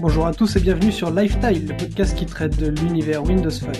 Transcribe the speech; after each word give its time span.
Bonjour 0.00 0.26
à 0.26 0.32
tous 0.32 0.56
et 0.56 0.60
bienvenue 0.60 0.92
sur 0.92 1.10
Lifetile, 1.10 1.68
le 1.68 1.76
podcast 1.76 2.16
qui 2.16 2.26
traite 2.26 2.56
de 2.58 2.68
l'univers 2.68 3.24
Windows 3.24 3.50
Phone. 3.50 3.72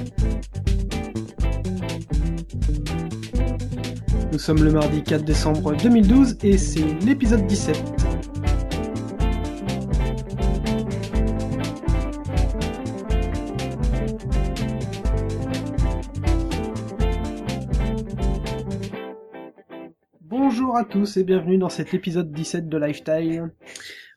Nous 4.32 4.38
sommes 4.38 4.62
le 4.62 4.70
mardi 4.70 5.02
4 5.02 5.24
décembre 5.24 5.74
2012 5.76 6.38
et 6.42 6.58
c'est 6.58 6.84
l'épisode 7.04 7.46
17. 7.46 7.95
Bonjour 20.76 20.90
à 20.90 20.92
tous 20.92 21.16
et 21.16 21.24
bienvenue 21.24 21.56
dans 21.56 21.70
cet 21.70 21.94
épisode 21.94 22.30
17 22.32 22.68
de 22.68 22.76
Lifetile. 22.76 23.50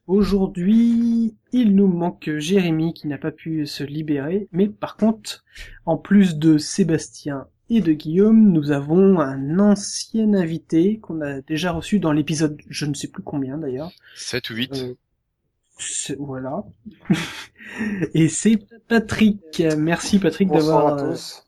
Aujourd'hui, 0.08 1.34
il 1.54 1.74
nous 1.74 1.88
manque 1.88 2.30
Jérémy 2.36 2.94
qui 2.94 3.08
n'a 3.08 3.18
pas 3.18 3.32
pu 3.32 3.66
se 3.66 3.82
libérer, 3.82 4.50
mais 4.52 4.68
par 4.68 4.98
contre, 4.98 5.46
en 5.86 5.96
plus 5.96 6.36
de 6.36 6.58
Sébastien 6.58 7.48
et 7.70 7.80
de 7.80 7.94
Guillaume, 7.94 8.52
nous 8.52 8.72
avons 8.72 9.22
un 9.22 9.58
ancien 9.60 10.34
invité 10.34 11.00
qu'on 11.00 11.22
a 11.22 11.40
déjà 11.40 11.72
reçu 11.72 12.00
dans 12.00 12.12
l'épisode, 12.12 12.60
je 12.68 12.86
ne 12.86 12.94
sais 12.94 13.08
plus 13.08 13.24
combien 13.24 13.58
d'ailleurs. 13.58 13.94
7 14.18 14.50
ou 14.50 14.56
8. 14.56 14.74
Euh, 14.74 16.16
voilà. 16.20 16.66
et 18.14 18.28
c'est 18.28 18.60
Patrick. 18.90 19.64
Merci 19.78 20.20
Patrick 20.20 20.50
d'avoir... 20.50 20.88
à 20.88 21.00
euh, 21.00 21.12
tous. 21.12 21.48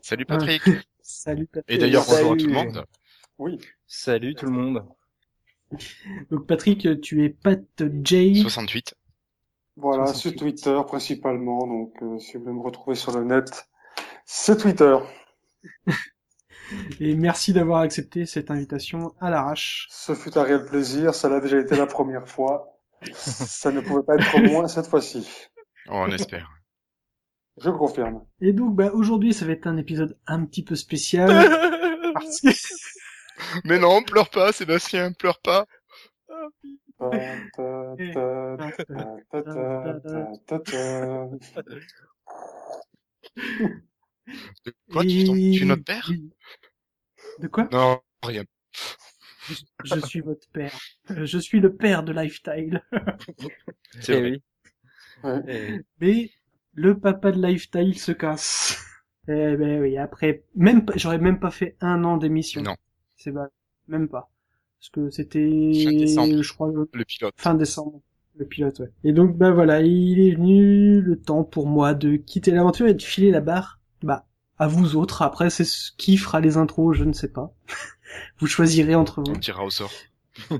Salut 0.00 0.24
Patrick. 0.24 0.62
Salut 1.02 1.46
Patrick. 1.46 1.76
Et 1.76 1.78
d'ailleurs, 1.78 2.04
bonjour 2.08 2.34
à 2.34 2.36
tout 2.36 2.46
le 2.46 2.52
monde. 2.52 2.84
Oui, 3.38 3.58
Salut 3.94 4.34
tout 4.34 4.46
le 4.46 4.52
monde. 4.52 4.86
Donc 6.30 6.46
Patrick, 6.46 7.02
tu 7.02 7.26
es 7.26 7.28
Pat 7.28 7.60
J. 8.02 8.40
68. 8.40 8.94
voilà, 9.76 10.06
68. 10.06 10.18
sur 10.18 10.34
Twitter 10.34 10.80
principalement. 10.86 11.66
Donc, 11.66 11.92
euh, 12.00 12.18
si 12.18 12.38
vous 12.38 12.44
voulez 12.44 12.54
me 12.54 12.62
retrouver 12.62 12.96
sur 12.96 13.16
le 13.16 13.22
net, 13.22 13.68
c'est 14.24 14.56
Twitter. 14.56 14.96
Et 17.00 17.14
merci 17.14 17.52
d'avoir 17.52 17.82
accepté 17.82 18.24
cette 18.24 18.50
invitation 18.50 19.12
à 19.20 19.28
l'arrache. 19.28 19.88
Ce 19.90 20.14
fut 20.14 20.38
un 20.38 20.42
réel 20.42 20.64
plaisir. 20.64 21.14
Ça 21.14 21.28
l'a 21.28 21.40
déjà 21.40 21.60
été 21.60 21.76
la 21.76 21.86
première 21.86 22.26
fois. 22.26 22.78
Ça 23.12 23.70
ne 23.72 23.82
pouvait 23.82 24.04
pas 24.04 24.14
être 24.14 24.38
moins 24.50 24.68
cette 24.68 24.86
fois-ci. 24.86 25.28
Oh, 25.88 25.96
on 25.96 26.10
espère. 26.10 26.50
Je 27.60 27.68
confirme. 27.68 28.24
Et 28.40 28.54
donc, 28.54 28.74
bah, 28.74 28.90
aujourd'hui, 28.94 29.34
ça 29.34 29.44
va 29.44 29.52
être 29.52 29.66
un 29.66 29.76
épisode 29.76 30.18
un 30.26 30.46
petit 30.46 30.64
peu 30.64 30.76
spécial. 30.76 31.28
parce 32.14 32.40
que... 32.40 32.48
Mais 33.64 33.78
non, 33.78 34.02
pleure 34.02 34.30
pas, 34.30 34.52
Sébastien, 34.52 35.12
pleure 35.12 35.40
pas. 35.40 35.66
De 44.64 44.72
quoi 44.90 45.02
tu, 45.02 45.18
es 45.20 45.64
notre 45.64 45.84
père? 45.84 46.10
De 47.38 47.48
quoi? 47.48 47.68
Non, 47.72 48.00
rien. 48.22 48.44
Je, 49.84 49.98
suis 50.06 50.20
votre 50.20 50.48
père. 50.50 50.78
Euh, 51.10 51.26
je 51.26 51.38
suis 51.38 51.60
le 51.60 51.74
père 51.74 52.04
de 52.04 52.12
Lifetile. 52.12 52.82
C'est. 54.00 54.14
Eh 54.14 54.40
eh 55.24 55.72
oui. 55.72 55.80
Mais 56.00 56.30
le 56.74 56.98
papa 56.98 57.32
de 57.32 57.44
Lifetile 57.44 57.98
se 57.98 58.12
casse. 58.12 58.80
Eh 59.28 59.56
ben 59.56 59.80
oui, 59.80 59.98
après, 59.98 60.44
même 60.54 60.84
j'aurais 60.96 61.18
même 61.18 61.38
pas 61.38 61.50
fait 61.50 61.76
un 61.80 62.04
an 62.04 62.16
d'émission. 62.16 62.62
Non. 62.62 62.76
C'est 63.22 63.32
pas, 63.32 63.48
même 63.88 64.08
pas. 64.08 64.30
Parce 64.80 64.90
que 64.90 65.10
c'était, 65.10 65.72
Fin 65.84 65.92
décembre. 65.92 66.42
je 66.42 66.52
crois, 66.52 66.68
le 66.72 66.88
Le 66.92 67.04
pilote. 67.04 67.34
fin 67.36 67.54
décembre. 67.54 68.00
Le 68.36 68.46
pilote, 68.46 68.80
ouais. 68.80 68.90
Et 69.04 69.12
donc, 69.12 69.36
bah 69.36 69.50
voilà, 69.52 69.80
il 69.82 70.18
est 70.20 70.34
venu 70.34 71.00
le 71.00 71.20
temps 71.20 71.44
pour 71.44 71.66
moi 71.68 71.94
de 71.94 72.16
quitter 72.16 72.50
l'aventure 72.50 72.86
et 72.88 72.94
de 72.94 73.02
filer 73.02 73.30
la 73.30 73.40
barre, 73.40 73.78
bah, 74.02 74.26
à 74.58 74.66
vous 74.66 74.96
autres. 74.96 75.22
Après, 75.22 75.50
c'est 75.50 75.64
ce 75.64 75.92
qui 75.98 76.16
fera 76.16 76.40
les 76.40 76.56
intros, 76.56 76.96
je 76.96 77.04
ne 77.04 77.12
sais 77.12 77.28
pas. 77.30 77.52
vous 78.38 78.46
choisirez 78.46 78.94
entre 78.96 79.20
vous. 79.22 79.30
On 79.32 79.38
tirera 79.38 79.64
au 79.64 79.70
sort. 79.70 79.92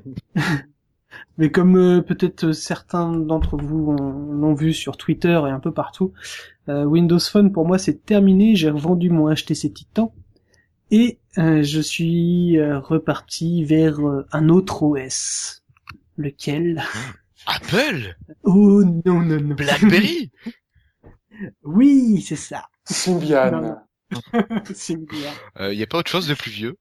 Mais 1.38 1.50
comme 1.50 1.76
euh, 1.76 2.00
peut-être 2.02 2.52
certains 2.52 3.12
d'entre 3.16 3.56
vous 3.56 3.94
ont- 3.98 4.32
l'ont 4.32 4.54
vu 4.54 4.72
sur 4.72 4.96
Twitter 4.96 5.40
et 5.46 5.50
un 5.50 5.60
peu 5.60 5.72
partout, 5.72 6.12
euh, 6.68 6.84
Windows 6.84 7.18
Phone 7.18 7.52
pour 7.52 7.66
moi 7.66 7.78
c'est 7.78 8.04
terminé, 8.04 8.54
j'ai 8.54 8.70
revendu 8.70 9.10
mon 9.10 9.32
HTC 9.34 9.72
Titan 9.72 10.14
et 10.92 11.18
euh, 11.38 11.64
je 11.64 11.80
suis 11.80 12.58
euh, 12.58 12.78
reparti 12.78 13.64
vers 13.64 13.98
euh, 14.06 14.24
un 14.32 14.48
autre 14.48 14.84
OS. 14.84 15.64
Lequel? 16.16 16.84
Apple? 17.46 18.16
Oh 18.44 18.82
non 18.84 19.22
non 19.22 19.40
non. 19.40 19.56
Blackberry? 19.56 20.30
Oui, 21.64 22.20
c'est 22.22 22.36
ça. 22.36 22.66
Symbian. 22.84 23.76
c'est 24.74 24.96
bien. 25.08 25.32
euh, 25.60 25.72
Y 25.74 25.82
a 25.82 25.86
pas 25.86 25.98
autre 25.98 26.10
chose 26.10 26.28
de 26.28 26.34
plus 26.34 26.50
vieux? 26.50 26.76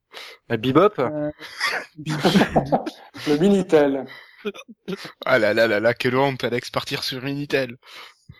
Bah, 0.50 0.58
Bebop? 0.58 1.00
Euh, 1.00 1.32
Le 3.28 3.38
Minitel. 3.38 4.06
Ah 5.26 5.40
là 5.40 5.54
là 5.54 5.68
là 5.68 5.80
là, 5.80 5.94
quelle 5.94 6.16
honte, 6.16 6.44
Alex, 6.44 6.70
partir 6.70 7.04
sur 7.04 7.24
Minitel. 7.24 7.78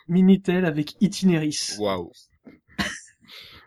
Minitel 0.08 0.66
avec 0.66 0.96
Itineris. 1.02 1.76
Waouh. 1.80 2.12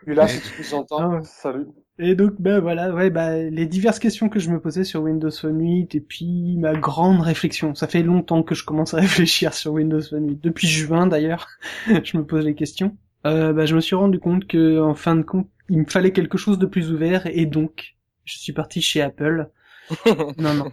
Et 0.07 0.13
là, 0.13 0.27
si 0.27 0.39
tu 0.41 0.61
nous 0.61 0.73
entends, 0.73 1.17
Ah 1.17 1.21
salut. 1.23 1.67
Et 1.97 2.15
donc, 2.15 2.33
ben 2.39 2.59
voilà, 2.59 2.93
ouais, 2.93 3.09
bah, 3.09 3.37
les 3.37 3.65
diverses 3.65 3.99
questions 3.99 4.27
que 4.27 4.39
je 4.39 4.49
me 4.49 4.59
posais 4.59 4.83
sur 4.83 5.01
Windows 5.01 5.31
Phone 5.31 5.61
8 5.61 5.95
et 5.95 6.01
puis 6.01 6.57
ma 6.57 6.73
grande 6.73 7.21
réflexion. 7.21 7.73
Ça 7.73 7.87
fait 7.87 8.03
longtemps 8.03 8.43
que 8.43 8.53
je 8.53 8.65
commence 8.65 8.93
à 8.93 8.97
réfléchir 9.01 9.53
sur 9.53 9.73
Windows 9.73 10.01
Phone 10.01 10.29
8. 10.29 10.43
Depuis 10.43 10.67
juin, 10.67 11.07
d'ailleurs, 11.07 11.47
je 11.87 12.17
me 12.17 12.25
pose 12.25 12.43
les 12.43 12.55
questions. 12.55 12.97
Euh, 13.25 13.53
bah, 13.53 13.65
je 13.65 13.75
me 13.75 13.81
suis 13.81 13.95
rendu 13.95 14.19
compte 14.19 14.45
que, 14.45 14.79
en 14.79 14.93
fin 14.93 15.15
de 15.15 15.21
compte, 15.21 15.47
il 15.69 15.79
me 15.79 15.85
fallait 15.85 16.11
quelque 16.11 16.37
chose 16.37 16.59
de 16.59 16.65
plus 16.65 16.91
ouvert 16.91 17.25
et 17.27 17.45
donc, 17.45 17.95
je 18.25 18.37
suis 18.37 18.53
parti 18.53 18.81
chez 18.81 19.01
Apple. 19.01 19.49
non, 20.37 20.53
non. 20.53 20.71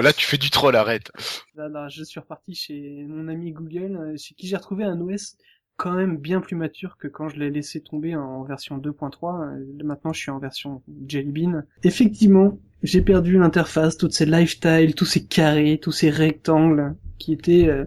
Là, 0.00 0.12
tu 0.12 0.26
fais 0.26 0.36
du 0.38 0.50
troll, 0.50 0.76
arrête. 0.76 1.10
Là, 1.54 1.68
là, 1.68 1.88
je 1.88 2.02
suis 2.02 2.20
reparti 2.20 2.54
chez 2.54 3.06
mon 3.08 3.28
ami 3.28 3.52
Google, 3.52 3.96
euh, 3.96 4.16
chez 4.18 4.34
qui 4.34 4.46
j'ai 4.46 4.56
retrouvé 4.56 4.84
un 4.84 5.00
OS 5.00 5.36
quand 5.76 5.92
même 5.92 6.16
bien 6.16 6.40
plus 6.40 6.56
mature 6.56 6.96
que 6.96 7.08
quand 7.08 7.28
je 7.28 7.38
l'ai 7.38 7.50
laissé 7.50 7.80
tomber 7.80 8.16
en 8.16 8.42
version 8.44 8.78
2.3. 8.78 9.42
Euh, 9.42 9.84
Maintenant, 9.84 10.12
je 10.12 10.20
suis 10.20 10.30
en 10.30 10.38
version 10.38 10.82
Jelly 11.06 11.32
Bean. 11.32 11.62
Effectivement, 11.82 12.58
j'ai 12.82 13.02
perdu 13.02 13.38
l'interface, 13.38 13.96
toutes 13.96 14.12
ces 14.12 14.26
lifestyle, 14.26 14.94
tous 14.94 15.04
ces 15.04 15.24
carrés, 15.24 15.78
tous 15.80 15.92
ces 15.92 16.10
rectangles 16.10 16.94
qui 17.18 17.32
étaient 17.32 17.68
euh, 17.68 17.84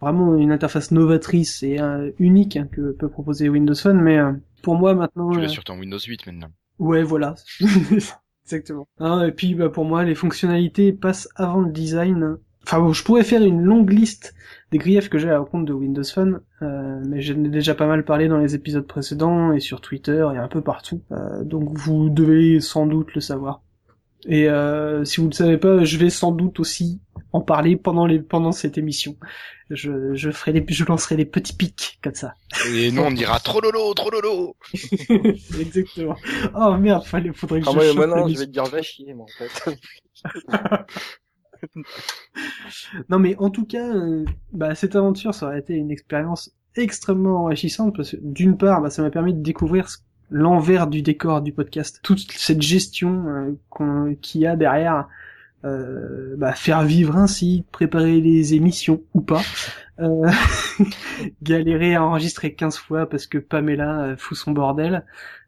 vraiment 0.00 0.36
une 0.36 0.52
interface 0.52 0.90
novatrice 0.90 1.62
et 1.62 1.80
euh, 1.80 2.10
unique 2.18 2.56
hein, 2.56 2.68
que 2.70 2.92
peut 2.92 3.08
proposer 3.08 3.48
Windows 3.48 3.74
Phone. 3.74 4.00
Mais 4.00 4.18
pour 4.62 4.76
moi 4.76 4.94
maintenant, 4.94 5.30
Tu 5.30 5.40
l'as 5.40 5.48
sur 5.48 5.64
ton 5.64 5.78
Windows 5.78 5.98
8 5.98 6.26
maintenant. 6.26 6.50
Ouais, 6.78 7.02
voilà. 7.02 7.34
Exactement. 8.44 8.88
Ah, 8.98 9.24
et 9.26 9.32
puis, 9.32 9.54
bah, 9.54 9.68
pour 9.68 9.84
moi, 9.84 10.04
les 10.04 10.14
fonctionnalités 10.14 10.92
passent 10.94 11.28
avant 11.36 11.60
le 11.60 11.70
design. 11.70 12.38
Enfin 12.68 12.80
bon, 12.80 12.92
je 12.92 13.02
pourrais 13.02 13.24
faire 13.24 13.42
une 13.42 13.62
longue 13.62 13.90
liste 13.90 14.34
des 14.72 14.76
griefs 14.76 15.08
que 15.08 15.16
j'ai 15.16 15.28
à 15.28 15.32
la 15.32 15.38
rencontre 15.38 15.64
de 15.64 15.72
Windows 15.72 16.04
Phone, 16.04 16.42
euh, 16.60 17.00
mais 17.08 17.22
j'en 17.22 17.42
ai 17.42 17.48
déjà 17.48 17.74
pas 17.74 17.86
mal 17.86 18.04
parlé 18.04 18.28
dans 18.28 18.36
les 18.36 18.54
épisodes 18.54 18.86
précédents 18.86 19.54
et 19.54 19.60
sur 19.60 19.80
Twitter 19.80 20.28
et 20.34 20.36
un 20.36 20.48
peu 20.48 20.60
partout. 20.60 21.00
Euh, 21.10 21.44
donc 21.44 21.70
vous 21.72 22.10
devez 22.10 22.60
sans 22.60 22.84
doute 22.84 23.14
le 23.14 23.22
savoir. 23.22 23.62
Et 24.26 24.50
euh, 24.50 25.02
si 25.06 25.22
vous 25.22 25.28
le 25.28 25.32
savez 25.32 25.56
pas, 25.56 25.82
je 25.82 25.96
vais 25.96 26.10
sans 26.10 26.30
doute 26.30 26.60
aussi 26.60 27.00
en 27.32 27.40
parler 27.40 27.76
pendant 27.76 28.04
les 28.04 28.18
pendant 28.18 28.52
cette 28.52 28.76
émission. 28.76 29.16
Je 29.70 30.14
je 30.14 30.30
ferai 30.30 30.52
les 30.52 30.62
je 30.68 30.84
lancerai 30.84 31.16
des 31.16 31.24
petits 31.24 31.54
pics 31.54 31.98
comme 32.02 32.14
ça. 32.14 32.34
Et 32.70 32.90
nous, 32.90 33.00
on 33.00 33.10
dira 33.12 33.40
trop 33.40 33.62
lolo, 33.62 33.94
trop 33.94 34.10
lolo. 34.10 34.56
Exactement. 35.58 36.16
Oh 36.54 36.76
merde, 36.76 37.06
fallait 37.06 37.32
faudrait 37.32 37.62
que 37.62 37.66
Ah, 37.66 37.72
je 37.72 37.94
moi, 37.96 38.06
la 38.06 38.16
non, 38.16 38.28
je 38.28 38.38
vais 38.38 38.46
te 38.46 38.50
dire 38.50 38.64
va 38.64 38.82
chier, 38.82 39.14
moi, 39.14 39.24
en 39.24 39.48
fait. 39.48 39.78
Non 43.08 43.18
mais 43.18 43.36
en 43.38 43.50
tout 43.50 43.66
cas, 43.66 43.94
euh, 43.94 44.24
bah, 44.52 44.74
cette 44.74 44.96
aventure, 44.96 45.34
ça 45.34 45.46
aurait 45.46 45.60
été 45.60 45.74
une 45.74 45.90
expérience 45.90 46.52
extrêmement 46.76 47.44
enrichissante 47.44 47.96
parce 47.96 48.12
que 48.12 48.16
d'une 48.22 48.56
part, 48.56 48.80
bah, 48.80 48.90
ça 48.90 49.02
m'a 49.02 49.10
permis 49.10 49.34
de 49.34 49.42
découvrir 49.42 49.88
l'envers 50.30 50.86
du 50.86 51.02
décor 51.02 51.40
du 51.40 51.52
podcast, 51.52 52.00
toute 52.02 52.30
cette 52.32 52.62
gestion 52.62 53.56
euh, 53.80 54.14
qu'il 54.20 54.42
y 54.42 54.46
a 54.46 54.56
derrière, 54.56 55.08
euh, 55.64 56.36
bah, 56.36 56.52
faire 56.52 56.84
vivre 56.84 57.26
site, 57.26 57.66
préparer 57.70 58.20
les 58.20 58.54
émissions 58.54 59.02
ou 59.14 59.20
pas, 59.20 59.42
euh, 60.00 60.30
galérer 61.42 61.94
à 61.94 62.04
enregistrer 62.04 62.54
15 62.54 62.76
fois 62.76 63.08
parce 63.08 63.26
que 63.26 63.38
Pamela 63.38 64.02
euh, 64.02 64.16
fout 64.16 64.36
son 64.36 64.52
bordel, 64.52 65.04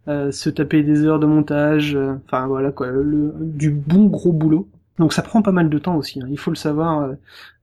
se 0.07 0.51
taper 0.51 0.83
des 0.83 1.05
heures 1.05 1.21
de 1.21 1.27
montage, 1.27 1.97
enfin 2.25 2.49
voilà 2.49 2.73
quoi, 2.73 2.89
le, 2.89 3.33
du 3.39 3.71
bon 3.71 4.07
gros 4.07 4.33
boulot. 4.33 4.69
Donc 5.01 5.15
ça 5.15 5.23
prend 5.23 5.41
pas 5.41 5.51
mal 5.51 5.71
de 5.71 5.79
temps 5.79 5.97
aussi, 5.97 6.21
hein, 6.21 6.27
il 6.31 6.39
faut 6.39 6.51
le 6.51 6.57
savoir. 6.57 7.01
euh, 7.01 7.15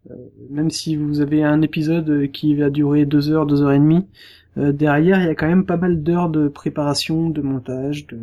euh, 0.09 0.15
même 0.49 0.71
si 0.71 0.95
vous 0.95 1.21
avez 1.21 1.43
un 1.43 1.61
épisode 1.61 2.09
euh, 2.09 2.27
qui 2.27 2.55
va 2.55 2.71
durer 2.71 3.05
deux 3.05 3.29
heures, 3.29 3.45
deux 3.45 3.61
heures 3.61 3.73
et 3.73 3.79
demie, 3.79 4.07
derrière 4.55 5.21
il 5.21 5.27
y 5.27 5.29
a 5.29 5.35
quand 5.35 5.47
même 5.47 5.67
pas 5.67 5.77
mal 5.77 6.01
d'heures 6.01 6.31
de 6.31 6.47
préparation, 6.47 7.29
de 7.29 7.41
montage, 7.43 8.07
de 8.07 8.17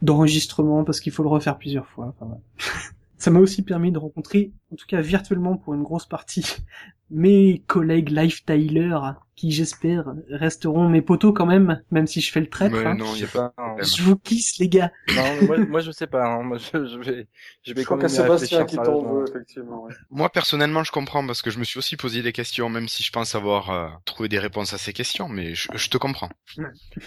d'enregistrement 0.00 0.84
parce 0.84 1.00
qu'il 1.00 1.12
faut 1.12 1.22
le 1.22 1.28
refaire 1.28 1.58
plusieurs 1.58 1.86
fois. 1.86 2.14
Ça 3.18 3.30
m'a 3.30 3.40
aussi 3.40 3.60
permis 3.62 3.92
de 3.92 3.98
rencontrer, 3.98 4.52
en 4.72 4.76
tout 4.76 4.86
cas 4.86 5.02
virtuellement 5.02 5.58
pour 5.58 5.74
une 5.74 5.82
grosse 5.82 6.06
partie, 6.06 6.56
mes 7.10 7.62
collègues 7.66 8.08
Live 8.08 8.42
Tyler, 8.46 8.98
qui 9.36 9.52
j'espère 9.52 10.14
resteront 10.30 10.88
mes 10.88 11.02
potos 11.02 11.32
quand 11.34 11.44
même, 11.46 11.82
même 11.90 12.06
si 12.06 12.20
je 12.22 12.32
fais 12.32 12.40
le 12.40 12.48
traître. 12.48 12.74
Ouais, 12.74 12.86
hein. 12.86 12.94
non, 12.96 13.14
Je 13.14 13.20
y 13.20 13.24
a 13.24 13.28
pas. 13.28 13.52
hein. 13.58 13.76
Je 13.82 14.02
vous 14.02 14.16
kiss 14.16 14.58
les 14.58 14.68
gars. 14.68 14.90
Non, 15.14 15.22
mais 15.40 15.46
moi, 15.46 15.58
moi 15.66 15.80
je 15.80 15.90
sais 15.90 16.06
pas. 16.06 16.24
hein. 16.24 16.42
Moi 16.42 16.56
je, 16.58 16.86
je 16.86 16.98
vais, 16.98 17.28
je 17.62 17.74
vais 17.74 17.82
Je 17.82 17.86
crois 17.86 18.08
Sébastien 18.08 18.64
qui 18.64 18.76
t'en 18.76 19.02
veut, 19.02 19.26
effectivement. 19.28 19.84
ouais. 19.84 19.94
Moi 20.10 20.30
personnellement, 20.30 20.82
je 20.84 20.90
comprends 20.90 21.24
parce 21.26 21.42
que 21.42 21.50
je 21.50 21.58
me 21.58 21.64
suis 21.64 21.78
aussi 21.78 21.96
posé 21.96 22.22
des 22.22 22.32
questions, 22.32 22.68
même 22.70 22.88
si 22.88 23.02
je 23.02 23.12
pense 23.12 23.34
avoir 23.34 23.70
euh, 23.70 23.88
trouvé 24.06 24.28
des 24.30 24.38
réponses 24.38 24.72
à 24.72 24.78
ces 24.78 24.92
questions, 24.94 25.28
mais 25.28 25.54
je, 25.54 25.68
je 25.74 25.88
te 25.90 25.98
comprends. 25.98 26.30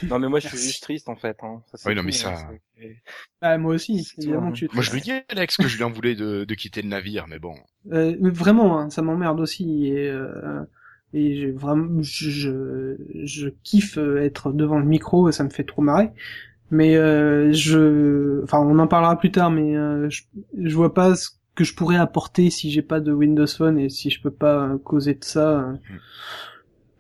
Non 0.03 0.19
mais 0.19 0.29
moi 0.29 0.39
je 0.39 0.47
suis 0.49 0.57
juste 0.57 0.83
triste 0.83 1.09
en 1.09 1.15
fait. 1.15 1.37
Hein. 1.41 1.63
Ça, 1.73 1.89
Oui, 1.89 1.95
non, 1.95 2.03
mais 2.03 2.11
ça- 2.11 2.29
hein. 2.35 2.51
C'est- 2.77 2.95
Ah, 3.41 3.57
moi 3.57 3.73
aussi, 3.73 4.07
évidemment 4.19 4.51
je 4.51 4.65
suis 4.67 4.69
Moi, 4.71 4.83
je 4.83 4.91
lui 4.91 5.01
dis 5.01 5.11
Alex 5.29 5.57
que 5.57 5.67
je 5.67 5.77
lui 5.77 5.83
en 5.83 5.89
voulais 5.91 6.15
de, 6.15 6.45
de 6.45 6.53
quitter 6.55 6.81
le 6.81 6.87
navire, 6.89 7.25
mais 7.27 7.39
bon. 7.39 7.55
Euh, 7.91 8.15
mais 8.21 8.29
vraiment, 8.29 8.79
hein, 8.79 8.89
ça 8.89 9.01
m'emmerde 9.01 9.39
aussi 9.39 9.87
et 9.87 10.07
euh, 10.09 10.61
et 11.13 11.35
j'ai 11.35 11.51
vraiment, 11.51 12.01
je, 12.01 12.29
je 12.29 12.95
je 13.25 13.49
kiffe 13.63 13.97
euh, 13.97 14.23
être 14.23 14.51
devant 14.51 14.79
le 14.79 14.85
micro 14.85 15.29
et 15.29 15.31
ça 15.31 15.43
me 15.43 15.49
fait 15.49 15.63
trop 15.63 15.81
marrer. 15.81 16.09
Mais 16.71 16.95
euh, 16.97 17.51
je, 17.53 18.43
enfin, 18.43 18.59
on 18.59 18.77
en 18.79 18.87
parlera 18.87 19.17
plus 19.17 19.31
tard, 19.31 19.49
mais 19.51 19.75
euh, 19.75 20.09
je, 20.09 20.23
je 20.61 20.75
vois 20.75 20.93
pas 20.93 21.15
ce 21.15 21.29
que 21.55 21.63
je 21.63 21.73
pourrais 21.73 21.97
apporter 21.97 22.49
si 22.51 22.71
j'ai 22.71 22.83
pas 22.83 22.99
de 22.99 23.11
Windows 23.11 23.47
Phone 23.47 23.79
et 23.79 23.89
si 23.89 24.09
je 24.11 24.21
peux 24.21 24.31
pas 24.31 24.65
euh, 24.67 24.77
causer 24.77 25.15
de 25.15 25.23
ça. 25.23 25.59
euh. 25.61 25.73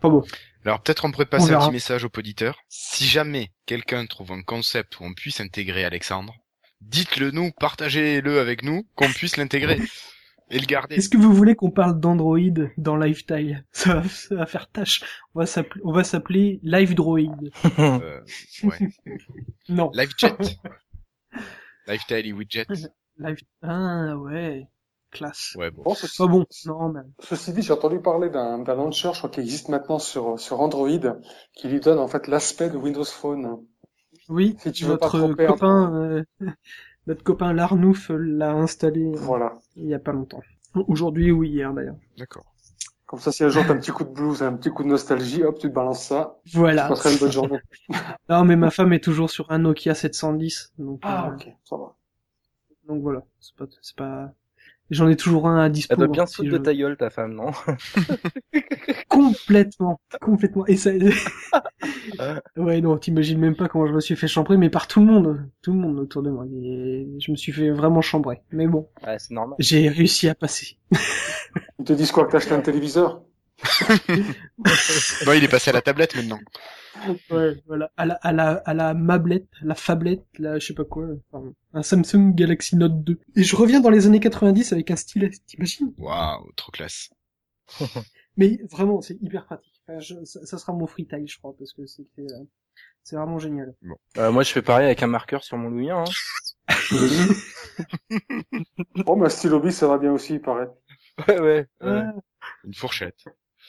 Pas 0.01 0.09
bon. 0.09 0.23
Alors 0.65 0.81
peut-être 0.81 1.05
on 1.05 1.11
pourrait 1.11 1.27
On 1.37 1.37
passer 1.37 1.51
un 1.51 1.53
verra. 1.53 1.67
petit 1.67 1.71
message 1.71 2.03
aux 2.03 2.09
auditeurs. 2.17 2.59
Si 2.69 3.05
jamais 3.05 3.51
quelqu'un 3.65 4.05
trouve 4.05 4.31
un 4.31 4.41
concept 4.41 4.99
où 4.99 5.03
on 5.03 5.13
puisse 5.13 5.39
intégrer 5.39 5.85
Alexandre, 5.85 6.35
dites-le 6.81 7.31
nous, 7.31 7.51
partagez-le 7.51 8.39
avec 8.39 8.63
nous, 8.63 8.85
qu'on 8.95 9.11
puisse 9.13 9.37
l'intégrer 9.37 9.79
et 10.49 10.59
le 10.59 10.65
garder. 10.65 10.95
Est-ce 10.95 11.09
que 11.09 11.17
vous 11.17 11.33
voulez 11.33 11.55
qu'on 11.55 11.71
parle 11.71 11.99
d'Android 11.99 12.39
dans 12.77 12.95
Lifetile? 12.97 13.65
Ça, 13.71 13.95
va- 13.95 14.07
ça 14.09 14.35
va 14.35 14.45
faire 14.45 14.69
tâche. 14.69 15.03
On 15.35 15.39
va 15.39 15.45
s'appeler, 15.45 15.81
on 15.85 15.91
va 15.91 16.03
s'appeler 16.03 16.59
Live 16.63 16.95
Droid. 16.95 17.51
Euh, 17.79 18.21
ouais. 18.63 18.89
Non. 19.69 19.91
LiveJet. 19.93 20.35
LiveTile 21.87 22.25
et 22.27 22.33
Widget. 22.33 22.65
Live. 23.17 23.37
Ah 23.61 24.15
ouais. 24.17 24.67
Classe. 25.11 25.55
Ouais, 25.57 25.71
bon. 25.71 25.81
Bon, 25.83 25.95
ceci, 25.95 26.17
Pas 26.17 26.27
bon. 26.27 26.45
Non, 26.67 26.89
mais 26.89 27.01
ceci 27.19 27.51
dit, 27.51 27.63
j'ai 27.63 27.73
entendu 27.73 27.99
parler 27.99 28.29
d'un 28.29 28.59
d'un 28.59 28.75
launcher, 28.75 29.09
je 29.13 29.17
crois, 29.17 29.29
qui 29.31 29.39
existe 29.39 29.67
maintenant 29.69 29.97
sur, 29.97 30.39
sur 30.39 30.61
Android, 30.61 30.87
qui 31.55 31.67
lui 31.67 31.79
donne 31.79 31.97
en 31.97 32.07
fait 32.07 32.27
l'aspect 32.27 32.69
de 32.69 32.77
Windows 32.77 33.03
Phone. 33.03 33.57
Oui, 34.27 34.55
Si 34.59 34.71
tu 34.71 34.85
veux 34.85 34.97
pas 34.97 35.09
copain, 35.09 35.95
euh, 35.95 36.23
notre 37.09 37.23
copain 37.23 37.51
Larnouf 37.51 38.09
l'a 38.15 38.51
installé 38.53 39.03
euh, 39.07 39.17
Voilà. 39.17 39.57
il 39.75 39.87
y 39.87 39.93
a 39.93 39.99
pas 39.99 40.13
longtemps. 40.13 40.41
Aujourd'hui 40.87 41.31
ou 41.31 41.43
hier 41.43 41.73
d'ailleurs. 41.73 41.97
D'accord. 42.17 42.45
Comme 43.07 43.19
ça, 43.19 43.31
si 43.31 43.43
un 43.43 43.49
jour 43.49 43.63
t'as 43.67 43.73
un 43.73 43.77
petit 43.77 43.89
coup 43.91 44.03
de 44.03 44.09
blues, 44.11 44.43
un 44.43 44.53
petit 44.53 44.69
coup 44.69 44.83
de 44.83 44.87
nostalgie, 44.89 45.43
hop, 45.43 45.57
tu 45.57 45.67
te 45.67 45.73
balances 45.73 46.03
ça. 46.05 46.37
Tu 46.45 46.57
Voilà. 46.57 46.87
passeras 46.87 47.11
une 47.11 47.17
bonne 47.17 47.31
journée. 47.31 47.59
Non, 48.29 48.45
mais 48.45 48.55
ma 48.55 48.69
femme 48.69 48.93
est 48.93 49.03
toujours 49.03 49.31
sur 49.31 49.49
un 49.51 49.57
Nokia 49.57 49.95
710, 49.95 50.73
donc 50.77 50.99
Ah, 51.03 51.29
euh, 51.29 51.33
ok, 51.33 51.51
ça 51.63 51.75
va. 51.77 51.95
donc 52.87 53.01
voilà. 53.01 53.23
C'est 53.39 53.55
pas, 53.55 53.65
c'est 53.81 53.95
pas. 53.95 54.31
J'en 54.89 55.07
ai 55.07 55.15
toujours 55.15 55.47
un 55.47 55.59
à 55.59 55.69
dispo. 55.69 55.93
Elle 55.93 55.97
doit 55.99 56.07
bien 56.07 56.23
hein, 56.23 56.25
se 56.25 56.37
foutre 56.37 56.49
de 56.49 56.57
ta 56.57 56.73
gueule 56.73 56.97
ta 56.97 57.09
femme 57.09 57.33
non 57.33 57.51
Complètement, 59.09 59.99
complètement. 60.21 60.65
Et 60.67 60.77
ça. 60.77 60.91
ouais, 62.57 62.81
non, 62.81 62.97
t'imagines 62.97 63.39
même 63.39 63.55
pas 63.55 63.67
comment 63.67 63.87
je 63.87 63.93
me 63.93 63.99
suis 63.99 64.15
fait 64.15 64.27
chambrer, 64.27 64.57
mais 64.57 64.69
par 64.69 64.87
tout 64.87 64.99
le 64.99 65.05
monde, 65.05 65.49
tout 65.61 65.73
le 65.73 65.79
monde 65.79 65.99
autour 65.99 66.23
de 66.23 66.29
moi. 66.29 66.45
Et 66.51 67.07
je 67.19 67.31
me 67.31 67.35
suis 67.35 67.51
fait 67.51 67.69
vraiment 67.69 68.01
chambrer. 68.01 68.41
Mais 68.51 68.67
bon, 68.67 68.87
Ouais 69.05 69.17
c'est 69.19 69.33
normal. 69.33 69.55
j'ai 69.59 69.89
réussi 69.89 70.27
à 70.29 70.35
passer. 70.35 70.77
Ils 71.79 71.85
te 71.85 71.93
disent 71.93 72.11
quoi, 72.11 72.25
que 72.25 72.31
t'as 72.31 72.37
acheté 72.37 72.53
un 72.53 72.61
téléviseur? 72.61 73.23
Bon, 75.25 75.33
il 75.33 75.43
est 75.43 75.47
passé 75.49 75.69
à 75.69 75.73
la 75.73 75.81
tablette 75.81 76.15
maintenant. 76.15 76.39
Ouais, 77.29 77.55
voilà, 77.65 77.91
à 77.97 78.05
la, 78.05 78.13
à 78.15 78.31
la, 78.33 78.51
à 78.65 78.73
la 78.73 78.93
mablette, 78.93 79.47
la 79.61 79.75
fablette, 79.75 80.25
la, 80.37 80.59
je 80.59 80.67
sais 80.67 80.73
pas 80.73 80.85
quoi, 80.85 81.07
un 81.73 81.83
Samsung 81.83 82.33
Galaxy 82.33 82.75
Note 82.75 83.03
2. 83.03 83.19
Et 83.35 83.43
je 83.43 83.55
reviens 83.55 83.79
dans 83.79 83.89
les 83.89 84.05
années 84.07 84.19
90 84.19 84.73
avec 84.73 84.91
un 84.91 84.95
stylet, 84.95 85.29
t'imagines? 85.47 85.93
Waouh, 85.97 86.51
trop 86.55 86.71
classe. 86.71 87.09
Mais 88.37 88.59
vraiment, 88.71 89.01
c'est 89.01 89.17
hyper 89.21 89.45
pratique. 89.45 89.81
Enfin, 89.87 89.99
je- 89.99 90.23
ça, 90.25 90.45
ça 90.45 90.57
sera 90.57 90.73
mon 90.73 90.87
freetile, 90.87 91.25
je 91.27 91.37
crois, 91.37 91.53
parce 91.57 91.73
que 91.73 91.85
c'était, 91.85 92.21
euh, 92.23 92.43
c'est 93.03 93.15
vraiment 93.15 93.39
génial. 93.39 93.75
Euh, 94.17 94.31
moi 94.31 94.43
je 94.43 94.51
fais 94.51 94.61
pareil 94.61 94.85
avec 94.85 95.03
un 95.03 95.07
marqueur 95.07 95.43
sur 95.43 95.57
mon 95.57 95.69
Louis 95.69 95.89
hein. 95.89 96.03
Bon, 99.05 99.15
mais 99.15 99.27
un 99.27 99.29
stylo 99.29 99.69
ça 99.71 99.87
va 99.87 99.97
bien 99.97 100.11
aussi, 100.11 100.33
il 100.35 100.41
paraît. 100.41 100.69
Ouais 101.27 101.67
ouais. 101.81 102.03
Une 102.63 102.73
fourchette. 102.73 103.25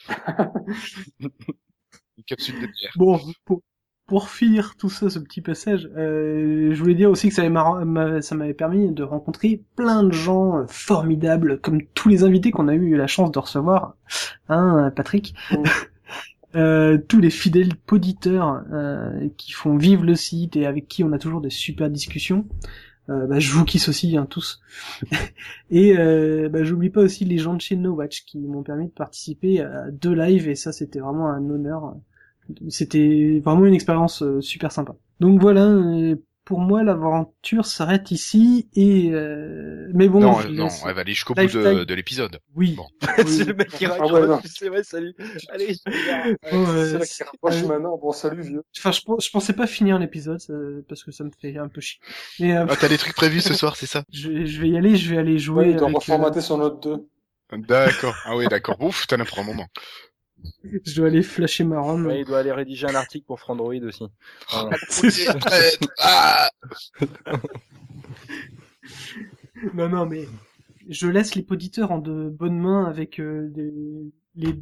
Une 1.20 2.25
capsule 2.26 2.61
de 2.61 2.67
bière. 2.67 2.93
bon, 2.97 3.20
pour, 3.44 3.62
pour 4.06 4.29
finir 4.29 4.76
tout 4.76 4.91
ça, 4.91 5.08
ce 5.08 5.19
petit 5.19 5.41
passage, 5.41 5.88
euh, 5.97 6.75
je 6.75 6.81
voulais 6.81 6.94
dire 6.94 7.11
aussi 7.11 7.29
que 7.29 7.35
ça 7.35 7.49
m'avait 7.49 8.55
permis 8.55 8.93
de 8.93 9.02
rencontrer 9.02 9.62
plein 9.76 10.02
de 10.02 10.12
gens 10.12 10.58
euh, 10.58 10.67
formidables, 10.67 11.61
comme 11.61 11.82
tous 11.94 12.08
les 12.08 12.25
invités 12.25 12.50
qu'on 12.50 12.69
a 12.69 12.75
eu 12.75 12.97
la 12.97 13.06
chance 13.06 13.31
de 13.31 13.38
recevoir, 13.38 13.94
hein, 14.49 14.93
Patrick. 14.94 15.35
Euh, 16.56 16.99
tous 16.99 17.20
les 17.20 17.31
fidèles 17.31 17.76
poditeurs 17.76 18.64
euh, 18.73 19.29
qui 19.37 19.53
font 19.53 19.76
vivre 19.76 20.03
le 20.03 20.17
site 20.17 20.56
et 20.56 20.67
avec 20.67 20.88
qui 20.88 21.05
on 21.05 21.12
a 21.12 21.19
toujours 21.19 21.41
des 21.41 21.50
super 21.50 21.88
discussions. 21.88 22.44
Euh, 23.08 23.26
bah, 23.26 23.38
je 23.41 23.52
vous 23.52 23.64
kiss 23.64 23.88
aussi, 23.88 24.17
hein, 24.17 24.26
tous. 24.29 24.61
et 25.70 25.97
euh, 25.99 26.49
bah, 26.49 26.62
j'oublie 26.62 26.91
pas 26.91 27.00
aussi 27.00 27.25
les 27.25 27.38
gens 27.38 27.55
de 27.55 27.61
chez 27.61 27.76
No 27.76 27.93
Watch 27.93 28.25
qui 28.25 28.38
m'ont 28.38 28.62
permis 28.62 28.87
de 28.87 28.93
participer 28.93 29.61
à 29.61 29.91
deux 29.91 30.14
lives 30.14 30.49
et 30.49 30.55
ça 30.55 30.73
c'était 30.73 31.00
vraiment 31.00 31.29
un 31.29 31.49
honneur. 31.50 31.97
C'était 32.69 33.41
vraiment 33.44 33.67
une 33.67 33.75
expérience 33.75 34.23
euh, 34.23 34.41
super 34.41 34.73
sympa. 34.73 34.94
Donc 35.20 35.41
voilà, 35.41 35.67
euh, 35.67 36.17
pour 36.50 36.58
moi 36.58 36.82
l'aventure 36.82 37.64
s'arrête 37.64 38.11
ici 38.11 38.69
et 38.75 39.11
euh, 39.12 39.88
mais 39.94 40.08
bon. 40.08 40.19
non, 40.19 40.41
je 40.41 40.49
non, 40.49 40.64
laisse- 40.64 40.82
elle 40.85 40.94
va 40.94 41.02
aller 41.02 41.12
jusqu'au 41.12 41.32
bout 41.32 41.47
de, 41.47 41.94
l'épisode. 41.94 42.41
Oui. 42.56 42.75
Bon. 42.76 42.87
c'est 43.25 43.44
le 43.44 43.55
mec 43.55 43.69
qui 43.69 43.87
Ah 43.87 43.91
raccroche. 43.91 44.29
ouais, 44.29 44.41
tu 44.43 44.49
sais, 44.49 44.69
ouais, 44.69 44.82
salut. 44.82 45.14
Allez. 45.52 45.76
euh, 45.87 46.35
c'est 46.43 46.99
là 46.99 47.05
c'est- 47.05 47.14
qu'il 47.19 47.25
rapproche 47.26 47.62
euh, 47.62 47.69
maintenant. 47.69 47.97
Bon, 47.99 48.11
salut, 48.11 48.43
vieux. 48.43 48.64
Enfin, 48.76 48.91
je, 48.91 49.00
pense- 49.02 49.25
je 49.25 49.31
pensais 49.31 49.52
pas 49.52 49.69
finir 49.69 49.97
l'épisode 50.00 50.41
ça- 50.41 50.52
parce 50.88 51.05
que 51.05 51.12
ça 51.12 51.23
me 51.23 51.31
fait 51.41 51.56
un 51.56 51.69
peu 51.69 51.81
chier. 51.81 52.00
Mais 52.41 52.56
euh, 52.56 52.67
Ah, 52.69 52.75
t'as 52.75 52.88
des 52.88 52.99
trucs 52.99 53.14
prévus 53.14 53.43
ce 53.43 53.55
soir, 53.55 53.76
c'est 53.76 53.86
ça 53.86 54.03
je, 54.13 54.29
vais- 54.29 54.46
je 54.46 54.60
vais 54.60 54.70
y 54.70 54.77
aller, 54.77 54.96
je 54.96 55.08
vais 55.08 55.19
aller 55.19 55.39
jouer. 55.39 55.67
Ouais, 55.67 55.70
il 55.70 55.77
doit 55.77 55.84
avec, 55.84 55.94
euh, 55.94 55.98
reformater 56.01 56.41
son 56.41 56.58
Note 56.58 56.82
2. 56.82 57.06
D'accord. 57.69 58.17
Ah 58.25 58.36
oui, 58.36 58.46
d'accord. 58.48 58.77
Ouf, 58.81 59.06
t'en 59.06 59.20
as 59.20 59.25
pour 59.25 59.39
un 59.39 59.44
moment. 59.44 59.69
Je 60.65 60.94
dois 60.97 61.09
aller 61.09 61.23
flasher 61.23 61.65
ma 61.65 61.81
ROM. 61.81 62.06
Ouais, 62.06 62.20
il 62.20 62.27
doit 62.27 62.39
aller 62.39 62.53
rédiger 62.53 62.87
un 62.87 62.94
article 62.94 63.27
pour 63.27 63.41
Frandroid 63.41 63.75
aussi. 63.82 64.05
Voilà. 64.51 64.77
Traître. 65.41 65.89
Ah 65.99 66.51
Non, 69.75 69.89
non, 69.89 70.06
mais 70.06 70.27
je 70.89 71.06
laisse 71.06 71.35
les 71.35 71.43
poditeurs 71.43 71.91
en 71.93 71.99
de 71.99 72.29
bonnes 72.29 72.59
mains 72.59 72.85
avec 72.85 73.20
euh, 73.20 73.49
des, 73.51 73.73
les 74.35 74.55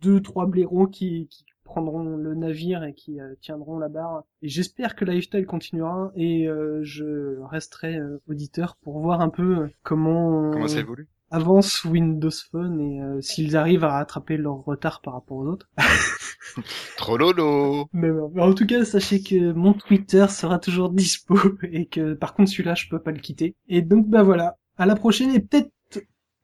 deux, 0.00 0.20
trois 0.20 0.46
blaireaux 0.46 0.86
qui, 0.86 1.28
qui 1.28 1.44
prendront 1.64 2.16
le 2.16 2.34
navire 2.34 2.84
et 2.84 2.92
qui 2.92 3.20
euh, 3.20 3.34
tiendront 3.40 3.78
la 3.78 3.88
barre. 3.88 4.24
Et 4.42 4.48
j'espère 4.48 4.94
que 4.94 5.04
Lifestyle 5.04 5.46
continuera 5.46 6.12
et 6.14 6.46
euh, 6.46 6.80
je 6.82 7.40
resterai 7.44 7.96
euh, 7.96 8.20
auditeur 8.28 8.76
pour 8.82 9.00
voir 9.00 9.20
un 9.20 9.30
peu 9.30 9.70
comment, 9.82 10.50
Comment 10.50 10.68
ça 10.68 10.80
évolue? 10.80 11.08
Avance 11.32 11.84
Windows 11.84 12.30
Phone 12.50 12.80
et 12.80 13.00
euh, 13.00 13.20
s'ils 13.20 13.56
arrivent 13.56 13.84
à 13.84 13.92
rattraper 13.92 14.36
leur 14.36 14.64
retard 14.64 15.00
par 15.00 15.14
rapport 15.14 15.38
aux 15.38 15.46
autres. 15.46 15.68
Trop 16.96 17.16
lolo 17.16 17.88
Mais, 17.92 18.10
bon. 18.10 18.30
Mais 18.34 18.42
en 18.42 18.52
tout 18.54 18.66
cas, 18.66 18.84
sachez 18.84 19.22
que 19.22 19.52
mon 19.52 19.72
Twitter 19.72 20.26
sera 20.28 20.58
toujours 20.58 20.90
dispo 20.90 21.38
et 21.72 21.86
que 21.86 22.14
par 22.14 22.34
contre 22.34 22.50
celui-là, 22.50 22.74
je 22.74 22.88
peux 22.88 23.00
pas 23.00 23.10
le 23.10 23.18
quitter. 23.18 23.56
Et 23.68 23.82
donc 23.82 24.08
bah 24.08 24.22
voilà, 24.22 24.56
à 24.76 24.86
la 24.86 24.94
prochaine 24.94 25.34
et 25.34 25.40
peut-être 25.40 25.70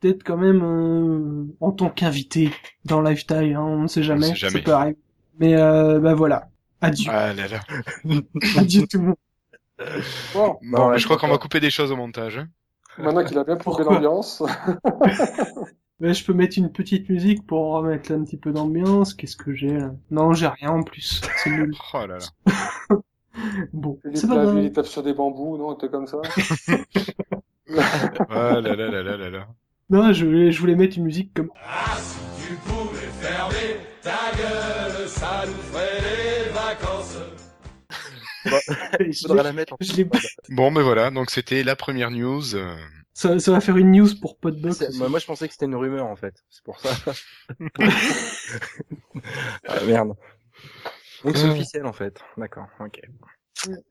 peut-être 0.01 0.23
quand 0.25 0.37
même 0.37 0.63
euh, 0.63 1.57
en 1.61 1.73
tant 1.73 1.91
qu'invité 1.91 2.51
dans 2.85 3.03
Lifetime, 3.03 3.57
hein, 3.57 3.63
on 3.63 3.83
ne 3.83 3.87
sait 3.89 4.03
jamais, 4.03 4.29
sait 4.29 4.35
jamais. 4.35 4.59
ça 4.59 4.65
peut 4.65 4.73
arriver. 4.73 4.99
Mais 5.39 5.55
euh, 5.57 6.01
bah 6.01 6.15
voilà, 6.15 6.49
adieu, 6.81 7.11
Ah 7.13 7.35
là 7.35 7.47
là. 7.49 7.61
adieu 8.57 8.87
tout 8.89 8.99
le 8.99 9.05
monde. 9.07 9.17
Bon, 10.35 10.59
Bon, 10.63 10.89
ouais, 10.89 10.99
je 10.99 11.05
crois 11.05 11.19
qu'on 11.19 11.29
va 11.29 11.39
couper 11.39 11.61
des 11.61 11.71
choses 11.71 11.93
au 11.93 11.97
montage. 11.97 12.39
Hein. 12.39 12.49
Maintenant 12.99 13.25
qu'il 13.25 13.39
a 13.39 13.45
bien 13.45 13.57
prouvé 13.57 13.85
l'ambiance. 13.85 14.43
Mais 16.01 16.15
je 16.15 16.25
peux 16.25 16.33
mettre 16.33 16.59
une 16.59 16.71
petite 16.71 17.09
musique 17.09 17.47
pour 17.47 17.73
remettre 17.73 18.13
un 18.13 18.25
petit 18.25 18.37
peu 18.37 18.53
d'ambiance. 18.53 19.15
Qu'est-ce 19.15 19.37
que 19.37 19.55
j'ai 19.55 19.79
là? 19.79 19.93
Non, 20.11 20.33
j'ai 20.33 20.49
rien 20.49 20.71
en 20.71 20.83
plus. 20.83 21.21
C'est 21.37 21.51
nul. 21.51 21.75
Oh 21.95 22.07
là 22.07 22.19
là. 22.19 22.97
Bon, 23.73 23.99
c'est 24.15 24.27
pas 24.27 24.43
grave. 24.43 24.59
il 24.59 24.73
tape 24.73 24.87
sur 24.87 25.03
des 25.05 25.15
bambous, 25.15 25.57
non, 25.59 25.71
un 25.71 25.75
truc 25.77 25.93
comme 25.93 26.09
ça. 26.09 26.21
Ah 28.29 28.61
là 28.61 28.75
là 28.75 28.75
là 28.75 29.03
là 29.03 29.17
là 29.17 29.31
là. 29.31 29.47
Non, 29.91 30.13
je 30.13 30.27
voulais, 30.27 30.51
je 30.51 30.61
voulais 30.61 30.75
mettre 30.75 30.99
une 30.99 31.05
musique 31.05 31.33
comme 31.35 31.51
Tu 32.47 32.55
pouvais 32.57 33.07
fermer 33.21 33.81
ta 34.03 34.37
gueule, 34.37 35.09
ça 35.09 35.45
nous 35.47 35.53
ferait 35.73 36.28
des 38.45 38.51
vacances. 38.51 38.77
Je 39.01 39.21
Faudra 39.23 39.37
l'ai- 39.39 39.43
la 39.45 39.53
mettre 39.53 39.73
en 39.75 39.77
je 39.81 39.93
l'ai- 39.95 40.09
Bon, 40.49 40.73
ben 40.73 40.83
voilà, 40.83 41.11
donc 41.11 41.31
c'était 41.31 41.63
la 41.63 41.77
première 41.77 42.11
news. 42.11 42.55
euh, 42.55 42.77
ça, 43.15 43.39
ça 43.41 43.51
va 43.53 43.61
faire 43.61 43.77
une 43.77 43.91
news 43.93 44.09
pour 44.21 44.39
Podbox. 44.39 44.83
Aussi. 44.83 44.99
Moi, 44.99 45.19
je 45.19 45.27
pensais 45.27 45.47
que 45.49 45.53
c'était 45.55 45.67
une 45.67 45.75
rumeur 45.75 46.07
en 46.07 46.17
fait. 46.17 46.35
C'est 46.51 46.63
pour 46.65 46.79
ça. 46.81 46.91
ah, 49.69 49.81
merde. 49.87 50.15
Donc 51.25 51.37
c'est 51.37 51.47
Euh. 51.47 51.51
officiel 51.53 51.87
en 51.87 51.93
fait. 51.93 52.21
D'accord. 52.37 52.67
Ok. 52.81 53.01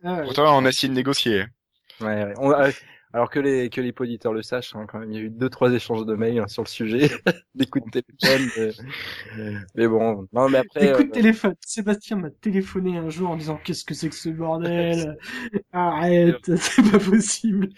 Ah, 0.04 0.14
ouais. 0.14 0.24
Pourtant, 0.24 0.58
on 0.58 0.66
a 0.66 0.70
essayé 0.70 0.88
de 0.90 0.94
négocier. 0.94 1.46
Ouais, 2.00 2.24
ouais. 2.24 2.34
On- 2.38 2.52
euh, 2.52 2.72
alors 3.14 3.30
que 3.30 3.40
les 3.40 3.70
que 3.70 3.82
les 3.82 3.94
auditeurs 3.98 4.34
le 4.34 4.42
sachent, 4.42 4.76
hein, 4.76 4.86
quand 4.88 5.00
même, 5.00 5.12
il 5.12 5.16
y 5.18 5.20
a 5.20 5.24
eu 5.26 5.30
deux 5.30 5.50
trois 5.50 5.72
échanges 5.72 6.06
de 6.06 6.14
mails 6.16 6.40
hein, 6.40 6.48
sur 6.48 6.64
le 6.64 6.68
sujet, 6.68 7.10
des 7.56 7.66
coups 7.66 7.86
de 7.92 8.02
téléphone. 8.02 8.50
mais- 9.38 9.58
Mais 9.76 9.88
bon, 9.88 10.28
non 10.34 10.50
mais 10.50 10.60
après. 10.60 10.88
Des 10.88 10.92
coups 10.92 11.06
de 11.06 11.10
euh, 11.10 11.14
téléphone. 11.14 11.56
Sébastien 11.62 12.18
m'a 12.18 12.30
téléphoné 12.30 12.98
un 12.98 13.10
jour 13.10 13.30
en 13.30 13.38
disant 13.38 13.60
qu'est-ce 13.64 13.86
que 13.86 13.94
c'est 13.94 14.10
que 14.10 14.16
ce 14.16 14.30
bordel? 14.30 15.18
Arrête, 15.74 16.56
c'est 16.58 16.92
pas 16.92 17.00
possible. 17.00 17.70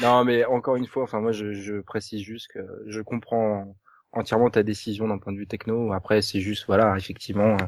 Non, 0.00 0.24
mais 0.24 0.44
encore 0.44 0.76
une 0.76 0.86
fois, 0.86 1.04
enfin 1.04 1.20
moi 1.20 1.32
je, 1.32 1.52
je 1.52 1.80
précise 1.80 2.22
juste 2.22 2.48
que 2.52 2.60
je 2.86 3.00
comprends 3.00 3.76
entièrement 4.12 4.50
ta 4.50 4.62
décision 4.62 5.08
d'un 5.08 5.18
point 5.18 5.32
de 5.32 5.38
vue 5.38 5.46
techno. 5.46 5.92
Après, 5.92 6.20
c'est 6.22 6.40
juste 6.40 6.64
voilà, 6.66 6.96
effectivement, 6.98 7.54
euh, 7.54 7.66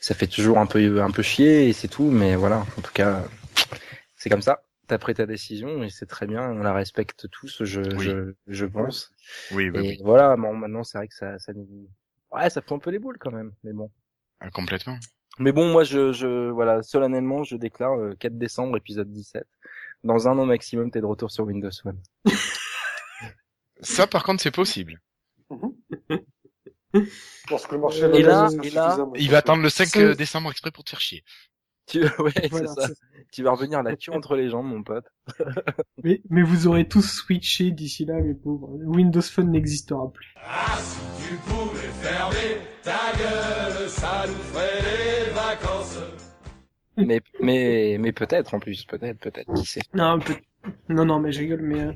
ça 0.00 0.14
fait 0.14 0.26
toujours 0.28 0.58
un 0.58 0.66
peu 0.66 1.02
un 1.02 1.10
peu 1.10 1.22
chier 1.22 1.68
et 1.68 1.72
c'est 1.72 1.88
tout, 1.88 2.10
mais 2.10 2.36
voilà, 2.36 2.58
en 2.78 2.80
tout 2.82 2.92
cas, 2.92 3.24
c'est 4.16 4.30
comme 4.30 4.42
ça. 4.42 4.62
T'as 4.90 4.98
pris 4.98 5.14
ta 5.14 5.24
décision 5.24 5.84
et 5.84 5.88
c'est 5.88 6.06
très 6.06 6.26
bien, 6.26 6.50
on 6.50 6.58
la 6.64 6.72
respecte 6.72 7.28
tous, 7.30 7.62
je 7.64 7.80
Oui. 7.80 8.04
je, 8.04 8.34
je 8.48 8.66
pense. 8.66 9.12
Oui, 9.52 9.70
oui, 9.70 9.78
et 9.78 9.88
oui. 9.90 9.98
voilà, 10.02 10.34
bon, 10.36 10.52
maintenant 10.52 10.82
c'est 10.82 10.98
vrai 10.98 11.06
que 11.06 11.14
ça 11.14 11.38
ça 11.38 11.52
nous 11.52 11.88
ouais, 12.32 12.50
ça 12.50 12.60
fait 12.60 12.74
un 12.74 12.78
peu 12.80 12.90
les 12.90 12.98
boules 12.98 13.16
quand 13.18 13.30
même, 13.30 13.52
mais 13.62 13.72
bon. 13.72 13.88
Ah, 14.40 14.50
complètement. 14.50 14.98
Mais 15.38 15.52
bon, 15.52 15.70
moi, 15.70 15.84
je, 15.84 16.12
je, 16.12 16.50
voilà, 16.50 16.82
solennellement, 16.82 17.44
je 17.44 17.54
déclare 17.56 17.92
euh, 17.98 18.14
4 18.18 18.36
décembre, 18.36 18.76
épisode 18.78 19.10
17. 19.12 19.44
Dans 20.02 20.26
un 20.28 20.36
an 20.38 20.44
maximum, 20.44 20.90
t'es 20.90 21.00
de 21.00 21.06
retour 21.06 21.30
sur 21.30 21.44
Windows 21.44 21.70
Phone. 21.82 22.00
Ça, 23.80 24.06
par 24.08 24.24
contre, 24.24 24.42
c'est 24.42 24.50
possible. 24.50 25.00
Lorsque 27.50 27.72
le 27.72 27.78
marché 27.78 27.98
Et 28.00 28.22
va 28.22 28.28
là- 28.28 28.48
sera 28.50 28.64
et 28.64 28.70
là, 28.70 28.88
suffisamment. 28.90 29.12
Il 29.16 29.30
va 29.30 29.38
attendre 29.38 29.62
le 29.62 29.68
5 29.68 29.86
Ça- 29.86 30.14
décembre 30.14 30.50
exprès 30.50 30.70
pour 30.72 30.82
te 30.84 30.90
faire 30.90 31.00
chier. 31.00 31.22
Tu, 31.90 32.02
ouais, 32.04 32.32
Voilà, 32.50 32.68
c'est 32.74 32.80
ça. 32.80 32.86
c'est- 32.88 32.94
Tu 33.32 33.42
vas 33.42 33.50
revenir 33.52 33.82
la 33.82 33.94
queue 33.96 34.12
entre 34.12 34.36
les 34.36 34.48
jambes, 34.48 34.66
mon 34.66 34.82
pote. 34.82 35.04
Mais, 36.02 36.20
mais 36.30 36.42
vous 36.42 36.66
aurez 36.66 36.88
tous 36.88 37.02
switché 37.02 37.70
d'ici 37.72 38.04
là, 38.06 38.14
mes 38.20 38.32
pauvres. 38.34 38.70
Windows 38.84 39.20
Phone 39.22 39.50
n'existera 39.50 40.10
plus. 40.12 40.34
Ah, 40.44 40.76
si 40.78 41.28
tu 41.28 41.34
pouvais 41.36 41.88
fermer 42.00 42.56
ta 42.82 43.12
gueule, 43.18 43.88
ça 43.88 44.24
nous 44.26 44.34
ferait 44.34 44.80
les 45.26 45.30
vacances. 45.32 45.98
mais, 46.96 47.20
mais, 47.42 47.98
mais 48.00 48.12
peut-être, 48.12 48.54
en 48.54 48.60
plus, 48.60 48.84
peut-être, 48.84 49.18
peut-être, 49.18 49.52
qui 49.54 49.66
sait. 49.66 49.80
Non, 49.94 50.18
peut- 50.18 50.34
non, 50.88 51.04
non, 51.04 51.20
mais 51.20 51.32
je 51.32 51.40
rigole, 51.40 51.60
mais 51.62 51.80
euh, 51.80 51.92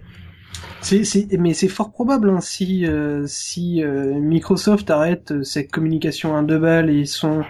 c'est, 0.82 1.04
c'est, 1.04 1.26
mais 1.38 1.54
c'est 1.54 1.68
fort 1.68 1.90
probable 1.90 2.28
hein, 2.30 2.40
si, 2.40 2.86
euh, 2.86 3.24
si 3.26 3.82
euh, 3.82 4.14
Microsoft 4.20 4.90
arrête 4.90 5.32
euh, 5.32 5.42
cette 5.42 5.70
communication 5.72 6.36
à 6.36 6.42
deux 6.42 6.58
balles 6.58 6.90
et 6.90 7.06
son 7.06 7.42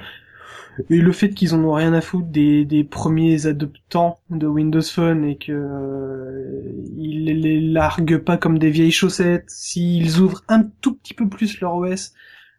et 0.90 0.98
le 0.98 1.12
fait 1.12 1.30
qu'ils 1.30 1.54
en 1.54 1.64
ont 1.64 1.72
rien 1.72 1.92
à 1.92 2.00
foutre 2.00 2.28
des, 2.28 2.64
des 2.64 2.84
premiers 2.84 3.46
adoptants 3.46 4.18
de 4.30 4.46
Windows 4.46 4.82
Phone 4.82 5.24
et 5.24 5.36
que 5.36 5.52
euh, 5.52 6.62
ils 6.96 7.24
les 7.24 7.60
larguent 7.60 8.18
pas 8.18 8.36
comme 8.36 8.58
des 8.58 8.70
vieilles 8.70 8.90
chaussettes, 8.90 9.48
s'ils 9.48 10.20
ouvrent 10.20 10.42
un 10.48 10.64
tout 10.80 10.94
petit 10.94 11.14
peu 11.14 11.28
plus 11.28 11.60
leur 11.60 11.76
OS, 11.76 12.12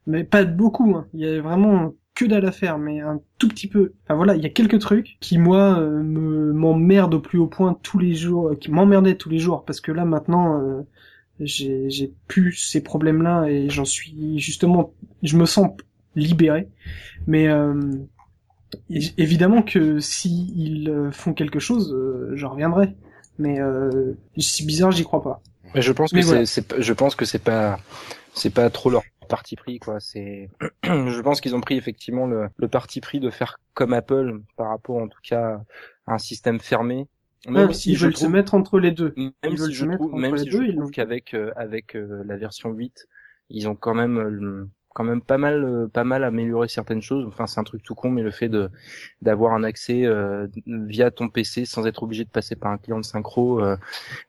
mais 0.07 0.23
pas 0.23 0.45
beaucoup, 0.45 0.95
hein, 0.95 1.07
il 1.13 1.21
y 1.21 1.27
a 1.27 1.41
vraiment 1.41 1.93
que 2.15 2.25
dalle 2.25 2.45
à 2.45 2.51
faire, 2.51 2.79
mais 2.79 3.01
un 3.01 3.21
tout 3.37 3.49
petit 3.49 3.67
peu. 3.67 3.93
Enfin 4.05 4.15
voilà, 4.15 4.35
il 4.35 4.41
y 4.41 4.45
a 4.45 4.49
quelques 4.49 4.79
trucs 4.79 5.17
qui 5.19 5.37
moi 5.37 5.77
euh, 5.79 6.01
me 6.01 6.53
m'emmerdent 6.53 7.15
au 7.15 7.19
plus 7.19 7.37
haut 7.37 7.47
point 7.47 7.77
tous 7.83 7.99
les 7.99 8.15
jours, 8.15 8.49
euh, 8.49 8.55
qui 8.55 8.71
m'emmerdaient 8.71 9.15
tous 9.15 9.29
les 9.29 9.37
jours, 9.37 9.65
parce 9.65 9.81
que 9.81 9.91
là 9.91 10.05
maintenant 10.05 10.61
euh, 10.61 10.81
j'ai 11.41 11.89
j'ai 11.89 12.13
plus 12.27 12.53
ces 12.53 12.81
problèmes-là 12.81 13.47
et 13.49 13.69
j'en 13.69 13.85
suis 13.85 14.39
justement, 14.39 14.93
je 15.23 15.37
me 15.37 15.45
sens 15.45 15.71
libéré. 16.15 16.67
Mais 17.27 17.47
euh, 17.47 17.73
évidemment 19.17 19.61
que 19.61 19.99
si 19.99 20.51
ils 20.55 20.89
euh, 20.89 21.11
font 21.11 21.33
quelque 21.33 21.59
chose, 21.59 21.93
euh, 21.93 22.31
je 22.35 22.45
reviendrai. 22.45 22.95
Mais 23.37 23.59
euh, 23.59 24.13
c'est 24.37 24.65
bizarre, 24.65 24.91
j'y 24.91 25.03
crois 25.03 25.21
pas. 25.21 25.41
Mais 25.73 25.81
je 25.81 25.91
pense 25.91 26.11
que 26.13 26.19
voilà. 26.21 26.45
c'est, 26.45 26.67
pas- 26.67 26.79
je 26.79 26.93
pense 26.93 27.15
que 27.15 27.25
c'est 27.25 27.43
pas, 27.43 27.79
c'est 28.33 28.53
pas 28.53 28.69
trop 28.69 28.89
leur 28.89 29.03
parti 29.27 29.55
pris, 29.57 29.79
quoi. 29.79 29.99
C'est, 29.99 30.49
je 30.83 31.21
pense 31.21 31.41
qu'ils 31.41 31.53
ont 31.55 31.61
pris 31.61 31.75
effectivement 31.75 32.27
le, 32.27 32.47
le 32.55 32.67
parti 32.69 33.01
pris 33.01 33.19
de 33.19 33.29
faire 33.29 33.59
comme 33.73 33.91
Apple 33.93 34.39
par 34.55 34.69
rapport, 34.69 34.97
en 35.01 35.07
tout 35.09 35.19
cas, 35.27 35.59
à 36.07 36.13
un 36.13 36.17
système 36.17 36.59
fermé. 36.59 37.07
Même 37.47 37.67
Ah, 37.69 37.73
si 37.73 37.91
ils 37.91 37.95
je 37.97 38.05
veulent 38.05 38.13
trouve- 38.13 38.27
se 38.27 38.31
mettre 38.31 38.53
entre 38.55 38.79
les 38.79 38.91
deux. 38.91 39.13
Même 39.17 39.31
Ils 39.43 39.49
veulent 39.57 39.69
si 39.69 39.73
se 39.75 39.79
je 39.79 39.85
mettre 39.85 39.99
trouve, 39.99 40.13
entre 40.13 40.21
même 40.21 40.35
les 40.35 40.43
si 40.43 40.49
deux, 40.49 40.65
je 40.65 40.71
trouve 40.71 40.91
qu'avec 40.91 41.33
euh, 41.33 41.51
avec 41.57 41.95
euh, 41.95 42.23
la 42.25 42.37
version 42.37 42.71
8, 42.71 43.07
ils 43.49 43.67
ont 43.67 43.75
quand 43.75 43.93
même 43.93 44.17
euh, 44.17 44.69
quand 44.95 45.03
même 45.03 45.21
pas 45.21 45.37
mal 45.37 45.63
euh, 45.63 45.87
pas 45.87 46.03
mal 46.03 46.23
amélioré 46.23 46.67
certaines 46.67 47.01
choses. 47.03 47.25
Enfin, 47.27 47.45
c'est 47.47 47.59
un 47.59 47.63
truc 47.63 47.83
tout 47.83 47.93
con, 47.95 48.09
mais 48.09 48.23
le 48.23 48.31
fait 48.31 48.49
de 48.49 48.71
d'avoir 49.21 49.53
un 49.53 49.63
accès 49.63 50.05
euh, 50.05 50.47
via 50.65 51.11
ton 51.11 51.29
PC 51.29 51.65
sans 51.65 51.85
être 51.85 52.01
obligé 52.03 52.23
de 52.25 52.29
passer 52.29 52.55
par 52.55 52.71
un 52.71 52.79
client 52.79 52.99
de 52.99 53.05
synchro 53.05 53.61
euh, 53.61 53.77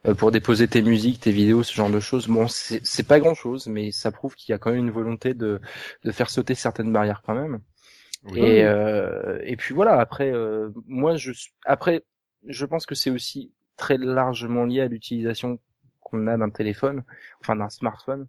euh, 0.07 0.15
pour 0.15 0.31
déposer 0.33 0.69
tes 0.69 0.83
musiques, 0.83 1.21
tes 1.21 1.33
vidéos, 1.33 1.63
ce 1.63 1.75
genre 1.75 1.91
de 1.91 2.01
choses. 2.01 2.29
Bon, 2.29 2.47
c'est 2.49 3.09
pas 3.09 3.21
grand 3.21 3.35
chose, 3.35 3.69
mais 3.69 3.93
ça 3.93 4.11
prouve 4.11 4.35
qu'il 4.35 4.53
y 4.53 4.55
a 4.55 4.59
quand 4.59 4.71
même 4.73 4.81
une 4.81 4.91
volonté 4.91 5.33
de 5.35 5.61
de 6.05 6.13
faire 6.13 6.29
sauter 6.31 6.55
certaines 6.55 6.93
barrières 6.93 7.23
quand 7.25 7.35
même. 7.35 7.61
Oui. 8.25 8.41
Et, 8.41 8.65
euh, 8.65 9.39
et 9.45 9.57
puis 9.57 9.75
voilà, 9.75 9.99
après, 10.01 10.31
euh, 10.33 10.71
moi, 10.87 11.17
je 11.17 11.33
après, 11.65 12.05
je 12.47 12.65
pense 12.67 12.87
que 12.87 12.95
c'est 12.95 13.11
aussi 13.11 13.53
très 13.77 13.99
largement 13.99 14.65
lié 14.65 14.81
à 14.83 14.89
l'utilisation 14.89 15.61
qu'on 16.01 16.27
a 16.27 16.37
d'un 16.37 16.51
téléphone, 16.51 17.05
enfin 17.41 17.57
d'un 17.57 17.69
smartphone. 17.69 18.27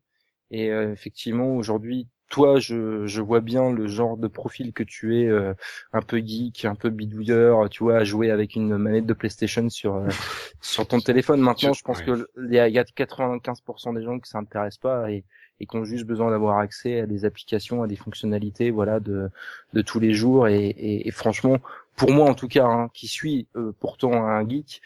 Et 0.51 0.71
euh, 0.71 0.91
effectivement, 0.91 1.55
aujourd'hui, 1.55 2.07
toi, 2.29 2.59
je, 2.59 3.07
je 3.07 3.21
vois 3.21 3.41
bien 3.41 3.71
le 3.71 3.87
genre 3.87 4.17
de 4.17 4.27
profil 4.27 4.73
que 4.73 4.83
tu 4.83 5.21
es, 5.21 5.27
euh, 5.27 5.53
un 5.93 6.01
peu 6.01 6.17
geek, 6.17 6.65
un 6.65 6.75
peu 6.75 6.89
bidouilleur, 6.89 7.69
tu 7.69 7.83
vois, 7.83 7.97
à 7.97 8.03
jouer 8.03 8.31
avec 8.31 8.55
une 8.55 8.77
manette 8.77 9.05
de 9.05 9.13
PlayStation 9.13 9.69
sur 9.69 9.95
euh, 9.95 10.07
sur 10.61 10.87
ton 10.87 10.99
téléphone. 10.99 11.41
Maintenant, 11.41 11.73
je 11.73 11.83
pense 11.83 12.01
que 12.01 12.27
il 12.37 12.53
y 12.53 12.59
a, 12.59 12.67
y 12.67 12.79
a 12.79 12.83
95% 12.83 13.95
des 13.95 14.03
gens 14.03 14.19
qui 14.19 14.29
s'intéressent 14.29 14.79
pas 14.79 15.11
et 15.11 15.23
et 15.59 15.65
qui 15.65 15.75
ont 15.75 15.85
juste 15.85 16.05
besoin 16.05 16.29
d'avoir 16.29 16.59
accès 16.59 16.99
à 16.99 17.07
des 17.07 17.25
applications, 17.25 17.81
à 17.81 17.87
des 17.87 17.95
fonctionnalités, 17.95 18.69
voilà, 18.69 18.99
de 18.99 19.29
de 19.73 19.81
tous 19.81 19.99
les 19.99 20.13
jours. 20.13 20.47
Et, 20.47 20.67
et, 20.67 21.07
et 21.07 21.11
franchement, 21.11 21.57
pour 21.95 22.11
moi 22.11 22.29
en 22.29 22.35
tout 22.35 22.47
cas, 22.47 22.65
hein, 22.65 22.89
qui 22.93 23.07
suis 23.07 23.47
euh, 23.55 23.73
pourtant 23.79 24.13
un 24.13 24.47
geek, 24.47 24.81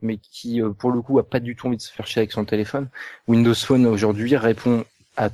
mais 0.00 0.18
qui 0.18 0.60
euh, 0.60 0.70
pour 0.70 0.92
le 0.92 1.02
coup 1.02 1.18
a 1.18 1.28
pas 1.28 1.40
du 1.40 1.56
tout 1.56 1.68
envie 1.68 1.76
de 1.76 1.82
se 1.82 1.92
faire 1.92 2.06
chier 2.06 2.20
avec 2.20 2.32
son 2.32 2.44
téléphone, 2.44 2.88
Windows 3.28 3.54
Phone 3.54 3.86
aujourd'hui 3.86 4.36
répond 4.36 4.84
à 5.16 5.30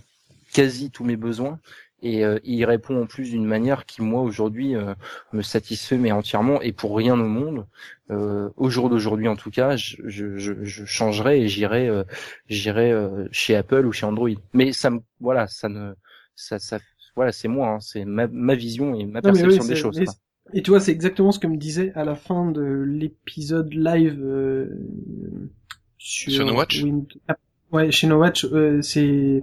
quasi 0.52 0.90
tous 0.90 1.04
mes 1.04 1.16
besoins. 1.16 1.58
Et 2.00 2.24
euh, 2.24 2.38
il 2.44 2.64
répond 2.64 3.02
en 3.02 3.06
plus 3.06 3.30
d'une 3.30 3.44
manière 3.44 3.84
qui 3.84 4.02
moi 4.02 4.22
aujourd'hui 4.22 4.76
euh, 4.76 4.94
me 5.32 5.42
satisfait 5.42 5.96
mais 5.98 6.12
entièrement 6.12 6.62
et 6.62 6.70
pour 6.70 6.96
rien 6.96 7.18
au 7.18 7.26
monde 7.26 7.66
euh, 8.12 8.50
au 8.56 8.70
jour 8.70 8.88
d'aujourd'hui 8.88 9.26
en 9.26 9.34
tout 9.34 9.50
cas 9.50 9.74
je, 9.76 9.96
je, 10.06 10.38
je, 10.38 10.84
changerai 10.84 11.40
et 11.40 11.48
j'irai 11.48 11.88
euh, 11.88 12.04
j'irai 12.48 12.92
euh, 12.92 13.26
chez 13.32 13.56
Apple 13.56 13.84
ou 13.84 13.90
chez 13.90 14.06
Android 14.06 14.30
mais 14.52 14.72
ça 14.72 14.90
me 14.90 15.00
voilà 15.18 15.48
ça 15.48 15.68
ne 15.68 15.94
ça 16.36 16.60
ça 16.60 16.78
voilà 17.16 17.32
c'est 17.32 17.48
moi 17.48 17.66
hein, 17.70 17.80
c'est 17.80 18.04
ma, 18.04 18.28
ma 18.28 18.54
vision 18.54 18.94
et 18.94 19.04
ma 19.04 19.20
perception 19.20 19.62
oui, 19.62 19.68
des 19.68 19.74
choses 19.74 19.98
et- 19.98 20.04
quoi. 20.04 20.14
Et 20.54 20.62
tu 20.62 20.70
vois, 20.70 20.80
c'est 20.80 20.92
exactement 20.92 21.30
ce 21.30 21.38
que 21.38 21.46
me 21.46 21.58
disait 21.58 21.92
à 21.94 22.04
la 22.04 22.14
fin 22.14 22.50
de 22.50 22.62
l'épisode 22.62 23.70
live 23.74 24.18
euh, 24.24 24.68
sur, 25.98 26.32
Sur 26.32 26.46
No 26.46 26.54
Watch 26.54 26.82
Wind- 26.82 27.06
ah, 27.28 27.36
Ouais, 27.70 27.90
chez 27.90 28.06
No 28.06 28.16
Watch, 28.18 28.46
euh, 28.46 28.80
c'est 28.80 29.42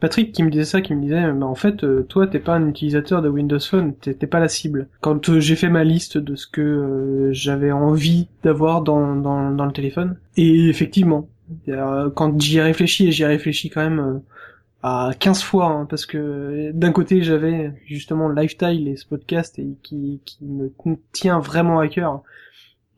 Patrick 0.00 0.32
qui 0.32 0.42
me 0.42 0.50
disait 0.50 0.64
ça, 0.64 0.80
qui 0.80 0.94
me 0.94 1.02
disait, 1.02 1.32
bah, 1.32 1.46
en 1.46 1.54
fait, 1.54 1.84
euh, 1.84 2.02
toi, 2.02 2.26
t'es 2.26 2.38
pas 2.38 2.54
un 2.54 2.68
utilisateur 2.68 3.22
de 3.22 3.28
Windows 3.28 3.60
Phone, 3.60 3.94
t'es 3.94 4.14
pas 4.26 4.40
la 4.40 4.48
cible. 4.48 4.88
Quand 5.00 5.28
euh, 5.28 5.40
j'ai 5.40 5.56
fait 5.56 5.68
ma 5.68 5.84
liste 5.84 6.18
de 6.18 6.34
ce 6.34 6.46
que 6.46 6.60
euh, 6.60 7.32
j'avais 7.32 7.72
envie 7.72 8.28
d'avoir 8.42 8.82
dans, 8.82 9.16
dans, 9.16 9.50
dans 9.50 9.66
le 9.66 9.72
téléphone, 9.72 10.16
et 10.36 10.68
effectivement, 10.68 11.28
quand 12.14 12.40
j'y 12.40 12.58
ai 12.58 12.62
réfléchi, 12.62 13.08
et 13.08 13.12
j'y 13.12 13.22
ai 13.22 13.26
réfléchi 13.26 13.68
quand 13.68 13.82
même 13.82 14.22
à 14.82 15.12
15 15.18 15.42
fois, 15.42 15.66
hein, 15.66 15.86
parce 15.88 16.06
que 16.06 16.70
d'un 16.72 16.92
côté, 16.92 17.22
j'avais 17.22 17.72
justement 17.86 18.28
Lifestyle 18.28 18.88
et 18.88 18.96
ce 18.96 19.06
podcast 19.06 19.58
et 19.58 19.76
qui, 19.82 20.20
qui 20.24 20.44
me 20.44 20.70
tient 21.12 21.38
vraiment 21.38 21.80
à 21.80 21.88
cœur. 21.88 22.22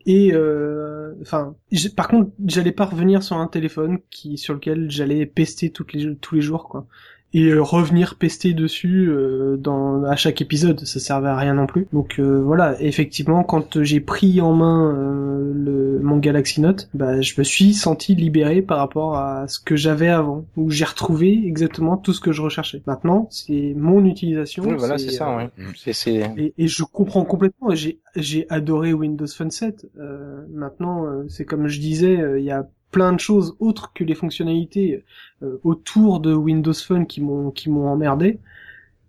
Et 0.07 0.31
euh, 0.33 1.13
enfin, 1.21 1.55
par 1.97 2.07
contre, 2.07 2.31
j'allais 2.45 2.71
pas 2.71 2.85
revenir 2.85 3.21
sur 3.23 3.35
un 3.37 3.47
téléphone 3.47 3.99
qui 4.09 4.37
sur 4.37 4.53
lequel 4.53 4.89
j'allais 4.89 5.25
pester 5.25 5.69
toutes 5.69 5.91
les 5.91 6.15
tous 6.15 6.35
les 6.35 6.41
jours 6.41 6.69
quoi. 6.69 6.87
Et 7.33 7.49
euh, 7.49 7.61
revenir 7.61 8.15
pester 8.15 8.53
dessus 8.53 9.07
euh, 9.09 9.57
dans 9.57 10.03
à 10.03 10.15
chaque 10.15 10.41
épisode, 10.41 10.79
ça 10.85 10.99
servait 10.99 11.29
à 11.29 11.35
rien 11.35 11.53
non 11.55 11.67
plus. 11.67 11.87
Donc 11.93 12.19
euh, 12.19 12.41
voilà, 12.41 12.75
effectivement, 12.81 13.43
quand 13.43 13.83
j'ai 13.83 13.99
pris 13.99 14.39
en 14.41 14.53
main 14.53 14.93
euh, 14.95 15.51
le 15.53 15.99
mon 16.01 16.17
Galaxy 16.17 16.61
Note, 16.61 16.89
bah 16.93 17.19
je 17.21 17.33
me 17.37 17.43
suis 17.43 17.73
senti 17.73 18.15
libéré 18.15 18.61
par 18.61 18.77
rapport 18.77 19.17
à 19.17 19.47
ce 19.47 19.59
que 19.59 19.75
j'avais 19.75 20.07
avant, 20.09 20.45
où 20.55 20.69
j'ai 20.71 20.85
retrouvé 20.85 21.43
exactement 21.45 21.97
tout 21.97 22.13
ce 22.13 22.21
que 22.21 22.31
je 22.31 22.41
recherchais. 22.41 22.81
Maintenant, 22.87 23.27
c'est 23.31 23.73
mon 23.75 24.05
utilisation. 24.05 24.63
Oui, 24.63 24.75
voilà, 24.77 24.97
c'est 24.97 25.11
ça. 25.11 25.29
euh, 25.31 25.37
Ouais. 25.37 25.49
Mm. 25.57 25.63
C'est 25.75 25.93
c'est 25.93 26.31
et, 26.37 26.53
et 26.57 26.67
je 26.67 26.83
comprends 26.83 27.25
complètement. 27.25 27.73
J'ai 27.75 27.99
j'ai 28.15 28.45
adoré 28.49 28.93
Windows 28.93 29.27
Phone 29.27 29.51
7. 29.51 29.85
Euh, 29.99 30.45
maintenant, 30.53 31.05
euh, 31.05 31.25
c'est 31.27 31.45
comme 31.45 31.67
je 31.67 31.79
disais, 31.79 32.17
euh, 32.19 32.39
il 32.39 32.45
y 32.45 32.51
a 32.51 32.67
plein 32.91 33.13
de 33.13 33.19
choses 33.19 33.55
autres 33.59 33.91
que 33.93 34.03
les 34.03 34.15
fonctionnalités 34.15 35.03
euh, 35.43 35.57
autour 35.63 36.19
de 36.19 36.33
Windows 36.33 36.73
Phone 36.73 37.07
qui 37.07 37.21
m'ont 37.21 37.51
qui 37.51 37.69
m'ont 37.69 37.87
emmerdé. 37.87 38.39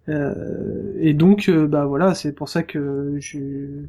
Euh, 0.09 0.95
et 0.99 1.15
donc, 1.15 1.49
euh, 1.49 1.67
bah 1.67 1.87
voilà, 1.87 2.15
c'est 2.15 2.33
pour 2.33 2.49
ça 2.49 2.63
que 2.63 3.17
je 3.21 3.85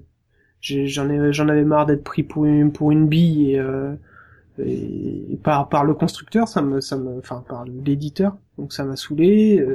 j'en 0.62 1.10
ai 1.10 1.34
j'en 1.34 1.48
avais 1.50 1.64
marre 1.64 1.86
d'être 1.86 2.04
pris 2.04 2.24
pour 2.24 2.46
une 2.46 2.72
pour 2.74 2.92
une 2.92 3.08
bille 3.08 3.52
et, 3.54 3.60
euh, 3.60 3.96
et 4.60 5.40
par 5.44 5.70
par 5.70 5.86
le 5.86 5.94
constructeur, 5.94 6.48
ça 6.48 6.62
me 6.62 6.82
ça 6.82 6.98
me 6.98 7.18
enfin 7.20 7.44
par 7.48 7.66
l'éditeur, 7.66 8.38
donc 8.58 8.74
ça 8.74 8.84
m'a 8.86 8.96
saoulé. 8.98 9.66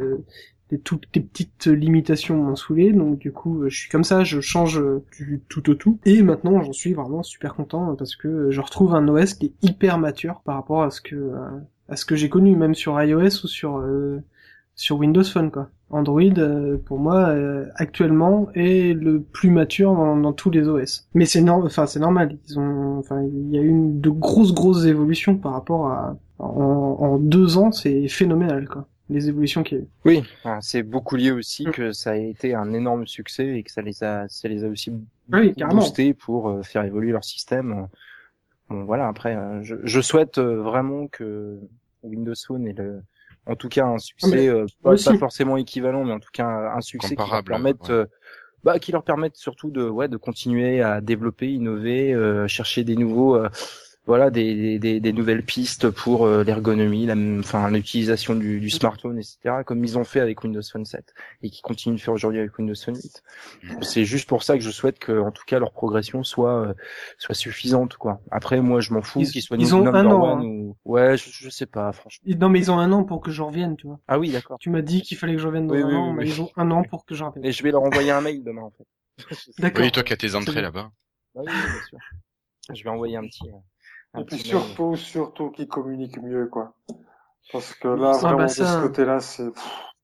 Des 0.75 0.81
toutes 0.81 1.07
des 1.13 1.21
petites 1.21 1.67
limitations 1.67 2.37
m'ont 2.37 2.57
saoulé, 2.57 2.93
donc 2.93 3.19
du 3.19 3.31
coup 3.31 3.63
je 3.69 3.77
suis 3.77 3.89
comme 3.89 4.03
ça, 4.03 4.25
je 4.25 4.41
change 4.41 4.83
du 5.17 5.41
tout 5.49 5.71
au 5.71 5.75
tout. 5.75 6.01
Et 6.05 6.21
maintenant 6.23 6.61
j'en 6.63 6.73
suis 6.73 6.95
vraiment 6.95 7.23
super 7.23 7.55
content 7.55 7.95
parce 7.95 8.17
que 8.17 8.51
je 8.51 8.61
retrouve 8.61 8.93
un 8.97 9.07
OS 9.07 9.35
qui 9.35 9.47
est 9.47 9.53
hyper 9.63 9.99
mature 9.99 10.41
par 10.45 10.57
rapport 10.57 10.83
à 10.83 10.91
ce 10.91 11.01
que 11.01 11.15
euh, 11.15 11.49
à 11.89 11.95
ce 11.95 12.05
que 12.05 12.17
j'ai 12.17 12.29
connu, 12.29 12.57
même 12.57 12.75
sur 12.75 13.01
iOS 13.01 13.45
ou 13.45 13.47
sur 13.47 13.77
euh, 13.77 14.21
sur 14.75 14.99
Windows 14.99 15.23
Phone 15.23 15.53
quoi. 15.53 15.71
Android 15.91 16.23
euh, 16.39 16.77
pour 16.77 16.99
moi 16.99 17.33
actuellement 17.77 18.49
est 18.55 18.95
le 18.95 19.21
plus 19.21 19.51
mature 19.51 19.95
dans, 19.95 20.33
tous 20.33 20.51
les 20.51 20.67
OS. 20.67 21.09
Mais 21.15 21.25
c'est 21.25 21.41
normal, 21.41 21.67
enfin 21.67 21.87
c'est 21.87 22.01
normal. 22.01 22.37
Ils 22.49 22.59
ont, 22.59 22.99
enfin 22.99 23.23
il 23.23 23.51
y 23.51 23.59
a 23.59 23.63
eu 23.63 23.73
de 23.93 24.11
grosses 24.11 24.53
grosses 24.53 24.87
évolutions 24.87 25.37
par 25.37 25.53
rapport 25.53 25.87
à 25.87 26.17
en, 26.41 26.97
en 26.99 27.19
deux 27.19 27.59
ans, 27.59 27.71
c'est 27.71 28.09
phénoménal 28.09 28.69
quoi. 28.69 28.89
Les 29.11 29.29
évolutions 29.29 29.63
qu'il 29.63 29.79
y 29.79 29.81
a 29.81 29.85
eu. 29.85 29.89
Oui, 30.05 30.23
c'est 30.61 30.83
beaucoup 30.83 31.17
lié 31.17 31.31
aussi 31.31 31.67
Mm. 31.67 31.71
que 31.73 31.93
ça 31.93 32.13
a 32.13 32.17
été 32.17 32.55
un 32.55 32.73
énorme 32.73 33.07
succès 33.07 33.59
et 33.59 33.63
que 33.63 33.71
ça 33.71 33.83
les 33.83 34.03
a, 34.03 34.27
ça 34.29 34.49
les 34.49 34.65
a 34.65 34.69
aussi 34.69 34.93
Oui, 35.33 35.55
carrément. 35.55 35.81
boostés 35.81 36.15
pour 36.15 36.49
euh, 36.49 36.63
faire 36.63 36.85
évoluer 36.85 37.13
leur 37.13 37.25
système. 37.25 37.87
Bon, 38.71 38.85
voilà. 38.85 39.07
Après, 39.09 39.37
euh, 39.37 39.63
je, 39.63 39.77
je 39.85 40.01
souhaite 40.01 40.39
euh, 40.39 40.63
vraiment 40.63 41.07
que 41.09 41.59
Windows 42.03 42.33
Phone 42.47 42.67
ait 42.67 42.73
le, 42.73 43.03
en 43.47 43.57
tout 43.57 43.69
cas 43.69 43.85
un 43.85 43.99
succès, 43.99 44.31
mais 44.31 44.49
euh, 44.49 44.65
moi 44.83 44.95
pas, 44.97 45.13
pas 45.13 45.19
forcément 45.19 45.59
équivalent, 45.59 46.05
mais 46.05 46.13
en 46.13 46.21
tout 46.21 46.31
cas 46.33 46.47
un, 46.75 46.81
succès 46.81 47.15
qui 47.15 47.31
leur 47.31 47.45
permette, 47.45 47.83
ouais. 47.89 47.95
euh, 47.95 48.07
bah, 48.63 48.79
qui 48.79 48.91
leur 48.93 49.05
permette 49.05 49.37
surtout 49.37 49.71
de, 49.71 49.87
ouais, 49.87 50.09
de 50.09 50.17
continuer 50.17 50.81
à 50.81 51.03
développer, 51.03 51.53
innover, 51.53 52.15
euh, 52.15 52.49
chercher 52.49 52.85
des 52.85 52.97
nouveaux. 52.97 53.39
Euh, 54.05 54.07
voilà 54.07 54.31
des, 54.31 54.55
des- 54.55 54.79
des, 54.79 55.01
des 55.01 55.13
nouvelles 55.13 55.43
pistes 55.43 55.91
pour 55.91 56.27
euh, 56.27 56.45
l'ergonomie, 56.45 57.07
la, 57.07 57.15
enfin 57.39 57.71
l'utilisation 57.71 58.35
du, 58.35 58.61
du 58.61 58.71
smartphone, 58.71 59.19
etc. 59.19 59.63
Comme 59.65 59.85
ils 59.85 59.99
ont 59.99 60.05
fait 60.05 60.21
avec 60.21 60.43
Windows 60.45 60.61
Phone 60.71 60.85
7 60.85 61.15
et 61.43 61.51
qui 61.51 61.63
continuent 61.63 61.97
de 61.97 62.01
faire 62.01 62.15
aujourd'hui 62.15 62.41
avec 62.41 62.57
Windows 62.59 62.75
Phone 62.75 62.97
8. 62.97 63.23
C'est 63.83 64.05
juste 64.05 64.29
pour 64.29 64.43
ça 64.43 64.55
que 64.59 64.63
je 64.63 64.71
souhaite 64.71 64.99
que, 64.99 65.19
en 65.21 65.31
tout 65.31 65.45
cas, 65.47 65.59
leur 65.59 65.73
progression 65.73 66.23
soit 66.23 66.69
euh, 66.69 66.75
soit 67.19 67.35
suffisante, 67.35 67.97
quoi. 67.97 68.21
Après, 68.31 68.61
moi, 68.61 68.81
je 68.81 68.93
m'en 68.93 69.03
fous 69.03 69.21
Ils- 69.23 69.31
qu'ils 69.31 69.43
soient 69.43 69.57
ils 69.59 69.75
ont 69.75 69.87
un 69.87 70.07
an, 70.07 70.39
hein. 70.39 70.45
ou 70.45 70.77
ouais, 70.85 71.17
je, 71.17 71.31
je 71.31 71.49
sais 71.49 71.67
pas, 71.67 71.93
franchement. 71.93 72.35
Non 72.39 72.49
mais 72.49 72.59
ils 72.61 72.71
ont 72.71 72.79
un 72.79 72.93
an 72.93 73.05
pour 73.05 73.21
que 73.23 73.31
je 73.31 73.43
revienne, 73.43 73.77
tu 73.77 73.87
vois. 73.87 74.01
Ah 74.09 74.19
oui, 74.19 74.31
d'accord. 74.33 74.59
Tu 74.59 74.71
m'as 74.71 74.83
dit 74.83 75.03
qu'il 75.03 75.17
fallait 75.17 75.35
que 75.35 75.41
je 75.41 75.47
revienne 75.47 75.67
dans 75.67 75.75
Oui, 75.75 75.83
un 75.83 75.89
oui, 75.89 75.95
an, 75.95 76.09
oui, 76.11 76.15
mais 76.17 76.23
oui. 76.25 76.29
ils 76.31 76.41
ont 76.43 76.51
un 76.57 76.71
an 76.71 76.83
pour 76.91 77.05
que 77.05 77.15
je 77.15 77.25
revienne. 77.25 77.45
Et 77.45 77.53
je 77.53 77.63
vais 77.63 77.71
leur 77.71 77.83
envoyer 77.83 78.11
un 78.11 78.21
mail 78.21 78.43
demain, 78.45 78.63
en 78.63 78.71
fait. 78.71 78.87
D'accord. 79.59 79.85
Oui, 79.85 79.93
toi 79.93 80.03
qui 80.03 80.13
as 80.13 80.17
tes 80.17 80.35
entrées 80.35 80.61
là-bas. 80.61 80.91
Ah 81.37 81.41
oui, 81.43 81.47
bien 81.47 81.83
sûr. 81.89 81.99
Je 82.75 82.83
vais 82.83 82.91
envoyer 82.91 83.17
un 83.17 83.23
petit. 83.23 83.49
Un 84.15 84.21
Et 84.21 84.25
puis 84.25 84.39
surtout, 84.39 84.97
surtout 84.97 85.51
qu'ils 85.51 85.69
communiquent 85.69 86.23
mieux, 86.23 86.47
quoi. 86.47 86.75
Parce 87.53 87.75
que 87.75 87.89
là, 87.89 88.13
Ah, 88.17 88.19
vraiment, 88.19 88.39
bah, 88.39 88.47
de 88.47 88.51
ce 88.51 88.83
côté-là, 88.83 89.21
c'est 89.21 89.51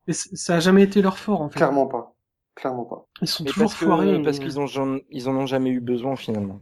ça 0.09 0.57
a 0.57 0.61
jamais 0.61 0.83
été 0.83 1.01
leur 1.01 1.19
fort 1.19 1.41
en 1.41 1.49
fait. 1.49 1.59
clairement 1.59 1.87
pas. 1.87 2.15
Clairement 2.61 2.85
pas. 2.85 3.07
Ils 3.23 3.27
sont 3.27 3.43
Mais 3.45 3.51
toujours 3.51 3.69
parce 3.71 3.79
que- 3.81 3.85
foirés. 3.87 4.23
parce 4.23 4.39
qu'ils 4.39 4.61
ont 4.61 4.67
ils 5.11 5.29
en 5.31 5.35
ont 5.37 5.47
jamais 5.47 5.71
eu 5.71 5.81
besoin 5.81 6.15
finalement. 6.15 6.61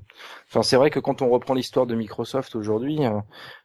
Enfin, 0.49 0.63
c'est 0.63 0.77
vrai 0.77 0.91
que 0.91 1.01
quand 1.01 1.23
on 1.23 1.29
reprend 1.29 1.55
l'histoire 1.55 1.87
de 1.87 1.97
Microsoft 1.97 2.55
aujourd'hui, 2.55 3.05
euh, 3.05 3.19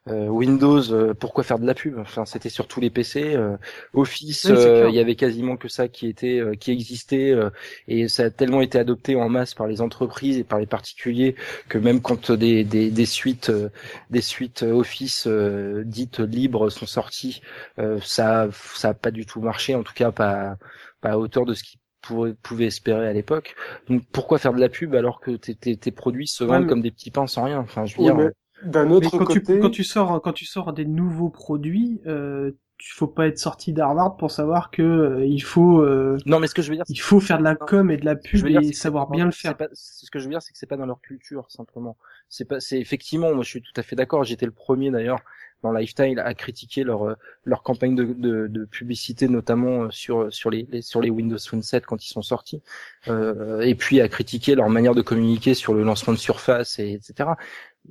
euh, 0.07 0.27
Windows, 0.29 0.81
euh, 0.91 1.13
pourquoi 1.13 1.43
faire 1.43 1.59
de 1.59 1.67
la 1.67 1.75
pub? 1.75 1.99
Enfin, 1.99 2.25
c'était 2.25 2.49
sur 2.49 2.67
tous 2.67 2.79
les 2.81 2.89
PC. 2.89 3.35
euh, 3.35 3.55
Office, 3.93 4.45
Oui, 4.45 4.55
euh, 4.57 4.89
il 4.89 4.95
y 4.95 4.99
avait 4.99 5.15
quasiment 5.15 5.57
que 5.57 5.67
ça 5.67 5.87
qui 5.87 6.07
était, 6.07 6.39
euh, 6.39 6.55
qui 6.55 6.71
existait, 6.71 7.29
euh, 7.29 7.51
et 7.87 8.07
ça 8.07 8.23
a 8.23 8.29
tellement 8.31 8.61
été 8.61 8.79
adopté 8.79 9.15
en 9.15 9.29
masse 9.29 9.53
par 9.53 9.67
les 9.67 9.79
entreprises 9.81 10.39
et 10.39 10.43
par 10.43 10.57
les 10.57 10.65
particuliers 10.65 11.35
que 11.69 11.77
même 11.77 12.01
quand 12.01 12.31
des 12.31 12.63
des, 12.63 12.89
des 12.89 13.05
suites, 13.05 13.51
euh, 13.51 13.69
des 14.09 14.21
suites 14.21 14.63
Office 14.63 15.27
euh, 15.27 15.83
dites 15.85 16.19
libres 16.19 16.71
sont 16.71 16.87
sorties, 16.87 17.41
euh, 17.77 17.99
ça 18.01 18.47
ça 18.51 18.89
a 18.89 18.93
pas 18.95 19.11
du 19.11 19.27
tout 19.27 19.39
marché, 19.41 19.75
en 19.75 19.83
tout 19.83 19.93
cas 19.93 20.11
pas 20.11 20.57
pas 21.01 21.11
à 21.11 21.17
hauteur 21.17 21.45
de 21.45 21.53
ce 21.53 21.63
qui 21.63 21.77
pourrait- 22.03 22.35
pouvait 22.43 22.65
espérer 22.65 23.07
à 23.07 23.13
l'époque. 23.13 23.55
Donc 23.89 24.03
pourquoi 24.11 24.37
faire 24.37 24.53
de 24.53 24.59
la 24.59 24.69
pub 24.69 24.93
alors 24.95 25.19
que 25.19 25.31
tes, 25.31 25.55
tes, 25.55 25.75
tes 25.77 25.91
produits 25.91 26.27
se 26.27 26.43
Ouais, 26.43 26.49
vendent 26.51 26.63
mais- 26.63 26.67
comme 26.69 26.81
des 26.81 26.91
petits 26.91 27.11
pains 27.11 27.25
sans 27.27 27.43
rien? 27.43 27.59
Enfin, 27.59 27.85
je 27.85 27.95
veux 27.95 28.03
Oui, 28.03 28.05
dire, 28.05 28.15
mais 28.15 28.29
d'un 28.69 28.85
Mais 28.85 28.93
autre 28.93 29.17
quand 29.17 29.25
côté, 29.25 29.41
tu 29.55 29.59
quand 29.59 29.69
tu 29.69 29.83
sors 29.83 30.21
quand 30.21 30.33
tu 30.33 30.45
sors 30.45 30.71
des 30.73 30.85
nouveaux 30.85 31.29
produits, 31.29 31.99
euh, 32.05 32.51
faut 32.81 33.07
pas 33.07 33.27
être 33.27 33.39
sorti 33.39 33.71
d'Harvard 33.71 34.17
pour 34.17 34.29
savoir 34.31 34.69
que 34.71 34.81
euh, 34.81 35.25
il 35.25 35.39
faut 35.41 35.81
euh, 35.81 36.17
non, 36.25 36.39
mais 36.39 36.47
ce 36.47 36.53
que 36.55 36.61
je 36.61 36.69
veux 36.69 36.75
dire, 36.75 36.83
il 36.89 36.99
faut 36.99 37.19
faire 37.19 37.37
de 37.37 37.43
la 37.43 37.55
com 37.55 37.89
et 37.91 37.97
de 37.97 38.05
la 38.05 38.15
pub 38.15 38.45
dire, 38.49 38.59
et 38.59 38.73
savoir 38.73 39.09
bien 39.09 39.25
le 39.25 39.31
faire. 39.31 39.55
pas- 39.57 39.69
ce 39.73 40.09
que 40.11 40.19
je 40.19 40.25
veux 40.25 40.31
dire, 40.31 40.41
c'est 40.41 40.51
que 40.51 40.57
c'est 40.57 40.65
pas 40.67 40.77
dans 40.77 40.85
leur 40.85 40.99
culture 41.01 41.49
simplement. 41.49 41.97
C'est 42.29 42.45
pas, 42.45 42.59
c'est 42.59 42.79
effectivement, 42.79 43.33
moi 43.33 43.43
je 43.43 43.49
suis 43.49 43.61
tout 43.61 43.71
à 43.77 43.83
fait 43.83 43.95
d'accord. 43.95 44.23
J'étais 44.25 44.45
le 44.45 44.51
premier 44.51 44.91
d'ailleurs 44.91 45.19
dans 45.61 45.71
Lifestyle 45.71 46.19
à 46.19 46.33
critiquer 46.33 46.83
leur 46.83 47.03
euh, 47.07 47.15
leur 47.45 47.63
campagne 47.63 47.95
de, 47.95 48.03
de, 48.03 48.47
de 48.47 48.65
publicité, 48.65 49.29
notamment 49.29 49.83
euh, 49.83 49.89
sur 49.91 50.33
sur 50.33 50.49
les, 50.49 50.67
les- 50.69 50.81
sur 50.81 50.99
les 50.99 51.09
Windows 51.09 51.37
Phone 51.39 51.61
7 51.63 51.85
quand 51.85 52.03
ils 52.05 52.09
sont 52.09 52.21
sortis, 52.21 52.61
euh, 53.07 53.61
et 53.61 53.75
puis 53.75 54.01
à 54.01 54.09
critiquer 54.09 54.55
leur 54.55 54.67
manière 54.69 54.93
de 54.95 55.01
communiquer 55.01 55.53
sur 55.53 55.73
le 55.73 55.83
lancement 55.83 56.11
de 56.13 56.17
Surface 56.19 56.79
et 56.79 56.93
etc. 56.93 57.29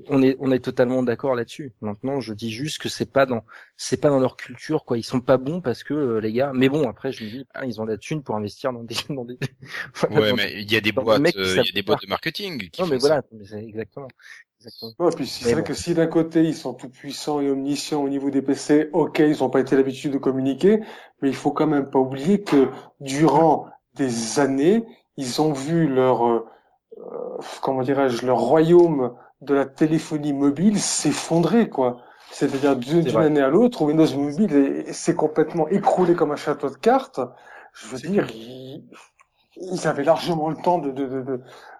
On 0.09 0.23
est 0.23 0.37
on 0.41 0.51
est 0.51 0.59
totalement 0.61 1.03
d'accord 1.03 1.35
là-dessus. 1.35 1.73
Maintenant, 1.83 2.19
je 2.21 2.33
dis 2.33 2.51
juste 2.51 2.81
que 2.81 2.89
c'est 2.89 3.11
pas 3.11 3.27
dans 3.27 3.45
c'est 3.77 4.01
pas 4.01 4.09
dans 4.09 4.21
leur 4.21 4.37
culture 4.37 4.85
quoi. 4.87 4.97
Ils 4.97 5.03
sont 5.03 5.21
pas 5.21 5.37
bons 5.37 5.61
parce 5.61 5.85
que 5.85 5.93
euh, 5.93 6.19
les 6.21 6.33
gars. 6.33 6.53
Mais 6.55 6.71
bon, 6.71 6.89
après 6.89 7.13
je 7.13 7.25
me 7.25 7.29
dis, 7.31 7.47
ah, 7.53 7.67
ils 7.67 7.79
ont 7.81 7.85
de 7.85 7.91
la 7.91 7.99
thune 7.99 8.23
pour 8.23 8.35
investir 8.37 8.73
dans 8.73 8.85
des 8.85 8.95
dans 9.11 9.25
des. 9.27 9.39
Ouais, 10.11 10.31
dans- 10.31 10.37
mais 10.37 10.63
il 10.63 10.73
y 10.73 10.77
a 10.77 10.81
des 10.81 10.93
boîtes, 10.93 11.37
euh, 11.37 11.57
il 11.57 11.57
y 11.57 11.69
a 11.69 11.73
des 11.75 11.83
boîtes 11.83 12.03
de 12.03 12.09
marketing 12.09 12.71
qui 12.71 12.81
Non, 12.81 12.89
mais 12.89 12.97
voilà, 12.97 13.23
mais 13.33 13.45
c'est 13.45 13.63
exactement. 13.63 14.09
exactement. 14.61 14.93
Ouais, 14.99 15.11
puis 15.15 15.27
c'est 15.27 15.53
vrai 15.53 15.63
bon. 15.63 15.67
que 15.69 15.75
si 15.75 15.93
d'un 15.95 16.07
côté 16.07 16.43
ils 16.43 16.55
sont 16.55 16.73
tout 16.75 16.89
puissants 16.89 17.41
et 17.41 17.51
omniscients 17.51 18.03
au 18.03 18.09
niveau 18.09 18.31
des 18.31 18.43
PC, 18.43 18.89
ok, 18.93 19.19
ils 19.19 19.39
n'ont 19.41 19.51
pas 19.51 19.61
été 19.61 19.77
l'habitude 19.77 20.13
de 20.13 20.19
communiquer, 20.19 20.81
mais 21.21 21.29
il 21.29 21.35
faut 21.35 21.51
quand 21.53 21.67
même 21.67 21.91
pas 21.91 21.99
oublier 21.99 22.43
que 22.43 22.69
durant 23.01 23.67
des 23.95 24.41
années, 24.41 24.85
ils 25.19 25.43
ont 25.43 25.53
vu 25.53 25.87
leur, 25.87 26.27
euh, 26.27 26.47
euh, 26.99 27.39
comment 27.63 27.83
dirais-je, 27.83 28.25
leur 28.27 28.39
royaume 28.39 29.15
de 29.43 29.55
la 29.55 29.67
téléphonie 29.67 30.33
mobile 30.33 30.81
s'effondrer, 30.81 31.69
quoi. 31.69 31.99
C'est-à-dire 32.31 32.77
d'une 32.77 33.17
année 33.17 33.43
à 33.43 33.49
l'autre, 33.51 33.83
Windows 33.83 34.07
Mobile 34.17 34.55
est- 34.57 34.93
s'est 34.93 35.15
complètement 35.17 35.69
écroulé 35.69 36.15
comme 36.15 36.33
un 36.33 36.37
château 36.37 36.71
de 36.71 36.77
cartes. 36.77 37.21
Je 37.75 37.89
veux 37.89 37.99
dire, 37.99 38.27
ils, 38.35 38.85
ils 39.57 39.89
avaient 39.89 40.05
largement 40.05 40.49
le 40.51 40.57
temps 40.57 40.79
de, 40.79 40.91
de, 40.91 41.07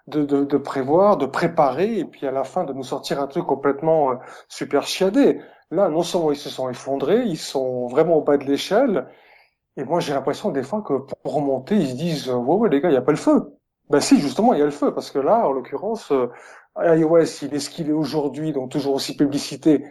de, 0.07 0.23
de, 0.25 0.45
de, 0.45 0.57
prévoir, 0.57 1.17
de 1.17 1.25
préparer, 1.25 1.99
et 1.99 2.05
puis 2.05 2.27
à 2.27 2.31
la 2.31 2.43
fin 2.43 2.63
de 2.65 2.73
nous 2.73 2.83
sortir 2.83 3.21
un 3.21 3.27
truc 3.27 3.45
complètement 3.45 4.11
euh, 4.11 4.15
super 4.49 4.83
chiadé. 4.85 5.41
Là, 5.71 5.89
non 5.89 6.03
seulement 6.03 6.31
ils 6.31 6.37
se 6.37 6.49
sont 6.49 6.69
effondrés, 6.69 7.23
ils 7.25 7.37
sont 7.37 7.87
vraiment 7.87 8.17
au 8.17 8.21
bas 8.21 8.37
de 8.37 8.45
l'échelle, 8.45 9.07
et 9.77 9.83
moi 9.85 9.99
j'ai 9.99 10.13
l'impression 10.13 10.51
des 10.51 10.63
fois 10.63 10.81
que 10.81 10.93
pour 10.93 11.33
remonter, 11.35 11.75
ils 11.77 11.89
se 11.89 11.95
disent 11.95 12.29
euh, 12.29 12.35
ouais 12.35 12.55
ouais 12.57 12.69
les 12.69 12.81
gars, 12.81 12.89
il 12.89 12.93
y 12.93 12.97
a 12.97 13.01
pas 13.01 13.11
le 13.11 13.17
feu. 13.17 13.53
Ben 13.89 13.99
si, 13.99 14.19
justement, 14.19 14.53
il 14.53 14.59
y 14.59 14.61
a 14.61 14.65
le 14.65 14.71
feu, 14.71 14.93
parce 14.93 15.11
que 15.11 15.19
là, 15.19 15.47
en 15.47 15.51
l'occurrence, 15.51 16.11
euh, 16.11 16.27
iOS, 16.77 17.43
il 17.43 17.53
est 17.53 17.59
ce 17.59 17.69
qu'il 17.69 17.89
est 17.89 17.93
aujourd'hui, 17.93 18.51
donc 18.51 18.71
toujours 18.71 18.95
aussi 18.95 19.15
publicité, 19.15 19.85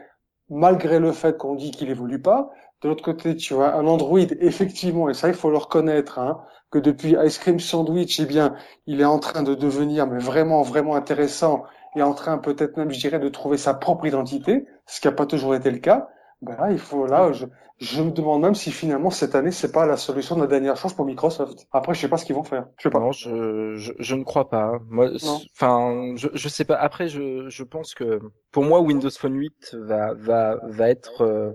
malgré 0.49 0.99
le 0.99 1.13
fait 1.13 1.37
qu'on 1.37 1.55
dit 1.55 1.71
qu'il 1.71 1.91
évolue 1.91 2.21
pas. 2.21 2.51
De 2.83 2.89
l'autre 2.89 3.05
côté, 3.05 3.37
tu 3.37 3.55
as 3.55 3.75
un 3.77 3.87
Android, 3.87 4.19
effectivement, 4.41 5.09
et 5.09 5.15
ça, 5.15 5.29
il 5.29 5.35
faut 5.35 5.51
le 5.51 5.59
reconnaître, 5.59 6.19
hein, 6.19 6.43
que 6.71 6.79
depuis 6.79 7.17
Ice 7.25 7.39
Cream 7.39 7.61
Sandwich, 7.61 8.19
eh 8.19 8.27
bien, 8.27 8.57
il 8.87 9.01
est 9.01 9.05
en 9.05 9.19
train 9.21 9.43
de 9.43 9.55
devenir, 9.55 10.07
mais 10.07 10.19
vraiment, 10.19 10.63
vraiment 10.63 10.97
intéressant, 10.97 11.65
et 11.95 12.03
en 12.03 12.15
train 12.15 12.39
peut-être 12.39 12.77
même, 12.77 12.91
je 12.91 12.99
dirais, 12.99 13.21
de 13.21 13.29
trouver 13.29 13.59
sa 13.59 13.75
propre 13.75 14.07
identité, 14.07 14.67
ce 14.87 15.01
qui 15.01 15.07
n'a 15.07 15.13
pas 15.13 15.27
toujours 15.27 15.55
été 15.55 15.71
le 15.71 15.79
cas. 15.79 16.09
Ben 16.41 16.57
là, 16.57 16.73
il 16.73 16.79
faut, 16.79 17.07
là, 17.07 17.31
je, 17.33 17.47
je 17.83 18.03
me 18.03 18.11
demande 18.13 18.43
même 18.43 18.55
si 18.55 18.71
finalement 18.71 19.11
cette 19.11 19.35
année, 19.35 19.51
c'est 19.51 19.73
pas 19.73 19.87
la 19.87 19.97
solution 19.97 20.37
de 20.37 20.41
la 20.43 20.47
dernière 20.47 20.77
chance 20.77 20.95
pour 20.95 21.05
Microsoft. 21.05 21.67
Après, 21.73 21.95
je 21.95 22.01
sais 22.01 22.09
pas 22.09 22.17
ce 22.17 22.25
qu'ils 22.25 22.35
vont 22.37 22.45
faire. 22.45 22.67
Je 22.79 22.85
sais 22.85 22.91
pas. 22.91 23.01
Non, 23.01 23.13
je, 23.13 23.75
je, 23.77 23.93
je 23.99 24.15
ne 24.15 24.25
crois 24.25 24.49
pas. 24.49 24.79
Moi, 24.89 25.11
Non. 25.23 25.41
enfin, 25.55 26.15
je, 26.17 26.29
je 26.33 26.49
sais 26.49 26.65
pas. 26.65 26.77
Après, 26.77 27.09
je, 27.09 27.49
je 27.49 27.63
pense 27.65 27.95
que 27.95 28.21
pour 28.53 28.65
moi, 28.65 28.81
Windows 28.81 29.11
Phone 29.11 29.35
8 29.37 29.75
va, 29.81 30.15
va, 30.15 30.61
va 30.69 30.89
être, 30.91 31.23
euh, 31.23 31.51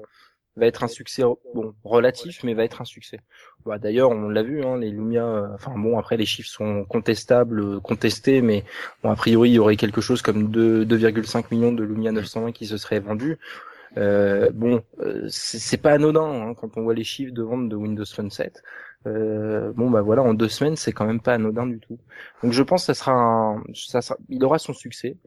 va 0.57 0.65
être 0.67 0.83
un 0.83 0.87
succès 0.89 1.23
bon 1.53 1.75
relatif, 1.83 2.43
mais 2.43 2.53
va 2.55 2.63
être 2.65 2.81
un 2.81 2.85
succès. 2.85 3.19
Bah, 3.65 3.79
D'ailleurs, 3.79 4.11
on 4.11 4.29
l'a 4.29 4.43
vu, 4.43 4.63
hein, 4.63 4.77
les 4.77 4.89
Lumia. 4.91 5.25
euh, 5.25 5.47
Enfin 5.55 5.73
bon, 5.77 5.97
après 5.99 6.17
les 6.17 6.25
chiffres 6.25 6.49
sont 6.49 6.85
contestables, 6.85 7.61
euh, 7.61 7.79
contestés, 7.79 8.41
mais 8.41 8.65
bon 9.03 9.11
a 9.11 9.15
priori 9.15 9.51
il 9.51 9.53
y 9.55 9.59
aurait 9.59 9.77
quelque 9.77 10.01
chose 10.01 10.21
comme 10.21 10.49
2 10.51 10.85
2,5 10.85 11.45
millions 11.51 11.71
de 11.73 11.83
Lumia 11.83 12.11
920 12.11 12.51
qui 12.53 12.65
se 12.67 12.77
seraient 12.77 12.99
vendus. 12.99 13.37
Euh, 13.97 14.49
bon, 14.53 14.83
euh, 14.99 15.25
c'est 15.29 15.77
pas 15.81 15.91
anodin 15.93 16.23
hein, 16.49 16.53
quand 16.53 16.77
on 16.77 16.83
voit 16.83 16.93
les 16.93 17.03
chiffres 17.03 17.33
de 17.33 17.43
vente 17.43 17.67
de 17.67 17.75
Windows 17.75 18.05
Phone 18.05 18.29
7. 18.31 18.61
Euh, 19.05 19.71
bon 19.73 19.89
bah 19.89 20.01
voilà, 20.01 20.21
en 20.23 20.33
deux 20.33 20.49
semaines, 20.49 20.75
c'est 20.75 20.91
quand 20.91 21.05
même 21.05 21.21
pas 21.21 21.33
anodin 21.33 21.65
du 21.67 21.79
tout. 21.79 21.97
Donc 22.43 22.51
je 22.53 22.63
pense 22.63 22.83
que 22.83 22.85
ça 22.87 22.93
sera, 22.93 23.11
un, 23.13 23.63
ça 23.73 24.01
sera 24.01 24.17
il 24.29 24.43
aura 24.43 24.59
son 24.59 24.73
succès. 24.73 25.17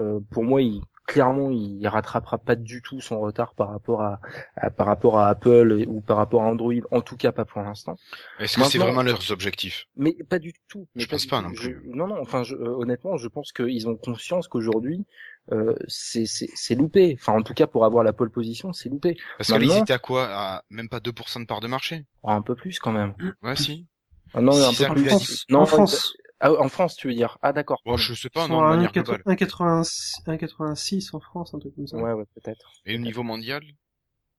Euh, 0.00 0.20
pour 0.30 0.44
moi, 0.44 0.62
il 0.62 0.80
clairement, 1.06 1.50
il 1.50 1.84
rattrapera 1.88 2.38
pas 2.38 2.54
du 2.54 2.80
tout 2.80 3.00
son 3.00 3.20
retard 3.20 3.54
par 3.54 3.68
rapport 3.70 4.02
à, 4.02 4.20
à- 4.56 4.70
par 4.70 4.86
rapport 4.86 5.18
à 5.18 5.28
Apple 5.28 5.84
ou 5.88 6.00
par 6.00 6.16
rapport 6.16 6.42
à 6.42 6.46
Android. 6.46 6.72
En 6.90 7.00
tout 7.00 7.16
cas, 7.16 7.32
pas 7.32 7.44
pour 7.44 7.60
l'instant. 7.60 7.96
Est-ce 8.38 8.56
que 8.58 8.64
c'est 8.64 8.78
vraiment 8.78 9.02
leurs 9.02 9.30
objectifs? 9.32 9.86
Mais 9.96 10.14
pas 10.28 10.38
du 10.38 10.52
tout. 10.68 10.86
Mais 10.94 11.02
Je 11.02 11.08
pense 11.08 11.26
pas 11.26 11.38
tout. 11.42 11.48
non 11.48 11.54
Je- 11.54 11.70
plus. 11.70 11.82
non, 11.92 12.06
non. 12.06 12.20
Enfin, 12.20 12.44
je- 12.44 12.54
euh, 12.54 12.68
honnêtement, 12.76 13.16
je 13.16 13.28
pense 13.28 13.52
qu'ils 13.52 13.88
ont 13.88 13.96
conscience 13.96 14.46
qu'aujourd'hui, 14.48 15.04
euh, 15.50 15.74
c'est 15.88 16.24
c'est 16.26 16.48
c'est 16.54 16.74
loupé. 16.76 17.16
Enfin, 17.20 17.32
en 17.32 17.42
tout 17.42 17.54
cas, 17.54 17.66
pour 17.66 17.84
avoir 17.84 18.04
la 18.04 18.12
pole 18.12 18.30
position, 18.30 18.72
c'est 18.72 18.88
loupé. 18.88 19.16
Parce 19.38 19.48
que 19.48 19.54
là, 19.54 19.58
ils 19.60 19.66
Maintenant- 19.68 19.82
étaient 19.82 19.92
à 19.92 19.98
quoi? 19.98 20.28
À 20.30 20.62
même 20.70 20.88
pas 20.88 21.00
2% 21.00 21.40
de 21.40 21.46
part 21.46 21.60
de 21.60 21.66
marché? 21.66 22.06
Oh, 22.22 22.30
un 22.30 22.42
peu 22.42 22.54
plus 22.54 22.78
quand 22.78 22.92
même. 22.92 23.14
Ouais, 23.42 23.56
si. 23.56 23.86
Ah, 24.34 24.40
non, 24.40 24.52
Si 24.52 24.84
un 24.84 24.88
peu 24.88 24.94
plus. 24.94 25.08
France, 25.08 25.26
dit- 25.28 25.44
en 25.54 25.58
Non, 25.58 25.66
France, 25.66 26.12
Ah, 26.44 26.50
en 26.60 26.68
France, 26.68 26.96
tu 26.96 27.06
veux 27.08 27.14
dire 27.14 27.38
Ah, 27.42 27.52
d'accord. 27.52 27.80
Bon, 27.86 27.96
je 27.96 28.14
sais 28.14 28.28
pas, 28.30 28.48
non, 28.48 28.60
de 28.60 28.64
à 28.66 28.68
manière 28.70 28.90
1,80 28.90 29.02
globale. 29.04 29.22
1,86 29.26 30.14
1,86 30.26 31.10
en 31.14 31.20
France, 31.20 31.54
un 31.54 31.58
truc 31.60 31.74
comme 31.76 31.86
ça. 31.86 31.96
Ouais, 31.98 32.12
ouais, 32.12 32.24
peut-être. 32.34 32.72
Et 32.84 32.96
au 32.96 32.98
niveau 32.98 33.22
mondial? 33.22 33.62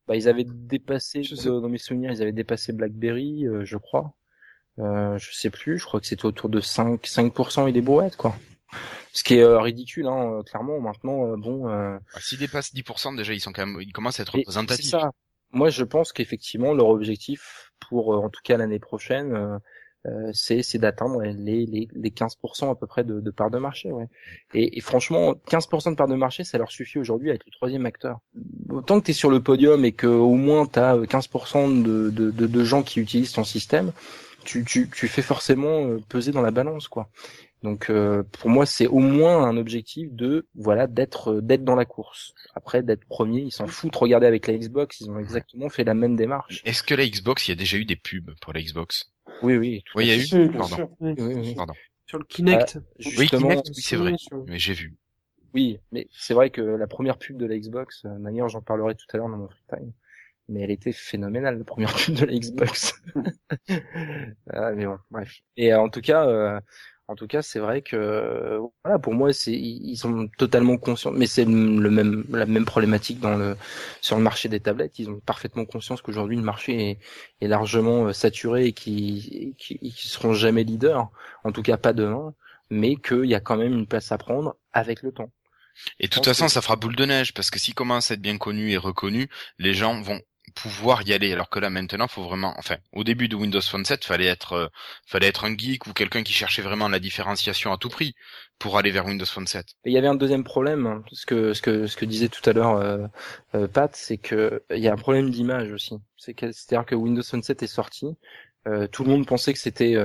Bah, 0.07 0.17
ils 0.17 0.27
avaient 0.27 0.43
dépassé, 0.45 1.23
Je 1.23 1.33
sais- 1.35 1.47
euh, 1.47 1.61
dans 1.61 1.69
mes 1.69 1.77
souvenirs, 1.77 2.11
ils 2.11 2.21
avaient 2.21 2.33
dépassé 2.33 2.73
BlackBerry, 2.73 3.47
euh, 3.47 3.63
je 3.63 3.77
crois. 3.77 4.15
Euh, 4.79 5.17
je 5.17 5.31
sais 5.33 5.49
plus, 5.49 5.77
je 5.79 5.85
crois 5.85 6.01
que 6.01 6.07
c'était 6.07 6.25
autour 6.25 6.49
de 6.49 6.59
5, 6.59 7.05
5% 7.05 7.67
et 7.67 7.71
des 7.71 7.81
brouettes, 7.81 8.17
quoi. 8.17 8.35
Ce 9.13 9.23
qui 9.23 9.35
est 9.35 9.43
euh, 9.43 9.59
ridicule, 9.59 10.07
hein, 10.07 10.39
euh, 10.39 10.43
clairement. 10.43 10.79
Maintenant, 10.79 11.27
euh, 11.27 11.35
bon, 11.37 11.69
euh, 11.69 11.97
Ah, 12.15 12.19
S'ils 12.19 12.39
dépassent 12.39 12.73
10%, 12.73 13.15
déjà, 13.15 13.33
ils 13.33 13.39
sont 13.39 13.51
quand 13.53 13.65
même, 13.65 13.79
ils 13.81 13.91
commencent 13.93 14.19
à 14.19 14.23
être 14.23 14.35
représentatifs. 14.35 14.85
c'est 14.85 14.91
ça. 14.91 15.11
Moi, 15.51 15.69
je 15.69 15.83
pense 15.83 16.11
qu'effectivement, 16.13 16.73
leur 16.73 16.87
objectif 16.87 17.71
pour, 17.89 18.13
euh, 18.13 18.17
en 18.17 18.29
tout 18.29 18.41
cas 18.43 18.57
l'année 18.57 18.79
prochaine, 18.79 19.33
euh, 20.05 20.29
c'est 20.33 20.63
c'est 20.63 20.79
d'atteindre 20.79 21.21
les, 21.21 21.65
les, 21.65 21.87
les 21.93 22.09
15% 22.11 22.69
à 22.71 22.75
peu 22.75 22.87
près 22.87 23.03
de, 23.05 23.21
de 23.21 23.31
part 23.31 23.51
de 23.51 23.57
marché. 23.59 23.91
Ouais. 23.91 24.07
Et, 24.53 24.77
et 24.77 24.81
franchement, 24.81 25.35
15% 25.47 25.91
de 25.91 25.95
part 25.95 26.07
de 26.09 26.15
marché, 26.15 26.43
ça 26.43 26.57
leur 26.57 26.71
suffit 26.71 26.97
aujourd'hui 26.99 27.31
à 27.31 27.35
être 27.35 27.45
le 27.45 27.51
troisième 27.51 27.85
acteur. 27.85 28.17
Tant 28.85 28.99
que 28.99 29.05
tu 29.05 29.11
es 29.11 29.13
sur 29.13 29.29
le 29.29 29.41
podium 29.41 29.85
et 29.85 29.91
que 29.93 30.07
au 30.07 30.33
moins 30.35 30.65
tu 30.65 30.79
as 30.79 30.97
15% 30.97 31.83
de, 31.83 32.09
de, 32.09 32.31
de, 32.31 32.47
de 32.47 32.63
gens 32.65 32.83
qui 32.83 32.99
utilisent 32.99 33.31
ton 33.33 33.43
système, 33.45 33.93
tu, 34.43 34.65
tu, 34.65 34.89
tu 34.89 35.07
fais 35.07 35.21
forcément 35.21 35.97
peser 36.09 36.31
dans 36.31 36.41
la 36.41 36.51
balance. 36.51 36.89
quoi. 36.89 37.09
Donc 37.63 37.89
euh, 37.89 38.23
pour 38.23 38.49
moi, 38.49 38.65
c'est 38.65 38.87
au 38.87 38.99
moins 38.99 39.43
un 39.47 39.55
objectif 39.55 40.11
de 40.11 40.47
voilà 40.53 40.85
d'être 40.85 41.35
euh, 41.35 41.41
d'être 41.41 41.63
dans 41.63 41.75
la 41.75 41.85
course. 41.85 42.33
Après 42.55 42.83
d'être 42.83 43.05
premier, 43.05 43.41
ils 43.41 43.51
s'en 43.51 43.67
foutent. 43.67 43.95
Regardez 43.95 44.27
avec 44.27 44.47
la 44.47 44.57
Xbox, 44.57 44.99
ils 44.99 45.09
ont 45.09 45.17
exactement 45.17 45.69
fait 45.69 45.85
la 45.85 45.93
même 45.93 46.17
démarche. 46.17 46.61
Est-ce 46.65 46.83
que 46.83 46.93
la 46.93 47.07
Xbox, 47.07 47.47
il 47.47 47.51
y 47.51 47.53
a 47.53 47.55
déjà 47.55 47.77
eu 47.77 47.85
des 47.85 47.95
pubs 47.95 48.31
pour 48.41 48.51
la 48.53 48.61
Xbox? 48.61 49.13
Oui, 49.41 49.55
oui. 49.55 49.81
tout 49.85 49.97
Oui, 49.97 50.07
il 50.07 50.09
y 50.09 50.35
a 50.35 50.43
eu. 50.45 50.51
Pardon. 50.51 50.89
Oui, 50.99 51.15
oui, 51.17 51.33
oui. 51.35 51.55
Pardon. 51.55 51.73
Sur 52.05 52.19
le 52.19 52.25
Kinect. 52.25 52.75
Oui, 52.75 52.81
Justement, 52.99 53.47
Kinect, 53.49 53.67
oui, 53.69 53.81
c'est 53.81 53.95
vrai. 53.95 54.13
Sur- 54.17 54.43
Mais 54.47 54.59
j'ai 54.59 54.73
vu. 54.73 54.97
Oui, 55.53 55.79
mais 55.91 56.07
c'est 56.11 56.33
vrai 56.33 56.49
que 56.49 56.61
la 56.61 56.87
première 56.87 57.17
pub 57.17 57.37
de 57.37 57.45
la 57.45 57.57
Xbox, 57.57 58.03
euh, 58.05 58.17
d'ailleurs 58.19 58.49
j'en 58.49 58.61
parlerai 58.61 58.95
tout 58.95 59.05
à 59.13 59.17
l'heure 59.17 59.29
dans 59.29 59.37
mon 59.37 59.47
free 59.47 59.63
time, 59.69 59.91
mais 60.49 60.61
elle 60.61 60.71
était 60.71 60.91
phénoménale, 60.91 61.59
la 61.59 61.63
première 61.63 61.93
pub 61.95 62.15
de 62.15 62.25
la 62.25 62.33
Xbox. 62.37 63.01
Ah, 64.51 64.71
mais 64.73 64.85
bon, 64.85 64.97
bref. 65.11 65.41
Et 65.57 65.73
euh, 65.73 65.79
en 65.79 65.89
tout 65.89 66.01
cas, 66.01 66.27
euh, 66.27 66.59
en 67.07 67.15
tout 67.15 67.27
cas, 67.27 67.41
c'est 67.41 67.59
vrai 67.59 67.81
que 67.81 67.95
euh, 67.95 68.59
voilà, 68.83 68.97
pour 68.97 69.13
moi, 69.13 69.33
c'est 69.33 69.51
ils 69.51 69.97
sont 69.97 70.29
totalement 70.37 70.77
conscients, 70.77 71.11
mais 71.11 71.27
c'est 71.27 71.45
le 71.45 71.89
même 71.89 72.23
la 72.29 72.45
même 72.45 72.65
problématique 72.65 73.19
dans 73.19 73.35
le 73.35 73.57
sur 74.01 74.15
le 74.17 74.23
marché 74.23 74.47
des 74.49 74.59
tablettes. 74.61 74.99
Ils 74.99 75.09
ont 75.09 75.19
parfaitement 75.19 75.65
conscience 75.65 76.01
qu'aujourd'hui 76.01 76.37
le 76.37 76.43
marché 76.43 76.91
est, 76.91 76.99
est 77.41 77.47
largement 77.47 78.07
euh, 78.07 78.13
saturé 78.13 78.67
et 78.67 78.73
qui 78.73 79.55
qui 79.57 79.91
seront 79.95 80.33
jamais 80.33 80.63
leaders, 80.63 81.09
en 81.43 81.51
tout 81.51 81.61
cas 81.61 81.77
pas 81.77 81.93
demain, 81.93 82.33
mais 82.69 82.95
qu'il 82.95 83.25
y 83.25 83.35
a 83.35 83.41
quand 83.41 83.57
même 83.57 83.73
une 83.73 83.87
place 83.87 84.11
à 84.11 84.17
prendre 84.17 84.55
avec 84.71 85.01
le 85.03 85.11
temps. 85.11 85.29
Et 85.99 86.07
de 86.07 86.13
toute 86.13 86.25
façon, 86.25 86.47
ça 86.47 86.61
fera 86.61 86.75
boule 86.75 86.95
de 86.95 87.05
neige, 87.05 87.33
parce 87.33 87.49
que 87.49 87.59
s'ils 87.59 87.73
commencent 87.73 88.11
à 88.11 88.13
être 88.13 88.21
bien 88.21 88.37
connus 88.37 88.71
et 88.71 88.77
reconnus, 88.77 89.27
les 89.57 89.73
gens 89.73 90.01
vont 90.01 90.21
pouvoir 90.53 91.07
y 91.07 91.13
aller. 91.13 91.33
Alors 91.33 91.49
que 91.49 91.59
là, 91.59 91.69
maintenant, 91.69 92.07
faut 92.07 92.23
vraiment, 92.23 92.53
enfin, 92.57 92.77
au 92.91 93.03
début 93.03 93.27
de 93.27 93.35
Windows 93.35 93.61
Phone 93.61 93.85
7, 93.85 94.05
fallait 94.05 94.25
être, 94.25 94.53
euh, 94.53 94.67
fallait 95.05 95.27
être 95.27 95.45
un 95.45 95.57
geek 95.57 95.87
ou 95.87 95.93
quelqu'un 95.93 96.23
qui 96.23 96.33
cherchait 96.33 96.61
vraiment 96.61 96.87
la 96.87 96.99
différenciation 96.99 97.71
à 97.73 97.77
tout 97.77 97.89
prix 97.89 98.15
pour 98.59 98.77
aller 98.77 98.91
vers 98.91 99.05
Windows 99.05 99.25
Phone 99.25 99.47
7. 99.47 99.65
Et 99.85 99.89
il 99.89 99.93
y 99.93 99.97
avait 99.97 100.07
un 100.07 100.15
deuxième 100.15 100.43
problème, 100.43 100.87
hein, 100.87 101.03
ce 101.11 101.25
que 101.25 101.53
ce 101.53 101.61
que 101.61 101.87
ce 101.87 101.97
que 101.97 102.05
disait 102.05 102.29
tout 102.29 102.47
à 102.49 102.53
l'heure 102.53 102.77
euh, 102.77 103.07
euh, 103.55 103.67
Pat, 103.67 103.95
c'est 103.95 104.17
que 104.17 104.63
il 104.69 104.79
y 104.79 104.87
a 104.87 104.93
un 104.93 104.97
problème 104.97 105.29
d'image 105.29 105.71
aussi. 105.71 105.95
C'est 106.17 106.33
que 106.33 106.51
c'est-à-dire 106.51 106.85
que 106.85 106.95
Windows 106.95 107.23
Phone 107.23 107.43
7 107.43 107.63
est 107.63 107.67
sorti, 107.67 108.15
tout 108.93 109.03
le 109.03 109.09
monde 109.09 109.27
pensait 109.27 109.51
que 109.51 109.59
c'était 109.59 109.97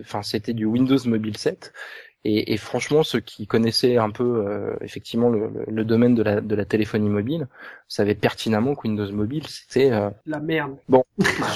enfin 0.00 0.22
c'était 0.22 0.54
du 0.54 0.64
Windows 0.64 0.98
Mobile 1.04 1.36
7. 1.36 1.74
Et, 2.24 2.52
et 2.52 2.56
franchement, 2.56 3.04
ceux 3.04 3.20
qui 3.20 3.46
connaissaient 3.46 3.98
un 3.98 4.10
peu 4.10 4.44
euh, 4.48 4.74
effectivement 4.80 5.28
le, 5.28 5.48
le- 5.48 5.64
le 5.68 5.84
domaine 5.84 6.14
de 6.16 6.22
la, 6.24 6.40
de 6.40 6.54
la 6.56 6.64
téléphonie 6.64 7.08
mobile 7.08 7.46
savaient 7.86 8.16
pertinemment 8.16 8.74
que 8.74 8.88
Windows 8.88 9.12
Mobile 9.12 9.46
c'était 9.46 9.92
euh, 9.92 10.10
La 10.24 10.40
merde. 10.40 10.76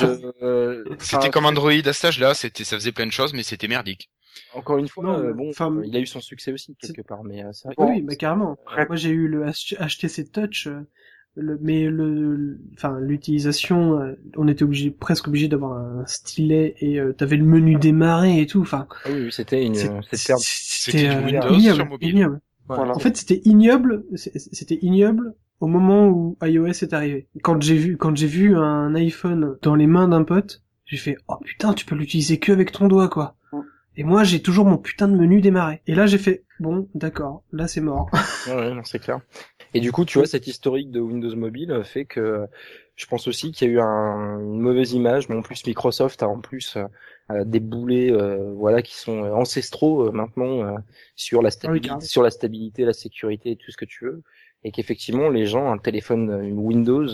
je, 0.00 0.30
euh, 0.44 0.84
C'était 1.00 1.16
enfin, 1.16 1.30
comme 1.30 1.46
Android 1.46 1.72
à 1.72 1.92
cet 1.92 2.04
âge-là, 2.04 2.34
c'était, 2.34 2.62
ça 2.62 2.76
faisait 2.76 2.92
plein 2.92 3.06
de 3.06 3.10
choses, 3.12 3.32
mais 3.34 3.42
c'était 3.42 3.66
merdique. 3.66 4.10
encore 4.54 4.78
une 4.78 4.86
fois 4.86 5.02
Non, 5.02 5.18
euh, 5.18 5.32
bon 5.32 5.50
enfin, 5.50 5.76
il 5.84 5.96
a 5.96 5.98
eu 5.98 6.06
son 6.06 6.20
succès 6.20 6.52
aussi 6.52 6.76
quelque 6.80 7.02
part 7.02 7.24
mais 7.24 7.42
euh, 7.42 7.50
c'est 7.52 7.66
vrai 7.66 7.74
que- 7.74 7.82
Oui, 7.82 8.02
mais 8.02 8.14
carrément. 8.16 8.56
Après- 8.66 8.86
Moi, 8.86 8.94
j'ai 8.96 9.10
eu 9.10 9.26
le 9.26 9.44
HTC 9.46 10.30
Touch, 10.30 10.68
euh, 10.68 10.86
le, 11.36 11.58
mais 11.62 11.84
le, 11.86 12.36
le- 12.36 12.58
enfin, 12.74 12.98
l'utilisation, 13.00 14.00
euh, 14.00 14.12
on 14.36 14.48
était 14.48 14.62
obligé, 14.64 14.90
presque 14.90 15.28
obligé 15.28 15.48
d'avoir 15.48 15.78
un 15.78 16.04
stylet 16.06 16.74
et 16.80 16.98
euh, 17.00 17.12
t'avais 17.12 17.36
le 17.36 17.44
menu 17.44 17.76
démarrer 17.76 18.40
et 18.40 18.46
tout. 18.46 18.60
Enfin, 18.60 18.86
Ah 19.04 19.10
oui, 19.10 19.22
oui, 19.24 19.32
c'était 19.32 19.64
une 19.64 19.74
c'est- 19.74 19.90
c'était 20.10 20.34
C'était 20.38 20.38
c'était 20.38 21.08
du 21.08 21.16
euh, 21.16 21.24
Windows 21.26 21.48
ignoble, 21.54 21.74
sur 21.76 21.86
mobile. 21.86 22.08
ignoble. 22.10 22.40
Voilà. 22.66 22.94
En 22.94 22.98
fait, 22.98 23.16
c'était 23.16 23.40
ignoble. 23.44 24.04
C'était 24.14 24.78
ignoble 24.82 25.34
au 25.60 25.66
moment 25.66 26.08
où 26.08 26.36
iOS 26.42 26.68
est 26.68 26.92
arrivé. 26.92 27.26
Quand 27.42 27.60
j'ai 27.62 27.76
vu, 27.76 27.96
quand 27.96 28.16
j'ai 28.16 28.26
vu 28.26 28.56
un 28.56 28.94
iPhone 28.94 29.56
dans 29.62 29.74
les 29.74 29.86
mains 29.86 30.08
d'un 30.08 30.24
pote, 30.24 30.62
j'ai 30.86 30.96
fait 30.96 31.16
oh 31.28 31.36
putain, 31.44 31.74
tu 31.74 31.84
peux 31.84 31.94
l'utiliser 31.96 32.38
que 32.38 32.52
avec 32.52 32.72
ton 32.72 32.88
doigt 32.88 33.08
quoi. 33.08 33.36
Mm. 33.52 33.58
Et 33.96 34.04
moi, 34.04 34.24
j'ai 34.24 34.40
toujours 34.40 34.66
mon 34.66 34.78
putain 34.78 35.08
de 35.08 35.16
menu 35.16 35.40
démarrer. 35.40 35.82
Et 35.86 35.94
là, 35.94 36.06
j'ai 36.06 36.18
fait 36.18 36.44
bon, 36.58 36.88
d'accord, 36.94 37.42
là 37.52 37.68
c'est 37.68 37.80
mort. 37.80 38.08
Ouais, 38.46 38.72
non, 38.74 38.82
c'est 38.84 38.98
clair. 38.98 39.20
Et 39.74 39.80
du 39.80 39.92
coup, 39.92 40.04
tu 40.04 40.18
vois, 40.18 40.26
cet 40.26 40.46
historique 40.46 40.90
de 40.90 41.00
Windows 41.00 41.34
Mobile 41.36 41.70
euh, 41.72 41.84
fait 41.84 42.04
que 42.04 42.46
je 42.96 43.06
pense 43.06 43.28
aussi 43.28 43.52
qu'il 43.52 43.68
y 43.68 43.70
a 43.70 43.74
eu 43.74 43.80
un- 43.80 44.40
une 44.40 44.60
mauvaise 44.60 44.92
image, 44.92 45.28
mais 45.28 45.36
en 45.36 45.42
plus 45.42 45.64
Microsoft 45.66 46.22
a 46.22 46.28
en 46.28 46.40
plus 46.40 46.76
euh, 47.30 47.44
des 47.44 47.60
boulets, 47.60 48.10
euh, 48.10 48.52
voilà, 48.56 48.82
qui 48.82 48.94
sont 48.96 49.18
ancestraux 49.22 50.08
euh, 50.08 50.10
maintenant 50.12 50.76
sur 51.16 51.42
la 51.42 51.50
stabilité, 51.50 51.88
carrément. 51.88 52.00
sur 52.00 52.22
la 52.22 52.30
stabilité, 52.30 52.84
la 52.84 52.92
sécurité 52.92 53.52
et 53.52 53.56
tout 53.56 53.70
ce 53.70 53.76
que 53.76 53.84
tu 53.84 54.04
veux. 54.04 54.22
Et 54.62 54.72
qu'effectivement, 54.72 55.30
les 55.30 55.46
gens, 55.46 55.72
un 55.72 55.78
téléphone 55.78 56.52
Windows, 56.52 57.06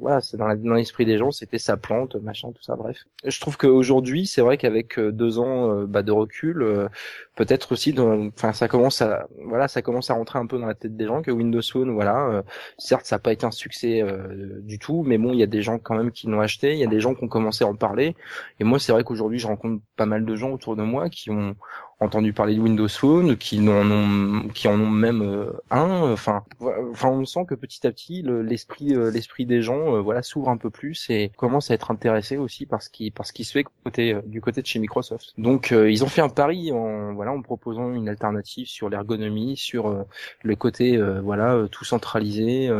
voilà, 0.00 0.22
c'est 0.22 0.38
dans 0.38 0.74
l'esprit 0.74 1.04
des 1.04 1.18
gens, 1.18 1.30
c'était 1.30 1.58
sa 1.58 1.76
plante, 1.76 2.16
machin, 2.16 2.52
tout 2.52 2.62
ça, 2.62 2.74
bref. 2.74 3.04
Je 3.24 3.38
trouve 3.38 3.58
qu'aujourd'hui, 3.58 4.26
c'est 4.26 4.40
vrai 4.40 4.56
qu'avec 4.56 4.98
euh, 4.98 5.12
deux 5.12 5.38
ans 5.38 5.70
euh, 5.70 5.86
bah, 5.86 6.02
de 6.02 6.12
recul, 6.12 6.62
euh, 6.62 6.88
peut-être 7.36 7.72
aussi 7.72 7.94
enfin 7.98 8.52
ça 8.52 8.66
commence 8.66 9.02
à 9.02 9.28
voilà 9.44 9.68
ça 9.68 9.82
commence 9.82 10.10
à 10.10 10.14
rentrer 10.14 10.38
un 10.38 10.46
peu 10.46 10.58
dans 10.58 10.66
la 10.66 10.74
tête 10.74 10.96
des 10.96 11.04
gens 11.04 11.22
que 11.22 11.30
Windows 11.30 11.60
Phone 11.62 11.90
voilà 11.90 12.42
certes 12.78 13.04
ça 13.04 13.16
n'a 13.16 13.20
pas 13.20 13.32
été 13.32 13.44
un 13.44 13.50
succès 13.50 14.02
euh, 14.02 14.60
du 14.62 14.78
tout 14.78 15.04
mais 15.06 15.18
bon 15.18 15.32
il 15.32 15.38
y 15.38 15.42
a 15.42 15.46
des 15.46 15.62
gens 15.62 15.78
quand 15.78 15.94
même 15.94 16.10
qui 16.10 16.26
l'ont 16.26 16.40
acheté 16.40 16.72
il 16.72 16.78
y 16.78 16.84
a 16.84 16.88
des 16.88 16.98
gens 16.98 17.14
qui 17.14 17.22
ont 17.22 17.28
commencé 17.28 17.62
à 17.62 17.68
en 17.68 17.76
parler 17.76 18.16
et 18.58 18.64
moi 18.64 18.78
c'est 18.78 18.90
vrai 18.90 19.04
qu'aujourd'hui 19.04 19.38
je 19.38 19.46
rencontre 19.46 19.82
pas 19.96 20.06
mal 20.06 20.24
de 20.24 20.34
gens 20.34 20.50
autour 20.50 20.76
de 20.76 20.82
moi 20.82 21.10
qui 21.10 21.30
ont 21.30 21.54
entendu 21.98 22.32
parler 22.34 22.56
de 22.56 22.60
Windows 22.60 22.88
Phone 22.88 23.36
qui 23.38 23.58
en 23.68 23.90
ont 23.90 24.48
qui 24.50 24.68
en 24.68 24.78
ont 24.78 24.90
même 24.90 25.22
euh, 25.22 25.50
un. 25.70 26.12
Enfin 26.12 26.44
enfin 26.90 27.08
on 27.08 27.24
sent 27.24 27.46
que 27.48 27.54
petit 27.54 27.86
à 27.86 27.90
petit 27.90 28.20
le- 28.22 28.42
l'esprit 28.42 28.94
euh, 28.94 29.10
l'esprit 29.10 29.46
des 29.46 29.62
gens 29.62 29.94
euh, 29.96 30.00
voilà 30.00 30.22
s'ouvre 30.22 30.50
un 30.50 30.58
peu 30.58 30.68
plus 30.68 31.08
et 31.08 31.30
commence 31.38 31.70
à 31.70 31.74
être 31.74 31.90
intéressé 31.90 32.36
aussi 32.36 32.66
par 32.66 32.82
ce 32.82 32.90
qui 32.90 33.10
par 33.10 33.24
ce 33.26 33.32
qui 33.32 33.44
se 33.44 33.52
fait 33.52 33.64
côté 33.84 34.14
du 34.26 34.40
côté 34.42 34.60
de 34.60 34.66
chez 34.66 34.78
Microsoft. 34.78 35.32
Donc 35.38 35.70
ils 35.70 36.04
ont 36.04 36.08
fait 36.08 36.20
un 36.20 36.28
pari 36.28 36.70
en 36.72 37.14
voilà 37.14 37.32
en 37.32 37.40
proposant 37.40 37.90
une 37.92 38.08
alternative 38.08 38.66
sur 38.66 38.90
l'ergonomie 38.90 39.56
sur 39.56 40.04
le 40.42 40.56
côté 40.56 40.98
voilà 41.22 41.66
tout 41.70 41.84
centralisé 41.84 42.70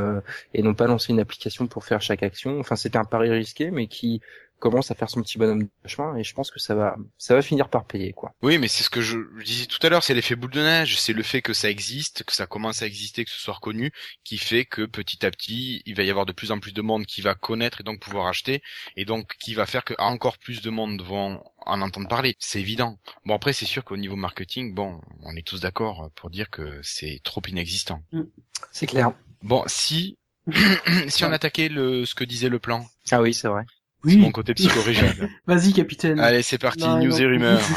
et 0.54 0.62
non 0.62 0.74
pas 0.74 0.86
lancer 0.86 1.12
une 1.12 1.20
application 1.20 1.66
pour 1.66 1.84
faire 1.84 2.02
chaque 2.02 2.22
action. 2.22 2.60
Enfin 2.60 2.76
c'était 2.76 2.98
un 2.98 3.04
pari 3.04 3.30
risqué 3.30 3.70
mais 3.70 3.86
qui 3.86 4.20
commence 4.58 4.90
à 4.90 4.94
faire 4.94 5.10
son 5.10 5.22
petit 5.22 5.38
bonhomme 5.38 5.64
de 5.64 5.88
chemin 5.88 6.16
et 6.16 6.24
je 6.24 6.34
pense 6.34 6.50
que 6.50 6.58
ça 6.58 6.74
va 6.74 6.96
ça 7.18 7.34
va 7.34 7.42
finir 7.42 7.68
par 7.68 7.84
payer 7.84 8.12
quoi. 8.12 8.32
Oui, 8.42 8.58
mais 8.58 8.68
c'est 8.68 8.82
ce 8.82 8.90
que 8.90 9.00
je, 9.00 9.18
disais 9.44 9.66
tout 9.66 9.84
à 9.86 9.88
l'heure, 9.88 10.02
c'est 10.02 10.14
l'effet 10.14 10.36
boule 10.36 10.50
de 10.50 10.62
neige, 10.62 10.98
c'est 11.00 11.12
le 11.12 11.22
fait 11.22 11.42
que 11.42 11.52
ça 11.52 11.70
existe, 11.70 12.24
que 12.24 12.32
ça 12.32 12.46
commence 12.46 12.82
à 12.82 12.86
exister, 12.86 13.24
que 13.24 13.30
ce 13.30 13.38
soit 13.38 13.54
reconnu, 13.54 13.92
qui 14.24 14.38
fait 14.38 14.64
que 14.64 14.86
petit 14.86 15.24
à 15.26 15.30
petit, 15.30 15.82
il 15.86 15.94
va 15.94 16.02
y 16.02 16.10
avoir 16.10 16.26
de 16.26 16.32
plus 16.32 16.52
en 16.52 16.58
plus 16.58 16.72
de 16.72 16.82
monde 16.82 17.06
qui 17.06 17.20
va 17.20 17.34
connaître 17.34 17.80
et 17.80 17.84
donc 17.84 18.00
pouvoir 18.00 18.26
acheter, 18.26 18.62
et 18.96 19.04
donc 19.04 19.36
qui 19.38 19.54
va 19.54 19.66
faire 19.66 19.84
que 19.84 19.94
encore 19.98 20.38
plus 20.38 20.62
de 20.62 20.70
monde 20.70 21.02
vont 21.02 21.42
en 21.58 21.80
entendre 21.80 22.08
parler. 22.08 22.36
C'est 22.38 22.60
évident. 22.60 22.98
Bon 23.24 23.34
après, 23.34 23.52
c'est 23.52 23.66
sûr 23.66 23.84
qu'au 23.84 23.96
niveau 23.96 24.16
marketing, 24.16 24.74
bon, 24.74 25.00
on 25.22 25.36
est 25.36 25.46
tous 25.46 25.60
d'accord 25.60 26.10
pour 26.14 26.30
dire 26.30 26.50
que 26.50 26.80
c'est 26.82 27.20
trop 27.22 27.42
inexistant. 27.46 28.02
C'est 28.72 28.86
clair. 28.86 29.12
Bon, 29.42 29.62
si 29.66 30.18
si 31.08 31.24
on 31.24 31.32
attaquait 31.32 31.68
le 31.68 32.04
ce 32.06 32.14
que 32.14 32.24
disait 32.24 32.48
le 32.48 32.60
plan, 32.60 32.86
Ah 33.10 33.20
oui, 33.20 33.34
c'est 33.34 33.48
vrai. 33.48 33.64
C'est 34.06 34.16
mon 34.16 34.30
côté 34.30 34.54
psychorigide. 34.54 35.28
Vas-y, 35.46 35.72
capitaine. 35.72 36.20
Allez, 36.20 36.42
c'est 36.42 36.58
parti, 36.58 36.84
Non, 36.84 36.98
news 36.98 37.10
non. 37.10 37.16
et 37.18 37.26
rumeurs. 37.26 37.60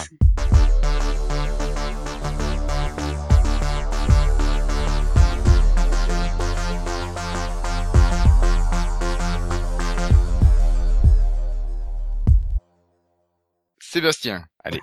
Sébastien, 13.82 14.46
allez, 14.64 14.80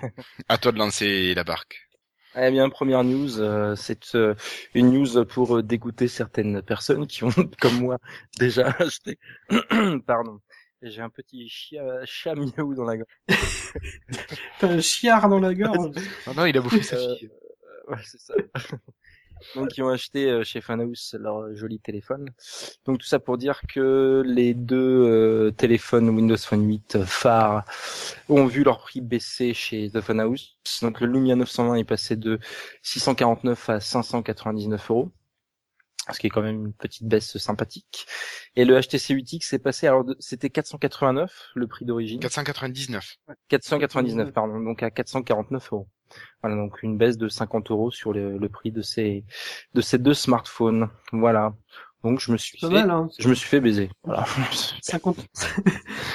à 0.49 0.57
toi 0.57 0.73
de 0.73 0.77
lancer 0.77 1.33
la 1.33 1.45
barque. 1.45 1.87
Eh 2.39 2.51
bien, 2.51 2.69
première 2.69 3.03
news, 3.03 3.39
euh, 3.39 3.75
c'est 3.75 4.13
euh, 4.15 4.35
une 4.75 4.91
news 4.91 5.25
pour 5.25 5.57
euh, 5.57 5.63
dégoûter 5.63 6.07
certaines 6.07 6.61
personnes 6.61 7.07
qui 7.07 7.23
ont, 7.23 7.29
comme 7.61 7.79
moi, 7.79 7.97
déjà 8.37 8.67
acheté. 8.79 9.17
Pardon. 10.05 10.39
J'ai 10.81 11.01
un 11.01 11.09
petit 11.09 11.47
chia, 11.49 12.05
chat 12.05 12.35
miaou 12.35 12.75
dans 12.75 12.85
la 12.85 12.97
gorge. 12.97 13.07
T'as 14.59 14.67
un 14.69 14.79
chiard 14.79 15.27
dans 15.29 15.39
la 15.39 15.53
gorge. 15.53 15.95
Oh 16.27 16.33
non, 16.37 16.45
il 16.45 16.57
a 16.57 16.61
bouffé 16.61 16.83
sa 16.83 16.97
Euh, 16.97 17.15
fille. 17.15 17.29
Ouais, 17.87 17.97
c'est 18.03 18.19
ça. 18.19 18.33
Donc, 19.55 19.77
ils 19.77 19.83
ont 19.83 19.89
acheté 19.89 20.29
euh, 20.31 20.43
chez 20.43 20.61
Funhouse 20.61 21.15
leur 21.19 21.55
joli 21.55 21.79
téléphone. 21.79 22.29
Donc, 22.85 22.97
tout 22.99 23.05
ça 23.05 23.19
pour 23.19 23.37
dire 23.37 23.61
que 23.69 24.23
les 24.25 24.55
deux 24.55 24.75
euh, 24.77 25.51
téléphones 25.51 26.09
Windows 26.09 26.37
Phone 26.37 26.67
8 26.67 26.95
euh, 26.95 27.05
phares 27.05 27.63
ont 28.29 28.45
vu 28.47 28.63
leur 28.63 28.79
prix 28.79 28.99
baisser 29.01 29.53
chez 29.53 29.91
The 29.91 30.01
Funhouse. 30.01 30.57
Donc, 30.81 31.01
le 31.01 31.07
Lumia 31.07 31.35
920 31.35 31.75
est 31.75 31.83
passé 31.83 32.15
de 32.15 32.39
649 32.81 33.69
à 33.69 33.79
599 33.79 34.89
euros. 34.91 35.11
Ce 36.13 36.19
qui 36.19 36.27
est 36.27 36.29
quand 36.29 36.41
même 36.41 36.65
une 36.67 36.73
petite 36.73 37.07
baisse 37.07 37.37
sympathique. 37.37 38.07
Et 38.55 38.65
le 38.65 38.79
HTC 38.79 39.13
8X 39.13 39.55
est 39.55 39.59
passé, 39.59 39.87
alors 39.87 40.05
c'était 40.19 40.49
489, 40.49 41.51
le 41.55 41.67
prix 41.67 41.85
d'origine. 41.85 42.19
499. 42.19 43.17
499, 43.49 44.31
pardon, 44.31 44.59
donc 44.59 44.83
à 44.83 44.91
449 44.91 45.73
euros. 45.73 45.87
Voilà, 46.41 46.55
donc 46.55 46.81
une 46.83 46.97
baisse 46.97 47.17
de 47.17 47.27
50 47.27 47.71
euros 47.71 47.91
sur 47.91 48.13
le, 48.13 48.37
le 48.37 48.49
prix 48.49 48.71
de 48.71 48.81
ces 48.81 49.25
de 49.73 49.81
ces 49.81 49.97
deux 49.97 50.13
smartphones. 50.13 50.89
Voilà. 51.11 51.53
Donc 52.03 52.19
je 52.19 52.31
me 52.31 52.37
suis 52.37 52.57
fait, 52.59 52.69
mal, 52.69 52.89
hein. 52.91 53.09
je 53.19 53.27
me 53.27 53.33
suis 53.33 53.47
fait 53.49 53.59
baiser. 53.59 53.89
Voilà. 54.03 54.25
50... 54.81 55.17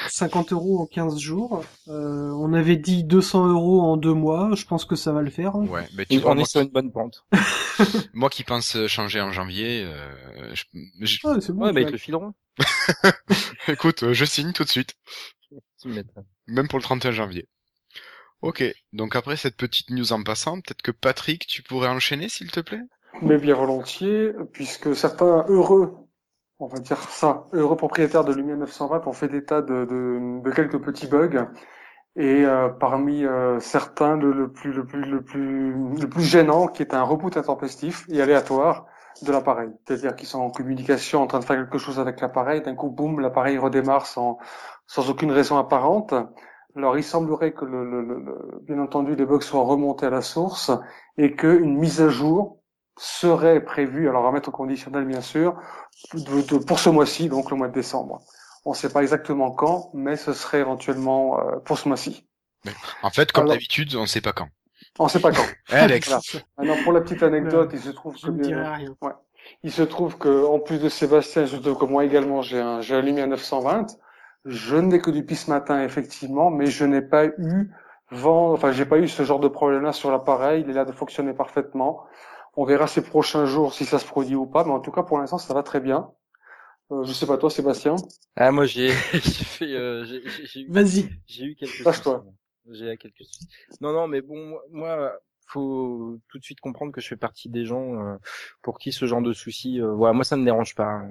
50 0.09 0.53
euros 0.53 0.81
en 0.81 0.87
15 0.87 1.19
jours. 1.19 1.65
Euh, 1.89 2.31
on 2.31 2.53
avait 2.53 2.77
dit 2.77 3.05
200 3.05 3.49
euros 3.49 3.81
en 3.83 3.97
deux 3.97 4.15
mois. 4.15 4.51
Je 4.55 4.65
pense 4.65 4.85
que 4.85 4.97
ça 4.97 5.13
va 5.13 5.23
le 5.23 5.31
faire. 5.31 5.57
hein. 5.57 5.67
Ouais, 5.67 5.87
mais 5.97 6.07
tu 6.07 6.19
vois, 6.19 6.31
On 6.31 6.35
moi, 6.35 6.43
est 6.45 6.47
sur 6.47 6.61
une 6.61 6.69
bonne 6.69 6.93
pente. 6.93 7.27
moi 8.15 8.31
qui 8.31 8.45
pense 8.45 8.87
changer 8.87 9.21
en 9.21 9.33
janvier, 9.33 9.83
euh, 9.85 10.55
je- 10.55 10.65
je- 11.01 11.27
Ouais, 11.27 11.41
c'est 11.41 11.53
bon. 11.53 11.65
Ouais, 11.65 11.73
mais 11.73 11.81
tu 11.81 11.87
avec 11.89 11.93
le 11.93 11.99
fileron. 11.99 12.33
écoute, 13.69 14.03
euh, 14.05 14.13
je 14.15 14.25
signe 14.25 14.53
tout 14.53 14.65
de 14.65 14.69
suite, 14.69 14.95
même 16.47 16.69
pour 16.69 16.79
le 16.79 16.83
31 16.83 17.13
janvier. 17.13 17.49
Ok, 18.41 18.65
donc 18.93 19.15
après 19.17 19.37
cette 19.37 19.57
petite 19.57 19.91
news 19.91 20.13
en 20.13 20.23
passant, 20.23 20.61
peut-être 20.61 20.83
que 20.83 20.91
Patrick, 20.91 21.47
tu 21.47 21.63
pourrais 21.63 21.89
enchaîner 21.89 22.29
s'il 22.29 22.51
te 22.51 22.61
plaît? 22.61 22.83
Mais 23.21 23.39
bien 23.39 23.55
volontiers, 23.55 24.33
puisque 24.53 24.97
certains 24.97 25.45
heureux, 25.49 25.95
on 26.59 26.67
va 26.69 26.79
dire 26.81 26.99
ça, 27.11 27.47
heureux 27.53 27.77
propriétaires 27.77 28.25
de 28.25 28.33
Lumia 28.35 28.57
920 28.57 29.07
ont 29.07 29.13
fait 29.13 29.33
état 29.35 29.63
de, 29.63 29.85
de, 29.85 30.43
de 30.43 30.51
quelques 30.53 30.81
petits 30.83 31.07
bugs. 31.09 31.49
Et 32.17 32.45
euh, 32.47 32.69
parmi 32.71 33.25
euh, 33.25 33.61
certains, 33.61 34.17
le, 34.17 34.33
le 34.33 34.53
plus 34.53 34.73
le 34.73 34.87
plus 34.87 35.03
le 35.05 35.23
plus 35.23 35.73
le 36.01 36.09
plus 36.11 36.23
gênant, 36.25 36.69
qui 36.69 36.83
est 36.83 36.95
un 36.95 37.03
reboot 37.05 37.37
intempestif 37.39 38.07
et 38.11 38.23
aléatoire 38.23 38.87
de 39.23 39.33
l'appareil. 39.33 39.71
C'est-à-dire 39.87 40.17
qu'ils 40.17 40.29
sont 40.29 40.41
en 40.41 40.51
communication, 40.51 41.23
en 41.23 41.27
train 41.29 41.41
de 41.41 41.45
faire 41.47 41.57
quelque 41.57 41.79
chose 41.79 42.01
avec 42.01 42.21
l'appareil, 42.21 42.63
d'un 42.63 42.75
coup, 42.77 42.91
boum, 42.91 43.21
l'appareil 43.21 43.59
redémarre 43.59 44.07
sans 44.07 44.39
sans 44.87 45.11
aucune 45.11 45.33
raison 45.33 45.59
apparente. 45.59 46.15
Alors, 46.77 46.97
il 46.99 47.05
semblerait 47.05 47.53
que, 47.53 47.65
le, 47.65 47.85
le, 47.89 48.03
le- 48.03 48.61
bien 48.63 48.79
entendu, 48.79 49.15
les 49.15 49.27
bugs 49.27 49.41
soient 49.41 49.63
remontés 49.65 50.07
à 50.07 50.11
la 50.11 50.23
source 50.23 50.71
et 51.19 51.37
qu'une 51.37 51.79
mise 51.79 52.01
à 52.01 52.09
jour 52.09 52.62
serait 52.99 53.61
prévue, 53.65 54.09
alors 54.09 54.27
à 54.27 54.33
mettre 54.33 54.49
au 54.51 54.53
conditionnel 54.53 55.05
bien 55.05 55.21
sûr, 55.21 55.57
de- 56.15 56.43
de- 56.43 56.65
pour 56.65 56.79
ce 56.79 56.91
mois-ci, 56.91 57.29
donc 57.29 57.51
le 57.51 57.57
mois 57.57 57.69
de 57.69 57.73
décembre. 57.75 58.21
On 58.65 58.71
ne 58.71 58.77
sait 58.77 58.93
pas 58.93 59.03
exactement 59.03 59.51
quand, 59.51 59.91
mais 59.95 60.17
ce 60.17 60.33
serait 60.33 60.61
éventuellement 60.61 61.41
euh, 61.41 61.57
pour 61.65 61.79
ce 61.79 61.89
mois-ci. 61.89 62.27
En 63.03 63.11
fait, 63.11 63.33
comme 63.33 63.49
d'habitude, 63.49 63.95
on 63.97 64.07
sait 64.07 64.21
pas 64.21 64.33
quand. 64.33 64.49
On 64.99 65.05
ne 65.05 65.09
sait 65.09 65.21
pas 65.21 65.33
quand. 65.33 65.43
Eh, 65.71 65.75
Alex, 65.75 66.09
Voilà. 66.57 66.75
Pour 66.85 66.93
la 66.93 67.01
petite 67.01 67.23
anecdote, 67.23 67.71
il 67.73 67.81
se 67.81 67.91
trouve 67.91 68.17
que 68.21 68.27
ne 68.27 68.33
bien- 68.39 68.49
dirai 68.49 68.69
rien. 68.69 68.95
il 69.65 69.73
se 69.73 69.83
trouve 69.83 70.17
que, 70.19 70.45
en 70.47 70.61
plus 70.61 70.79
de 70.79 70.89
Sébastien, 70.89 71.45
je 71.47 71.57
trouve 71.57 71.77
que 71.79 71.85
moi 71.87 72.05
également, 72.05 72.43
j'ai 72.43 72.61
un, 72.61 72.81
j'ai 72.83 72.95
un 72.95 73.01
Lumia 73.01 73.27
920. 73.27 73.87
Je 74.45 74.77
n'ai 74.77 75.01
que 75.01 75.11
du 75.11 75.25
pis 75.25 75.45
matin, 75.49 75.83
effectivement, 75.83 76.51
mais 76.51 76.67
je 76.67 76.85
n'ai 76.85 77.03
pas 77.03 77.27
eu 77.27 77.71
vent, 78.11 78.53
enfin, 78.53 78.71
j'ai 78.73 78.85
pas 78.85 78.99
eu 78.99 79.09
ce 79.09 79.23
genre 79.25 79.41
de 79.41 79.49
problème-là 79.49 79.93
sur 79.93 80.11
l'appareil. 80.13 80.63
Il 80.65 80.71
est 80.71 80.75
là 80.75 80.85
de 80.85 80.93
fonctionner 80.93 81.33
parfaitement. 81.33 82.05
On 82.57 82.65
verra 82.65 82.87
ces 82.87 83.03
prochains 83.03 83.47
jours 83.47 83.75
si 83.75 83.85
ça 83.85 83.99
se 83.99 84.05
produit 84.07 84.35
ou 84.35 84.47
pas, 84.47 84.65
mais 84.65 84.73
en 84.73 84.81
tout 84.81 84.91
cas, 84.93 85.03
pour 85.03 85.19
l'instant, 85.19 85.39
ça 85.39 85.55
va 85.55 85.63
très 85.63 85.81
bien. 85.81 86.11
Euh, 86.91 87.05
je 87.05 87.13
sais 87.13 87.27
pas 87.27 87.39
toi, 87.39 87.51
Sébastien. 87.51 87.97
Ah, 88.37 88.53
moi, 88.53 88.67
j'ai, 88.67 88.89
j'ai 89.13 89.21
fait, 89.45 89.73
euh, 89.75 90.05
j'ai, 90.05 90.23
j'ai- 90.29 90.47
j'ai 90.47 90.61
eu 90.61 90.71
Vas-y. 90.71 91.09
J'ai 91.27 91.45
eu 91.47 91.55
quelques 91.57 91.87
soucis. 91.87 92.11
J'ai 92.71 92.93
eu 92.93 92.99
quelques 92.99 93.25
soucis. 93.25 93.49
Non, 93.81 93.93
non, 93.93 94.09
mais 94.09 94.21
bon, 94.23 94.59
moi- 94.71 95.13
faut 95.47 96.19
tout 96.29 96.39
de 96.39 96.45
suite 96.45 96.61
comprendre 96.61 96.93
que 96.93 97.01
je 97.01 97.09
fais 97.09 97.17
partie 97.17 97.51
des 97.51 97.67
gens 97.67 98.01
euh, 98.01 98.17
pour 98.63 98.79
qui 98.79 98.91
ce 98.93 99.05
genre 99.07 99.21
de 99.21 99.33
soucis, 99.35 99.81
euh, 99.81 99.93
voilà, 99.93 100.15
moi 100.15 100.25
ça 100.25 100.37
me 100.39 100.45
dérange 100.45 100.75
pas. 100.75 101.03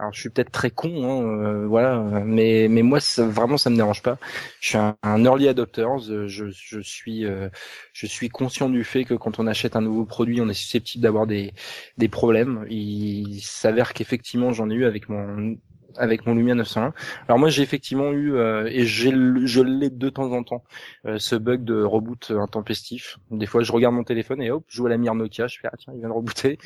Alors 0.00 0.12
je 0.12 0.20
suis 0.20 0.30
peut-être 0.30 0.52
très 0.52 0.70
con, 0.70 0.88
hein, 1.04 1.24
euh, 1.24 1.66
voilà, 1.66 1.98
mais 2.24 2.68
mais 2.70 2.82
moi 2.82 3.00
ça, 3.00 3.26
vraiment 3.26 3.58
ça 3.58 3.68
me 3.68 3.74
dérange 3.74 4.00
pas. 4.00 4.16
Je 4.60 4.68
suis 4.68 4.78
un, 4.78 5.24
early 5.24 5.48
adopter, 5.48 5.88
je, 6.06 6.28
je 6.28 6.80
suis 6.80 7.24
euh, 7.26 7.48
je 7.92 8.06
suis 8.06 8.28
conscient 8.28 8.68
du 8.68 8.84
fait 8.84 9.04
que 9.04 9.14
quand 9.14 9.40
on 9.40 9.46
achète 9.48 9.74
un 9.74 9.80
nouveau 9.80 10.04
produit, 10.04 10.40
on 10.40 10.48
est 10.48 10.54
susceptible 10.54 11.02
d'avoir 11.02 11.26
des 11.26 11.52
des 11.96 12.08
problèmes. 12.08 12.64
Il 12.70 13.40
s'avère 13.40 13.92
qu'effectivement 13.92 14.52
j'en 14.52 14.70
ai 14.70 14.74
eu 14.74 14.84
avec 14.84 15.08
mon 15.08 15.56
avec 15.96 16.26
mon 16.26 16.34
Lumia 16.34 16.54
901. 16.54 16.92
Alors 17.26 17.38
moi 17.38 17.48
j'ai 17.48 17.62
effectivement 17.62 18.12
eu 18.12 18.34
euh, 18.34 18.68
et 18.70 18.84
j'ai 18.84 19.10
je 19.10 19.60
l'ai 19.60 19.90
de 19.90 20.08
temps 20.10 20.32
en 20.32 20.42
temps 20.42 20.64
euh, 21.06 21.18
ce 21.18 21.34
bug 21.36 21.64
de 21.64 21.82
reboot 21.82 22.30
intempestif. 22.30 23.18
Des 23.30 23.46
fois 23.46 23.62
je 23.62 23.72
regarde 23.72 23.94
mon 23.94 24.04
téléphone 24.04 24.42
et 24.42 24.50
hop 24.50 24.64
je 24.68 24.80
vois 24.80 24.90
la 24.90 24.98
mire 24.98 25.14
Nokia, 25.14 25.46
je 25.46 25.58
fais 25.58 25.68
ah 25.72 25.76
tiens 25.78 25.92
il 25.94 26.00
vient 26.00 26.08
de 26.08 26.14
rebooter. 26.14 26.58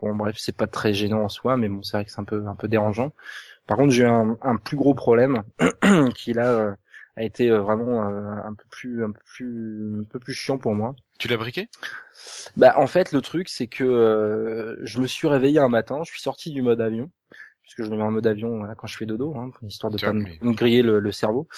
Bon 0.00 0.14
bref 0.14 0.36
c'est 0.38 0.56
pas 0.56 0.66
très 0.66 0.92
gênant 0.92 1.22
en 1.22 1.28
soi 1.28 1.56
mais 1.56 1.68
bon 1.68 1.82
c'est 1.82 1.96
vrai 1.96 2.04
que 2.04 2.10
c'est 2.10 2.20
un 2.20 2.24
peu 2.24 2.46
un 2.46 2.54
peu 2.54 2.68
dérangeant. 2.68 3.12
Par 3.66 3.76
contre 3.76 3.92
j'ai 3.92 4.04
eu 4.04 4.06
un, 4.06 4.36
un 4.42 4.56
plus 4.56 4.76
gros 4.76 4.94
problème 4.94 5.42
qui 6.14 6.32
là 6.32 6.50
euh, 6.52 6.74
a 7.16 7.22
été 7.22 7.50
euh, 7.50 7.60
vraiment 7.60 8.08
euh, 8.08 8.36
un 8.44 8.54
peu 8.54 8.64
plus 8.70 9.04
un 9.04 9.10
peu 9.10 9.20
plus 9.24 10.00
un 10.00 10.04
peu 10.04 10.18
plus 10.18 10.34
chiant 10.34 10.58
pour 10.58 10.74
moi. 10.74 10.94
tu 11.18 11.28
l'as 11.28 11.38
briqué? 11.38 11.68
Bah 12.56 12.74
en 12.78 12.86
fait 12.86 13.12
le 13.12 13.20
truc 13.22 13.48
c'est 13.48 13.66
que 13.66 13.84
euh, 13.84 14.76
je 14.82 15.00
me 15.00 15.06
suis 15.06 15.26
réveillé 15.26 15.58
un 15.58 15.68
matin, 15.68 16.00
je 16.04 16.10
suis 16.10 16.20
sorti 16.20 16.52
du 16.52 16.62
mode 16.62 16.80
avion 16.80 17.10
puisque 17.66 17.82
je 17.82 17.90
le 17.90 17.96
mets 17.96 18.04
en 18.04 18.12
mode 18.12 18.28
avion 18.28 18.58
voilà, 18.58 18.76
quand 18.76 18.86
je 18.86 18.96
fais 18.96 19.06
dodo, 19.06 19.34
hein, 19.36 19.50
histoire 19.66 19.90
de 19.92 19.98
Tu 19.98 20.06
pas 20.06 20.12
me, 20.12 20.52
griller 20.52 20.82
le, 20.82 21.00
le 21.00 21.10
cerveau. 21.12 21.48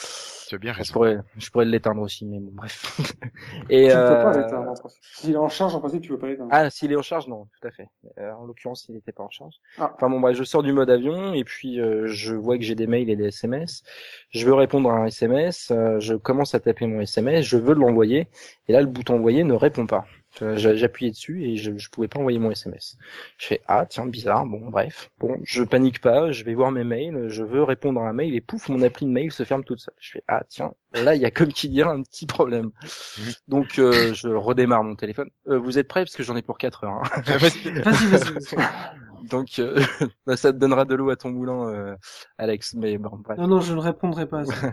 Tu 0.48 0.54
as 0.54 0.58
bien 0.58 0.72
Je 0.72 0.78
raison. 0.78 0.92
pourrais, 0.94 1.18
je 1.36 1.50
pourrais 1.50 1.66
l'éteindre 1.66 2.00
aussi, 2.00 2.24
mais 2.24 2.40
bon 2.40 2.50
bref. 2.54 2.98
Et 3.68 3.88
Tu 3.88 3.88
ne 3.88 3.92
peux 3.92 3.98
euh, 3.98 4.22
pas 4.22 4.38
l'éteindre. 4.38 4.70
en 4.70 4.74
principe. 4.74 5.02
S'il 5.02 5.32
est 5.34 5.36
en 5.36 5.48
charge, 5.50 5.74
en 5.74 5.80
principe, 5.80 6.00
tu 6.00 6.08
peux 6.08 6.18
pas 6.18 6.28
l'éteindre. 6.28 6.48
ah 6.50 6.70
s'il 6.70 6.90
est 6.90 6.96
en 6.96 7.02
charge, 7.02 7.28
non, 7.28 7.46
tout 7.60 7.68
à 7.68 7.70
fait. 7.70 7.88
Euh, 8.18 8.32
en 8.32 8.46
l'occurrence, 8.46 8.86
il 8.88 8.94
n'était 8.94 9.12
pas 9.12 9.22
en 9.22 9.28
charge. 9.28 9.56
Ah. 9.78 9.92
Enfin 9.94 10.08
bon 10.08 10.18
bref, 10.20 10.34
je 10.34 10.44
sors 10.44 10.62
du 10.62 10.72
mode 10.72 10.88
avion 10.88 11.34
et 11.34 11.44
puis 11.44 11.78
euh, 11.78 12.06
je 12.06 12.34
vois 12.34 12.56
que 12.56 12.64
j'ai 12.64 12.74
des 12.74 12.86
mails 12.86 13.10
et 13.10 13.16
des 13.16 13.26
SMS. 13.26 13.82
Je 14.30 14.46
veux 14.46 14.54
répondre 14.54 14.90
à 14.90 14.94
un 14.94 15.06
SMS, 15.06 15.70
euh, 15.70 16.00
je 16.00 16.14
commence 16.14 16.54
à 16.54 16.60
taper 16.60 16.86
mon 16.86 17.00
SMS, 17.02 17.44
je 17.44 17.58
veux 17.58 17.74
l'envoyer 17.74 18.28
et 18.66 18.72
là 18.72 18.80
le 18.80 18.86
bouton 18.86 19.16
envoyer 19.16 19.44
ne 19.44 19.52
répond 19.52 19.86
pas. 19.86 20.06
Euh, 20.42 20.56
j'a- 20.56 20.74
J'appuyais 20.76 21.10
dessus 21.10 21.44
et 21.44 21.56
je, 21.56 21.76
je 21.76 21.88
pouvais 21.90 22.08
pas 22.08 22.18
envoyer 22.20 22.38
mon 22.38 22.50
SMS. 22.50 22.96
Je 23.38 23.46
fais 23.46 23.60
ah 23.66 23.86
tiens 23.86 24.06
bizarre 24.06 24.46
bon 24.46 24.68
bref 24.70 25.10
bon 25.18 25.36
je 25.44 25.62
panique 25.64 26.00
pas 26.00 26.30
je 26.32 26.44
vais 26.44 26.54
voir 26.54 26.70
mes 26.70 26.84
mails 26.84 27.28
je 27.28 27.42
veux 27.42 27.62
répondre 27.62 28.00
à 28.00 28.08
un 28.08 28.12
mail 28.12 28.34
et 28.34 28.40
pouf 28.40 28.68
mon 28.68 28.82
appli 28.82 29.06
de 29.06 29.10
mail 29.10 29.32
se 29.32 29.44
ferme 29.44 29.64
toute 29.64 29.80
seule 29.80 29.94
je 29.98 30.12
fais 30.12 30.22
ah 30.28 30.42
tiens 30.48 30.72
là 30.94 31.14
il 31.14 31.20
y 31.22 31.24
a 31.24 31.30
comme 31.30 31.52
qui 31.52 31.68
dirait 31.68 31.90
un 31.90 32.02
petit 32.02 32.26
problème 32.26 32.70
donc 33.48 33.78
euh, 33.78 34.14
je 34.14 34.28
redémarre 34.28 34.84
mon 34.84 34.96
téléphone 34.96 35.30
Euh, 35.48 35.58
vous 35.58 35.78
êtes 35.78 35.88
prêts? 35.88 36.04
Parce 36.04 36.16
que 36.16 36.22
j'en 36.22 36.36
ai 36.36 36.42
pour 36.42 36.58
4 36.58 36.84
heures 36.84 37.02
hein. 37.02 37.22
Vas-y. 37.26 37.70
Vas-y, 37.82 38.06
vas-y. 38.06 38.32
vas-y. 38.32 38.56
Donc 39.30 39.58
euh, 39.58 39.78
bah, 40.26 40.36
ça 40.36 40.52
te 40.52 40.58
donnera 40.58 40.84
de 40.84 40.94
l'eau 40.94 41.10
à 41.10 41.16
ton 41.16 41.30
moulin, 41.30 41.68
euh, 41.68 41.96
Alex. 42.38 42.74
Mais 42.74 42.96
bon, 42.98 43.10
bref. 43.18 43.36
Non, 43.36 43.48
non, 43.48 43.60
je 43.60 43.74
ne 43.74 43.80
répondrai 43.80 44.26
pas 44.26 44.40
à 44.40 44.44
ça. 44.44 44.72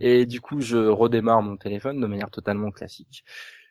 Et 0.00 0.24
du 0.24 0.40
coup, 0.40 0.60
je 0.60 0.76
redémarre 0.78 1.42
mon 1.42 1.56
téléphone 1.56 2.00
de 2.00 2.06
manière 2.06 2.30
totalement 2.30 2.70
classique. 2.70 3.24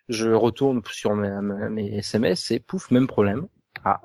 Je 0.09 0.29
retourne 0.29 0.81
sur 0.89 1.15
mes, 1.15 1.97
SMS 1.97 2.51
et 2.51 2.59
pouf, 2.59 2.91
même 2.91 3.07
problème. 3.07 3.47
Ah, 3.83 4.01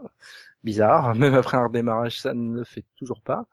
bizarre. 0.65 1.15
Même 1.17 1.35
après 1.35 1.57
un 1.57 1.67
redémarrage, 1.67 2.21
ça 2.21 2.35
ne 2.35 2.57
le 2.59 2.65
fait 2.65 2.85
toujours 2.97 3.23
pas. 3.23 3.47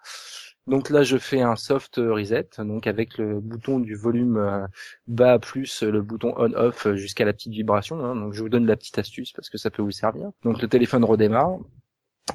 Donc 0.67 0.89
là, 0.89 1.03
je 1.03 1.17
fais 1.17 1.41
un 1.41 1.55
soft 1.55 1.95
reset, 1.95 2.49
donc 2.59 2.87
avec 2.87 3.17
le 3.17 3.39
bouton 3.39 3.79
du 3.79 3.95
volume 3.95 4.37
euh, 4.37 4.67
bas 5.07 5.39
plus 5.39 5.81
le 5.83 6.01
bouton 6.01 6.33
on/off 6.37 6.89
jusqu'à 6.95 7.23
la 7.23 7.31
petite 7.31 7.53
vibration. 7.53 8.03
hein. 8.03 8.15
Donc 8.15 8.33
je 8.33 8.41
vous 8.41 8.49
donne 8.49 8.65
la 8.65 8.75
petite 8.75 8.99
astuce 8.99 9.31
parce 9.31 9.49
que 9.49 9.57
ça 9.57 9.71
peut 9.71 9.81
vous 9.81 9.91
servir. 9.91 10.31
Donc 10.43 10.61
le 10.61 10.67
téléphone 10.67 11.05
redémarre 11.05 11.57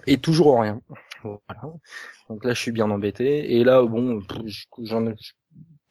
et 0.07 0.19
toujours 0.19 0.61
rien. 0.61 0.81
Voilà. 1.23 1.75
Donc 2.29 2.45
là, 2.45 2.55
je 2.55 2.61
suis 2.61 2.73
bien 2.73 2.91
embêté. 2.91 3.55
Et 3.57 3.65
là, 3.65 3.83
bon, 3.83 4.23
j'en 4.79 5.07
ai 5.07 5.15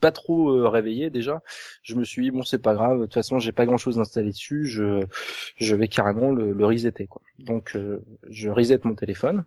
pas 0.02 0.12
trop 0.12 0.50
euh, 0.50 0.68
réveillé 0.68 1.10
déjà. 1.10 1.42
Je 1.84 1.96
me 1.96 2.04
suis 2.04 2.24
dit 2.24 2.32
bon, 2.32 2.44
c'est 2.44 2.62
pas 2.62 2.74
grave. 2.74 3.00
De 3.00 3.06
toute 3.06 3.14
façon, 3.14 3.40
j'ai 3.40 3.54
pas 3.54 3.66
grand-chose 3.66 4.00
installé 4.00 4.32
dessus. 4.32 4.66
Je 4.66 5.06
je 5.56 5.76
vais 5.76 5.88
carrément 5.88 6.32
le, 6.32 6.52
le 6.52 6.66
resetter 6.66 7.08
quoi. 7.08 7.22
Donc 7.40 7.76
euh, 7.76 8.04
je 8.30 8.50
reset 8.50 8.80
mon 8.84 8.96
téléphone. 8.96 9.46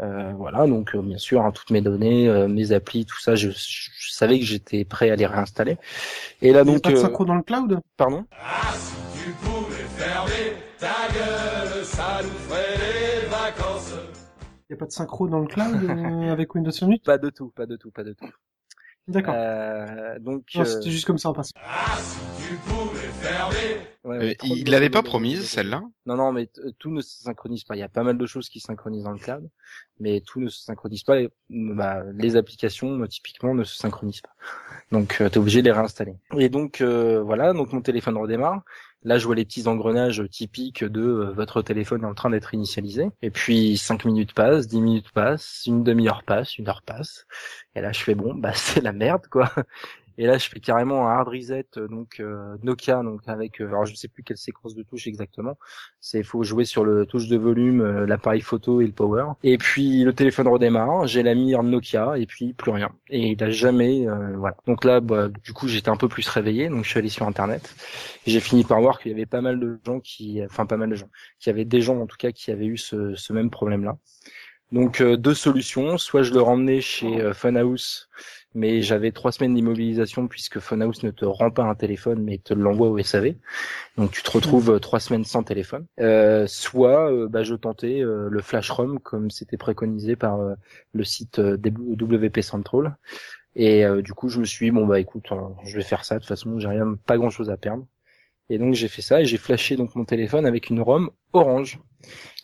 Euh, 0.00 0.32
voilà, 0.36 0.66
donc 0.66 0.94
euh, 0.94 1.00
bien 1.00 1.16
sûr, 1.16 1.42
hein, 1.42 1.52
toutes 1.52 1.70
mes 1.70 1.80
données, 1.80 2.28
euh, 2.28 2.48
mes 2.48 2.72
applis, 2.72 3.06
tout 3.06 3.18
ça, 3.20 3.34
je, 3.34 3.50
je 3.50 4.12
savais 4.12 4.38
que 4.38 4.44
j'étais 4.44 4.84
prêt 4.84 5.10
à 5.10 5.16
les 5.16 5.24
réinstaller. 5.26 5.78
Et 6.42 6.52
là 6.52 6.62
Il 6.62 6.66
y 6.66 6.70
a 6.70 6.72
donc, 6.72 6.82
pas 6.82 6.90
de 6.90 6.96
euh, 6.96 7.00
synchro 7.00 7.24
dans 7.24 7.36
le 7.36 7.42
cloud? 7.42 7.80
pardon? 7.96 8.26
Ah, 8.32 8.74
si 8.74 8.94
tu 9.24 9.30
pouvais 9.30 9.84
fermer 9.96 10.56
ta 10.78 11.08
gueule, 11.14 11.84
ça 11.84 12.20
nous 12.22 12.28
ferait 12.30 12.76
les 12.76 13.26
vacances. 13.28 13.94
Il 14.68 14.72
y 14.72 14.74
a 14.74 14.76
pas 14.76 14.86
de 14.86 14.90
synchro 14.92 15.28
dans 15.28 15.38
le 15.38 15.46
cloud 15.46 15.82
euh, 15.84 16.30
avec 16.32 16.54
Windows 16.54 16.72
8 16.72 17.02
Pas 17.04 17.16
de 17.18 17.30
tout, 17.30 17.50
pas 17.50 17.64
de 17.66 17.76
tout, 17.76 17.90
pas 17.90 18.04
de 18.04 18.12
tout. 18.12 18.28
D'accord. 19.08 19.34
Euh, 19.36 20.18
donc, 20.18 20.44
Non, 20.54 20.62
euh, 20.62 20.64
C'était 20.64 20.90
juste 20.90 21.04
comme 21.06 21.18
ça 21.18 21.28
en 21.28 21.32
passant. 21.32 21.52
Ah, 21.64 21.96
si 22.00 22.48
tu 22.48 22.54
pouvais 22.56 23.06
fermer 23.20 23.56
ouais, 24.04 24.16
Euh, 24.16 24.20
ouais, 24.20 24.36
il 24.42 24.70
l'avait 24.70 24.90
pas 24.90 25.02
promise, 25.02 25.48
celle-là? 25.48 25.82
Non, 26.06 26.16
non, 26.16 26.32
mais 26.32 26.48
tout 26.78 26.90
ne 26.90 27.00
se 27.00 27.22
synchronise 27.22 27.64
pas. 27.64 27.76
Il 27.76 27.80
y 27.80 27.84
a 27.84 27.88
pas 27.88 28.02
mal 28.02 28.18
de 28.18 28.26
choses 28.26 28.48
qui 28.48 28.58
se 28.58 28.66
synchronisent 28.66 29.04
dans 29.04 29.12
le 29.12 29.18
cloud, 29.18 29.48
mais 30.00 30.22
tout 30.22 30.40
ne 30.40 30.48
se 30.48 30.60
synchronise 30.62 31.04
pas. 31.04 31.20
Et, 31.20 31.30
bah, 31.50 32.02
les 32.14 32.34
applications, 32.36 33.00
euh, 33.00 33.06
typiquement, 33.06 33.54
ne 33.54 33.62
se 33.62 33.76
synchronisent 33.76 34.22
pas. 34.22 34.34
Donc, 34.90 35.14
tu 35.18 35.22
es 35.22 35.38
obligé 35.38 35.62
de 35.62 35.66
les 35.66 35.72
réinstaller. 35.72 36.14
Et 36.36 36.48
donc, 36.48 36.80
euh, 36.80 37.22
voilà, 37.22 37.52
donc 37.52 37.72
mon 37.72 37.82
téléphone 37.82 38.16
redémarre. 38.16 38.62
Là, 39.06 39.18
je 39.18 39.26
vois 39.26 39.36
les 39.36 39.44
petits 39.44 39.68
engrenages 39.68 40.24
typiques 40.28 40.82
de 40.82 41.00
euh, 41.00 41.30
votre 41.30 41.62
téléphone 41.62 42.04
en 42.04 42.12
train 42.12 42.28
d'être 42.28 42.54
initialisé. 42.54 43.08
Et 43.22 43.30
puis, 43.30 43.76
cinq 43.76 44.04
minutes 44.04 44.34
passent, 44.34 44.66
dix 44.66 44.80
minutes 44.80 45.12
passent, 45.12 45.62
une 45.64 45.84
demi-heure 45.84 46.24
passe, 46.24 46.58
une 46.58 46.68
heure 46.68 46.82
passe. 46.82 47.24
Et 47.76 47.80
là, 47.80 47.92
je 47.92 48.00
fais 48.00 48.16
bon, 48.16 48.34
bah, 48.34 48.52
c'est 48.54 48.80
la 48.80 48.92
merde, 48.92 49.28
quoi. 49.30 49.52
Et 50.18 50.26
là, 50.26 50.38
je 50.38 50.48
fais 50.48 50.60
carrément 50.60 51.08
un 51.08 51.12
hard 51.12 51.28
reset, 51.28 51.66
euh, 51.76 51.88
donc 51.88 52.20
euh, 52.20 52.56
Nokia, 52.62 53.02
donc 53.02 53.20
avec, 53.26 53.60
euh, 53.60 53.68
alors 53.68 53.84
je 53.84 53.94
sais 53.94 54.08
plus 54.08 54.22
quelle 54.22 54.36
séquence 54.36 54.74
de 54.74 54.82
touches 54.82 55.06
exactement. 55.06 55.58
C'est, 56.00 56.22
faut 56.22 56.42
jouer 56.42 56.64
sur 56.64 56.84
le 56.84 57.06
touche 57.06 57.28
de 57.28 57.36
volume, 57.36 57.80
euh, 57.80 58.06
l'appareil 58.06 58.40
photo 58.40 58.80
et 58.80 58.86
le 58.86 58.92
power. 58.92 59.26
Et 59.42 59.58
puis 59.58 60.04
le 60.04 60.12
téléphone 60.12 60.48
redémarre, 60.48 61.06
j'ai 61.06 61.22
la 61.22 61.34
mire 61.34 61.62
Nokia 61.62 62.18
et 62.18 62.26
puis 62.26 62.52
plus 62.54 62.70
rien. 62.70 62.90
Et 63.10 63.32
il 63.32 63.42
a 63.42 63.50
jamais, 63.50 64.08
euh, 64.08 64.36
voilà. 64.36 64.56
Donc 64.66 64.84
là, 64.84 65.00
bah, 65.00 65.28
du 65.28 65.52
coup, 65.52 65.68
j'étais 65.68 65.90
un 65.90 65.96
peu 65.96 66.08
plus 66.08 66.26
réveillé, 66.28 66.68
donc 66.68 66.84
je 66.84 66.90
suis 66.90 66.98
allé 66.98 67.08
sur 67.08 67.26
internet. 67.26 67.74
Et 68.26 68.30
j'ai 68.30 68.40
fini 68.40 68.64
par 68.64 68.80
voir 68.80 68.98
qu'il 69.00 69.12
y 69.12 69.14
avait 69.14 69.26
pas 69.26 69.40
mal 69.40 69.60
de 69.60 69.78
gens 69.84 70.00
qui, 70.00 70.42
enfin 70.44 70.66
pas 70.66 70.76
mal 70.76 70.90
de 70.90 70.94
gens, 70.96 71.08
qu'il 71.38 71.50
y 71.50 71.54
avait 71.54 71.64
des 71.64 71.80
gens 71.80 72.00
en 72.00 72.06
tout 72.06 72.16
cas 72.16 72.32
qui 72.32 72.50
avaient 72.50 72.66
eu 72.66 72.78
ce, 72.78 73.14
ce 73.14 73.32
même 73.32 73.50
problème-là. 73.50 73.98
Donc 74.72 75.00
euh, 75.00 75.16
deux 75.16 75.34
solutions, 75.34 75.96
soit 75.96 76.22
je 76.22 76.32
le 76.32 76.42
ramenais 76.42 76.80
chez 76.80 77.20
euh, 77.20 77.32
Funhouse, 77.32 78.08
mais 78.54 78.82
j'avais 78.82 79.12
trois 79.12 79.30
semaines 79.30 79.54
d'immobilisation 79.54 80.26
puisque 80.26 80.58
Funhouse 80.58 81.02
ne 81.04 81.10
te 81.10 81.24
rend 81.24 81.50
pas 81.50 81.62
un 81.64 81.74
téléphone 81.74 82.22
mais 82.22 82.38
te 82.38 82.52
l'envoie 82.52 82.88
au 82.88 82.98
SAV. 82.98 83.34
Donc 83.96 84.10
tu 84.10 84.22
te 84.22 84.30
retrouves 84.30 84.70
euh, 84.70 84.78
trois 84.80 84.98
semaines 84.98 85.24
sans 85.24 85.44
téléphone. 85.44 85.86
Euh, 86.00 86.46
soit 86.48 87.10
bah, 87.28 87.44
je 87.44 87.54
tentais 87.54 88.00
le 88.02 88.40
flash 88.42 88.70
ROM 88.70 88.98
comme 88.98 89.30
c'était 89.30 89.56
préconisé 89.56 90.16
par 90.16 90.38
le 90.92 91.04
site 91.04 91.38
WP 91.38 92.40
Central. 92.40 92.96
Et 93.56 93.84
du 94.02 94.12
coup 94.12 94.28
je 94.28 94.38
me 94.38 94.44
suis 94.44 94.66
dit 94.66 94.70
bon 94.70 94.86
bah 94.86 95.00
écoute 95.00 95.32
euh, 95.32 95.36
je 95.64 95.76
vais 95.76 95.82
faire 95.82 96.04
ça 96.04 96.16
de 96.16 96.20
toute 96.20 96.28
façon 96.28 96.58
j'ai 96.58 96.68
rien 96.68 96.94
pas 97.06 97.16
grand 97.16 97.30
chose 97.30 97.48
à 97.48 97.56
perdre. 97.56 97.86
Et 98.48 98.58
donc 98.58 98.74
j'ai 98.74 98.88
fait 98.88 99.02
ça 99.02 99.20
et 99.20 99.24
j'ai 99.24 99.38
flashé 99.38 99.76
donc 99.76 99.94
mon 99.96 100.04
téléphone 100.04 100.46
avec 100.46 100.70
une 100.70 100.80
ROM 100.80 101.10
orange. 101.32 101.80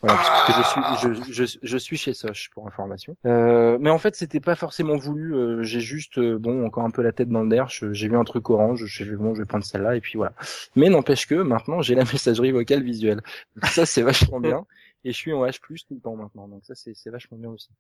Voilà, 0.02 0.16
parce 0.16 0.46
que 0.46 0.52
je 0.52 1.12
suis 1.12 1.32
je, 1.32 1.32
je, 1.46 1.58
je 1.62 1.78
suis 1.78 1.96
chez 1.96 2.12
Soch 2.12 2.50
pour 2.52 2.66
information. 2.66 3.16
Euh, 3.24 3.78
mais 3.80 3.90
en 3.90 3.98
fait 3.98 4.16
c'était 4.16 4.40
pas 4.40 4.56
forcément 4.56 4.96
voulu. 4.96 5.34
euh, 5.36 5.62
j'ai 5.62 5.78
juste 5.80 6.18
euh, 6.18 6.38
bon 6.38 6.66
encore 6.66 6.84
un 6.84 6.90
peu 6.90 7.02
la 7.02 7.12
tête 7.12 7.28
dans 7.28 7.42
le 7.42 7.48
derche. 7.48 7.84
J'ai 7.92 8.08
vu 8.08 8.16
un 8.16 8.24
truc 8.24 8.50
orange. 8.50 8.84
Je 8.84 9.04
suis 9.04 9.16
bon 9.16 9.34
je 9.34 9.40
vais 9.42 9.46
prendre 9.46 9.64
celle-là 9.64 9.94
et 9.94 10.00
puis 10.00 10.16
voilà. 10.16 10.32
Mais 10.74 10.88
n'empêche 10.88 11.26
que 11.26 11.36
maintenant 11.36 11.82
j'ai 11.82 11.94
la 11.94 12.04
messagerie 12.12 12.50
vocale 12.50 12.82
visuelle. 12.82 13.20
Ça 13.62 13.86
c'est 13.86 14.02
vachement 14.02 14.40
bien. 14.40 14.66
Et 15.04 15.12
je 15.12 15.16
suis 15.16 15.32
en 15.32 15.44
H+ 15.44 15.58
tout 15.60 15.94
le 15.94 16.00
temps 16.00 16.16
maintenant. 16.16 16.48
Donc 16.48 16.64
ça 16.64 16.74
c'est 16.74 17.10
vachement 17.10 17.36
bien 17.36 17.50
aussi. 17.50 17.70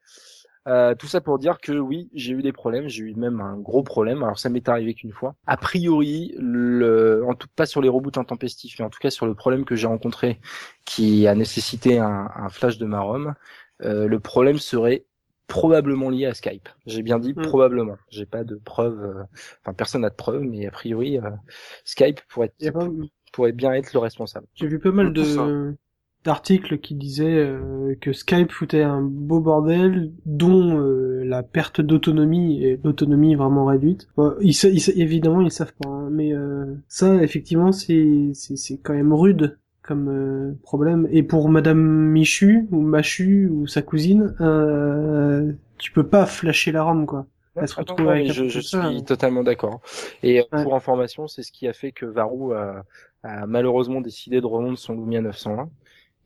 Euh, 0.68 0.94
tout 0.94 1.06
ça 1.08 1.20
pour 1.20 1.38
dire 1.38 1.58
que 1.60 1.72
oui, 1.72 2.08
j'ai 2.14 2.32
eu 2.32 2.42
des 2.42 2.52
problèmes, 2.52 2.88
j'ai 2.88 3.02
eu 3.04 3.14
même 3.14 3.40
un 3.40 3.56
gros 3.56 3.82
problème. 3.82 4.22
Alors 4.22 4.38
ça 4.38 4.48
m'est 4.48 4.68
arrivé 4.68 4.94
qu'une 4.94 5.12
fois. 5.12 5.34
A 5.46 5.56
priori, 5.56 6.34
le, 6.38 7.24
en 7.26 7.34
tout 7.34 7.48
pas 7.54 7.66
sur 7.66 7.80
les 7.80 7.88
reboots 7.88 8.18
intempestifs, 8.18 8.78
mais 8.78 8.84
en 8.84 8.90
tout 8.90 9.00
cas 9.00 9.10
sur 9.10 9.26
le 9.26 9.34
problème 9.34 9.64
que 9.64 9.74
j'ai 9.76 9.86
rencontré, 9.86 10.40
qui 10.84 11.26
a 11.26 11.34
nécessité 11.34 11.98
un, 11.98 12.28
un 12.34 12.48
flash 12.48 12.78
de 12.78 12.86
ma 12.86 13.00
ROM, 13.00 13.34
euh, 13.82 14.06
le 14.06 14.20
problème 14.20 14.58
serait 14.58 15.04
probablement 15.48 16.08
lié 16.10 16.26
à 16.26 16.34
Skype. 16.34 16.68
J'ai 16.86 17.02
bien 17.02 17.18
dit 17.18 17.34
Mm. 17.34 17.42
probablement. 17.42 17.96
J'ai 18.08 18.26
pas 18.26 18.44
de 18.44 18.56
preuves. 18.56 19.02
euh, 19.02 19.22
Enfin, 19.60 19.74
personne 19.74 20.02
n'a 20.02 20.10
de 20.10 20.14
preuves, 20.14 20.42
mais 20.42 20.66
a 20.66 20.70
priori, 20.70 21.18
euh, 21.18 21.30
Skype 21.84 22.20
pourrait, 22.28 22.52
pas- 22.72 22.88
pourrait 23.32 23.52
bien 23.52 23.72
être 23.72 23.92
le 23.92 23.98
responsable. 23.98 24.46
J'ai 24.54 24.66
vu 24.68 24.78
pas 24.78 24.92
mal 24.92 25.12
de 25.12 25.74
d'articles 26.24 26.78
qui 26.78 26.94
disaient 26.94 27.36
euh, 27.36 27.94
que 28.00 28.12
Skype 28.12 28.52
foutait 28.52 28.82
un 28.82 29.02
beau 29.02 29.40
bordel, 29.40 30.12
dont 30.26 30.78
euh, 30.80 31.24
la 31.24 31.42
perte 31.42 31.80
d'autonomie 31.80 32.62
et 32.64 32.78
l'autonomie 32.82 33.34
vraiment 33.34 33.64
réduite. 33.66 34.08
Bon, 34.16 34.34
ils, 34.40 34.54
ils 34.64 35.00
évidemment 35.00 35.40
ils 35.40 35.50
savent 35.50 35.72
pas, 35.74 35.88
hein, 35.88 36.08
mais 36.10 36.32
euh, 36.32 36.74
ça 36.88 37.22
effectivement 37.22 37.72
c'est 37.72 38.30
c'est 38.34 38.78
quand 38.82 38.94
même 38.94 39.12
rude 39.12 39.58
comme 39.82 40.08
euh, 40.08 40.52
problème. 40.62 41.08
Et 41.10 41.22
pour 41.22 41.48
Madame 41.48 41.80
Michu 41.80 42.68
ou 42.70 42.80
Machu 42.80 43.48
ou 43.50 43.66
sa 43.66 43.82
cousine, 43.82 44.34
euh, 44.40 45.52
tu 45.78 45.90
peux 45.92 46.06
pas 46.06 46.26
flasher 46.26 46.72
la 46.72 46.84
ROM 46.84 47.06
quoi. 47.06 47.26
Elle 47.60 47.68
se 47.68 47.74
retrouve 47.76 48.08
avec 48.08 48.30
je, 48.32 48.48
je 48.48 48.60
suis 48.60 48.76
hein. 48.76 49.00
totalement 49.06 49.42
d'accord. 49.42 49.80
Et 50.22 50.40
euh, 50.40 50.44
Ouais. 50.52 50.62
pour 50.62 50.74
information, 50.74 51.26
c'est 51.28 51.42
ce 51.42 51.52
qui 51.52 51.66
a 51.68 51.72
fait 51.72 51.92
que 51.92 52.06
Varou 52.06 52.52
a, 52.52 52.84
a 53.22 53.46
malheureusement 53.46 54.00
décidé 54.00 54.40
de 54.40 54.46
revendre 54.46 54.78
son 54.78 54.94
Lumia 54.94 55.20
901. 55.20 55.70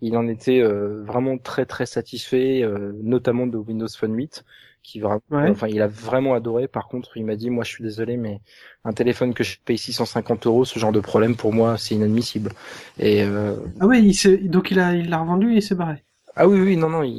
Il 0.00 0.16
en 0.16 0.28
était 0.28 0.60
euh, 0.60 1.02
vraiment 1.04 1.38
très 1.38 1.66
très 1.66 1.86
satisfait, 1.86 2.62
euh, 2.62 2.92
notamment 3.02 3.46
de 3.46 3.56
Windows 3.58 3.88
Phone 3.88 4.14
8, 4.14 4.44
qui 4.82 5.00
vraiment, 5.00 5.22
Ouais. 5.30 5.50
enfin, 5.50 5.68
il 5.68 5.80
a 5.82 5.88
vraiment 5.88 6.34
adoré. 6.34 6.68
Par 6.68 6.88
contre, 6.88 7.16
il 7.16 7.24
m'a 7.24 7.36
dit, 7.36 7.50
moi, 7.50 7.64
je 7.64 7.70
suis 7.70 7.82
désolé, 7.84 8.16
mais 8.16 8.40
un 8.84 8.92
téléphone 8.92 9.34
que 9.34 9.44
je 9.44 9.58
paye 9.64 9.78
650 9.78 10.46
euros, 10.46 10.64
ce 10.64 10.78
genre 10.78 10.92
de 10.92 11.00
problème 11.00 11.34
pour 11.36 11.52
moi, 11.52 11.78
c'est 11.78 11.94
inadmissible. 11.94 12.52
Et 12.98 13.22
euh, 13.22 13.56
Ah 13.80 13.86
ouais, 13.86 14.02
il 14.04 14.50
donc 14.50 14.70
il 14.70 14.78
a 14.80 14.94
il 14.94 15.08
l'a 15.08 15.18
revendu 15.18 15.52
et 15.52 15.56
il 15.56 15.62
s'est 15.62 15.74
barré. 15.74 16.04
ah 16.34 16.46
oui, 16.46 16.60
oui, 16.60 16.76
non, 16.76 16.90
non, 16.90 17.02
il, 17.02 17.12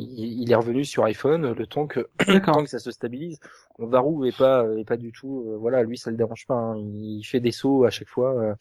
il 0.43 0.51
est 0.51 0.55
revenu 0.55 0.85
sur 0.85 1.03
iPhone 1.05 1.51
le 1.53 1.65
temps 1.67 1.87
que 1.87 2.07
tant 2.51 2.63
que 2.63 2.69
ça 2.69 2.77
se 2.79 2.91
stabilise. 2.91 3.39
Varou 3.79 4.25
est 4.25 4.35
pas 4.37 4.65
est 4.77 4.85
pas 4.85 4.97
du 4.97 5.11
tout 5.11 5.45
euh, 5.49 5.57
voilà 5.57 5.83
lui 5.83 5.97
ça 5.97 6.09
le 6.11 6.17
dérange 6.17 6.45
pas 6.47 6.55
hein. 6.55 6.77
il 6.77 7.23
fait 7.23 7.39
des 7.39 7.51
sauts 7.51 7.85
à 7.85 7.89
chaque 7.91 8.07
fois 8.09 8.33
euh, 8.35 8.53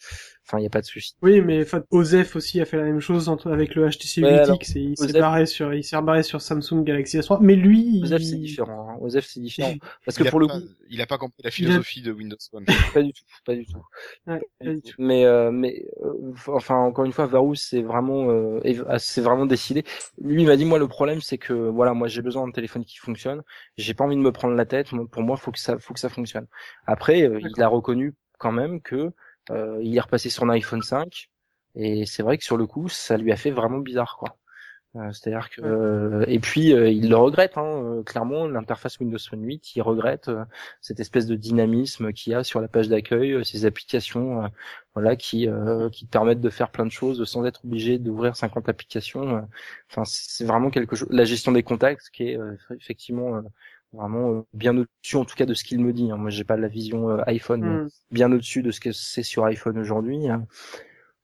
enfin 0.44 0.58
il 0.58 0.62
y 0.62 0.66
a 0.66 0.70
pas 0.70 0.80
de 0.80 0.86
souci 0.86 1.14
Oui, 1.22 1.40
mais 1.40 1.62
enfin, 1.62 1.82
Osef 1.90 2.36
aussi 2.36 2.60
a 2.60 2.64
fait 2.66 2.76
la 2.76 2.84
même 2.84 3.00
chose 3.00 3.28
entre- 3.28 3.50
avec 3.50 3.74
le 3.74 3.88
HTC 3.88 4.22
Ouais, 4.22 4.42
8X 4.44 4.76
et 4.78 4.80
il 4.82 4.96
s'est 4.96 5.18
barré 5.18 5.46
sur, 5.46 5.72
il 5.74 5.82
s'est 5.82 6.00
barré 6.02 6.22
sur 6.22 6.40
Samsung 6.40 6.84
Galaxy 6.84 7.18
S3. 7.18 7.38
Mais 7.40 7.56
lui, 7.56 8.00
Osef 8.04 8.20
il- 8.20 8.26
c'est 8.26 8.36
différent 8.36 8.90
hein. 8.90 8.98
Osef 9.00 9.24
c'est 9.26 9.40
différent 9.40 9.74
parce 10.04 10.18
Il 10.18 10.24
que 10.24 10.30
pour 10.30 10.38
le 10.40 10.46
pas- 10.46 10.60
coup 10.60 10.66
il 10.88 11.00
a 11.00 11.06
pas 11.06 11.18
compris 11.18 11.42
la 11.42 11.48
a- 11.48 11.50
philosophie 11.50 12.02
de 12.02 12.12
Windows 12.12 12.36
Phone. 12.50 12.64
pas 12.94 13.02
du 13.02 13.12
tout 13.12 13.24
pas 13.44 13.54
du 13.54 13.66
tout 13.66 13.78
Ouais, 14.26 14.40
pas 14.60 14.66
du 14.70 14.80
tout. 14.82 14.94
mais 14.98 15.24
euh, 15.24 15.50
mais 15.50 15.84
euh, 16.04 16.32
enfin 16.48 16.76
encore 16.76 17.04
une 17.06 17.12
fois 17.12 17.26
Varou 17.26 17.54
c'est 17.54 17.82
vraiment 17.82 18.30
euh, 18.30 18.60
ah, 18.88 18.98
c'est 18.98 19.20
vraiment 19.22 19.46
décidé 19.46 19.84
lui 20.20 20.42
il 20.42 20.46
m'a 20.46 20.56
dit 20.56 20.64
moi 20.64 20.78
le 20.78 20.86
problème 20.88 21.20
c'est 21.20 21.38
que 21.38 21.52
voilà 21.54 21.94
moi 21.94 22.06
j'ai 22.06 22.22
besoin 22.22 22.44
d'un 22.46 22.52
téléphone 22.52 22.84
qui 22.84 22.98
fonctionne 22.98 23.42
j'ai 23.78 23.94
pas 23.94 24.04
envie 24.04 24.16
de 24.16 24.20
me 24.20 24.30
prendre 24.32 24.54
la 24.54 24.64
tête 24.66 24.92
Moi, 24.92 25.05
pour 25.06 25.22
moi 25.22 25.36
faut 25.36 25.52
que 25.52 25.58
ça 25.60 25.78
faut 25.78 25.94
que 25.94 26.00
ça 26.00 26.08
fonctionne 26.10 26.46
après 26.86 27.22
euh, 27.22 27.40
il 27.42 27.62
a 27.62 27.68
reconnu 27.68 28.14
quand 28.38 28.52
même 28.52 28.80
que 28.82 29.12
euh, 29.50 29.78
il 29.82 29.96
est 29.96 30.00
repassé 30.00 30.30
sur 30.30 30.44
un 30.44 30.50
iPhone 30.50 30.82
5 30.82 31.28
et 31.74 32.06
c'est 32.06 32.22
vrai 32.22 32.38
que 32.38 32.44
sur 32.44 32.56
le 32.56 32.66
coup 32.66 32.88
ça 32.88 33.16
lui 33.16 33.32
a 33.32 33.36
fait 33.36 33.50
vraiment 33.52 33.78
bizarre 33.78 34.16
quoi 34.18 34.38
Euh, 34.96 35.12
C'est-à-dire 35.12 35.50
que 35.50 35.60
euh, 35.62 36.24
et 36.26 36.38
puis 36.40 36.72
euh, 36.72 36.88
il 36.88 37.10
le 37.10 37.16
regrette 37.16 37.58
hein, 37.58 37.64
euh, 37.84 38.02
clairement 38.02 38.48
l'interface 38.48 38.98
Windows 38.98 39.18
Phone 39.28 39.44
8, 39.44 39.76
il 39.76 39.82
regrette 39.82 40.28
euh, 40.28 40.44
cette 40.80 41.00
espèce 41.00 41.26
de 41.26 41.36
dynamisme 41.36 42.12
qu'il 42.14 42.32
y 42.32 42.34
a 42.36 42.42
sur 42.44 42.60
la 42.62 42.68
page 42.68 42.88
d'accueil, 42.88 43.32
euh, 43.34 43.44
ces 43.44 43.66
applications 43.66 44.44
euh, 44.44 44.48
voilà 44.94 45.14
qui 45.16 45.48
euh, 45.48 45.90
qui 45.90 46.06
te 46.06 46.10
permettent 46.10 46.40
de 46.40 46.48
faire 46.50 46.70
plein 46.70 46.86
de 46.86 46.90
choses 46.92 47.22
sans 47.28 47.44
être 47.44 47.64
obligé 47.66 47.98
d'ouvrir 47.98 48.36
50 48.36 48.68
applications. 48.70 49.36
euh. 49.38 49.42
Enfin 49.90 50.04
c'est 50.06 50.44
vraiment 50.46 50.70
quelque 50.70 50.96
chose 50.96 51.08
la 51.10 51.24
gestion 51.26 51.52
des 51.52 51.62
contacts 51.62 52.08
qui 52.10 52.30
est 52.30 52.38
euh, 52.38 52.56
effectivement 52.80 53.36
euh, 53.36 53.42
vraiment 53.92 54.30
euh, 54.32 54.42
bien 54.52 54.76
au-dessus 54.76 55.16
en 55.16 55.24
tout 55.24 55.36
cas 55.36 55.46
de 55.46 55.54
ce 55.54 55.64
qu'il 55.64 55.80
me 55.80 55.92
dit. 55.92 56.10
hein. 56.10 56.16
Moi 56.16 56.30
j'ai 56.30 56.44
pas 56.44 56.56
la 56.56 56.68
vision 56.68 57.10
euh, 57.10 57.22
iPhone 57.26 57.62
mais 57.62 57.80
Hmm. 57.82 57.88
bien 58.10 58.30
au-dessus 58.32 58.62
de 58.62 58.70
ce 58.70 58.80
que 58.80 58.92
c'est 58.92 59.22
sur 59.22 59.44
iPhone 59.46 59.78
aujourd'hui. 59.78 60.28
hein. 60.28 60.46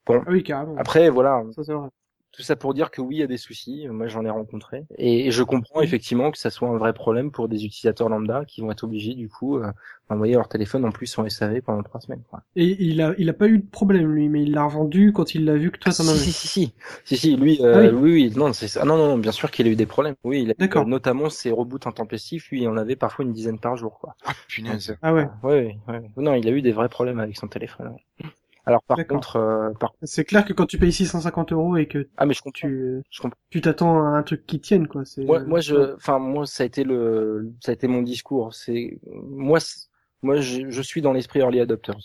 Ah 0.09 0.31
oui, 0.31 0.43
carrément. 0.43 0.77
Après 0.77 1.11
voilà, 1.11 1.43
Ça, 1.51 1.63
c'est 1.65 1.73
vrai. 1.75 1.89
Tout 2.33 2.43
ça 2.43 2.57
pour 2.57 2.73
dire 2.75 2.91
que 2.91 3.01
oui, 3.03 3.17
il 3.17 3.19
y 3.19 3.23
a 3.23 3.27
des 3.27 3.37
soucis. 3.37 3.87
Moi, 3.89 4.07
j'en 4.09 4.25
ai 4.25 4.31
rencontré. 4.31 4.85
Et 4.99 5.31
je 5.31 5.43
comprends 5.43 5.83
effectivement 5.83 6.31
que 6.31 6.39
ça 6.39 6.51
soit 6.51 6.69
un 6.69 6.79
vrai 6.79 6.93
problème 6.95 7.31
pour 7.31 7.49
des 7.49 7.65
utilisateurs 7.65 8.09
lambda 8.09 8.45
qui 8.47 8.61
vont 8.63 8.71
être 8.71 8.85
obligés, 8.85 9.15
du 9.15 9.29
coup, 9.29 9.59
euh, 9.59 9.71
d'envoyer 10.09 10.35
leur 10.35 10.49
téléphone 10.49 10.85
en 10.85 10.91
plus 10.93 11.17
en 11.19 11.29
SAV 11.29 11.61
pendant 11.61 11.83
trois 11.83 12.01
semaines. 12.01 12.23
Quoi. 12.31 12.43
Et 12.57 12.83
il 12.83 13.01
a, 13.03 13.15
il 13.19 13.29
a 13.29 13.33
pas 13.35 13.49
eu 13.49 13.59
de 13.59 13.67
problème 13.67 14.13
lui, 14.15 14.29
mais 14.29 14.43
il 14.43 14.53
l'a 14.53 14.65
revendu 14.65 15.13
quand 15.13 15.35
il 15.35 15.45
l'a 15.45 15.57
vu 15.57 15.71
que 15.71 15.79
toi 15.79 15.93
t'en 15.93 16.03
si, 16.05 16.11
avais. 16.11 16.19
si, 16.19 16.33
si, 16.33 16.49
si, 16.49 16.75
si, 17.05 17.17
si, 17.17 17.37
lui, 17.37 17.59
euh, 17.63 17.75
Ah 17.75 17.79
oui. 17.81 17.89
oui, 17.93 18.13
oui, 18.13 18.33
non, 18.37 18.53
c'est 18.53 18.69
ça. 18.69 18.85
Non, 18.85 18.97
non, 18.97 19.09
non, 19.09 19.19
bien 19.19 19.33
sûr 19.33 19.51
qu'il 19.51 19.67
a 19.67 19.71
eu 19.71 19.77
des 19.77 19.87
problèmes. 19.87 20.15
Oui, 20.25 20.43
il 20.43 20.51
a 20.51 20.55
D'accord. 20.59 20.83
euh, 20.83 20.89
notamment 20.89 21.29
ses 21.31 21.51
reboots 21.51 21.87
intempestifs. 21.87 22.51
Lui, 22.51 22.63
il 22.63 22.69
en 22.69 22.77
avait 22.77 22.97
parfois 22.97 23.25
une 23.25 23.33
dizaine 23.33 23.59
par 23.59 23.77
jour, 23.77 23.99
quoi. 24.01 24.17
Ah, 24.25 24.33
punaise. 24.49 24.97
Ah 25.03 25.13
ouais. 25.15 25.27
Ouais, 25.43 25.77
ouais, 25.89 25.95
ouais. 25.99 26.11
Non, 26.17 26.35
il 26.35 26.49
a 26.49 26.51
eu 26.51 26.63
des 26.63 26.73
vrais 26.73 26.89
problèmes 26.89 27.21
avec 27.21 27.37
son 27.37 27.49
téléphone. 27.49 27.89
ouais. 28.21 28.27
Alors 28.65 28.83
par 28.85 28.97
contre, 29.07 29.37
euh, 29.37 29.71
par 29.79 29.93
C'est 30.03 30.25
clair 30.25 30.45
que 30.45 30.53
quand 30.53 30.67
tu 30.67 30.79
payes 30.79 30.93
650 30.93 31.53
euros 31.53 31.77
et 31.77 31.87
que 31.87 32.09
ah 32.17 32.27
mais 32.27 32.35
je 32.35 32.41
comprends, 32.43 32.69
tu, 32.69 33.03
je 33.11 33.21
comprends. 33.21 33.39
tu 33.51 33.61
t'attends 33.61 34.05
à 34.05 34.09
un 34.19 34.23
truc 34.23 34.47
qui 34.47 34.61
tienne, 34.61 34.87
quoi. 34.87 35.05
C'est, 35.05 35.25
Moi, 35.25 35.41
moi, 35.41 35.61
je, 35.61 35.95
enfin, 35.97 36.19
moi, 36.19 36.47
ça 36.47 36.63
a 36.63 36.67
été 36.67 36.85
le, 36.85 37.53
ça 37.61 37.73
a 37.73 37.75
été 37.75 37.89
mon 37.89 38.03
discours. 38.03 38.55
C'est, 38.55 39.01
moi, 39.13 39.59
c'est- 39.61 39.89
moi, 40.23 40.37
je, 40.41 40.71
je 40.71 40.83
suis 40.83 41.03
dans 41.03 41.13
l'esprit 41.13 41.41
early 41.41 41.61
adopters. 41.61 41.99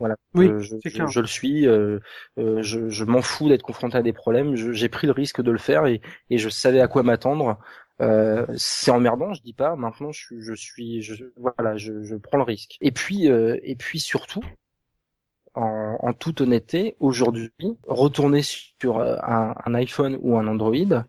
Voilà. 0.00 0.16
Oui, 0.34 0.46
Euh, 0.46 0.60
je, 0.60 0.76
c'est 0.82 0.90
clair. 0.90 1.08
je 1.08 1.20
le 1.20 1.26
suis. 1.26 1.66
euh, 1.68 1.98
euh, 2.38 2.62
je, 2.62 2.88
je 2.88 3.04
m'en 3.04 3.22
fous 3.22 3.48
d'être 3.48 3.62
confronté 3.62 3.96
à 3.98 4.02
des 4.02 4.12
problèmes. 4.12 4.56
Je- 4.56 4.72
J'ai 4.72 4.88
pris 4.88 5.06
le 5.06 5.12
risque 5.12 5.42
de 5.42 5.50
le 5.50 5.58
faire 5.58 5.86
et, 5.86 6.00
et 6.30 6.38
je 6.38 6.48
savais 6.48 6.80
à 6.80 6.88
quoi 6.88 7.02
m'attendre. 7.02 7.58
Euh, 8.00 8.46
c'est 8.56 8.90
emmerdant, 8.90 9.34
je 9.34 9.42
dis 9.42 9.52
pas. 9.52 9.76
Maintenant, 9.76 10.10
je, 10.10 10.18
suis- 10.24 10.40
je 10.40 10.54
suis, 10.54 11.02
je, 11.02 11.24
voilà, 11.36 11.76
je, 11.76 12.02
je 12.02 12.16
prends 12.16 12.38
le 12.38 12.44
risque. 12.44 12.76
Et 12.80 12.92
puis, 12.92 13.28
euh, 13.30 13.58
et 13.62 13.76
puis 13.76 14.00
surtout, 14.00 14.42
en, 15.54 15.96
en 16.00 16.12
toute 16.12 16.40
honnêteté, 16.40 16.96
aujourd'hui, 17.00 17.52
retourner 17.86 18.42
sur 18.42 18.98
euh, 18.98 19.16
un, 19.22 19.54
un 19.64 19.74
iPhone 19.74 20.18
ou 20.20 20.36
un 20.38 20.46
Android, 20.46 21.04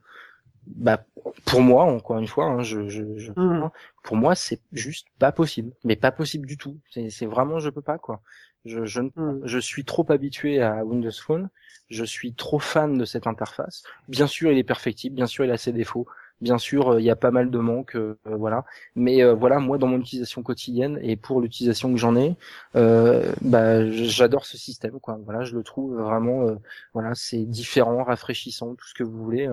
bah, 0.68 1.04
pour 1.46 1.62
moi, 1.62 1.84
encore 1.86 2.20
une 2.20 2.28
fois, 2.28 2.46
hein, 2.46 2.62
je, 2.64 2.88
je, 2.88 3.04
je- 3.18 3.32
Hum. 3.36 3.70
pour 4.04 4.16
moi, 4.18 4.36
c'est 4.36 4.62
juste 4.72 5.08
pas 5.20 5.32
possible. 5.32 5.72
Mais 5.84 5.96
pas 5.96 6.12
possible 6.12 6.46
du 6.48 6.58
tout. 6.58 6.78
C'est 7.10 7.26
vraiment, 7.26 7.60
je 7.60 7.70
peux 7.70 7.82
pas, 7.82 7.98
quoi. 7.98 8.22
Je, 8.66 8.86
je, 8.86 9.02
Hum. 9.16 9.42
je 9.44 9.60
suis 9.60 9.86
trop 9.86 10.06
habitué 10.12 10.62
à 10.62 10.86
Windows 10.86 11.12
Phone. 11.12 11.50
Je 11.90 12.04
suis 12.04 12.34
trop 12.34 12.60
fan 12.60 12.98
de 12.98 13.06
cette 13.06 13.28
interface. 13.28 13.84
Bien 14.08 14.28
sûr, 14.28 14.52
il 14.52 14.58
est 14.58 14.64
perfectible. 14.64 15.16
Bien 15.16 15.28
sûr, 15.28 15.46
il 15.46 15.52
a 15.52 15.58
ses 15.58 15.74
défauts. 15.74 16.08
Bien 16.42 16.58
sûr, 16.58 16.94
euh, 16.94 17.00
il 17.00 17.06
y 17.06 17.12
a 17.12 17.16
pas 17.16 17.30
mal 17.30 17.52
de 17.52 17.60
manques, 17.60 17.96
euh, 17.96 18.18
euh, 18.28 18.36
voilà. 18.36 18.66
Mais 18.96 19.24
voilà, 19.34 19.60
moi, 19.60 19.78
dans 19.78 19.88
mon 19.88 20.00
utilisation 20.00 20.42
quotidienne 20.42 21.00
et 21.02 21.16
pour 21.16 21.40
l'utilisation 21.40 21.92
que 21.92 21.98
j'en 21.98 22.16
ai, 22.16 22.36
bah, 22.74 23.90
j'adore 23.92 24.46
ce 24.46 24.58
système, 24.58 25.00
quoi. 25.00 25.20
Voilà, 25.24 25.44
je 25.44 25.56
le 25.56 25.64
trouve 25.64 25.96
vraiment, 26.02 26.48
voilà, 26.94 27.14
c'est 27.16 27.46
différent, 27.46 28.04
rafraîchissant, 28.04 28.76
tout 28.76 28.88
ce 28.88 28.94
que 28.94 29.04
vous 29.04 29.24
voulez. 29.24 29.48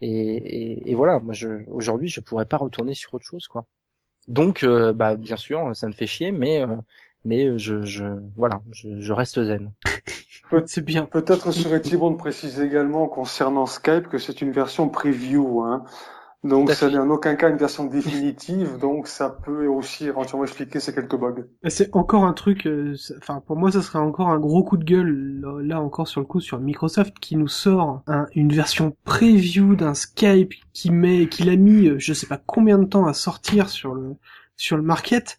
et, 0.00 0.94
voilà, 0.94 1.18
moi, 1.20 1.34
aujourd'hui, 1.68 2.08
je 2.08 2.20
pourrais 2.20 2.46
pas 2.46 2.58
retourner 2.58 2.94
sur 2.94 3.14
autre 3.14 3.24
chose, 3.24 3.48
quoi. 3.48 3.64
Donc, 4.28 4.64
bah, 4.64 5.16
bien 5.16 5.36
sûr, 5.36 5.74
ça 5.74 5.86
me 5.88 5.92
fait 5.92 6.06
chier, 6.06 6.32
mais 6.32 6.64
mais 7.24 7.58
je, 7.58 7.82
je 7.82 8.04
voilà, 8.36 8.60
je, 8.70 9.00
je 9.00 9.12
reste 9.12 9.42
zen. 9.42 9.72
C'est 10.66 10.84
bien. 10.84 11.04
Peut-être 11.04 11.52
serait-il 11.52 11.98
bon 11.98 12.10
de 12.10 12.16
préciser 12.16 12.64
également 12.64 13.06
concernant 13.06 13.66
Skype 13.66 14.08
que 14.08 14.16
c'est 14.16 14.40
une 14.40 14.52
version 14.52 14.88
preview, 14.88 15.62
hein. 15.62 15.84
Donc 16.44 16.70
ça 16.70 16.88
n'est 16.88 16.98
en 16.98 17.10
aucun 17.10 17.34
cas 17.34 17.50
une 17.50 17.56
version 17.56 17.84
définitive, 17.84 18.78
donc 18.78 19.08
ça 19.08 19.28
peut 19.28 19.66
aussi 19.66 20.06
éventuellement 20.06 20.44
expliquer 20.44 20.78
ces 20.78 20.94
quelques 20.94 21.16
bugs. 21.16 21.44
C'est 21.66 21.94
encore 21.96 22.24
un 22.24 22.32
truc, 22.32 22.66
euh, 22.66 22.94
enfin 23.18 23.42
pour 23.44 23.56
moi 23.56 23.72
ça 23.72 23.82
serait 23.82 23.98
encore 23.98 24.28
un 24.28 24.38
gros 24.38 24.62
coup 24.62 24.76
de 24.76 24.84
gueule 24.84 25.40
là, 25.40 25.58
là 25.62 25.80
encore 25.80 26.06
sur 26.06 26.20
le 26.20 26.26
coup 26.26 26.38
sur 26.40 26.60
Microsoft 26.60 27.18
qui 27.18 27.34
nous 27.36 27.48
sort 27.48 28.02
un- 28.06 28.26
une 28.36 28.52
version 28.52 28.96
preview 29.04 29.74
d'un 29.74 29.94
Skype 29.94 30.54
qui 30.72 30.90
met, 30.92 31.28
qu'il 31.28 31.50
a 31.50 31.56
mis 31.56 31.88
euh, 31.88 31.96
je 31.98 32.12
sais 32.12 32.28
pas 32.28 32.40
combien 32.46 32.78
de 32.78 32.84
temps 32.86 33.06
à 33.06 33.14
sortir 33.14 33.68
sur 33.68 33.94
le 33.94 34.14
sur 34.56 34.76
le 34.76 34.82
market 34.84 35.38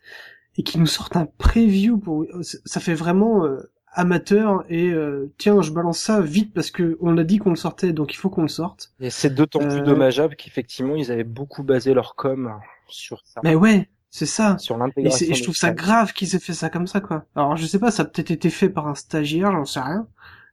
et 0.58 0.64
qui 0.64 0.80
nous 0.80 0.86
sortent 0.88 1.16
un 1.16 1.28
preview 1.38 1.98
pour 1.98 2.24
euh, 2.24 2.44
ça 2.44 2.58
ça 2.66 2.80
fait 2.82 2.94
vraiment 2.94 3.46
euh, 3.46 3.72
amateur 4.00 4.64
et 4.70 4.90
euh, 4.92 5.32
tiens 5.38 5.62
je 5.62 5.72
balance 5.72 6.00
ça 6.00 6.22
vite 6.22 6.54
parce 6.54 6.72
que 6.72 6.98
on 7.02 7.18
a 7.18 7.24
dit 7.24 7.38
qu'on 7.40 7.52
le 7.52 7.56
sortait 7.56 7.94
donc 7.94 8.14
il 8.14 8.18
faut 8.18 8.30
qu'on 8.30 8.44
le 8.44 8.48
sorte. 8.48 8.94
Et 9.00 9.10
c'est 9.10 9.34
d'autant 9.34 9.66
plus 9.66 9.82
Euh, 9.82 9.84
dommageable 9.84 10.36
qu'effectivement 10.36 10.96
ils 10.96 11.12
avaient 11.12 11.24
beaucoup 11.24 11.64
basé 11.64 11.94
leur 11.94 12.16
com 12.16 12.54
sur 12.88 13.22
ça, 13.26 13.42
Mais 13.44 13.56
ouais 13.56 13.90
c'est 14.12 14.26
ça. 14.26 14.58
sur 14.58 14.78
Et, 14.78 14.80
l'intégration. 14.80 15.26
et 15.28 15.34
je 15.34 15.44
trouve 15.44 15.56
ça 15.56 15.72
grave 15.72 16.14
qu'ils 16.14 16.36
aient 16.36 16.40
fait 16.40 16.54
ça 16.54 16.70
comme 16.70 16.88
ça, 16.88 17.00
quoi. 17.00 17.26
Alors, 17.36 17.56
je 17.58 17.66
sais 17.68 17.80
pas, 17.80 17.92
ça 17.92 18.04
a 18.04 18.06
peut-être 18.06 18.32
été 18.32 18.50
fait 18.50 18.70
par 18.70 18.88
un 18.88 18.96
stagiaire, 18.96 19.52
j'en 19.52 19.66
sais 19.66 19.80
rien. 19.82 20.08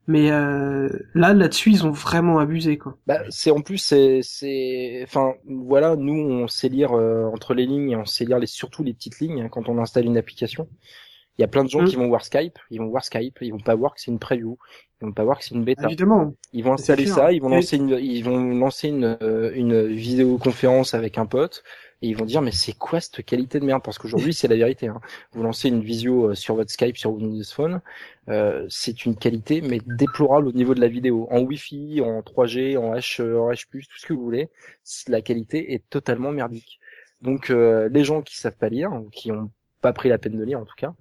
Mais 0.06 0.30
euh, 0.30 0.88
là, 1.14 1.32
là-dessus, 1.34 1.70
ils 1.70 1.86
ont 1.86 1.90
vraiment 1.90 2.38
abusé, 2.38 2.78
quoi. 2.78 2.98
Bah, 3.06 3.20
c'est 3.30 3.50
en 3.50 3.60
plus 3.60 3.78
c'est 3.78 4.20
c'est 4.22 5.00
enfin 5.04 5.34
voilà 5.46 5.94
nous 5.96 6.12
on 6.14 6.48
sait 6.48 6.68
lire 6.68 6.92
euh, 6.92 7.24
entre 7.26 7.54
les 7.54 7.66
lignes 7.66 7.96
on 7.96 8.04
sait 8.04 8.24
lire 8.24 8.40
les 8.40 8.48
surtout 8.48 8.82
les 8.82 8.94
petites 8.94 9.20
lignes 9.20 9.42
hein, 9.42 9.48
quand 9.48 9.68
on 9.68 9.78
installe 9.78 10.06
une 10.06 10.16
application. 10.18 10.68
Il 11.38 11.42
y 11.42 11.44
a 11.44 11.48
plein 11.48 11.64
de 11.64 11.68
gens 11.68 11.82
Mm. 11.82 11.86
qui 11.86 11.96
vont 11.96 12.08
voir 12.08 12.24
Skype, 12.24 12.58
ils 12.70 12.78
vont 12.78 12.88
voir 12.88 13.04
Skype, 13.04 13.38
ils 13.42 13.52
vont 13.52 13.60
pas 13.60 13.74
voir 13.74 13.94
que 13.94 14.00
c'est 14.00 14.10
une 14.10 14.18
preview, 14.18 14.56
ils 15.00 15.06
vont 15.06 15.12
pas 15.12 15.24
voir 15.24 15.38
que 15.38 15.44
c'est 15.44 15.54
une 15.54 15.64
bêta. 15.64 15.84
Évidemment. 15.86 16.32
Ils 16.52 16.64
vont 16.64 16.72
installer 16.72 17.06
ça, 17.06 17.32
ils 17.32 17.40
vont 17.42 17.50
lancer 17.50 17.76
une, 17.76 17.90
ils 18.00 18.22
vont 18.22 18.38
lancer 18.54 18.88
une, 18.88 19.18
euh, 19.22 19.52
une 19.54 19.86
vidéoconférence 19.86 20.94
avec 20.94 21.18
un 21.18 21.26
pote 21.26 21.62
et 22.02 22.08
ils 22.08 22.16
vont 22.16 22.24
dire 22.24 22.40
mais 22.42 22.52
c'est 22.52 22.72
quoi 22.72 23.00
cette 23.00 23.22
qualité 23.24 23.60
de 23.60 23.66
merde? 23.66 23.82
Parce 23.82 23.98
qu'aujourd'hui 23.98 24.32
c'est 24.32 24.48
la 24.48 24.56
vérité. 24.56 24.86
Hein. 24.88 25.00
Vous 25.32 25.42
lancez 25.42 25.68
une 25.68 25.80
visio 25.82 26.30
euh, 26.30 26.34
sur 26.34 26.54
votre 26.54 26.70
Skype 26.70 26.96
sur 26.96 27.12
Windows 27.12 27.44
Phone, 27.52 27.80
euh, 28.28 28.64
c'est 28.70 29.04
une 29.04 29.16
qualité 29.16 29.60
mais 29.60 29.80
déplorable 29.84 30.48
au 30.48 30.52
niveau 30.52 30.74
de 30.74 30.80
la 30.80 30.88
vidéo. 30.88 31.28
En 31.30 31.40
Wi-Fi, 31.40 32.00
en 32.00 32.20
3G, 32.22 32.76
en 32.78 32.94
H, 32.94 33.20
euh, 33.20 33.38
en 33.38 33.50
H+, 33.50 33.66
tout 33.70 33.98
ce 33.98 34.06
que 34.06 34.14
vous 34.14 34.22
voulez, 34.22 34.48
la 35.08 35.20
qualité 35.20 35.74
est 35.74 35.88
totalement 35.90 36.32
merdique. 36.32 36.80
Donc 37.20 37.50
euh, 37.50 37.88
les 37.90 38.04
gens 38.04 38.22
qui 38.22 38.36
savent 38.38 38.56
pas 38.56 38.68
lire, 38.68 38.92
ou 38.92 39.08
qui 39.10 39.32
ont 39.32 39.50
pas 39.82 39.92
pris 39.92 40.08
la 40.08 40.18
peine 40.18 40.36
de 40.36 40.44
lire 40.44 40.58
en 40.58 40.64
tout 40.64 40.74
cas, 40.76 40.94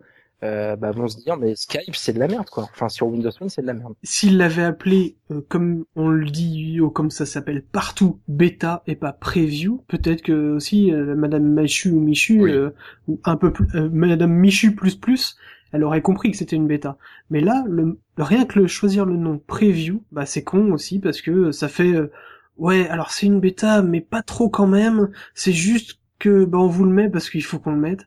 euh, 0.43 0.75
bah, 0.75 0.91
vont 0.91 1.07
se 1.07 1.17
dire 1.17 1.37
mais 1.37 1.55
Skype 1.55 1.95
c'est 1.95 2.13
de 2.13 2.19
la 2.19 2.27
merde 2.27 2.49
quoi. 2.49 2.63
Enfin 2.63 2.89
sur 2.89 3.07
Windows 3.07 3.31
Phone 3.31 3.49
c'est 3.49 3.61
de 3.61 3.67
la 3.67 3.73
merde. 3.73 3.93
S'ils 4.03 4.37
l'avaient 4.37 4.63
appelé, 4.63 5.17
euh, 5.31 5.41
comme 5.49 5.85
on 5.95 6.09
le 6.09 6.25
dit, 6.29 6.79
ou 6.79 6.89
comme 6.91 7.09
ça 7.09 7.25
s'appelle 7.25 7.63
partout, 7.63 8.19
bêta 8.27 8.83
et 8.87 8.95
pas 8.95 9.13
preview, 9.13 9.83
peut-être 9.87 10.21
que 10.21 10.51
aussi 10.55 10.91
euh, 10.93 11.15
Madame 11.15 11.43
Machu 11.53 11.89
ou 11.91 11.99
Michu, 11.99 12.41
Oui. 12.41 12.51
euh, 12.51 12.69
ou 13.07 13.19
un 13.23 13.35
peu 13.35 13.51
plus, 13.51 13.65
euh, 13.75 13.89
Madame 13.91 14.31
Michu 14.31 14.75
plus 14.75 14.95
plus, 14.95 15.37
elle 15.71 15.83
aurait 15.83 16.01
compris 16.03 16.31
que 16.31 16.37
c'était 16.37 16.55
une 16.55 16.67
bêta. 16.67 16.97
Mais 17.31 17.41
là, 17.41 17.63
le, 17.67 17.99
rien 18.17 18.45
que 18.45 18.59
le 18.59 18.67
choisir 18.67 19.05
le 19.05 19.17
nom 19.17 19.39
preview, 19.47 20.03
bah 20.11 20.25
c'est 20.27 20.43
con 20.43 20.71
aussi 20.71 20.99
parce 20.99 21.21
que 21.21 21.51
ça 21.51 21.67
fait, 21.67 21.93
euh, 21.93 22.11
ouais, 22.57 22.87
alors 22.89 23.11
c'est 23.11 23.25
une 23.25 23.39
bêta, 23.39 23.81
mais 23.81 24.01
pas 24.01 24.21
trop 24.21 24.49
quand 24.49 24.67
même. 24.67 25.09
C'est 25.33 25.51
juste 25.53 25.99
que 26.19 26.45
bah 26.45 26.59
on 26.59 26.67
vous 26.67 26.85
le 26.85 26.91
met 26.91 27.09
parce 27.09 27.29
qu'il 27.29 27.43
faut 27.43 27.57
qu'on 27.59 27.71
le 27.73 27.79
mette. 27.79 28.01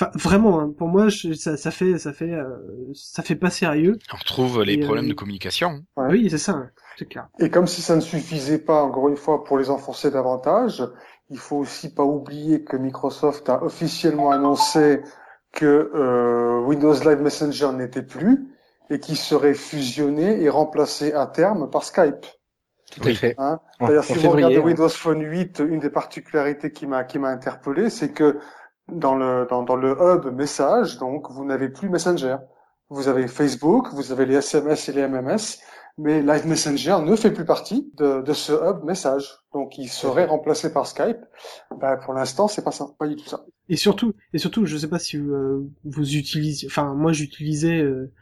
Enfin, 0.00 0.10
vraiment, 0.14 0.60
hein, 0.60 0.72
pour 0.78 0.88
moi, 0.88 1.08
je- 1.08 1.34
ça, 1.34 1.56
ça 1.58 1.70
fait, 1.70 1.98
ça 1.98 2.12
fait, 2.14 2.32
euh, 2.32 2.46
ça 2.94 3.22
fait 3.22 3.34
pas 3.36 3.50
sérieux. 3.50 3.98
On 4.12 4.16
retrouve 4.16 4.62
les 4.62 4.74
Et, 4.74 4.80
euh, 4.82 4.84
problèmes 4.84 5.08
de 5.08 5.12
communication. 5.14 5.84
Ouais. 5.96 6.06
Oui, 6.10 6.28
c'est 6.30 6.38
ça, 6.38 6.62
c'est 6.96 7.06
clair. 7.06 7.28
Et 7.38 7.50
comme 7.50 7.66
si 7.66 7.82
ça 7.82 7.96
ne 7.96 8.00
suffisait 8.00 8.58
pas, 8.60 8.82
encore 8.82 9.08
une 9.08 9.16
fois, 9.16 9.44
pour 9.44 9.58
les 9.58 9.68
enfoncer 9.68 10.10
davantage, 10.10 10.82
il 11.28 11.38
faut 11.38 11.56
aussi 11.56 11.92
pas 11.92 12.04
oublier 12.04 12.64
que 12.64 12.76
Microsoft 12.78 13.48
a 13.50 13.62
officiellement 13.62 14.30
annoncé 14.30 15.02
que 15.52 15.90
euh, 15.94 16.60
Windows 16.64 16.94
Live 16.94 17.20
Messenger 17.20 17.72
n'était 17.74 18.02
plus 18.02 18.48
et 18.88 19.00
qu'il 19.00 19.16
serait 19.16 19.54
fusionné 19.54 20.42
et 20.42 20.48
remplacé 20.48 21.12
à 21.12 21.26
terme 21.26 21.68
par 21.68 21.84
Skype. 21.84 22.24
Tout 22.90 23.08
à 23.08 23.14
fait. 23.14 23.34
Hein. 23.38 23.60
En- 23.78 23.86
D'ailleurs, 23.86 24.02
en 24.02 24.06
si 24.06 24.14
vous 24.14 24.20
février, 24.20 24.46
regardez. 24.46 24.66
Windows 24.66 24.88
Phone 24.88 25.22
8, 25.22 25.60
une 25.60 25.78
des 25.78 25.90
particularités 25.90 26.72
qui 26.72 26.86
m'a 26.86 27.04
qui 27.04 27.18
m'a 27.20 27.28
interpellé, 27.28 27.90
c'est 27.90 28.10
que 28.12 28.38
dans 28.92 29.14
le 29.16 29.46
dans, 29.48 29.62
dans 29.62 29.76
le 29.76 29.92
hub 30.00 30.26
message, 30.34 30.98
donc 30.98 31.30
vous 31.30 31.44
n'avez 31.44 31.68
plus 31.68 31.88
Messenger. 31.88 32.36
Vous 32.90 33.08
avez 33.08 33.28
Facebook, 33.28 33.88
vous 33.92 34.12
avez 34.12 34.26
les 34.26 34.34
SMS 34.36 34.88
et 34.88 34.92
les 34.92 35.06
MMS, 35.06 35.58
mais 35.98 36.22
Live 36.22 36.46
Messenger 36.46 36.98
ne 37.04 37.14
fait 37.16 37.30
plus 37.32 37.44
partie 37.44 37.90
de, 37.96 38.20
de 38.22 38.32
ce 38.32 38.52
hub 38.52 38.84
message. 38.84 39.28
Donc 39.52 39.78
il 39.78 39.88
serait 39.88 40.26
remplacé 40.26 40.72
par 40.72 40.86
Skype. 40.86 41.18
Ben, 41.80 41.96
pour 41.98 42.14
l'instant, 42.14 42.48
c'est 42.48 42.64
pas 42.64 42.72
ça, 42.72 42.86
pas 42.98 43.06
du 43.06 43.16
tout 43.16 43.26
ça. 43.28 43.44
Et 43.68 43.76
surtout, 43.76 44.14
et 44.32 44.38
surtout, 44.38 44.66
je 44.66 44.76
sais 44.76 44.88
pas 44.88 44.98
si 44.98 45.16
vous, 45.18 45.32
euh, 45.32 45.70
vous 45.84 46.16
utilisez, 46.16 46.66
enfin 46.66 46.94
moi 46.94 47.12
j'utilisais 47.12 47.80
euh, 47.80 48.12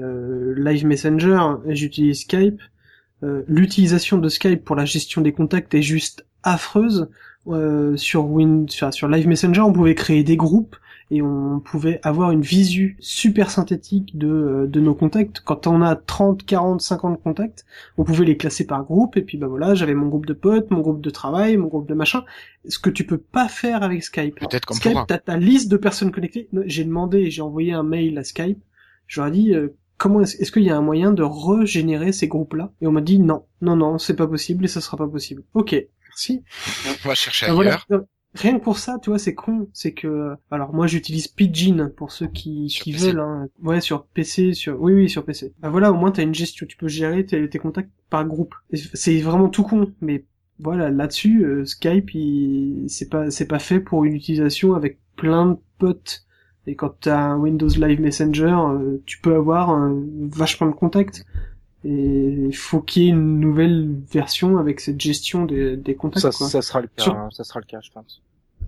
euh, 0.00 0.54
Live 0.56 0.86
Messenger 0.86 1.40
et 1.66 1.76
j'utilise 1.76 2.22
Skype. 2.22 2.60
euh, 3.22 3.44
l'utilisation 3.48 4.18
de 4.18 4.28
Skype 4.28 4.64
pour 4.64 4.76
la 4.76 4.84
gestion 4.84 5.20
des 5.22 5.32
contacts 5.32 5.74
est 5.74 5.82
juste 5.82 6.26
affreuse. 6.42 7.08
Euh, 7.48 7.96
sur 7.96 8.26
Win, 8.26 8.66
enfin, 8.68 8.90
sur 8.90 9.08
Live 9.08 9.28
Messenger, 9.28 9.60
on 9.60 9.72
pouvait 9.72 9.94
créer 9.94 10.24
des 10.24 10.36
groupes 10.36 10.76
et 11.10 11.22
on 11.22 11.60
pouvait 11.60 12.00
avoir 12.02 12.32
une 12.32 12.40
visu 12.40 12.96
super 12.98 13.50
synthétique 13.50 14.18
de, 14.18 14.28
euh, 14.28 14.66
de 14.66 14.80
nos 14.80 14.94
contacts. 14.94 15.40
Quand 15.40 15.68
on 15.68 15.80
a 15.80 15.94
30, 15.94 16.44
40, 16.44 16.80
50 16.80 17.22
contacts, 17.22 17.64
on 17.96 18.04
pouvait 18.04 18.24
les 18.24 18.36
classer 18.36 18.66
par 18.66 18.84
groupe, 18.84 19.16
et 19.16 19.22
puis 19.22 19.38
bah 19.38 19.46
voilà, 19.46 19.74
j'avais 19.74 19.94
mon 19.94 20.08
groupe 20.08 20.26
de 20.26 20.32
potes, 20.32 20.70
mon 20.70 20.80
groupe 20.80 21.00
de 21.00 21.10
travail, 21.10 21.56
mon 21.56 21.68
groupe 21.68 21.88
de 21.88 21.94
machin. 21.94 22.24
Ce 22.68 22.80
que 22.80 22.90
tu 22.90 23.06
peux 23.06 23.18
pas 23.18 23.48
faire 23.48 23.84
avec 23.84 24.02
Skype. 24.02 24.40
Peut-être 24.40 24.66
qu'on 24.66 24.74
Skype, 24.74 24.98
t'as 25.06 25.18
ta 25.18 25.36
liste 25.36 25.70
de 25.70 25.76
personnes 25.76 26.10
connectées. 26.10 26.48
J'ai 26.64 26.84
demandé, 26.84 27.30
j'ai 27.30 27.42
envoyé 27.42 27.72
un 27.72 27.84
mail 27.84 28.18
à 28.18 28.24
Skype. 28.24 28.58
Je 29.06 29.20
leur 29.20 29.28
ai 29.28 29.32
dit, 29.32 29.54
euh, 29.54 29.68
comment 29.98 30.20
est-ce 30.20 30.42
est-ce 30.42 30.50
qu'il 30.50 30.64
y 30.64 30.70
a 30.70 30.76
un 30.76 30.82
moyen 30.82 31.12
de 31.12 31.22
régénérer 31.22 32.10
ces 32.10 32.26
groupes-là? 32.26 32.72
Et 32.80 32.88
on 32.88 32.92
m'a 32.92 33.00
dit 33.00 33.20
non, 33.20 33.44
non, 33.62 33.76
non, 33.76 33.98
c'est 33.98 34.16
pas 34.16 34.26
possible 34.26 34.64
et 34.64 34.68
ça 34.68 34.80
sera 34.80 34.96
pas 34.96 35.06
possible. 35.06 35.44
Ok, 35.54 35.76
merci. 36.16 36.42
On 37.04 37.08
va 37.08 37.14
chercher 37.14 37.46
ailleurs. 37.46 37.86
voilà. 37.88 38.04
Rien 38.34 38.58
que 38.58 38.64
pour 38.64 38.78
ça, 38.78 38.98
tu 39.02 39.10
vois, 39.10 39.18
c'est 39.18 39.34
con. 39.34 39.68
C'est 39.72 39.92
que, 39.92 40.34
alors 40.50 40.74
moi, 40.74 40.86
j'utilise 40.86 41.26
Pidgin 41.26 41.90
pour 41.96 42.12
ceux 42.12 42.26
qui, 42.26 42.68
Sur 42.68 42.84
qui 42.84 42.92
PC. 42.92 43.06
veulent. 43.06 43.20
Hein. 43.20 43.48
Ouais, 43.62 43.80
sur 43.80 44.04
PC, 44.06 44.52
sur, 44.52 44.80
oui, 44.80 44.92
oui, 44.92 45.08
sur 45.08 45.24
PC. 45.24 45.54
Bah 45.60 45.70
voilà, 45.70 45.90
au 45.90 45.94
moins 45.94 46.10
t'as 46.10 46.22
une 46.22 46.34
gestion. 46.34 46.66
Tu 46.66 46.76
peux 46.76 46.88
gérer 46.88 47.24
tes, 47.24 47.48
tes 47.48 47.58
contacts 47.58 47.90
par 48.10 48.26
groupe. 48.26 48.54
C'est 48.72 49.20
vraiment 49.20 49.48
tout 49.48 49.62
con, 49.62 49.92
mais 50.02 50.24
voilà, 50.58 50.90
là-dessus, 50.90 51.44
euh, 51.44 51.64
Skype, 51.64 52.14
il... 52.14 52.86
c'est 52.88 53.08
pas, 53.08 53.30
c'est 53.30 53.46
pas 53.46 53.58
fait 53.58 53.80
pour 53.80 54.04
une 54.04 54.14
utilisation 54.14 54.74
avec 54.74 54.98
plein 55.16 55.46
de 55.46 55.58
potes. 55.78 56.24
Et 56.66 56.74
quand 56.74 56.94
t'as 57.00 57.18
un 57.18 57.38
Windows 57.38 57.68
Live 57.68 58.00
Messenger, 58.00 58.56
euh, 58.70 59.02
tu 59.06 59.20
peux 59.20 59.34
avoir 59.34 59.70
un, 59.70 60.02
vachement 60.30 60.66
de 60.66 60.74
contacts. 60.74 61.24
Et 61.88 62.48
il 62.48 62.56
faut 62.56 62.80
qu'il 62.80 63.04
y 63.04 63.06
ait 63.06 63.10
une 63.10 63.38
nouvelle 63.38 63.94
version 64.10 64.58
avec 64.58 64.80
cette 64.80 65.00
gestion 65.00 65.44
des, 65.44 65.76
des 65.76 65.94
contacts. 65.94 66.22
Ça, 66.22 66.30
quoi. 66.30 66.48
ça 66.48 66.60
sera 66.60 66.80
le 66.80 66.88
cas, 66.88 67.04
Sur- 67.04 67.14
hein, 67.14 67.28
ça 67.30 67.44
sera 67.44 67.60
le 67.60 67.66
cas, 67.66 67.78
je 67.80 67.90
pense. 67.92 68.22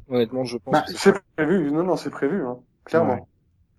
Honnêtement, 0.08 0.44
je 0.44 0.56
pense. 0.58 0.72
Bah, 0.72 0.84
que 0.86 0.92
c'est 0.96 1.14
prévu, 1.36 1.72
non, 1.72 1.82
non, 1.82 1.96
c'est 1.96 2.10
prévu, 2.10 2.46
hein, 2.46 2.58
clairement. 2.84 3.14
Ouais. 3.14 3.22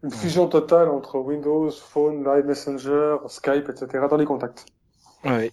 Une 0.04 0.12
fusion 0.12 0.48
totale 0.48 0.90
entre 0.90 1.20
Windows, 1.20 1.72
Phone, 1.72 2.26
Live 2.26 2.46
Messenger, 2.46 3.18
Skype, 3.28 3.70
etc. 3.70 4.06
dans 4.10 4.18
les 4.18 4.26
contacts. 4.26 4.66
Ouais. 5.24 5.52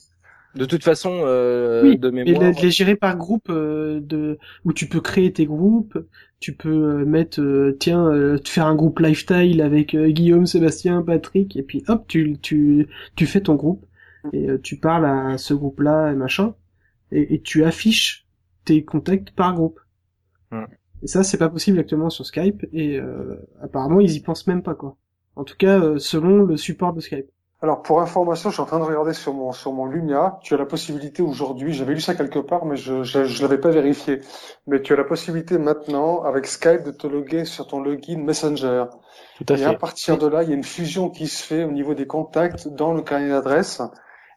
De 0.56 0.64
toute 0.64 0.82
façon, 0.84 1.20
euh, 1.24 1.82
Oui, 1.82 1.98
de 1.98 2.10
mémoire. 2.10 2.40
les, 2.42 2.52
les 2.52 2.70
gérer 2.70 2.96
par 2.96 3.16
groupe 3.16 3.48
euh, 3.50 4.00
de 4.00 4.38
où 4.64 4.72
tu 4.72 4.88
peux 4.88 5.00
créer 5.00 5.32
tes 5.32 5.46
groupes, 5.46 5.98
tu 6.40 6.54
peux 6.54 6.68
euh, 7.00 7.04
mettre 7.04 7.40
euh, 7.40 7.76
tiens 7.78 8.06
euh, 8.06 8.38
te 8.38 8.48
faire 8.48 8.66
un 8.66 8.74
groupe 8.74 8.98
lifestyle 9.00 9.60
avec 9.62 9.94
Guillaume, 9.96 10.46
Sébastien, 10.46 11.02
Patrick 11.02 11.56
et 11.56 11.62
puis 11.62 11.82
hop 11.88 12.06
tu 12.08 12.38
tu 12.40 12.86
tu 13.16 13.26
fais 13.26 13.40
ton 13.40 13.54
groupe 13.54 13.84
et 14.32 14.46
tu 14.62 14.78
parles 14.78 15.06
à 15.06 15.38
ce 15.38 15.54
groupe-là 15.54 16.12
et 16.12 16.16
machin 16.16 16.54
et, 17.12 17.34
et 17.34 17.40
tu 17.42 17.64
affiches 17.64 18.26
tes 18.64 18.84
contacts 18.84 19.30
par 19.30 19.54
groupe. 19.54 19.80
Et 21.02 21.06
ça 21.06 21.22
c'est 21.22 21.38
pas 21.38 21.48
possible 21.48 21.78
actuellement 21.78 22.10
sur 22.10 22.24
Skype 22.26 22.64
et 22.72 22.98
euh, 22.98 23.36
apparemment 23.62 24.00
ils 24.00 24.12
y 24.14 24.20
pensent 24.20 24.46
même 24.46 24.62
pas 24.62 24.74
quoi. 24.74 24.96
En 25.36 25.44
tout 25.44 25.56
cas 25.56 25.98
selon 25.98 26.42
le 26.44 26.56
support 26.56 26.92
de 26.94 27.00
Skype. 27.00 27.26
Alors, 27.62 27.80
pour 27.80 28.02
information, 28.02 28.50
je 28.50 28.54
suis 28.54 28.62
en 28.62 28.66
train 28.66 28.78
de 28.78 28.84
regarder 28.84 29.14
sur 29.14 29.32
mon, 29.32 29.50
sur 29.52 29.72
mon 29.72 29.86
Lumia. 29.86 30.38
Tu 30.42 30.52
as 30.52 30.58
la 30.58 30.66
possibilité 30.66 31.22
aujourd'hui, 31.22 31.72
j'avais 31.72 31.94
lu 31.94 32.00
ça 32.00 32.14
quelque 32.14 32.38
part, 32.38 32.66
mais 32.66 32.76
je, 32.76 33.02
je, 33.02 33.24
je 33.24 33.42
l'avais 33.42 33.56
pas 33.56 33.70
vérifié. 33.70 34.20
Mais 34.66 34.82
tu 34.82 34.92
as 34.92 34.96
la 34.96 35.04
possibilité 35.04 35.56
maintenant, 35.56 36.22
avec 36.22 36.46
Skype, 36.46 36.82
de 36.82 36.90
te 36.90 37.06
loguer 37.06 37.46
sur 37.46 37.66
ton 37.66 37.80
login 37.80 38.18
Messenger. 38.18 38.84
Tout 39.38 39.54
à 39.54 39.56
Et 39.56 39.64
à 39.64 39.72
partir 39.72 40.18
de 40.18 40.26
là, 40.26 40.42
il 40.42 40.50
y 40.50 40.52
a 40.52 40.54
une 40.54 40.64
fusion 40.64 41.08
qui 41.08 41.28
se 41.28 41.42
fait 41.42 41.64
au 41.64 41.72
niveau 41.72 41.94
des 41.94 42.06
contacts 42.06 42.68
dans 42.68 42.92
le 42.92 43.00
carnet 43.00 43.30
d'adresse. 43.30 43.80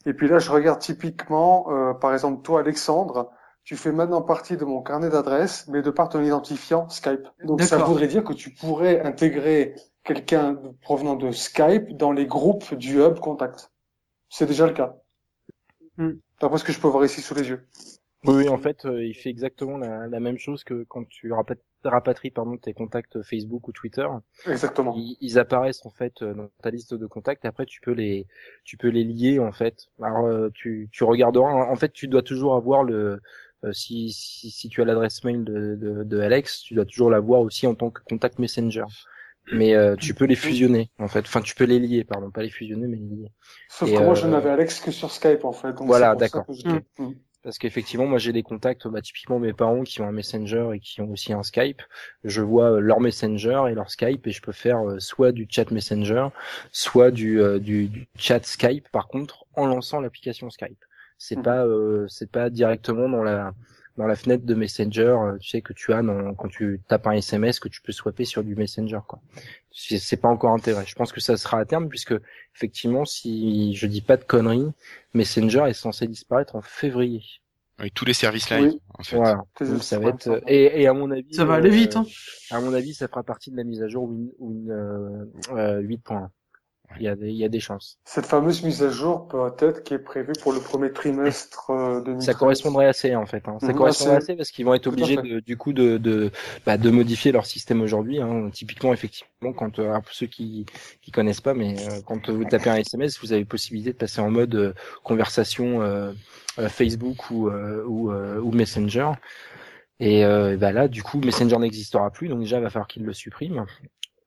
Et 0.05 0.13
puis 0.13 0.29
là, 0.29 0.39
je 0.39 0.49
regarde 0.49 0.79
typiquement, 0.79 1.67
euh, 1.71 1.93
par 1.93 2.13
exemple, 2.13 2.41
toi, 2.41 2.61
Alexandre, 2.61 3.31
tu 3.65 3.75
fais 3.75 3.91
maintenant 3.91 4.21
partie 4.21 4.55
de 4.55 4.63
mon 4.63 4.81
carnet 4.81 5.09
d'adresse, 5.09 5.67
mais 5.67 5.81
de 5.81 5.91
par 5.91 6.07
ton 6.07 6.23
identifiant 6.23 6.87
Skype. 6.87 7.27
Donc 7.43 7.61
ça 7.61 7.77
voudrait 7.77 8.07
dire 8.07 8.23
que 8.23 8.33
tu 8.33 8.49
pourrais 8.49 9.01
intégrer 9.01 9.75
quelqu'un 10.09 10.59
provenant 10.81 11.15
de 11.15 11.29
Skype 11.29 11.95
dans 11.95 12.11
les 12.11 12.25
groupes 12.25 12.73
du 12.73 12.99
hub 12.99 13.19
contact. 13.19 13.71
C'est 14.27 14.47
déjà 14.47 14.65
le 14.65 14.73
cas. 14.73 14.95
Hmm. 15.97 16.13
D'après 16.41 16.57
ce 16.57 16.63
que 16.63 16.71
je 16.71 16.79
peux 16.79 16.87
voir 16.87 17.05
ici 17.05 17.21
sous 17.21 17.35
les 17.35 17.47
yeux. 17.47 17.67
Oui, 18.25 18.33
oui, 18.35 18.49
en 18.49 18.57
fait, 18.57 18.85
euh, 18.85 19.05
il 19.05 19.13
fait 19.13 19.29
exactement 19.29 19.77
la, 19.77 20.07
la 20.07 20.19
même 20.19 20.39
chose 20.39 20.63
que 20.63 20.83
quand 20.83 21.07
tu 21.07 21.31
rapat- 21.31 21.61
rapatries 21.83 22.31
pardon 22.31 22.57
tes 22.57 22.73
contacts 22.73 23.21
Facebook 23.21 23.67
ou 23.67 23.71
Twitter. 23.71 24.07
Exactement. 24.47 24.93
Ils, 24.97 25.15
ils 25.21 25.37
apparaissent 25.37 25.85
en 25.85 25.91
fait 25.91 26.21
euh, 26.23 26.33
dans 26.33 26.49
ta 26.63 26.71
liste 26.71 26.95
de 26.95 27.05
contacts. 27.05 27.45
Après, 27.45 27.67
tu 27.67 27.79
peux 27.79 27.93
les, 27.93 28.25
tu 28.63 28.77
peux 28.77 28.89
les 28.89 29.03
lier 29.03 29.39
en 29.39 29.51
fait. 29.51 29.87
Alors, 30.01 30.25
euh, 30.25 30.49
tu, 30.55 30.89
tu 30.91 31.03
regarderas. 31.03 31.71
En 31.71 31.75
fait, 31.75 31.93
tu 31.93 32.07
dois 32.07 32.23
toujours 32.23 32.55
avoir 32.55 32.83
le, 32.83 33.21
euh, 33.63 33.71
si, 33.73 34.11
si, 34.11 34.49
si 34.49 34.69
tu 34.69 34.81
as 34.81 34.85
l'adresse 34.85 35.23
mail 35.23 35.43
de, 35.43 35.75
de, 35.75 36.03
de 36.03 36.19
Alex, 36.19 36.61
tu 36.61 36.73
dois 36.73 36.85
toujours 36.85 37.11
l'avoir 37.11 37.41
aussi 37.41 37.67
en 37.67 37.75
tant 37.75 37.91
que 37.91 38.01
contact 38.09 38.39
messenger. 38.39 38.85
Mais 39.51 39.73
euh, 39.75 39.95
tu 39.95 40.13
peux 40.13 40.25
les 40.25 40.35
fusionner 40.35 40.91
en 40.99 41.07
fait. 41.07 41.21
Enfin, 41.21 41.41
tu 41.41 41.55
peux 41.55 41.63
les 41.65 41.79
lier, 41.79 42.03
pardon, 42.03 42.31
pas 42.31 42.43
les 42.43 42.49
fusionner, 42.49 42.87
mais 42.87 42.97
les 42.97 43.03
lier. 43.15 43.31
Sauf 43.69 43.93
Et, 43.93 43.93
que 43.93 44.03
moi, 44.03 44.15
je 44.15 44.27
euh, 44.27 44.27
n'avais 44.27 44.49
Alex 44.49 44.81
que 44.81 44.91
sur 44.91 45.11
Skype, 45.11 45.45
en 45.45 45.53
fait. 45.53 45.71
Donc 45.73 45.87
Voilà, 45.87 46.15
d'accord. 46.15 46.45
je- 46.49 46.63
Hmm. 46.63 46.79
Parce 47.43 47.57
qu'effectivement, 47.59 48.07
moi 48.07 48.19
j'ai 48.19 48.33
des 48.33 48.43
contacts, 48.43 48.87
bah, 48.87 49.01
typiquement 49.01 49.39
mes 49.39 49.53
parents 49.53 49.83
qui 49.83 50.01
ont 50.01 50.07
un 50.07 50.11
Messenger 50.13 50.69
et 50.75 50.79
qui 50.81 51.01
ont 51.01 51.11
aussi 51.11 51.33
un 51.33 51.43
Skype. 51.43 51.81
Je 52.25 52.41
vois 52.41 52.73
euh, 52.73 52.79
leur 52.81 53.01
Messenger 53.01 53.63
et 53.71 53.75
leur 53.75 53.91
Skype 53.91 54.27
et 54.27 54.31
je 54.31 54.41
peux 54.41 54.51
faire 54.53 54.79
euh, 54.87 54.99
soit 54.99 55.31
du 55.31 55.47
chat 55.49 55.71
Messenger, 55.71 56.29
soit 56.71 57.11
du, 57.11 57.41
euh, 57.41 57.59
du, 57.59 57.87
du 57.89 58.07
chat 58.17 58.45
Skype. 58.45 58.89
Par 58.91 59.07
contre, 59.07 59.45
en 59.55 59.67
lançant 59.67 60.01
l'application 60.01 60.49
Skype, 60.49 60.83
c'est 61.17 61.35
Mhm. 61.35 61.43
pas 61.43 61.65
euh, 61.65 62.07
c'est 62.09 62.31
pas 62.31 62.49
directement 62.49 63.09
dans 63.09 63.23
la 63.23 63.53
dans 63.99 64.07
la 64.07 64.15
fenêtre 64.15 64.45
de 64.45 64.55
Messenger, 64.55 65.01
euh, 65.19 65.37
tu 65.39 65.49
sais 65.49 65.61
que 65.61 65.73
tu 65.73 65.91
as 65.91 66.01
dans, 66.01 66.33
quand 66.33 66.47
tu 66.47 66.79
tapes 66.87 67.05
un 67.07 67.11
SMS 67.11 67.59
que 67.59 67.67
tu 67.67 67.81
peux 67.81 67.91
swapper 67.91 68.23
sur 68.23 68.45
du 68.45 68.55
Messenger 68.55 68.99
quoi. 69.05 69.19
C'est 69.71 70.15
pas 70.21 70.29
encore 70.29 70.53
intégré. 70.53 70.85
Je 70.87 70.95
pense 70.95 71.11
que 71.11 71.19
ça 71.19 71.35
sera 71.35 71.59
à 71.59 71.65
terme 71.65 71.89
puisque 71.89 72.13
effectivement, 72.55 73.03
si 73.03 73.75
je 73.75 73.85
dis 73.87 74.01
pas 74.01 74.15
de 74.15 74.23
conneries, 74.23 74.71
Messenger 75.13 75.65
est 75.67 75.73
censé 75.73 76.07
disparaître 76.07 76.55
en 76.55 76.61
février. 76.61 77.23
Oui, 77.81 77.91
tous 77.91 78.05
les 78.05 78.13
services 78.13 78.49
live, 78.49 78.69
Oui. 78.71 78.81
en 78.97 79.03
fait. 79.03 79.15
Voilà. 79.17 79.43
Donc, 79.59 79.83
ça 79.83 79.99
va 79.99 80.09
être 80.09 80.27
l'instant. 80.29 80.45
et, 80.47 80.81
et 80.81 80.87
à 80.87 80.93
mon 80.93 81.11
avis 81.11 81.33
Ça 81.33 81.43
va 81.43 81.55
euh, 81.55 81.57
aller 81.57 81.69
vite 81.69 81.97
hein. 81.97 82.05
À 82.51 82.61
mon 82.61 82.73
avis, 82.73 82.93
ça 82.93 83.07
fera 83.09 83.23
partie 83.23 83.51
de 83.51 83.57
la 83.57 83.63
mise 83.65 83.81
à 83.83 83.89
jour 83.89 84.05
Win, 84.05 84.29
Win 84.39 84.71
euh, 84.71 85.25
euh, 85.51 85.81
8.1. 85.81 86.29
Il 86.97 87.03
y 87.03 87.07
a 87.07 87.15
des 87.15 87.29
il 87.29 87.35
y 87.37 87.45
a 87.45 87.49
des 87.49 87.59
chances. 87.59 87.97
Cette 88.05 88.25
fameuse 88.25 88.63
mise 88.63 88.83
à 88.83 88.89
jour, 88.89 89.27
peut-être, 89.27 89.83
qui 89.83 89.93
est 89.93 89.99
prévue 89.99 90.33
pour 90.41 90.51
le 90.53 90.59
premier 90.59 90.91
trimestre 90.91 91.69
euh, 91.69 92.01
2013. 92.01 92.25
Ça 92.25 92.33
correspondrait 92.33 92.87
assez 92.87 93.15
en 93.15 93.25
fait. 93.25 93.47
Hein. 93.47 93.57
Ça 93.59 93.67
Mhm, 93.67 93.75
correspondrait 93.75 94.15
assez. 94.17 94.31
assez 94.31 94.35
parce 94.35 94.51
qu'ils 94.51 94.65
vont 94.65 94.73
être 94.73 94.87
obligés 94.87 95.15
de, 95.17 95.39
du 95.39 95.55
coup 95.57 95.71
de 95.73 95.97
de, 95.97 96.31
bah, 96.65 96.77
de 96.77 96.89
modifier 96.89 97.31
leur 97.31 97.45
système 97.45 97.81
aujourd'hui. 97.81 98.19
Hein. 98.21 98.49
Typiquement, 98.51 98.91
effectivement, 98.93 99.53
quand 99.53 99.79
euh, 99.79 99.93
pour 99.99 100.13
ceux 100.13 100.27
qui 100.27 100.65
qui 101.01 101.11
connaissent 101.11 101.41
pas, 101.41 101.53
mais 101.53 101.75
euh, 101.79 102.01
quand 102.05 102.29
vous 102.29 102.45
tapez 102.45 102.69
un 102.69 102.75
SMS, 102.77 103.19
vous 103.21 103.31
avez 103.33 103.45
possibilité 103.45 103.91
de 103.93 103.97
passer 103.97 104.21
en 104.21 104.31
mode 104.31 104.55
euh, 104.55 104.73
conversation 105.03 105.81
euh, 105.81 106.11
euh, 106.57 106.69
Facebook 106.69 107.29
ou 107.31 107.47
euh, 107.49 107.83
ou, 107.85 108.11
euh, 108.11 108.39
ou 108.39 108.51
Messenger. 108.51 109.11
Et 109.99 110.23
euh, 110.25 110.55
bah 110.57 110.71
là, 110.71 110.87
du 110.87 111.03
coup, 111.03 111.19
Messenger 111.19 111.57
n'existera 111.57 112.09
plus, 112.09 112.29
donc 112.29 112.39
déjà, 112.39 112.57
il 112.57 112.63
va 112.63 112.69
falloir 112.69 112.87
qu'ils 112.87 113.03
le 113.03 113.13
suppriment. 113.13 113.65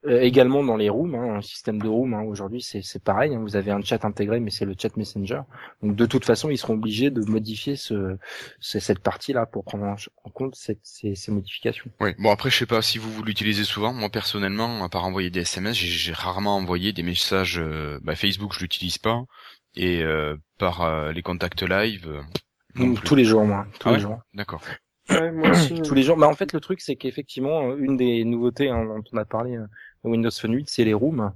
Euh, 0.05 0.21
également 0.21 0.65
dans 0.65 0.77
les 0.77 0.89
rooms, 0.89 1.15
hein, 1.15 1.37
un 1.37 1.43
système 1.43 1.81
de 1.81 1.87
room, 1.89 2.13
hein, 2.15 2.23
aujourd'hui 2.23 2.61
c'est 2.61 2.83
c'est 2.83 3.03
pareil, 3.05 3.35
hein, 3.37 3.39
vous 3.41 3.55
avez 3.55 3.71
un 3.71 3.81
chat 3.83 4.05
intégré, 4.05 4.41
mais 4.41 4.51
c'est 4.51 4.65
le 4.65 4.75
chat 4.77 4.97
Messenger. 4.97 5.43
Donc 5.81 5.95
de 5.95 6.07
toute 6.07 6.25
façon, 6.25 6.51
ils 6.51 6.59
seront 6.59 6.75
obligés 6.75 7.11
de 7.11 7.21
modifier 7.23 7.77
ce, 7.77 8.17
ce- 8.59 8.81
cette 8.81 8.99
partie-là 8.99 9.47
pour 9.47 9.65
prendre 9.65 9.85
en, 9.85 10.31
compte 10.31 10.57
cette- 10.57 10.81
ces, 10.83 11.15
ces 11.15 11.31
modifications. 11.31 11.89
Oui. 12.01 12.11
Bon 12.19 12.31
après, 12.31 12.51
je 12.51 12.57
sais 12.59 12.67
pas 12.67 12.83
si 12.83 12.99
vous, 12.99 13.13
vous 13.13 13.23
l'utilisez 13.23 13.65
souvent. 13.65 13.93
Moi 13.93 14.11
personnellement, 14.11 14.83
à 14.85 14.89
part 14.89 15.05
envoyer 15.05 15.31
des 15.31 15.41
SMS, 15.41 15.77
j'ai- 15.77 15.87
j'ai 15.87 16.13
rarement 16.13 16.57
envoyé 16.57 16.93
des 16.93 17.03
messages. 17.03 17.59
euh, 17.59 17.99
bah, 18.03 18.17
Facebook, 18.17 18.53
je 18.55 18.61
l'utilise 18.61 18.99
pas, 18.99 19.23
et 19.77 20.03
euh, 20.03 20.37
par 20.59 20.83
euh, 20.83 21.13
les 21.13 21.23
contacts 21.23 21.63
live. 21.63 22.09
euh, 22.09 22.23
non 22.75 22.89
Donc, 22.89 22.95
plus. 22.95 23.07
tous 23.09 23.15
les 23.15 23.25
jours, 23.25 23.45
moi, 23.45 23.67
tous 23.79 23.89
Ah 23.89 23.93
les 23.93 23.99
ouais 23.99 24.01
jours. 24.01 24.19
D'accord. 24.35 24.63
Ouais, 25.11 25.33
moi 25.33 25.51
aussi, 25.51 25.75
tous 25.83 25.95
les 25.95 26.03
jours. 26.03 26.17
Bah 26.17 26.29
en 26.29 26.35
fait, 26.35 26.53
le 26.53 26.61
truc 26.61 26.81
c'est 26.81 26.97
qu'effectivement, 26.97 27.71
euh, 27.71 27.77
une 27.79 27.97
des 27.97 28.25
nouveautés 28.25 28.69
hein, 28.71 28.85
dont 28.85 29.03
on 29.13 29.17
a 29.19 29.25
parlé 29.25 29.57
Windows 30.05 30.31
Phone 30.31 30.55
8, 30.55 30.69
c'est 30.71 30.85
les 30.85 30.95
rooms. 30.95 31.33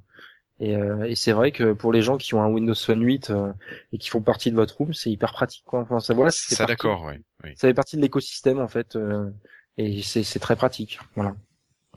Et, 0.58 0.74
euh, 0.76 1.04
et 1.04 1.14
c'est 1.14 1.32
vrai 1.32 1.52
que 1.52 1.72
pour 1.72 1.92
les 1.92 2.02
gens 2.02 2.16
qui 2.16 2.34
ont 2.34 2.42
un 2.42 2.48
Windows 2.48 2.74
Phone 2.74 3.02
8 3.02 3.30
euh, 3.30 3.52
et 3.92 3.98
qui 3.98 4.08
font 4.08 4.22
partie 4.22 4.50
de 4.50 4.56
votre 4.56 4.76
room, 4.78 4.94
c'est 4.94 5.10
hyper 5.10 5.32
pratique. 5.32 5.64
Quoi. 5.66 5.80
Enfin, 5.80 6.00
ça, 6.00 6.14
voilà, 6.14 6.30
c'est 6.30 6.54
Ça 6.54 6.66
d'accord, 6.66 7.04
oui. 7.04 7.14
oui. 7.44 7.50
Ça 7.56 7.68
fait 7.68 7.74
partie 7.74 7.96
de 7.96 8.02
l'écosystème 8.02 8.58
en 8.60 8.68
fait, 8.68 8.96
euh, 8.96 9.30
et 9.76 10.02
c'est 10.02 10.22
c'est 10.22 10.38
très 10.38 10.56
pratique. 10.56 10.98
Voilà. 11.14 11.34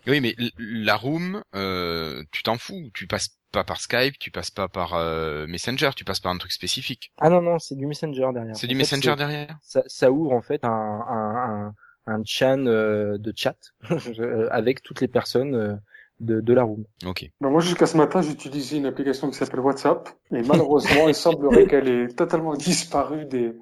Oui, 0.08 0.22
mais 0.22 0.36
l- 0.38 0.52
la 0.58 0.96
room, 0.96 1.42
euh, 1.56 2.24
tu 2.32 2.44
t'en 2.44 2.58
fous. 2.58 2.90
Tu 2.94 3.08
passes 3.08 3.38
pas 3.52 3.64
par 3.64 3.80
Skype, 3.82 4.20
tu 4.20 4.32
passes 4.32 4.52
pas 4.52 4.68
par 4.68 4.94
euh, 4.94 5.48
Messenger, 5.48 5.92
tu 5.96 6.04
passes 6.06 6.20
par 6.20 6.32
un 6.32 6.38
truc 6.38 6.52
spécifique. 6.52 7.12
Ah 7.18 7.30
non 7.30 7.42
non, 7.42 7.60
c'est 7.60 7.76
du 7.76 7.86
Messenger 7.86 8.28
derrière. 8.34 8.56
C'est 8.58 8.68
du 8.68 8.74
fait, 8.76 8.80
Messenger 8.80 9.16
derrière. 9.18 9.58
ça, 9.62 9.84
ça 9.88 10.12
ouvre 10.12 10.34
en 10.34 10.42
fait 10.42 10.64
un, 10.64 10.70
un, 10.70 11.74
un, 12.08 12.14
un 12.14 12.24
chan 12.26 12.66
euh, 12.66 13.18
de 13.18 13.34
chat 13.36 13.58
avec 14.52 14.82
toutes 14.84 15.02
les 15.02 15.08
personnes 15.08 15.56
euh, 15.56 15.76
de, 16.20 16.42
de 16.42 16.54
la 16.54 16.64
room. 16.64 16.84
Ok. 17.06 17.30
Ben, 17.42 17.50
moi, 17.50 17.62
jusqu'à 17.62 17.86
ce 17.86 17.98
matin, 17.98 18.22
j'utilisais 18.22 18.78
une 18.78 18.86
application 18.86 19.30
qui 19.30 19.36
s'appelle 19.36 19.60
WhatsApp. 19.62 20.10
Et 20.32 20.42
malheureusement, 20.42 21.08
il 21.08 21.16
semblerait 21.16 21.68
qu'elle 21.68 21.88
ait 21.88 22.08
totalement 22.08 22.54
disparu 22.56 23.26
des, 23.26 23.54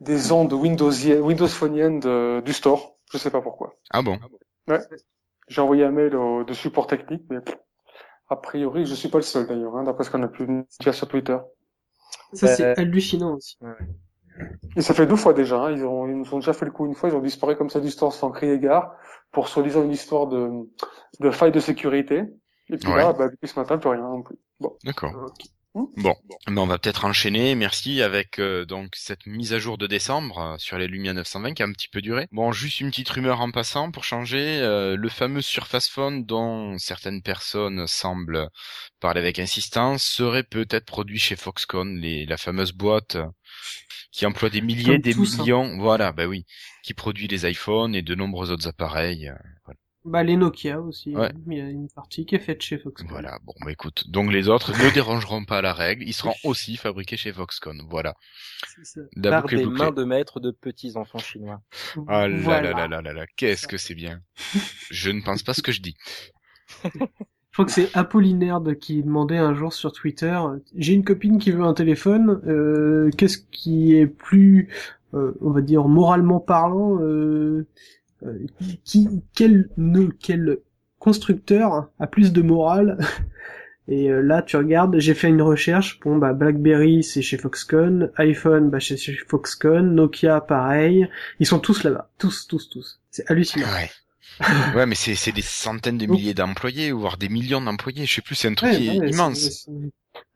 des 0.00 0.32
ondes 0.32 0.52
Windows, 0.52 0.90
Windows 0.90 1.48
Phone 1.48 2.00
de, 2.00 2.40
du 2.40 2.52
store. 2.52 2.96
Je 3.12 3.18
sais 3.18 3.30
pas 3.30 3.42
pourquoi. 3.42 3.74
Ah 3.90 4.02
bon? 4.02 4.18
J'ai 5.48 5.60
envoyé 5.60 5.84
un 5.84 5.90
mail 5.90 6.14
au, 6.16 6.44
de 6.44 6.52
support 6.52 6.86
technique, 6.86 7.24
mais 7.30 7.38
a 8.28 8.36
priori, 8.36 8.86
je 8.86 8.94
suis 8.94 9.08
pas 9.08 9.18
le 9.18 9.22
seul 9.24 9.46
d'ailleurs, 9.46 9.76
hein, 9.76 9.84
d'après 9.84 10.04
ce 10.04 10.10
qu'on 10.10 10.22
a 10.22 10.28
pu 10.28 10.46
dire 10.80 10.94
sur 10.94 11.08
Twitter. 11.08 11.36
Ça, 12.32 12.46
c'est 12.46 12.64
Euh, 12.64 12.74
hallucinant 12.76 13.36
aussi. 13.36 13.58
Et 14.76 14.80
ça 14.82 14.94
fait 14.94 15.06
deux 15.06 15.16
fois 15.16 15.32
déjà. 15.34 15.56
Hein. 15.58 15.72
Ils, 15.72 15.84
ont, 15.84 16.06
ils 16.06 16.16
nous 16.16 16.34
ont 16.34 16.38
déjà 16.38 16.52
fait 16.52 16.64
le 16.64 16.70
coup 16.70 16.86
une 16.86 16.94
fois. 16.94 17.08
Ils 17.08 17.14
ont 17.14 17.20
disparu 17.20 17.56
comme 17.56 17.70
ça 17.70 17.80
du 17.80 17.90
store 17.90 18.12
sans 18.12 18.30
crier 18.30 18.58
gare 18.58 18.94
pour 19.30 19.48
soi-disant 19.48 19.82
une 19.84 19.90
histoire 19.92 20.26
de, 20.26 20.50
de 21.20 21.30
faille 21.30 21.52
de 21.52 21.60
sécurité. 21.60 22.24
Et 22.68 22.76
puis 22.76 22.88
Ouais. 22.90 22.96
là, 22.98 23.12
bah, 23.12 23.28
depuis 23.28 23.48
ce 23.48 23.58
matin, 23.58 23.78
plus 23.78 23.90
rien 23.90 24.00
non 24.02 24.22
plus. 24.22 24.36
Bon. 24.60 24.76
D'accord. 24.84 25.12
Ok. 25.26 25.46
Bon, 25.74 26.14
mais 26.48 26.60
on 26.60 26.66
va 26.66 26.78
peut-être 26.78 27.06
enchaîner, 27.06 27.54
merci, 27.54 28.02
avec 28.02 28.38
euh, 28.38 28.66
donc 28.66 28.90
cette 28.94 29.24
mise 29.24 29.54
à 29.54 29.58
jour 29.58 29.78
de 29.78 29.86
décembre 29.86 30.38
euh, 30.38 30.58
sur 30.58 30.76
les 30.76 30.86
Lumia 30.86 31.14
920 31.14 31.54
qui 31.54 31.62
a 31.62 31.66
un 31.66 31.72
petit 31.72 31.88
peu 31.88 32.02
duré. 32.02 32.28
Bon, 32.30 32.52
juste 32.52 32.80
une 32.80 32.90
petite 32.90 33.08
rumeur 33.08 33.40
en 33.40 33.50
passant 33.50 33.90
pour 33.90 34.04
changer, 34.04 34.58
euh, 34.60 34.96
le 34.96 35.08
fameux 35.08 35.40
Surface 35.40 35.88
Phone 35.88 36.26
dont 36.26 36.76
certaines 36.78 37.22
personnes 37.22 37.86
semblent 37.86 38.48
parler 39.00 39.20
avec 39.20 39.38
insistance 39.38 40.02
serait 40.02 40.42
peut-être 40.42 40.84
produit 40.84 41.18
chez 41.18 41.36
Foxconn, 41.36 41.98
les, 41.98 42.26
la 42.26 42.36
fameuse 42.36 42.72
boîte 42.72 43.16
qui 44.10 44.26
emploie 44.26 44.50
des 44.50 44.60
milliers, 44.60 45.00
Comme 45.00 45.00
des 45.00 45.14
hein. 45.14 45.38
millions, 45.38 45.78
voilà, 45.78 46.12
bah 46.12 46.26
oui, 46.26 46.44
qui 46.82 46.92
produit 46.92 47.28
les 47.28 47.50
iPhones 47.50 47.94
et 47.94 48.02
de 48.02 48.14
nombreux 48.14 48.50
autres 48.50 48.68
appareils. 48.68 49.32
voilà. 49.64 49.78
Bah 50.04 50.22
les 50.24 50.36
Nokia 50.36 50.80
aussi. 50.80 51.14
Ouais. 51.16 51.32
Il 51.46 51.58
y 51.58 51.60
a 51.60 51.68
une 51.68 51.88
partie 51.88 52.26
qui 52.26 52.34
est 52.34 52.40
faite 52.40 52.60
chez 52.62 52.78
Foxconn. 52.78 53.08
Voilà, 53.08 53.38
bon, 53.44 53.54
bah 53.64 53.70
écoute, 53.70 54.10
donc 54.10 54.32
les 54.32 54.48
autres 54.48 54.72
ne 54.84 54.92
dérangeront 54.92 55.44
pas 55.44 55.62
la 55.62 55.72
règle, 55.72 56.02
ils 56.04 56.12
seront 56.12 56.34
aussi 56.44 56.76
fabriqués 56.76 57.16
chez 57.16 57.32
Foxconn, 57.32 57.82
voilà. 57.88 58.14
C'est 58.74 58.84
ça. 58.84 59.00
La 59.16 59.30
Par 59.30 59.46
des 59.46 59.64
bouclée. 59.64 59.78
mains 59.78 59.92
de 59.92 60.04
maître 60.04 60.40
de 60.40 60.50
petits 60.50 60.96
enfants 60.96 61.18
chinois. 61.18 61.60
Ah 62.08 62.26
là 62.26 62.36
Voilà. 62.40 62.70
là 62.72 62.88
là 62.88 62.88
là 62.88 63.02
là 63.02 63.12
là, 63.12 63.26
qu'est-ce 63.36 63.68
que 63.68 63.76
c'est 63.76 63.94
bien. 63.94 64.20
Je 64.90 65.10
ne 65.10 65.22
pense 65.22 65.42
pas 65.42 65.54
ce 65.54 65.62
que 65.62 65.72
je 65.72 65.82
dis. 65.82 65.94
Je 66.84 66.88
crois 67.52 67.64
que 67.66 67.70
c'est 67.72 67.94
Apollinaire 67.94 68.60
qui 68.80 69.02
demandait 69.02 69.36
un 69.36 69.52
jour 69.54 69.72
sur 69.74 69.92
Twitter 69.92 70.38
j'ai 70.74 70.94
une 70.94 71.04
copine 71.04 71.38
qui 71.38 71.50
veut 71.50 71.64
un 71.64 71.74
téléphone 71.74 72.40
euh, 72.46 73.10
qu'est-ce 73.18 73.36
qui 73.50 73.94
est 73.94 74.06
plus 74.06 74.68
euh, 75.12 75.36
on 75.42 75.50
va 75.50 75.60
dire 75.60 75.86
moralement 75.86 76.40
parlant 76.40 76.98
euh, 77.02 77.66
qui 78.84 79.08
quel 79.34 79.68
ne 79.76 80.06
quel 80.06 80.58
constructeur 80.98 81.88
a 81.98 82.06
plus 82.06 82.32
de 82.32 82.42
morale 82.42 82.98
et 83.88 84.10
euh, 84.10 84.20
là 84.22 84.42
tu 84.42 84.56
regardes 84.56 84.98
j'ai 84.98 85.14
fait 85.14 85.28
une 85.28 85.42
recherche 85.42 85.98
bon 86.00 86.16
bah 86.18 86.32
BlackBerry 86.32 87.02
c'est 87.02 87.22
chez 87.22 87.36
Foxconn 87.38 88.10
iPhone 88.16 88.70
bah 88.70 88.78
c'est 88.80 88.96
chez 88.96 89.14
Foxconn 89.28 89.94
Nokia 89.94 90.40
pareil 90.40 91.08
ils 91.40 91.46
sont 91.46 91.58
tous 91.58 91.82
là-bas 91.82 92.10
tous 92.18 92.46
tous 92.46 92.68
tous 92.70 93.00
c'est 93.10 93.28
hallucinant 93.30 93.66
Ouais. 93.66 93.90
Ouais, 94.74 94.86
mais 94.86 94.94
c'est 94.94 95.14
c'est 95.14 95.30
des 95.32 95.42
centaines 95.42 95.98
de 95.98 96.06
milliers 96.06 96.32
d'employés, 96.32 96.90
voire 96.90 97.18
des 97.18 97.28
millions 97.28 97.60
d'employés. 97.60 98.06
Je 98.06 98.14
sais 98.14 98.22
plus, 98.22 98.34
c'est 98.34 98.48
un 98.48 98.54
truc 98.54 98.70
Ouais, 98.70 98.76
qui 98.78 98.88
est 98.88 99.08
immense. 99.10 99.38
c'est- 99.38 99.50
c'est- 99.50 99.70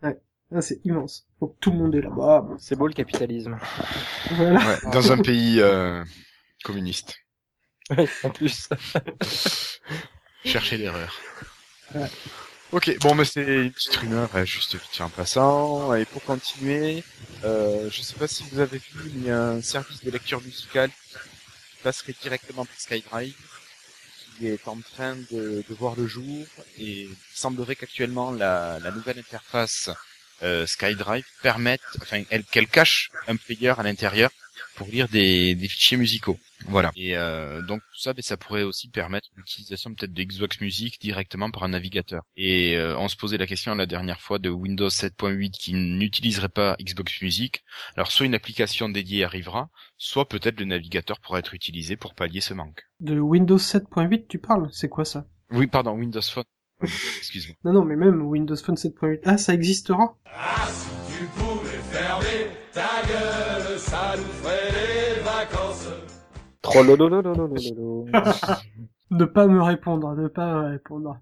Ouais, 0.06 0.18
Ah, 0.54 0.60
c'est 0.60 0.80
immense. 0.84 1.26
Donc 1.40 1.54
tout 1.60 1.70
le 1.72 1.78
monde 1.78 1.94
est 1.94 2.02
là-bas. 2.02 2.46
C'est 2.58 2.76
beau 2.76 2.86
le 2.86 2.92
capitalisme. 2.92 3.56
Voilà. 4.32 4.58
Ouais, 4.58 4.90
dans 4.92 5.10
un 5.12 5.16
pays 5.18 5.60
euh, 5.60 6.04
communiste. 6.62 7.16
En 8.22 8.30
plus. 8.30 8.68
Chercher 10.44 10.76
l'erreur. 10.76 11.14
Ouais. 11.94 12.08
Ok, 12.72 12.96
bon, 13.00 13.14
mais 13.14 13.24
c'est 13.24 13.42
une 13.44 13.72
petite 13.72 13.94
rumeur, 13.96 14.28
euh, 14.34 14.44
juste 14.44 14.74
vite 14.74 15.00
en 15.00 15.08
passant. 15.08 15.94
Et 15.94 16.04
pour 16.04 16.22
continuer, 16.24 17.04
euh, 17.44 17.88
je 17.90 18.02
sais 18.02 18.14
pas 18.16 18.26
si 18.26 18.44
vous 18.50 18.58
avez 18.60 18.78
vu, 18.78 19.10
il 19.14 19.24
y 19.24 19.30
a 19.30 19.40
un 19.40 19.62
service 19.62 20.02
de 20.02 20.10
lecture 20.10 20.42
musicale 20.42 20.90
qui 20.90 21.82
passerait 21.82 22.14
directement 22.20 22.64
par 22.64 22.74
SkyDrive, 22.78 23.34
qui 24.38 24.48
est 24.48 24.66
en 24.68 24.78
train 24.80 25.16
de, 25.30 25.64
de 25.68 25.74
voir 25.74 25.94
le 25.96 26.06
jour, 26.06 26.44
et 26.78 27.02
il 27.04 27.16
semblerait 27.34 27.76
qu'actuellement 27.76 28.32
la, 28.32 28.78
la 28.80 28.90
nouvelle 28.90 29.18
interface 29.18 29.90
euh, 30.42 30.66
SkyDrive 30.66 31.24
permette, 31.42 31.80
enfin, 32.02 32.24
elle, 32.30 32.44
qu'elle 32.44 32.66
cache 32.68 33.10
un 33.28 33.36
player 33.36 33.74
à 33.78 33.82
l'intérieur 33.84 34.30
pour 34.76 34.86
lire 34.88 35.08
des, 35.08 35.54
des 35.54 35.68
fichiers 35.68 35.96
musicaux. 35.96 36.38
Voilà. 36.68 36.90
Et 36.96 37.16
euh, 37.16 37.62
donc 37.62 37.80
tout 37.80 38.00
ça, 38.00 38.12
ben, 38.12 38.22
ça 38.22 38.36
pourrait 38.36 38.62
aussi 38.62 38.88
permettre 38.88 39.28
l'utilisation 39.36 39.94
peut-être 39.94 40.12
de 40.12 40.22
Xbox 40.22 40.60
Music 40.60 41.00
directement 41.00 41.50
par 41.50 41.64
un 41.64 41.68
navigateur. 41.68 42.22
Et 42.36 42.76
euh, 42.76 42.96
on 42.98 43.08
se 43.08 43.16
posait 43.16 43.38
la 43.38 43.46
question 43.46 43.74
la 43.74 43.86
dernière 43.86 44.20
fois 44.20 44.38
de 44.38 44.48
Windows 44.48 44.88
7.8 44.88 45.50
qui 45.50 45.74
n'utiliserait 45.74 46.48
pas 46.48 46.76
Xbox 46.80 47.20
Music. 47.22 47.62
Alors 47.96 48.10
soit 48.10 48.26
une 48.26 48.34
application 48.34 48.88
dédiée 48.88 49.24
arrivera, 49.24 49.68
soit 49.96 50.28
peut-être 50.28 50.60
le 50.60 50.66
navigateur 50.66 51.20
pourra 51.20 51.38
être 51.38 51.54
utilisé 51.54 51.96
pour 51.96 52.14
pallier 52.14 52.40
ce 52.40 52.54
manque. 52.54 52.82
De 53.00 53.18
Windows 53.18 53.58
7.8, 53.58 54.26
tu 54.28 54.38
parles? 54.38 54.68
C'est 54.72 54.88
quoi 54.88 55.04
ça? 55.04 55.26
Oui, 55.50 55.66
pardon, 55.66 55.92
Windows 55.92 56.22
Phone. 56.22 56.44
Excuse-moi. 56.82 57.56
Non, 57.64 57.72
non, 57.72 57.84
mais 57.84 57.96
même 57.96 58.22
Windows 58.22 58.56
Phone 58.56 58.74
7.8. 58.74 59.20
Ah, 59.24 59.38
ça 59.38 59.54
existera? 59.54 60.16
Ah, 60.26 60.68
si 60.68 61.18
tu 61.18 61.24
pouvais 61.26 61.78
fermer 61.90 62.50
ta 62.72 63.02
gueule, 63.06 63.78
ça 63.78 64.14
nous 64.16 64.24
ferait. 64.24 64.65
Ne 69.10 69.24
pas 69.24 69.46
me 69.46 69.62
répondre, 69.62 70.14
ne 70.16 70.26
pas 70.28 70.62
me 70.62 70.68
répondre. 70.72 71.18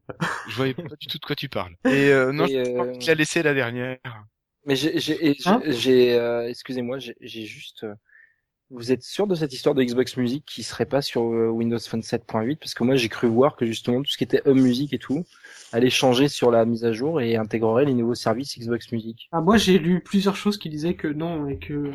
Je 0.48 0.56
voyais 0.56 0.74
pas 0.74 0.82
du 0.98 1.06
tout 1.06 1.18
de 1.18 1.24
quoi 1.24 1.36
tu 1.36 1.48
parles. 1.50 1.74
Et 1.84 2.08
euh, 2.12 2.32
non, 2.32 2.46
Et, 2.46 2.64
je 2.64 2.70
crois 2.72 2.86
euh, 2.86 2.92
que 2.92 2.98
tu 2.98 3.08
l'as 3.08 3.14
laissé 3.14 3.42
la 3.42 3.52
dernière. 3.52 3.98
Mais 4.66 4.74
j'ai, 4.76 4.98
j'ai, 4.98 5.36
Hein 5.44 5.60
j'ai, 5.66 6.14
euh, 6.14 6.48
excusez-moi, 6.48 6.98
j'ai, 6.98 7.14
j'ai 7.20 7.44
juste. 7.44 7.84
euh, 7.84 7.94
Vous 8.70 8.90
êtes 8.90 9.02
sûr 9.02 9.26
de 9.26 9.34
cette 9.34 9.52
histoire 9.52 9.74
de 9.74 9.82
Xbox 9.84 10.16
Music 10.16 10.44
qui 10.46 10.62
serait 10.62 10.86
pas 10.86 11.02
sur 11.02 11.22
euh, 11.24 11.48
Windows 11.48 11.78
Phone 11.78 12.00
7.8 12.00 12.56
Parce 12.56 12.72
que 12.72 12.82
moi 12.84 12.96
j'ai 12.96 13.10
cru 13.10 13.26
voir 13.28 13.56
que 13.56 13.66
justement 13.66 14.02
tout 14.02 14.10
ce 14.10 14.16
qui 14.16 14.24
était 14.24 14.40
Home 14.48 14.60
Music 14.62 14.94
et 14.94 14.98
tout 14.98 15.24
allait 15.74 15.90
changer 15.90 16.28
sur 16.28 16.50
la 16.50 16.64
mise 16.64 16.84
à 16.84 16.92
jour 16.92 17.20
et 17.20 17.36
intégrerait 17.36 17.84
les 17.84 17.94
nouveaux 17.94 18.14
services 18.14 18.58
Xbox 18.58 18.92
Music. 18.92 19.28
Ah, 19.32 19.40
moi, 19.40 19.56
j'ai 19.56 19.78
lu 19.78 20.00
plusieurs 20.00 20.36
choses 20.36 20.56
qui 20.56 20.68
disaient 20.70 20.94
que 20.94 21.08
non, 21.08 21.48
et 21.48 21.58
que, 21.58 21.90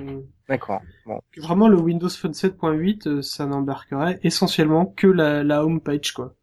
D'accord. 0.47 0.81
Bon. 1.05 1.21
que 1.31 1.39
vraiment 1.41 1.67
le 1.69 1.77
Windows 1.79 2.09
Phone 2.09 2.33
7.8, 2.33 3.07
euh, 3.07 3.21
ça 3.21 3.45
n'embarquerait 3.45 4.19
essentiellement 4.23 4.85
que 4.85 5.07
la, 5.07 5.43
la 5.43 5.63
home 5.63 5.79
page, 5.81 6.11
quoi. 6.11 6.35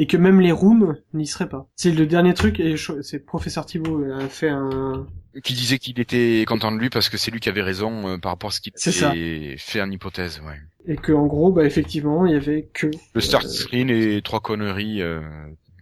Et 0.00 0.06
que 0.06 0.16
même 0.16 0.40
les 0.40 0.52
rooms 0.52 0.96
n'y 1.12 1.26
seraient 1.26 1.48
pas. 1.48 1.66
C'est 1.74 1.90
le 1.90 2.06
dernier 2.06 2.32
truc, 2.32 2.60
et 2.60 2.76
je- 2.76 3.02
c'est 3.02 3.18
Professeur 3.18 3.66
Thibault 3.66 4.04
a 4.12 4.28
fait 4.28 4.48
un, 4.48 5.06
Qui 5.42 5.54
disait 5.54 5.78
qu'il 5.78 5.98
était 5.98 6.44
content 6.46 6.70
de 6.70 6.78
lui 6.78 6.88
parce 6.90 7.08
que 7.08 7.16
c'est 7.16 7.32
lui 7.32 7.40
qui 7.40 7.48
avait 7.48 7.62
raison 7.62 8.06
euh, 8.06 8.16
par 8.18 8.30
rapport 8.30 8.50
à 8.50 8.52
ce 8.52 8.60
qu'il 8.60 8.72
C'est 8.76 8.92
ça. 8.92 9.10
avait 9.10 9.56
fait 9.58 9.82
en 9.82 9.90
hypothèse. 9.90 10.40
Ouais. 10.46 10.54
et 10.86 10.94
que 10.96 11.12
en 11.12 11.26
gros, 11.26 11.50
bah 11.50 11.64
effectivement, 11.64 12.24
il 12.26 12.32
y 12.32 12.36
avait 12.36 12.68
que 12.72 12.86
Le 13.14 13.20
start 13.20 13.44
Euh, 13.44 13.48
screen 13.48 13.90
et 13.90 14.22
trois 14.22 14.38
conneries, 14.40 15.02
euh, 15.02 15.20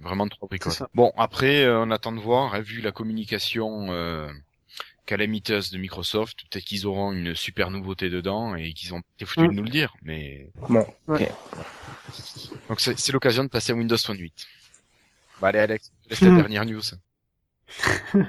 vraiment 0.07 0.27
trois 0.29 0.49
bricoles. 0.49 0.73
Bon, 0.95 1.13
après, 1.17 1.65
euh, 1.65 1.81
on 1.81 1.91
attend 1.91 2.13
de 2.13 2.21
voir, 2.21 2.55
hein, 2.55 2.61
vu 2.61 2.81
la 2.81 2.93
communication 2.93 3.91
euh, 3.93 4.29
calamiteuse 5.05 5.71
de 5.71 5.79
Microsoft, 5.79 6.39
peut-être 6.51 6.65
qu'ils 6.65 6.87
auront 6.87 7.13
une 7.13 7.35
super 7.35 7.71
nouveauté 7.71 8.09
dedans 8.11 8.55
et 8.57 8.73
qu'ils 8.73 8.95
ont 8.95 9.03
été 9.17 9.25
foutus 9.27 9.45
Mm. 9.45 9.51
de 9.51 9.55
nous 9.57 9.63
le 9.63 9.71
dire. 9.71 9.95
Mais 10.03 10.49
Bon. 10.69 10.85
Ouais. 11.09 11.31
donc 12.69 12.81
c'est 12.81 13.13
l'occasion 13.13 13.45
de 13.45 13.49
passer 13.49 13.73
à 13.73 13.75
Windows 13.77 13.97
Phone 13.99 14.19
8. 14.19 14.47
Bah 15.41 15.49
allez 15.49 15.59
Alex, 15.61 15.93
laisse 16.09 16.21
la 16.23 16.31
Mm. 16.31 16.37
dernière 16.37 16.65
news. 16.67 16.83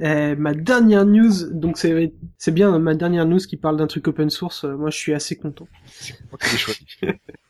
Euh, 0.00 0.34
ma 0.36 0.54
dernière 0.54 1.04
news, 1.04 1.50
donc 1.52 1.78
c'est 1.78 2.12
c'est 2.38 2.50
bien 2.52 2.76
ma 2.78 2.94
dernière 2.94 3.24
news 3.26 3.38
qui 3.38 3.56
parle 3.56 3.76
d'un 3.76 3.86
truc 3.86 4.08
open 4.08 4.28
source. 4.30 4.64
euh, 4.64 4.76
moi, 4.76 4.90
je 4.90 4.96
suis 4.96 5.14
assez 5.14 5.36
content. 5.36 5.68
C'est 5.86 6.18
moi 6.30 6.38
qui 6.38 6.50
l'ai 6.50 6.58
choisi. 6.58 6.86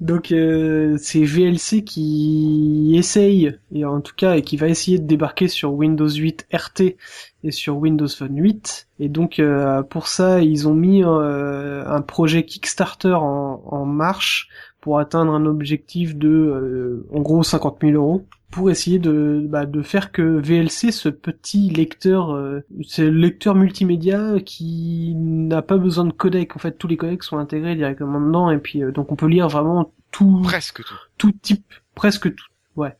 Donc 0.00 0.32
euh, 0.32 0.96
c'est 0.98 1.24
VLC 1.24 1.82
qui 1.84 2.94
essaye, 2.96 3.56
et 3.72 3.84
en 3.84 4.00
tout 4.00 4.14
cas, 4.16 4.36
et 4.36 4.42
qui 4.42 4.56
va 4.56 4.68
essayer 4.68 4.98
de 4.98 5.06
débarquer 5.06 5.48
sur 5.48 5.72
Windows 5.72 6.08
8 6.08 6.46
RT 6.52 6.96
et 7.42 7.50
sur 7.50 7.76
Windows 7.78 8.08
Phone 8.08 8.36
8. 8.36 8.88
Et 9.00 9.08
donc 9.08 9.38
euh, 9.38 9.82
pour 9.82 10.06
ça, 10.06 10.40
ils 10.40 10.68
ont 10.68 10.74
mis 10.74 11.02
euh, 11.04 11.84
un 11.86 12.02
projet 12.02 12.44
Kickstarter 12.44 13.14
en, 13.14 13.62
en 13.66 13.84
marche 13.84 14.48
pour 14.80 14.98
atteindre 14.98 15.32
un 15.34 15.46
objectif 15.46 16.16
de, 16.16 16.28
euh, 16.28 17.06
en 17.12 17.20
gros, 17.20 17.42
50 17.42 17.78
000 17.82 17.92
euros 17.94 18.26
pour 18.50 18.68
essayer 18.68 18.98
de, 18.98 19.44
bah, 19.48 19.64
de 19.64 19.80
faire 19.80 20.10
que 20.10 20.22
VLC, 20.22 20.90
ce 20.90 21.08
petit 21.08 21.70
lecteur, 21.70 22.32
euh, 22.34 22.60
c'est 22.86 23.04
le 23.04 23.10
lecteur 23.16 23.54
multimédia 23.54 24.34
qui 24.44 25.14
n'a 25.14 25.62
pas 25.62 25.76
besoin 25.76 26.04
de 26.04 26.12
codec. 26.12 26.56
En 26.56 26.58
fait, 26.58 26.72
tous 26.72 26.88
les 26.88 26.96
codecs 26.96 27.22
sont 27.22 27.38
intégrés 27.38 27.76
directement 27.76 28.20
dedans, 28.20 28.50
et 28.50 28.58
puis 28.58 28.82
euh, 28.82 28.90
donc 28.90 29.12
on 29.12 29.16
peut 29.16 29.28
lire 29.28 29.48
vraiment 29.48 29.92
tout, 30.10 30.40
Presque 30.42 30.82
tout. 30.84 30.94
tout 31.16 31.30
type, 31.30 31.72
presque 31.94 32.34
tout, 32.34 32.46
ouais, 32.74 32.96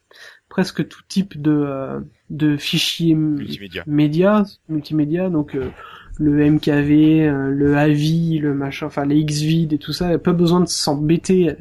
presque 0.48 0.86
tout 0.86 1.02
type 1.08 1.40
de 1.42 1.50
euh, 1.50 1.98
de 2.30 2.56
fichiers 2.56 3.16
Multimédia. 3.16 3.82
médias, 3.88 4.44
multimédia, 4.68 5.30
donc 5.30 5.56
euh, 5.56 5.70
le 6.20 6.50
MKV, 6.50 7.26
euh, 7.26 7.50
le 7.50 7.76
AVI, 7.76 8.38
le 8.38 8.52
machin, 8.54 8.86
enfin 8.86 9.06
les 9.06 9.24
XVID 9.24 9.72
et 9.72 9.78
tout 9.78 9.92
ça, 9.92 10.18
pas 10.18 10.34
besoin 10.34 10.60
de 10.60 10.68
s'embêter 10.68 11.56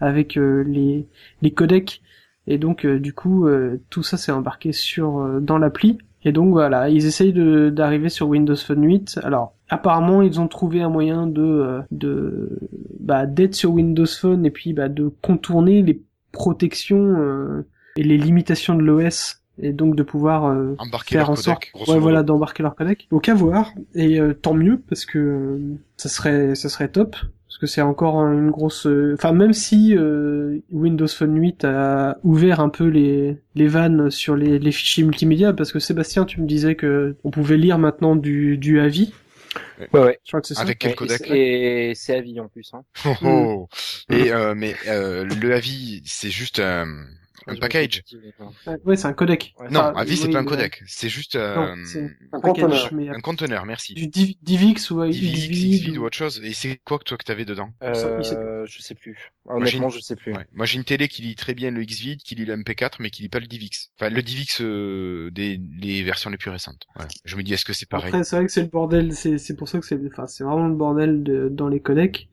avec 0.00 0.38
euh, 0.38 0.62
les 0.62 1.06
les 1.42 1.50
codecs 1.50 2.00
Et 2.46 2.56
donc 2.56 2.86
euh, 2.86 3.00
du 3.00 3.12
coup 3.12 3.48
tout 3.90 4.02
ça 4.04 4.16
s'est 4.16 4.32
embarqué 4.32 4.72
sur 4.72 5.40
dans 5.40 5.58
l'appli. 5.58 5.98
Et 6.26 6.32
donc 6.32 6.52
voilà, 6.52 6.88
ils 6.88 7.04
essayent 7.04 7.34
d'arriver 7.72 8.08
sur 8.08 8.28
Windows 8.28 8.56
Phone 8.56 8.84
8. 8.84 9.20
Alors 9.24 9.54
apparemment 9.68 10.22
ils 10.22 10.40
ont 10.40 10.48
trouvé 10.48 10.80
un 10.80 10.88
moyen 10.88 11.26
de 11.26 11.80
de 11.90 12.56
bah, 13.00 13.26
d'être 13.26 13.54
sur 13.54 13.72
Windows 13.72 14.06
Phone 14.06 14.46
et 14.46 14.50
puis 14.50 14.72
bah, 14.72 14.88
de 14.88 15.12
contourner 15.22 15.82
les 15.82 16.00
protections 16.30 17.64
et 17.96 18.02
les 18.04 18.16
limitations 18.16 18.76
de 18.76 18.82
l'OS 18.82 19.43
et 19.60 19.72
donc 19.72 19.96
de 19.96 20.02
pouvoir 20.02 20.46
euh, 20.46 20.74
Embarquer 20.78 21.16
faire 21.16 21.22
leur 21.22 21.30
en 21.30 21.36
sorte 21.36 21.66
ouais, 21.88 21.98
voilà 21.98 22.22
d'embarquer 22.22 22.62
leur 22.62 22.74
codec. 22.74 23.06
Donc 23.10 23.28
à 23.28 23.34
voir 23.34 23.72
et 23.94 24.20
euh, 24.20 24.34
tant 24.34 24.54
mieux 24.54 24.82
parce 24.88 25.04
que 25.06 25.18
euh, 25.18 25.58
ça 25.96 26.08
serait 26.08 26.54
ça 26.54 26.68
serait 26.68 26.88
top 26.88 27.16
parce 27.46 27.58
que 27.58 27.66
c'est 27.66 27.82
encore 27.82 28.16
une 28.20 28.50
grosse 28.50 28.86
euh, 28.86 29.14
enfin 29.14 29.32
même 29.32 29.52
si 29.52 29.96
euh, 29.96 30.58
Windows 30.72 31.06
Phone 31.06 31.38
8 31.38 31.64
a 31.64 32.18
ouvert 32.24 32.60
un 32.60 32.68
peu 32.68 32.86
les 32.86 33.38
les 33.54 33.68
vannes 33.68 34.10
sur 34.10 34.34
les, 34.34 34.58
les 34.58 34.72
fichiers 34.72 35.04
multimédia 35.04 35.52
parce 35.52 35.70
que 35.70 35.78
Sébastien 35.78 36.24
tu 36.24 36.40
me 36.40 36.46
disais 36.46 36.74
que 36.74 37.16
on 37.22 37.30
pouvait 37.30 37.56
lire 37.56 37.78
maintenant 37.78 38.16
du 38.16 38.58
du 38.58 38.80
AVI 38.80 39.12
Ouais, 39.92 40.00
ouais. 40.00 40.18
je 40.24 40.30
crois 40.30 40.40
que 40.40 40.46
c'est 40.46 40.54
ça 40.54 40.62
Avec 40.62 40.78
quel 40.78 40.94
codec 40.94 41.22
Et, 41.30 41.92
c'est 41.94 42.16
à 42.16 42.20
vie 42.20 42.40
en 42.40 42.48
plus. 42.48 42.70
Hein. 42.72 42.82
Oh, 43.04 43.14
oh. 43.24 43.68
Et 44.10 44.32
euh, 44.32 44.54
mais 44.54 44.74
euh, 44.88 45.24
le 45.24 45.54
avis, 45.54 46.02
c'est 46.04 46.30
juste 46.30 46.60
un, 46.60 46.86
un 47.46 47.56
package. 47.56 48.02
non. 48.40 48.52
Ouais, 48.84 48.96
c'est 48.96 49.06
un 49.06 49.12
codec 49.12 49.54
Ouais. 49.58 49.68
Non, 49.70 49.80
Enfin, 49.80 49.94
avis, 49.96 50.16
c'est 50.16 50.26
oui, 50.28 50.32
pas 50.32 50.38
un 50.40 50.44
codec. 50.44 50.82
C'est 50.86 51.08
juste 51.08 51.36
euh, 51.36 51.74
Un 52.32 52.40
package, 52.40 52.62
conteneur. 52.62 52.92
mais 52.94 53.08
un 53.08 53.20
conteneur. 53.20 53.66
Merci. 53.66 53.94
du 53.94 54.06
Div- 54.06 54.36
DivX 54.42 54.90
ou 54.90 55.04
DivX, 55.04 55.18
Xvid 55.18 55.50
Xvid 55.80 55.98
ou 55.98 56.04
autre 56.04 56.16
chose. 56.16 56.40
Et 56.44 56.52
c'est 56.52 56.80
quoi 56.84 56.98
que 56.98 57.04
toi 57.04 57.16
que 57.18 57.24
t'avais 57.24 57.44
dedans 57.44 57.70
Euh, 57.82 58.22
je 58.66 58.80
sais 58.82 58.94
plus. 58.94 59.32
Honnêtement, 59.46 59.90
je 59.90 60.00
sais 60.00 60.16
plus. 60.16 60.32
Ouais. 60.32 60.46
Moi, 60.52 60.64
j'ai 60.66 60.78
une 60.78 60.84
télé 60.84 61.08
qui 61.08 61.22
lit 61.22 61.34
très 61.34 61.54
bien 61.54 61.70
le 61.70 61.84
Xvid, 61.84 62.22
qui 62.22 62.34
lit 62.34 62.44
le 62.46 62.56
MP4, 62.56 62.92
mais 63.00 63.10
qui 63.10 63.22
lit 63.22 63.28
pas 63.28 63.40
le 63.40 63.46
DivX. 63.46 63.90
Enfin, 63.98 64.10
le 64.10 64.22
DivX 64.22 64.60
euh, 64.62 65.30
des 65.32 65.60
les 65.80 66.02
versions 66.02 66.30
les 66.30 66.38
plus 66.38 66.50
récentes. 66.50 66.86
Ouais. 66.98 67.04
Je 67.24 67.36
me 67.36 67.42
dis, 67.42 67.52
est-ce 67.52 67.64
que 67.64 67.72
c'est 67.72 67.88
pareil 67.88 68.08
Après, 68.08 68.24
c'est 68.24 68.36
vrai 68.36 68.46
que 68.46 68.52
c'est 68.52 68.62
le 68.62 68.68
bordel, 68.68 69.12
c'est, 69.14 69.38
c'est 69.38 69.54
pour 69.56 69.68
ça 69.68 69.78
que 69.80 69.86
c'est, 69.86 69.98
enfin, 70.06 70.26
c'est 70.26 70.44
vraiment 70.44 70.68
le 70.68 70.74
bordel 70.74 71.22
de, 71.22 71.48
dans 71.50 71.68
les 71.68 71.80
codecs. 71.80 72.28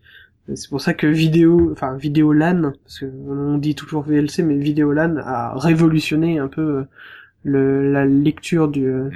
C'est 0.55 0.69
pour 0.69 0.81
ça 0.81 0.93
que 0.93 1.07
vidéo, 1.07 1.69
enfin, 1.71 1.95
vidéo 1.95 2.33
LAN, 2.33 2.73
parce 2.83 2.99
que 2.99 3.05
on 3.05 3.57
dit 3.57 3.75
toujours 3.75 4.03
VLC, 4.03 4.43
mais 4.43 4.57
vidéo 4.57 4.91
LAN 4.91 5.17
a 5.17 5.57
révolutionné 5.57 6.39
un 6.39 6.47
peu 6.47 6.61
euh, 6.61 6.83
le, 7.43 7.91
la 7.91 8.05
lecture 8.05 8.67
du, 8.67 8.85
euh, 8.85 9.09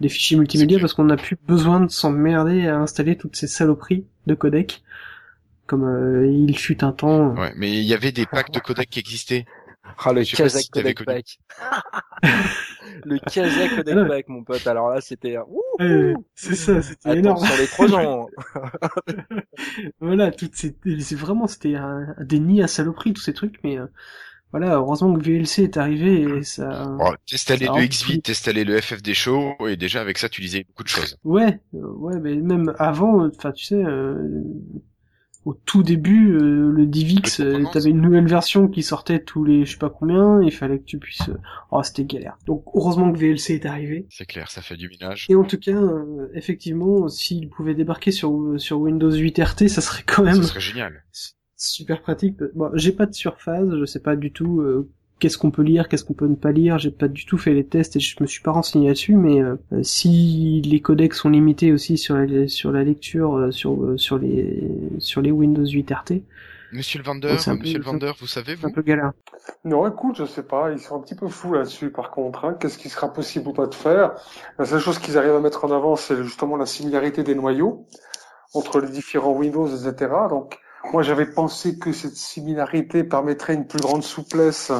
Mm. 0.00 0.02
des 0.02 0.08
fichiers 0.08 0.36
multimédia 0.36 0.78
parce 0.78 0.92
qu'on 0.94 1.04
n'a 1.04 1.16
plus 1.16 1.36
besoin 1.46 1.80
de 1.80 1.90
s'emmerder 1.90 2.66
à 2.66 2.78
installer 2.78 3.16
toutes 3.16 3.36
ces 3.36 3.46
saloperies 3.46 4.04
de 4.26 4.34
codecs. 4.34 4.82
Comme 5.66 5.84
euh, 5.84 6.26
il 6.26 6.58
fut 6.58 6.84
un 6.84 6.92
temps. 6.92 7.34
Ouais, 7.34 7.52
mais 7.56 7.72
il 7.72 7.84
y 7.84 7.94
avait 7.94 8.12
des 8.12 8.26
packs 8.26 8.52
de 8.52 8.60
codecs 8.60 8.90
qui 8.90 8.98
existaient. 8.98 9.46
Ah, 9.98 10.12
le 10.12 10.22
Je 10.22 10.36
Kazakh 10.36 10.70
connu. 10.70 10.94
Pack. 10.94 11.38
le 13.04 13.18
Kazakh 13.18 13.76
Codec 13.76 13.94
Ah 13.96 14.02
non. 14.02 14.08
Pack, 14.08 14.28
mon 14.28 14.44
pote. 14.44 14.66
Alors 14.66 14.90
là, 14.90 15.00
c'était... 15.00 15.36
Euh, 15.80 16.14
c'est 16.34 16.54
ça, 16.54 16.82
c'était 16.82 17.18
énorme. 17.18 17.42
Attention 17.44 17.60
les 17.60 17.66
trojans. 17.66 18.26
Voilà, 20.00 20.30
toutes 20.30 20.54
ces, 20.54 20.76
c'est 21.00 21.14
vraiment, 21.14 21.46
c'était 21.46 21.74
un, 21.74 22.14
déni 22.20 22.62
à 22.62 22.68
saloperie, 22.68 23.12
tous 23.12 23.22
ces 23.22 23.32
trucs, 23.32 23.58
mais 23.64 23.78
euh, 23.78 23.86
voilà, 24.52 24.76
heureusement 24.76 25.12
que 25.14 25.22
VLC 25.22 25.64
est 25.64 25.76
arrivé 25.76 26.22
et 26.22 26.42
ça, 26.44 26.96
Oh, 27.00 27.12
t'installais 27.28 27.66
le 27.66 27.86
Xvid, 27.86 28.22
t'installais 28.22 28.64
le 28.64 28.80
FFD 28.80 29.14
Show, 29.14 29.56
et 29.66 29.76
déjà 29.76 30.00
avec 30.00 30.18
ça, 30.18 30.28
tu 30.28 30.42
lisais 30.42 30.64
beaucoup 30.64 30.84
de 30.84 30.88
choses. 30.88 31.18
ouais, 31.24 31.58
euh, 31.74 31.78
ouais, 31.96 32.20
mais 32.20 32.36
même 32.36 32.72
avant, 32.78 33.26
enfin, 33.26 33.52
tu 33.52 33.64
sais, 33.64 33.82
euh, 33.82 34.44
au 35.44 35.54
tout 35.54 35.82
début, 35.82 36.32
euh, 36.36 36.70
le 36.72 36.86
DivX, 36.86 37.40
euh, 37.40 37.64
t'avais 37.72 37.90
une 37.90 38.00
nouvelle 38.00 38.26
version 38.26 38.66
qui 38.68 38.82
sortait 38.82 39.18
tous 39.22 39.44
les, 39.44 39.64
je 39.64 39.72
sais 39.72 39.78
pas 39.78 39.90
combien, 39.90 40.40
il 40.42 40.50
fallait 40.50 40.78
que 40.78 40.84
tu 40.84 40.98
puisses, 40.98 41.28
euh, 41.28 41.36
oh, 41.70 41.82
c'était 41.82 42.04
galère. 42.04 42.38
Donc, 42.46 42.64
heureusement 42.74 43.12
que 43.12 43.18
VLC 43.18 43.50
est 43.54 43.66
arrivé. 43.66 44.06
C'est 44.10 44.24
clair, 44.26 44.50
ça 44.50 44.62
fait 44.62 44.76
du 44.76 44.88
minage. 44.88 45.26
Et 45.28 45.34
en 45.34 45.44
tout 45.44 45.58
cas, 45.58 45.76
euh, 45.76 46.28
effectivement, 46.34 47.08
s'il 47.08 47.48
pouvait 47.50 47.74
débarquer 47.74 48.10
sur, 48.10 48.54
sur 48.56 48.80
Windows 48.80 49.10
8 49.12 49.38
RT, 49.38 49.68
ça 49.68 49.80
serait 49.80 50.04
quand 50.06 50.22
même 50.22 50.36
Ça 50.36 50.42
serait 50.44 50.60
génial. 50.60 51.04
super 51.56 52.00
pratique. 52.00 52.36
Bon, 52.54 52.70
j'ai 52.74 52.92
pas 52.92 53.06
de 53.06 53.14
surphase, 53.14 53.68
je 53.78 53.84
sais 53.84 54.00
pas 54.00 54.16
du 54.16 54.32
tout 54.32 54.60
euh, 54.60 54.90
qu'est-ce 55.18 55.38
qu'on 55.38 55.50
peut 55.50 55.62
lire, 55.62 55.88
qu'est-ce 55.88 56.04
qu'on 56.04 56.12
peut 56.14 56.26
ne 56.26 56.34
pas 56.34 56.52
lire. 56.52 56.78
J'ai 56.78 56.90
pas 56.90 57.08
du 57.08 57.24
tout 57.26 57.38
fait 57.38 57.52
les 57.54 57.64
tests 57.64 57.96
et 57.96 58.00
je 58.00 58.16
me 58.20 58.26
suis 58.26 58.42
pas 58.42 58.52
renseigné 58.52 58.88
là-dessus. 58.88 59.14
Mais 59.16 59.40
euh, 59.42 59.56
si 59.82 60.60
les 60.64 60.80
codecs 60.80 61.14
sont 61.14 61.30
limités 61.30 61.72
aussi 61.72 61.96
sur 61.98 62.16
la, 62.16 62.48
sur 62.48 62.72
la 62.72 62.84
lecture 62.84 63.36
euh, 63.36 63.50
sur 63.50 63.72
euh, 63.82 63.96
sur 63.96 64.18
les 64.18 64.62
sur 64.98 65.22
les 65.22 65.30
Windows 65.30 65.66
8 65.66 65.90
RT, 65.90 66.12
Monsieur 66.72 66.98
le 66.98 67.04
vendeur, 67.04 67.38
c'est 67.38 67.50
un 67.50 67.56
peu- 67.56 67.62
monsieur 67.62 67.78
le 67.78 67.84
vendeur, 67.84 68.16
vous 68.20 68.26
savez, 68.26 68.56
c'est 68.56 68.64
un 68.64 68.68
vous 68.68 68.74
peu 68.74 68.82
galère. 68.82 69.12
Non, 69.64 69.86
écoute, 69.86 70.16
je 70.18 70.24
sais 70.24 70.42
pas, 70.42 70.72
ils 70.72 70.80
sont 70.80 70.96
un 70.96 71.00
petit 71.00 71.14
peu 71.14 71.28
fous 71.28 71.52
là-dessus 71.54 71.90
par 71.90 72.10
contre. 72.10 72.44
Hein. 72.44 72.56
Qu'est-ce 72.58 72.78
qui 72.78 72.88
sera 72.88 73.12
possible 73.12 73.48
ou 73.48 73.52
pas 73.52 73.66
de 73.68 73.74
faire? 73.74 74.14
La 74.58 74.64
seule 74.64 74.80
chose 74.80 74.98
qu'ils 74.98 75.16
arrivent 75.16 75.36
à 75.36 75.40
mettre 75.40 75.64
en 75.64 75.70
avant, 75.70 75.94
c'est 75.94 76.20
justement 76.24 76.56
la 76.56 76.66
similarité 76.66 77.22
des 77.22 77.36
noyaux 77.36 77.86
entre 78.54 78.80
les 78.80 78.88
différents 78.88 79.32
Windows, 79.32 79.66
etc. 79.68 80.10
Donc, 80.28 80.58
moi, 80.92 81.02
j'avais 81.02 81.26
pensé 81.26 81.78
que 81.78 81.92
cette 81.92 82.16
similarité 82.16 83.04
permettrait 83.04 83.54
une 83.54 83.66
plus 83.66 83.80
grande 83.80 84.02
souplesse 84.02 84.72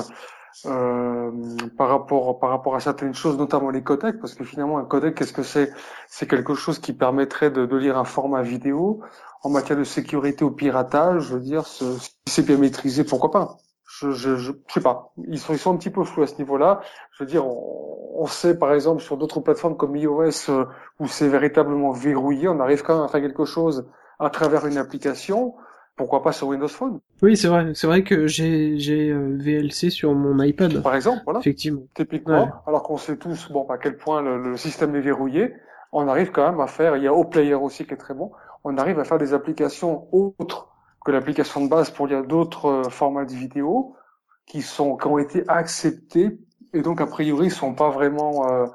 euh, 0.66 1.30
par 1.76 1.88
rapport 1.88 2.38
par 2.38 2.50
rapport 2.50 2.74
à 2.76 2.80
certaines 2.80 3.14
choses, 3.14 3.36
notamment 3.36 3.70
les 3.70 3.82
codecs, 3.82 4.20
parce 4.20 4.34
que 4.34 4.44
finalement, 4.44 4.78
un 4.78 4.84
codec, 4.84 5.14
qu'est-ce 5.14 5.32
que 5.32 5.42
c'est? 5.42 5.72
C'est 6.08 6.28
quelque 6.28 6.54
chose 6.54 6.78
qui 6.78 6.92
permettrait 6.92 7.50
de, 7.50 7.66
de 7.66 7.76
lire 7.76 7.98
un 7.98 8.04
format 8.04 8.42
vidéo 8.42 9.00
en 9.42 9.50
matière 9.50 9.78
de 9.78 9.84
sécurité 9.84 10.44
au 10.44 10.50
piratage. 10.50 11.24
Je 11.24 11.34
veux 11.34 11.40
dire, 11.40 11.66
si 11.66 11.84
c'est 12.26 12.46
bien 12.46 12.56
maîtrisé, 12.56 13.04
pourquoi 13.04 13.30
pas? 13.30 13.56
Je, 13.86 14.10
je, 14.12 14.36
je, 14.36 14.52
je 14.52 14.72
sais 14.72 14.80
pas. 14.80 15.12
Ils 15.28 15.38
sont, 15.38 15.52
ils 15.52 15.58
sont 15.58 15.72
un 15.74 15.76
petit 15.76 15.90
peu 15.90 16.04
flous 16.04 16.22
à 16.22 16.26
ce 16.26 16.36
niveau-là. 16.38 16.80
Je 17.12 17.24
veux 17.24 17.28
dire, 17.28 17.46
on, 17.46 17.94
on 18.14 18.26
sait 18.26 18.56
par 18.56 18.72
exemple 18.72 19.02
sur 19.02 19.16
d'autres 19.16 19.40
plateformes 19.40 19.76
comme 19.76 19.96
iOS 19.96 20.48
euh, 20.48 20.66
où 21.00 21.06
c'est 21.06 21.28
véritablement 21.28 21.90
verrouillé, 21.90 22.48
on 22.48 22.60
arrive 22.60 22.82
quand 22.82 22.94
même 22.94 23.04
à 23.04 23.08
faire 23.08 23.20
quelque 23.20 23.44
chose 23.44 23.88
à 24.20 24.30
travers 24.30 24.66
une 24.66 24.78
application. 24.78 25.54
Pourquoi 25.96 26.22
pas 26.22 26.32
sur 26.32 26.48
Windows 26.48 26.66
Phone, 26.68 26.98
Oui, 27.22 27.36
c'est 27.36 27.46
vrai. 27.48 27.72
C'est 27.74 27.86
vrai 27.86 28.02
que 28.02 28.26
j'ai 28.26 28.78
j'ai 28.78 29.10
euh, 29.10 29.36
VLC 29.38 29.90
sur 29.90 30.12
mon 30.14 30.42
iPad. 30.42 30.82
par 30.82 30.94
exemple, 30.96 31.20
voilà. 31.24 31.40
Effectivement. 31.40 31.82
Typiquement, 31.94 32.44
Ouais. 32.44 32.50
alors 32.66 32.82
qu'on 32.82 32.96
sait 32.96 33.16
tous 33.16 33.50
bon 33.52 33.66
à 33.68 33.78
quel 33.78 33.96
point 33.96 34.20
le, 34.20 34.42
le 34.42 34.56
système 34.56 34.94
est 34.96 35.00
verrouillé, 35.00 35.54
on 35.92 36.08
arrive 36.08 36.32
quand 36.32 36.50
même 36.50 36.60
à 36.60 36.66
faire. 36.66 36.96
Il 36.96 37.04
y 37.04 37.06
a 37.06 37.14
OPlayer 37.14 37.54
aussi 37.54 37.86
qui 37.86 37.94
est 37.94 37.96
très 37.98 38.14
bon. 38.14 38.32
On 38.64 38.76
arrive 38.78 38.98
à 38.98 39.04
faire 39.04 39.18
des 39.18 39.34
applications 39.34 40.08
autres 40.12 40.68
que 41.04 41.12
l'application 41.12 41.64
de 41.64 41.68
base 41.70 41.90
pour 41.90 42.06
lire 42.08 42.24
d'autres 42.24 42.66
euh, 42.66 42.82
formats 42.90 43.24
de 43.26 43.32
vidéo 43.32 43.94
qui 44.46 44.62
sont 44.62 44.96
qui 44.96 45.06
ont 45.06 45.18
été 45.18 45.44
acceptés 45.48 46.38
et 46.72 46.82
donc 46.82 47.00
a 47.00 47.06
priori 47.06 47.50
sont 47.50 47.74
pas 47.74 47.90
vraiment 47.90 48.50
euh, 48.50 48.66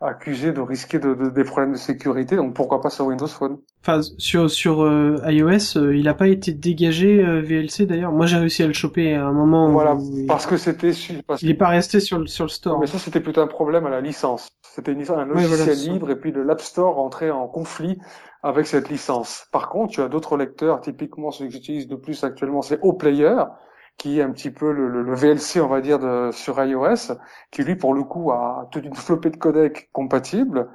accusés 0.00 0.52
de 0.52 0.60
risquer 0.60 0.98
de, 0.98 1.14
de- 1.14 1.30
des 1.30 1.44
problèmes 1.44 1.72
de 1.72 1.78
sécurité. 1.78 2.36
Donc 2.36 2.54
pourquoi 2.54 2.80
pas 2.80 2.90
sur 2.90 3.06
Windows 3.06 3.26
Phone 3.26 3.58
Enfin, 3.82 4.00
sur 4.18 4.50
sur 4.50 4.82
euh, 4.82 5.16
iOS, 5.26 5.76
euh, 5.78 5.96
il 5.96 6.08
a 6.08 6.14
pas 6.14 6.28
été 6.28 6.52
dégagé 6.52 7.24
euh, 7.24 7.40
VLC 7.40 7.86
d'ailleurs. 7.86 8.12
Moi, 8.12 8.26
j'ai 8.26 8.36
réussi 8.36 8.62
à 8.62 8.66
le 8.66 8.72
choper 8.72 9.14
à 9.14 9.26
un 9.26 9.32
moment. 9.32 9.72
Voilà, 9.72 9.94
où 9.94 10.16
il, 10.18 10.26
parce 10.26 10.46
que 10.46 10.56
c'était 10.56 10.92
parce 11.26 11.42
il 11.42 11.50
est 11.50 11.54
pas 11.54 11.68
resté 11.68 12.00
sur 12.00 12.18
le 12.18 12.26
sur 12.26 12.44
le 12.44 12.48
store. 12.50 12.74
Non, 12.74 12.80
mais 12.80 12.86
ça, 12.86 12.98
c'était 12.98 13.20
plutôt 13.20 13.40
un 13.40 13.46
problème 13.46 13.86
à 13.86 13.90
la 13.90 14.00
licence. 14.00 14.48
C'était 14.62 14.92
une 14.92 14.98
licence, 14.98 15.16
un 15.18 15.26
Ouais, 15.32 15.42
logiciel 15.42 15.76
voilà, 15.76 15.92
libre, 15.92 16.10
et 16.10 16.16
puis 16.16 16.32
le 16.32 16.42
l'App 16.42 16.60
Store 16.60 16.94
rentrait 16.96 17.30
en 17.30 17.48
conflit 17.48 17.98
avec 18.42 18.66
cette 18.66 18.88
licence. 18.90 19.46
Par 19.52 19.68
contre, 19.68 19.92
tu 19.94 20.02
as 20.02 20.08
d'autres 20.08 20.36
lecteurs, 20.36 20.80
typiquement 20.80 21.30
celui 21.30 21.48
que 21.50 21.54
j'utilise 21.56 21.88
de 21.88 21.96
plus 21.96 22.22
actuellement, 22.24 22.62
c'est 22.62 22.78
OPlayer, 22.82 23.34
qui 23.98 24.20
est 24.20 24.22
un 24.22 24.30
petit 24.30 24.50
peu 24.50 24.72
le, 24.72 24.88
le- 24.88 25.02
le 25.02 25.14
VLC, 25.14 25.60
on 25.60 25.68
va 25.68 25.80
dire, 25.80 25.98
de, 25.98 26.30
sur 26.32 26.62
iOS, 26.64 27.14
qui 27.50 27.62
lui, 27.64 27.76
pour 27.76 27.92
le 27.94 28.04
coup, 28.04 28.30
a 28.32 28.68
toute 28.70 28.84
une 28.84 28.94
flopée 28.94 29.30
de 29.30 29.36
codecs 29.36 29.90
compatibles. 29.92 30.70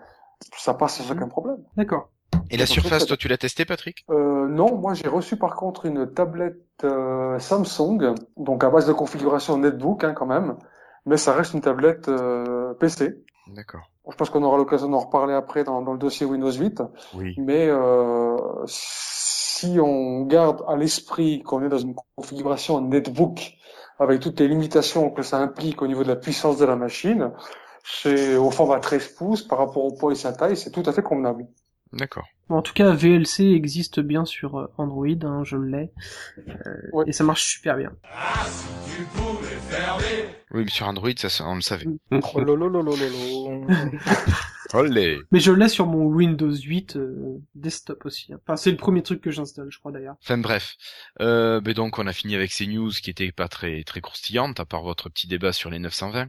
Ça 0.57 0.73
passe 0.73 1.01
sans 1.01 1.11
aucun 1.11 1.27
problème. 1.29 1.57
D'accord. 1.77 2.09
Et 2.49 2.57
la 2.57 2.65
surface, 2.65 3.05
toi, 3.05 3.15
tu 3.17 3.27
l'as 3.29 3.37
testé, 3.37 3.63
Patrick? 3.65 4.05
Euh, 4.09 4.47
non, 4.47 4.75
moi 4.75 4.93
j'ai 4.93 5.07
reçu 5.07 5.37
par 5.37 5.55
contre 5.55 5.85
une 5.85 6.11
tablette 6.13 6.57
euh, 6.83 7.39
Samsung, 7.39 8.15
donc 8.37 8.63
à 8.63 8.69
base 8.69 8.87
de 8.87 8.93
configuration 8.93 9.57
netbook 9.57 10.03
hein, 10.03 10.13
quand 10.13 10.25
même, 10.25 10.57
mais 11.05 11.15
ça 11.17 11.33
reste 11.33 11.53
une 11.53 11.61
tablette 11.61 12.09
euh, 12.09 12.73
PC. 12.73 13.23
D'accord. 13.55 13.81
Je 14.09 14.15
pense 14.15 14.29
qu'on 14.29 14.43
aura 14.43 14.57
l'occasion 14.57 14.89
d'en 14.89 14.99
reparler 14.99 15.33
après 15.33 15.63
dans, 15.63 15.81
dans 15.81 15.93
le 15.93 15.99
dossier 15.99 16.25
Windows 16.25 16.51
8. 16.51 16.81
Oui. 17.15 17.35
Mais 17.37 17.67
euh, 17.69 18.35
si 19.55 19.77
on 19.79 20.21
garde 20.25 20.63
à 20.67 20.75
l'esprit 20.75 21.43
qu'on 21.43 21.63
est 21.63 21.69
dans 21.69 21.77
une 21.77 21.95
configuration 22.15 22.81
netbook 22.81 23.53
avec 23.99 24.19
toutes 24.21 24.39
les 24.39 24.47
limitations 24.47 25.11
que 25.11 25.21
ça 25.21 25.37
implique 25.37 25.81
au 25.81 25.87
niveau 25.87 26.03
de 26.03 26.07
la 26.09 26.15
puissance 26.15 26.57
de 26.57 26.65
la 26.65 26.75
machine, 26.75 27.31
c'est 27.83 28.35
au 28.35 28.49
format 28.49 28.79
13 28.79 29.07
pouces 29.09 29.43
par 29.43 29.59
rapport 29.59 29.83
au 29.85 29.91
poids 29.95 30.11
et 30.11 30.15
sa 30.15 30.33
taille, 30.33 30.57
c'est 30.57 30.71
tout 30.71 30.83
à 30.85 30.91
fait 30.93 31.03
convenable. 31.03 31.45
D'accord. 31.91 32.25
En 32.49 32.61
tout 32.63 32.73
cas, 32.73 32.91
VLC 32.93 33.53
existe 33.53 33.99
bien 33.99 34.25
sur 34.25 34.57
euh, 34.59 34.67
Android, 34.77 35.05
hein, 35.23 35.43
je 35.43 35.57
l'ai, 35.57 35.91
Euh, 36.37 36.51
Ouais. 36.91 37.05
et 37.07 37.11
ça 37.13 37.23
marche 37.23 37.43
super 37.43 37.77
bien. 37.77 37.91
Ah, 38.11 38.45
si 38.47 38.65
tu 38.95 39.03
pouvais 39.03 39.55
fermer 39.69 40.25
Oui, 40.51 40.63
mais 40.65 40.69
sur 40.71 40.87
Android, 40.87 41.11
ça, 41.15 41.29
ça, 41.29 41.45
on 41.47 41.55
le 41.55 41.61
savait. 41.61 41.85
Olé. 44.73 45.19
Mais 45.31 45.39
je 45.39 45.51
l'ai 45.51 45.69
sur 45.69 45.85
mon 45.85 46.05
Windows 46.05 46.51
8 46.53 46.95
euh, 46.95 47.39
desktop 47.55 48.05
aussi. 48.05 48.33
hein. 48.33 48.39
Enfin, 48.45 48.55
c'est 48.55 48.71
le 48.71 48.77
premier 48.77 49.03
truc 49.03 49.21
que 49.21 49.31
j'installe, 49.31 49.67
je 49.69 49.77
crois 49.79 49.91
d'ailleurs. 49.91 50.15
Enfin 50.23 50.37
bref, 50.37 50.75
euh, 51.21 51.61
ben 51.61 51.73
donc 51.73 51.99
on 51.99 52.07
a 52.07 52.13
fini 52.13 52.35
avec 52.35 52.51
ces 52.51 52.67
news 52.67 52.89
qui 52.91 53.09
étaient 53.09 53.31
pas 53.31 53.47
très 53.47 53.83
très 53.83 54.01
croustillantes 54.01 54.59
à 54.59 54.65
part 54.65 54.81
votre 54.83 55.09
petit 55.09 55.27
débat 55.27 55.53
sur 55.53 55.69
les 55.69 55.79
920. 55.79 56.27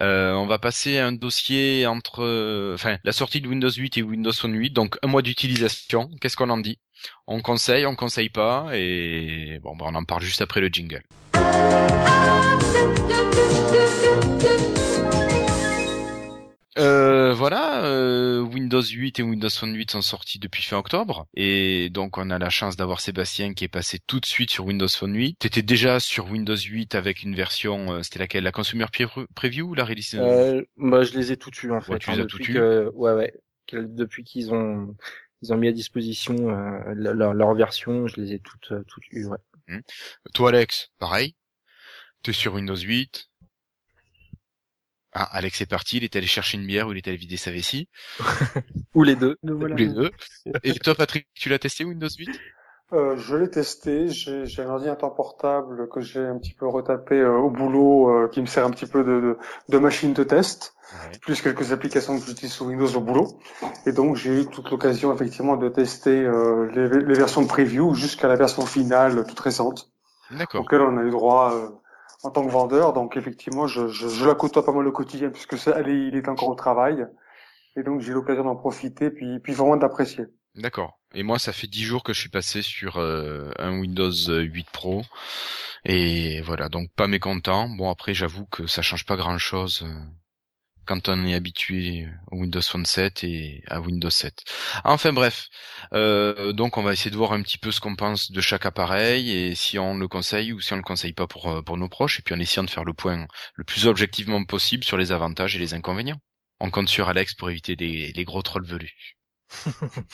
Euh, 0.00 0.32
on 0.32 0.46
va 0.46 0.58
passer 0.58 0.98
à 0.98 1.06
un 1.06 1.12
dossier 1.12 1.86
entre, 1.86 2.72
enfin 2.74 2.96
la 3.04 3.12
sortie 3.12 3.40
de 3.40 3.48
Windows 3.48 3.70
8 3.70 3.98
et 3.98 4.02
Windows 4.02 4.32
Phone 4.32 4.54
8, 4.54 4.70
donc 4.70 4.96
un 5.02 5.08
mois 5.08 5.22
d'utilisation. 5.22 6.08
Qu'est-ce 6.20 6.36
qu'on 6.36 6.50
en 6.50 6.58
dit? 6.58 6.78
On 7.26 7.40
conseille, 7.40 7.84
on 7.86 7.96
conseille 7.96 8.28
pas 8.30 8.68
et 8.72 9.58
bon 9.62 9.76
ben 9.76 9.86
on 9.88 9.94
en 9.94 10.04
parle 10.04 10.22
juste 10.22 10.40
après 10.42 10.60
le 10.60 10.68
jingle. 10.68 11.02
Euh, 16.78 17.34
voilà, 17.34 17.84
euh, 17.84 18.40
Windows 18.40 18.80
8 18.82 19.18
et 19.18 19.22
Windows 19.22 19.50
Phone 19.50 19.74
8 19.74 19.90
sont 19.90 20.00
sortis 20.00 20.38
depuis 20.38 20.62
fin 20.62 20.78
octobre 20.78 21.26
et 21.34 21.90
donc 21.90 22.16
on 22.16 22.30
a 22.30 22.38
la 22.38 22.48
chance 22.48 22.76
d'avoir 22.76 23.00
Sébastien 23.00 23.52
qui 23.52 23.64
est 23.64 23.68
passé 23.68 23.98
tout 24.06 24.20
de 24.20 24.24
suite 24.26 24.50
sur 24.50 24.64
Windows 24.64 24.88
Phone 24.88 25.14
8. 25.14 25.36
T'étais 25.38 25.60
déjà 25.60 26.00
sur 26.00 26.30
Windows 26.30 26.56
8 26.56 26.94
avec 26.94 27.22
une 27.24 27.34
version, 27.34 27.92
euh, 27.92 28.02
c'était 28.02 28.20
laquelle, 28.20 28.44
la 28.44 28.52
Consumer 28.52 28.86
Pre- 28.86 29.26
Preview 29.34 29.66
ou 29.68 29.74
la 29.74 29.84
release? 29.84 30.14
Euh, 30.14 30.62
bah, 30.78 31.04
je 31.04 31.12
les 31.12 31.30
ai 31.32 31.36
toutes 31.36 31.62
eues 31.62 31.72
en 31.72 31.82
fait. 31.82 31.92
Ouais, 31.92 31.98
tu 31.98 32.10
les 32.10 32.20
as 32.20 32.24
eues 32.24 32.54
que- 32.54 32.90
Ouais, 32.94 33.12
ouais. 33.12 33.34
Depuis 33.74 34.24
qu'ils 34.24 34.52
ont 34.54 34.96
ils 35.42 35.52
ont 35.52 35.56
mis 35.58 35.68
à 35.68 35.72
disposition 35.72 36.34
euh, 36.50 36.94
leur, 36.94 37.34
leur 37.34 37.54
version, 37.54 38.06
je 38.06 38.18
les 38.20 38.32
ai 38.32 38.38
toutes 38.38 38.72
toutes 38.88 39.04
eues. 39.12 39.26
Ouais. 39.26 39.82
Toi 40.32 40.48
Alex, 40.50 40.90
pareil. 40.98 41.34
T'es 42.22 42.32
sur 42.32 42.54
Windows 42.54 42.76
8. 42.76 43.28
Ah, 45.12 45.28
Alex 45.36 45.60
est 45.60 45.66
parti, 45.66 45.98
il 45.98 46.04
est 46.04 46.16
allé 46.16 46.26
chercher 46.26 46.56
une 46.56 46.66
bière 46.66 46.88
ou 46.88 46.92
il 46.92 46.98
est 46.98 47.06
allé 47.06 47.18
vider 47.18 47.36
sa 47.36 47.50
vessie. 47.50 47.88
Ou 48.94 49.04
les 49.04 49.14
deux. 49.16 49.36
Donc 49.42 49.58
voilà. 49.58 49.74
Ou 49.74 49.78
les 49.78 49.88
deux. 49.88 50.10
Et 50.62 50.72
toi 50.74 50.94
Patrick, 50.94 51.28
tu 51.34 51.48
l'as 51.48 51.58
testé 51.58 51.84
Windows 51.84 52.08
8 52.08 52.30
Euh, 52.94 53.16
je 53.16 53.36
l'ai 53.36 53.50
testé. 53.50 54.08
J'ai 54.08 54.44
j'ai 54.46 54.62
un 54.62 54.68
ordinateur 54.70 55.14
portable 55.14 55.88
que 55.88 56.00
j'ai 56.00 56.20
un 56.20 56.38
petit 56.38 56.52
peu 56.54 56.66
retapé 56.66 57.14
euh, 57.14 57.36
au 57.38 57.50
boulot, 57.50 58.10
euh, 58.10 58.28
qui 58.28 58.40
me 58.40 58.46
sert 58.46 58.66
un 58.66 58.70
petit 58.70 58.86
peu 58.86 59.02
de, 59.02 59.20
de, 59.20 59.38
de 59.68 59.78
machine 59.78 60.12
de 60.12 60.24
test, 60.24 60.74
plus 61.22 61.40
quelques 61.40 61.72
applications 61.72 62.18
que 62.18 62.26
j'utilise 62.26 62.52
sous 62.52 62.66
Windows 62.66 62.94
au 62.96 63.00
boulot. 63.00 63.28
Et 63.86 63.92
donc 63.92 64.16
j'ai 64.16 64.42
eu 64.42 64.46
toute 64.46 64.70
l'occasion 64.70 65.14
effectivement 65.14 65.56
de 65.56 65.68
tester 65.70 66.20
euh, 66.24 66.70
les, 66.74 66.88
les 66.88 67.14
versions 67.14 67.42
de 67.42 67.48
preview 67.48 67.94
jusqu'à 67.94 68.28
la 68.28 68.36
version 68.36 68.66
finale 68.66 69.24
toute 69.26 69.40
récente, 69.40 69.90
D'accord. 70.30 70.62
auquel 70.62 70.80
on 70.82 70.96
a 70.98 71.02
eu 71.02 71.10
droit 71.10 71.54
euh, 71.54 71.68
en 72.22 72.30
tant 72.30 72.44
que 72.44 72.50
vendeur. 72.50 72.92
Donc 72.92 73.16
effectivement, 73.16 73.66
je, 73.66 74.26
la 74.26 74.34
côtoie 74.34 74.64
pas 74.64 74.72
mal 74.72 74.86
au 74.86 74.92
quotidien 74.92 75.30
puisque 75.30 75.56
elle 75.68 75.88
est, 75.88 76.08
il 76.08 76.16
est 76.16 76.28
encore 76.28 76.48
au 76.48 76.54
travail. 76.54 77.06
Et 77.76 77.82
donc 77.82 78.00
j'ai 78.00 78.12
l'occasion 78.12 78.44
d'en 78.44 78.56
profiter, 78.56 79.10
puis, 79.10 79.40
puis 79.40 79.52
vraiment 79.52 79.76
d'apprécier. 79.76 80.26
D'accord. 80.54 80.98
Et 81.14 81.22
moi, 81.22 81.38
ça 81.38 81.52
fait 81.52 81.66
dix 81.66 81.84
jours 81.84 82.02
que 82.02 82.12
je 82.12 82.20
suis 82.20 82.28
passé 82.28 82.62
sur 82.62 82.98
euh, 82.98 83.50
un 83.58 83.78
Windows 83.78 84.12
8 84.12 84.66
Pro. 84.70 85.02
Et 85.84 86.40
voilà, 86.42 86.68
donc 86.68 86.90
pas 86.94 87.06
mécontent. 87.06 87.68
Bon, 87.68 87.90
après, 87.90 88.14
j'avoue 88.14 88.44
que 88.46 88.66
ça 88.66 88.82
change 88.82 89.04
pas 89.06 89.16
grand-chose 89.16 89.82
euh, 89.82 89.92
quand 90.86 91.08
on 91.08 91.24
est 91.26 91.34
habitué 91.34 92.08
au 92.30 92.36
Windows 92.38 92.60
Phone 92.62 92.86
7 92.86 93.24
et 93.24 93.62
à 93.68 93.80
Windows 93.80 94.10
7. 94.10 94.42
Enfin 94.84 95.12
bref, 95.12 95.48
Euh, 95.94 96.52
donc 96.52 96.76
on 96.78 96.82
va 96.82 96.92
essayer 96.92 97.10
de 97.10 97.16
voir 97.16 97.32
un 97.32 97.42
petit 97.42 97.58
peu 97.58 97.70
ce 97.72 97.80
qu'on 97.80 97.96
pense 97.96 98.30
de 98.32 98.40
chaque 98.40 98.66
appareil 98.66 99.30
et 99.30 99.54
si 99.54 99.78
on 99.78 99.96
le 99.96 100.08
conseille 100.08 100.52
ou 100.52 100.60
si 100.60 100.72
on 100.72 100.76
le 100.76 100.82
conseille 100.82 101.12
pas 101.12 101.26
pour, 101.26 101.48
euh, 101.50 101.62
pour 101.62 101.76
nos 101.76 101.88
proches. 101.88 102.18
Et 102.18 102.22
puis 102.22 102.34
en 102.34 102.40
essayant 102.40 102.64
de 102.64 102.70
faire 102.70 102.84
le 102.84 102.94
point 102.94 103.26
le 103.54 103.64
plus 103.64 103.86
objectivement 103.86 104.44
possible 104.44 104.84
sur 104.84 104.96
les 104.96 105.12
avantages 105.12 105.56
et 105.56 105.58
les 105.58 105.74
inconvénients. 105.74 106.20
On 106.60 106.70
compte 106.70 106.88
sur 106.88 107.08
Alex 107.08 107.34
pour 107.34 107.50
éviter 107.50 107.76
les, 107.76 108.12
les 108.12 108.24
gros 108.24 108.42
trolls 108.42 108.66
velus. 108.66 109.16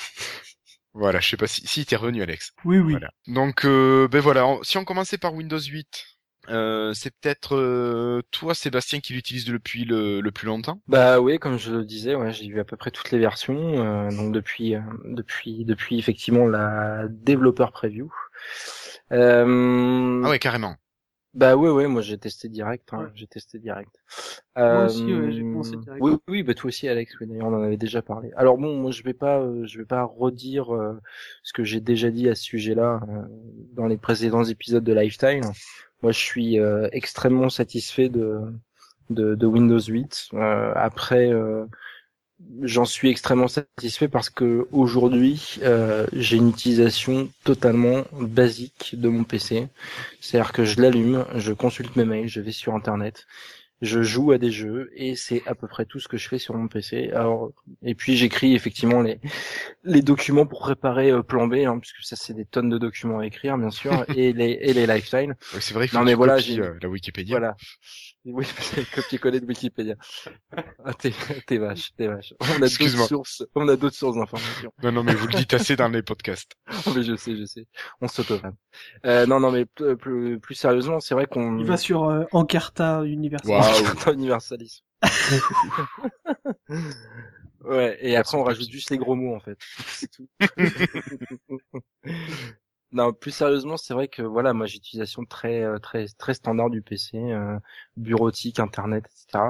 Voilà, 0.95 1.21
je 1.21 1.29
sais 1.29 1.37
pas 1.37 1.47
si, 1.47 1.67
si 1.67 1.87
t'es 1.87 1.97
revenu 1.97 2.23
Alex. 2.23 2.53
Oui, 2.65 2.79
oui. 2.79 2.93
Voilà. 2.93 3.11
Donc 3.27 3.65
euh, 3.65 4.09
ben 4.09 4.21
voilà, 4.21 4.47
si 4.63 4.79
on 4.79 4.85
commençait 4.85 5.19
par 5.19 5.35
Windows 5.35 5.61
8, 5.61 6.05
euh, 6.51 6.93
c'est 6.95 7.11
peut-être 7.21 7.57
euh, 7.57 8.23
toi 8.31 8.55
Sébastien 8.55 9.01
qui 9.01 9.13
l'utilise 9.13 9.45
depuis 9.45 9.85
le, 9.85 10.21
le 10.21 10.31
plus 10.33 10.47
longtemps? 10.47 10.81
Bah 10.87 11.21
oui, 11.21 11.39
comme 11.39 11.59
je 11.59 11.73
le 11.73 11.85
disais, 11.85 12.15
ouais, 12.15 12.33
j'ai 12.33 12.49
vu 12.49 12.61
à 12.61 12.65
peu 12.65 12.77
près 12.77 12.91
toutes 12.91 13.11
les 13.11 13.19
versions, 13.19 13.85
euh, 13.85 14.11
donc 14.11 14.33
depuis 14.33 14.75
euh, 14.75 14.81
depuis 15.05 15.65
depuis 15.65 15.99
effectivement 15.99 16.47
la 16.47 17.07
développeur 17.09 17.73
preview. 17.73 18.11
Euh, 19.13 20.23
Ah 20.25 20.31
ouais, 20.31 20.39
carrément. 20.39 20.77
Bah 21.35 21.57
ouais 21.57 21.69
ouais, 21.71 21.87
moi 21.87 22.01
j'ai 22.01 22.17
testé 22.19 22.49
direct, 22.49 22.89
hein, 22.93 23.03
Ouais. 23.05 23.11
j'ai 23.15 23.27
testé 23.27 23.59
direct. 23.59 23.91
Moi 24.57 24.87
aussi, 24.87 25.05
ouais, 25.05 25.31
j'ai 25.31 25.43
commencé 25.43 25.77
direct. 25.77 26.03
Oui 26.03 26.17
oui, 26.27 26.43
bah 26.43 26.55
toi 26.55 26.69
aussi 26.69 26.89
Alex, 26.89 27.15
oui, 27.21 27.27
d'ailleurs 27.27 27.47
on 27.47 27.55
en 27.55 27.63
avait 27.63 27.77
déjà 27.77 28.01
parlé. 28.03 28.31
Alors 28.35 28.57
bon, 28.57 28.75
moi 28.77 28.91
je 28.91 29.03
vais 29.03 29.13
pas 29.15 29.39
euh, 29.41 29.67
je 29.67 29.79
vais 29.79 29.85
pas 29.85 30.05
redire 30.05 30.75
euh, 30.75 30.99
ce 31.43 31.53
que 31.53 31.65
j'ai 31.65 31.81
déjà 31.81 32.11
dit 32.11 32.29
à 32.29 32.35
ce 32.35 32.43
sujet-là 32.43 33.01
euh, 33.09 33.23
dans 33.75 33.87
les 33.87 33.99
précédents 33.99 34.43
épisodes 34.45 34.83
de 34.83 34.93
Lifetime. 34.93 35.43
Moi 36.03 36.13
je 36.13 36.19
suis 36.19 36.59
euh, 36.61 36.89
extrêmement 36.93 37.51
satisfait 37.51 38.09
de 38.09 38.41
de, 39.11 39.35
de 39.35 39.47
Windows 39.47 39.81
8. 39.81 40.29
Euh, 40.35 40.73
après, 40.77 41.33
euh, 41.33 41.65
j'en 42.63 42.85
suis 42.85 43.11
extrêmement 43.11 43.49
satisfait 43.49 44.09
parce 44.09 44.31
que 44.31 44.69
aujourd'hui, 44.73 45.59
euh, 45.63 46.07
j'ai 46.13 46.37
une 46.37 46.51
utilisation 46.51 47.29
totalement 47.45 48.05
basique 48.13 48.95
de 48.99 49.09
mon 49.09 49.25
PC. 49.25 49.69
C'est-à-dire 50.21 50.53
que 50.53 50.65
je 50.65 50.81
l'allume, 50.81 51.25
je 51.35 51.53
consulte 51.53 51.97
mes 51.97 52.05
mails, 52.05 52.29
je 52.29 52.41
vais 52.41 52.53
sur 52.53 52.75
Internet, 52.75 53.27
je 53.81 54.03
joue 54.03 54.33
à 54.33 54.39
des 54.39 54.51
jeux 54.51 54.91
et 54.97 55.15
c'est 55.15 55.43
à 55.47 55.55
peu 55.55 55.69
près 55.69 55.85
tout 55.85 56.01
ce 56.01 56.09
que 56.09 56.17
je 56.17 56.29
fais 56.29 56.39
sur 56.39 56.55
mon 56.55 56.67
PC. 56.69 57.11
Alors, 57.13 57.53
et 57.83 57.95
puis 57.95 58.17
j'écris 58.17 58.55
effectivement 58.55 59.03
les 59.03 59.21
les 59.85 60.03
documents 60.03 60.47
pour 60.47 60.61
préparer 60.61 61.11
euh, 61.11 61.23
Plan 61.23 61.47
B, 61.47 61.55
hein, 61.67 61.79
puisque 61.79 62.03
ça 62.03 62.17
c'est 62.17 62.35
des 62.35 62.45
tonnes 62.45 62.69
de 62.71 62.79
documents 62.79 63.21
à 63.21 63.27
écrire 63.27 63.57
bien 63.59 63.71
sûr, 63.71 63.93
et 64.17 64.33
les 64.33 64.59
et 64.61 64.73
les 64.73 64.87
lifetime. 64.87 65.35
Ouais, 65.55 65.61
c'est 65.61 65.75
vrai, 65.75 65.87
faut 65.87 65.97
Non, 65.97 66.03
que 66.03 66.09
mais 66.09 66.15
voilà, 66.15 66.39
j'ai- 66.39 66.59
euh, 66.61 66.75
la 66.83 66.89
Wikipédia. 66.89 67.39
Voilà. 67.39 67.57
Oui, 68.31 68.47
c'est 68.61 68.89
copier-coller 68.91 69.41
de 69.41 69.47
Wikipédia. 69.47 69.95
Ah, 70.85 70.95
t'es, 70.95 71.13
t'es 71.47 71.59
vache, 71.59 71.93
t'es 71.97 72.07
vache. 72.07 72.35
On 72.41 72.63
a 72.63 72.69
d'autres 72.69 73.07
sources, 73.07 73.43
on 73.55 73.69
a 73.69 73.77
d'autres 73.77 73.97
sources 73.97 74.17
d'informations. 74.17 74.73
Non, 74.83 74.93
non, 74.93 75.03
mais 75.03 75.15
vous 75.15 75.27
le 75.27 75.35
dites 75.35 75.55
assez 75.55 75.77
dans 75.77 75.89
les 75.89 76.03
podcasts. 76.03 76.53
mais 76.95 77.03
je 77.03 77.17
sais, 77.17 77.37
je 77.37 77.45
sais. 77.45 77.67
On 78.01 78.09
sauto 78.09 78.39
euh, 79.07 79.27
Non, 79.27 79.41
non, 79.41 79.51
mais 79.51 79.65
plus, 79.67 79.97
plus, 79.97 80.39
plus 80.41 80.55
sérieusement, 80.55 81.01
c'est 81.01 81.15
vrai 81.15 81.27
qu'on... 81.27 81.59
Il 81.59 81.67
va 81.67 81.77
sur 81.77 82.05
euh, 82.05 82.25
Encarta 82.33 83.05
Universal. 83.05 83.51
Waouh. 83.51 83.95
Dans 84.05 84.13
Universalisme. 84.13 84.85
ouais, 87.65 87.99
et 88.01 88.17
après 88.17 88.37
on 88.37 88.43
rajoute 88.43 88.69
juste 88.71 88.91
les 88.91 88.99
gros 88.99 89.15
mots 89.15 89.37
en 89.37 89.41
fait. 89.41 89.57
C'est 89.87 90.11
tout. 90.11 90.29
Non, 92.93 93.13
plus 93.13 93.31
sérieusement, 93.33 93.77
c'est 93.77 93.95
vrai 93.95 94.09
que 94.09 94.23
voilà, 94.23 94.53
moi 94.53 94.67
j'ai 94.67 94.79
utilisation 94.79 95.25
très 95.25 95.63
euh, 95.63 95.79
très 95.79 96.07
très 96.19 96.35
standard 96.35 96.71
du 96.71 96.83
PC, 96.83 97.19
euh, 97.19 97.59
bureautique, 97.97 98.61
internet, 98.61 99.05
etc. 99.07 99.45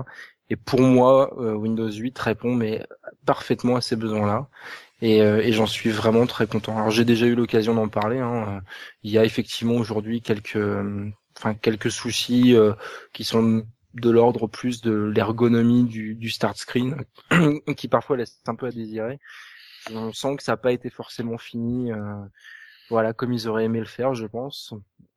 Et 0.50 0.56
pour 0.56 0.80
moi, 0.80 1.34
euh, 1.40 1.54
Windows 1.54 1.90
8 1.90 2.18
répond 2.18 2.54
mais 2.54 2.86
parfaitement 3.26 3.76
à 3.76 3.80
ces 3.80 3.96
besoins-là. 3.96 4.48
Et, 5.00 5.22
euh, 5.22 5.40
et 5.42 5.52
j'en 5.52 5.66
suis 5.66 5.90
vraiment 5.90 6.26
très 6.26 6.46
content. 6.46 6.76
Alors 6.76 6.90
j'ai 6.90 7.04
déjà 7.04 7.26
eu 7.26 7.34
l'occasion 7.34 7.74
d'en 7.74 7.88
parler. 7.88 8.18
Hein. 8.18 8.62
Il 9.02 9.10
y 9.10 9.18
a 9.18 9.24
effectivement 9.24 9.74
aujourd'hui 9.74 10.20
quelques, 10.20 10.56
euh, 10.56 11.08
enfin 11.36 11.54
quelques 11.54 11.90
soucis 11.90 12.56
euh, 12.56 12.72
qui 13.12 13.24
sont 13.24 13.64
de 13.94 14.10
l'ordre 14.10 14.46
plus 14.48 14.80
de 14.80 14.92
l'ergonomie 14.92 15.84
du, 15.84 16.14
du 16.14 16.30
start 16.30 16.56
screen, 16.56 17.04
qui 17.76 17.88
parfois 17.88 18.16
laisse 18.16 18.40
un 18.46 18.54
peu 18.54 18.66
à 18.66 18.70
désirer. 18.70 19.18
On 19.92 20.12
sent 20.12 20.36
que 20.36 20.42
ça 20.42 20.52
n'a 20.52 20.56
pas 20.56 20.72
été 20.72 20.90
forcément 20.90 21.38
fini, 21.38 21.92
euh, 21.92 22.14
voilà, 22.90 23.12
comme 23.12 23.32
ils 23.32 23.48
auraient 23.48 23.64
aimé 23.64 23.78
le 23.80 23.84
faire, 23.86 24.14
je 24.14 24.26
pense. 24.26 24.74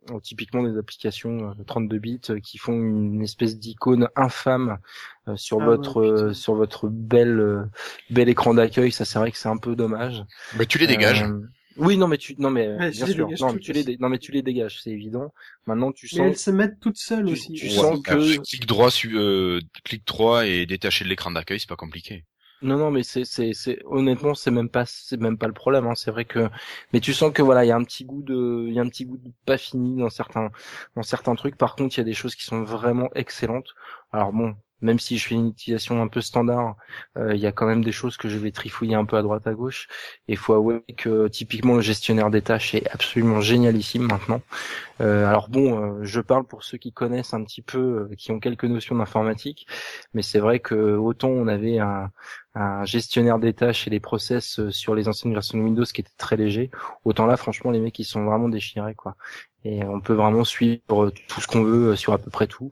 Euh, 0.09 0.19
typiquement 0.19 0.63
des 0.63 0.77
applications 0.79 1.51
euh, 1.51 1.63
32 1.67 1.99
bits 1.99 2.19
euh, 2.31 2.39
qui 2.39 2.57
font 2.57 2.73
une 2.73 3.21
espèce 3.21 3.59
d'icône 3.59 4.09
infâme 4.15 4.79
euh, 5.27 5.35
sur 5.35 5.57
Ah 5.61 5.69
ouais, 5.69 5.75
votre 5.77 6.01
euh, 6.01 6.33
sur 6.33 6.55
votre 6.55 6.87
bel 6.89 7.39
euh, 7.39 7.63
bel 8.09 8.27
écran 8.27 8.55
d'accueil. 8.55 8.91
Ça, 8.91 9.05
c'est 9.05 9.19
vrai 9.19 9.31
que 9.31 9.37
c'est 9.37 9.47
un 9.49 9.57
peu 9.57 9.75
dommage. 9.75 10.23
Bah, 10.57 10.65
tu 10.65 10.79
les 10.79 10.87
dégages. 10.87 11.21
Euh, 11.21 11.41
oui, 11.77 11.97
non, 11.97 12.07
mais 12.07 12.17
tu, 12.17 12.35
non, 12.39 12.49
mais 12.49 12.67
Ouais, 12.67 12.89
bien 12.91 13.05
sûr, 13.05 13.29
non, 13.39 13.53
mais 13.53 13.59
tu 13.59 13.71
les, 13.73 13.97
non, 13.97 14.09
mais 14.09 14.17
tu 14.17 14.31
les 14.31 14.41
dégages, 14.41 14.81
c'est 14.81 14.89
évident. 14.89 15.31
Maintenant, 15.67 15.91
tu 15.91 16.09
Mais 16.13 16.23
elles 16.23 16.33
sens, 16.35 16.45
se 16.45 16.51
mettent 16.51 16.79
toutes 16.79 16.97
seules 16.97 17.25
tu- 17.25 17.31
aussi. 17.33 17.53
tu 17.53 17.65
Ouais. 17.67 17.69
sens 17.69 18.01
que- 18.01 18.37
clic 18.41 18.65
droit, 18.65 18.89
su- 18.91 19.15
euh, 19.17 19.61
clic 19.83 20.05
droit 20.05 20.45
et 20.47 20.65
détacher 20.65 21.05
de 21.05 21.09
l'écran 21.09 21.31
d'accueil, 21.31 21.59
c'est 21.59 21.69
pas 21.69 21.75
compliqué. 21.75 22.25
Non, 22.63 22.77
non, 22.77 22.91
mais 22.91 23.01
c'est, 23.01 23.25
c'est, 23.25 23.53
c'est, 23.53 23.79
honnêtement, 23.85 24.35
c'est 24.35 24.51
même 24.51 24.69
pas, 24.69 24.85
c'est 24.85 25.17
même 25.17 25.37
pas 25.37 25.47
le 25.47 25.53
problème. 25.53 25.87
Hein. 25.87 25.95
C'est 25.95 26.11
vrai 26.11 26.25
que, 26.25 26.47
mais 26.93 26.99
tu 26.99 27.11
sens 27.13 27.33
que 27.33 27.41
voilà, 27.41 27.65
il 27.65 27.69
y 27.69 27.71
a 27.71 27.75
un 27.75 27.83
petit 27.83 28.05
goût 28.05 28.21
de, 28.21 28.65
il 28.67 28.73
y 28.73 28.77
a 28.79 28.83
un 28.83 28.87
petit 28.89 29.05
goût 29.05 29.17
de 29.17 29.31
pas 29.45 29.57
fini 29.57 29.97
dans 29.99 30.09
certains, 30.11 30.51
dans 30.95 31.01
certains 31.01 31.33
trucs. 31.35 31.57
Par 31.57 31.75
contre, 31.75 31.97
il 31.97 32.01
y 32.01 32.01
a 32.01 32.03
des 32.03 32.13
choses 32.13 32.35
qui 32.35 32.43
sont 32.43 32.61
vraiment 32.63 33.09
excellentes. 33.15 33.73
Alors 34.11 34.31
bon, 34.31 34.55
même 34.81 34.99
si 34.99 35.17
je 35.17 35.27
fais 35.27 35.35
une 35.35 35.49
utilisation 35.49 36.01
un 36.01 36.07
peu 36.07 36.21
standard, 36.21 36.75
euh, 37.17 37.35
il 37.35 37.41
y 37.41 37.47
a 37.47 37.51
quand 37.51 37.65
même 37.65 37.83
des 37.83 37.91
choses 37.91 38.17
que 38.17 38.29
je 38.29 38.37
vais 38.37 38.51
trifouiller 38.51 38.95
un 38.95 39.05
peu 39.05 39.17
à 39.17 39.21
droite 39.21 39.47
à 39.47 39.53
gauche. 39.53 39.87
Et 40.27 40.35
faut 40.35 40.53
avouer 40.53 40.83
que 40.97 41.27
typiquement 41.27 41.75
le 41.75 41.81
gestionnaire 41.81 42.29
des 42.29 42.41
tâches 42.41 42.75
est 42.75 42.89
absolument 42.91 43.41
génialissime 43.41 44.07
maintenant. 44.07 44.41
Euh, 45.01 45.25
alors 45.25 45.49
bon, 45.49 45.99
euh, 45.99 46.03
je 46.03 46.21
parle 46.21 46.45
pour 46.45 46.63
ceux 46.63 46.77
qui 46.77 46.91
connaissent 46.91 47.33
un 47.33 47.43
petit 47.43 47.61
peu, 47.61 48.09
qui 48.17 48.31
ont 48.31 48.39
quelques 48.39 48.65
notions 48.65 48.95
d'informatique, 48.95 49.67
mais 50.13 50.21
c'est 50.21 50.39
vrai 50.39 50.59
que 50.59 50.95
autant 50.95 51.29
on 51.29 51.47
avait 51.47 51.79
un, 51.79 52.11
un 52.55 52.85
gestionnaire 52.85 53.39
des 53.39 53.53
tâches 53.53 53.87
et 53.87 53.89
des 53.89 53.99
process 53.99 54.69
sur 54.69 54.95
les 54.95 55.07
anciennes 55.07 55.33
versions 55.33 55.57
de 55.57 55.63
Windows 55.63 55.85
qui 55.85 56.01
était 56.01 56.11
très 56.17 56.37
léger, 56.37 56.69
autant 57.05 57.25
là 57.25 57.37
franchement 57.37 57.71
les 57.71 57.79
mecs 57.79 57.97
ils 57.99 58.03
sont 58.05 58.25
vraiment 58.25 58.49
déchirés 58.49 58.95
quoi. 58.95 59.15
Et 59.63 59.83
on 59.83 59.99
peut 60.01 60.13
vraiment 60.13 60.43
suivre 60.43 61.11
tout 61.27 61.41
ce 61.41 61.47
qu'on 61.47 61.63
veut 61.63 61.95
sur 61.95 62.13
à 62.13 62.17
peu 62.17 62.31
près 62.31 62.47
tout. 62.47 62.71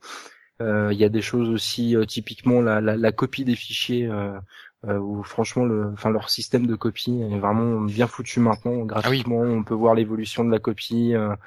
Euh, 0.61 0.89
il 0.91 0.99
y 0.99 1.05
a 1.05 1.09
des 1.09 1.21
choses 1.21 1.49
aussi 1.49 1.95
euh, 1.95 2.05
typiquement 2.05 2.61
la, 2.61 2.81
la, 2.81 2.97
la, 2.97 3.11
copie 3.13 3.45
des 3.45 3.55
fichiers 3.55 4.07
euh, 4.07 4.37
où 4.83 5.23
franchement 5.23 5.63
le 5.63 5.91
enfin 5.93 6.09
leur 6.09 6.29
système 6.29 6.67
de 6.67 6.75
copie 6.75 7.21
est 7.21 7.39
vraiment 7.39 7.79
bien 7.79 8.07
foutu 8.07 8.41
maintenant 8.41 8.81
ah 8.81 8.85
gratuitement 8.85 9.39
on 9.39 9.63
peut 9.63 9.73
voir 9.73 9.95
l'évolution 9.95 10.43
de 10.43 10.51
la 10.51 10.59
copie 10.59 11.13
la, 11.13 11.37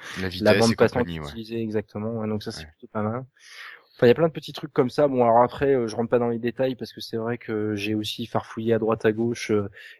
la 0.41 0.57
bande 0.57 0.75
passante 0.75 1.07
ouais. 1.07 1.17
utilisée 1.17 1.61
exactement 1.61 2.25
donc 2.27 2.41
ça 2.41 2.51
c'est 2.51 2.65
plutôt 2.65 2.87
pas 2.91 3.03
mal 3.03 3.25
Enfin, 3.95 4.07
il 4.07 4.09
y 4.09 4.11
a 4.11 4.15
plein 4.15 4.27
de 4.27 4.33
petits 4.33 4.53
trucs 4.53 4.73
comme 4.73 4.89
ça. 4.89 5.07
Bon, 5.07 5.23
alors 5.23 5.43
après, 5.43 5.87
je 5.87 5.95
rentre 5.95 6.09
pas 6.09 6.17
dans 6.17 6.29
les 6.29 6.39
détails 6.39 6.73
parce 6.73 6.91
que 6.91 6.99
c'est 6.99 7.17
vrai 7.17 7.37
que 7.37 7.75
j'ai 7.75 7.93
aussi 7.93 8.25
farfouillé 8.25 8.73
à 8.73 8.79
droite 8.79 9.05
à 9.05 9.11
gauche 9.11 9.51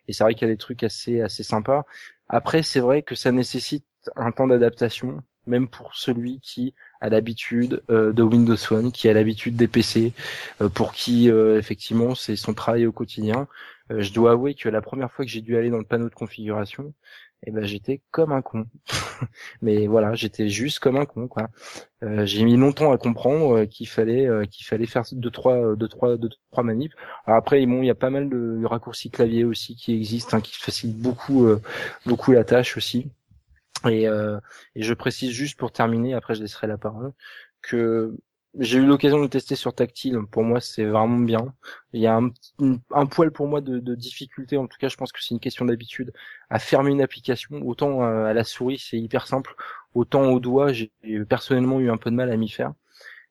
et 0.08 0.14
c'est 0.14 0.24
vrai 0.24 0.34
qu'il 0.34 0.48
y 0.48 0.50
a 0.50 0.54
des 0.54 0.58
trucs 0.58 0.82
assez 0.82 1.22
assez 1.22 1.44
sympas. 1.44 1.86
Après, 2.28 2.64
c'est 2.64 2.80
vrai 2.80 3.04
que 3.04 3.14
ça 3.14 3.32
nécessite 3.32 3.86
un 4.16 4.32
temps 4.32 4.48
d'adaptation 4.48 5.22
même 5.48 5.68
pour 5.68 5.96
celui 5.96 6.40
qui 6.40 6.74
a 7.02 7.10
l'habitude 7.10 7.84
euh, 7.90 8.14
de 8.14 8.24
Windows 8.24 8.58
Phone, 8.58 8.92
qui 8.92 9.10
a 9.10 9.14
l'habitude 9.14 9.56
des 9.56 9.68
PC, 9.68 10.14
euh, 10.62 10.70
pour 10.70 10.94
qui 10.94 11.30
euh, 11.30 11.60
effectivement 11.60 12.16
c'est 12.16 12.36
son 12.36 12.54
travail 12.54 12.86
au 12.86 12.92
quotidien. 12.92 13.48
je 13.90 14.14
dois 14.14 14.32
avouer 14.32 14.56
que 14.56 14.70
la 14.70 14.82
première 14.82 15.12
fois 15.12 15.26
que 15.26 15.32
j'ai 15.32 15.42
dû 15.42 15.58
aller 15.58 15.70
dans 15.70 15.78
le 15.78 15.84
panneau 15.84 16.10
de 16.10 16.16
configuration, 16.16 16.94
eh 17.46 17.52
ben 17.52 17.66
j'étais 17.66 18.02
comme 18.12 18.32
un 18.32 18.42
con. 18.42 18.66
Mais 19.62 19.88
voilà, 19.88 20.16
j'étais 20.16 20.48
juste 20.48 20.80
comme 20.80 20.96
un 20.96 21.06
con 21.06 21.28
quoi. 21.28 21.50
j'ai 22.24 22.46
mis 22.46 22.56
longtemps 22.56 22.94
à 22.94 22.98
comprendre 22.98 23.66
qu'il 23.66 23.90
fallait 23.90 24.30
qu'il 24.50 24.66
fallait 24.66 24.86
faire 24.86 25.04
deux 25.12 25.30
trois 25.30 25.76
deux 25.76 25.90
trois 25.90 26.18
deux 26.18 26.30
trois 26.52 26.64
manips. 26.64 26.94
Alors 27.26 27.38
après 27.38 27.66
bon, 27.66 27.82
il 27.82 27.88
y 27.88 27.90
a 27.92 27.96
pas 27.96 28.10
mal 28.10 28.30
de 28.30 28.64
raccourcis 28.66 29.12
clavier 29.12 29.44
aussi 29.44 29.76
qui 29.76 29.94
existent, 29.94 30.38
hein, 30.38 30.42
qui 30.42 30.56
facilitent 30.58 31.02
beaucoup 31.02 31.46
beaucoup 32.06 32.32
la 32.32 32.46
tâche 32.46 32.78
aussi. 32.78 33.12
Et, 33.90 34.08
euh, 34.08 34.40
et, 34.76 34.84
je 34.84 34.94
précise 34.94 35.32
juste 35.32 35.58
pour 35.58 35.72
terminer, 35.72 36.14
après 36.14 36.36
je 36.36 36.42
laisserai 36.42 36.68
la 36.68 36.78
parole, 36.78 37.14
que 37.62 38.16
j'ai 38.60 38.78
eu 38.78 38.86
l'occasion 38.86 39.18
de 39.18 39.24
le 39.24 39.30
tester 39.30 39.56
sur 39.56 39.74
tactile. 39.74 40.20
Pour 40.32 40.44
moi, 40.44 40.62
c'est 40.62 40.86
vraiment 40.86 41.20
bien. 41.20 41.54
Il 41.94 42.02
y 42.02 42.08
a 42.08 42.18
un, 42.18 42.32
un 42.92 43.06
poil 43.08 43.32
pour 43.32 43.48
moi 43.48 43.62
de, 43.62 43.80
de, 43.80 43.96
difficulté. 43.96 44.58
En 44.58 44.68
tout 44.68 44.78
cas, 44.80 44.90
je 44.90 44.96
pense 44.96 45.12
que 45.12 45.22
c'est 45.24 45.34
une 45.34 45.40
question 45.40 45.66
d'habitude 45.66 46.14
à 46.50 46.60
fermer 46.60 46.92
une 46.92 47.02
application. 47.02 47.62
Autant 47.66 48.04
euh, 48.04 48.26
à 48.26 48.34
la 48.34 48.44
souris, 48.44 48.80
c'est 48.80 49.00
hyper 49.00 49.28
simple. 49.28 49.56
Autant 49.96 50.24
au 50.32 50.40
doigt, 50.40 50.72
j'ai 50.72 50.92
personnellement 51.28 51.80
eu 51.80 51.90
un 51.90 51.98
peu 51.98 52.12
de 52.12 52.16
mal 52.16 52.32
à 52.32 52.38
m'y 52.38 52.50
faire. 52.50 52.74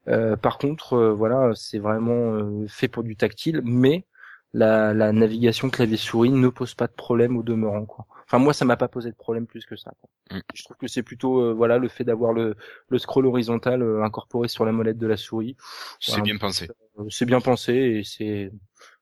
Euh, 0.09 0.36
par 0.36 0.59
contre, 0.59 0.98
voilà, 0.98 1.53
c'est 1.55 1.78
vraiment 1.78 2.66
fait 2.68 2.88
pour 2.88 3.05
du 3.05 3.16
tactile, 3.16 3.62
mais 3.64 4.05
la, 4.55 4.92
la 4.94 5.12
navigation 5.12 5.70
clavier-souris 5.70 6.30
ne 6.30 6.48
pose 6.48 6.74
pas 6.74 6.86
de 6.86 6.92
problème 6.92 7.36
au 7.36 7.42
demeurant. 7.42 7.86
Quoi. 7.86 8.07
Enfin 8.32 8.42
moi 8.42 8.54
ça 8.54 8.64
m'a 8.64 8.78
pas 8.78 8.88
posé 8.88 9.10
de 9.10 9.14
problème 9.14 9.46
plus 9.46 9.66
que 9.66 9.76
ça. 9.76 9.92
Quoi. 10.00 10.38
Mm. 10.38 10.42
Je 10.54 10.64
trouve 10.64 10.78
que 10.78 10.88
c'est 10.88 11.02
plutôt 11.02 11.42
euh, 11.42 11.52
voilà 11.52 11.76
le 11.76 11.88
fait 11.88 12.02
d'avoir 12.02 12.32
le, 12.32 12.56
le 12.88 12.98
scroll 12.98 13.26
horizontal 13.26 13.82
euh, 13.82 14.02
incorporé 14.02 14.48
sur 14.48 14.64
la 14.64 14.72
molette 14.72 14.96
de 14.96 15.06
la 15.06 15.18
souris. 15.18 15.54
C'est 16.00 16.22
bien 16.22 16.38
pensé. 16.38 16.70
Euh, 16.98 17.04
c'est 17.10 17.26
bien 17.26 17.42
pensé 17.42 17.74
et 17.74 18.04
c'est 18.04 18.50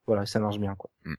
voilà 0.04 0.26
ça 0.26 0.40
marche 0.40 0.58
bien 0.58 0.74
quoi. 0.74 0.90
Mm. 1.04 1.14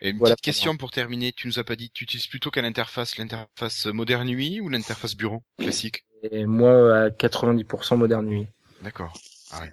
Et 0.00 0.10
une 0.10 0.18
petite 0.18 0.40
question 0.40 0.76
pour 0.76 0.90
terminer, 0.90 1.32
tu 1.32 1.46
nous 1.46 1.60
as 1.60 1.64
pas 1.64 1.76
dit, 1.76 1.90
tu 1.90 2.02
utilises 2.02 2.26
plutôt 2.26 2.50
quelle 2.50 2.64
interface, 2.64 3.16
l'interface 3.16 3.86
Modern 3.86 4.28
UI 4.28 4.60
ou 4.60 4.68
l'interface 4.68 5.14
bureau 5.14 5.44
classique? 5.56 6.04
Et 6.30 6.44
Moi 6.46 7.04
à 7.04 7.08
90% 7.10 7.96
Modern 7.96 8.28
UI. 8.28 8.48
D'accord. 8.82 9.12
Ah 9.52 9.60
ouais. 9.60 9.70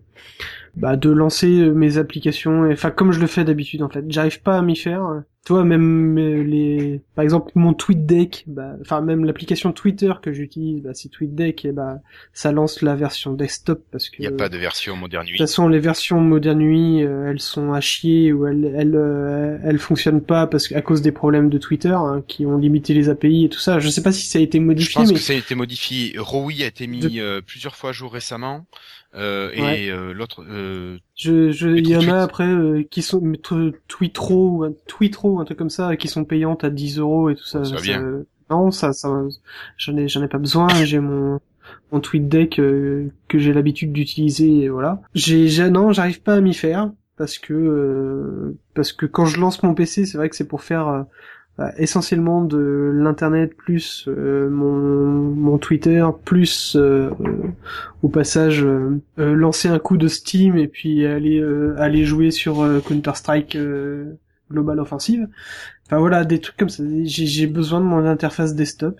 bah, 0.76 0.96
de 0.96 1.12
lancer 1.12 1.70
mes 1.70 2.00
applications. 2.00 2.72
Enfin, 2.72 2.90
comme 2.90 3.12
je 3.12 3.20
le 3.20 3.28
fais 3.28 3.44
d'habitude 3.44 3.84
en 3.84 3.90
fait, 3.90 4.04
j'arrive 4.10 4.42
pas 4.42 4.58
à 4.58 4.64
m'y 4.64 4.76
faire. 4.76 5.22
Tu 5.44 5.54
vois, 5.54 5.64
même 5.64 6.18
les, 6.18 7.02
par 7.16 7.24
exemple, 7.24 7.52
mon 7.56 7.74
TweetDeck, 7.74 8.44
bah, 8.46 8.76
enfin 8.80 9.02
même 9.02 9.26
l'application 9.26 9.72
Twitter 9.72 10.14
que 10.22 10.32
j'utilise, 10.32 10.84
bah, 10.84 10.92
c'est 10.94 11.10
TweetDeck 11.10 11.66
et 11.66 11.72
bah 11.72 11.98
ça 12.32 12.52
lance 12.52 12.84
la 12.84 12.94
version 12.96 13.34
desktop 13.34 13.84
parce 13.92 14.12
que. 14.12 14.18
Il 14.20 14.26
y 14.26 14.28
a 14.28 14.32
pas 14.32 14.50
de 14.50 14.58
version 14.60 14.96
Modern 14.96 15.26
UI. 15.26 15.32
De 15.32 15.38
toute 15.38 15.48
façon, 15.48 15.68
les 15.68 15.80
versions 15.80 16.22
Modern 16.22 16.62
UI, 16.62 17.04
euh, 17.04 17.32
elles 17.32 17.40
sont 17.40 17.74
à 17.74 17.82
chier 17.82 18.32
ou 18.32 18.46
elles, 18.46 18.72
elles, 18.78 18.96
euh, 18.96 19.58
elles 19.64 19.80
fonctionnent 19.80 20.22
pas 20.22 20.46
parce 20.46 20.68
qu'à 20.68 20.82
cause 20.84 21.02
des 21.02 21.12
problèmes 21.12 21.50
de 21.50 21.58
Twitter 21.58 21.90
hein, 21.90 22.24
qui 22.28 22.46
ont 22.46 22.60
limité 22.60 22.94
les 22.94 23.10
API 23.10 23.46
et 23.46 23.50
tout 23.50 23.60
ça. 23.60 23.80
Je 23.80 23.90
sais 23.90 24.04
pas 24.04 24.12
si 24.12 24.28
ça 24.28 24.38
a 24.38 24.44
été 24.44 24.60
modifié. 24.60 24.92
Je 24.94 25.00
pense 25.00 25.08
mais... 25.10 25.16
que 25.16 25.22
ça 25.22 25.34
a 25.34 25.38
été 25.38 25.56
modifié. 25.56 26.14
Rowi 26.20 26.64
a 26.64 26.68
été 26.68 26.86
mis 26.86 27.00
de... 27.00 27.20
euh, 27.20 27.42
plusieurs 27.42 27.76
fois 27.76 27.90
à 27.90 27.94
jour 27.94 28.14
récemment. 28.14 28.68
Euh, 29.14 29.50
Ouais. 29.52 29.84
et 29.84 29.92
euh, 29.92 30.14
l'autre 30.14 30.42
euh, 30.48 30.98
Je, 31.24 31.52
je, 31.52 31.70
il 31.70 31.88
y 31.88 31.96
en 31.96 32.00
Tweet. 32.00 32.12
a 32.12 32.24
après 32.24 32.48
euh, 32.48 32.84
qui 32.90 33.04
sont 33.04 33.22
mais 33.22 33.38
t- 33.38 33.74
Tweetro 33.88 34.50
ou 34.50 34.64
un 34.64 34.74
Tweetro, 34.88 35.40
un 35.40 35.46
truc 35.46 35.58
comme 35.60 35.70
ça, 35.70 35.96
qui 35.96 36.08
sont 36.08 36.26
payantes 36.26 36.64
à 36.64 36.72
10 36.72 36.98
euros 36.98 37.30
et 37.30 37.36
tout 37.36 37.46
ça. 37.46 37.64
Ça 37.64 37.80
bien. 37.80 38.24
Non, 38.50 38.72
ça, 38.72 38.92
ça, 38.92 39.10
j'en 39.78 39.98
ai, 39.98 40.08
j'en 40.08 40.24
ai 40.24 40.28
pas 40.28 40.40
besoin. 40.40 40.68
J'ai 40.84 41.00
mon 41.00 41.40
mon 41.92 42.00
TweetDeck 42.00 42.60
euh, 42.60 43.12
que 43.28 43.38
j'ai 43.38 43.54
l'habitude 43.54 43.94
d'utiliser 43.94 44.64
et 44.64 44.70
voilà. 44.70 45.02
J'ai, 45.14 45.48
non, 45.70 45.92
j'arrive 45.92 46.22
pas 46.24 46.34
à 46.36 46.42
m'y 46.42 46.54
faire 46.56 46.92
parce 47.18 47.38
que 47.38 47.54
euh, 47.54 48.58
parce 48.74 48.92
que 48.92 49.06
quand 49.06 49.26
je 49.26 49.40
lance 49.40 49.62
mon 49.62 49.74
PC, 49.76 50.06
c'est 50.08 50.18
vrai 50.18 50.28
que 50.28 50.36
c'est 50.36 50.48
pour 50.48 50.64
faire 50.64 50.88
euh, 50.88 51.04
essentiellement 51.78 52.44
de 52.44 52.92
l'internet 52.94 53.56
plus 53.56 54.06
euh, 54.08 54.50
mon 54.50 54.76
mon 55.36 55.58
Twitter 55.58 56.06
plus 56.26 56.76
euh, 56.76 57.10
au 58.02 58.10
passage 58.10 58.64
euh, 58.64 59.00
lancer 59.18 59.68
un 59.68 59.80
coup 59.80 59.98
de 59.98 60.08
Steam 60.08 60.58
et 60.58 60.68
puis 60.68 61.06
aller 61.06 61.44
aller 61.78 62.06
jouer 62.06 62.32
sur 62.32 62.66
Counter 62.86 63.16
Strike 63.16 63.58
Global 64.52 64.80
Offensive. 64.80 65.28
Enfin 65.86 66.00
voilà 66.00 66.24
des 66.24 66.40
trucs 66.40 66.58
comme 66.58 66.70
ça. 66.70 66.84
J'ai 67.04 67.48
besoin 67.48 67.80
de 67.80 67.86
mon 67.86 68.06
interface 68.06 68.56
desktop. 68.56 69.00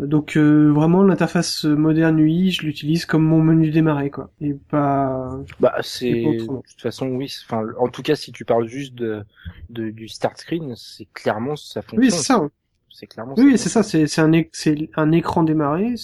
Donc 0.00 0.36
euh, 0.36 0.70
vraiment 0.72 1.02
l'interface 1.02 1.64
moderne 1.64 2.18
UI, 2.18 2.50
je 2.52 2.62
l'utilise 2.62 3.04
comme 3.06 3.24
mon 3.24 3.42
menu 3.42 3.70
démarrer 3.70 4.10
quoi. 4.10 4.30
Et 4.40 4.54
pas 4.54 5.38
Bah 5.58 5.74
c'est 5.82 6.10
de 6.12 6.46
toute 6.46 6.80
façon 6.80 7.08
oui. 7.08 7.32
Enfin 7.44 7.66
en 7.78 7.88
tout 7.88 8.02
cas 8.02 8.14
si 8.14 8.32
tu 8.32 8.44
parles 8.44 8.66
juste 8.66 8.94
de, 8.94 9.22
de 9.68 9.90
du 9.90 10.08
start 10.08 10.38
screen, 10.38 10.74
c'est 10.76 11.06
clairement 11.12 11.56
ça 11.56 11.82
fonctionne. 11.82 12.04
Oui, 12.04 12.10
c'est 12.10 12.24
ça. 12.24 12.48
C'est 12.92 13.06
clairement. 13.06 13.34
Oui, 13.36 13.56
c'est 13.56 13.68
ça, 13.68 13.82
c'est 13.82 14.06
c'est 14.06 14.20
un 14.20 14.30
c'est 14.52 14.90
un 14.96 15.12
écran 15.12 15.42
démarré, 15.42 15.94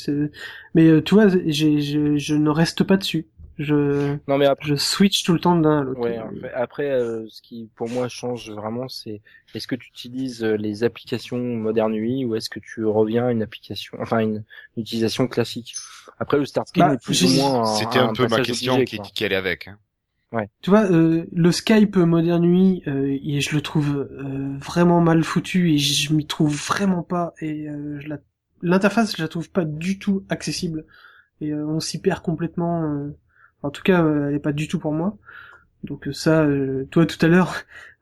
mais 0.75 0.87
euh, 0.87 1.03
tu 1.03 1.15
vois, 1.15 1.29
j'ai 1.29 1.81
je, 1.81 2.17
je 2.17 2.35
ne 2.35 2.49
reste 2.51 2.85
pas 2.85 2.97
dessus. 2.97 3.27
Je 3.59 4.17
Non 4.29 4.39
mais 4.39 4.47
après. 4.47 4.69
je 4.69 4.75
switch 4.75 5.25
tout 5.25 5.33
le 5.33 5.41
temps 5.41 5.57
d'un 5.57 5.81
à 5.81 5.83
l'autre. 5.83 6.01
Ouais, 6.01 6.21
après, 6.55 6.91
euh, 6.91 7.27
ce 7.29 7.41
qui 7.41 7.71
pour 7.75 7.89
moi 7.89 8.09
change 8.09 8.51
vraiment, 8.51 8.89
c'est 8.89 9.23
est-ce 9.55 9.67
que 9.67 9.75
tu 9.75 9.89
utilises 9.89 10.45
euh, 10.45 10.57
les 10.57 10.85
applications 10.85 11.39
Modern 11.39 11.93
UI 11.95 12.25
ou 12.27 12.35
est-ce 12.35 12.51
que 12.51 12.61
tu 12.61 12.85
reviens 12.85 13.27
à 13.27 13.33
une 13.33 13.43
application, 13.43 13.97
enfin 14.01 14.19
une, 14.19 14.45
une 14.77 14.83
utilisation 14.83 15.27
classique? 15.27 15.75
Après, 16.19 16.39
le 16.39 16.45
start 16.45 16.69
screen 16.69 16.87
Bah, 16.87 16.95
est 16.95 17.03
plus 17.03 17.25
ou 17.25 17.29
moins. 17.31 17.61
un- 17.61 17.65
c'était 17.65 17.99
un, 17.99 18.13
peu 18.13 18.29
ma 18.29 18.41
question 18.41 18.75
obligé, 18.75 18.85
qui, 18.85 19.01
qui 19.01 19.25
allait 19.25 19.37
avec. 19.37 19.69
hein. 19.69 19.79
Tu 20.61 20.71
vois, 20.71 20.91
euh, 20.91 21.25
le 21.33 21.53
Skype 21.53 21.97
Modern 21.97 22.45
UI, 22.45 22.83
euh, 22.89 23.17
et 23.23 23.41
je 23.41 23.55
le 23.55 23.63
trouve 23.63 23.97
euh, 24.11 24.57
vraiment 24.59 25.01
mal 25.01 25.23
foutu 25.25 25.73
et 25.73 25.79
je 25.79 26.13
m'y 26.13 26.27
trouve 26.27 26.55
vraiment 26.55 27.03
pas 27.03 27.33
et 27.41 27.69
euh, 27.69 27.99
je 28.01 28.09
la 28.09 28.19
l'interface 28.63 29.15
je 29.17 29.23
la 29.23 29.29
trouve 29.29 29.51
pas 29.51 29.65
du 29.67 29.99
tout 29.99 30.25
accessible 30.31 30.87
et 31.41 31.53
euh, 31.53 31.67
on 31.67 31.81
s'y 31.81 32.01
perd 32.01 32.23
complètement. 32.23 32.83
En 33.67 33.71
tout 33.71 33.83
cas, 33.83 34.03
euh, 34.05 34.29
elle 34.31 34.37
est 34.37 34.41
pas 34.41 34.53
du 34.53 34.69
tout 34.69 34.79
pour 34.79 34.93
moi. 34.93 35.17
Donc 35.85 36.09
euh, 36.09 36.13
ça, 36.13 36.43
euh, 36.43 36.85
toi 36.91 37.07
tout 37.07 37.19
à 37.25 37.29
l'heure, 37.29 37.55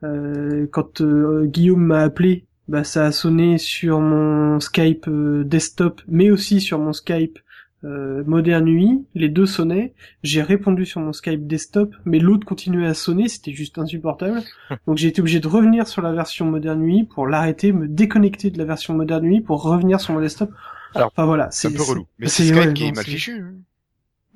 euh, 0.03 0.67
quand 0.71 1.01
euh, 1.01 1.45
Guillaume 1.47 1.85
m'a 1.85 2.01
appelé, 2.03 2.45
bah 2.69 2.85
ça 2.85 3.05
a 3.07 3.12
sonné 3.12 3.59
sur 3.59 4.01
mon 4.01 4.59
Skype 4.61 5.09
desktop, 5.45 6.01
mais 6.09 6.31
aussi 6.31 6.61
sur 6.61 6.79
mon 6.79 6.93
Skype 6.95 7.39
euh, 7.85 8.25
Modern 8.27 8.67
UI. 8.67 9.05
Les 9.15 9.29
deux 9.29 9.45
sonnaient. 9.45 9.93
J'ai 10.23 10.41
répondu 10.41 10.87
sur 10.87 11.01
mon 11.03 11.12
Skype 11.12 11.47
desktop, 11.47 11.95
mais 12.07 12.19
l'autre 12.19 12.47
continuait 12.47 12.87
à 12.87 12.95
sonner. 12.95 13.29
C'était 13.29 13.53
juste 13.53 13.77
insupportable. 13.79 14.41
Donc 14.87 14.97
j'ai 14.97 15.09
été 15.09 15.21
obligé 15.21 15.41
de 15.41 15.49
revenir 15.49 15.87
sur 15.87 16.01
la 16.01 16.12
version 16.12 16.47
Modern 16.47 16.83
UI 16.83 17.05
pour 17.05 17.27
l'arrêter, 17.27 17.73
me 17.73 17.87
déconnecter 17.87 18.51
de 18.51 18.57
la 18.57 18.65
version 18.65 18.95
Modern 18.95 19.23
UI 19.27 19.41
pour 19.43 19.62
revenir 19.62 20.01
sur 20.01 20.15
mon 20.15 20.21
desktop. 20.21 20.51
Alors, 20.95 21.11
enfin 21.15 21.27
voilà, 21.27 21.49
C'est 21.51 21.69
un 21.69 21.73
peu 21.73 21.83
relou. 21.83 22.07
Mais 22.19 22.29
c'est- 22.29 22.45
Skype 22.45 22.57
ouais, 22.57 22.73
qui 22.73 22.85
est 22.87 22.93
mal 22.97 23.05
fichu. 23.05 23.33
hein. 23.41 23.53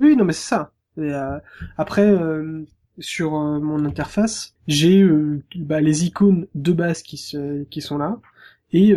oui, 0.00 0.16
non, 0.16 0.24
mais 0.26 0.32
c'est 0.34 0.48
ça. 0.48 0.72
Et, 0.98 1.12
euh, 1.12 1.38
après, 1.76 2.08
euh, 2.08 2.64
sur 2.98 3.36
euh, 3.36 3.60
mon 3.60 3.84
interface, 3.84 4.54
j'ai 4.66 5.06
bah, 5.56 5.80
les 5.80 6.04
icônes 6.04 6.46
de 6.54 6.72
base 6.72 7.02
qui, 7.02 7.16
se, 7.16 7.64
qui 7.64 7.80
sont 7.80 7.98
là, 7.98 8.18
et 8.72 8.94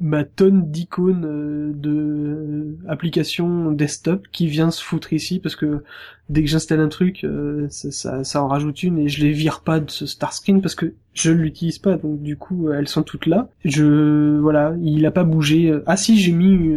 ma 0.00 0.22
tonne 0.24 0.70
d'icônes 0.70 1.24
euh, 1.24 1.72
de 1.74 2.76
applications 2.88 3.72
desktop 3.72 4.28
qui 4.30 4.46
vient 4.46 4.70
se 4.70 4.82
foutre 4.82 5.12
ici, 5.12 5.40
parce 5.40 5.56
que 5.56 5.82
dès 6.28 6.42
que 6.42 6.48
j'installe 6.48 6.80
un 6.80 6.88
truc, 6.88 7.26
ça, 7.68 7.90
ça, 7.90 8.24
ça 8.24 8.42
en 8.42 8.48
rajoute 8.48 8.82
une, 8.82 8.98
et 8.98 9.08
je 9.08 9.24
les 9.24 9.32
vire 9.32 9.60
pas 9.62 9.80
de 9.80 9.90
ce 9.90 10.06
start 10.06 10.34
screen, 10.34 10.60
parce 10.60 10.74
que 10.74 10.94
je 11.14 11.32
l'utilise 11.32 11.78
pas, 11.78 11.96
donc 11.96 12.22
du 12.22 12.36
coup, 12.36 12.70
elles 12.70 12.88
sont 12.88 13.02
toutes 13.02 13.26
là. 13.26 13.48
Je, 13.64 14.38
voilà, 14.38 14.74
il 14.82 15.04
a 15.06 15.10
pas 15.10 15.24
bougé. 15.24 15.80
Ah 15.86 15.96
si, 15.96 16.18
j'ai 16.18 16.32
mis... 16.32 16.76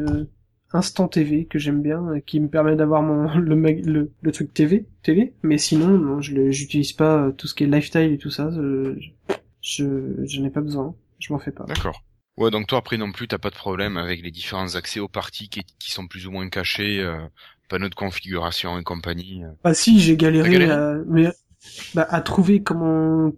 Instant 0.74 1.08
TV 1.08 1.46
que 1.46 1.60
j'aime 1.60 1.82
bien, 1.82 2.06
euh, 2.10 2.20
qui 2.20 2.40
me 2.40 2.48
permet 2.48 2.76
d'avoir 2.76 3.02
mon 3.02 3.34
le, 3.38 3.56
mag- 3.56 3.86
le 3.86 4.12
le 4.22 4.32
truc 4.32 4.54
TV 4.54 4.86
télé, 5.04 5.34
mais 5.44 5.58
sinon 5.58 5.90
non, 5.98 6.22
je 6.22 6.52
j'utilise 6.52 6.94
pas 6.94 7.26
euh, 7.28 7.32
tout 7.32 7.48
ce 7.48 7.56
qui 7.56 7.64
est 7.64 7.68
lifestyle 7.68 8.12
et 8.14 8.18
tout 8.18 8.30
ça. 8.32 8.50
Je 8.52 8.96
je, 9.62 10.26
je 10.26 10.42
n'ai 10.42 10.50
pas 10.50 10.62
besoin, 10.62 10.96
je 11.20 11.34
m'en 11.34 11.40
fais 11.40 11.52
pas. 11.52 11.66
D'accord. 11.68 12.04
Ouais, 12.38 12.52
donc 12.52 12.68
toi 12.68 12.78
après 12.80 12.98
non 12.98 13.12
plus, 13.12 13.28
t'as 13.28 13.38
pas 13.38 13.50
de 13.50 13.56
problème 13.56 13.98
avec 13.98 14.22
les 14.22 14.32
différents 14.32 14.76
accès 14.76 15.00
aux 15.00 15.08
parties 15.08 15.50
qui, 15.50 15.64
qui 15.80 15.92
sont 15.92 16.08
plus 16.08 16.28
ou 16.28 16.32
moins 16.32 16.48
cachés, 16.50 17.00
euh, 17.00 17.28
panneaux 17.68 17.90
de 17.90 17.96
configuration 17.96 18.80
et 18.80 18.84
compagnie. 18.84 19.44
euh. 19.44 19.52
Ah 19.64 19.74
si, 19.74 20.00
j'ai 20.00 20.18
galéré, 20.18 20.70
à, 20.70 20.96
mais 21.08 21.28
bah, 21.94 22.08
à 22.10 22.22
trouver 22.22 22.64
comment 22.64 23.32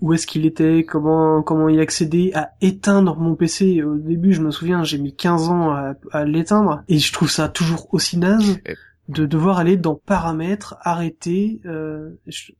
où 0.00 0.12
est-ce 0.12 0.26
qu'il 0.26 0.46
était, 0.46 0.84
comment 0.84 1.42
comment 1.42 1.68
y 1.68 1.80
accéder, 1.80 2.32
à 2.34 2.52
éteindre 2.60 3.16
mon 3.16 3.34
PC. 3.34 3.82
Au 3.82 3.96
début, 3.96 4.32
je 4.32 4.42
me 4.42 4.50
souviens, 4.50 4.84
j'ai 4.84 4.98
mis 4.98 5.14
15 5.14 5.48
ans 5.48 5.70
à, 5.70 5.94
à 6.12 6.24
l'éteindre 6.24 6.82
et 6.88 6.98
je 6.98 7.12
trouve 7.12 7.30
ça 7.30 7.48
toujours 7.48 7.92
aussi 7.92 8.18
naze 8.18 8.60
de 9.08 9.26
devoir 9.26 9.58
aller 9.58 9.76
dans 9.76 9.94
paramètres, 9.94 10.76
arrêter. 10.80 11.60
Euh, 11.66 12.10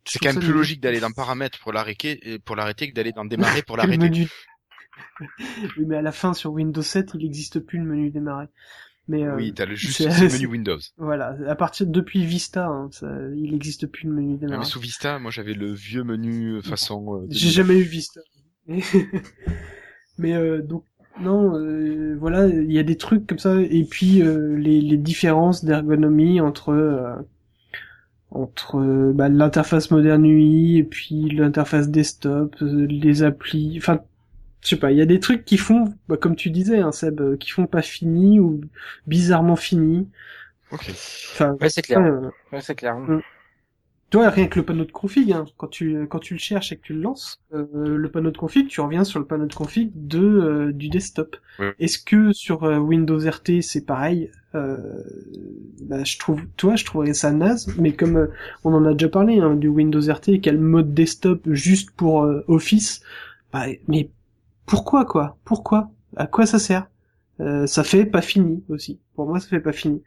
C'est 0.05 0.19
quand 0.21 0.35
même 0.35 0.43
plus 0.43 0.53
logique 0.53 0.81
d'aller 0.81 1.01
dans 1.01 1.11
paramètres 1.11 1.59
pour 1.61 1.73
l'arrêter, 1.73 2.35
et 2.35 2.39
pour 2.39 2.57
l'arrêter 2.57 2.91
que 2.91 2.95
d'aller 2.95 3.13
dans 3.13 3.25
démarrer 3.25 3.63
pour 3.63 3.77
l'arrêter. 3.79 3.99
menu 3.99 4.29
Oui, 5.77 5.87
mais 5.87 5.97
à 5.97 6.03
la 6.03 6.13
fin 6.13 6.35
sur 6.35 6.53
Windows 6.53 6.83
7, 6.83 7.13
il 7.15 7.21
n'existe 7.25 7.61
plus 7.61 7.79
le 7.79 7.85
menu 7.85 8.11
démarrer. 8.11 8.47
Mais 9.09 9.25
euh, 9.25 9.37
Oui, 9.37 9.53
t'as 9.55 9.67
le 9.67 9.75
juste 9.77 10.01
le 10.01 10.29
menu 10.33 10.47
Windows. 10.47 10.79
voilà, 10.97 11.37
à 11.47 11.55
partir 11.55 11.87
depuis 11.87 12.25
Vista, 12.25 12.67
hein, 12.67 12.89
ça, 12.91 13.07
il 13.37 13.53
n'existe 13.53 13.87
plus 13.87 14.09
le 14.09 14.15
menu 14.15 14.39
mais 14.41 14.65
sous 14.65 14.81
Vista, 14.81 15.19
moi 15.19 15.31
j'avais 15.31 15.55
le 15.55 15.73
vieux 15.73 16.05
menu 16.05 16.55
euh, 16.57 16.63
façon. 16.63 17.15
euh, 17.23 17.27
J'ai 17.31 17.51
jamais 17.51 17.79
eu 17.79 17.83
Vista. 17.83 18.21
Mais 20.19 20.35
euh, 20.35 20.63
donc 20.63 20.85
non, 21.21 21.57
euh, 21.57 22.17
voilà, 22.19 22.47
il 22.49 22.73
y 22.73 22.79
a 22.79 22.83
des 22.83 22.97
trucs 22.97 23.27
comme 23.27 23.39
ça 23.39 23.61
et 23.61 23.85
puis 23.85 24.23
euh, 24.23 24.57
les, 24.57 24.81
les 24.81 24.97
différences 24.97 25.65
d'ergonomie 25.65 26.41
entre 26.41 26.71
euh, 26.71 27.15
entre 28.31 29.13
bah, 29.13 29.29
l'interface 29.29 29.91
moderne 29.91 30.25
UI 30.27 30.79
et 30.79 30.85
puis 30.85 31.29
l'interface 31.31 31.89
desktop, 31.89 32.57
les 32.61 33.23
applis, 33.23 33.75
enfin 33.79 34.01
je 34.65 34.71
sais 34.71 34.77
pas, 34.79 34.93
il 34.93 34.99
y 34.99 35.03
a 35.03 35.07
des 35.07 35.21
trucs 35.21 35.45
qui 35.45 35.59
font, 35.59 35.95
bah, 36.09 36.17
comme 36.17 36.37
tu 36.37 36.51
disais, 36.51 36.81
hein, 36.81 36.93
Seb, 36.93 37.21
euh, 37.21 37.37
qui 37.37 37.51
font 37.51 37.67
pas 37.69 37.83
fini 37.83 38.41
ou 38.41 38.61
bizarrement 39.07 39.57
fini. 39.57 40.11
Ok. 40.71 40.91
Enfin, 41.33 41.57
Ouais, 41.61 41.69
c'est 41.71 41.83
clair. 41.83 42.01
ouais, 42.01 42.29
Ouais, 42.53 42.61
c'est 42.61 42.75
clair. 42.75 42.97
Mm. 42.99 43.23
toi, 44.11 44.31
rien 44.31 44.47
que 44.49 44.59
le 44.61 44.65
panneau 44.65 44.85
de 44.85 44.93
config, 44.93 45.33
hein, 45.33 45.45
quand 45.57 45.67
tu 45.69 46.07
quand 46.09 46.21
tu 46.21 46.35
le 46.35 46.39
cherches 46.41 46.73
et 46.73 46.77
que 46.77 46.83
tu 46.83 46.95
le 46.95 47.01
lances, 47.01 47.41
euh, 47.53 47.67
le 47.99 48.11
panneau 48.11 48.31
de 48.31 48.39
config, 48.39 48.69
tu 48.69 48.81
reviens 48.81 49.05
sur 49.05 49.19
le 49.19 49.27
panneau 49.27 49.47
de 49.47 49.55
config 49.55 49.91
de 49.95 50.21
euh, 50.21 50.73
du 50.73 50.89
desktop. 50.89 51.37
Ouais. 51.59 51.75
Est-ce 51.81 51.99
que 51.99 52.33
sur 52.33 52.65
euh, 52.65 52.79
Windows 52.79 53.19
RT 53.19 53.61
c'est 53.63 53.85
pareil 53.87 54.31
euh, 54.55 54.77
bah, 55.83 56.05
je 56.05 56.17
trouve, 56.19 56.43
toi, 56.57 56.77
je 56.77 56.85
trouverais 56.85 57.15
ça 57.15 57.33
naze, 57.33 57.69
mais 57.79 57.93
comme 57.93 58.17
euh, 58.17 58.27
on 58.65 58.73
en 58.75 58.85
a 58.85 58.93
déjà 58.93 59.09
parlé 59.09 59.41
hein, 59.41 59.55
du 59.57 59.69
Windows 59.69 60.01
RT, 60.01 60.41
quel 60.43 60.59
mode 60.59 60.95
desktop 60.95 61.43
juste 61.51 61.91
pour 61.91 62.23
euh, 62.25 62.45
Office, 62.49 63.03
bah, 63.53 63.67
mais 63.89 64.11
pourquoi 64.67 65.05
quoi? 65.05 65.37
Pourquoi? 65.45 65.91
À 66.17 66.27
quoi 66.27 66.47
ça 66.47 66.59
sert? 66.59 66.87
Euh, 67.41 67.67
Ça 67.67 67.85
fait 67.85 68.07
pas 68.07 68.23
fini 68.23 68.63
aussi. 68.69 69.01
Pour 69.17 69.27
moi, 69.27 69.41
ça 69.41 69.49
fait 69.49 69.61
pas 69.61 69.73
fini. 69.73 70.03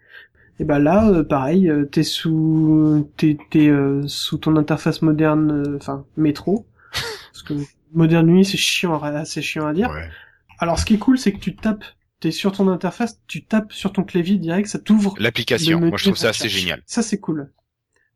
Et 0.60 0.64
ben 0.64 0.80
là, 0.80 1.08
euh, 1.10 1.24
pareil, 1.24 1.70
euh, 1.70 1.86
t'es 1.86 2.04
sous, 2.04 3.12
t'es, 3.18 3.38
t'es 3.52 3.68
euh, 3.68 4.08
sous 4.08 4.38
ton 4.40 4.56
interface 4.56 5.02
moderne, 5.04 5.52
euh, 5.52 5.78
enfin 5.78 6.06
métro, 6.16 6.66
parce 7.32 7.44
que 7.44 7.54
moderne 7.94 8.26
nuit 8.26 8.44
c'est 8.44 8.58
chiant, 8.58 9.00
c'est 9.26 9.44
chiant 9.44 9.68
à 9.68 9.74
dire. 9.74 9.92
Ouais. 9.92 10.10
Alors 10.58 10.80
ce 10.80 10.86
qui 10.86 10.96
est 10.96 10.98
cool, 10.98 11.20
c'est 11.20 11.32
que 11.32 11.38
tu 11.38 11.56
tapes, 11.56 11.84
t'es 12.20 12.32
sur 12.32 12.54
ton 12.54 12.68
interface, 12.70 13.20
tu 13.28 13.46
tapes 13.46 13.72
sur 13.72 13.94
ton 13.94 14.04
clavier 14.04 14.38
direct, 14.38 14.68
ça 14.68 14.80
t'ouvre. 14.80 15.14
L'application, 15.20 15.80
moi 15.80 15.98
je 15.98 16.06
trouve 16.06 16.18
ça 16.18 16.30
assez 16.30 16.50
génial. 16.50 16.82
Ça 16.88 17.04
c'est 17.04 17.20
cool. 17.20 17.52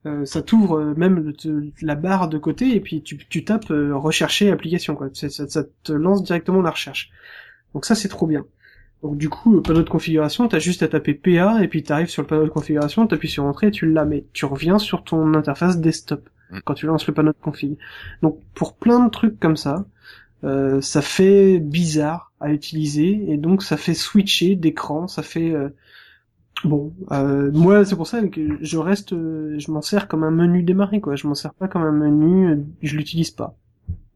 Euh, 0.07 0.25
ça 0.25 0.41
t'ouvre 0.41 0.79
euh, 0.79 0.93
même 0.97 1.19
le- 1.19 1.33
te- 1.33 1.63
la 1.81 1.95
barre 1.95 2.27
de 2.27 2.37
côté 2.39 2.75
et 2.75 2.79
puis 2.79 3.03
tu, 3.03 3.17
tu 3.17 3.43
tapes 3.45 3.69
euh, 3.71 3.95
rechercher 3.95 4.49
application 4.51 4.95
quoi. 4.95 5.09
Ça, 5.13 5.29
ça 5.29 5.63
te 5.83 5.91
lance 5.93 6.23
directement 6.23 6.61
la 6.61 6.71
recherche. 6.71 7.11
Donc 7.73 7.85
ça 7.85 7.93
c'est 7.95 8.07
trop 8.07 8.25
bien. 8.27 8.45
Donc 9.03 9.17
du 9.17 9.29
coup, 9.29 9.57
euh, 9.57 9.61
panneau 9.61 9.83
de 9.83 9.89
configuration, 9.89 10.47
t'as 10.47 10.59
juste 10.59 10.83
à 10.83 10.87
taper 10.87 11.13
PA 11.13 11.63
et 11.63 11.67
puis 11.67 11.83
t'arrives 11.83 12.09
sur 12.09 12.21
le 12.23 12.27
panneau 12.27 12.45
de 12.45 12.49
configuration, 12.49 13.05
t'appuies 13.07 13.29
sur 13.29 13.43
entrée 13.45 13.67
et 13.67 13.71
tu 13.71 13.91
l'as, 13.91 14.05
mais 14.05 14.25
tu 14.33 14.45
reviens 14.45 14.79
sur 14.79 15.03
ton 15.03 15.33
interface 15.33 15.79
desktop 15.79 16.27
Mm. 16.51 16.59
quand 16.65 16.73
tu 16.73 16.85
lances 16.85 17.07
le 17.07 17.13
panneau 17.13 17.31
de 17.31 17.37
config. 17.41 17.77
Donc 18.21 18.39
pour 18.55 18.75
plein 18.75 19.05
de 19.05 19.09
trucs 19.09 19.39
comme 19.39 19.55
ça, 19.55 19.85
euh, 20.43 20.81
ça 20.81 21.01
fait 21.01 21.59
bizarre 21.59 22.31
à 22.39 22.51
utiliser 22.51 23.23
et 23.31 23.37
donc 23.37 23.63
ça 23.63 23.77
fait 23.77 23.93
switcher 23.93 24.55
d'écran, 24.55 25.07
ça 25.07 25.21
fait 25.23 25.51
euh, 25.51 25.69
bon. 26.65 26.93
euh, 27.11 27.51
moi 27.53 27.85
c'est 27.85 27.95
pour 27.95 28.07
ça 28.07 28.21
que 28.27 28.57
je 28.61 28.77
reste, 28.77 29.11
je 29.11 29.71
m'en 29.71 29.81
sers 29.81 30.07
comme 30.07 30.23
un 30.23 30.31
menu 30.31 30.63
démarrer 30.63 31.01
quoi. 31.01 31.15
Je 31.15 31.27
m'en 31.27 31.35
sers 31.35 31.53
pas 31.53 31.67
comme 31.67 31.83
un 31.83 31.91
menu, 31.91 32.47
euh, 32.49 32.57
je 32.81 32.95
l'utilise 32.97 33.31
pas. 33.31 33.55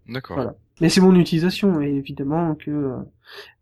D'accord. 0.07 0.35
Voilà. 0.37 0.55
Mais 0.81 0.89
c'est 0.89 1.01
mon 1.01 1.15
utilisation, 1.15 1.81
et 1.81 1.89
évidemment 1.89 2.55
que 2.55 2.69
euh, 2.71 2.97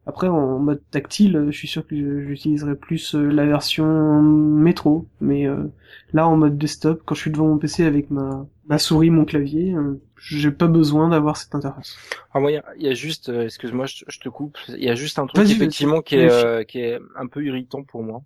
après 0.05 0.27
en 0.27 0.59
mode 0.59 0.81
tactile, 0.91 1.47
je 1.49 1.57
suis 1.57 1.67
sûr 1.67 1.87
que 1.87 1.95
j'utiliserai 2.25 2.75
plus 2.75 3.15
euh, 3.15 3.29
la 3.29 3.45
version 3.45 4.21
métro, 4.21 5.07
mais 5.21 5.47
euh, 5.47 5.63
là 6.11 6.27
en 6.27 6.35
mode 6.35 6.57
desktop, 6.57 7.01
quand 7.05 7.15
je 7.15 7.21
suis 7.21 7.31
devant 7.31 7.47
mon 7.47 7.57
PC 7.57 7.85
avec 7.85 8.09
ma 8.11 8.45
ma 8.67 8.77
souris, 8.79 9.09
mon 9.09 9.25
clavier, 9.25 9.73
euh, 9.73 10.01
j'ai 10.17 10.51
pas 10.51 10.67
besoin 10.67 11.09
d'avoir 11.09 11.37
cette 11.37 11.53
interface. 11.53 11.97
Ah, 12.33 12.39
moi, 12.39 12.51
il 12.51 12.55
y 12.55 12.57
a- 12.57 12.65
il 12.77 12.83
y, 12.83 12.87
a 12.89 12.93
juste, 12.93 13.29
excuse-moi, 13.29 13.85
je, 13.85 14.05
je 14.07 14.19
te 14.19 14.29
coupe. 14.29 14.57
Il 14.69 14.83
y 14.83 14.89
a 14.89 14.95
juste 14.95 15.19
un 15.19 15.27
truc 15.27 15.43
effectivement 15.49 16.01
qui 16.01 16.15
est, 16.15 16.29
euh, 16.31 16.63
qui 16.63 16.79
est 16.79 16.97
un 17.17 17.27
peu 17.27 17.43
irritant 17.45 17.83
pour 17.83 18.03
moi. 18.03 18.23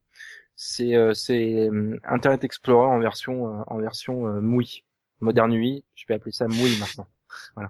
C'est, 0.60 0.96
euh, 0.96 1.14
c'est 1.14 1.70
euh, 1.70 2.00
Internet 2.04 2.44
Explorer 2.44 2.88
en 2.88 3.00
version, 3.00 3.48
euh, 3.48 3.64
en 3.68 3.78
version 3.78 4.28
euh, 4.28 4.42
MUI, 4.42 4.84
Modern 5.20 5.54
UI. 5.54 5.86
Je 5.94 6.06
vais 6.08 6.16
appeler 6.16 6.32
ça 6.32 6.48
MUI 6.48 6.78
maintenant. 6.80 7.08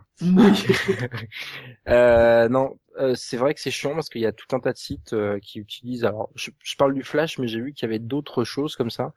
Euh, 1.90 2.48
non, 2.48 2.78
euh, 3.00 3.16
c'est 3.16 3.38
vrai 3.38 3.54
que 3.54 3.60
c'est 3.62 3.72
chiant 3.72 3.94
parce 3.96 4.10
qu'il 4.10 4.22
y 4.22 4.26
a 4.26 4.32
tout 4.32 4.56
un 4.56 4.60
tas 4.60 4.74
de 4.74 4.78
sites 4.78 5.14
euh, 5.14 5.40
qui 5.40 5.60
utilisent. 5.60 6.06
Alors, 6.06 6.30
je, 6.36 6.52
je 6.64 6.76
parle 6.76 6.94
du 6.94 7.04
Flash, 7.04 7.38
mais 7.40 7.48
j'ai 7.48 7.60
vu 7.62 7.74
qu'il 7.74 7.84
y 7.88 7.90
avait 7.90 8.00
d'autres 8.00 8.44
choses 8.44 8.76
comme 8.76 8.90
ça 8.90 9.14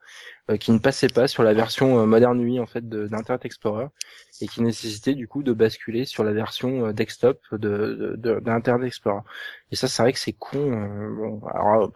euh, 0.51 0.57
qui 0.59 0.72
ne 0.72 0.78
passaient 0.78 1.09
pas 1.09 1.28
sur 1.28 1.43
la 1.45 1.55
version 1.55 2.01
euh, 2.01 2.07
Modern 2.07 2.41
UI 2.41 2.61
en 2.61 2.66
fait 2.66 2.89
d'Internet 2.89 3.45
Explorer 3.47 3.87
et 4.41 4.49
qui 4.49 4.62
nécessitaient 4.62 5.14
du 5.14 5.28
coup 5.28 5.43
de 5.43 5.53
basculer 5.53 6.05
sur 6.07 6.24
la 6.24 6.33
version 6.33 6.87
euh, 6.89 6.93
desktop 6.93 7.41
de 7.53 7.59
de- 7.59 8.16
de- 8.16 8.41
d'Internet 8.41 8.87
Explorer. 8.89 9.22
Et 9.72 9.76
ça, 9.76 9.89
c'est 9.89 10.03
vrai 10.03 10.12
que 10.12 10.18
c'est 10.20 10.35
con. 10.35 10.59
euh, 10.59 11.14
bon, 11.16 11.47
alors, 11.49 11.93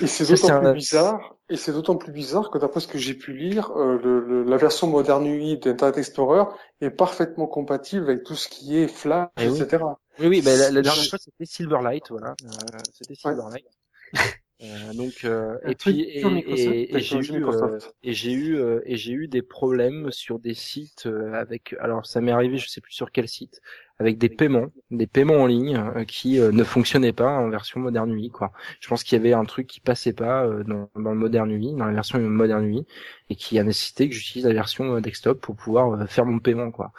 Et 0.00 0.06
c'est 0.06 0.26
d'autant 0.26 0.50
un- 0.50 0.64
plus 0.68 0.68
bizarre, 0.68 1.36
et 1.48 1.56
c'est 1.56 1.72
d'autant 1.72 1.96
plus 1.96 2.12
bizarre 2.12 2.50
que 2.50 2.58
d'après 2.58 2.80
ce 2.80 2.88
que 2.88 2.98
j'ai 2.98 3.14
pu 3.14 3.32
lire, 3.32 3.70
euh, 3.76 3.98
le, 4.02 4.20
le- 4.20 4.42
la 4.44 4.56
version 4.56 4.86
Modern 4.88 5.24
UI 5.26 5.58
d'Internet 5.58 5.98
Explorer 5.98 6.44
est 6.80 6.90
parfaitement 6.90 7.46
compatible 7.46 8.04
avec 8.10 8.24
tout 8.24 8.34
ce 8.34 8.48
qui 8.48 8.76
est 8.76 8.88
Flash, 8.88 9.30
Eh 9.36 9.48
etc. 9.48 9.98
Oui, 9.98 10.03
oui, 10.20 10.42
bah, 10.42 10.56
la, 10.56 10.70
la 10.70 10.82
dernière 10.82 11.04
fois 11.06 11.18
c'était 11.18 11.44
Silverlight, 11.44 12.04
voilà, 12.10 12.34
euh, 12.44 12.78
c'était 12.92 13.14
Silverlight. 13.14 13.66
Euh, 14.62 14.92
donc 14.94 15.24
euh, 15.24 15.58
et 15.66 15.74
puis 15.74 16.00
et, 16.02 16.20
pur 16.20 16.30
Microsoft, 16.30 16.68
et- 16.68 16.94
et 16.94 17.00
j'ai 17.00 17.18
eu 17.18 17.44
euh, 17.44 17.78
et 18.04 18.12
j'ai 18.14 18.32
eu 18.32 18.56
euh, 18.56 18.80
et 18.86 18.96
j'ai 18.96 19.12
eu 19.12 19.26
des 19.26 19.42
problèmes 19.42 20.12
sur 20.12 20.38
des 20.38 20.54
sites 20.54 21.06
euh, 21.06 21.32
avec 21.34 21.74
alors 21.80 22.06
ça 22.06 22.20
m'est 22.20 22.30
arrivé 22.30 22.56
je 22.56 22.68
sais 22.68 22.80
plus 22.80 22.92
sur 22.92 23.10
quel 23.10 23.26
site 23.28 23.60
avec 24.04 24.18
des 24.18 24.28
paiements, 24.28 24.66
des 24.90 25.06
paiements 25.06 25.36
en 25.36 25.46
ligne 25.46 25.76
euh, 25.76 26.04
qui 26.04 26.38
euh, 26.38 26.52
ne 26.52 26.62
fonctionnaient 26.62 27.14
pas 27.14 27.30
en 27.30 27.48
version 27.48 27.80
Modern 27.80 28.12
UI. 28.12 28.28
Quoi. 28.28 28.52
Je 28.80 28.88
pense 28.88 29.02
qu'il 29.02 29.16
y 29.16 29.20
avait 29.20 29.32
un 29.32 29.44
truc 29.44 29.66
qui 29.66 29.80
passait 29.80 30.12
pas 30.12 30.44
euh, 30.44 30.62
dans, 30.62 30.90
dans 30.94 31.12
le 31.12 31.18
Modern 31.18 31.50
UI, 31.50 31.72
dans 31.74 31.86
la 31.86 31.92
version 31.92 32.18
Modern 32.18 32.64
UI, 32.64 32.86
et 33.30 33.36
qui 33.36 33.58
a 33.58 33.64
nécessité 33.64 34.08
que 34.08 34.14
j'utilise 34.14 34.46
la 34.46 34.52
version 34.52 35.00
desktop 35.00 35.40
pour 35.40 35.56
pouvoir 35.56 36.06
faire 36.08 36.26
mon 36.26 36.38
paiement. 36.38 36.70
quoi. 36.70 36.92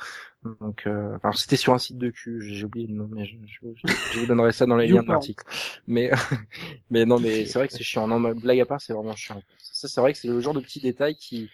Donc, 0.60 0.84
euh, 0.86 1.18
alors 1.24 1.38
c'était 1.38 1.56
sur 1.56 1.74
un 1.74 1.80
site 1.80 1.98
de 1.98 2.10
cul, 2.10 2.42
j'ai 2.42 2.66
oublié 2.66 2.88
le 2.88 2.94
nom, 2.94 3.10
mais 3.12 3.26
je, 3.26 3.36
je, 3.46 3.94
je 4.14 4.20
vous 4.20 4.26
donnerai 4.26 4.52
ça 4.52 4.66
dans 4.66 4.78
les 4.78 4.88
liens 4.88 5.04
de 5.04 5.08
l'article. 5.08 5.44
Mais, 5.88 6.12
mais 6.90 7.06
non, 7.06 7.20
mais 7.20 7.46
c'est 7.46 7.60
vrai 7.60 7.68
que 7.68 7.74
c'est 7.74 7.84
chiant. 7.84 8.08
Non, 8.08 8.20
mais 8.20 8.34
blague 8.34 8.60
à 8.60 8.66
part, 8.66 8.82
c'est 8.82 8.94
vraiment 8.94 9.16
chiant. 9.16 9.42
Ça, 9.58 9.88
c'est 9.88 10.02
vrai 10.02 10.14
que 10.14 10.20
c'est 10.20 10.28
le 10.28 10.40
genre 10.40 10.54
de 10.54 10.60
petits 10.60 10.82
détails 10.82 11.16
qui, 11.16 11.50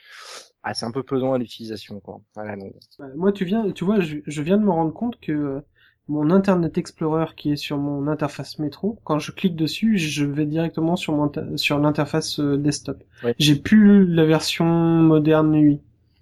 ah, 0.64 0.74
c'est 0.74 0.86
un 0.86 0.92
peu 0.92 1.04
pesant 1.04 1.34
à 1.34 1.38
l'utilisation, 1.38 2.00
quoi. 2.00 2.22
Voilà, 2.36 2.56
donc. 2.56 2.74
Moi, 3.16 3.32
tu 3.32 3.46
viens, 3.46 3.72
tu 3.72 3.84
vois, 3.86 4.00
je, 4.00 4.18
je 4.26 4.42
viens 4.42 4.58
de 4.58 4.64
me 4.64 4.70
rendre 4.72 4.94
compte 4.94 5.20
que 5.20 5.32
euh, 5.32 5.60
mon 6.08 6.30
Internet 6.30 6.78
Explorer 6.78 7.28
qui 7.36 7.52
est 7.52 7.56
sur 7.56 7.78
mon 7.78 8.08
interface 8.08 8.60
métro, 8.60 9.00
quand 9.04 9.18
je 9.20 9.32
clique 9.32 9.56
dessus, 9.56 9.98
je 9.98 10.26
vais 10.26 10.46
directement 10.46 10.96
sur 10.96 11.14
mon 11.14 11.32
sur 11.58 11.80
l'interface 11.80 12.40
euh, 12.40 12.58
desktop. 12.58 13.04
Ouais. 13.24 13.34
J'ai 13.40 13.56
plus 13.56 14.06
la 14.06 14.26
version 14.26 14.66
moderne 14.66 15.56
UI. 15.56 15.80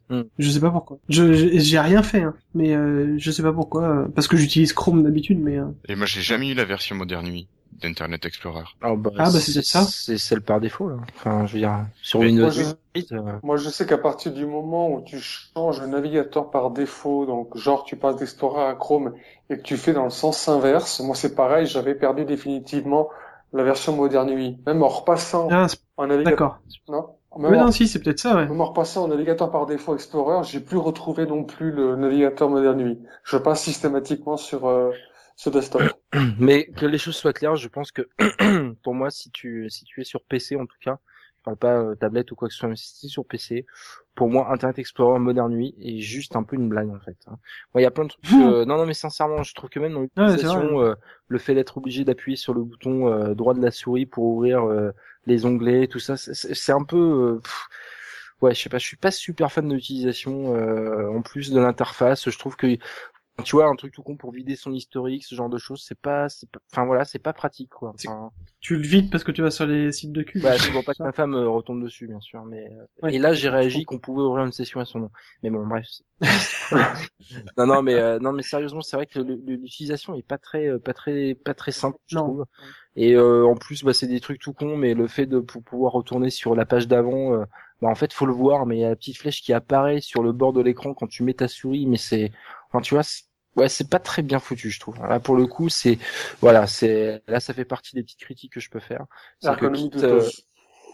Hmm. 0.09 0.23
Je 0.39 0.49
sais 0.49 0.59
pas 0.59 0.71
pourquoi. 0.71 0.99
Je 1.09 1.59
j'ai 1.59 1.79
rien 1.79 2.01
fait, 2.01 2.21
hein, 2.23 2.33
mais 2.55 2.75
euh, 2.75 3.15
je 3.17 3.29
sais 3.31 3.43
pas 3.43 3.53
pourquoi. 3.53 3.83
euh, 3.83 4.07
parce 4.07 4.27
que 4.27 4.37
j'utilise 4.37 4.73
Chrome 4.73 5.03
d'habitude, 5.03 5.39
mais 5.39 5.59
euh, 5.59 5.65
Et 5.87 5.95
moi, 5.95 6.05
j'ai 6.07 6.21
jamais 6.21 6.49
eu 6.49 6.55
la 6.55 6.65
version 6.65 6.95
Modern 6.95 7.27
UI 7.27 7.47
d'Internet 7.79 8.25
Explorer. 8.25 8.63
Ah 8.81 8.95
bah, 8.95 9.09
Ah, 9.17 9.23
bah, 9.23 9.39
c'est 9.39 9.53
peut-être 9.53 9.65
ça. 9.65 9.83
C'est 9.83 10.17
celle 10.17 10.41
par 10.41 10.59
défaut, 10.59 10.89
là. 10.89 10.97
Enfin, 11.15 11.45
je 11.45 11.53
veux 11.53 11.59
dire, 11.59 11.85
sur 12.01 12.19
Mais 12.19 12.27
Windows 12.27 12.43
moi, 12.43 12.51
je- 12.51 12.63
8, 12.95 13.11
euh, 13.11 13.21
Moi, 13.43 13.57
je 13.57 13.69
sais 13.69 13.85
qu'à 13.85 13.97
partir 13.97 14.33
du 14.33 14.45
moment 14.45 14.91
où 14.91 15.01
tu 15.01 15.19
changes 15.19 15.81
le 15.81 15.87
navigateur 15.87 16.49
par 16.51 16.71
défaut, 16.71 17.25
donc 17.25 17.55
genre 17.57 17.83
tu 17.83 17.95
passes 17.95 18.15
d'Explorer 18.17 18.63
à 18.65 18.73
Chrome 18.75 19.13
et 19.49 19.57
que 19.57 19.61
tu 19.63 19.77
fais 19.77 19.93
dans 19.93 20.03
le 20.03 20.09
sens 20.09 20.47
inverse, 20.47 20.99
moi 20.99 21.15
c'est 21.15 21.35
pareil, 21.35 21.65
j'avais 21.65 21.95
perdu 21.95 22.25
définitivement 22.25 23.09
la 23.53 23.63
version 23.63 23.95
Modern 23.95 24.29
UI. 24.29 24.57
Même 24.65 24.83
en 24.83 24.87
repassant 24.89 25.47
ah, 25.51 25.67
en 25.97 26.07
navigateur, 26.07 26.37
d'accord. 26.37 26.59
non 26.87 27.15
même, 27.37 27.51
Mais 27.51 27.57
en, 27.59 27.65
non, 27.65 27.71
si, 27.71 27.87
c'est 27.87 27.99
peut-être 27.99 28.19
ça, 28.19 28.35
ouais. 28.35 28.47
même 28.47 28.59
en 28.59 28.65
repassant 28.65 29.03
en 29.03 29.07
navigateur 29.07 29.51
par 29.51 29.65
défaut 29.67 29.93
Explorer, 29.95 30.43
j'ai 30.43 30.59
plus 30.59 30.77
retrouvé 30.77 31.25
non 31.27 31.43
plus 31.43 31.71
le 31.71 31.95
navigateur 31.95 32.49
Modern 32.49 32.79
UI. 32.79 32.99
Je 33.23 33.37
passe 33.37 33.61
systématiquement 33.63 34.35
sur 34.37 34.67
euh, 34.67 34.91
ce 35.41 35.49
desktop. 35.55 35.93
Mais 36.39 36.67
que 36.67 36.85
les 36.85 36.97
choses 36.97 37.15
soient 37.15 37.33
claires, 37.33 37.55
je 37.55 37.67
pense 37.67 37.91
que 37.91 38.07
pour 38.83 38.93
moi, 38.93 39.09
si 39.09 39.29
tu 39.31 39.69
si 39.69 39.85
tu 39.85 40.01
es 40.01 40.03
sur 40.03 40.23
PC 40.23 40.55
en 40.55 40.65
tout 40.65 40.77
cas, 40.81 40.99
je 41.37 41.43
parle 41.43 41.57
pas 41.57 41.77
euh, 41.79 41.95
tablette 41.95 42.31
ou 42.31 42.35
quoi 42.35 42.47
que 42.47 42.53
ce 42.53 42.59
soit, 42.59 42.69
mais 42.69 42.75
si 42.75 42.99
tu 42.99 43.05
es 43.05 43.09
sur 43.09 43.25
PC, 43.25 43.65
pour 44.15 44.29
moi, 44.29 44.51
Internet 44.51 44.79
Explorer 44.79 45.19
Modern 45.19 45.53
UI 45.53 45.75
est 45.81 45.99
juste 46.01 46.35
un 46.35 46.43
peu 46.43 46.55
une 46.57 46.67
blague 46.67 46.89
en 46.89 46.99
fait. 46.99 47.17
hein. 47.27 47.37
Moi, 47.73 47.81
il 47.81 47.83
y 47.83 47.87
a 47.87 47.91
plein 47.91 48.03
de 48.05 48.09
trucs. 48.09 48.23
euh, 48.41 48.65
non, 48.65 48.77
non, 48.77 48.85
mais 48.85 48.93
sincèrement, 48.93 49.43
je 49.43 49.53
trouve 49.53 49.69
que 49.69 49.79
même 49.79 49.93
dans 49.93 50.01
l'utilisation, 50.01 50.81
euh, 50.81 50.95
le 51.27 51.37
fait 51.39 51.55
d'être 51.55 51.77
obligé 51.77 52.03
d'appuyer 52.03 52.35
sur 52.37 52.53
le 52.53 52.63
bouton 52.63 53.07
euh, 53.07 53.33
droit 53.33 53.53
de 53.53 53.61
la 53.61 53.71
souris 53.71 54.05
pour 54.05 54.25
ouvrir 54.25 54.63
euh, 54.65 54.91
les 55.25 55.45
onglets, 55.45 55.87
tout 55.87 55.99
ça, 55.99 56.17
c'est- 56.17 56.71
un 56.71 56.83
peu. 56.83 56.97
euh, 57.37 57.39
pff, 57.41 57.67
Ouais, 58.41 58.53
je 58.55 58.61
sais 58.61 58.69
pas, 58.69 58.77
je 58.77 58.85
suis 58.85 58.97
pas 58.97 59.11
super 59.11 59.51
fan 59.51 59.67
de 59.67 59.73
l'utilisation 59.75 60.55
euh, 60.55 61.09
en 61.09 61.21
plus 61.21 61.51
de 61.51 61.59
l'interface. 61.59 62.29
Je 62.29 62.37
trouve 62.37 62.55
que 62.55 62.77
tu 63.43 63.55
vois 63.55 63.67
un 63.67 63.75
truc 63.75 63.93
tout 63.93 64.03
con 64.03 64.17
pour 64.17 64.31
vider 64.31 64.55
son 64.55 64.73
historique, 64.73 65.23
ce 65.25 65.35
genre 65.35 65.49
de 65.49 65.57
choses, 65.57 65.83
c'est 65.87 65.99
pas, 65.99 66.29
c'est 66.29 66.49
pas- 66.49 66.59
enfin 66.71 66.85
voilà, 66.85 67.05
c'est 67.05 67.19
pas 67.19 67.33
pratique 67.33 67.69
quoi. 67.69 67.89
Enfin, 67.95 68.31
Tu 68.61 68.75
le 68.75 68.81
vides 68.83 69.09
parce 69.09 69.23
que 69.23 69.31
tu 69.31 69.41
vas 69.41 69.51
sur 69.51 69.65
les 69.65 69.91
sites 69.91 70.11
de 70.11 70.23
cul. 70.23 70.41
bah, 70.41 70.57
c'est 70.59 70.71
pour 70.71 70.83
pas 70.83 70.93
que 70.93 71.03
ma 71.03 71.11
femme 71.11 71.33
euh, 71.33 71.49
retombe 71.49 71.83
dessus, 71.83 72.07
bien 72.07 72.19
sûr. 72.19 72.43
Mais 72.45 72.69
euh, 72.71 72.85
Ouais. 73.01 73.13
et 73.13 73.19
là, 73.19 73.33
j'ai 73.33 73.49
réagi 73.49 73.85
qu'on 73.85 73.99
pouvait 73.99 74.21
ouvrir 74.21 74.45
une 74.45 74.51
session 74.51 74.79
à 74.79 74.85
son 74.85 74.99
nom. 74.99 75.11
Mais 75.43 75.49
bon, 75.49 75.65
bref. 75.65 75.85
non, 77.57 77.65
non, 77.67 77.81
mais 77.81 77.95
euh, 77.95 78.19
non, 78.19 78.31
mais 78.33 78.43
sérieusement, 78.43 78.81
c'est 78.81 78.95
vrai 78.97 79.05
que 79.05 79.19
l'utilisation 79.19 80.15
est 80.15 80.23
pas 80.23 80.37
très, 80.37 80.67
euh, 80.67 80.79
pas 80.79 80.93
très, 80.93 81.35
pas 81.35 81.53
très 81.53 81.71
simple, 81.71 81.97
je 82.07 82.15
Non. 82.15 82.23
trouve. 82.23 82.45
Et 82.95 83.13
euh, 83.15 83.45
en 83.45 83.55
plus, 83.55 83.83
bah, 83.83 83.93
c'est 83.93 84.07
des 84.07 84.19
trucs 84.19 84.39
tout 84.39 84.53
cons, 84.53 84.77
mais 84.77 84.93
le 84.93 85.07
fait 85.07 85.25
de 85.25 85.39
pour 85.39 85.63
pouvoir 85.63 85.93
retourner 85.93 86.29
sur 86.29 86.55
la 86.55 86.65
page 86.65 86.87
d'avant, 86.87 87.37
bah 87.81 87.87
en 87.89 87.95
fait, 87.95 88.13
faut 88.13 88.25
le 88.25 88.33
voir, 88.33 88.65
mais 88.65 88.77
il 88.77 88.81
y 88.81 88.85
a 88.85 88.89
la 88.89 88.95
petite 88.95 89.17
flèche 89.17 89.41
qui 89.41 89.53
apparaît 89.53 90.01
sur 90.01 90.21
le 90.23 90.31
bord 90.33 90.53
de 90.53 90.61
l'écran 90.61 90.93
quand 90.93 91.07
tu 91.07 91.23
mets 91.23 91.33
ta 91.33 91.47
souris, 91.47 91.85
mais 91.87 91.97
c'est, 91.97 92.31
enfin, 92.69 92.81
tu 92.81 92.93
vois, 92.93 93.03
ouais, 93.59 93.69
c'est 93.69 93.89
pas 93.89 93.99
très 93.99 94.21
bien 94.21 94.39
foutu, 94.39 94.69
je 94.69 94.79
trouve. 94.79 94.97
Là, 94.99 95.19
pour 95.19 95.35
le 95.35 95.45
coup, 95.47 95.69
c'est, 95.69 95.97
voilà, 96.41 96.67
c'est, 96.67 97.21
là, 97.27 97.39
ça 97.39 97.53
fait 97.53 97.65
partie 97.65 97.95
des 97.95 98.03
petites 98.03 98.19
critiques 98.19 98.53
que 98.53 98.59
je 98.59 98.69
peux 98.69 98.79
faire. 98.79 99.05
C'est 99.39 99.49
que 99.49 99.65
Ergonomie 99.65 99.89
quitte, 99.89 100.01
de 100.01 100.07
euh. 100.07 100.29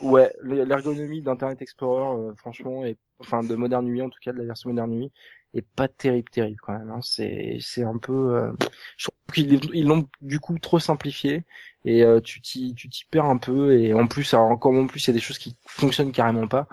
Ouais, 0.02 0.34
l'ergonomie 0.44 1.22
d'Internet 1.22 1.62
Explorer, 1.62 2.20
euh, 2.20 2.34
franchement, 2.36 2.84
et 2.86 2.98
enfin 3.20 3.44
de 3.44 3.56
Modern 3.56 3.88
UI 3.88 4.02
en 4.02 4.10
tout 4.10 4.20
cas, 4.22 4.34
de 4.34 4.38
la 4.38 4.46
version 4.46 4.70
Modern 4.70 4.92
UI, 4.94 5.12
est 5.54 5.66
pas 5.76 5.88
terrible, 5.88 6.30
terrible 6.30 6.60
quand 6.62 6.78
même. 6.78 6.92
Hein. 6.92 7.00
C'est 7.02 7.58
c'est 7.62 7.84
un 7.84 7.98
peu, 7.98 8.36
euh, 8.36 8.52
je 8.98 9.06
trouve 9.06 9.34
qu'ils 9.34 9.60
ils 9.74 9.86
l'ont 9.86 10.08
du 10.22 10.40
coup 10.40 10.60
trop 10.60 10.80
simplifié 10.80 11.46
et 11.86 12.04
euh, 12.04 12.20
tu 12.20 12.42
t'y 12.42 12.74
tu 12.76 12.90
t'y 12.90 13.06
perds 13.06 13.26
un 13.26 13.38
peu 13.38 13.80
et 13.80 13.94
en 13.94 14.08
plus, 14.08 14.34
alors 14.34 14.48
encore 14.48 14.74
en 14.74 14.88
plus, 14.88 15.06
il 15.06 15.08
y 15.08 15.12
a 15.12 15.14
des 15.14 15.20
choses 15.20 15.38
qui 15.38 15.56
fonctionnent 15.66 16.12
carrément 16.12 16.48
pas. 16.48 16.68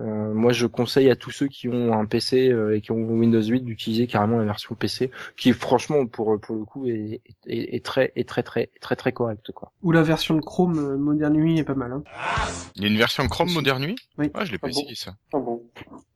Euh, 0.00 0.32
moi, 0.32 0.52
je 0.52 0.66
conseille 0.66 1.10
à 1.10 1.16
tous 1.16 1.30
ceux 1.30 1.48
qui 1.48 1.68
ont 1.68 1.92
un 1.92 2.06
PC 2.06 2.48
euh, 2.48 2.76
et 2.76 2.80
qui 2.80 2.90
ont 2.92 2.96
Windows 2.96 3.42
8 3.42 3.60
d'utiliser 3.62 4.06
carrément 4.06 4.38
la 4.38 4.44
version 4.44 4.74
PC, 4.74 5.10
qui 5.36 5.52
franchement 5.52 6.06
pour 6.06 6.40
pour 6.40 6.56
le 6.56 6.64
coup 6.64 6.86
est, 6.86 7.20
est, 7.46 7.74
est 7.74 7.84
très 7.84 8.12
est 8.16 8.28
très 8.28 8.42
très 8.42 8.70
très 8.80 8.96
très 8.96 9.12
correcte 9.12 9.52
quoi. 9.52 9.72
Ou 9.82 9.92
la 9.92 10.02
version 10.02 10.34
de 10.34 10.40
Chrome 10.40 10.78
euh, 10.78 10.96
Modern 10.96 11.36
UI 11.36 11.58
est 11.58 11.64
pas 11.64 11.74
mal. 11.74 11.92
Hein. 11.92 12.02
Il 12.76 12.82
y 12.82 12.84
a 12.86 12.88
une 12.88 12.98
version 12.98 13.26
Chrome 13.28 13.52
Modern 13.52 13.82
UI 13.82 13.96
Oui. 14.18 14.30
Ah, 14.34 14.44
je 14.44 14.52
l'ai 14.52 14.58
pas 14.58 14.68
Ah 14.68 14.72
bon 14.72 14.80
essayé 14.80 14.94
ça. 14.94 15.14
Ah 15.32 15.38
bon. 15.38 15.62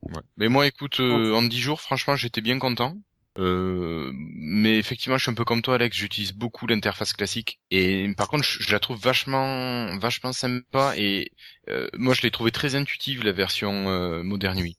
Ouais. 0.03 0.23
Mais 0.37 0.49
moi, 0.49 0.67
écoute, 0.67 1.01
euh, 1.01 1.35
en 1.35 1.43
10 1.43 1.59
jours, 1.59 1.81
franchement, 1.81 2.17
j'étais 2.17 2.41
bien 2.41 2.59
content. 2.59 2.97
Euh, 3.39 4.13
mais 4.15 4.79
effectivement, 4.79 5.19
je 5.19 5.25
suis 5.25 5.31
un 5.31 5.35
peu 5.35 5.45
comme 5.45 5.63
toi, 5.63 5.75
Alex. 5.75 5.97
J'utilise 5.97 6.33
beaucoup 6.33 6.67
l'interface 6.67 7.13
classique, 7.13 7.61
et 7.71 8.13
par 8.17 8.29
contre, 8.29 8.45
je, 8.45 8.63
je 8.63 8.73
la 8.73 8.79
trouve 8.79 8.99
vachement, 9.01 9.97
vachement 9.99 10.33
sympa. 10.33 10.95
Et 10.97 11.33
euh, 11.69 11.89
moi, 11.95 12.15
je 12.15 12.23
l'ai 12.23 12.31
trouvé 12.31 12.53
très 12.53 12.75
intuitive 12.75 13.25
la 13.25 13.33
version 13.33 13.89
euh, 13.89 14.23
Modern 14.23 14.59
UI. 14.59 14.77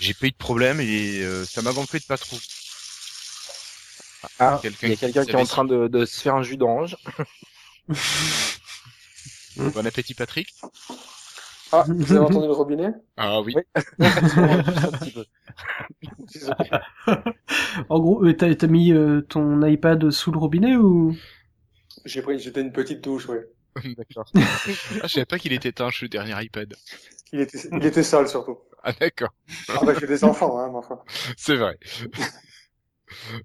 J'ai 0.00 0.14
pas 0.14 0.26
eu 0.26 0.30
de 0.30 0.36
problème 0.36 0.80
et 0.80 1.20
euh, 1.22 1.44
ça 1.44 1.60
m'a 1.60 1.72
gonflé 1.72 1.98
de 1.98 2.04
pas 2.04 2.16
trop. 2.16 2.38
Ah, 4.38 4.60
il 4.62 4.70
y 4.70 4.72
a 4.72 4.72
qui 4.72 4.78
quelqu'un 4.96 5.24
qui 5.24 5.30
est 5.30 5.32
savait 5.32 5.42
en 5.42 5.44
train 5.44 5.64
de, 5.64 5.88
de 5.88 6.04
se 6.04 6.20
faire 6.20 6.36
un 6.36 6.42
jus 6.42 6.56
d'orange. 6.56 6.96
Bon 9.56 9.84
appétit, 9.84 10.14
Patrick. 10.14 10.54
Ah, 11.72 11.84
vous 11.88 12.12
avez 12.12 12.20
entendu 12.20 12.46
le 12.46 12.52
robinet? 12.52 12.92
Ah 13.16 13.40
oui. 13.40 13.54
Oui. 13.54 13.62
En 17.88 17.98
gros, 18.00 18.24
euh, 18.24 18.34
t'as 18.34 18.66
mis 18.66 18.92
euh, 18.92 19.20
ton 19.22 19.62
iPad 19.66 20.10
sous 20.10 20.32
le 20.32 20.38
robinet 20.38 20.76
ou? 20.76 21.14
J'ai 22.04 22.22
pris, 22.22 22.40
j'étais 22.40 22.60
une 22.60 22.72
petite 22.72 23.02
douche, 23.02 23.28
ouais. 23.28 23.48
D'accord. 23.96 24.26
Ah, 24.34 25.06
je 25.06 25.12
savais 25.14 25.26
pas 25.26 25.38
qu'il 25.38 25.52
était 25.52 25.68
étanche 25.70 26.02
le 26.02 26.08
dernier 26.08 26.34
iPad. 26.44 26.74
Il 27.32 27.40
était, 27.40 27.58
il 27.72 27.84
était 27.86 28.02
sale 28.02 28.28
surtout. 28.28 28.58
Ah 28.82 28.92
d'accord, 28.92 29.34
Ah 29.68 29.80
bah 29.84 29.92
j'ai 29.98 30.06
des 30.06 30.24
enfants, 30.24 30.58
hein, 30.58 30.68
mais 30.70 30.78
enfin. 30.78 31.00
c'est 31.36 31.56
vrai. 31.56 31.78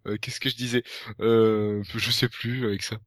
Euh, 0.07 0.17
Qu'est-ce 0.21 0.39
que 0.39 0.49
je 0.49 0.55
disais? 0.55 0.83
Euh, 1.19 1.83
Je 1.95 2.11
sais 2.11 2.29
plus 2.29 2.65
avec 2.65 2.83
ça. 2.83 2.97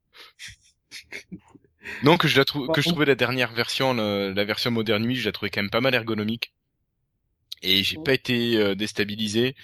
Non, 2.01 2.17
que 2.17 2.27
je 2.27 2.37
la 2.37 2.45
trouve, 2.45 2.69
que 2.71 2.81
je 2.81 2.87
trouvais 2.87 3.05
la 3.05 3.13
dernière 3.15 3.51
version, 3.53 3.93
le- 3.93 4.33
la 4.33 4.45
version 4.45 4.71
Modern 4.71 5.03
UI, 5.05 5.15
je 5.15 5.25
la 5.25 5.31
trouvais 5.31 5.51
quand 5.51 5.61
même 5.61 5.69
pas 5.69 5.81
mal 5.81 5.93
ergonomique. 5.93 6.51
Et 7.63 7.83
j'ai 7.83 7.97
pas 7.97 8.13
été 8.13 8.57
euh, 8.57 8.75
déstabilisé. 8.75 9.55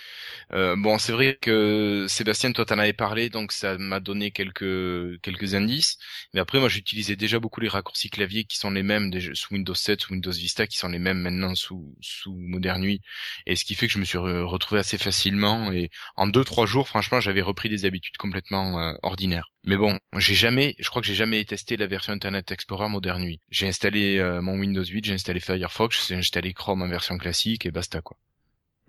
Euh, 0.54 0.76
bon, 0.78 0.98
c'est 1.00 1.14
vrai 1.14 1.38
que 1.41 2.06
Sébastien, 2.10 2.52
toi, 2.54 2.66
t'en 2.66 2.80
avais 2.80 2.94
parlé, 2.94 3.30
donc 3.30 3.52
ça 3.54 3.78
m'a 3.80 4.00
donné 4.02 4.32
quelques 4.32 5.22
quelques 5.22 5.56
indices. 5.56 5.98
Mais 6.34 6.41
après, 6.41 6.60
moi, 6.60 6.70
j'utilisais 6.70 7.16
déjà 7.18 7.40
beaucoup 7.40 7.62
les 7.62 7.70
raccourcis 7.70 8.10
clavier 8.10 8.45
qui 8.45 8.58
sont 8.58 8.72
les 8.72 8.84
mêmes 8.84 9.12
déjà 9.12 9.36
sous 9.36 9.54
Windows 9.56 9.76
7, 9.76 10.02
sous 10.02 10.14
Windows 10.14 10.32
Vista, 10.32 10.68
qui 10.68 10.78
sont 10.78 10.90
les 10.90 11.00
mêmes 11.00 11.20
maintenant 11.22 11.56
sous 11.56 11.95
sous 12.02 12.36
Modern 12.38 12.84
UI. 12.84 13.02
Et 13.48 13.56
ce 13.56 13.66
qui 13.66 13.76
fait 13.76 13.88
que 13.88 13.94
je 13.94 14.00
me 14.00 14.06
suis 14.06 14.20
re- 14.20 14.44
retrouvé 14.44 14.82
assez 14.82 14.98
facilement. 15.00 15.72
Et 15.74 15.91
en 16.18 16.28
deux 16.28 16.45
trois 16.45 16.68
jours, 16.68 16.90
franchement, 16.90 17.22
j'avais 17.22 17.41
repris 17.44 17.70
des 17.70 17.86
habitudes 17.86 18.18
complètement 18.18 18.80
euh, 18.82 18.94
ordinaires. 19.04 19.53
Mais 19.65 19.77
bon, 19.77 19.98
j'ai 20.18 20.34
jamais, 20.34 20.76
je 20.80 20.90
crois 20.90 21.02
que 21.02 21.07
j'ai 21.07 21.14
jamais 21.14 21.44
testé 21.45 21.77
la 21.77 21.88
version 21.88 22.11
Internet 22.14 22.52
Explorer 22.52 22.90
Modern 22.90 23.23
UI. 23.23 23.40
J'ai 23.49 23.68
installé 23.68 24.18
euh, 24.18 24.41
mon 24.41 24.60
Windows 24.60 24.84
8, 24.84 25.06
j'ai 25.06 25.14
installé 25.14 25.40
Firefox, 25.40 26.07
j'ai 26.10 26.15
installé 26.15 26.53
Chrome 26.53 26.81
en 26.81 26.88
version 26.90 27.18
classique 27.18 27.65
et 27.65 27.72
basta 27.72 28.02
quoi. 28.02 28.18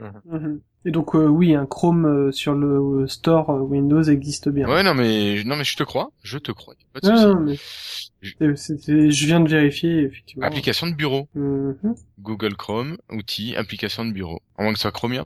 Mhm. 0.00 0.60
Et 0.86 0.90
donc 0.90 1.14
euh, 1.14 1.26
oui, 1.28 1.54
un 1.54 1.66
Chrome 1.66 2.04
euh, 2.06 2.32
sur 2.32 2.54
le 2.54 3.02
euh, 3.02 3.06
store 3.06 3.50
euh, 3.50 3.60
Windows 3.60 4.02
existe 4.02 4.48
bien. 4.48 4.68
Ouais, 4.68 4.82
non 4.82 4.92
mais 4.94 5.44
non 5.44 5.54
mais 5.54 5.62
je 5.62 5.76
te 5.76 5.84
crois, 5.84 6.10
je 6.24 6.38
te 6.38 6.50
crois. 6.50 6.74
Pas 6.92 6.98
de 6.98 7.08
Non, 7.08 7.40
mais 7.40 7.56
c'est- 7.56 8.56
c'est- 8.56 8.78
c'est- 8.82 9.10
je 9.12 9.26
viens 9.26 9.38
de 9.38 9.48
vérifier 9.48 10.00
effectivement. 10.02 10.44
Application 10.44 10.88
de 10.88 10.94
bureau, 10.94 11.28
Mhm. 11.36 11.94
Google 12.18 12.56
Chrome, 12.56 12.96
outils, 13.12 13.54
application 13.54 14.04
de 14.04 14.10
bureau. 14.12 14.40
À 14.58 14.64
moins 14.64 14.72
que 14.72 14.78
ce 14.78 14.82
soit 14.82 14.90
Chromium. 14.92 15.24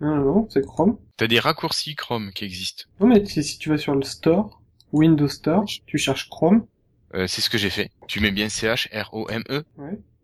Non, 0.00 0.16
non, 0.16 0.46
c'est 0.48 0.64
Chrome. 0.64 0.96
T'as 1.16 1.26
des 1.26 1.40
raccourcis 1.40 1.96
Chrome 1.96 2.30
qui 2.32 2.44
existent. 2.44 2.84
Non 3.00 3.08
mais 3.08 3.24
si 3.26 3.58
tu 3.58 3.68
vas 3.70 3.78
sur 3.78 3.96
le 3.96 4.02
store, 4.02 4.62
Windows 4.94 5.28
Store, 5.28 5.64
tu 5.86 5.98
cherches 5.98 6.28
Chrome. 6.30 6.66
Euh, 7.14 7.26
c'est 7.26 7.40
ce 7.42 7.50
que 7.50 7.58
j'ai 7.58 7.70
fait. 7.70 7.90
Tu 8.08 8.20
mets 8.20 8.32
bien 8.32 8.48
CH 8.48 8.88
R 8.92 9.08
O 9.12 9.28
M 9.28 9.42
E. 9.50 9.62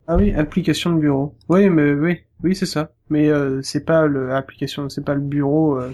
Ah 0.06 0.16
oui, 0.16 0.32
application 0.34 0.92
de 0.94 1.00
bureau. 1.00 1.36
Oui, 1.48 1.68
mais 1.70 1.92
oui, 1.92 2.20
oui 2.42 2.56
c'est 2.56 2.66
ça. 2.66 2.90
Mais 3.10 3.28
euh, 3.28 3.60
c'est 3.62 3.84
pas 3.84 4.06
le 4.06 4.34
application, 4.34 4.88
c'est 4.88 5.04
pas 5.04 5.14
le 5.14 5.20
bureau. 5.20 5.78
euh. 5.78 5.92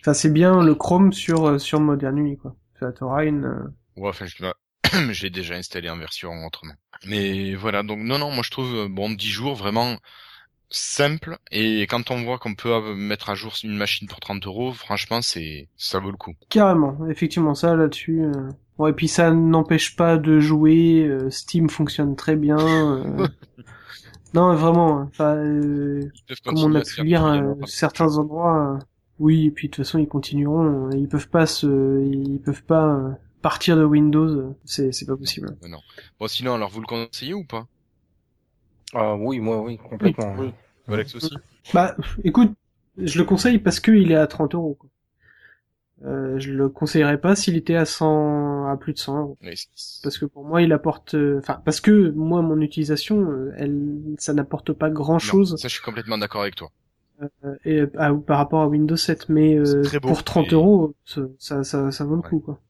Enfin, 0.00 0.14
c'est 0.14 0.32
bien 0.32 0.62
le 0.62 0.74
Chrome 0.74 1.12
sur 1.12 1.60
sur 1.60 1.80
Modern 1.80 2.16
UI, 2.18 2.36
quoi. 2.36 2.56
Ça 2.80 2.92
t'aura 2.92 3.24
une. 3.24 3.44
euh, 3.44 3.68
Ouais, 3.96 4.08
enfin, 4.08 4.26
je 4.26 4.36
j'ai 5.12 5.30
déjà 5.30 5.54
installé 5.56 5.90
en 5.90 5.98
version 5.98 6.30
autrement. 6.46 6.74
Mais 7.06 7.54
voilà, 7.54 7.82
donc 7.82 7.98
non, 8.00 8.18
non, 8.18 8.30
moi 8.30 8.42
je 8.44 8.50
trouve, 8.50 8.88
bon, 8.88 9.10
10 9.10 9.28
jours 9.28 9.54
vraiment 9.56 9.96
simple, 10.70 11.38
et 11.50 11.82
quand 11.82 12.10
on 12.10 12.22
voit 12.24 12.38
qu'on 12.38 12.54
peut 12.54 12.72
euh, 12.72 12.94
mettre 12.94 13.30
à 13.30 13.34
jour 13.34 13.54
une 13.64 13.76
machine 13.76 14.06
pour 14.08 14.20
30 14.20 14.46
euros, 14.46 14.72
franchement, 14.72 15.20
c'est, 15.22 15.68
ça 15.76 15.98
vaut 15.98 16.10
le 16.10 16.16
coup. 16.16 16.34
Carrément, 16.50 17.06
effectivement, 17.08 17.54
ça 17.54 17.74
là-dessus. 17.76 18.22
euh, 18.22 18.48
Ouais, 18.78 18.90
et 18.90 18.92
puis 18.92 19.08
ça 19.08 19.32
n'empêche 19.32 19.96
pas 19.96 20.18
de 20.18 20.38
jouer. 20.38 21.04
euh, 21.04 21.30
Steam 21.30 21.68
fonctionne 21.68 22.14
très 22.14 22.36
bien. 22.36 22.58
euh. 22.58 23.26
non, 24.34 24.54
vraiment. 24.54 25.00
Enfin, 25.08 25.34
euh, 25.36 26.00
Ils 26.14 26.22
peuvent 26.28 26.40
comme 26.44 26.58
on 26.58 26.74
a 26.74 26.82
pu 26.82 27.02
lire 27.04 27.24
à 27.24 27.40
par 27.58 27.68
certains 27.68 28.16
endroits, 28.18 28.78
oui. 29.18 29.46
Et 29.46 29.50
puis 29.50 29.68
de 29.68 29.72
toute 29.74 29.84
façon, 29.84 29.98
ils 29.98 30.06
continueront. 30.08 30.90
Ils 30.90 31.08
peuvent 31.08 31.28
pas 31.28 31.46
se, 31.46 31.66
ils 32.06 32.40
peuvent 32.40 32.62
pas 32.64 33.00
partir 33.42 33.76
de 33.76 33.84
Windows. 33.84 34.54
C'est 34.64 34.92
c'est 34.92 35.06
pas 35.06 35.16
possible. 35.16 35.56
Non. 35.68 35.78
Bon, 36.20 36.28
sinon, 36.28 36.54
alors, 36.54 36.70
vous 36.70 36.80
le 36.80 36.86
conseillez 36.86 37.34
ou 37.34 37.44
pas? 37.44 37.66
Ah 38.94 39.14
oui, 39.16 39.40
moi 39.40 39.60
oui, 39.62 39.76
complètement. 39.78 40.34
Oui. 40.38 40.52
Alex 40.88 41.14
aussi 41.14 41.34
Bah, 41.74 41.94
écoute, 42.24 42.52
je 42.96 43.18
le 43.18 43.24
conseille 43.24 43.58
parce 43.58 43.80
que 43.80 43.90
il 43.92 44.10
est 44.12 44.16
à 44.16 44.26
30 44.26 44.54
euros. 44.54 44.74
quoi. 44.78 44.88
Euh, 46.04 46.38
je 46.38 46.52
le 46.52 46.68
conseillerais 46.68 47.20
pas 47.20 47.34
s'il 47.34 47.56
était 47.56 47.74
à 47.74 47.84
100, 47.84 48.66
à 48.68 48.76
plus 48.76 48.92
de 48.92 48.98
100 48.98 49.18
euros. 49.20 49.36
Parce 50.02 50.16
que 50.16 50.26
pour 50.26 50.44
moi 50.44 50.62
il 50.62 50.72
apporte 50.72 51.14
euh, 51.14 51.40
enfin 51.40 51.60
parce 51.64 51.80
que 51.80 52.10
moi 52.10 52.40
mon 52.40 52.60
utilisation 52.60 53.28
euh, 53.32 53.52
elle 53.56 53.98
ça 54.16 54.32
n'apporte 54.32 54.72
pas 54.72 54.90
grand 54.90 55.14
non, 55.14 55.18
chose 55.18 55.56
ça, 55.60 55.66
je 55.66 55.72
suis 55.74 55.82
complètement 55.82 56.16
d'accord 56.16 56.42
avec 56.42 56.54
toi. 56.54 56.70
et 57.64 57.80
à- 57.96 58.14
par 58.14 58.38
rapport 58.38 58.60
à 58.60 58.68
Windows 58.68 58.94
7 58.96 59.28
mais 59.28 59.56
euh, 59.56 59.82
beau, 60.00 60.06
pour 60.08 60.22
30 60.22 60.46
mais- 60.46 60.52
euros 60.54 60.94
ça, 61.04 61.22
ça 61.40 61.64
ça 61.64 61.90
ça 61.90 62.04
vaut 62.04 62.14
le 62.14 62.20
Ouais. 62.22 62.28
coup 62.28 62.38
quoi 62.38 62.60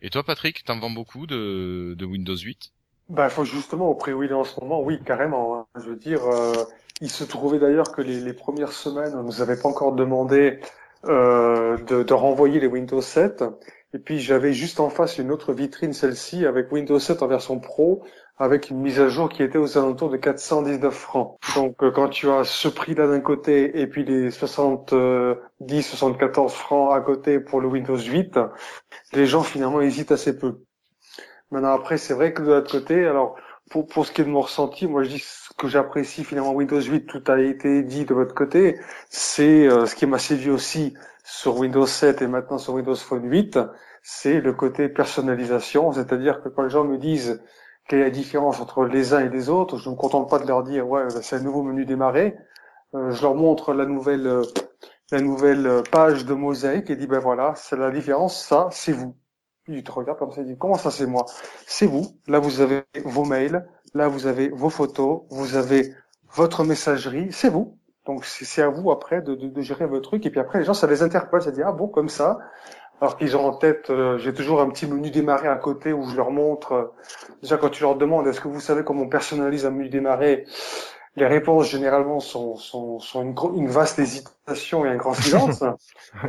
Et 0.00 0.08
toi, 0.08 0.22
Patrick, 0.22 0.62
t'en 0.64 0.78
vends 0.78 0.90
beaucoup 0.90 1.26
de, 1.26 1.94
de 1.98 2.04
Windows 2.06 2.36
8 2.36 2.72
Bah, 3.10 3.28
faut 3.28 3.44
justement 3.44 3.88
au 3.90 3.94
prix 3.96 4.12
où 4.12 4.22
il 4.22 4.30
est 4.30 4.34
en 4.34 4.44
ce 4.44 4.60
moment, 4.60 4.80
oui, 4.82 5.02
carrément. 5.04 5.56
hein. 5.58 5.66
Je 5.74 5.90
veux 5.90 5.96
dire, 5.96 6.24
euh, 6.26 6.52
il 7.00 7.10
se 7.10 7.24
trouvait 7.24 7.58
d'ailleurs 7.58 7.90
que 7.90 8.02
les, 8.02 8.32
premières 8.32 8.70
semaines, 8.72 9.14
on 9.16 9.24
nous 9.24 9.42
avait 9.42 9.56
pas 9.56 9.68
encore 9.68 9.92
demandé 9.94 10.60
euh, 11.06 11.76
de, 11.78 12.04
de 12.04 12.14
renvoyer 12.14 12.60
les 12.60 12.68
Windows 12.68 13.00
7. 13.00 13.42
Et 13.94 13.98
puis 13.98 14.20
j'avais 14.20 14.52
juste 14.52 14.78
en 14.78 14.90
face 14.90 15.18
une 15.18 15.32
autre 15.32 15.52
vitrine, 15.52 15.92
celle-ci, 15.92 16.46
avec 16.46 16.70
Windows 16.70 17.00
7 17.00 17.22
en 17.22 17.26
version 17.26 17.58
Pro, 17.58 18.04
avec 18.38 18.70
une 18.70 18.78
mise 18.80 19.00
à 19.00 19.08
jour 19.08 19.28
qui 19.28 19.42
était 19.42 19.58
aux 19.58 19.76
alentours 19.76 20.10
de 20.10 20.16
419 20.16 20.94
francs. 20.94 21.36
Donc 21.56 21.82
euh, 21.82 21.90
quand 21.90 22.10
tu 22.10 22.30
as 22.30 22.44
ce 22.44 22.68
prix-là 22.68 23.08
d'un 23.08 23.20
côté 23.20 23.80
et 23.80 23.88
puis 23.88 24.04
les 24.04 24.30
70, 24.30 25.82
74 25.82 26.52
francs 26.52 26.94
à 26.94 27.00
côté 27.00 27.40
pour 27.40 27.60
le 27.60 27.66
Windows 27.66 27.98
8, 27.98 28.38
les 29.14 29.26
gens 29.26 29.42
finalement 29.42 29.80
hésitent 29.80 30.12
assez 30.12 30.38
peu. 30.38 30.60
Maintenant 31.50 31.72
après, 31.74 31.98
c'est 31.98 32.14
vrai 32.14 32.32
que 32.32 32.42
de 32.42 32.48
l'autre 32.48 32.70
côté, 32.70 33.06
alors 33.06 33.36
pour, 33.70 33.86
pour 33.86 34.06
ce 34.06 34.12
qui 34.12 34.20
est 34.22 34.24
de 34.24 34.30
mon 34.30 34.40
ressenti, 34.42 34.86
moi 34.86 35.02
je 35.02 35.10
dis 35.10 35.18
ce 35.20 35.52
que 35.56 35.68
j'apprécie 35.68 36.24
finalement 36.24 36.52
Windows 36.52 36.80
8, 36.80 37.06
tout 37.06 37.22
a 37.28 37.40
été 37.40 37.82
dit 37.82 38.04
de 38.04 38.14
votre 38.14 38.34
côté, 38.34 38.78
c'est 39.08 39.66
euh, 39.68 39.86
ce 39.86 39.94
qui 39.96 40.06
m'a 40.06 40.18
séduit 40.18 40.50
aussi 40.50 40.94
sur 41.24 41.56
Windows 41.58 41.86
7 41.86 42.22
et 42.22 42.26
maintenant 42.26 42.58
sur 42.58 42.74
Windows 42.74 42.94
Phone 42.96 43.24
8, 43.28 43.58
c'est 44.02 44.40
le 44.40 44.52
côté 44.52 44.88
personnalisation, 44.88 45.92
c'est-à-dire 45.92 46.42
que 46.42 46.48
quand 46.48 46.62
les 46.62 46.70
gens 46.70 46.84
me 46.84 46.98
disent 46.98 47.42
quelle 47.88 48.00
est 48.00 48.04
la 48.04 48.10
différence 48.10 48.60
entre 48.60 48.84
les 48.84 49.12
uns 49.14 49.20
et 49.20 49.28
les 49.28 49.48
autres, 49.50 49.76
je 49.78 49.88
ne 49.88 49.94
me 49.94 49.98
contente 50.00 50.30
pas 50.30 50.38
de 50.38 50.46
leur 50.46 50.62
dire 50.62 50.88
ouais 50.88 51.04
c'est 51.22 51.36
un 51.36 51.40
nouveau 51.42 51.62
menu 51.62 51.84
démarrer, 51.84 52.36
Euh, 52.94 53.10
je 53.12 53.22
leur 53.22 53.34
montre 53.36 53.74
la 53.74 53.86
nouvelle 53.86 54.42
la 55.12 55.20
nouvelle 55.20 55.84
page 55.92 56.24
de 56.26 56.34
mosaïque 56.34 56.90
et 56.90 56.96
dis 56.96 57.06
ben 57.06 57.20
voilà, 57.20 57.54
c'est 57.56 57.76
la 57.76 57.90
différence, 57.92 58.44
ça 58.44 58.68
c'est 58.72 58.92
vous. 58.92 59.14
Il 59.74 59.84
te 59.84 59.92
regarde 59.92 60.18
comme 60.18 60.32
ça, 60.32 60.40
il 60.42 60.46
dit 60.48 60.56
comment 60.58 60.76
ça 60.76 60.90
c'est 60.90 61.06
moi? 61.06 61.26
C'est 61.66 61.86
vous. 61.86 62.06
Là 62.28 62.38
vous 62.38 62.60
avez 62.60 62.82
vos 63.04 63.24
mails, 63.24 63.66
là 63.94 64.08
vous 64.08 64.26
avez 64.26 64.48
vos 64.48 64.70
photos, 64.70 65.22
vous 65.30 65.56
avez 65.56 65.94
votre 66.34 66.64
messagerie, 66.64 67.28
c'est 67.32 67.48
vous. 67.50 67.76
Donc 68.06 68.24
c'est 68.24 68.62
à 68.62 68.68
vous 68.68 68.90
après 68.90 69.22
de, 69.22 69.34
de, 69.34 69.48
de 69.48 69.60
gérer 69.62 69.86
votre 69.86 70.08
truc 70.08 70.26
et 70.26 70.30
puis 70.30 70.40
après 70.40 70.58
les 70.60 70.64
gens 70.64 70.74
ça 70.74 70.86
les 70.86 71.02
interpelle, 71.02 71.42
ça 71.42 71.50
dit 71.50 71.62
ah 71.62 71.72
bon 71.72 71.88
comme 71.88 72.08
ça? 72.08 72.38
Alors 73.00 73.16
qu'ils 73.16 73.36
ont 73.36 73.46
en 73.46 73.54
tête, 73.54 73.90
euh, 73.90 74.18
j'ai 74.18 74.34
toujours 74.34 74.60
un 74.60 74.68
petit 74.70 74.86
menu 74.86 75.10
démarrer 75.10 75.48
à 75.48 75.56
côté 75.56 75.92
où 75.92 76.06
je 76.08 76.16
leur 76.16 76.30
montre. 76.30 76.72
euh, 76.72 76.84
déjà 77.42 77.56
quand 77.56 77.70
tu 77.70 77.82
leur 77.82 77.96
demandes 77.96 78.26
est-ce 78.26 78.40
que 78.40 78.48
vous 78.48 78.60
savez 78.60 78.84
comment 78.84 79.02
on 79.02 79.08
personnalise 79.08 79.66
un 79.66 79.70
menu 79.70 79.88
démarrer, 79.88 80.44
les 81.16 81.26
réponses 81.26 81.68
généralement 81.68 82.20
sont, 82.20 82.56
sont, 82.56 83.00
sont 83.00 83.22
une, 83.22 83.34
une 83.56 83.68
vaste 83.68 83.98
hésitation 83.98 84.86
et 84.86 84.88
un 84.88 84.96
grand 84.96 85.14
silence, 85.14 85.62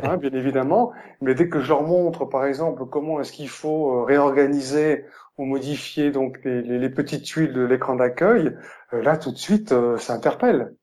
hein, 0.02 0.16
bien 0.16 0.32
évidemment. 0.32 0.92
Mais 1.20 1.34
dès 1.34 1.48
que 1.48 1.60
je 1.60 1.68
leur 1.68 1.82
montre, 1.82 2.24
par 2.24 2.44
exemple, 2.44 2.86
comment 2.86 3.20
est-ce 3.20 3.32
qu'il 3.32 3.48
faut 3.48 4.00
euh, 4.00 4.02
réorganiser 4.02 5.04
ou 5.38 5.44
modifier 5.44 6.10
donc 6.10 6.38
les, 6.44 6.62
les, 6.62 6.78
les 6.78 6.90
petites 6.90 7.24
tuiles 7.24 7.52
de 7.52 7.62
l'écran 7.62 7.94
d'accueil, 7.96 8.56
euh, 8.92 9.02
là 9.02 9.16
tout 9.16 9.30
de 9.30 9.38
suite 9.38 9.72
euh, 9.72 9.96
ça 9.98 10.14
interpelle. 10.14 10.74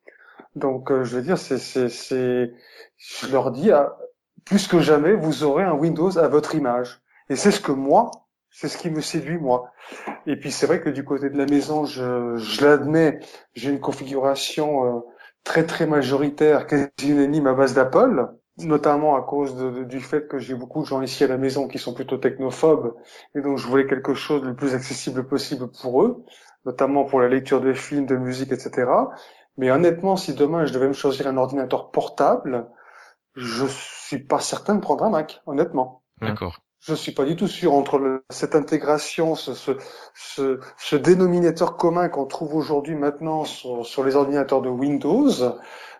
Donc 0.55 0.91
euh, 0.91 1.03
je 1.03 1.17
veux 1.17 1.21
dire, 1.21 1.37
c'est, 1.37 1.59
c'est, 1.59 1.89
c'est, 1.89 2.53
je 2.97 3.31
leur 3.31 3.51
dis, 3.51 3.71
ah, 3.71 3.97
plus 4.45 4.67
que 4.67 4.79
jamais, 4.79 5.13
vous 5.13 5.43
aurez 5.43 5.63
un 5.63 5.73
Windows 5.73 6.17
à 6.17 6.27
votre 6.27 6.55
image. 6.55 7.01
Et 7.29 7.35
c'est 7.35 7.51
ce 7.51 7.59
que 7.59 7.71
moi, 7.71 8.09
c'est 8.51 8.67
ce 8.67 8.77
qui 8.77 8.89
me 8.89 9.01
séduit 9.01 9.37
moi. 9.37 9.71
Et 10.25 10.35
puis 10.35 10.51
c'est 10.51 10.65
vrai 10.65 10.81
que 10.81 10.89
du 10.89 11.03
côté 11.03 11.29
de 11.29 11.37
la 11.37 11.45
maison, 11.45 11.85
je, 11.85 12.35
je 12.37 12.65
l'admets, 12.65 13.19
j'ai 13.53 13.69
une 13.69 13.79
configuration 13.79 14.85
euh, 14.85 14.99
très 15.43 15.65
très 15.65 15.87
majoritaire, 15.87 16.67
quasi 16.67 16.89
unanime 17.03 17.47
à 17.47 17.53
base 17.53 17.73
d'Apple, 17.73 18.27
notamment 18.57 19.15
à 19.15 19.21
cause 19.21 19.55
du 19.87 19.99
fait 20.01 20.27
que 20.27 20.37
j'ai 20.37 20.55
beaucoup 20.55 20.81
de 20.81 20.85
gens 20.85 21.01
ici 21.01 21.23
à 21.23 21.27
la 21.27 21.37
maison 21.37 21.67
qui 21.67 21.77
sont 21.77 21.93
plutôt 21.93 22.17
technophobes, 22.17 22.93
et 23.35 23.41
donc 23.41 23.57
je 23.57 23.67
voulais 23.67 23.87
quelque 23.87 24.13
chose 24.13 24.43
le 24.43 24.55
plus 24.55 24.73
accessible 24.73 25.25
possible 25.27 25.69
pour 25.81 26.03
eux, 26.03 26.23
notamment 26.65 27.05
pour 27.05 27.21
la 27.21 27.29
lecture 27.29 27.61
de 27.61 27.73
films, 27.73 28.05
de 28.05 28.17
musique, 28.17 28.51
etc. 28.51 28.91
Mais 29.57 29.71
honnêtement, 29.71 30.17
si 30.17 30.33
demain 30.33 30.65
je 30.65 30.73
devais 30.73 30.87
me 30.87 30.93
choisir 30.93 31.27
un 31.27 31.37
ordinateur 31.37 31.91
portable, 31.91 32.67
je 33.35 33.65
suis 33.67 34.19
pas 34.19 34.39
certain 34.39 34.75
de 34.75 34.81
prendre 34.81 35.03
un 35.05 35.09
Mac, 35.09 35.41
honnêtement. 35.45 36.03
D'accord. 36.21 36.59
Je 36.79 36.93
suis 36.93 37.11
pas 37.13 37.25
du 37.25 37.35
tout 37.35 37.47
sûr 37.47 37.73
entre 37.73 37.97
le- 37.99 38.23
cette 38.29 38.55
intégration, 38.55 39.35
ce, 39.35 39.53
ce, 39.53 39.71
ce, 40.13 40.59
ce 40.77 40.95
dénominateur 40.95 41.77
commun 41.77 42.09
qu'on 42.09 42.25
trouve 42.25 42.55
aujourd'hui 42.55 42.95
maintenant 42.95 43.43
sur, 43.45 43.85
sur 43.85 44.03
les 44.03 44.15
ordinateurs 44.15 44.61
de 44.61 44.69
Windows. 44.69 45.29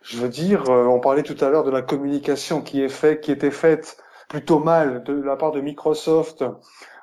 Je 0.02 0.18
veux 0.18 0.30
dire, 0.30 0.70
euh, 0.70 0.86
on 0.86 1.00
parlait 1.00 1.24
tout 1.24 1.38
à 1.42 1.50
l'heure 1.50 1.64
de 1.66 1.72
la 1.72 1.82
communication 1.82 2.62
qui 2.62 2.82
est 2.82 2.90
faite, 2.90 3.22
qui 3.22 3.32
était 3.32 3.52
faite 3.52 3.98
plutôt 4.30 4.60
mal 4.60 5.04
de 5.04 5.14
la 5.14 5.36
part 5.36 5.52
de 5.52 5.60
Microsoft 5.62 6.44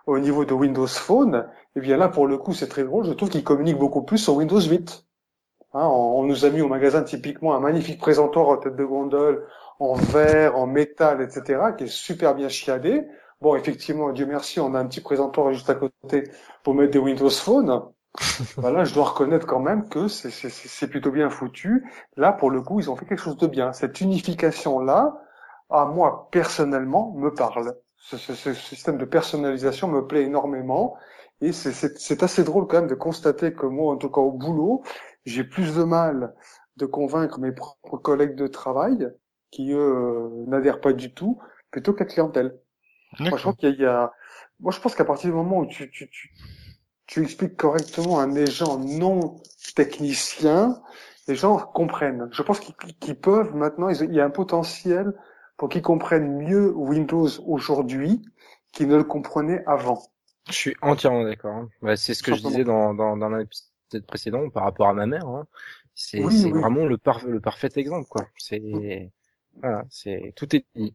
au 0.07 0.19
niveau 0.19 0.44
de 0.44 0.55
Windows 0.55 0.86
Phone. 0.86 1.48
Et 1.74 1.81
bien 1.81 1.97
là, 1.97 2.09
pour 2.09 2.27
le 2.27 2.39
coup, 2.39 2.55
c'est 2.55 2.69
très 2.69 2.85
drôle. 2.85 3.05
Je 3.07 3.12
trouve 3.12 3.28
qu'ils 3.31 3.44
communiquent 3.44 3.78
beaucoup 3.78 4.03
plus 4.03 4.19
sur 4.19 4.35
Windows 4.36 4.61
8. 4.61 5.05
Hein, 5.74 5.86
on, 5.86 6.20
on 6.20 6.24
nous 6.24 6.44
a 6.44 6.51
mis 6.51 6.61
au 6.61 6.69
magasin 6.69 7.03
typiquement 7.03 7.55
un 7.55 7.61
magnifique 7.61 8.01
présentoir 8.01 8.48
en 8.48 8.57
tête 8.57 8.77
de 8.77 8.85
gondole 8.85 9.47
en 9.78 9.94
verre, 9.94 10.57
en 10.57 10.66
métal, 10.66 11.20
etc., 11.23 11.74
qui 11.77 11.85
est 11.85 11.89
super 11.89 12.35
bien 12.35 12.48
chiadé. 12.48 13.07
Bon, 13.41 13.55
effectivement, 13.55 14.13
Dieu 14.13 14.27
merci, 14.27 14.61
on 14.61 14.75
a 14.75 14.81
un 14.81 14.87
petit 14.87 15.01
présentoir 15.03 15.53
juste 15.53 15.69
à 15.69 15.75
côté 15.75 16.25
pour 16.65 16.75
mettre 16.75 16.93
des 16.93 16.99
Windows 16.99 17.29
Phone. 17.31 17.83
voilà, 18.57 18.85
je 18.85 18.95
dois 18.95 19.05
reconnaître 19.11 19.47
quand 19.47 19.61
même 19.61 19.89
que 19.89 20.09
c'est- 20.09 20.31
plutôt 20.89 21.11
bien 21.11 21.29
foutu. 21.29 21.87
Là, 22.17 22.33
pour 22.33 22.51
le 22.51 22.63
coup, 22.63 22.81
ils 22.81 22.91
ont 22.91 22.97
fait 22.97 23.05
quelque 23.07 23.21
chose 23.23 23.37
de 23.37 23.47
bien. 23.47 23.73
Cette 23.75 24.01
unification-là, 24.01 25.19
à 25.71 25.85
moi, 25.85 26.29
personnellement, 26.33 27.13
me 27.17 27.35
parle. 27.35 27.75
Ce, 27.99 28.17
ce- 28.17 28.35
ce 28.35 28.55
système 28.55 28.97
de 28.99 29.05
personnalisation 29.05 29.89
me 29.89 30.07
plaît 30.07 30.23
énormément. 30.25 30.97
Et 31.43 31.53
c'est- 31.53 32.23
assez 32.23 32.45
drôle 32.45 32.67
quand 32.67 32.79
même 32.79 32.87
de 32.89 32.95
constater 32.95 33.53
que 33.53 33.67
moi, 33.67 33.93
en 33.93 33.97
tout 33.99 34.09
cas 34.11 34.21
au 34.23 34.33
boulot, 34.33 34.83
j'ai 35.27 35.45
plus 35.45 35.77
de 35.77 35.83
mal 35.85 36.35
de 36.77 36.87
convaincre 36.87 37.39
mes 37.41 37.53
propres 37.53 37.99
collègues 37.99 38.35
de 38.37 38.47
travail, 38.47 39.09
qui 39.51 39.73
eux 39.73 40.31
n'adhèrent 40.47 40.81
pas 40.81 40.93
du 40.95 41.13
tout, 41.15 41.39
plutôt 41.71 41.93
que 41.93 42.01
la 42.01 42.07
clientèle. 42.07 42.59
Franchement, 43.25 43.53
qu'il 43.53 43.69
y 43.71 43.73
a, 43.73 43.75
il 43.75 43.81
y 43.83 43.87
a- 43.87 44.13
moi 44.61 44.73
je 44.73 44.81
pense 44.81 44.95
qu'à 44.95 45.05
partir 45.05 45.31
du 45.31 45.37
moment 45.37 45.59
où 45.61 45.67
tu, 45.67 45.91
tu, 45.91 46.09
tu, 46.11 46.31
tu 47.07 47.23
expliques 47.23 47.57
correctement 47.57 48.19
à 48.21 48.27
des 48.27 48.47
gens 48.47 48.79
non 48.79 49.37
techniciens, 49.75 50.81
les 51.29 51.35
gens 51.35 51.59
comprennent. 51.59 52.29
Je 52.33 52.43
pense 52.43 52.61
qu'ils 53.01 53.17
peuvent 53.21 53.55
maintenant, 53.55 53.89
ils- 53.89 54.03
il 54.05 54.15
y 54.15 54.21
a 54.21 54.25
un 54.25 54.31
potentiel 54.31 55.13
pour 55.57 55.69
qu'ils 55.69 55.83
comprennent 55.83 56.39
mieux 56.39 56.73
Windows 56.75 57.29
aujourd'hui 57.47 58.23
qu'ils 58.73 58.89
ne 58.89 58.97
le 58.97 59.05
comprenaient 59.05 59.63
avant. 59.67 60.03
Je 60.49 60.53
suis 60.53 60.77
entièrement 60.83 61.25
d'accord. 61.25 61.55
hein. 61.55 61.69
Bah, 61.83 61.97
c'est 61.97 62.15
ce 62.15 62.23
que 62.23 62.33
je 62.33 62.43
disais 62.43 62.65
dans, 62.65 62.95
dans, 62.95 63.17
dans 63.17 63.29
l'épisode 63.31 64.07
précédent 64.07 64.49
par 64.51 64.65
rapport 64.65 64.89
à 64.89 64.95
ma 64.95 65.07
mère. 65.07 65.27
Hein. 65.27 65.47
C'est 65.95 66.23
Oui, 66.23 66.39
c'est 66.39 66.51
oui. 66.51 66.61
vraiment 66.61 66.87
le, 66.87 66.99
par, 66.99 67.25
le 67.25 67.41
parfait 67.41 67.71
exemple, 67.77 68.09
quoi. 68.09 68.29
C'est 68.37 69.11
voilà, 69.63 69.85
c'est 69.91 70.33
tout 70.37 70.55
est 70.55 70.67
dit. 70.75 70.95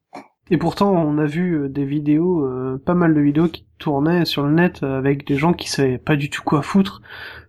Et 0.51 0.57
pourtant 0.57 0.91
on 0.93 1.17
a 1.17 1.25
vu 1.25 1.53
euh, 1.63 1.69
des 1.69 1.85
vidéos 1.85 2.45
euh, 2.45 2.79
pas 2.85 2.93
mal 2.93 3.13
de 3.15 3.21
vidéos 3.21 3.47
qui 3.47 3.65
tournaient 3.79 4.25
sur 4.25 4.43
le 4.45 4.51
net 4.53 4.83
euh, 4.83 4.97
avec 4.99 5.25
des 5.25 5.35
gens 5.37 5.53
qui 5.53 5.69
savaient 5.69 5.97
pas 5.97 6.15
du 6.15 6.29
tout 6.29 6.43
quoi 6.43 6.61
foutre 6.61 7.01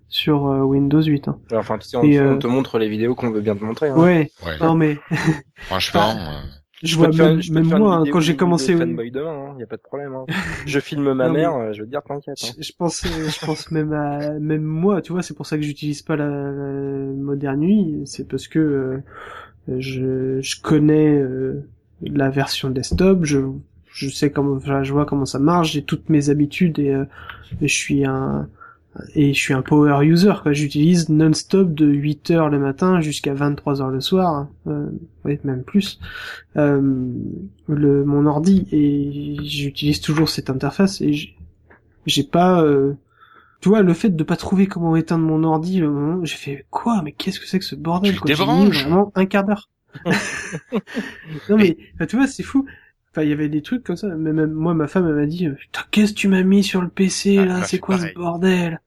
sur 0.08 0.46
euh, 0.46 0.60
Windows 0.60 1.02
8 1.02 1.28
hein. 1.28 1.38
Enfin, 1.54 1.78
tu 1.78 1.88
sais, 1.88 1.96
on, 1.96 2.38
te 2.38 2.46
montre 2.46 2.78
les 2.78 2.88
vidéos 2.88 3.14
qu'on 3.14 3.30
veut 3.30 3.40
bien 3.40 3.56
te 3.56 3.64
montrer. 3.64 3.88
Hein. 3.88 3.96
ouais 3.98 4.30
Ouais. 4.46 4.58
non 4.60 4.74
mais 4.74 4.98
Franchement, 5.56 6.10
euh, 6.10 6.40
Je 6.82 6.96
vois 6.96 7.10
faire- 7.12 7.28
même, 7.30 7.40
je 7.42 7.52
même 7.52 7.64
moi, 7.66 7.94
hein, 7.94 7.98
vidéo 8.00 8.12
quand 8.12 8.20
j'ai 8.20 8.32
de 8.34 8.38
commencé, 8.38 8.76
fanboy 8.76 9.10
demain, 9.10 9.30
hein, 9.52 9.56
y 9.58 9.62
a 9.62 9.66
pas 9.66 9.76
de 9.76 9.82
problème. 9.82 10.14
Hein. 10.14 10.26
Je 10.66 10.80
filme 10.80 11.12
ma 11.14 11.28
Non, 11.28 11.32
mère, 11.32 11.72
je 11.72 11.80
veux 11.80 11.86
te 11.86 11.90
dire 11.90 12.02
t'inquiète. 12.02 12.36
hein. 12.44 12.48
je, 12.58 12.62
je 12.62 12.72
pense, 12.76 13.04
je 13.06 13.46
pense 13.46 13.70
même 13.70 13.92
à, 13.94 14.30
même 14.38 14.62
moi, 14.64 15.00
tu 15.00 15.12
vois, 15.12 15.22
c'est 15.22 15.34
pour 15.34 15.46
ça 15.46 15.56
que 15.56 15.62
j'utilise 15.62 16.02
pas 16.02 16.16
la, 16.16 16.26
la 16.28 17.12
Modern 17.16 17.62
UI, 17.62 18.02
c'est 18.04 18.28
parce 18.28 18.48
que 18.48 18.58
euh, 18.58 18.98
je, 19.78 20.40
je 20.42 20.60
connais 20.60 21.08
euh, 21.16 21.66
la 22.02 22.30
version 22.30 22.70
desktop, 22.70 23.24
je, 23.24 23.38
je 23.92 24.08
sais 24.08 24.30
comment, 24.30 24.56
enfin, 24.56 24.82
je 24.82 24.92
vois 24.92 25.06
comment 25.06 25.26
ça 25.26 25.38
marche, 25.38 25.72
j'ai 25.72 25.82
toutes 25.84 26.08
mes 26.08 26.30
habitudes 26.30 26.78
et, 26.78 26.90
euh, 26.94 27.04
et 27.60 27.68
je 27.68 27.74
suis 27.74 28.04
un, 28.04 28.48
et 29.14 29.34
je 29.34 29.38
suis 29.38 29.54
un 29.54 29.62
power 29.62 30.04
user, 30.06 30.34
quoi. 30.42 30.52
J'utilise 30.52 31.08
non-stop 31.08 31.74
de 31.74 31.86
8 31.86 32.30
heures 32.30 32.50
le 32.50 32.58
matin 32.58 33.00
jusqu'à 33.00 33.34
23 33.34 33.82
heures 33.82 33.90
le 33.90 34.00
soir, 34.00 34.48
euh, 34.66 34.86
oui, 35.24 35.38
même 35.44 35.62
plus, 35.64 36.00
euh, 36.56 36.80
le, 37.68 38.04
mon 38.04 38.26
ordi 38.26 38.66
et 38.72 39.36
j'utilise 39.44 40.00
toujours 40.00 40.28
cette 40.28 40.50
interface 40.50 41.00
et 41.00 41.12
j'ai- 42.06 42.24
pas, 42.24 42.62
euh, 42.62 42.94
tu 43.60 43.70
vois, 43.70 43.82
le 43.82 43.94
fait 43.94 44.10
de 44.10 44.24
pas 44.24 44.36
trouver 44.36 44.66
comment 44.68 44.96
éteindre 44.96 45.24
mon 45.26 45.44
ordi, 45.44 45.80
le 45.80 45.90
moment 45.90 46.16
où 46.20 46.26
j'ai 46.26 46.36
fait 46.36 46.66
quoi, 46.70 47.02
mais 47.04 47.12
qu'est-ce 47.12 47.40
que 47.40 47.46
c'est 47.48 47.60
que 47.60 47.66
ce 47.66 47.76
bordel, 47.76 48.14
Tu 48.14 48.20
quoi? 48.20 48.30
J'ai 48.32 48.44
vraiment 48.70 49.12
un 49.16 49.26
quart 49.26 49.44
d'heure. 49.44 49.70
non 51.48 51.58
mais, 51.58 51.76
tu 52.08 52.16
vois, 52.16 52.26
c'est 52.26 52.42
fou. 52.42 52.66
Enfin, 53.10 53.22
il 53.22 53.28
y 53.30 53.32
avait 53.32 53.48
des 53.48 53.62
trucs 53.62 53.84
comme 53.84 53.96
ça. 53.96 54.08
Mais 54.08 54.32
même 54.32 54.52
moi, 54.52 54.74
ma 54.74 54.88
femme, 54.88 55.06
elle 55.08 55.14
m'a 55.14 55.26
dit, 55.26 55.48
putain, 55.48 55.82
qu'est-ce 55.90 56.12
que 56.12 56.18
tu 56.18 56.28
m'as 56.28 56.42
mis 56.42 56.62
sur 56.64 56.80
le 56.82 56.88
PC, 56.88 57.44
Ah, 57.44 57.44
là? 57.44 57.62
bah, 57.62 57.68
c'est 57.68 57.78
quoi 57.78 57.98
pareil. 57.98 58.12
ce 58.14 58.18
bordel? 58.18 58.80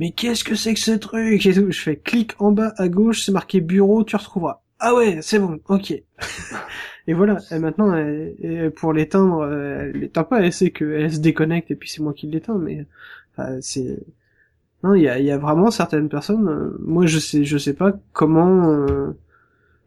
Mais 0.00 0.12
qu'est-ce 0.12 0.44
que 0.44 0.54
c'est 0.56 0.74
que 0.74 0.80
ce 0.80 0.92
truc? 0.92 1.46
Et 1.46 1.54
tout. 1.54 1.70
Je 1.72 1.80
fais 1.80 1.96
clic 1.96 2.32
en 2.40 2.52
bas 2.52 2.74
à 2.78 2.88
gauche, 2.88 3.24
c'est 3.24 3.32
marqué 3.32 3.60
bureau, 3.60 4.04
tu 4.04 4.16
retrouveras. 4.16 4.62
Ah 4.78 4.94
ouais, 4.94 5.20
c'est 5.22 5.38
bon, 5.38 5.60
ok. 5.68 5.92
et 7.06 7.14
voilà. 7.14 7.44
Et 7.50 7.58
maintenant, 7.58 7.94
elle- 7.94 8.72
pour 8.76 8.92
l'éteindre, 8.92 9.44
elle 9.46 9.92
l'éteint 9.92 10.24
pas, 10.24 10.40
elle 10.42 10.52
sait 10.52 10.70
qu'elle 10.70 11.12
se 11.12 11.18
déconnecte 11.18 11.70
et 11.70 11.76
puis 11.76 11.88
c'est 11.88 12.02
moi 12.02 12.12
qui 12.14 12.26
l'éteins, 12.26 12.58
mais, 12.58 12.86
enfin, 13.32 13.58
c'est, 13.60 13.98
non, 14.84 14.94
il 14.94 15.02
y 15.04 15.08
a, 15.08 15.18
il 15.18 15.26
y 15.26 15.30
a 15.30 15.38
vraiment 15.38 15.70
certaines 15.70 16.08
personnes, 16.08 16.48
euh, 16.48 16.78
moi 16.80 17.06
je 17.06 17.18
sais, 17.20 17.44
je 17.44 17.58
sais 17.58 17.74
pas 17.74 17.94
comment, 18.12 18.70
euh, 18.72 19.12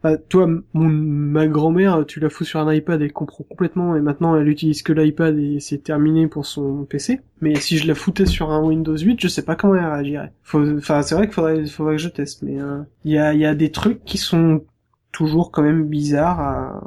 bah, 0.03 0.17
toi, 0.17 0.47
mon, 0.73 0.89
ma 0.89 1.47
grand-mère, 1.47 2.05
tu 2.05 2.19
la 2.19 2.29
fous 2.29 2.43
sur 2.43 2.59
un 2.59 2.73
iPad, 2.73 3.01
elle 3.01 3.13
comprend 3.13 3.43
complètement, 3.43 3.95
et 3.95 4.01
maintenant 4.01 4.35
elle 4.35 4.49
utilise 4.49 4.83
que 4.83 4.93
l'iPad 4.93 5.37
et 5.37 5.59
c'est 5.59 5.79
terminé 5.79 6.27
pour 6.27 6.45
son 6.45 6.85
PC. 6.85 7.21
Mais 7.41 7.55
si 7.55 7.77
je 7.77 7.87
la 7.87 7.95
foutais 7.95 8.25
sur 8.25 8.51
un 8.51 8.61
Windows 8.61 8.97
8, 8.97 9.19
je 9.21 9.27
sais 9.27 9.43
pas 9.43 9.55
comment 9.55 9.75
elle 9.75 9.85
réagirait. 9.85 10.33
Enfin, 10.53 11.01
c'est 11.01 11.15
vrai 11.15 11.25
qu'il 11.27 11.33
faudrait, 11.33 11.65
faudrait 11.65 11.95
que 11.95 12.01
je 12.01 12.09
teste, 12.09 12.43
mais 12.43 12.59
euh, 12.61 12.81
il 13.05 13.11
y 13.13 13.17
a, 13.17 13.33
il 13.33 13.39
y 13.39 13.45
a 13.45 13.55
des 13.55 13.71
trucs 13.71 14.03
qui 14.03 14.17
sont 14.17 14.65
toujours 15.11 15.51
quand 15.51 15.63
même 15.63 15.85
bizarres 15.87 16.39
à, 16.39 16.81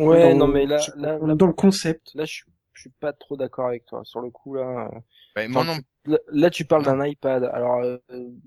Ouais, 0.00 0.20
dans- 0.20 0.38
non 0.38 0.48
mais 0.48 0.66
là, 0.66 0.78
là, 0.96 1.18
dans 1.34 1.46
le 1.46 1.52
concept. 1.52 2.12
là, 2.14 2.24
je 2.24 2.32
suis, 2.32 2.44
je 2.72 2.80
suis 2.82 2.90
pas 3.00 3.12
trop 3.12 3.36
d'accord 3.36 3.66
avec 3.68 3.84
toi. 3.86 4.02
Sur 4.04 4.20
le 4.20 4.30
coup 4.30 4.54
là, 4.54 4.90
moi 5.48 5.62
Enfin, 5.62 5.74
non. 5.74 5.78
Là, 6.04 6.18
là, 6.32 6.50
tu 6.50 6.64
parles 6.64 6.84
d'un 6.84 7.04
iPad. 7.04 7.44
Alors, 7.52 7.80
euh, 7.80 7.98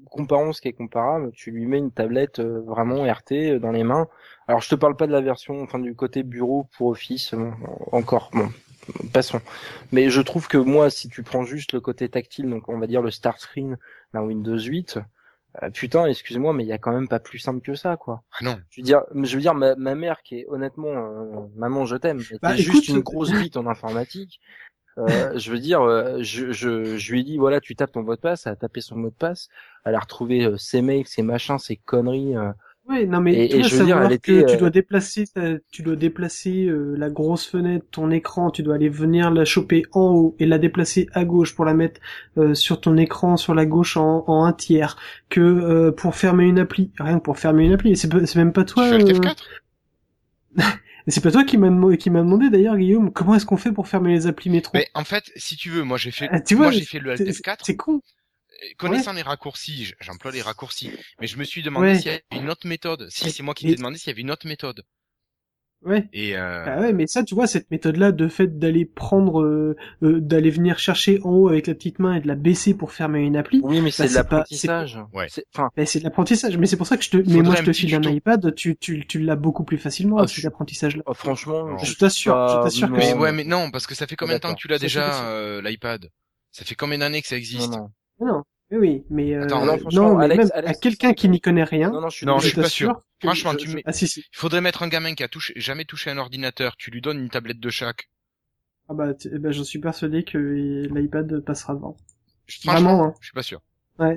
comparons 0.09 0.51
ce 0.53 0.61
qui 0.61 0.67
est 0.67 0.73
comparable. 0.73 1.31
Tu 1.33 1.51
lui 1.51 1.65
mets 1.65 1.77
une 1.77 1.91
tablette 1.91 2.39
euh, 2.39 2.61
vraiment 2.61 3.03
RT 3.03 3.31
euh, 3.31 3.59
dans 3.59 3.71
les 3.71 3.83
mains. 3.83 4.07
Alors, 4.47 4.61
je 4.61 4.69
te 4.69 4.75
parle 4.75 4.95
pas 4.97 5.07
de 5.07 5.11
la 5.13 5.21
version, 5.21 5.61
enfin, 5.61 5.79
du 5.79 5.95
côté 5.95 6.23
bureau 6.23 6.67
pour 6.77 6.87
Office. 6.87 7.33
bon, 7.33 7.53
encore, 7.93 8.29
bon, 8.33 8.49
passons. 9.13 9.41
Mais 9.91 10.09
je 10.09 10.21
trouve 10.21 10.47
que 10.47 10.57
moi, 10.57 10.89
si 10.89 11.09
tu 11.09 11.23
prends 11.23 11.43
juste 11.45 11.73
le 11.73 11.79
côté 11.81 12.09
tactile, 12.09 12.49
donc 12.49 12.69
on 12.69 12.77
va 12.77 12.87
dire 12.87 13.01
le 13.01 13.11
start 13.11 13.39
screen 13.39 13.77
d'un 14.13 14.21
Windows 14.21 14.59
8, 14.59 14.99
euh, 15.63 15.69
putain, 15.69 16.05
excuse-moi, 16.05 16.53
mais 16.53 16.63
il 16.63 16.67
y 16.67 16.73
a 16.73 16.77
quand 16.77 16.91
même 16.91 17.07
pas 17.07 17.19
plus 17.19 17.39
simple 17.39 17.61
que 17.61 17.75
ça, 17.75 17.97
quoi. 17.97 18.23
Ah 18.39 18.43
non. 18.43 18.57
Je 18.69 18.81
veux 18.81 18.85
dire, 18.85 19.03
je 19.13 19.35
veux 19.35 19.41
dire, 19.41 19.53
ma, 19.53 19.75
ma 19.75 19.95
mère 19.95 20.21
qui 20.21 20.39
est 20.39 20.45
honnêtement, 20.49 20.89
euh, 20.89 21.47
maman, 21.55 21.85
je 21.85 21.95
t'aime, 21.95 22.19
Bah, 22.41 22.55
juste 22.55 22.69
écoute, 22.69 22.87
une 22.89 22.99
grosse 22.99 23.31
bite 23.31 23.57
en 23.57 23.65
informatique. 23.67 24.41
Euh, 24.97 25.38
je 25.38 25.51
veux 25.51 25.59
dire, 25.59 25.81
euh, 25.81 26.19
je, 26.22 26.51
je, 26.51 26.97
je 26.97 27.11
lui 27.11 27.22
ai 27.22 27.23
dit, 27.23 27.38
voilà, 27.38 27.59
tu 27.59 27.76
tapes 27.76 27.91
ton 27.91 28.03
mot 28.03 28.15
de 28.15 28.19
passe, 28.22 28.45
elle 28.47 28.53
a 28.53 28.55
tapé 28.55 28.80
son 28.81 28.95
mot 28.95 29.09
de 29.09 29.15
passe, 29.15 29.49
elle 29.84 29.95
a 29.95 29.99
retrouvé 29.99 30.45
euh, 30.45 30.57
ses 30.57 30.81
mails, 30.81 31.05
ses 31.07 31.22
machins, 31.22 31.57
ses 31.57 31.76
conneries. 31.76 32.35
euh. 32.38 32.51
Ouais, 32.88 33.05
non 33.07 33.19
mais 33.19 33.34
Et- 33.34 33.49
tu 33.49 33.57
et 33.57 33.59
dois 33.61 33.67
je 33.67 33.76
veux 33.77 33.85
dire, 33.85 33.97
que 34.07 34.13
était, 34.13 34.45
tu 34.45 34.57
dois 34.57 34.69
déplacer, 34.69 35.26
tu 35.72 35.81
dois 35.81 35.95
déplacer 35.95 36.65
euh, 36.67 36.95
la 36.95 37.09
grosse 37.09 37.47
fenêtre, 37.47 37.85
ton 37.89 38.11
écran, 38.11 38.51
tu 38.51 38.61
dois 38.61 38.76
aller 38.76 38.89
venir 38.89 39.31
la 39.31 39.43
choper 39.43 39.84
en 39.91 40.11
haut 40.13 40.35
et 40.38 40.45
la 40.45 40.59
déplacer 40.59 41.07
à 41.13 41.26
gauche 41.26 41.55
pour 41.55 41.65
la 41.65 41.73
mettre 41.73 41.99
euh, 42.38 42.53
sur 42.53 42.80
ton 42.81 42.95
écran 42.97 43.38
sur 43.38 43.55
la 43.55 43.65
gauche 43.65 43.97
en, 43.97 44.23
en 44.27 44.45
un 44.45 44.53
tiers. 44.53 44.97
Que 45.30 45.41
euh, 45.41 45.91
pour 45.91 46.15
fermer 46.15 46.45
une 46.45 46.59
appli, 46.59 46.91
rien 46.99 47.17
que 47.17 47.23
pour 47.23 47.39
fermer 47.39 47.65
une 47.65 47.73
appli, 47.73 47.97
c'est 47.97 48.35
même 48.35 48.53
pas 48.53 48.63
toi. 48.65 48.84
euh, 48.84 48.97
F4 48.99 49.35
et 51.07 51.11
c'est 51.11 51.22
pas 51.22 51.32
toi 51.32 51.44
qui 51.44 51.57
m'a 51.57 51.68
demo- 51.69 51.95
qui 51.98 52.10
m'a 52.10 52.19
demandé 52.22 52.49
d'ailleurs 52.49 52.77
Guillaume, 52.77 53.11
comment 53.11 53.36
est-ce 53.36 53.45
qu'on 53.45 53.57
fait 53.57 53.72
pour 53.72 53.88
fermer 53.88 54.11
les 54.14 54.27
applis 54.27 54.49
métro 54.49 54.72
Mais 54.73 54.88
en 54.94 55.03
fait, 55.03 55.32
si 55.36 55.56
tu 55.56 55.69
veux, 55.69 55.84
moi 55.84 55.98
j'ai 55.98 56.11
fait, 56.11 56.27
Ah, 56.32 56.41
Tu 56.41 56.56
vois, 56.56 56.65
moi 56.68 56.72
j'ai 56.72 56.86
fait 56.86 56.99
le 56.99 57.11
Alt 57.11 57.19
c'est- 57.23 57.32
F4. 57.41 57.57
C'est 57.64 57.76
con. 57.76 58.02
Connaissant 58.77 59.11
les 59.14 59.22
raccourcis, 59.22 59.94
j'emploie 59.99 60.32
les 60.32 60.41
raccourcis, 60.41 60.90
mais 61.19 61.27
je 61.27 61.38
me 61.38 61.44
suis 61.44 61.61
demandé 61.61 61.88
Ouais. 61.88 61.95
s'il 61.98 62.06
y 62.07 62.10
avait 62.10 62.23
une 62.32 62.49
autre 62.49 62.65
méthode. 62.68 63.07
Si 63.10 63.30
c'est 63.30 63.44
moi 63.44 63.53
qui 63.53 63.65
t'ai 63.68 63.76
demandé 63.76 63.98
s'il 63.98 64.07
y 64.07 64.11
avait 64.11 64.22
une 64.22 64.32
autre 64.32 64.48
méthode. 64.48 64.82
Ouais. 65.85 66.07
Et 66.13 66.35
euh, 66.35 66.63
Ah 66.67 66.79
ouais, 66.81 66.93
mais 66.93 67.05
ça, 67.07 67.23
tu 67.23 67.35
vois, 67.35 67.45
cette 67.47 67.69
méthode-là 67.69 68.11
de 68.11 68.27
fait 68.27 68.57
d'aller 68.57 68.85
prendre, 68.85 69.41
euh, 69.41 69.75
euh, 70.03 70.19
d'aller 70.19 70.49
venir 70.49 70.79
chercher 70.79 71.19
en 71.23 71.29
haut 71.29 71.47
avec 71.47 71.67
la 71.67 71.75
petite 71.75 71.99
main 71.99 72.15
et 72.15 72.19
de 72.21 72.27
la 72.27 72.33
baisser 72.35 72.73
pour 72.73 72.91
fermer 72.91 73.19
une 73.21 73.37
appli, 73.37 73.61
Oui, 73.63 73.81
mais 73.81 73.91
c'est 73.91 74.03
Bah, 74.03 74.07
de 74.07 74.13
c'est 74.13 74.23
pas- 74.23 74.35
l'apprentissage. 74.37 74.99
Ouais. 75.13 75.27
Enfin, 75.53 75.69
Ben, 75.77 75.85
c'est 75.85 75.99
de 75.99 76.03
l'apprentissage, 76.03 76.57
mais 76.57 76.65
c'est 76.65 76.77
pour 76.77 76.87
ça 76.87 76.97
que 76.97 77.03
je 77.03 77.11
te, 77.11 77.17
mais 77.17 77.41
moi 77.43 77.55
je 77.55 77.63
te 77.63 77.71
file 77.73 77.93
un 77.95 78.01
iPad, 78.01 78.55
tu, 78.55 78.75
tu, 78.77 79.05
tu 79.05 79.19
l'as 79.19 79.35
beaucoup 79.35 79.63
plus 79.63 79.77
facilement, 79.77 80.17
Ah, 80.17 80.27
cet 80.27 80.41
je- 80.41 80.47
apprentissage-là. 80.47 81.03
oh, 81.05 81.13
franchement, 81.13 81.65
Non. 81.67 81.77
Je 81.77 81.93
t'assure, 81.95 82.33
je 82.49 82.63
t'assure 82.63 82.87
que 82.91 82.93
mais 82.97 83.13
ouais, 83.13 83.31
mais 83.31 83.43
non, 83.43 83.69
parce 83.71 83.85
que 83.85 83.93
ça 83.95 84.07
fait 84.07 84.15
combien 84.15 84.35
de 84.35 84.39
temps 84.39 84.53
que 84.55 84.59
tu 84.59 84.67
l'as 84.67 84.79
déjà 84.79 85.27
euh, 85.29 85.61
l'iPad? 85.61 86.09
Ça 86.51 86.65
fait 86.65 86.75
combien 86.75 86.97
d'années 86.97 87.21
que 87.21 87.27
ça 87.27 87.37
existe? 87.37 87.71
non, 87.73 87.89
non. 88.19 88.43
Non, 88.71 88.79
oui, 88.79 88.87
oui, 88.89 89.05
mais, 89.09 89.33
euh, 89.35 89.43
Attends, 89.43 89.65
non, 89.65 89.77
franchement, 89.77 90.15
mais 90.15 90.23
Alex- 90.25 90.37
même 90.45 90.51
Alex, 90.53 90.77
à 90.77 90.81
quelqu'un 90.81 91.13
qui 91.13 91.29
n'y 91.29 91.39
connaît 91.39 91.63
rien, 91.63 91.91
Non, 91.91 92.01
non, 92.01 92.09
je 92.09 92.17
suis 92.17 92.25
Non, 92.25 92.39
je 92.39 92.47
suis 92.47 92.57
pas 92.57 92.69
sûr. 92.69 93.01
Franchement, 93.21 93.53
je- 93.53 93.57
tu 93.57 93.67
je- 93.69 93.75
mets- 93.75 93.83
Ah 93.85 93.93
si, 93.93 94.07
si. 94.07 94.19
Il 94.21 94.37
faudrait 94.37 94.61
mettre 94.61 94.83
un 94.83 94.87
gamin 94.87 95.13
qui 95.13 95.23
a 95.23 95.27
touché, 95.27 95.53
jamais 95.55 95.85
touché 95.85 96.09
un 96.09 96.17
ordinateur. 96.17 96.75
Tu 96.77 96.91
lui 96.91 97.01
donnes 97.01 97.19
une 97.19 97.29
tablette 97.29 97.59
de 97.59 97.69
chaque. 97.69 98.09
Ah 98.89 98.93
bah, 98.93 99.13
eh 99.25 99.39
ben, 99.39 99.51
j'en 99.51 99.63
suis 99.63 99.79
persuadé 99.79 100.23
que 100.23 100.37
l'iPad 100.37 101.39
passera 101.41 101.73
devant. 101.75 101.95
Franchement, 102.47 102.73
Vraiment, 102.73 103.03
hein. 103.05 103.13
je 103.21 103.25
suis 103.25 103.33
pas 103.33 103.43
sûr. 103.43 103.61
Bah, 103.97 104.11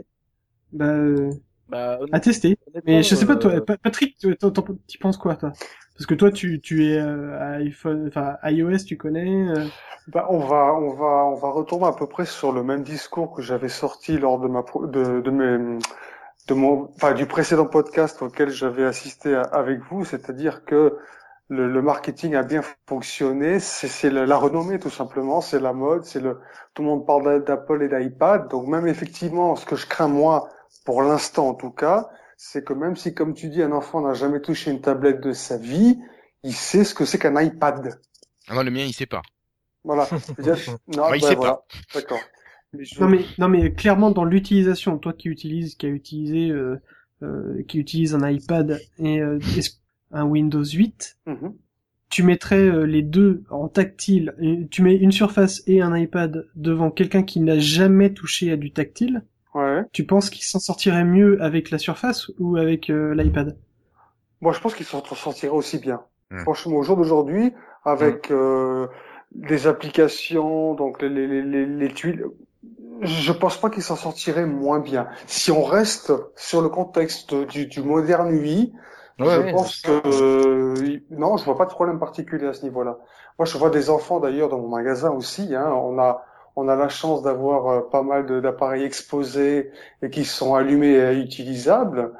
euh, 0.87 1.31
Bah, 1.69 1.99
à 2.13 2.21
tester. 2.21 2.59
Mais 2.85 3.03
je 3.03 3.15
sais 3.15 3.27
pas, 3.27 3.37
toi, 3.37 3.53
euh, 3.55 3.61
Pa- 3.61 3.77
Patrick, 3.79 4.17
tu 4.19 4.99
penses 4.99 5.17
quoi, 5.19 5.37
toi? 5.37 5.53
Parce 5.99 6.07
que 6.07 6.15
toi, 6.15 6.31
tu, 6.33 6.61
tu 6.63 6.87
es 6.87 6.99
euh, 6.99 7.59
iPhone, 7.59 8.09
enfin, 8.09 8.37
iOS, 8.45 8.85
tu 8.87 8.97
connais, 8.97 9.49
euh, 9.51 9.69
Bah, 10.09 10.27
on 10.31 10.39
va, 10.39 10.75
on 10.75 10.95
va, 10.95 11.27
on 11.27 11.35
va 11.35 11.51
retomber 11.51 11.87
à 11.87 11.93
peu 11.93 12.07
près 12.07 12.25
sur 12.25 12.51
le 12.53 12.63
même 12.63 12.83
discours 12.83 13.33
que 13.35 13.43
j'avais 13.43 13.69
sorti 13.69 14.17
lors 14.19 14.39
de 14.41 14.49
ma, 14.49 14.63
de, 14.85 15.21
de 15.21 15.31
mes, 15.31 15.79
de 16.49 16.55
mon, 16.55 16.91
enfin, 16.97 17.13
du 17.15 17.27
précédent 17.27 17.67
podcast 17.67 18.23
auquel 18.23 18.51
j'avais 18.51 18.85
assisté 18.85 19.35
avec 19.53 19.81
vous, 19.91 20.05
c'est-à-dire 20.05 20.65
que 20.65 20.99
le, 21.51 21.71
le 21.71 21.83
marketing 21.83 22.35
a 22.37 22.43
bien 22.43 22.63
fonctionné, 22.89 23.61
c'est, 23.61 24.11
la, 24.11 24.27
la 24.27 24.37
renommée 24.37 24.79
tout 24.79 24.91
simplement, 24.91 25.41
c'est 25.43 25.61
la 25.61 25.73
mode, 25.75 26.05
c'est 26.05 26.21
le, 26.21 26.41
tout 26.75 26.83
le 26.83 26.89
monde 26.89 27.07
parle 27.07 27.25
d'a- 27.25 27.39
d'Apple 27.41 27.83
et 27.85 27.89
d'iPad, 27.89 28.49
donc 28.49 28.67
même 28.69 28.87
effectivement, 28.89 29.57
ce 29.57 29.67
que 29.67 29.77
je 29.77 29.87
crains 29.87 30.09
moi, 30.09 30.49
pour 30.87 31.03
l'instant 31.03 31.49
en 31.49 31.55
tout 31.55 31.71
cas, 31.71 32.11
c'est 32.39 32.65
que 32.65 32.73
même 32.73 32.97
si, 32.97 33.13
comme 33.15 33.35
tu 33.35 33.49
dis, 33.51 33.63
un 33.63 33.73
enfant 33.73 34.01
n'a 34.01 34.15
jamais 34.15 34.41
touché 34.41 34.71
une 34.71 34.81
tablette 34.81 35.21
de 35.21 35.33
sa 35.33 35.59
vie, 35.59 35.99
il 36.45 36.55
sait 36.55 36.85
ce 36.85 36.95
que 36.95 37.05
c'est 37.05 37.19
qu'un 37.19 37.39
iPad. 37.43 37.99
Ah, 38.47 38.55
moi, 38.55 38.63
le 38.65 38.71
mien, 38.71 38.85
il 38.85 38.95
sait 38.95 39.07
pas. 39.07 39.23
Voilà. 39.85 40.07
C'est-à-dire- 40.37 40.79
non, 40.97 41.11
Ouais, 41.11 41.19
il 41.19 41.21
ben 41.21 41.29
sait 41.29 41.35
voilà. 41.35 41.63
D'accord. 41.95 42.21
Je- 42.79 43.01
Non 43.01 43.09
mais 43.09 43.21
non 43.39 43.49
mais 43.49 43.73
clairement 43.73 44.11
dans 44.11 44.25
l'utilisation, 44.25 44.99
toi 44.99 45.13
qui 45.15 45.29
utilises, 45.29 45.75
qui 45.75 45.87
a 45.87 45.89
utilisé, 45.89 46.51
euh, 46.51 46.81
euh, 47.23 47.63
qui 47.67 47.79
utilise 47.79 48.15
un 48.15 48.29
iPad 48.31 48.79
et 48.99 49.21
euh, 49.21 49.39
un 50.13 50.25
Windows 50.25 50.65
8, 50.65 51.17
Mhm. 51.27 51.55
tu 52.11 52.23
mettrais 52.23 52.61
euh, 52.63 52.85
les 52.85 53.03
deux 53.03 53.43
en 53.51 53.69
tactile, 53.69 54.35
et 54.41 54.69
tu 54.71 54.83
mets 54.83 54.95
une 54.97 55.13
surface 55.13 55.63
et 55.67 55.81
un 55.81 55.97
iPad 55.97 56.47
devant 56.57 56.91
quelqu'un 56.91 57.23
qui 57.23 57.41
n'a 57.41 57.59
jamais 57.59 58.13
touché 58.13 58.53
à 58.53 58.57
du 58.57 58.71
tactile, 58.71 59.25
Ouais. 59.59 59.83
tu 59.93 60.07
penses 60.07 60.31
qu'il 60.31 60.45
s'en 60.45 60.61
sortirait 60.61 61.05
mieux 61.05 61.43
avec 61.43 61.71
la 61.71 61.79
surface 61.79 62.31
ou 62.39 62.57
avec 62.57 62.91
euh, 62.91 63.15
l'iPad? 63.15 63.57
Moi, 64.41 64.53
je 64.53 64.61
pense 64.61 64.75
qu'ils 64.75 64.87
s'en 64.87 65.03
sortiraient 65.05 65.53
aussi 65.53 65.79
bien. 65.79 66.01
Hmm. 66.31 66.39
Franchement, 66.41 66.77
au 66.77 66.83
jour 66.83 66.97
d'aujourd'hui, 66.97 67.53
avec 67.85 68.31
euh, 68.31 68.87
des 69.33 69.67
applications, 69.67 70.75
donc 70.75 71.03
les, 71.03 71.09
les, 71.09 71.43
les, 71.43 71.67
les 71.67 71.89
tuiles, 71.89 72.25
je 73.01 73.33
pense 73.33 73.61
pas 73.61 73.71
qu'ils 73.71 73.83
s'en 73.83 73.97
sortiraient 73.97 74.47
moins 74.47 74.81
bien. 74.81 75.09
Si 75.27 75.51
on 75.51 75.65
reste 75.65 76.13
sur 76.37 76.63
le 76.63 76.69
contexte 76.69 77.35
du, 77.35 77.67
du 77.67 77.83
moderne 77.83 78.31
UI, 78.31 78.73
Ouais, 79.19 79.49
je 79.49 79.51
pense 79.51 79.81
que 79.81 80.01
euh, 80.05 81.01
non, 81.11 81.37
je 81.37 81.45
vois 81.45 81.57
pas 81.57 81.65
de 81.65 81.71
problème 81.71 81.99
particulier 81.99 82.47
à 82.47 82.53
ce 82.53 82.63
niveau-là. 82.63 82.99
Moi, 83.39 83.47
je 83.47 83.59
vois 83.59 83.71
des 83.71 83.91
enfants 83.91 84.21
d'ailleurs 84.21 84.49
dans 84.49 84.59
mon 84.59 84.69
magasin 84.69 85.11
aussi. 85.11 85.55
Hein, 85.57 85.73
on 85.73 85.99
a 85.99 86.25
on 86.59 86.69
a 86.69 86.75
la 86.75 86.89
chance 86.89 87.23
d'avoir 87.23 87.69
euh, 87.69 87.81
pas 87.89 88.03
mal 88.03 88.41
d'appareils 88.43 88.85
exposés 88.85 89.71
et 90.03 90.11
qui 90.11 90.25
sont 90.25 90.57
allumés 90.57 90.97
et 90.97 91.19
utilisables. 91.19 92.13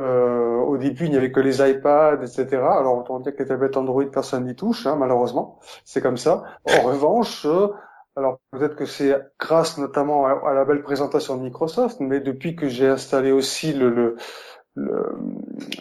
Euh, 0.00 0.56
au 0.56 0.76
début, 0.76 1.04
il 1.04 1.10
n'y 1.12 1.16
avait 1.16 1.30
que 1.30 1.38
les 1.38 1.62
iPads, 1.62 2.22
etc. 2.22 2.56
Alors, 2.56 2.98
autant 2.98 3.20
dire 3.20 3.34
que 3.36 3.42
les 3.44 3.48
tablettes 3.48 3.76
Android, 3.76 4.04
personne 4.10 4.46
n'y 4.46 4.56
touche, 4.56 4.86
hein, 4.86 4.96
malheureusement. 4.98 5.60
C'est 5.84 6.00
comme 6.00 6.16
ça. 6.16 6.42
En 6.66 6.82
revanche, 6.88 7.46
euh, 7.46 7.68
alors 8.16 8.40
peut-être 8.50 8.74
que 8.74 8.84
c'est 8.84 9.16
grâce 9.38 9.78
notamment 9.78 10.26
à, 10.26 10.32
à, 10.50 10.54
la 10.54 10.64
belle 10.64 10.82
présentation 10.82 11.36
de 11.36 11.42
Microsoft, 11.42 12.00
mais 12.00 12.18
depuis 12.18 12.56
que 12.56 12.66
j'ai 12.66 12.88
installé 12.88 13.30
aussi 13.30 13.72
le, 13.72 13.90
le, 13.90 14.16
le, 14.74 15.16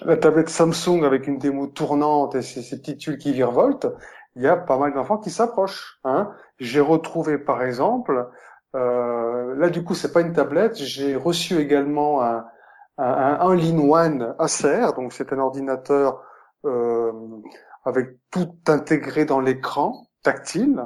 la 0.05 0.17
tablette 0.17 0.49
Samsung 0.49 1.03
avec 1.03 1.25
une 1.25 1.39
démo 1.39 1.65
tournante 1.65 2.35
et 2.35 2.43
ces, 2.43 2.61
ces 2.61 2.77
petites 2.77 2.99
tuiles 2.99 3.17
qui 3.17 3.33
virevoltent, 3.33 3.87
il 4.35 4.43
y 4.43 4.47
a 4.47 4.55
pas 4.55 4.77
mal 4.77 4.93
d'enfants 4.93 5.17
qui 5.17 5.31
s'approchent. 5.31 5.99
Hein. 6.03 6.31
J'ai 6.59 6.79
retrouvé 6.81 7.37
par 7.37 7.63
exemple, 7.63 8.29
euh, 8.75 9.55
là 9.55 9.69
du 9.69 9.83
coup 9.83 9.95
c'est 9.95 10.11
pas 10.11 10.21
une 10.21 10.33
tablette, 10.33 10.75
j'ai 10.75 11.15
reçu 11.15 11.57
également 11.59 12.23
un, 12.23 12.45
un, 12.97 13.37
un 13.39 13.79
One 13.89 14.35
Acer, 14.39 14.87
donc 14.95 15.13
c'est 15.13 15.33
un 15.33 15.39
ordinateur 15.39 16.21
euh, 16.65 17.11
avec 17.85 18.09
tout 18.31 18.55
intégré 18.67 19.25
dans 19.25 19.39
l'écran 19.39 20.07
tactile. 20.23 20.83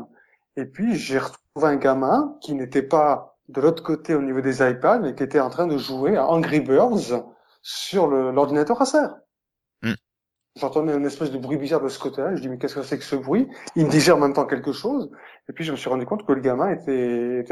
Et 0.57 0.65
puis 0.65 0.95
j'ai 0.95 1.19
retrouvé 1.19 1.73
un 1.73 1.77
gamin 1.77 2.35
qui 2.41 2.53
n'était 2.53 2.83
pas 2.83 3.37
de 3.47 3.61
l'autre 3.61 3.83
côté 3.83 4.15
au 4.15 4.21
niveau 4.21 4.41
des 4.41 4.61
iPads, 4.61 4.99
mais 4.99 5.15
qui 5.15 5.23
était 5.23 5.39
en 5.39 5.49
train 5.49 5.67
de 5.67 5.77
jouer 5.77 6.17
à 6.17 6.27
Angry 6.27 6.59
Birds 6.61 7.23
sur 7.61 8.07
l'ordinateur 8.07 8.81
Acer. 8.81 9.07
J'entendais 10.57 10.93
une 10.93 11.05
espèce 11.05 11.31
de 11.31 11.37
bruit 11.37 11.57
bizarre 11.57 11.81
de 11.81 11.87
ce 11.87 11.97
côté-là. 11.97 12.35
Je 12.35 12.41
dis 12.41 12.49
mais 12.49 12.57
qu'est-ce 12.57 12.75
que 12.75 12.83
c'est 12.83 12.97
que 12.97 13.05
ce 13.05 13.15
bruit? 13.15 13.47
Il 13.75 13.85
me 13.85 13.89
disait 13.89 14.11
en 14.11 14.17
même 14.17 14.33
temps 14.33 14.45
quelque 14.45 14.73
chose. 14.73 15.09
Et 15.47 15.53
puis 15.53 15.63
je 15.63 15.71
me 15.71 15.77
suis 15.77 15.89
rendu 15.89 16.05
compte 16.05 16.25
que 16.25 16.33
le 16.33 16.41
gamin 16.41 16.71
était, 16.71 17.45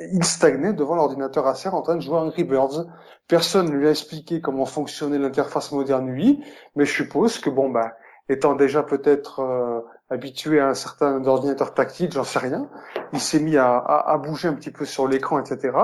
il 0.00 0.24
stagnait 0.24 0.72
devant 0.72 0.94
l'ordinateur 0.94 1.46
Acer 1.46 1.68
en 1.68 1.82
train 1.82 1.96
de 1.96 2.00
jouer 2.00 2.16
à 2.16 2.20
Angry 2.20 2.44
Birds. 2.44 2.86
Personne 3.28 3.70
ne 3.70 3.76
lui 3.76 3.88
a 3.88 3.90
expliqué 3.90 4.40
comment 4.40 4.64
fonctionnait 4.64 5.18
l'interface 5.18 5.70
moderne 5.72 6.08
UI, 6.08 6.42
mais 6.76 6.86
je 6.86 6.92
suppose 6.92 7.38
que 7.38 7.50
bon 7.50 7.68
bah 7.68 7.92
étant 8.28 8.54
déjà 8.54 8.82
peut-être 8.82 9.40
euh, 9.40 9.80
habitué 10.10 10.60
à 10.60 10.68
un 10.68 10.74
certain 10.74 11.24
ordinateur 11.26 11.74
tactile, 11.74 12.10
j'en 12.12 12.24
sais 12.24 12.38
rien, 12.38 12.68
il 13.12 13.20
s'est 13.20 13.40
mis 13.40 13.56
à, 13.56 14.18
bouger 14.22 14.48
un 14.48 14.54
petit 14.54 14.70
peu 14.70 14.84
sur 14.84 15.08
l'écran, 15.08 15.40
etc. 15.40 15.76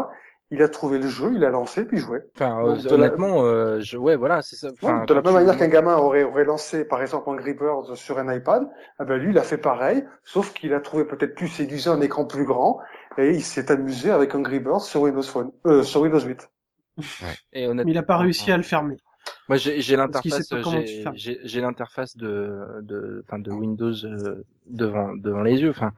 Il 0.53 0.63
a 0.63 0.69
trouvé 0.69 0.99
le 0.99 1.07
jeu, 1.09 1.31
il 1.35 1.45
a 1.45 1.51
lancé, 1.51 1.85
puis 1.85 1.99
joué. 1.99 2.19
Enfin, 2.35 2.63
Donc, 2.65 2.83
de 2.83 2.89
honnêtement, 2.93 3.45
euh, 3.45 3.81
je... 3.81 3.97
ouais, 3.97 4.17
voilà, 4.17 4.43
c'est 4.43 4.57
ça. 4.57 4.69
Enfin, 4.73 5.01
Ouais, 5.01 5.07
de 5.07 5.15
la 5.15 5.23
même 5.23 5.31
tu- 5.33 5.35
manière 5.39 5.57
qu'un 5.57 5.69
gamin 5.69 5.97
aurait, 5.97 6.25
aurait 6.25 6.45
lancé, 6.45 6.85
par 6.85 7.01
exemple, 7.03 7.29
Angry 7.31 7.55
Birds 7.55 7.97
sur 7.97 8.19
un 8.19 8.35
iPad, 8.35 8.65
eh 9.01 9.05
ben 9.05 9.17
lui, 9.17 9.31
il 9.31 9.39
a 9.39 9.43
fait 9.43 9.59
pareil, 9.59 10.05
sauf 10.25 10.53
qu'il 10.53 10.75
a 10.75 10.81
trouvé 10.81 11.05
peut-être 11.05 11.35
plus 11.37 11.49
séduisant 11.49 11.93
un 11.95 12.01
écran 12.01 12.25
plus 12.25 12.45
grand, 12.45 12.81
et 13.17 13.31
il 13.31 13.43
s'est 13.43 13.71
amusé 13.71 14.11
avec 14.11 14.35
Angry 14.35 14.59
Birds 14.59 14.81
sur 14.83 15.03
Windows 15.03 15.23
Phone, 15.23 15.53
euh, 15.67 15.83
sur 15.85 16.01
Windows 16.01 16.21
8. 16.21 16.51
Et 17.53 17.67
honnêtement, 17.67 17.85
Mais 17.87 17.93
il 17.93 17.99
a 17.99 18.03
pas 18.03 18.19
réussi 18.19 18.51
à 18.51 18.57
le 18.57 18.63
fermer. 18.63 18.97
Moi, 19.49 19.57
j'ai 19.59 19.97
l'interface, 19.97 20.49
tu 20.49 21.05
j'ai- 21.15 21.61
l'interface 21.61 22.17
de 22.17 22.81
de 22.83 23.23
enfin 23.27 23.39
de 23.39 23.51
Windows 23.51 23.93
euh, 24.05 24.43
devant 24.67 25.15
devant 25.15 25.43
les 25.43 25.61
yeux. 25.61 25.71
Enfin, 25.71 25.93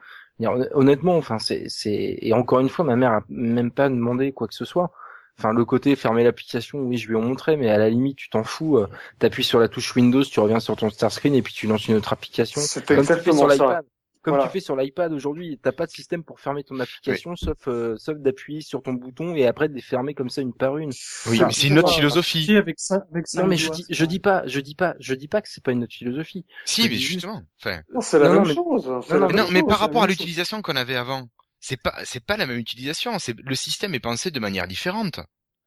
honnêtement, 0.47 1.17
enfin 1.17 1.39
c'est 1.39 1.65
c'est 1.69 2.19
et 2.21 2.33
encore 2.33 2.61
une 2.61 2.69
fois, 2.69 2.85
ma 2.85 2.97
mère 2.97 3.13
a 3.13 3.23
même 3.29 3.71
pas 3.71 3.89
demandé 3.89 4.33
quoi 4.33 4.49
que 4.49 4.55
ce 4.55 4.65
soit. 4.65 4.91
Enfin, 5.39 5.53
le 5.55 5.65
côté 5.65 5.97
fermer 5.97 6.25
l'application, 6.25 6.81
oui, 6.81 6.99
je 6.99 7.09
lui 7.09 7.17
ai 7.17 7.21
montré, 7.21 7.57
mais 7.57 7.71
à 7.71 7.79
la 7.79 7.89
limite, 7.89 8.17
tu 8.19 8.29
t'en 8.29 8.45
fous. 8.45 8.77
euh, 8.79 8.87
T'appuies 9.19 9.45
sur 9.45 9.59
la 9.61 9.69
touche 9.69 9.97
Windows, 9.97 10.23
tu 10.23 10.41
reviens 10.41 10.61
sur 10.61 10.77
ton 10.77 10.91
start 10.91 11.13
screen 11.13 11.35
et 11.35 11.43
puis 11.43 11.55
tu 11.55 11.67
lances 11.67 11.89
une 11.89 11.97
autre 11.97 12.13
application. 12.13 12.61
Exactement 12.99 13.35
sur 13.39 13.49
ça. 13.57 13.81
Comme 14.23 14.35
Voilà. 14.35 14.47
tu 14.47 14.53
fais 14.53 14.61
sur 14.61 14.77
l'iPad 14.77 15.13
aujourd'hui, 15.13 15.59
t'as 15.61 15.73
pas 15.73 15.85
de 15.87 15.91
système 15.91 16.23
pour 16.23 16.39
fermer 16.39 16.63
ton 16.63 16.79
application, 16.79 17.35
sauf 17.35 17.57
euh, 17.67 17.97
sauf 17.97 18.19
d'appuyer 18.19 18.61
sur 18.61 18.81
ton 18.81 18.93
bouton 18.93 19.35
et 19.35 19.47
après 19.49 19.69
de 19.69 19.75
les 19.75 19.81
fermer 19.83 20.15
comme 20.15 20.31
ça 20.31 20.43
une 20.43 20.55
par 20.55 20.79
une. 20.79 20.91
Oui, 21.27 21.39
Enfin, 21.39 21.47
mais 21.49 21.53
c'est 21.53 21.67
une 21.67 21.79
autre 21.81 21.93
philosophie. 21.93 22.57
Avec 22.57 22.79
ça, 22.79 23.05
avec 23.13 23.27
ça. 23.27 23.43
Non 23.43 23.49
mais 23.49 23.57
je 23.57 23.69
dis, 23.71 23.85
je 23.91 24.05
dis 24.05 24.21
pas, 24.21 24.45
je 24.47 24.61
dis 24.61 24.77
pas, 24.77 24.95
je 25.01 25.15
dis 25.15 25.27
pas 25.27 25.43
que 25.43 25.49
c'est 25.49 25.63
pas 25.65 25.73
une 25.73 25.83
autre 25.83 25.95
philosophie. 25.95 26.47
Si, 26.65 26.83
je 26.85 26.89
mais 26.89 26.95
justement. 26.97 27.43
Enfin, 27.61 27.81
Non, 27.93 28.01
c'est 28.01 28.19
la 28.21 28.29
Non, 28.29 28.35
même 28.35 28.49
mais- 28.49 28.55
chose. 28.55 28.87
non, 28.87 29.01
la 29.11 29.19
même 29.27 29.37
non, 29.37 29.47
mais 29.51 29.61
chose, 29.61 29.69
par 29.69 29.79
rapport 29.81 30.03
à 30.05 30.07
chose. 30.07 30.17
l'utilisation 30.19 30.63
qu'on 30.63 30.77
avait 30.77 30.95
avant, 30.97 31.29
c'est 31.59 31.81
pas, 31.83 31.95
c'est 32.05 32.25
pas 32.25 32.37
la 32.37 32.47
même 32.47 32.59
utilisation. 32.59 33.19
C'est 33.19 33.35
le 33.37 33.55
système 33.57 33.93
est 33.95 34.01
pensé 34.01 34.31
de 34.31 34.39
manière 34.39 34.69
différente. 34.69 35.19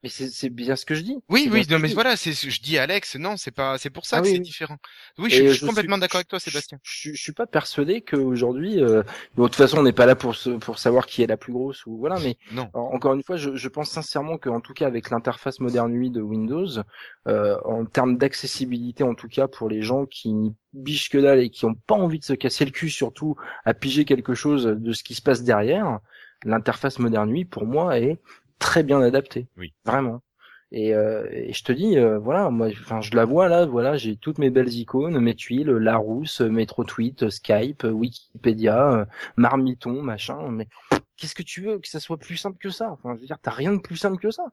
Mais 0.05 0.09
c'est 0.11 0.49
bien 0.49 0.75
ce 0.75 0.85
que 0.85 0.93
je 0.93 1.01
dis. 1.01 1.17
Oui, 1.29 1.49
oui, 1.51 1.65
non, 1.67 1.79
mais 1.79 1.87
voilà, 1.87 2.15
c'est, 2.15 2.33
ce 2.33 2.45
que 2.45 2.51
je 2.51 2.61
dis 2.61 2.77
Alex, 2.77 3.15
non, 3.15 3.37
c'est 3.37 3.49
pas, 3.49 3.79
c'est 3.79 3.89
pour 3.89 4.05
ça 4.05 4.17
Ah 4.17 4.21
que 4.21 4.25
oui, 4.25 4.33
c'est 4.33 4.37
oui. 4.37 4.43
différent. 4.43 4.77
Oui, 5.17 5.31
je, 5.31 5.47
je 5.47 5.53
suis 5.53 5.65
complètement 5.65 5.97
d'accord 5.97 6.19
avec 6.19 6.27
toi, 6.27 6.39
Sébastien. 6.39 6.77
Je, 6.83 7.09
je 7.11 7.19
suis 7.19 7.31
pas 7.31 7.47
persuadé 7.47 8.01
qu'aujourd'hui, 8.01 8.83
euh, 8.83 9.01
bon, 9.35 9.45
de 9.45 9.47
toute 9.47 9.55
façon, 9.55 9.79
on 9.79 9.81
n'est 9.81 9.93
pas 9.93 10.05
là 10.05 10.15
pour 10.15 10.35
se, 10.35 10.51
pour 10.51 10.77
savoir 10.77 11.07
qui 11.07 11.23
est 11.23 11.27
la 11.27 11.37
plus 11.37 11.53
grosse 11.53 11.87
ou 11.87 11.97
voilà, 11.97 12.19
mais 12.19 12.37
Non. 12.51 12.69
en- 12.75 12.93
encore 12.93 13.15
une 13.15 13.23
fois, 13.23 13.35
je, 13.37 13.55
je 13.55 13.67
pense 13.67 13.89
sincèrement 13.89 14.37
qu'en 14.37 14.61
tout 14.61 14.73
cas 14.73 14.85
avec 14.85 15.09
l'interface 15.09 15.59
moderne 15.59 15.91
UI 15.95 16.11
de 16.11 16.21
Windows, 16.21 16.67
euh, 17.27 17.57
en 17.65 17.85
termes 17.85 18.17
d'accessibilité, 18.19 19.03
en 19.03 19.15
tout 19.15 19.27
cas 19.27 19.47
pour 19.47 19.69
les 19.69 19.81
gens 19.81 20.05
qui 20.05 20.35
bichent 20.73 21.09
que 21.09 21.17
dalle 21.17 21.39
et 21.39 21.49
qui 21.49 21.65
ont 21.65 21.73
pas 21.73 21.95
envie 21.95 22.19
de 22.19 22.25
se 22.25 22.33
casser 22.33 22.63
le 22.65 22.69
cul, 22.71 22.91
surtout 22.91 23.37
à 23.63 23.73
piger 23.73 24.05
quelque 24.05 24.35
chose 24.35 24.65
de 24.65 24.93
ce 24.93 25.03
qui 25.03 25.15
se 25.15 25.21
passe 25.23 25.41
derrière, 25.41 25.97
l'interface 26.43 26.99
moderne 26.99 27.31
UI 27.31 27.45
pour 27.45 27.65
moi 27.65 27.97
est 27.97 28.19
très 28.59 28.83
bien 28.83 29.01
adaptée. 29.01 29.47
Oui. 29.57 29.73
Vraiment. 29.85 30.21
Et, 30.71 30.93
euh, 30.93 31.27
et 31.31 31.53
je 31.53 31.63
te 31.63 31.71
dis, 31.71 31.97
euh, 31.97 32.17
voilà, 32.17 32.49
moi, 32.49 32.67
enfin, 32.67 32.99
je 32.99 33.15
la 33.15 33.23
vois 33.23 33.47
là, 33.47 33.65
voilà, 33.65 33.97
j'ai 33.97 34.17
toutes 34.17 34.39
mes 34.39 34.49
belles 34.49 34.73
icônes, 34.73 35.19
mes 35.19 35.35
tuiles, 35.35 35.69
Larousse, 35.69 36.41
MetroTweet, 36.41 37.29
Skype, 37.29 37.83
Wikipédia, 37.83 38.91
euh, 38.91 39.05
Marmiton, 39.37 40.01
machin. 40.01 40.49
Mais 40.49 40.67
qu'est-ce 41.17 41.35
que 41.35 41.43
tu 41.43 41.61
veux 41.61 41.79
que 41.79 41.87
ça 41.87 41.99
soit 41.99 42.17
plus 42.17 42.37
simple 42.37 42.57
que 42.57 42.69
ça? 42.69 42.91
Enfin, 42.91 43.15
je 43.15 43.21
veux 43.21 43.27
dire, 43.27 43.39
t'as 43.41 43.51
rien 43.51 43.73
de 43.73 43.79
plus 43.79 43.95
simple 43.95 44.17
que 44.17 44.31
ça. 44.31 44.43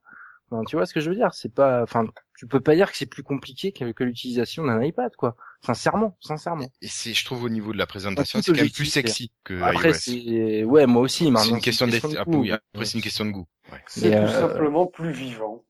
Enfin, 0.50 0.64
tu 0.64 0.76
vois 0.76 0.86
ce 0.86 0.92
que 0.92 1.00
je 1.00 1.08
veux 1.10 1.16
dire? 1.16 1.32
C'est 1.32 1.52
pas, 1.52 1.82
enfin, 1.82 2.06
tu 2.36 2.46
peux 2.46 2.60
pas 2.60 2.74
dire 2.74 2.90
que 2.90 2.96
c'est 2.96 3.06
plus 3.06 3.22
compliqué 3.22 3.72
que, 3.72 3.90
que 3.92 4.04
l'utilisation 4.04 4.64
d'un 4.64 4.82
iPad, 4.82 5.16
quoi. 5.16 5.34
Sincèrement, 5.64 6.16
sincèrement. 6.20 6.66
Et 6.80 6.88
c'est, 6.88 7.14
je 7.14 7.24
trouve 7.24 7.44
au 7.44 7.48
niveau 7.48 7.72
de 7.72 7.78
la 7.78 7.86
présentation, 7.86 8.40
c'est 8.42 8.52
quand 8.52 8.58
même 8.60 8.70
plus 8.70 8.86
sexy 8.86 9.30
que 9.44 9.60
Après, 9.62 9.90
iOS. 9.90 9.94
c'est, 9.94 10.64
ouais, 10.64 10.86
moi 10.86 11.02
aussi. 11.02 11.32
C'est 11.36 11.48
une 11.50 11.60
question 11.60 11.86
de 11.86 11.92
d'être, 11.92 12.24
goût. 12.24 12.40
oui, 12.40 12.52
après 12.52 12.84
c'est 12.84 12.98
une 12.98 13.02
question 13.02 13.24
de 13.24 13.30
goût. 13.30 13.46
Ouais. 13.70 13.78
C'est 13.86 14.10
tout 14.10 14.16
euh, 14.16 14.28
simplement 14.28 14.86
plus 14.86 15.12
vivant. 15.12 15.64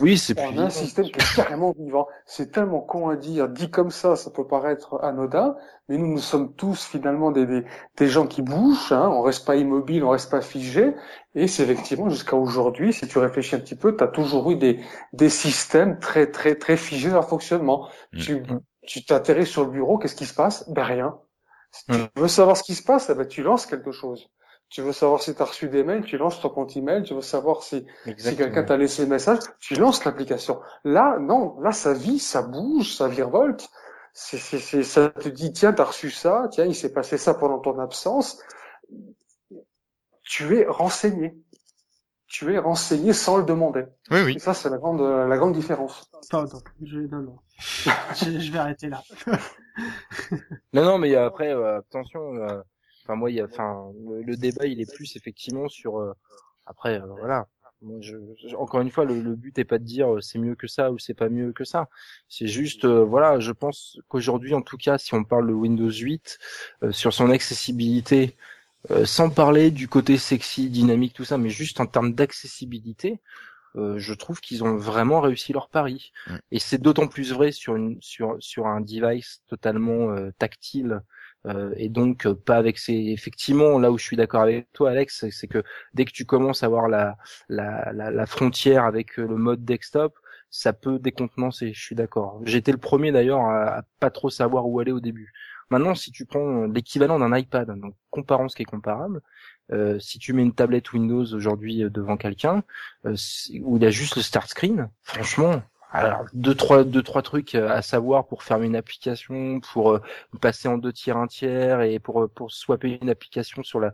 Oui, 0.00 0.16
c'est 0.18 0.38
On 0.40 0.48
plus. 0.50 0.58
a 0.58 0.62
un 0.62 0.70
système 0.70 1.04
qui 1.04 1.20
est 1.20 1.36
carrément 1.36 1.72
vivant. 1.78 2.08
C'est 2.26 2.50
tellement 2.50 2.80
con 2.80 3.08
à 3.10 3.16
dire. 3.16 3.48
Dit 3.48 3.70
comme 3.70 3.90
ça, 3.90 4.16
ça 4.16 4.30
peut 4.30 4.46
paraître 4.46 4.98
anodin, 5.02 5.54
mais 5.88 5.98
nous, 5.98 6.06
nous 6.08 6.18
sommes 6.18 6.54
tous 6.54 6.82
finalement 6.86 7.30
des, 7.30 7.46
des, 7.46 7.64
des 7.96 8.06
gens 8.08 8.26
qui 8.26 8.42
bougent. 8.42 8.90
Hein. 8.90 9.08
On 9.12 9.20
reste 9.22 9.46
pas 9.46 9.56
immobile, 9.56 10.02
on 10.02 10.08
reste 10.10 10.30
pas 10.30 10.40
figé. 10.40 10.94
Et 11.34 11.46
c'est 11.46 11.64
effectivement 11.64 12.08
jusqu'à 12.08 12.36
aujourd'hui, 12.36 12.92
si 12.92 13.06
tu 13.06 13.18
réfléchis 13.18 13.54
un 13.54 13.60
petit 13.60 13.76
peu, 13.76 13.94
tu 13.96 14.02
as 14.02 14.08
toujours 14.08 14.50
eu 14.50 14.56
des, 14.56 14.80
des 15.12 15.28
systèmes 15.28 15.98
très 16.00 16.30
très 16.30 16.54
très 16.56 16.76
figés 16.78 17.08
dans 17.08 17.16
leur 17.16 17.28
fonctionnement. 17.28 17.88
Mm. 18.14 18.18
Tu 18.18 18.42
tu 18.90 19.04
t'atterris 19.04 19.46
sur 19.46 19.62
le 19.62 19.70
bureau, 19.70 19.98
qu'est-ce 19.98 20.16
qui 20.16 20.26
se 20.26 20.34
passe? 20.34 20.68
Ben 20.68 20.82
rien. 20.82 21.16
Si 21.70 21.84
tu 21.84 21.92
veux 22.16 22.26
savoir 22.26 22.56
ce 22.56 22.64
qui 22.64 22.74
se 22.74 22.82
passe, 22.82 23.08
eh 23.08 23.14
ben, 23.14 23.24
tu 23.24 23.44
lances 23.44 23.64
quelque 23.64 23.92
chose. 23.92 24.28
Tu 24.68 24.82
veux 24.82 24.92
savoir 24.92 25.22
si 25.22 25.32
tu 25.32 25.40
as 25.40 25.44
reçu 25.44 25.68
des 25.68 25.84
mails, 25.84 26.02
tu 26.04 26.18
lances 26.18 26.40
ton 26.40 26.48
compte 26.48 26.76
email. 26.76 27.04
Tu 27.04 27.14
veux 27.14 27.22
savoir 27.22 27.62
si 27.62 27.86
si 28.16 28.36
quelqu'un 28.36 28.64
t'a 28.64 28.76
laissé 28.76 29.04
un 29.04 29.06
message, 29.06 29.38
tu 29.60 29.74
lances 29.74 30.04
l'application. 30.04 30.60
Là, 30.82 31.18
non, 31.20 31.56
là, 31.60 31.70
ça 31.70 31.92
vit, 31.92 32.18
ça 32.18 32.42
bouge, 32.42 32.96
ça 32.96 33.06
virevolte. 33.06 33.68
C'est, 34.12 34.38
c'est, 34.38 34.58
c'est, 34.58 34.82
ça 34.82 35.10
te 35.10 35.28
dit, 35.28 35.52
tiens, 35.52 35.72
t'as 35.72 35.84
reçu 35.84 36.10
ça, 36.10 36.48
tiens, 36.50 36.64
il 36.64 36.74
s'est 36.74 36.92
passé 36.92 37.16
ça 37.16 37.34
pendant 37.34 37.60
ton 37.60 37.78
absence. 37.78 38.42
Tu 40.24 40.58
es 40.58 40.66
renseigné. 40.66 41.36
Tu 42.30 42.54
es 42.54 42.58
renseigné 42.58 43.12
sans 43.12 43.36
le 43.38 43.44
demander. 43.44 43.84
Oui, 44.10 44.20
Et 44.20 44.22
oui. 44.24 44.40
ça, 44.40 44.54
c'est 44.54 44.70
la 44.70 44.78
grande, 44.78 45.00
la 45.02 45.36
grande 45.36 45.52
différence. 45.52 46.08
Pardon, 46.30 46.60
je, 46.82 47.00
non, 47.00 47.22
non. 47.22 47.36
je, 48.14 48.38
je 48.38 48.52
vais 48.52 48.58
arrêter 48.58 48.88
là. 48.88 49.02
Non, 50.72 50.84
non, 50.84 50.98
mais 50.98 51.14
après, 51.16 51.52
euh, 51.52 51.78
attention. 51.78 52.34
euh, 52.36 52.60
Enfin, 53.04 53.16
moi, 53.16 53.30
il 53.30 53.36
y 53.36 53.40
a, 53.40 53.46
enfin, 53.46 53.90
le, 54.08 54.22
le 54.22 54.36
débat, 54.36 54.66
il 54.66 54.80
est 54.80 54.94
plus 54.94 55.16
effectivement 55.16 55.68
sur. 55.68 55.98
euh, 55.98 56.12
après, 56.66 57.00
euh, 57.00 57.06
voilà. 57.18 57.48
Moi, 57.82 57.96
je, 58.02 58.16
je- 58.46 58.54
encore 58.56 58.80
une 58.82 58.90
fois, 58.90 59.04
le, 59.06 59.20
le 59.22 59.34
but 59.34 59.58
est 59.58 59.64
pas 59.64 59.78
de 59.78 59.84
dire 59.84 60.14
euh, 60.16 60.20
c'est 60.20 60.38
mieux 60.38 60.54
que 60.54 60.66
ça 60.68 60.92
ou 60.92 60.98
c'est 60.98 61.14
pas 61.14 61.28
mieux 61.30 61.52
que 61.52 61.64
ça. 61.64 61.88
C'est 62.28 62.46
juste, 62.46 62.84
euh, 62.84 63.02
voilà, 63.04 63.40
je 63.40 63.52
pense 63.52 63.98
qu'aujourd'hui, 64.08 64.54
en 64.54 64.62
tout 64.62 64.76
cas, 64.76 64.98
si 64.98 65.14
on 65.14 65.24
parle 65.24 65.48
de 65.48 65.52
Windows 65.54 65.90
8, 65.90 66.38
euh, 66.84 66.92
sur 66.92 67.12
son 67.14 67.30
accessibilité, 67.30 68.36
euh, 68.90 69.04
sans 69.04 69.30
parler 69.30 69.70
du 69.70 69.88
côté 69.88 70.16
sexy, 70.18 70.70
dynamique, 70.70 71.14
tout 71.14 71.24
ça, 71.24 71.38
mais 71.38 71.50
juste 71.50 71.80
en 71.80 71.86
termes 71.86 72.14
d'accessibilité, 72.14 73.20
euh, 73.76 73.98
je 73.98 74.14
trouve 74.14 74.40
qu'ils 74.40 74.64
ont 74.64 74.76
vraiment 74.76 75.20
réussi 75.20 75.52
leur 75.52 75.68
pari. 75.70 76.12
Et 76.50 76.58
c'est 76.58 76.78
d'autant 76.82 77.08
plus 77.08 77.32
vrai 77.32 77.52
sur 77.52 77.76
une 77.76 77.98
sur 78.02 78.36
sur 78.40 78.66
un 78.66 78.80
device 78.80 79.42
totalement 79.48 80.10
euh, 80.12 80.30
tactile 80.38 81.02
euh, 81.46 81.72
et 81.76 81.88
donc 81.88 82.26
euh, 82.26 82.34
pas 82.34 82.56
avec 82.56 82.78
ces 82.78 82.92
effectivement 82.94 83.78
là 83.78 83.90
où 83.90 83.98
je 83.98 84.04
suis 84.04 84.16
d'accord 84.16 84.42
avec 84.42 84.70
toi 84.72 84.90
Alex 84.90 85.26
c'est- 85.30 85.46
que 85.48 85.62
dès 85.94 86.04
que 86.04 86.12
tu 86.12 86.24
commences 86.26 86.62
à 86.62 86.68
voir 86.68 86.88
la 86.88 87.16
la 87.48 87.92
la, 87.92 88.10
la 88.10 88.26
frontière 88.26 88.84
avec 88.84 89.16
le 89.16 89.28
mode 89.36 89.64
desktop 89.64 90.14
ça 90.50 90.72
peut 90.72 90.98
décontenancer 90.98 91.72
je 91.72 91.80
suis 91.80 91.94
d'accord. 91.94 92.40
J'étais 92.44 92.72
le 92.72 92.78
premier 92.78 93.12
d'ailleurs 93.12 93.40
à, 93.42 93.78
à 93.78 93.82
pas 94.00 94.10
trop 94.10 94.30
savoir 94.30 94.66
où 94.68 94.80
aller 94.80 94.92
au 94.92 95.00
début 95.00 95.32
maintenant 95.70 95.94
si 95.94 96.10
tu 96.10 96.26
prends 96.26 96.66
l'équivalent 96.66 97.18
d'un 97.18 97.36
iPad 97.36 97.70
donc 97.78 97.94
comparons 98.10 98.48
ce 98.48 98.56
qui 98.56 98.62
est 98.62 98.66
comparable 98.66 99.22
euh, 99.72 99.98
si 99.98 100.18
tu 100.18 100.32
mets 100.32 100.42
une 100.42 100.54
tablette 100.54 100.92
Windows 100.92 101.24
aujourd'hui 101.34 101.84
euh, 101.84 101.90
devant 101.90 102.16
quelqu'un 102.16 102.62
euh, 103.06 103.16
où 103.62 103.76
il 103.76 103.84
a 103.84 103.90
juste 103.90 104.16
le 104.16 104.22
start 104.22 104.48
screen 104.48 104.90
franchement 105.02 105.62
alors 105.92 106.24
deux 106.32 106.54
trois 106.54 106.84
deux 106.84 107.02
trois 107.02 107.22
trucs 107.22 107.54
euh, 107.54 107.68
à 107.68 107.82
savoir 107.82 108.26
pour 108.26 108.42
fermer 108.42 108.66
une 108.66 108.76
application, 108.76 109.60
pour 109.60 109.98
passer 110.40 110.68
en 110.68 110.78
deux 110.78 110.92
tiers 110.92 111.16
un 111.16 111.26
tiers 111.26 111.82
et 111.82 111.98
pour 111.98 112.30
pour 112.30 112.52
swapper 112.52 112.98
une 113.02 113.10
application 113.10 113.62
sur 113.64 113.80
la. 113.80 113.92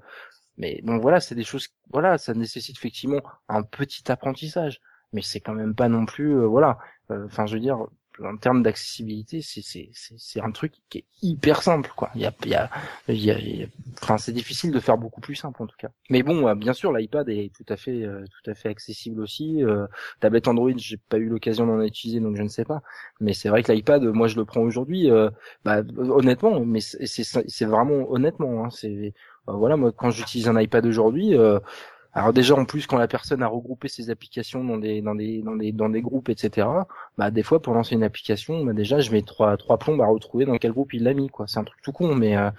Mais 0.59 0.81
bon 0.85 0.99
voilà, 0.99 1.21
c'est 1.21 1.35
des 1.35 1.45
choses. 1.45 1.69
Voilà, 1.93 2.19
ça 2.19 2.35
nécessite 2.35 2.77
effectivement 2.77 3.21
un 3.49 3.63
petit 3.63 4.11
apprentissage, 4.13 4.81
mais 5.15 5.23
c'est 5.23 5.41
quand 5.41 5.55
même 5.55 5.75
pas 5.75 5.89
non 5.89 6.05
plus 6.07 6.45
voilà. 6.45 6.79
Enfin, 7.09 7.47
je 7.47 7.55
veux 7.55 7.61
dire, 7.61 7.79
en 8.25 8.37
termes 8.37 8.63
d'accessibilité, 8.63 9.41
c'est 9.43 10.41
un 10.41 10.51
truc 10.51 10.73
qui 10.89 10.99
est 10.99 11.05
hyper 11.23 11.63
simple 11.63 11.91
quoi. 11.97 12.11
Il 12.15 12.23
y 12.23 12.27
a 12.27 12.33
il 12.45 12.51
y 12.51 12.55
a 12.55 12.71
il 13.09 13.25
y 13.25 13.63
a, 13.63 13.67
enfin 14.03 14.19
c'est 14.19 14.33
difficile 14.33 14.73
de 14.73 14.81
faire 14.81 14.99
beaucoup 14.99 15.21
plus 15.21 15.35
simple 15.35 15.63
en 15.63 15.67
tout 15.67 15.77
cas. 15.79 15.89
Mais 16.11 16.23
bon, 16.23 16.49
euh, 16.49 16.55
bien 16.55 16.73
sûr, 16.73 16.93
l'iPad 16.93 17.29
est 17.29 17.53
tout 17.55 17.71
à 17.73 17.77
fait 17.77 18.05
euh, 18.05 18.25
tout 18.25 18.51
à 18.51 18.55
fait 18.55 18.69
accessible 18.69 19.21
aussi. 19.21 19.63
Euh, 19.63 19.87
tablette 20.21 20.49
Android, 20.49 20.71
j'ai 20.77 20.97
pas 20.97 21.19
eu 21.19 21.29
l'occasion 21.29 21.67
d'en 21.67 21.81
utiliser 21.83 22.21
donc 22.21 22.37
je 22.37 22.43
ne 22.43 22.49
sais 22.49 22.65
pas. 22.65 22.83
Mais 23.21 23.35
c'est 23.35 23.49
vrai 23.49 23.63
que 23.63 23.73
l'iPad, 23.73 24.03
moi 24.05 24.29
je 24.29 24.37
le 24.37 24.45
prends 24.45 24.63
aujourd'hui. 24.63 25.11
Euh, 25.11 25.31
bah, 25.65 25.83
honnêtement, 25.99 26.61
mais 26.65 26.81
c'est 26.81 27.65
vraiment 27.65 28.11
honnêtement. 28.11 28.65
Hein, 28.65 28.71
c'est 28.71 29.15
voilà 29.47 29.77
moi 29.77 29.93
quand 29.93 30.11
j'utilise 30.11 30.49
un 30.49 30.61
iPad 30.61 30.87
aujourd'hui. 30.87 31.35
Alors 32.17 32.33
déjà 32.33 32.55
en 32.55 32.65
plus 32.65 32.87
quand 32.87 32.97
la 32.97 33.09
personne 33.09 33.43
a 33.43 33.47
regroupé 33.47 33.89
ses 33.89 34.09
applications 34.09 34.65
dans 34.65 34.79
des 34.79 35.03
dans 35.03 35.15
des 35.15 35.43
dans 35.43 35.55
des 35.55 35.71
dans 35.73 35.91
des 35.91 36.01
groupes 36.01 36.31
etc. 36.31 36.67
Bah 37.19 37.31
des 37.31 37.43
fois 37.43 37.61
pour 37.61 37.75
lancer 37.75 37.95
une 37.95 38.03
application 38.05 38.65
bah 38.65 38.73
déjà 38.73 39.01
je 39.01 39.11
mets 39.13 39.21
trois 39.21 39.59
trois 39.59 39.77
plombs 39.79 40.01
à 40.01 40.07
retrouver 40.07 40.47
dans 40.47 40.57
quel 40.57 40.73
groupe 40.73 40.95
il 40.95 41.03
l'a 41.05 41.13
mis 41.13 41.29
quoi. 41.29 41.47
C'est 41.47 41.59
un 41.59 41.65
truc 41.65 41.79
tout 41.83 41.93
con 41.93 42.15
mais 42.15 42.35
euh, 42.39 42.51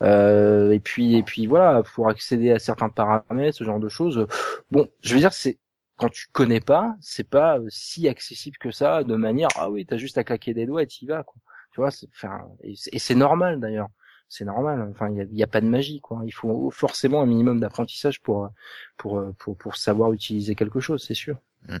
euh, 0.00 0.72
et 0.72 0.80
puis 0.80 1.16
et 1.16 1.22
puis 1.22 1.46
voilà 1.46 1.82
pour 1.82 2.08
accéder 2.08 2.52
à 2.52 2.58
certains 2.58 2.88
paramètres 2.88 3.58
ce 3.58 3.64
genre 3.64 3.80
de 3.80 3.90
choses. 3.90 4.26
Bon 4.70 4.88
je 5.02 5.12
veux 5.12 5.20
dire 5.20 5.34
c'est 5.34 5.58
quand 5.98 6.08
tu 6.10 6.28
connais 6.32 6.60
pas 6.60 6.96
c'est 7.02 7.28
pas 7.28 7.58
si 7.68 8.08
accessible 8.08 8.56
que 8.58 8.70
ça 8.70 9.04
de 9.04 9.14
manière 9.16 9.48
ah 9.56 9.68
oui 9.70 9.84
t'as 9.84 9.98
juste 9.98 10.16
à 10.16 10.24
claquer 10.24 10.54
des 10.54 10.64
doigts 10.64 10.82
et 10.84 10.86
t'y 10.86 11.04
vas 11.06 11.22
quoi. 11.22 11.36
Tu 11.72 11.80
vois 11.80 11.90
enfin 12.14 12.40
et 12.62 12.98
c'est 12.98 13.14
normal 13.14 13.60
d'ailleurs 13.60 13.88
c'est 14.32 14.46
normal. 14.46 14.88
Enfin, 14.90 15.10
il 15.10 15.28
n'y 15.30 15.42
a, 15.42 15.44
a, 15.44 15.46
pas 15.46 15.60
de 15.60 15.66
magie, 15.66 16.00
quoi. 16.00 16.22
Il 16.24 16.32
faut 16.32 16.70
forcément 16.70 17.20
un 17.20 17.26
minimum 17.26 17.60
d'apprentissage 17.60 18.20
pour, 18.20 18.48
pour, 18.96 19.22
pour, 19.38 19.58
pour 19.58 19.76
savoir 19.76 20.12
utiliser 20.14 20.54
quelque 20.54 20.80
chose, 20.80 21.04
c'est 21.06 21.14
sûr. 21.14 21.36
Mmh. 21.68 21.76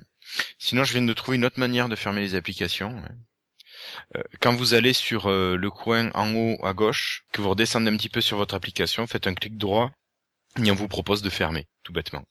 Sinon, 0.58 0.84
je 0.84 0.92
viens 0.92 1.02
de 1.02 1.12
trouver 1.14 1.38
une 1.38 1.46
autre 1.46 1.58
manière 1.58 1.88
de 1.88 1.96
fermer 1.96 2.20
les 2.20 2.34
applications. 2.34 3.02
Euh, 4.16 4.22
quand 4.40 4.54
vous 4.54 4.74
allez 4.74 4.92
sur 4.92 5.28
euh, 5.28 5.56
le 5.56 5.70
coin 5.70 6.10
en 6.12 6.34
haut 6.34 6.58
à 6.62 6.74
gauche, 6.74 7.24
que 7.32 7.40
vous 7.40 7.48
redescendez 7.48 7.90
un 7.90 7.96
petit 7.96 8.10
peu 8.10 8.20
sur 8.20 8.36
votre 8.36 8.54
application, 8.54 9.06
faites 9.06 9.26
un 9.26 9.34
clic 9.34 9.56
droit, 9.56 9.90
et 10.62 10.70
on 10.70 10.74
vous 10.74 10.88
propose 10.88 11.22
de 11.22 11.30
fermer, 11.30 11.66
tout 11.82 11.94
bêtement. 11.94 12.24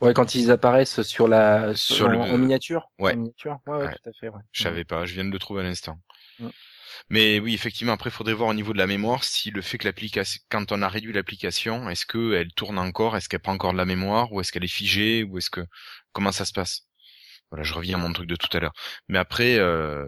Ouais, 0.00 0.14
quand 0.14 0.34
ils 0.34 0.50
apparaissent 0.50 1.02
sur 1.02 1.28
la 1.28 1.74
sur, 1.74 2.08
en, 2.08 2.32
le... 2.32 2.38
miniature. 2.38 2.88
Ouais. 2.98 3.16
miniature. 3.16 3.58
Ouais, 3.66 3.78
ouais, 3.78 3.94
tout 3.94 4.08
à 4.08 4.12
fait. 4.12 4.28
Ouais. 4.28 4.40
Je 4.52 4.62
savais 4.62 4.84
pas, 4.84 5.04
je 5.04 5.14
viens 5.14 5.24
de 5.24 5.30
le 5.30 5.38
trouver 5.38 5.60
à 5.60 5.64
l'instant. 5.64 5.98
Mais 7.10 7.40
oui, 7.40 7.54
effectivement, 7.54 7.92
après, 7.92 8.10
il 8.10 8.12
faudrait 8.12 8.34
voir 8.34 8.48
au 8.48 8.54
niveau 8.54 8.72
de 8.72 8.78
la 8.78 8.86
mémoire 8.86 9.24
si 9.24 9.50
le 9.50 9.62
fait 9.62 9.78
que 9.78 9.86
l'application, 9.86 10.40
quand 10.50 10.72
on 10.72 10.82
a 10.82 10.88
réduit 10.88 11.12
l'application, 11.12 11.88
est-ce 11.88 12.06
qu'elle 12.06 12.52
tourne 12.52 12.78
encore, 12.78 13.16
est-ce 13.16 13.28
qu'elle 13.28 13.40
prend 13.40 13.52
encore 13.52 13.72
de 13.72 13.78
la 13.78 13.84
mémoire, 13.84 14.32
ou 14.32 14.40
est-ce 14.40 14.52
qu'elle 14.52 14.64
est 14.64 14.68
figée, 14.68 15.24
ou 15.24 15.38
est-ce 15.38 15.50
que 15.50 15.62
comment 16.12 16.32
ça 16.32 16.44
se 16.44 16.52
passe? 16.52 16.82
Voilà, 17.50 17.64
je 17.64 17.72
reviens 17.72 17.98
à 17.98 18.00
mon 18.00 18.12
truc 18.12 18.28
de 18.28 18.36
tout 18.36 18.54
à 18.54 18.60
l'heure. 18.60 18.74
Mais 19.08 19.18
après, 19.18 19.56
euh, 19.58 20.04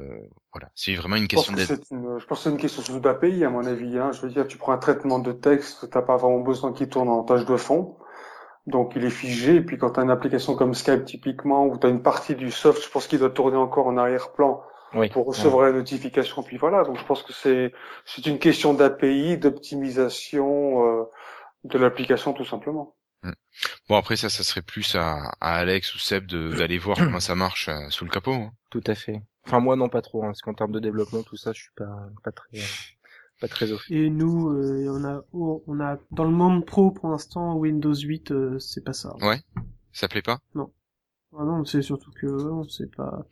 voilà, 0.52 0.68
c'est 0.74 0.94
vraiment 0.94 1.16
une 1.16 1.28
question 1.28 1.54
d'aide. 1.54 1.80
Je 1.90 2.26
pense 2.26 2.38
que 2.38 2.44
c'est 2.44 2.50
une 2.50 2.58
question 2.58 2.82
surtout 2.82 3.00
d'API, 3.00 3.44
à 3.44 3.50
mon 3.50 3.64
avis. 3.64 3.98
Hein. 3.98 4.12
Je 4.12 4.20
veux 4.20 4.28
dire, 4.28 4.46
tu 4.46 4.58
prends 4.58 4.72
un 4.72 4.78
traitement 4.78 5.18
de 5.18 5.32
texte, 5.32 5.88
t'as 5.90 6.02
pas 6.02 6.16
vraiment 6.16 6.40
besoin 6.40 6.74
qu'il 6.74 6.88
tourne 6.90 7.08
en 7.08 7.24
tâche 7.24 7.46
de 7.46 7.56
fond. 7.56 7.96
Donc 8.66 8.92
il 8.94 9.04
est 9.04 9.10
figé, 9.10 9.56
et 9.56 9.60
puis 9.62 9.78
quand 9.78 9.92
tu 9.92 10.00
as 10.00 10.02
une 10.02 10.10
application 10.10 10.54
comme 10.54 10.74
Skype 10.74 11.06
typiquement, 11.06 11.64
où 11.66 11.78
tu 11.78 11.86
as 11.86 11.90
une 11.90 12.02
partie 12.02 12.34
du 12.34 12.50
soft, 12.50 12.84
je 12.84 12.90
pense 12.90 13.06
qu'il 13.06 13.18
doit 13.18 13.30
tourner 13.30 13.56
encore 13.56 13.86
en 13.86 13.96
arrière-plan, 13.96 14.62
oui. 14.94 15.08
pour 15.08 15.26
recevoir 15.26 15.66
la 15.66 15.72
notification. 15.72 16.42
Puis 16.42 16.56
voilà, 16.56 16.84
donc 16.84 16.98
je 16.98 17.04
pense 17.04 17.22
que 17.22 17.32
c'est 17.32 17.72
c'est 18.04 18.26
une 18.26 18.38
question 18.38 18.74
d'API, 18.74 19.38
d'optimisation 19.38 20.84
euh, 20.84 21.04
de 21.64 21.78
l'application 21.78 22.32
tout 22.32 22.44
simplement. 22.44 22.94
Hmm. 23.22 23.32
Bon 23.88 23.96
après 23.96 24.16
ça, 24.16 24.28
ça 24.28 24.42
serait 24.42 24.62
plus 24.62 24.94
à, 24.94 25.32
à 25.40 25.56
Alex 25.56 25.94
ou 25.94 25.98
Seb 25.98 26.26
d'aller 26.26 26.78
voir 26.78 26.96
comment 26.98 27.20
ça 27.20 27.34
marche 27.34 27.68
euh, 27.68 27.88
sous 27.90 28.04
le 28.04 28.10
capot. 28.10 28.32
Hein. 28.32 28.52
Tout 28.70 28.84
à 28.86 28.94
fait. 28.94 29.22
Enfin 29.46 29.60
moi 29.60 29.76
non 29.76 29.88
pas 29.88 30.02
trop, 30.02 30.22
hein, 30.22 30.28
parce 30.28 30.42
qu'en 30.42 30.54
termes 30.54 30.72
de 30.72 30.80
développement 30.80 31.22
tout 31.22 31.36
ça, 31.36 31.52
je 31.52 31.62
suis 31.62 31.72
pas 31.76 32.08
pas 32.22 32.32
très 32.32 32.58
euh, 32.58 32.64
pas 33.40 33.48
très 33.48 33.72
officiel. 33.72 34.02
Et 34.02 34.10
nous, 34.10 34.50
on 34.88 35.04
a 35.04 35.22
on 35.32 35.80
a 35.80 35.98
dans 36.10 36.24
le 36.24 36.30
monde 36.30 36.66
pro 36.66 36.90
pour 36.90 37.08
l'instant 37.08 37.54
Windows 37.56 37.94
8, 37.94 38.58
c'est 38.58 38.84
pas 38.84 38.92
ça. 38.92 39.14
Ouais. 39.22 39.40
Ça 39.92 40.08
plaît 40.08 40.22
pas? 40.22 40.38
Non. 40.54 40.72
Ah 41.38 41.44
non, 41.44 41.64
c'est 41.64 41.82
surtout 41.82 42.10
que 42.12 42.26
c'est 42.68 42.94
pas 42.94 43.24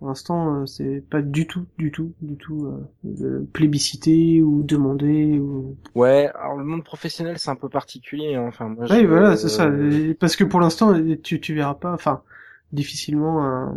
pour 0.00 0.08
l'instant, 0.08 0.62
euh, 0.62 0.66
c'est 0.66 1.04
pas 1.08 1.22
du 1.22 1.46
tout, 1.46 1.66
du 1.78 1.92
tout, 1.92 2.14
du 2.20 2.36
tout 2.36 2.66
euh, 3.04 3.48
plébiscité 3.52 4.42
ou 4.42 4.64
demandé. 4.64 5.38
Ou... 5.38 5.76
Ouais, 5.94 6.28
alors 6.34 6.56
le 6.56 6.64
monde 6.64 6.82
professionnel 6.82 7.38
c'est 7.38 7.50
un 7.50 7.56
peu 7.56 7.68
particulier. 7.68 8.34
Hein. 8.34 8.46
Enfin, 8.48 8.68
moi, 8.68 8.86
oui, 8.90 9.04
voilà, 9.04 9.36
c'est 9.36 9.48
ça. 9.48 9.70
Parce 10.18 10.34
que 10.34 10.44
pour 10.44 10.58
l'instant, 10.58 10.94
tu 11.22 11.38
tu 11.38 11.54
verras 11.54 11.74
pas, 11.74 11.92
enfin, 11.92 12.22
difficilement 12.72 13.44
un 13.44 13.76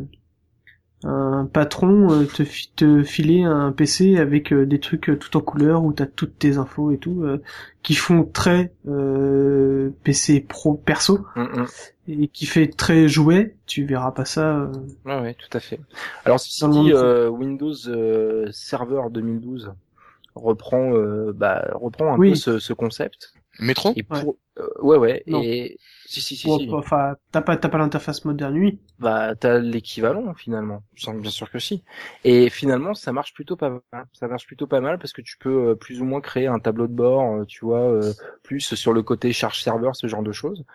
un 1.04 1.50
patron 1.52 2.12
euh, 2.12 2.26
te, 2.26 2.44
te 2.76 3.04
filer 3.04 3.44
un 3.44 3.72
PC 3.72 4.18
avec 4.18 4.54
euh, 4.54 4.66
des 4.66 4.80
trucs 4.80 5.10
euh, 5.10 5.18
tout 5.18 5.36
en 5.36 5.42
couleur 5.42 5.84
où 5.84 5.92
t'as 5.92 6.06
toutes 6.06 6.40
tes 6.40 6.58
infos 6.58 6.92
et 6.92 6.98
tout 6.98 7.26
qui 7.82 7.96
font 7.96 8.24
très 8.24 8.74
PC 10.04 10.42
pro 10.42 10.76
perso 10.76 11.26
mm, 11.36 11.42
mm. 11.42 11.68
Et 12.08 12.28
qui 12.28 12.46
fait 12.46 12.68
très 12.68 13.08
jouet 13.08 13.56
tu 13.66 13.86
verras 13.86 14.12
pas 14.12 14.26
ça 14.26 14.70
ouais, 15.06 15.20
ouais 15.22 15.34
tout 15.36 15.56
à 15.56 15.60
fait 15.60 15.80
alors 16.26 16.40
ceci 16.40 16.68
dit 16.70 16.94
Windows 16.94 18.52
Server 18.52 19.02
2012 19.10 19.74
reprend 20.36 20.92
bah 21.34 21.70
reprend 21.74 22.14
un 22.14 22.18
peu 22.18 22.36
ce, 22.36 22.60
ce 22.60 22.74
concept 22.74 23.34
Métro 23.60 23.94
ouais 24.82 24.98
ouais, 24.98 25.24
et 25.28 25.78
si, 26.14 26.22
si, 26.22 26.36
si. 26.36 26.70
Enfin, 26.72 27.16
t'as 27.32 27.42
pas, 27.42 27.58
t'as 27.58 27.70
pas 27.70 27.80
l'interface 27.80 28.24
moderne 28.24 28.54
nuit. 28.54 28.80
Bah, 29.00 29.34
t'as 29.36 29.58
l'équivalent 29.58 30.34
finalement. 30.36 30.84
Je 30.94 31.06
sens 31.06 31.16
bien 31.16 31.32
sûr 31.32 31.50
que 31.50 31.58
si. 31.58 31.84
Et 32.24 32.52
finalement, 32.52 32.94
ça 32.94 33.12
marche 33.12 33.34
plutôt 33.34 33.56
pas 33.56 33.70
mal. 33.70 34.06
Ça 34.14 34.28
marche 34.28 34.46
plutôt 34.46 34.68
pas 34.68 34.80
mal 34.80 35.00
parce 35.00 35.12
que 35.12 35.22
tu 35.22 35.38
peux 35.40 35.70
euh, 35.70 35.76
plus 35.76 36.02
ou 36.02 36.06
moins 36.06 36.22
créer 36.22 36.46
un 36.46 36.60
tableau 36.60 36.86
de 36.86 36.94
bord, 36.94 37.34
euh, 37.34 37.46
tu 37.46 37.66
vois, 37.66 37.82
euh, 37.82 38.14
plus 38.44 38.76
sur 38.76 38.94
le 38.94 39.02
côté 39.02 39.34
charge 39.34 39.60
serveur, 39.60 39.96
ce 39.96 40.06
genre 40.06 40.22
de 40.22 40.32
choses. 40.32 40.66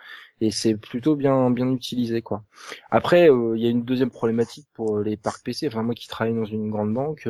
Et 0.40 0.50
c'est 0.50 0.76
plutôt 0.76 1.16
bien, 1.16 1.50
bien 1.50 1.68
utilisé, 1.72 2.22
quoi. 2.22 2.44
Après, 2.90 3.28
il 3.28 3.60
y 3.60 3.66
a 3.66 3.70
une 3.70 3.84
deuxième 3.84 4.10
problématique 4.10 4.68
pour 4.74 5.00
les 5.00 5.16
parcs 5.16 5.42
PC. 5.44 5.66
Enfin, 5.68 5.82
moi 5.82 5.94
qui 5.94 6.08
travaille 6.08 6.34
dans 6.34 6.44
une 6.44 6.70
grande 6.70 6.94
banque, 6.94 7.28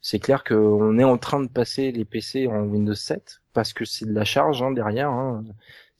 c'est 0.00 0.20
clair 0.20 0.44
qu'on 0.44 0.98
est 0.98 1.04
en 1.04 1.18
train 1.18 1.40
de 1.40 1.48
passer 1.48 1.92
les 1.92 2.04
PC 2.04 2.46
en 2.46 2.62
Windows 2.62 2.94
7 2.94 3.42
parce 3.52 3.72
que 3.72 3.84
c'est 3.84 4.06
de 4.06 4.12
la 4.12 4.24
charge 4.24 4.62
hein, 4.62 4.70
derrière. 4.70 5.10
Hein 5.10 5.44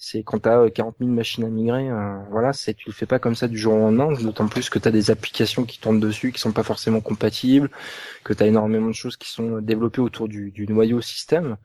c'est 0.03 0.23
quand 0.23 0.39
t'as 0.41 0.71
40 0.71 0.95
euh, 0.95 1.05
000 1.05 1.15
machines 1.15 1.45
à 1.45 1.49
migrer, 1.51 1.91
euh, 1.91 2.19
voilà, 2.31 2.55
c'est 2.55 2.73
tu 2.73 2.89
le 2.89 2.95
fais 2.95 3.05
pas 3.05 3.19
comme 3.19 3.35
ça 3.35 3.49
du 3.49 3.59
jour 3.59 3.75
au 3.75 3.79
lendemain, 3.79 4.11
d'autant 4.15 4.49
plus 4.49 4.71
que 4.71 4.79
t'as 4.79 4.91
des 4.91 5.11
applications 5.11 5.65
qui 5.65 5.79
tournent 5.79 6.01
dessus 6.01 6.33
qui 6.33 6.41
sont 6.41 6.53
pas 6.53 6.63
forcément 6.63 7.03
compatibles, 7.03 7.71
que 8.25 8.33
t'as 8.33 8.47
énormément 8.47 8.87
de 8.89 8.95
choses 8.95 9.19
qui 9.19 9.29
sont 9.29 9.61
développées 9.61 10.01
autour 10.01 10.27
du, 10.27 10.53
du 10.53 10.67
noyau 10.67 11.03
système. 11.03 11.59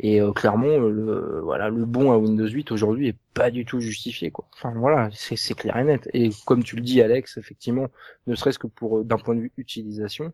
Et 0.00 0.20
euh, 0.20 0.32
clairement, 0.32 0.78
le, 0.78 1.40
voilà, 1.42 1.68
le 1.68 1.84
bon 1.84 2.12
à 2.12 2.16
Windows 2.16 2.48
8 2.48 2.72
aujourd'hui 2.72 3.08
est 3.08 3.18
pas 3.34 3.50
du 3.50 3.64
tout 3.64 3.80
justifié, 3.80 4.30
quoi. 4.30 4.46
Enfin 4.54 4.72
voilà, 4.74 5.10
c'est 5.12 5.54
clair 5.54 5.76
et 5.76 5.84
net. 5.84 6.08
Et 6.12 6.30
comme 6.46 6.64
tu 6.64 6.76
le 6.76 6.82
dis, 6.82 7.00
Alex, 7.02 7.36
effectivement, 7.36 7.88
ne 8.26 8.34
serait-ce 8.34 8.58
que 8.58 8.66
pour 8.66 9.04
d'un 9.04 9.18
point 9.18 9.34
de 9.34 9.40
vue 9.42 9.52
utilisation, 9.56 10.32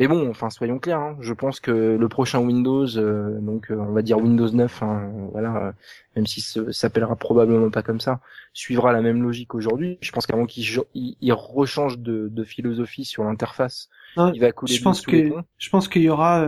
mais 0.00 0.08
bon, 0.08 0.30
enfin 0.30 0.48
soyons 0.48 0.78
clairs, 0.78 1.00
hein, 1.00 1.18
je 1.20 1.34
pense 1.34 1.60
que 1.60 1.70
le 1.70 2.08
prochain 2.08 2.38
Windows, 2.38 2.86
euh, 2.96 3.38
donc 3.40 3.70
euh, 3.70 3.76
on 3.76 3.92
va 3.92 4.00
dire 4.00 4.16
Windows 4.16 4.50
9, 4.50 4.82
hein, 4.82 5.12
voilà, 5.32 5.56
euh, 5.56 5.72
même 6.16 6.26
si 6.26 6.40
ça 6.40 6.72
s'appellera 6.72 7.16
probablement 7.16 7.68
pas 7.70 7.82
comme 7.82 8.00
ça, 8.00 8.20
suivra 8.54 8.92
la 8.92 9.02
même 9.02 9.22
logique 9.22 9.54
aujourd'hui. 9.54 9.98
Je 10.00 10.10
pense 10.12 10.26
qu'avant 10.26 10.46
qu'il 10.46 10.64
il, 10.94 11.32
rechange 11.34 11.98
de, 11.98 12.44
philosophie 12.44 13.04
sur 13.04 13.24
l'interface, 13.24 13.90
il 14.16 14.40
va 14.40 14.52
couler. 14.52 14.74
Je 14.74 14.82
pense 14.82 15.02
que 15.02 15.32
je 15.58 15.70
pense 15.70 15.88
qu'il 15.88 16.02
y 16.02 16.08
aura, 16.08 16.46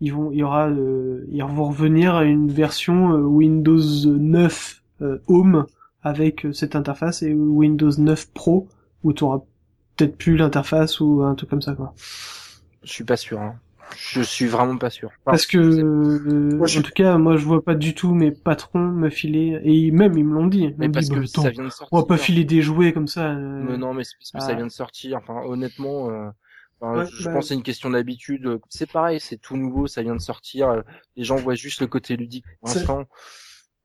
ils 0.00 0.12
vont, 0.12 0.30
il 0.32 0.38
y 0.38 0.42
aura, 0.42 0.68
ils 0.70 1.42
vont 1.42 1.68
revenir 1.68 2.14
à 2.14 2.24
une 2.24 2.50
version 2.50 3.10
Windows 3.12 3.80
9 4.06 4.82
Home 5.26 5.66
avec 6.02 6.46
cette 6.52 6.76
interface 6.76 7.22
et 7.22 7.32
Windows 7.32 7.90
9 7.96 8.32
Pro 8.32 8.68
où 9.04 9.12
tu 9.12 9.24
auras 9.24 9.40
peut-être 9.96 10.16
plus 10.16 10.36
l'interface 10.36 11.00
ou 11.00 11.22
un 11.22 11.34
truc 11.34 11.50
comme 11.50 11.62
ça 11.62 11.74
quoi. 11.74 11.94
Je 12.82 12.92
suis 12.92 13.04
pas 13.04 13.16
sûr. 13.16 13.40
Hein. 13.40 13.56
Je 13.96 14.20
suis 14.22 14.46
vraiment 14.46 14.76
pas 14.76 14.90
sûr. 14.90 15.10
Parce 15.24 15.46
que, 15.46 15.58
euh, 15.58 16.60
en 16.60 16.82
tout 16.82 16.92
cas, 16.94 17.18
moi, 17.18 17.36
je 17.36 17.44
vois 17.44 17.62
pas 17.64 17.74
du 17.74 17.94
tout 17.94 18.14
mes 18.14 18.30
patrons 18.30 18.80
me 18.80 19.08
filer, 19.08 19.60
et 19.64 19.90
même 19.90 20.16
ils 20.16 20.24
me 20.24 20.34
l'ont 20.34 20.46
dit. 20.46 20.74
Mais 20.78 20.88
parce 20.88 21.08
que 21.08 21.24
ça 21.26 21.50
vient 21.50 21.64
de 21.64 21.70
sortir. 21.70 21.88
On 21.92 22.00
va 22.00 22.06
pas 22.06 22.16
filer 22.16 22.44
des 22.44 22.62
jouets 22.62 22.92
comme 22.92 23.08
ça. 23.08 23.30
Euh... 23.30 23.64
Mais 23.68 23.76
non, 23.76 23.94
mais 23.94 24.04
c'est 24.04 24.16
parce 24.18 24.30
que 24.32 24.40
ça 24.40 24.54
vient 24.56 24.66
de 24.66 24.72
sortir. 24.72 25.18
Enfin, 25.18 25.40
honnêtement, 25.46 26.10
euh... 26.10 26.28
je 26.82 27.22
bah 27.24 27.32
pense 27.32 27.44
que 27.44 27.48
c'est 27.48 27.54
une 27.54 27.62
question 27.62 27.90
d'habitude. 27.90 28.60
C'est 28.68 28.90
pareil, 28.90 29.20
c'est 29.20 29.38
tout 29.38 29.56
nouveau, 29.56 29.86
ça 29.86 30.02
vient 30.02 30.14
de 30.14 30.20
sortir. 30.20 30.82
Les 31.16 31.24
gens 31.24 31.36
voient 31.36 31.54
juste 31.54 31.80
le 31.80 31.86
côté 31.86 32.16
ludique 32.16 32.44
pour 32.60 32.68
l'instant. 32.68 33.04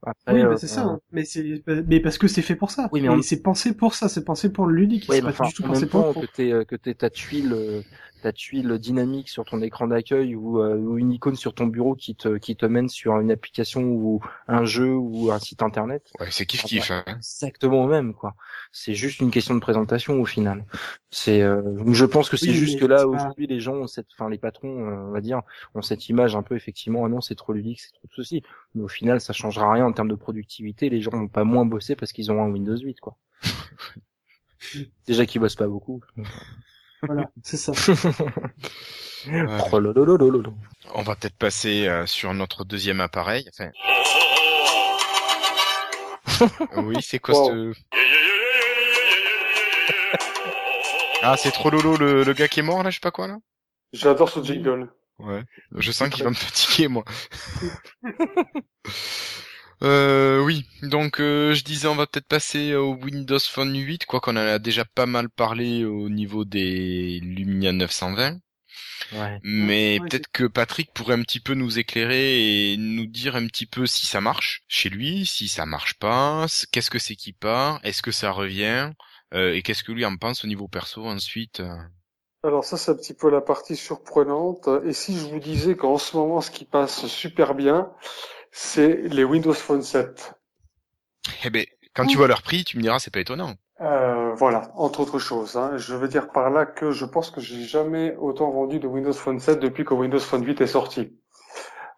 Après, 0.05 0.33
Oui, 0.33 0.41
euh, 0.41 0.49
bah 0.49 0.57
c'est 0.57 0.67
ça. 0.67 0.81
hein. 0.83 0.99
Mais 1.11 1.25
c'est, 1.25 1.63
mais 1.87 1.99
parce 1.99 2.17
que 2.17 2.27
c'est 2.27 2.41
fait 2.41 2.55
pour 2.55 2.71
ça. 2.71 2.89
Oui, 2.91 3.01
mais 3.01 3.21
c'est 3.21 3.41
pensé 3.41 3.75
pour 3.75 3.93
ça. 3.95 4.09
C'est 4.09 4.23
pensé 4.23 4.51
pour 4.51 4.65
le 4.67 4.75
ludique. 4.75 5.05
Ouais, 5.09 5.17
c'est 5.17 5.23
pas 5.23 5.31
enfin, 5.31 5.45
du 5.45 5.53
tout 5.53 5.63
en 5.63 5.67
pensé 5.67 5.85
même 5.85 5.89
pour. 5.89 6.01
temps 6.01 6.13
pour- 6.13 6.21
que 6.21 6.25
t'es 6.27 6.51
euh, 6.51 6.63
que 6.65 6.75
t'es 6.75 6.93
ta 6.93 7.09
tuile 7.09 7.53
euh, 7.53 7.81
ta 8.23 8.31
tuile 8.31 8.79
dynamique 8.79 9.27
sur 9.27 9.43
ton 9.43 9.61
écran 9.61 9.87
d'accueil 9.87 10.33
ou, 10.33 10.61
euh, 10.61 10.77
ou 10.77 10.97
une 10.97 11.11
icône 11.11 11.35
sur 11.35 11.53
ton 11.53 11.67
bureau 11.67 11.93
qui 11.93 12.15
te 12.15 12.37
qui 12.37 12.55
te 12.55 12.65
mène 12.65 12.87
sur 12.87 13.19
une 13.19 13.31
application 13.31 13.81
ou 13.81 14.21
un 14.47 14.63
jeu 14.63 14.95
ou 14.95 15.29
un 15.29 15.39
site 15.39 15.61
internet. 15.61 16.09
Ouais, 16.21 16.31
c'est 16.31 16.45
kiff 16.45 16.63
kiff. 16.63 16.89
Hein. 16.89 17.03
exactement 17.17 17.83
au 17.83 17.87
même 17.87 18.13
quoi. 18.13 18.35
C'est 18.71 18.93
juste 18.93 19.19
une 19.19 19.29
question 19.29 19.55
de 19.55 19.59
présentation 19.59 20.21
au 20.21 20.25
final. 20.25 20.63
C'est 21.11 21.41
euh, 21.41 21.61
je 21.91 22.05
pense 22.05 22.29
que 22.29 22.37
c'est 22.37 22.47
Oui, 22.47 22.53
juste 22.53 22.79
que 22.79 22.85
là 22.85 23.05
aujourd'hui 23.07 23.45
les 23.45 23.59
gens 23.59 23.75
ont 23.75 23.87
cette 23.87 24.07
enfin 24.13 24.29
les 24.29 24.37
patrons 24.37 24.87
euh, 24.87 25.09
on 25.09 25.11
va 25.11 25.19
dire 25.19 25.41
ont 25.75 25.81
cette 25.81 26.07
image 26.07 26.33
un 26.37 26.43
peu 26.43 26.55
effectivement 26.55 27.03
ah 27.03 27.09
non 27.09 27.19
c'est 27.19 27.35
trop 27.35 27.51
ludique 27.51 27.81
c'est 27.81 27.91
trop 27.91 28.07
ceci 28.15 28.41
mais 28.73 28.83
au 28.83 28.87
final 28.87 29.19
ça 29.19 29.33
changera 29.33 29.73
rien 29.73 29.85
en 29.85 29.91
termes 29.91 30.09
de 30.09 30.15
productivité. 30.15 30.89
Les 30.89 31.01
gens 31.01 31.11
vont 31.11 31.27
pas 31.27 31.43
moins 31.43 31.65
bosser 31.65 31.97
parce 31.97 32.13
qu'ils 32.13 32.31
ont 32.31 32.41
un 32.41 32.49
Windows 32.49 32.77
8 32.77 33.01
quoi. 33.01 33.17
Déjà 35.07 35.25
qu'ils 35.25 35.41
bossent 35.41 35.57
pas 35.57 35.67
beaucoup 35.67 36.01
Voilà, 37.05 37.29
c'est 37.43 37.57
ça. 37.57 37.71
Ouais. 37.71 38.45
Oh. 39.25 39.79
On 40.95 41.01
va 41.01 41.15
peut-être 41.15 41.37
passer 41.37 41.87
euh, 41.87 42.05
sur 42.05 42.33
notre 42.33 42.65
deuxième 42.65 42.99
appareil. 42.99 43.47
Enfin... 43.53 43.71
oui, 46.83 46.97
c'est 47.01 47.19
quoi 47.19 47.35
Wow. 47.35 47.73
ce... 47.73 47.73
Ah, 51.21 51.37
c'est 51.37 51.51
trop 51.51 51.69
lolo 51.69 51.95
le, 51.95 52.23
le 52.23 52.33
gars 52.33 52.49
qui 52.49 52.59
est 52.59 52.63
mort 52.63 52.83
là, 52.83 52.89
je 52.89 52.95
sais 52.95 52.99
pas 52.99 53.11
quoi 53.11 53.27
là 53.27 53.37
J'adore 53.93 54.29
ce 54.29 54.43
jingle. 54.43 54.91
Ouais. 55.19 55.41
Je 55.77 55.91
sens 55.91 56.09
qu'il 56.09 56.23
va 56.23 56.31
me 56.31 56.35
fatiguer 56.35 56.89
moi. 56.89 57.05
Euh, 59.81 60.41
oui, 60.43 60.65
donc 60.81 61.19
euh, 61.19 61.53
je 61.53 61.63
disais 61.63 61.87
on 61.87 61.95
va 61.95 62.07
peut-être 62.07 62.27
passer 62.27 62.73
au 62.75 62.93
Windows 62.95 63.39
Phone 63.39 63.75
8, 63.77 64.05
quoi 64.05 64.21
qu'on 64.21 64.31
en 64.33 64.37
a 64.37 64.59
déjà 64.59 64.85
pas 64.85 65.05
mal 65.05 65.29
parlé 65.29 65.83
au 65.83 66.09
niveau 66.09 66.45
des 66.45 67.19
Lumia 67.21 67.71
920. 67.73 68.39
ouais 69.11 69.41
Mais 69.43 69.99
Ouais, 69.99 70.09
peut-être 70.09 70.29
que 70.31 70.45
Patrick 70.45 70.93
pourrait 70.93 71.15
un 71.15 71.21
petit 71.23 71.39
peu 71.41 71.53
nous 71.53 71.79
éclairer 71.79 72.73
et 72.73 72.77
nous 72.77 73.05
dire 73.07 73.35
un 73.35 73.45
petit 73.47 73.65
peu 73.65 73.85
si 73.85 74.05
ça 74.05 74.21
marche 74.21 74.63
chez 74.67 74.89
lui, 74.89 75.25
si 75.25 75.47
ça 75.49 75.65
marche 75.65 75.95
pas, 75.95 76.45
qu'est-ce 76.71 76.89
que 76.91 76.99
c'est 76.99 77.15
qui 77.15 77.33
part, 77.33 77.79
est-ce 77.83 78.01
que 78.01 78.11
ça 78.11 78.31
revient, 78.31 78.91
euh, 79.33 79.53
et 79.53 79.61
qu'est-ce 79.63 79.83
que 79.83 79.91
lui 79.91 80.05
en 80.05 80.15
pense 80.17 80.43
au 80.45 80.47
niveau 80.47 80.67
perso 80.67 81.05
ensuite. 81.05 81.59
euh. 81.59 81.75
Alors 82.43 82.63
ça, 82.63 82.77
c'est 82.77 82.91
un 82.91 82.95
petit 82.95 83.13
peu 83.13 83.29
la 83.29 83.41
partie 83.41 83.75
surprenante. 83.75 84.69
Et 84.85 84.93
si 84.93 85.17
je 85.17 85.25
vous 85.27 85.39
disais 85.39 85.75
qu'en 85.75 85.97
ce 85.97 86.15
moment, 86.17 86.41
ce 86.41 86.51
qui 86.51 86.65
passe 86.65 87.05
super 87.07 87.55
bien, 87.55 87.91
c'est 88.53 89.01
les 89.09 89.23
Windows 89.23 89.53
Phone 89.53 89.81
7. 89.81 90.35
Eh 91.43 91.49
ben, 91.49 91.65
quand 91.95 92.05
tu 92.05 92.17
vois 92.17 92.27
leur 92.27 92.43
prix, 92.43 92.63
tu 92.63 92.77
me 92.77 92.83
diras 92.83 92.99
c'est 92.99 93.11
pas 93.11 93.19
étonnant. 93.19 93.55
Euh, 93.81 94.33
voilà, 94.35 94.71
entre 94.75 95.01
autres 95.01 95.17
choses. 95.17 95.57
Hein. 95.57 95.77
Je 95.77 95.95
veux 95.95 96.07
dire 96.07 96.29
par 96.31 96.51
là 96.51 96.65
que 96.65 96.91
je 96.91 97.03
pense 97.03 97.31
que 97.31 97.41
j'ai 97.41 97.63
jamais 97.63 98.15
autant 98.17 98.51
vendu 98.51 98.79
de 98.79 98.87
Windows 98.87 99.11
Phone 99.11 99.39
7 99.39 99.59
depuis 99.59 99.83
que 99.83 99.95
Windows 99.95 100.19
Phone 100.19 100.45
8 100.45 100.61
est 100.61 100.67
sorti. 100.67 101.17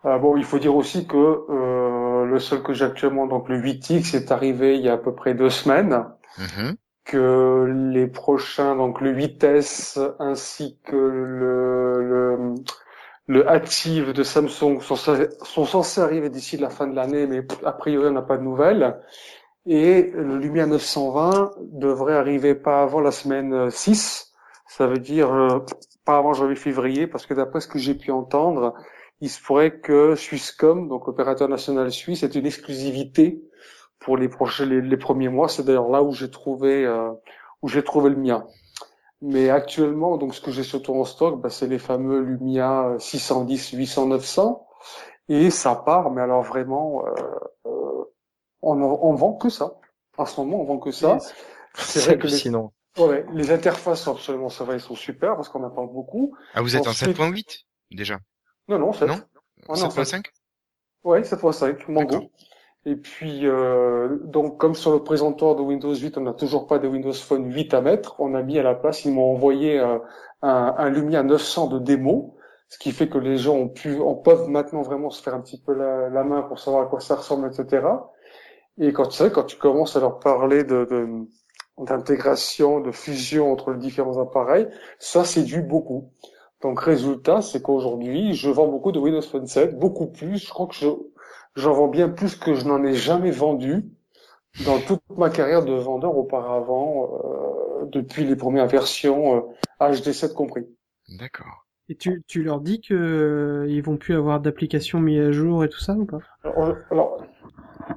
Euh, 0.06 0.18
bon, 0.18 0.38
il 0.38 0.46
faut 0.46 0.58
dire 0.58 0.76
aussi 0.76 1.08
que 1.08 1.18
euh, 1.18 2.26
le 2.26 2.40
seul 2.40 2.64
que 2.64 2.74
j'ai 2.74 2.86
actuellement, 2.86 3.28
donc 3.28 3.50
le 3.50 3.60
8X, 3.62 4.16
est 4.16 4.32
arrivé 4.32 4.78
il 4.78 4.82
y 4.82 4.90
a 4.90 4.94
à 4.94 4.98
peu 4.98 5.14
près 5.14 5.34
deux 5.34 5.50
semaines. 5.50 6.06
Mhm. 6.38 6.76
que 7.06 7.92
les 7.94 8.08
prochains, 8.08 8.76
donc 8.76 9.00
le 9.00 9.14
8S 9.14 10.16
ainsi 10.20 10.80
que 10.84 10.96
le, 10.96 12.02
le, 12.02 12.56
le 13.28 13.50
Active 13.50 14.14
de 14.14 14.24
Samsung 14.24 14.80
sont, 14.82 15.66
censés 15.66 16.02
arriver 16.02 16.30
d'ici 16.30 16.58
la 16.58 16.70
fin 16.70 16.88
de 16.88 16.96
l'année, 16.96 17.26
mais 17.26 17.46
a 17.64 17.72
priori 17.72 18.08
on 18.08 18.12
n'a 18.12 18.22
pas 18.22 18.38
de 18.38 18.44
nouvelles. 18.44 19.00
Et 19.66 20.12
le 20.14 20.38
Lumia 20.38 20.68
920 20.68 21.54
devrait 21.72 22.14
arriver 22.14 22.54
pas 22.54 22.84
avant 22.84 23.00
la 23.00 23.12
semaine 23.12 23.72
6, 23.72 24.32
ça 24.68 24.86
veut 24.86 25.00
dire 25.00 25.34
euh, 25.34 25.60
pas 26.06 26.18
avant 26.18 26.34
janvier-février, 26.34 27.08
parce 27.08 27.26
que 27.26 27.34
d'après 27.34 27.62
ce 27.62 27.68
que 27.68 27.80
j'ai 27.80 27.96
pu 27.96 28.12
entendre, 28.12 28.76
il 29.22 29.30
se 29.30 29.42
pourrait 29.42 29.80
que 29.80 30.14
Swisscom, 30.16 30.88
donc 30.88 31.08
l'opérateur 31.08 31.50
national 31.50 31.92
suisse, 31.92 32.22
ait 32.22 32.28
une 32.28 32.46
exclusivité 32.46 33.42
pour 34.00 34.18
les 34.18 34.30
prochains 34.30 34.66
les 34.66 34.98
premiers 34.98 35.30
mois. 35.30 35.48
C'est 35.48 35.64
d'ailleurs 35.64 35.90
là 35.90 36.04
où 36.04 36.12
j'ai 36.12 36.30
trouvé 36.30 36.86
euh, 36.86 37.10
où 37.62 37.68
j'ai 37.68 37.84
trouvé 37.84 38.12
le 38.12 38.18
mien. 38.18 38.46
Mais 39.28 39.50
actuellement, 39.50 40.18
donc 40.18 40.36
ce 40.36 40.42
que 40.42 40.52
j'ai 40.52 40.64
surtout 40.64 40.94
en 40.94 41.04
stock, 41.06 41.42
bah, 41.42 41.50
c'est 41.50 41.68
les 41.68 41.80
fameux 41.80 42.20
Lumia 42.22 42.96
610, 43.00 43.72
800, 43.72 44.06
900, 44.08 44.68
et 45.30 45.50
ça 45.50 45.76
part. 45.76 46.12
Mais 46.12 46.22
alors 46.22 46.44
vraiment, 46.44 47.06
euh, 47.08 47.12
euh, 47.66 48.04
on, 48.62 48.80
on 48.82 49.14
vend 49.16 49.34
que 49.34 49.50
ça. 49.50 49.74
En 50.18 50.26
ce 50.26 50.40
moment, 50.40 50.62
on 50.62 50.66
vend 50.66 50.78
que 50.78 50.92
ça. 50.92 51.18
C'est 51.74 52.00
c'est 52.00 52.06
vrai 52.06 52.18
que 52.20 52.28
les, 52.28 52.34
hallucinant 52.34 52.72
ouais, 53.00 53.26
les 53.34 53.52
interfaces 53.52 54.02
sont 54.04 54.12
absolument, 54.12 54.50
ça 54.50 54.64
va, 54.64 54.74
elles 54.76 54.80
sont 54.80 54.96
super 54.96 55.36
parce 55.36 55.50
qu'on 55.50 55.64
en 55.64 55.70
parle 55.72 55.92
beaucoup. 55.92 56.36
Ah, 56.54 56.62
vous 56.62 56.76
êtes 56.76 56.88
Ensuite- 56.88 57.20
en 57.20 57.32
7.8 57.32 57.66
déjà? 57.92 58.20
Non, 58.68 58.80
non, 58.80 58.94
7. 58.94 59.08
Non? 59.10 59.20
Ah 59.68 59.74
non, 59.74 59.90
7.5 59.90 60.26
Ouais, 61.04 61.24
7.5, 61.24 61.88
Mango. 61.90 62.30
Et 62.88 62.96
puis, 62.96 63.48
euh, 63.48 64.20
donc, 64.26 64.60
comme 64.60 64.76
sur 64.76 64.92
le 64.94 65.04
présentoir 65.04 65.56
de 65.56 65.62
Windows 65.62 65.94
8, 65.96 66.18
on 66.18 66.22
n'a 66.22 66.34
toujours 66.34 66.68
pas 66.68 66.78
de 66.78 66.88
Windows 66.88 67.14
Phone 67.14 67.52
8 67.52 67.74
à 67.74 67.82
mettre, 67.82 68.16
on 68.20 68.36
a 68.36 68.44
mis 68.44 68.60
à 68.60 68.64
la 68.64 68.76
place, 68.76 69.06
ils 69.06 69.12
m'ont 69.12 69.32
envoyé 69.34 69.80
euh, 69.80 69.98
un, 70.44 70.76
un 70.78 70.90
Lumia 70.90 71.24
900 71.24 71.68
de 71.68 71.80
démo, 71.80 72.36
ce 72.70 72.78
qui 72.78 72.92
fait 72.92 73.10
que 73.10 73.18
les 73.18 73.38
gens 73.38 73.56
ont 73.56 73.70
pu, 73.70 73.96
on 74.00 74.16
peuvent 74.16 74.50
maintenant 74.50 74.84
vraiment 74.84 75.10
se 75.10 75.22
faire 75.24 75.34
un 75.34 75.42
petit 75.42 75.60
peu 75.60 75.74
la, 75.74 76.10
la 76.10 76.24
main 76.24 76.44
pour 76.44 76.60
savoir 76.60 76.84
à 76.84 76.86
quoi 76.88 77.00
ça 77.00 77.16
ressemble, 77.16 77.48
etc. 77.52 78.12
Et 78.78 78.94
quand 78.94 79.08
tu 79.08 79.18
sais, 79.18 79.32
quand 79.32 79.44
tu 79.46 79.58
commences 79.58 79.96
à 79.96 80.00
leur 80.02 80.20
parler 80.20 80.64
de, 80.64 80.86
de- 80.86 81.28
d'intégration, 81.84 82.80
de 82.82 82.92
fusion 82.92 83.52
entre 83.52 83.72
les 83.72 83.80
différents 83.80 84.20
appareils, 84.22 84.68
ça 85.00 85.26
séduit 85.26 85.62
beaucoup. 85.62 86.12
Donc, 86.62 86.80
résultat, 86.82 87.42
c'est 87.42 87.62
qu'aujourd'hui, 87.62 88.34
je 88.34 88.50
vends 88.50 88.68
beaucoup 88.68 88.92
de 88.92 89.00
Windows 89.00 89.22
Phone 89.22 89.48
7, 89.48 89.78
beaucoup 89.80 90.08
plus. 90.08 90.38
Je 90.38 90.50
crois 90.50 90.68
que 90.68 90.76
je, 90.76 90.88
j'en 91.56 91.74
vends 91.74 91.88
bien 91.88 92.10
plus 92.10 92.36
que 92.36 92.54
je 92.54 92.66
n'en 92.66 92.84
ai 92.84 92.94
jamais 92.94 93.32
vendu 93.32 93.86
dans 94.66 94.80
toute 94.80 95.02
ma 95.18 95.30
carrière 95.30 95.66
de 95.66 95.74
vendeur 95.74 96.18
auparavant, 96.18 97.20
euh, 97.84 97.86
depuis 97.88 98.26
les 98.26 98.36
premières 98.36 98.68
versions 98.68 99.38
euh, 99.38 99.42
HD7 99.80 100.34
compris. 100.34 100.66
D'accord. 101.10 101.66
Et 101.90 101.96
tu, 101.96 102.24
tu 102.28 102.44
leur 102.44 102.62
dis 102.62 102.82
que 102.82 102.94
euh, 102.94 103.68
ils 103.70 103.82
vont 103.84 103.98
plus 103.98 104.16
avoir 104.16 104.40
d'applications 104.40 105.00
mises 105.00 105.20
à 105.20 105.32
jour 105.32 105.64
et 105.64 105.70
tout 105.70 105.80
ça 105.80 105.94
ou 105.94 106.06
pas? 106.06 106.20
Alors, 106.44 107.24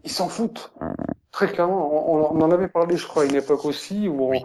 ils 0.04 0.10
s'en 0.10 0.28
foutent. 0.28 0.72
Très 1.30 1.48
clairement, 1.52 2.12
on, 2.12 2.36
on 2.36 2.40
en 2.42 2.50
avait 2.50 2.68
parlé, 2.68 2.96
je 2.96 3.06
crois, 3.06 3.22
à 3.22 3.26
une 3.26 3.34
époque 3.34 3.64
aussi, 3.64 4.08
où 4.08 4.22
on, 4.24 4.30
Oui. 4.30 4.44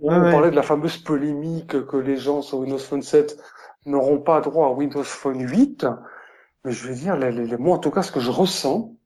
où 0.00 0.10
Ouais, 0.10 0.16
on 0.18 0.22
ouais. 0.22 0.30
parlait 0.30 0.50
de 0.50 0.56
la 0.56 0.62
fameuse 0.62 0.98
polémique 0.98 1.86
que 1.86 1.96
les 1.96 2.16
gens 2.16 2.42
sur 2.42 2.58
Windows 2.58 2.78
Phone 2.78 3.02
7 3.02 3.38
n'auront 3.86 4.18
pas 4.20 4.40
droit 4.40 4.68
à 4.68 4.70
Windows 4.72 5.02
Phone 5.04 5.40
8. 5.40 5.86
Mais 6.64 6.72
je 6.72 6.88
veux 6.88 6.94
dire, 6.94 7.16
les, 7.16 7.30
les, 7.32 7.46
les- 7.46 7.56
moi, 7.56 7.76
en 7.76 7.78
tout 7.78 7.90
cas, 7.90 8.02
ce 8.02 8.12
que 8.12 8.20
je 8.20 8.30
ressens 8.30 8.96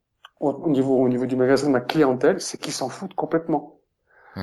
au, 0.40 0.50
au 0.50 0.70
niveau, 0.70 0.96
au 1.02 1.08
niveau 1.08 1.26
du 1.26 1.36
magasin 1.36 1.66
de 1.68 1.72
ma 1.72 1.80
clientèle, 1.80 2.40
c'est 2.40 2.58
qu'ils 2.58 2.72
s'en 2.72 2.88
foutent 2.88 3.14
complètement. 3.14 3.80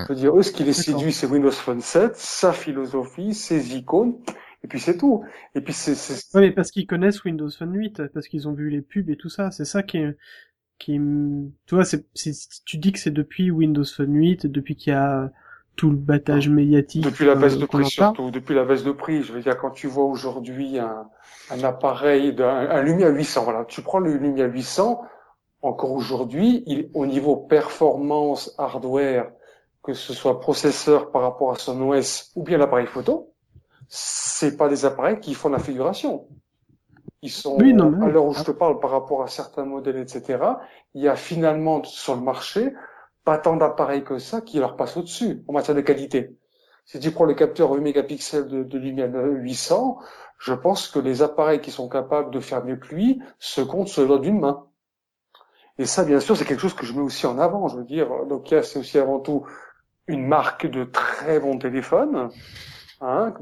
Je 0.08 0.14
veux 0.14 0.20
dire, 0.20 0.38
eux, 0.38 0.44
ce 0.44 0.52
qui 0.52 0.64
les 0.66 0.74
séduit, 0.74 1.14
c'est 1.14 1.28
Windows 1.28 1.52
Phone 1.52 1.82
7, 1.82 2.16
sa 2.18 2.54
philosophie, 2.54 3.34
ses 3.36 3.76
icônes, 3.78 4.18
et 4.64 4.68
puis 4.68 4.80
c'est 4.80 4.98
tout. 4.98 5.26
Et 5.56 5.62
puis 5.62 5.74
c'est, 5.74 5.96
c'est, 5.96 6.22
Ouais, 6.34 6.42
mais 6.42 6.52
parce 6.52 6.72
qu'ils 6.72 6.86
connaissent 6.88 7.24
Windows 7.24 7.50
Phone 7.50 7.74
8, 7.76 8.08
parce 8.14 8.28
qu'ils 8.28 8.48
ont 8.48 8.54
vu 8.54 8.70
les 8.70 8.82
pubs 8.82 9.10
et 9.10 9.16
tout 9.18 9.30
ça. 9.30 9.52
C'est 9.52 9.66
ça 9.66 9.84
qui 9.84 9.98
est, 9.98 10.18
qui, 10.80 10.96
est- 10.96 11.00
tu 11.68 11.76
vois, 11.76 11.86
c'est, 11.86 12.08
c'est, 12.16 12.34
tu 12.66 12.78
dis 12.80 12.92
que 12.94 13.00
c'est 13.00 13.12
depuis 13.12 13.52
Windows 13.52 13.86
Phone 13.86 14.16
8, 14.16 14.48
depuis 14.48 14.76
qu'il 14.78 14.94
y 14.94 14.96
a 14.96 15.32
tout 15.76 15.90
le 15.90 15.96
battage 15.96 16.50
médiatique. 16.50 17.04
Depuis 17.04 17.26
la 17.26 17.36
baisse 17.36 17.56
euh, 17.56 17.60
de 17.60 17.66
qu'on 17.66 17.78
prix 17.80 17.90
surtout, 17.90 18.32
depuis 18.32 18.56
la 18.56 18.66
baisse 18.66 18.84
de 18.84 18.92
prix, 18.92 19.24
je 19.24 19.34
veux 19.34 19.42
dire 19.42 19.58
quand 19.58 19.72
tu 19.72 19.88
vois 19.88 20.06
aujourd'hui 20.06 20.80
un, 20.80 21.08
un 21.52 21.64
appareil, 21.64 22.34
d'un, 22.34 22.48
un 22.70 22.82
Lumia 22.82 23.10
800, 23.10 23.44
voilà, 23.44 23.66
tu 23.66 23.82
prends 23.82 24.00
le 24.00 24.16
Lumia 24.18 24.46
800, 24.46 25.02
encore 25.62 25.92
aujourd'hui, 25.92 26.64
il, 26.68 26.90
au 26.94 27.06
niveau 27.06 27.36
performance 27.36 28.54
hardware, 28.58 29.32
que 29.84 29.94
ce 29.94 30.14
soit 30.14 30.40
processeur 30.40 31.12
par 31.12 31.22
rapport 31.22 31.52
à 31.52 31.56
son 31.56 31.82
OS 31.90 32.32
ou 32.36 32.44
bien 32.44 32.58
l'appareil 32.58 32.88
photo, 32.88 33.32
c'est 33.88 34.58
pas 34.58 34.68
des 34.70 34.86
appareils 34.86 35.20
qui 35.20 35.34
font 35.34 35.50
la 35.50 35.60
figuration. 35.60 36.28
Ils 37.22 37.30
sont, 37.32 37.58
Oui, 37.60 37.74
non, 37.74 37.92
mais- 37.92 38.06
à 38.06 38.10
l'heure 38.10 38.26
où 38.26 38.34
je 38.34 38.44
te 38.44 38.52
parle 38.52 38.80
par 38.80 38.92
rapport 38.92 39.24
à 39.24 39.28
certains 39.28 39.66
modèles, 39.66 39.98
etc., 39.98 40.40
il 40.94 41.04
y 41.04 41.08
a 41.08 41.16
finalement 41.16 41.84
sur 41.84 42.16
le 42.16 42.22
marché 42.22 42.74
pas 43.26 43.38
tant 43.40 43.58
d'appareils 43.58 44.04
que 44.04 44.20
ça 44.20 44.40
qui 44.40 44.60
leur 44.60 44.78
passent 44.78 44.96
au-dessus 44.98 45.44
en 45.48 45.54
matière 45.54 45.76
de 45.76 45.82
qualité. 45.82 46.38
Si 46.86 47.00
tu 47.00 47.12
prends 47.12 47.26
le 47.26 47.34
capteur 47.34 47.72
8 47.72 47.82
mégapixels 47.82 48.48
de, 48.48 48.64
de 48.64 48.78
Lumia 48.78 49.08
800, 49.08 49.98
je 50.38 50.54
pense 50.54 50.88
que 50.88 51.00
les 51.00 51.24
appareils 51.24 51.60
qui 51.60 51.72
sont 51.72 51.90
capables 51.90 52.30
de 52.32 52.40
faire 52.40 52.64
mieux 52.64 52.76
que 52.76 52.94
lui 52.94 53.22
se 53.40 53.62
comptent 53.62 53.88
sur 53.88 54.20
d'une 54.20 54.40
main. 54.40 54.68
Et 55.80 55.86
ça, 55.86 56.06
bien 56.06 56.20
sûr, 56.20 56.38
c'est 56.38 56.46
quelque 56.46 56.62
chose 56.62 56.76
que 56.76 56.86
je 56.86 56.94
mets 56.94 57.02
aussi 57.02 57.26
en 57.26 57.40
avant. 57.40 57.68
Je 57.68 57.78
veux 57.78 57.84
dire, 57.84 58.08
Nokia, 58.28 58.62
c'est 58.62 58.80
aussi 58.80 59.00
avant 59.00 59.20
tout 59.20 59.46
une 60.08 60.26
marque 60.26 60.68
de 60.68 60.84
très 60.84 61.40
bons 61.40 61.58
téléphones, 61.58 62.30
hein, 63.02 63.34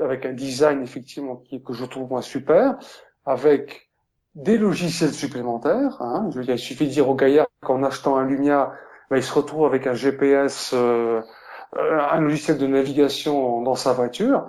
avec 0.00 0.26
un 0.26 0.32
design 0.32 0.82
effectivement 0.82 1.42
que 1.64 1.72
je 1.72 1.84
trouve 1.84 2.10
moi 2.10 2.20
super, 2.20 2.76
avec 3.24 3.90
des 4.34 4.58
logiciels 4.58 5.12
supplémentaires. 5.12 6.02
Hein. 6.02 6.28
Je 6.30 6.38
veux 6.38 6.44
dire, 6.44 6.56
il 6.56 6.58
suffit 6.58 6.86
de 6.86 6.92
dire 6.92 7.08
au 7.08 7.14
gaillard 7.14 7.46
qu'en 7.62 7.84
achetant 7.84 8.16
un 8.16 8.24
Lumia, 8.24 8.72
ben, 9.10 9.16
il 9.16 9.22
se 9.22 9.32
retrouve 9.32 9.66
avec 9.66 9.86
un 9.86 9.94
GPS, 9.94 10.72
euh, 10.74 11.20
euh, 11.76 11.98
un 12.00 12.20
logiciel 12.20 12.58
de 12.58 12.66
navigation 12.66 13.62
dans 13.62 13.74
sa 13.74 13.92
voiture. 13.92 14.46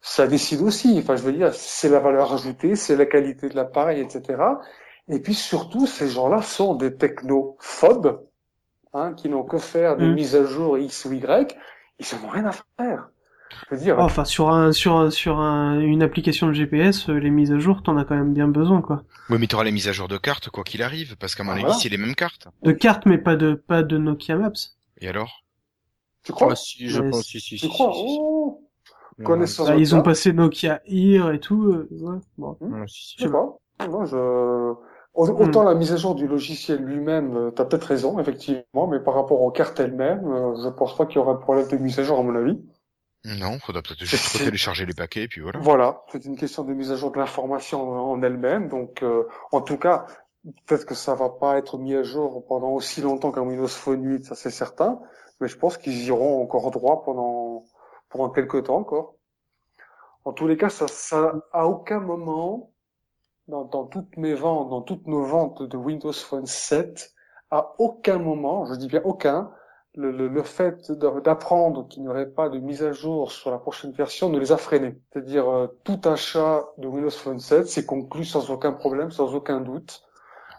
Ça 0.00 0.26
décide 0.26 0.62
aussi. 0.62 0.98
Enfin, 0.98 1.16
je 1.16 1.22
veux 1.22 1.32
dire, 1.32 1.54
c'est 1.54 1.88
la 1.88 2.00
valeur 2.00 2.32
ajoutée, 2.34 2.74
c'est 2.76 2.96
la 2.96 3.06
qualité 3.06 3.48
de 3.48 3.56
l'appareil, 3.56 4.00
etc. 4.00 4.42
Et 5.08 5.20
puis 5.20 5.34
surtout, 5.34 5.86
ces 5.86 6.08
gens-là 6.08 6.42
sont 6.42 6.74
des 6.74 6.96
technophobes, 6.96 8.26
hein, 8.94 9.14
qui 9.14 9.28
n'ont 9.28 9.44
que 9.44 9.58
faire 9.58 9.96
des 9.96 10.06
Mm. 10.06 10.14
mises 10.14 10.36
à 10.36 10.44
jour 10.44 10.78
X 10.78 11.04
ou 11.04 11.12
Y. 11.12 11.56
Ils 11.98 12.06
en 12.16 12.26
ont 12.26 12.30
rien 12.30 12.46
à 12.46 12.52
faire. 12.52 13.10
Dire, 13.72 13.96
Oh, 13.98 14.02
Enfin, 14.02 14.24
sur 14.24 14.50
un, 14.50 14.72
sur 14.72 14.96
un- 14.96 15.10
sur 15.10 15.38
un- 15.40 15.80
une 15.80 16.02
application 16.02 16.46
de 16.48 16.52
GPS, 16.52 17.08
euh, 17.08 17.14
les 17.18 17.30
mises 17.30 17.52
à 17.52 17.58
jour, 17.58 17.82
t'en 17.82 17.96
as 17.96 18.04
quand 18.04 18.14
même 18.16 18.34
bien 18.34 18.48
besoin, 18.48 18.80
quoi. 18.82 19.02
Oui, 19.28 19.38
mais 19.40 19.48
t'auras 19.48 19.64
les 19.64 19.72
mises 19.72 19.88
à 19.88 19.92
jour 19.92 20.06
de 20.06 20.16
cartes, 20.16 20.48
quoi 20.48 20.62
qu'il 20.62 20.80
arrive, 20.80 21.16
parce 21.16 21.34
qu'à 21.34 21.42
mon 21.42 21.50
Ah, 21.52 21.54
avis, 21.56 21.62
voilà. 21.62 21.74
c'est 21.74 21.88
les 21.88 21.96
mêmes 21.96 22.14
cartes. 22.14 22.46
De 22.62 22.72
cartes, 22.72 23.06
mais 23.06 23.18
pas 23.18 23.36
de, 23.36 23.54
pas 23.54 23.82
de 23.82 23.98
Nokia 23.98 24.36
Maps. 24.36 24.52
Et 25.00 25.08
alors? 25.08 25.44
Tu 26.24 26.32
crois? 26.32 26.52
Ah, 26.52 26.56
si, 26.56 26.88
je 26.88 27.00
Mais 27.00 27.10
pense, 27.10 27.26
si- 27.26 27.40
si, 27.40 27.58
si, 27.58 27.58
Tu 27.58 27.68
si, 27.68 27.68
crois? 27.68 27.90
si, 27.92 28.08
si. 28.08 28.18
Oh, 28.18 28.60
Connaissance 29.24 29.68
Bah, 29.68 29.74
de 29.74 29.80
ils 29.80 29.94
ont 29.94 30.02
passé 30.02 30.32
Nokia 30.32 30.80
Ear 30.86 31.32
et 31.32 31.40
tout, 31.40 31.64
euh, 31.72 31.88
ouais, 31.92 32.18
bon. 32.38 32.58
si. 32.86 33.16
Je 33.16 33.22
sais 33.24 33.30
pas. 33.30 33.56
Non, 33.88 34.04
je... 34.06 34.16
Au- 35.14 35.28
Autant 35.28 35.62
la 35.64 35.74
mise 35.74 35.92
à 35.92 35.96
jour 35.96 36.14
du 36.14 36.26
logiciel 36.26 36.82
lui-même, 36.84 37.36
euh, 37.36 37.50
t'as 37.50 37.64
peut-être 37.66 37.84
raison, 37.84 38.18
effectivement, 38.18 38.86
mais 38.88 39.00
par 39.00 39.14
rapport 39.14 39.42
aux 39.42 39.50
cartes 39.50 39.78
elles-mêmes, 39.80 40.26
euh, 40.26 40.54
je 40.64 40.68
pense 40.70 40.96
pas 40.96 41.06
qu'il 41.06 41.16
y 41.16 41.18
aura 41.18 41.34
de 41.34 41.40
problème 41.40 41.68
de 41.68 41.76
mise 41.76 41.98
à 41.98 42.02
jour, 42.04 42.18
à 42.18 42.22
mon 42.22 42.34
avis. 42.34 42.58
Non, 43.24 43.58
faudra 43.60 43.82
peut-être 43.82 44.04
juste 44.04 44.38
télécharger 44.38 44.84
les 44.84 44.94
paquets, 44.94 45.22
et 45.22 45.28
puis 45.28 45.40
voilà. 45.40 45.60
Voilà, 45.60 46.02
c'est 46.10 46.24
une 46.24 46.36
question 46.36 46.64
de 46.64 46.74
mise 46.74 46.90
à 46.90 46.96
jour 46.96 47.12
de 47.12 47.18
l'information 47.18 47.82
en 47.82 48.12
en 48.12 48.22
elle-même. 48.22 48.68
Donc, 48.68 49.02
euh, 49.02 49.28
en 49.52 49.60
tout 49.60 49.78
cas, 49.78 50.06
peut-être 50.66 50.86
que 50.86 50.94
ça 50.94 51.14
va 51.14 51.28
pas 51.28 51.56
être 51.56 51.78
mis 51.78 51.94
à 51.94 52.02
jour 52.02 52.44
pendant 52.46 52.70
aussi 52.70 53.00
longtemps 53.00 53.30
qu'un 53.30 53.42
Windows 53.42 53.68
Phone 53.68 54.04
8, 54.04 54.24
ça 54.24 54.34
c'est 54.34 54.50
certain. 54.50 55.00
Mais 55.40 55.48
je 55.48 55.56
pense 55.56 55.78
qu'ils 55.78 56.04
iront 56.04 56.42
encore 56.42 56.70
droit 56.70 57.02
pendant 57.04 57.64
pendant 58.08 58.30
quelques 58.30 58.64
temps 58.64 58.78
encore. 58.78 59.14
En 60.24 60.32
tous 60.32 60.46
les 60.46 60.56
cas, 60.56 60.68
ça, 60.68 60.88
ça 60.88 61.34
à 61.52 61.66
aucun 61.66 62.00
moment 62.00 62.72
dans, 63.48 63.64
dans 63.64 63.86
toutes 63.86 64.16
mes 64.16 64.34
ventes, 64.34 64.70
dans 64.70 64.82
toutes 64.82 65.06
nos 65.06 65.24
ventes 65.24 65.62
de 65.62 65.76
Windows 65.76 66.12
Phone 66.12 66.46
7, 66.46 67.12
à 67.50 67.74
aucun 67.78 68.18
moment, 68.18 68.66
je 68.66 68.74
dis 68.74 68.86
bien 68.86 69.02
aucun, 69.04 69.52
le, 69.94 70.10
le, 70.10 70.28
le 70.28 70.42
fait 70.42 70.90
d'apprendre 70.92 71.86
qu'il 71.88 72.02
n'y 72.02 72.08
aurait 72.08 72.30
pas 72.30 72.48
de 72.48 72.58
mise 72.58 72.82
à 72.82 72.92
jour 72.92 73.30
sur 73.32 73.50
la 73.50 73.58
prochaine 73.58 73.92
version 73.92 74.30
ne 74.30 74.38
les 74.38 74.52
a 74.52 74.56
freinés. 74.56 74.96
C'est-à-dire 75.12 75.48
euh, 75.48 75.66
tout 75.84 76.00
achat 76.04 76.64
de 76.78 76.86
Windows 76.86 77.10
Phone 77.10 77.40
7 77.40 77.66
c'est 77.68 77.84
conclu 77.86 78.24
sans 78.24 78.50
aucun 78.50 78.72
problème, 78.72 79.10
sans 79.10 79.34
aucun 79.34 79.60
doute. 79.60 80.02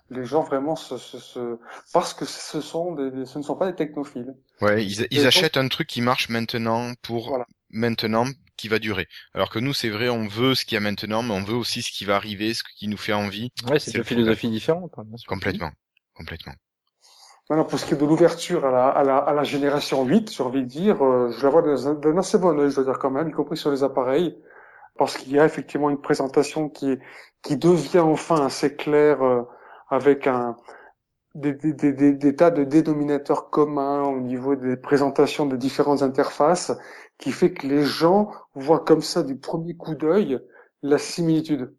Les 0.09 0.25
gens 0.25 0.43
vraiment 0.43 0.75
se, 0.75 0.97
se, 0.97 1.17
se- 1.17 1.57
parce 1.93 2.13
que 2.13 2.25
ce 2.25 2.61
sont 2.61 2.93
des, 2.93 3.25
ce 3.25 3.39
ne 3.39 3.43
sont 3.43 3.55
pas 3.55 3.65
des 3.71 3.75
technophiles. 3.75 4.35
Ouais, 4.61 4.85
ils, 4.85 5.07
ils 5.09 5.17
donc- 5.19 5.25
achètent 5.27 5.57
un 5.57 5.67
truc 5.67 5.87
qui 5.87 6.01
marche 6.01 6.29
maintenant 6.29 6.91
pour 7.01 7.29
Voilà. 7.29 7.45
maintenant 7.71 8.25
qui 8.55 8.67
va 8.67 8.77
durer. 8.77 9.07
Alors 9.33 9.49
que 9.49 9.57
nous, 9.57 9.73
c'est 9.73 9.89
vrai, 9.89 10.09
on 10.09 10.27
veut 10.27 10.53
ce 10.53 10.65
qu'il 10.65 10.75
y 10.75 10.77
a 10.77 10.81
maintenant, 10.81 11.23
mais 11.23 11.33
on 11.33 11.41
veut 11.43 11.55
aussi 11.55 11.81
ce 11.81 11.91
qui 11.91 12.05
va 12.05 12.15
arriver, 12.17 12.53
ce 12.53 12.61
qui 12.77 12.87
nous 12.87 12.97
fait 12.97 13.13
envie, 13.13 13.51
Ouais, 13.67 13.79
c'est 13.79 13.93
deux 13.93 14.03
philosophies 14.03 14.49
différentes, 14.51 14.91
hein, 14.97 15.05
complètement. 15.27 15.71
Complètement. 16.13 16.53
Maintenant, 17.49 17.65
pour 17.65 17.79
ce 17.79 17.85
qui 17.85 17.93
est 17.93 17.97
de 17.97 18.05
l'ouverture 18.05 18.65
à 18.65 18.71
la, 18.71 18.87
à, 18.89 19.03
la, 19.03 19.17
à 19.17 19.33
la 19.33 19.43
génération 19.43 20.03
8, 20.05 20.31
j'ai 20.31 20.43
envie 20.43 20.61
de 20.63 20.67
dire, 20.67 21.03
euh, 21.03 21.29
je 21.31 21.43
la 21.43 21.49
vois 21.49 21.61
d'un 21.61 21.87
un- 21.87 21.93
d'un 21.93 22.17
assez 22.17 22.37
bon 22.37 22.57
œil, 22.59 22.69
je 22.71 22.75
dois 22.75 22.85
dire 22.85 22.99
quand 22.99 23.11
même, 23.11 23.29
y 23.29 23.31
compris 23.31 23.57
sur 23.57 23.71
les 23.71 23.83
appareils, 23.83 24.37
parce 24.97 25.17
qu'il 25.17 25.33
y 25.33 25.39
a 25.39 25.45
effectivement 25.45 25.89
une 25.91 26.01
présentation 26.01 26.69
qui, 26.69 26.97
qui 27.43 27.57
devient 27.57 27.99
enfin 27.99 28.45
assez 28.45 28.75
claire 28.75 29.23
euh, 29.23 29.43
avec 29.89 30.27
un, 30.27 30.57
des, 31.35 31.53
des, 31.53 31.73
des, 31.73 31.93
des, 31.93 32.13
des 32.13 32.35
tas 32.35 32.51
de 32.51 32.63
dénominateurs 32.63 33.49
communs 33.51 34.03
au 34.03 34.19
niveau 34.21 34.55
des 34.55 34.77
présentations 34.77 35.45
de 35.47 35.57
différentes 35.57 36.03
interfaces, 36.03 36.71
qui 37.19 37.31
fait 37.31 37.53
que 37.53 37.67
les 37.67 37.83
gens 37.83 38.31
voient 38.55 38.81
comme 38.85 39.01
ça 39.01 39.23
du 39.23 39.37
premier 39.37 39.75
coup 39.77 39.95
d'œil 39.95 40.39
la 40.83 40.97
similitude. 40.97 41.73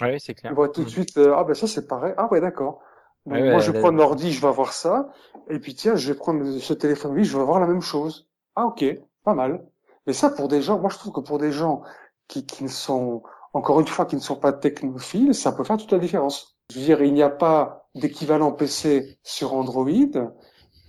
Ouais, 0.00 0.18
c'est 0.18 0.34
clair. 0.34 0.50
Ils 0.50 0.54
voient 0.54 0.68
tout 0.68 0.84
de 0.84 0.88
suite, 0.88 1.16
euh, 1.18 1.34
ah 1.36 1.44
ben 1.44 1.54
ça 1.54 1.66
c'est 1.66 1.86
pareil, 1.86 2.14
ah 2.16 2.28
ouais 2.30 2.40
d'accord. 2.40 2.82
Donc, 3.28 3.36
Ouais, 3.36 3.42
ouais, 3.42 3.50
moi 3.50 3.60
je 3.60 3.72
prends 3.72 3.90
l'ordi, 3.90 4.32
je 4.32 4.40
vais 4.40 4.48
avoir 4.48 4.72
ça, 4.72 5.10
et 5.50 5.58
puis 5.58 5.74
tiens, 5.74 5.96
je 5.96 6.12
vais 6.12 6.18
prendre 6.18 6.58
ce 6.58 6.72
téléphone, 6.72 7.12
oui, 7.12 7.24
je 7.24 7.36
vais 7.36 7.42
avoir 7.42 7.60
la 7.60 7.66
même 7.66 7.82
chose. 7.82 8.26
Ah 8.56 8.66
ok, 8.66 8.84
pas 9.24 9.34
mal. 9.34 9.64
Mais 10.06 10.12
ça 10.14 10.30
pour 10.30 10.48
des 10.48 10.62
gens, 10.62 10.78
moi 10.78 10.90
je 10.90 10.96
trouve 10.98 11.12
que 11.12 11.20
pour 11.20 11.38
des 11.38 11.52
gens 11.52 11.82
qui, 12.26 12.46
qui 12.46 12.64
ne 12.64 12.68
sont, 12.68 13.22
encore 13.52 13.80
une 13.80 13.86
fois, 13.86 14.06
qui 14.06 14.16
ne 14.16 14.20
sont 14.20 14.36
pas 14.36 14.52
technophiles, 14.52 15.34
ça 15.34 15.52
peut 15.52 15.64
faire 15.64 15.76
toute 15.76 15.92
la 15.92 15.98
différence. 15.98 16.56
Je 16.70 16.78
veux 16.78 16.84
dire, 16.84 17.02
il 17.02 17.12
n'y 17.12 17.22
a 17.22 17.30
pas 17.30 17.88
d'équivalent 17.94 18.52
PC 18.52 19.18
sur 19.22 19.54
Android, 19.54 19.90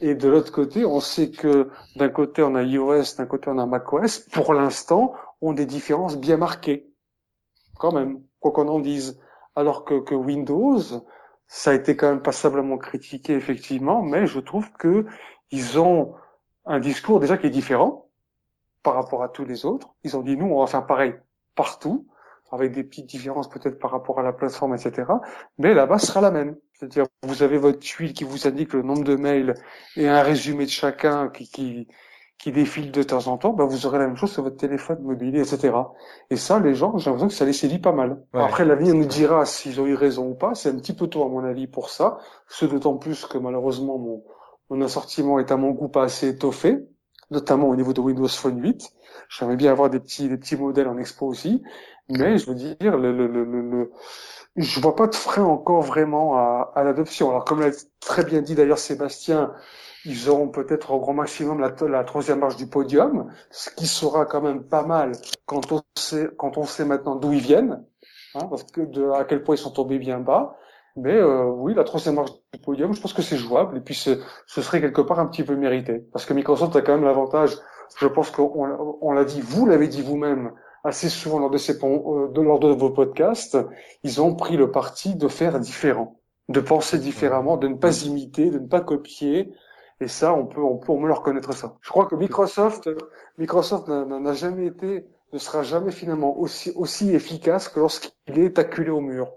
et 0.02 0.16
de 0.16 0.30
l'autre 0.30 0.52
côté, 0.52 0.86
on 0.86 1.02
sait 1.02 1.30
que 1.30 1.70
d'un 1.98 2.10
côté 2.10 2.42
on 2.42 2.56
a 2.56 2.64
iOS, 2.64 3.16
d'un 3.18 3.26
côté 3.26 3.50
on 3.50 3.58
a 3.58 3.66
macOS, 3.66 4.20
pour 4.32 4.54
l'instant, 4.54 5.14
ont 5.42 5.54
des 5.54 5.66
différences 5.66 6.18
bien 6.18 6.38
marquées. 6.38 6.90
Quand 7.78 7.92
même, 7.92 8.22
quoi 8.40 8.52
qu'on 8.52 8.68
en 8.70 8.80
dise. 8.80 9.20
Alors 9.56 9.84
que, 9.84 10.00
que 10.00 10.16
Windows, 10.16 10.80
ça 11.50 11.72
a 11.72 11.74
été 11.74 11.98
quand 11.98 12.08
même 12.08 12.22
passablement 12.22 12.78
critiqué, 12.78 13.34
effectivement, 13.34 14.04
mais 14.04 14.28
je 14.28 14.40
trouve 14.40 14.72
que 14.74 15.08
ils 15.50 15.80
ont 15.80 16.14
un 16.66 16.80
discours 16.80 17.20
déjà 17.20 17.38
qui 17.38 17.48
est 17.48 17.50
différent 17.50 18.08
par 18.84 18.94
rapport 18.94 19.24
à 19.24 19.30
tous 19.30 19.46
les 19.46 19.66
autres. 19.66 19.90
Ils 20.04 20.16
ont 20.16 20.22
dit, 20.22 20.38
nous, 20.38 20.46
on 20.46 20.60
va 20.60 20.68
faire 20.68 20.86
pareil 20.86 21.16
partout, 21.56 22.08
avec 22.52 22.72
des 22.72 22.84
petites 22.84 23.08
différences 23.08 23.50
peut-être 23.50 23.80
par 23.80 23.90
rapport 23.90 24.20
à 24.20 24.24
la 24.24 24.32
plateforme, 24.32 24.76
etc. 24.76 25.12
Mais 25.58 25.74
la 25.74 25.88
base 25.88 26.04
sera 26.04 26.22
la 26.22 26.30
même. 26.30 26.56
C'est-à-dire, 26.74 27.06
vous 27.24 27.42
avez 27.42 27.58
votre 27.58 27.80
tuile 27.80 28.14
qui 28.14 28.24
vous 28.24 28.48
indique 28.48 28.74
le 28.74 28.84
nombre 28.84 29.04
de 29.04 29.16
mails 29.16 29.56
et 29.96 30.08
un 30.08 30.22
résumé 30.22 30.66
de 30.66 30.70
chacun 30.70 31.30
qui, 31.30 31.50
qui, 31.50 31.88
qui 32.40 32.52
défile 32.54 32.92
de 32.92 33.04
temps 33.04 33.28
en 33.28 33.38
temps, 33.38 33.52
bah, 33.54 33.66
vous 33.66 33.86
aurez 33.86 34.00
la 34.00 34.08
même 34.08 34.16
chose 34.16 34.32
sur 34.32 34.44
votre 34.44 34.58
téléphone 34.58 35.00
mobile, 35.02 35.36
etc. 35.36 35.94
Et 36.30 36.38
ça, 36.38 36.60
les 36.60 36.74
gens, 36.74 36.98
j'ai 36.98 37.10
l'impression 37.10 37.28
que 37.28 37.34
ça 37.34 37.46
les 37.46 37.54
séduit 37.54 37.80
pas 37.80 37.92
mal. 37.92 38.24
Ouais. 38.34 38.42
Après, 38.42 38.66
l'avenir 38.66 38.96
nous 38.96 39.06
dira 39.06 39.46
s'ils 39.46 39.82
ont 39.82 39.86
eu 39.86 39.96
raison 39.96 40.30
ou 40.30 40.36
pas. 40.36 40.56
C'est 40.56 40.70
un 40.70 40.78
petit 40.78 40.94
peu 40.94 41.08
tôt, 41.08 41.24
à 41.24 41.30
mon 41.30 41.44
avis, 41.44 41.68
pour 41.68 41.90
ça. 41.90 42.18
Ce 42.48 42.66
d'autant 42.66 42.96
plus 42.98 43.26
que, 43.26 43.38
malheureusement, 43.38 43.98
mon, 44.00 44.24
mon 44.70 44.82
assortiment 44.82 45.40
est 45.40 45.52
à 45.52 45.58
mon 45.58 45.72
goût 45.72 45.90
pas 45.90 46.04
assez 46.04 46.30
étoffé, 46.30 46.80
notamment 47.32 47.68
au 47.70 47.76
niveau 47.76 47.94
de 47.94 48.00
Windows 48.02 48.28
Phone 48.28 48.62
8. 48.62 48.90
J'aimerais 49.30 49.58
bien 49.58 49.72
avoir 49.72 49.90
des 49.90 50.00
petits, 50.00 50.30
des 50.30 50.38
petits 50.38 50.56
modèles 50.56 50.88
en 50.88 50.98
expo 50.98 51.28
aussi. 51.28 51.62
Mais, 52.10 52.38
je 52.38 52.48
veux 52.48 52.56
dire, 52.56 52.76
le, 52.98 53.12
le, 53.12 53.28
le, 53.28 53.44
le, 53.44 53.62
le- 53.70 53.92
je 54.56 54.80
vois 54.80 54.96
pas 54.96 55.08
de 55.08 55.16
frein 55.16 55.44
encore 55.44 55.82
vraiment 55.82 56.36
à, 56.38 56.72
à 56.76 56.84
l'adoption. 56.84 57.30
Alors, 57.30 57.46
comme 57.46 57.62
l'a 57.62 57.70
très 58.00 58.24
bien 58.24 58.42
dit 58.42 58.56
d'ailleurs 58.56 58.80
Sébastien, 58.80 59.54
ils 60.06 60.30
auront 60.30 60.50
peut-être 60.50 60.92
au 60.92 61.00
grand 61.00 61.14
maximum 61.14 61.60
la, 61.60 62.04
troisième 62.04 62.40
marche 62.40 62.56
du 62.56 62.68
podium, 62.68 63.32
ce 63.52 63.70
qui 63.70 63.88
sera 63.88 64.26
quand 64.26 64.42
même 64.42 64.64
pas 64.64 64.84
mal 64.84 65.12
quand 65.46 65.72
on 65.72 65.82
sait, 65.96 66.30
quand 66.38 66.58
on 66.58 66.64
sait 66.64 66.86
maintenant 66.86 67.16
d'où 67.16 67.34
ils 67.34 67.42
viennent, 67.42 67.84
hein, 68.36 68.48
parce 68.50 68.64
que 68.64 68.82
de, 68.82 69.10
à 69.12 69.26
quel 69.26 69.44
point 69.44 69.56
ils 69.56 69.60
sont 69.60 69.72
tombés 69.72 70.00
bien 70.00 70.20
bas. 70.20 70.56
Mais 70.96 71.16
euh, 71.16 71.46
oui, 71.46 71.74
la 71.76 71.84
troisième 71.84 72.16
marche 72.16 72.32
du 72.54 72.60
podium, 72.60 72.94
je 72.94 73.00
pense 73.00 73.14
que 73.14 73.22
c'est 73.22 73.38
jouable 73.38 73.78
et 73.78 73.82
puis 73.82 73.96
ce, 73.96 74.20
ce 74.48 74.62
serait 74.62 74.82
quelque 74.82 75.02
part 75.02 75.20
un 75.20 75.28
petit 75.28 75.44
peu 75.44 75.56
mérité, 75.56 76.04
parce 76.12 76.26
que 76.26 76.34
Microsoft 76.34 76.76
a 76.76 76.82
quand 76.82 76.94
même 76.94 77.06
l'avantage. 77.06 77.58
Je 77.98 78.08
pense 78.08 78.30
qu'on 78.30 78.98
on 79.02 79.12
l'a 79.14 79.26
dit, 79.26 79.42
vous 79.42 79.66
l'avez 79.66 79.88
dit 79.88 80.02
vous-même 80.02 80.52
assez 80.84 81.10
souvent 81.10 81.40
lors 81.40 81.50
de 81.50 81.58
ces 81.58 81.74
euh, 81.84 82.28
lors 82.36 82.60
de 82.60 82.70
vos 82.70 82.90
podcasts, 82.90 83.58
ils 84.04 84.22
ont 84.22 84.36
pris 84.36 84.58
le 84.58 84.72
parti 84.72 85.16
de 85.16 85.28
faire 85.28 85.60
différent, 85.60 86.20
de 86.48 86.60
penser 86.60 87.00
différemment, 87.00 87.58
de 87.58 87.68
ne 87.68 87.76
pas 87.76 88.04
imiter, 88.04 88.50
de 88.50 88.60
ne 88.60 88.68
pas 88.68 88.82
copier. 88.82 89.54
Et 90.02 90.08
ça, 90.08 90.34
on 90.34 90.46
peut, 90.46 90.62
on 90.62 90.78
peut, 90.78 90.92
on 90.94 91.02
peut 91.02 91.08
leur 91.08 91.20
reconnaître 91.20 91.54
ça. 91.54 91.78
Je 91.82 91.90
crois 91.90 92.06
que 92.06 92.16
Microsoft, 92.16 92.88
euh, 92.88 92.96
Microsoft 93.38 93.88
n'a- 93.90 94.34
jamais 94.34 94.68
été, 94.68 95.06
ne 95.34 95.38
sera 95.38 95.62
jamais 95.64 95.92
finalement 95.92 96.38
aussi, 96.40 96.72
aussi 96.76 97.12
efficace 97.14 97.68
que 97.68 97.80
lorsqu'il 97.80 98.40
est 98.40 98.58
acculé 98.60 98.90
au 98.90 99.02
mur. 99.02 99.32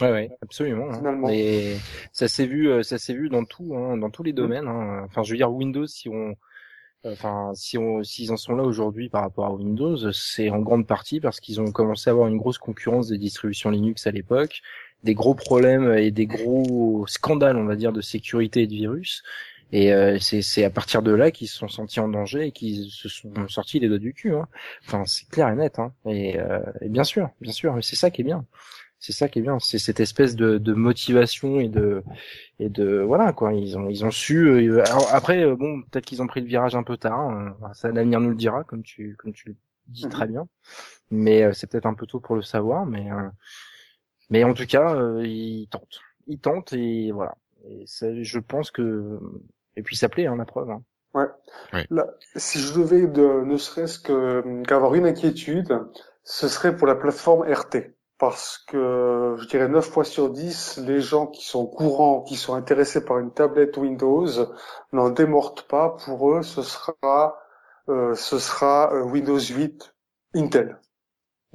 Ouais, 0.00 0.10
ouais, 0.12 0.30
absolument. 0.42 0.86
hein. 0.90 0.94
Finalement. 0.98 1.28
Et 1.30 1.76
ça 2.12 2.28
s'est 2.28 2.46
vu, 2.46 2.68
euh, 2.70 2.82
ça 2.82 2.98
s'est 2.98 3.14
vu 3.14 3.28
dans 3.28 3.44
tout, 3.44 3.74
hein, 3.76 3.96
dans 3.96 4.10
tous 4.10 4.22
les 4.22 4.32
domaines. 4.32 4.68
hein. 4.68 5.02
Enfin, 5.04 5.22
je 5.24 5.32
veux 5.32 5.36
dire 5.36 5.52
Windows, 5.52 5.86
si 5.86 6.08
on, 6.08 6.34
enfin, 7.04 7.52
si 7.54 7.76
on, 7.78 8.02
s'ils 8.04 8.32
en 8.32 8.36
sont 8.36 8.54
là 8.54 8.62
aujourd'hui 8.64 9.08
par 9.08 9.22
rapport 9.22 9.46
à 9.46 9.52
Windows, 9.52 10.12
c'est 10.12 10.48
en 10.50 10.60
grande 10.60 10.86
partie 10.86 11.20
parce 11.20 11.40
qu'ils 11.40 11.60
ont 11.60 11.70
commencé 11.72 12.08
à 12.08 12.12
avoir 12.12 12.28
une 12.28 12.38
grosse 12.38 12.58
concurrence 12.58 13.08
des 13.08 13.18
distributions 13.18 13.70
Linux 13.70 14.06
à 14.06 14.10
l'époque, 14.12 14.62
des 15.02 15.14
gros 15.14 15.34
problèmes 15.34 15.92
et 15.94 16.10
des 16.10 16.26
gros 16.26 17.04
scandales, 17.06 17.56
on 17.56 17.66
va 17.66 17.76
dire, 17.76 17.92
de 17.92 18.00
sécurité 18.00 18.62
et 18.62 18.66
de 18.66 18.74
virus. 18.74 19.22
Et 19.72 19.92
euh, 19.92 20.18
c'est 20.20 20.64
à 20.64 20.70
partir 20.70 21.02
de 21.02 21.12
là 21.12 21.30
qu'ils 21.30 21.48
se 21.48 21.58
sont 21.58 21.68
sentis 21.68 22.00
en 22.00 22.08
danger 22.08 22.46
et 22.46 22.52
qu'ils 22.52 22.90
se 22.90 23.08
sont 23.08 23.32
sortis 23.48 23.80
les 23.80 23.88
doigts 23.88 23.98
du 23.98 24.14
cul. 24.14 24.32
Hein. 24.34 24.46
Enfin, 24.86 25.04
c'est 25.06 25.28
clair 25.28 25.48
et 25.48 25.56
net. 25.56 25.78
Hein. 25.78 25.92
Et, 26.06 26.38
euh, 26.38 26.60
et 26.80 26.88
bien 26.88 27.04
sûr, 27.04 27.30
bien 27.40 27.52
sûr, 27.52 27.76
c'est 27.82 27.96
ça 27.96 28.10
qui 28.10 28.20
est 28.22 28.24
bien. 28.24 28.44
C'est 29.00 29.12
ça 29.12 29.28
qui 29.28 29.40
est 29.40 29.42
bien, 29.42 29.58
c'est 29.60 29.78
cette 29.78 30.00
espèce 30.00 30.34
de, 30.34 30.56
de 30.58 30.72
motivation 30.72 31.60
et 31.60 31.68
de 31.68 32.02
et 32.58 32.70
de 32.70 33.00
voilà 33.00 33.32
quoi. 33.34 33.52
Ils 33.52 33.76
ont 33.78 33.88
ils 33.90 34.04
ont 34.04 34.10
su. 34.10 34.48
euh, 34.48 34.82
alors 34.86 35.08
après 35.14 35.44
euh, 35.44 35.56
bon 35.56 35.82
peut-être 35.82 36.06
qu'ils 36.06 36.22
ont 36.22 36.26
pris 36.26 36.40
le 36.40 36.46
virage 36.46 36.74
un 36.74 36.82
peu 36.84 36.96
tard. 36.96 37.20
hein. 37.20 37.56
ça 37.74 37.90
l'avenir 37.90 38.20
nous 38.20 38.30
le 38.30 38.36
dira 38.36 38.64
comme 38.64 38.82
tu 38.82 39.16
comme 39.18 39.32
tu 39.34 39.50
le 39.50 39.56
dis 39.88 40.04
Mhm. 40.04 40.10
très 40.10 40.26
bien. 40.28 40.48
Mais 41.10 41.42
euh, 41.44 41.52
c'est 41.52 41.68
peut-être 41.70 41.86
un 41.86 41.94
peu 41.94 42.06
tôt 42.06 42.20
pour 42.20 42.36
le 42.36 42.42
savoir. 42.42 42.86
Mais 42.86 43.10
euh, 43.12 43.28
Mais 44.30 44.44
en 44.44 44.54
tout 44.54 44.66
cas, 44.66 44.94
euh, 44.94 45.26
il 45.26 45.68
tente. 45.68 46.00
Il 46.26 46.38
tente 46.38 46.72
et 46.72 47.12
voilà. 47.12 47.34
Et 47.68 47.84
ça, 47.86 48.06
je 48.22 48.38
pense 48.38 48.70
que 48.70 49.18
et 49.76 49.82
puis 49.82 49.96
ça 49.96 50.08
plaît, 50.08 50.26
hein, 50.26 50.36
la 50.36 50.44
preuve. 50.44 50.70
Hein. 50.70 50.82
Là, 51.90 52.06
si 52.36 52.58
je 52.58 52.74
devais 52.74 53.06
de, 53.06 53.44
ne 53.44 53.56
serait-ce 53.56 53.98
que 54.00 54.62
qu'avoir 54.64 54.94
une 54.94 55.06
inquiétude, 55.06 55.78
ce 56.24 56.48
serait 56.48 56.76
pour 56.76 56.86
la 56.86 56.94
plateforme 56.94 57.42
RT. 57.42 57.94
Parce 58.18 58.58
que 58.68 59.36
je 59.38 59.46
dirais 59.48 59.68
9 59.68 59.84
fois 59.84 60.04
sur 60.04 60.30
10, 60.30 60.78
les 60.86 61.00
gens 61.00 61.26
qui 61.26 61.44
sont 61.44 61.66
courants, 61.66 62.22
qui 62.22 62.36
sont 62.36 62.54
intéressés 62.54 63.04
par 63.04 63.18
une 63.18 63.32
tablette 63.32 63.76
Windows, 63.76 64.26
n'en 64.92 65.10
démordent 65.10 65.66
pas. 65.66 65.96
Pour 66.04 66.32
eux, 66.32 66.42
ce 66.42 66.62
sera, 66.62 67.36
euh, 67.88 68.14
ce 68.14 68.38
sera 68.38 68.92
euh, 68.94 69.02
Windows 69.02 69.38
8 69.38 69.94
Intel. 70.34 70.78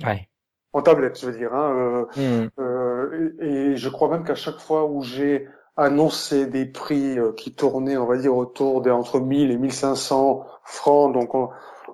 Ouais. 0.04 0.30
En 0.74 0.82
tablette, 0.82 1.20
je 1.20 1.28
veux 1.28 1.38
dire. 1.38 1.54
Hein, 1.54 1.74
euh, 1.76 2.06
Hmm. 2.16 2.50
euh, 2.60 3.34
et, 3.40 3.72
et 3.72 3.78
je 3.78 3.90
crois 3.90 4.10
même 4.10 4.24
qu'à 4.24 4.36
chaque 4.36 4.60
fois 4.60 4.86
où 4.86 5.02
j'ai 5.02 5.48
annoncé 5.80 6.46
des 6.48 6.66
prix 6.66 7.18
euh, 7.18 7.32
qui 7.34 7.54
tournaient, 7.54 7.98
on 7.98 8.06
va 8.06 8.18
dire, 8.18 8.36
autour 8.36 8.82
des 8.82 8.92
entre 8.92 9.20
1000 9.20 9.52
et 9.52 9.58
1500 9.58 10.46
francs, 10.64 11.14
donc 11.14 11.34
on- 11.36 11.50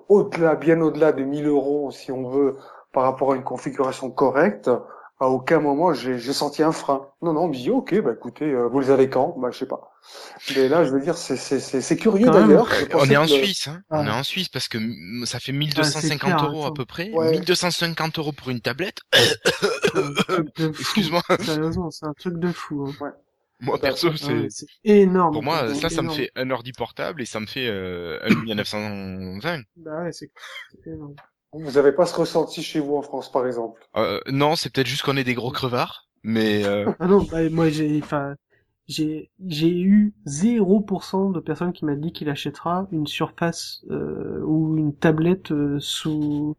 au-delà, 0.08 0.54
bien 0.54 0.80
au-delà 0.80 1.12
de 1.12 1.22
1000 1.24 1.46
euros, 1.46 1.90
si 1.90 2.12
on 2.12 2.28
veut, 2.28 2.56
par 2.92 3.02
rapport 3.04 3.32
à 3.32 3.36
une 3.36 3.44
configuration 3.44 4.10
correcte, 4.10 4.70
à 5.18 5.28
aucun 5.30 5.60
moment 5.60 5.94
j'ai 5.94 6.18
j'ai 6.18 6.34
senti 6.34 6.62
un 6.62 6.72
frein. 6.72 7.08
Non, 7.22 7.32
non, 7.32 7.42
on 7.44 7.48
me 7.48 7.54
dit, 7.54 7.70
ok, 7.70 8.00
bah 8.02 8.12
écoutez, 8.14 8.44
euh, 8.44 8.68
vous 8.68 8.80
les 8.80 8.90
avez 8.90 9.08
quand? 9.08 9.34
Bah 9.38 9.48
je 9.50 9.58
sais 9.58 9.66
pas. 9.66 9.92
Mais 10.54 10.68
là, 10.68 10.84
je 10.84 10.90
veux 10.92 11.00
dire, 11.00 11.16
c'est 11.16 11.36
c'est 11.36 11.58
c'est 11.58 11.80
c'est 11.80 11.96
curieux 11.96 12.28
d'ailleurs. 12.30 12.68
On 12.94 13.06
est 13.10 13.16
en 13.16 13.22
que 13.24 13.28
Suisse, 13.30 13.66
hein. 13.68 13.80
On 13.90 14.06
est 14.06 14.10
en 14.10 14.22
Suisse 14.22 14.48
parce 14.50 14.68
que 14.68 14.78
ça 15.24 15.40
fait 15.40 15.52
c'est 15.52 15.58
1250 15.58 16.18
clair, 16.20 16.44
euros 16.44 16.62
à 16.62 16.66
attends. 16.66 16.74
peu 16.74 16.84
près. 16.84 17.10
Ouais. 17.12 17.30
1250 17.32 18.18
euros 18.18 18.32
pour 18.32 18.50
une 18.50 18.60
tablette. 18.60 18.98
De 19.94 20.00
fou. 20.28 20.44
Excuse-moi. 20.80 21.22
Sérieusement, 21.40 21.90
c'est 21.90 22.06
un 22.06 22.12
truc 22.12 22.38
de 22.38 22.52
fou. 22.52 22.86
Hein. 23.00 23.12
Moi 23.60 23.78
Bah, 23.80 23.80
perso, 23.80 24.12
c'est 24.16 24.66
énorme. 24.84 25.32
pour 25.32 25.42
moi 25.42 25.74
ça, 25.74 25.90
ça 25.90 26.02
me 26.02 26.08
fait 26.08 26.30
un 26.36 26.50
ordi 26.50 26.72
portable 26.72 27.22
et 27.22 27.26
ça 27.26 27.40
me 27.40 27.46
fait 27.46 27.68
euh, 27.68 28.18
un 28.22 28.30
Lumia 28.30 28.54
920. 28.54 29.62
Bah 29.76 30.02
ouais, 30.02 30.12
c'est 30.12 30.30
énorme. 30.86 31.14
Vous 31.52 31.78
avez 31.78 31.92
pas 31.92 32.06
ce 32.06 32.14
ressenti 32.16 32.62
chez 32.62 32.80
vous 32.80 32.96
en 32.96 33.02
France, 33.02 33.32
par 33.32 33.46
exemple? 33.46 33.88
Euh, 33.96 34.20
non, 34.28 34.54
c'est 34.56 34.70
peut-être 34.70 34.86
juste 34.86 35.02
qu'on 35.02 35.16
est 35.16 35.24
des 35.24 35.34
gros 35.34 35.50
crevards, 35.50 36.08
mais 36.22 36.64
euh, 36.64 36.86
Ah 36.98 37.06
non, 37.06 37.22
bah, 37.24 37.48
moi 37.50 37.68
j'ai, 37.68 38.00
enfin, 38.02 38.36
j'ai, 38.88 39.30
j'ai 39.46 39.70
eu 39.80 40.14
0% 40.26 41.30
de 41.30 41.40
personnes 41.40 41.72
qui 41.72 41.84
m'a 41.84 41.96
dit 41.96 42.12
qu'il 42.12 42.28
achètera 42.30 42.86
une 42.92 43.06
surface 43.06 43.84
euh, 43.90 44.42
ou 44.44 44.76
une 44.78 44.94
tablette 44.94 45.52
euh, 45.52 45.78
sous 45.80 46.56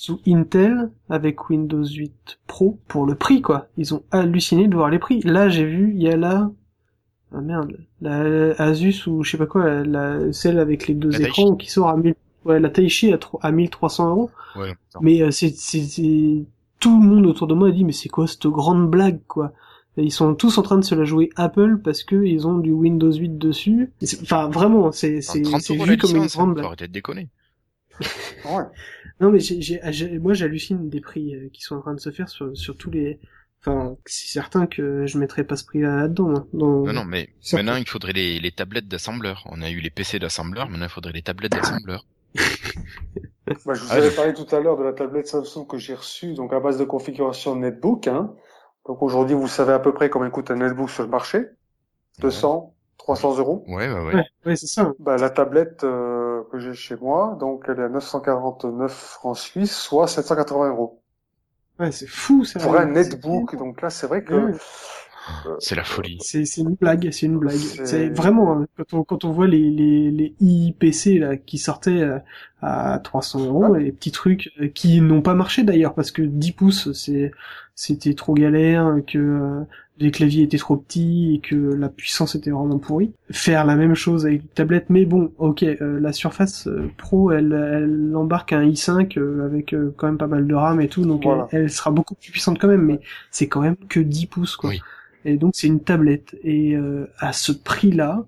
sous 0.00 0.20
Intel 0.28 0.90
avec 1.10 1.50
Windows 1.50 1.84
8 1.84 2.38
Pro 2.46 2.78
pour 2.86 3.04
le 3.04 3.16
prix 3.16 3.42
quoi. 3.42 3.66
Ils 3.76 3.94
ont 3.94 4.02
halluciné 4.12 4.68
de 4.68 4.74
voir 4.76 4.90
les 4.90 5.00
prix. 5.00 5.20
Là 5.22 5.48
j'ai 5.48 5.64
vu, 5.66 5.92
il 5.92 6.00
y 6.00 6.08
a 6.08 6.16
la 6.16 6.50
ah 7.34 7.40
merde, 7.42 7.76
la 8.00 8.52
Asus 8.62 9.06
ou 9.08 9.22
je 9.24 9.32
sais 9.32 9.36
pas 9.38 9.46
quoi, 9.46 9.64
la, 9.64 9.82
la- 9.84 10.32
celle 10.32 10.58
avec 10.60 10.86
les 10.86 10.94
deux 10.94 11.10
La 11.10 11.18
Taichi. 11.18 11.28
écrans 11.42 11.56
qui 11.56 11.68
sort 11.70 11.88
à 11.88 11.96
1000, 11.96 12.14
ouais 12.44 12.60
la 12.60 12.70
Taichi 12.70 13.12
à, 13.12 13.18
à 13.42 13.50
1300 13.50 14.08
euros. 14.10 14.30
ouais. 14.56 14.72
Mais 15.00 15.20
euh, 15.20 15.30
c'est, 15.32 15.50
c'est, 15.54 15.82
c'est- 15.82 16.44
tout 16.78 17.00
le 17.02 17.04
monde 17.06 17.26
autour 17.26 17.48
de 17.48 17.54
moi 17.54 17.68
a 17.68 17.70
dit 17.72 17.84
mais 17.84 17.90
c'est 17.92 18.08
quoi 18.08 18.28
cette 18.28 18.46
grande 18.46 18.88
blague 18.88 19.18
quoi? 19.26 19.52
Et 19.96 20.04
Ils 20.04 20.12
sont 20.12 20.32
tous 20.36 20.58
en 20.58 20.62
train 20.62 20.78
de 20.78 20.84
se 20.84 20.94
la 20.94 21.02
jouer 21.04 21.30
Apple 21.34 21.80
parce 21.82 22.04
que 22.04 22.14
ils 22.24 22.46
ont 22.46 22.56
du 22.58 22.70
Windows 22.70 23.10
8 23.12 23.36
dessus. 23.36 23.90
Enfin 24.22 24.48
vraiment 24.48 24.92
c'est 24.92 25.20
c'est, 25.22 25.42
30 25.42 25.60
c'est 25.60 25.74
euros 25.74 25.86
vu 25.86 25.96
comme 25.96 26.14
une 26.14 26.26
grande 26.26 26.54
blague. 26.54 26.62
faut 26.62 26.68
arrêter 26.68 26.86
de 26.86 26.92
déconner. 26.92 27.28
Ouais. 28.44 28.62
Non 29.20 29.30
mais 29.30 29.40
j'ai, 29.40 30.18
moi 30.18 30.34
j'hallucine 30.34 30.88
des 30.88 31.00
prix 31.00 31.34
euh, 31.34 31.48
qui 31.52 31.62
sont 31.62 31.76
en 31.76 31.80
train 31.80 31.94
de 31.94 32.00
se 32.00 32.10
faire 32.10 32.28
sur, 32.28 32.56
sur 32.56 32.76
tous 32.76 32.90
les. 32.90 33.20
Enfin 33.60 33.96
c'est 34.06 34.28
certain 34.28 34.66
que 34.66 35.06
je 35.06 35.18
mettrais 35.18 35.44
pas 35.44 35.56
ce 35.56 35.64
prix 35.64 35.80
là 35.80 36.08
dedans. 36.08 36.30
Hein, 36.36 36.46
dans... 36.52 36.86
Non, 36.86 36.92
non, 36.92 37.04
mais 37.04 37.36
Certain. 37.40 37.62
maintenant 37.62 37.76
il 37.76 37.88
faudrait 37.88 38.12
les, 38.12 38.40
les 38.40 38.50
tablettes 38.50 38.88
d'assembleur. 38.88 39.44
On 39.46 39.62
a 39.62 39.70
eu 39.70 39.78
les 39.78 39.90
PC 39.90 40.18
d'assembleur, 40.18 40.68
maintenant 40.68 40.86
il 40.86 40.90
faudrait 40.90 41.12
les 41.12 41.22
tablettes 41.22 41.52
d'assembleur. 41.52 42.04
Bah, 43.64 43.74
je 43.74 43.84
vous 43.84 43.90
Ah, 43.90 43.96
avais 43.96 44.10
parlé 44.10 44.34
tout 44.34 44.46
à 44.54 44.60
l'heure 44.60 44.76
de 44.76 44.84
la 44.84 44.92
tablette 44.92 45.26
Samsung 45.26 45.66
que 45.66 45.78
j'ai 45.78 45.94
reçue, 45.94 46.34
donc 46.34 46.52
à 46.52 46.60
base 46.60 46.78
de 46.78 46.84
configuration 46.84 47.56
netbook. 47.56 48.06
Hein. 48.06 48.34
Donc 48.86 49.02
aujourd'hui, 49.02 49.34
vous 49.34 49.48
savez 49.48 49.72
à 49.72 49.78
peu 49.78 49.92
près 49.92 50.10
combien 50.10 50.30
coûte 50.30 50.50
un 50.50 50.56
netbook 50.56 50.90
sur 50.90 51.02
le 51.02 51.08
marché? 51.08 51.46
200, 52.20 52.74
300 52.98 53.38
euros? 53.38 53.64
Ouais, 53.66 53.88
ouais, 53.88 54.00
ouais. 54.04 54.14
Ouais, 54.14 54.24
ouais 54.46 54.56
c'est 54.56 54.66
ça. 54.66 54.92
Bah, 54.98 55.16
la 55.16 55.30
tablette 55.30 55.84
euh, 55.84 56.27
que 56.44 56.58
j'ai 56.58 56.74
chez 56.74 56.96
moi, 56.96 57.36
donc 57.40 57.64
elle 57.68 57.78
est 57.80 57.84
à 57.84 57.88
949 57.88 58.92
francs 58.92 59.36
suisses, 59.38 59.74
soit 59.76 60.06
780 60.08 60.68
euros. 60.70 61.00
Ouais 61.78 61.92
c'est 61.92 62.08
fou 62.08 62.44
ça. 62.44 62.58
Pour 62.58 62.76
un 62.76 62.86
netbook, 62.86 63.56
donc 63.56 63.82
là, 63.82 63.90
c'est 63.90 64.06
vrai 64.06 64.22
que 64.24 64.34
Ouais. 64.34 64.52
C'est 65.58 65.74
la 65.74 65.84
folie. 65.84 66.16
C'est 66.22 66.46
c'est 66.46 66.62
une 66.62 66.74
blague, 66.74 67.10
c'est 67.12 67.26
une 67.26 67.38
blague. 67.38 67.54
C'est- 67.56 68.08
vraiment 68.08 68.52
hein, 68.62 68.66
quand 68.76 68.94
on 68.94 69.04
quand 69.04 69.24
on 69.26 69.32
voit 69.32 69.46
les 69.46 69.70
les 69.70 70.10
les 70.10 70.34
IPC 70.40 71.18
là 71.18 71.36
qui 71.36 71.58
sortaient 71.58 72.00
euh, 72.00 72.18
à 72.62 72.98
300 73.04 73.44
euros, 73.44 73.74
les 73.74 73.92
petits 73.92 74.10
trucs 74.10 74.50
euh, 74.60 74.68
qui 74.68 75.00
n'ont 75.02 75.20
pas 75.20 75.34
marché 75.34 75.64
d'ailleurs 75.64 75.94
parce 75.94 76.12
que 76.12 76.22
10 76.22 76.52
pouces 76.52 76.92
c'est 76.92 77.32
c'était 77.74 78.14
trop 78.14 78.32
galère, 78.34 78.96
que 79.06 79.18
euh, 79.18 79.60
les 80.00 80.10
claviers 80.12 80.44
étaient 80.44 80.58
trop 80.58 80.76
petits 80.76 81.34
et 81.34 81.40
que 81.40 81.56
la 81.56 81.88
puissance 81.88 82.34
était 82.34 82.50
vraiment 82.50 82.78
pourrie. 82.78 83.12
Faire 83.30 83.64
la 83.64 83.74
même 83.76 83.94
chose 83.94 84.26
avec 84.26 84.42
une 84.42 84.48
tablette, 84.48 84.90
mais 84.90 85.04
bon, 85.04 85.32
ok, 85.38 85.62
euh, 85.64 85.98
la 86.00 86.12
Surface 86.12 86.68
euh, 86.68 86.88
Pro, 86.96 87.32
elle, 87.32 87.52
elle 87.52 88.14
embarque 88.16 88.52
un 88.52 88.62
i5 88.64 89.18
euh, 89.18 89.44
avec 89.44 89.72
euh, 89.74 89.92
quand 89.96 90.06
même 90.06 90.18
pas 90.18 90.26
mal 90.28 90.46
de 90.46 90.54
RAM 90.54 90.80
et 90.80 90.88
tout, 90.88 91.04
donc 91.04 91.24
Voilà. 91.24 91.48
elle, 91.50 91.62
elle 91.62 91.70
sera 91.70 91.90
beaucoup 91.90 92.14
plus 92.14 92.30
puissante 92.30 92.58
quand 92.60 92.68
même, 92.68 92.82
mais 92.84 93.00
c'est 93.30 93.48
quand 93.48 93.60
même 93.60 93.76
que 93.88 94.00
10 94.00 94.26
pouces 94.26 94.56
quoi. 94.56 94.70
Oui. 94.70 94.80
Et 95.24 95.36
donc 95.36 95.52
c'est 95.56 95.66
une 95.66 95.80
tablette. 95.80 96.36
Et 96.44 96.76
euh, 96.76 97.06
à 97.18 97.32
ce 97.32 97.50
prix-là, 97.52 98.24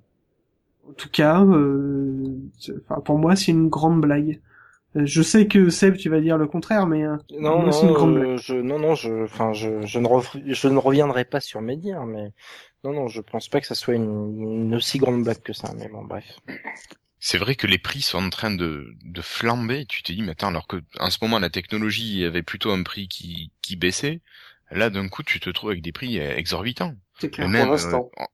en 0.88 0.92
tout 0.92 1.08
cas, 1.08 1.44
euh, 1.44 2.24
c'est- 2.58 2.74
enfin, 2.88 3.00
pour 3.00 3.18
moi 3.18 3.36
c'est 3.36 3.52
une 3.52 3.68
grande 3.68 4.00
blague. 4.00 4.40
Euh, 4.96 5.04
Je 5.06 5.22
sais 5.22 5.46
que 5.48 5.68
Seb, 5.70 5.96
tu 5.96 6.08
vas 6.08 6.20
dire 6.20 6.38
le 6.38 6.46
contraire, 6.46 6.86
mais 6.86 7.04
euh, 7.04 7.16
Non, 7.30 7.62
moi 7.62 7.72
c'est 7.72 7.86
une 7.86 7.92
non, 7.92 7.92
grande 7.92 8.14
euh, 8.18 8.36
blague. 8.36 8.38
je, 8.38 8.54
non, 8.56 8.78
non, 8.78 8.94
je, 8.96 9.24
enfin, 9.24 9.52
je, 9.52 9.82
je 9.86 9.98
ne, 10.00 10.06
rev- 10.08 10.42
je 10.52 10.68
ne 10.68 10.78
reviendrai 10.78 11.24
pas 11.24 11.40
sur 11.40 11.60
mes 11.60 11.76
dires, 11.76 12.04
mais 12.06 12.32
non, 12.84 12.92
non, 12.92 13.08
je 13.08 13.20
pense 13.20 13.48
pas 13.48 13.60
que 13.60 13.66
ça 13.68 13.74
soit 13.76 13.94
une, 13.94 14.42
une 14.66 14.74
aussi 14.74 14.98
grande 14.98 15.22
blague 15.24 15.42
que 15.42 15.52
ça. 15.52 15.72
Mais 15.76 15.88
bon, 15.88 16.04
bref. 16.04 16.24
C'est 17.18 17.38
vrai 17.38 17.54
que 17.54 17.66
les 17.66 17.78
prix 17.78 18.02
sont 18.02 18.18
en 18.18 18.30
train 18.30 18.50
de, 18.50 18.94
de 19.04 19.22
flamber. 19.22 19.86
Tu 19.86 20.02
te 20.02 20.12
dis, 20.12 20.22
mais 20.22 20.32
attends, 20.32 20.48
alors 20.48 20.66
que 20.66 20.82
en 20.98 21.10
ce 21.10 21.18
moment 21.22 21.38
la 21.38 21.50
technologie 21.50 22.24
avait 22.24 22.42
plutôt 22.42 22.72
un 22.72 22.82
prix 22.82 23.08
qui, 23.08 23.52
qui 23.62 23.76
baissait, 23.76 24.22
là 24.70 24.90
d'un 24.90 25.08
coup 25.08 25.22
tu 25.22 25.38
te 25.40 25.50
trouves 25.50 25.70
avec 25.70 25.82
des 25.82 25.92
prix 25.92 26.18
euh, 26.20 26.36
exorbitants. 26.36 26.96
C'est 27.20 27.30
clair. 27.30 27.52
même, 27.52 27.54
Pour 27.54 27.66
l'instant. 27.70 28.10
euh, 28.18 28.24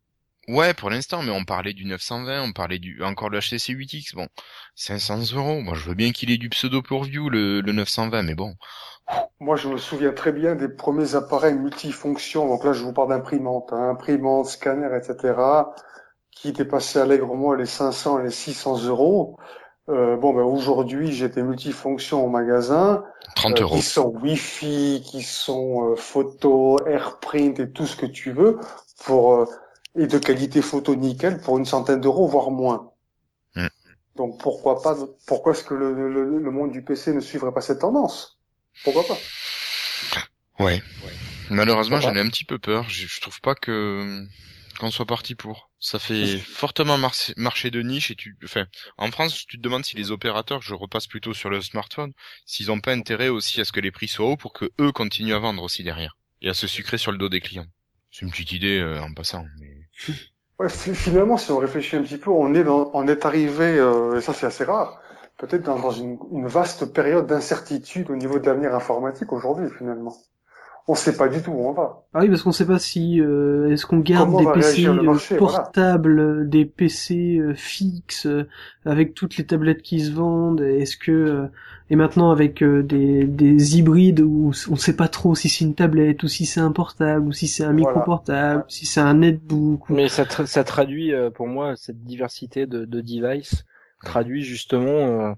ouais, 0.49 0.75
pour 0.75 0.91
l'instant, 0.91 1.23
mais 1.23 1.31
on 1.31 1.45
parlait 1.45 1.73
du 1.73 1.85
920, 1.85 2.43
on 2.43 2.53
parlait 2.53 2.79
du 2.79 3.03
encore 3.03 3.31
le 3.31 3.41
HTC 3.41 3.75
8X. 3.75 4.15
Bon, 4.15 4.29
500 4.75 5.35
euros. 5.35 5.61
Moi, 5.61 5.75
je 5.75 5.89
veux 5.89 5.95
bien 5.95 6.13
qu'il 6.13 6.31
ait 6.31 6.39
du 6.39 6.49
pseudo 6.49 6.83
pour 6.83 7.05
view 7.05 7.29
le, 7.29 7.61
le 7.61 7.73
920, 7.73 8.23
mais 8.23 8.35
bon. 8.35 8.55
Moi, 9.39 9.57
je 9.57 9.69
me 9.69 9.77
souviens 9.77 10.13
très 10.13 10.33
bien 10.33 10.55
des 10.55 10.69
premiers 10.69 11.15
appareils 11.15 11.55
multifonctions. 11.55 12.49
Donc 12.49 12.65
là, 12.65 12.73
je 12.73 12.83
vous 12.83 12.93
parle 12.93 13.11
d'imprimante, 13.11 13.73
hein, 13.73 13.91
imprimante, 13.91 14.47
scanner, 14.47 14.89
etc., 14.97 15.35
qui 16.31 16.53
dépassaient 16.53 17.01
allègrement 17.01 17.55
les 17.55 17.67
500 17.67 18.21
et 18.21 18.25
les 18.25 18.31
600 18.31 18.87
euros. 18.87 19.39
Euh, 19.89 20.17
bon, 20.17 20.35
ben 20.35 20.43
aujourd'hui, 20.43 21.13
j'ai 21.13 21.29
des 21.29 21.43
multifonctions 21.43 22.25
au 22.25 22.29
magasin, 22.29 23.05
30 23.37 23.61
euh, 23.61 23.63
euros. 23.63 23.77
qui 23.77 23.83
sont 23.83 24.13
Wi-Fi, 24.21 25.03
qui 25.07 25.23
sont 25.23 25.93
euh, 25.93 25.97
photo, 25.97 26.79
AirPrint 26.87 27.55
et 27.55 27.71
tout 27.71 27.87
ce 27.87 27.95
que 27.95 28.07
tu 28.07 28.33
veux, 28.33 28.59
pour 29.05 29.35
euh, 29.35 29.45
et 29.97 30.07
de 30.07 30.19
qualité 30.19 30.63
photo 30.63 30.95
nickel 30.95 31.41
pour 31.41 31.59
une 31.59 31.65
centaine 31.65 32.01
d'euros, 32.01 32.27
voire 32.27 32.51
moins. 32.51 32.93
Mm. 33.55 33.67
Donc 34.17 34.41
pourquoi 34.41 34.83
pas 34.83 34.97
Pourquoi 35.27 35.53
est-ce 35.53 35.65
que 35.65 35.75
le, 35.75 35.93
le, 35.93 36.39
le 36.39 36.51
monde 36.51 36.73
du 36.73 36.83
PC 36.83 37.13
ne 37.13 37.21
suivrait 37.21 37.53
pas 37.53 37.61
cette 37.61 37.81
tendance? 37.81 38.39
Pourquoi 38.85 39.05
pas? 39.07 39.19
Ouais. 40.59 40.83
Malheureusement, 41.51 42.01
j'en 42.01 42.15
ai 42.15 42.21
un 42.21 42.29
petit 42.29 42.45
peu 42.45 42.59
peur. 42.59 42.89
Je, 42.89 43.07
je 43.07 43.21
trouve 43.21 43.41
pas 43.41 43.55
que 43.55 44.27
qu'on 44.79 44.91
soit 44.91 45.07
parti 45.07 45.35
pour. 45.35 45.71
Ça 45.79 45.99
fait 45.99 46.39
fortement 46.39 46.99
marché, 46.99 47.33
marché 47.37 47.71
de 47.71 47.81
niche 47.81 48.11
et 48.11 48.15
tu, 48.15 48.37
enfin, 48.45 48.67
en 48.99 49.11
France, 49.11 49.47
tu 49.47 49.57
te 49.57 49.63
demandes 49.63 49.85
si 49.85 49.97
les 49.97 50.11
opérateurs, 50.11 50.61
je 50.63 50.75
repasse 50.75 51.07
plutôt 51.07 51.33
sur 51.35 51.51
le 51.51 51.61
smartphone, 51.61 52.13
s'ils 52.45 52.71
ont 52.71 52.81
pas 52.81 52.93
intérêt 52.93 53.29
aussi 53.29 53.61
à 53.61 53.65
ce 53.65 53.73
que 53.73 53.81
les 53.81 53.91
prix 53.91 54.09
soient 54.09 54.27
hauts 54.27 54.37
pour 54.37 54.53
que 54.53 54.71
eux 54.81 54.93
continuent 54.93 55.35
à 55.35 55.39
vendre 55.39 55.63
aussi 55.63 55.83
derrière 55.83 56.17
et 56.43 56.49
à 56.49 56.55
se 56.55 56.67
sucrer 56.67 56.99
sur 56.99 57.13
le 57.13 57.19
dos 57.19 57.29
des 57.29 57.41
clients. 57.41 57.67
C'est 58.11 58.23
une 58.23 58.31
petite 58.31 58.53
idée 58.53 58.79
euh, 58.79 59.01
en 59.01 59.13
passant, 59.13 59.45
mais 59.61 59.76
Ouais, 60.59 60.69
fi- 60.71 60.95
finalement, 60.95 61.37
si 61.37 61.51
on 61.53 61.59
réfléchit 61.59 61.97
un 61.97 62.03
petit 62.03 62.17
peu, 62.17 62.31
on 62.31 62.55
est 62.55 62.65
dans, 62.65 62.91
on 62.95 63.07
est 63.09 63.27
arrivé, 63.27 63.79
euh, 63.79 64.17
et 64.17 64.21
ça 64.23 64.33
c'est 64.33 64.47
assez 64.47 64.65
rare, 64.65 65.01
peut-être 65.39 65.65
dans, 65.65 65.79
dans 65.79 65.91
une, 65.91 66.19
une 66.33 66.47
vaste 66.47 66.87
période 66.95 67.27
d'incertitude 67.27 68.11
au 68.11 68.17
niveau 68.17 68.39
de 68.39 68.47
l'avenir 68.47 68.75
informatique 68.75 69.33
aujourd'hui, 69.33 69.69
finalement. 69.77 70.15
on 70.89 70.95
sait 70.95 71.17
pas 71.17 71.29
du 71.29 71.43
tout 71.43 71.51
où 71.53 71.69
on 71.69 71.73
va. 71.73 72.05
Ah 72.15 72.21
oui, 72.21 72.29
parce 72.31 72.43
qu'on 72.43 72.53
sait 72.53 72.67
pas 72.67 72.79
si 72.79 73.21
euh, 73.21 73.71
est-ce 73.73 73.87
qu'on 73.87 73.99
garde 73.99 74.31
Comment 74.31 74.39
des 74.39 74.61
PC 74.61 74.87
euh, 74.87 75.03
marché, 75.03 75.37
portables, 75.37 76.21
euh, 76.21 76.45
des 76.47 76.65
PC 76.65 77.39
euh, 77.39 77.55
fixes 77.55 78.27
euh, 78.27 78.49
avec 78.87 79.15
toutes 79.15 79.37
les 79.37 79.45
tablettes 79.47 79.83
qui 79.83 80.01
se 80.01 80.13
vendent. 80.13 80.63
Est-ce 80.63 80.97
que 80.97 81.13
euh, 81.13 81.47
et 81.91 81.97
maintenant 81.97 82.31
avec 82.31 82.63
euh, 82.63 82.83
des, 82.83 83.25
des 83.25 83.79
hybrides 83.79 84.21
où 84.21 84.53
on 84.71 84.77
sait 84.77 84.97
pas 84.97 85.09
trop 85.09 85.35
si 85.35 85.49
c'est 85.49 85.65
une 85.65 85.75
tablette 85.75 86.23
ou 86.23 86.29
si 86.29 86.47
c'est 86.47 86.61
un 86.61 86.73
portable 86.73 87.27
ou 87.29 87.33
si 87.33 87.49
c'est 87.49 87.65
un 87.65 87.73
micro 87.73 87.93
Voilà. 87.95 88.05
portable, 88.05 88.65
si 88.69 88.87
c'est 88.87 89.01
un 89.01 89.15
netbook. 89.15 89.91
ou- 89.91 89.95
Mais 89.95 90.09
ça, 90.09 90.25
tra- 90.25 90.47
ça 90.47 90.65
traduit 90.65 91.13
euh, 91.15 91.31
pour 91.31 91.47
moi 91.47 91.77
cette 91.77 92.03
diversité 92.05 92.67
de, 92.67 92.85
de 92.85 93.01
devices 93.01 93.65
traduit 94.05 94.43
justement 94.43 94.89
euh, 95.31 95.33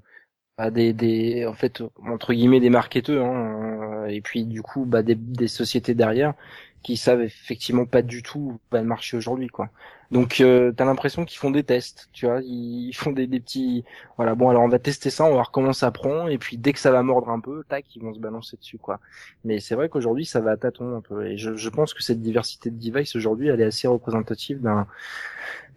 à 0.58 0.70
des, 0.70 0.92
des 0.92 1.46
en 1.46 1.54
fait 1.54 1.82
entre 2.06 2.32
guillemets 2.34 2.60
des 2.60 2.70
marketeurs 2.70 3.26
hein, 3.26 4.04
euh, 4.04 4.06
et 4.06 4.20
puis 4.20 4.44
du 4.44 4.62
coup 4.62 4.84
bah 4.86 5.02
des, 5.02 5.14
des 5.14 5.48
sociétés 5.48 5.94
derrière 5.94 6.34
qui 6.82 6.96
savent 6.96 7.22
effectivement 7.22 7.86
pas 7.86 8.02
du 8.02 8.22
tout 8.22 8.60
va 8.70 8.80
le 8.80 8.86
marché 8.86 9.16
aujourd'hui 9.16 9.48
quoi. 9.48 9.70
Donc 10.10 10.40
euh, 10.40 10.72
t'as 10.72 10.86
l'impression 10.86 11.24
qu'ils 11.24 11.38
font 11.38 11.50
des 11.50 11.64
tests, 11.64 12.09
tu 12.12 12.26
vois, 12.26 12.40
ils 12.42 12.92
font 12.94 13.12
des, 13.12 13.26
des 13.26 13.40
petits 13.40 13.84
voilà 14.16 14.34
bon 14.34 14.48
alors 14.48 14.62
on 14.62 14.68
va 14.68 14.78
tester 14.78 15.10
ça, 15.10 15.24
on 15.24 15.28
va 15.28 15.34
voir 15.34 15.50
comment 15.50 15.72
ça 15.72 15.90
prend 15.90 16.28
et 16.28 16.38
puis 16.38 16.56
dès 16.56 16.72
que 16.72 16.78
ça 16.78 16.90
va 16.90 17.02
mordre 17.02 17.28
un 17.28 17.40
peu, 17.40 17.64
tac 17.68 17.84
ils 17.94 18.02
vont 18.02 18.14
se 18.14 18.20
balancer 18.20 18.56
dessus 18.56 18.78
quoi. 18.78 19.00
Mais 19.44 19.60
c'est 19.60 19.74
vrai 19.74 19.88
qu'aujourd'hui 19.88 20.24
ça 20.24 20.40
va 20.40 20.52
à 20.52 20.56
tâtons 20.56 20.96
un 20.96 21.00
peu 21.00 21.26
et 21.26 21.36
je, 21.36 21.56
je 21.56 21.68
pense 21.68 21.94
que 21.94 22.02
cette 22.02 22.20
diversité 22.22 22.70
de 22.70 22.78
devices 22.78 23.16
aujourd'hui 23.16 23.48
elle 23.48 23.60
est 23.60 23.64
assez 23.64 23.88
représentative 23.88 24.60
d'un 24.60 24.86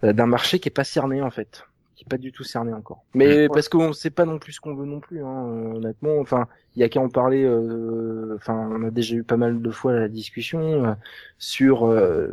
d'un 0.02 0.26
marché 0.26 0.60
qui 0.60 0.69
est 0.69 0.72
pas 0.72 0.84
cerné 0.84 1.22
en 1.22 1.30
fait 1.30 1.64
qui 2.02 2.06
est 2.07 2.10
pas 2.10 2.18
du 2.18 2.32
tout 2.32 2.44
cerné 2.44 2.73
encore. 2.73 3.03
Mais 3.14 3.48
Ouais. 3.48 3.49
parce 3.49 3.69
qu'on 3.69 3.94
sait 3.94 4.10
pas 4.10 4.26
non 4.26 4.40
plus 4.40 4.53
ce 4.53 4.60
qu'on 4.60 4.73
veut 4.73 4.86
non 4.88 4.99
plus 4.99 5.23
hein, 5.23 5.45
euh, 5.48 5.73
honnêtement. 5.76 6.18
Enfin 6.19 6.48
il 6.76 6.80
y 6.82 6.84
a 6.84 6.90
qu'à 6.90 6.99
en 6.99 7.10
parler 7.10 7.44
euh, 7.44 8.36
enfin 8.38 8.69
on 8.72 8.84
a 8.88 8.90
déjà 8.90 9.15
eu 9.15 9.23
pas 9.23 9.38
mal 9.38 9.61
de 9.61 9.69
fois 9.72 9.94
la 9.94 10.07
discussion 10.07 10.86
euh, 10.86 10.94
sur 11.38 11.86
euh, 11.86 12.28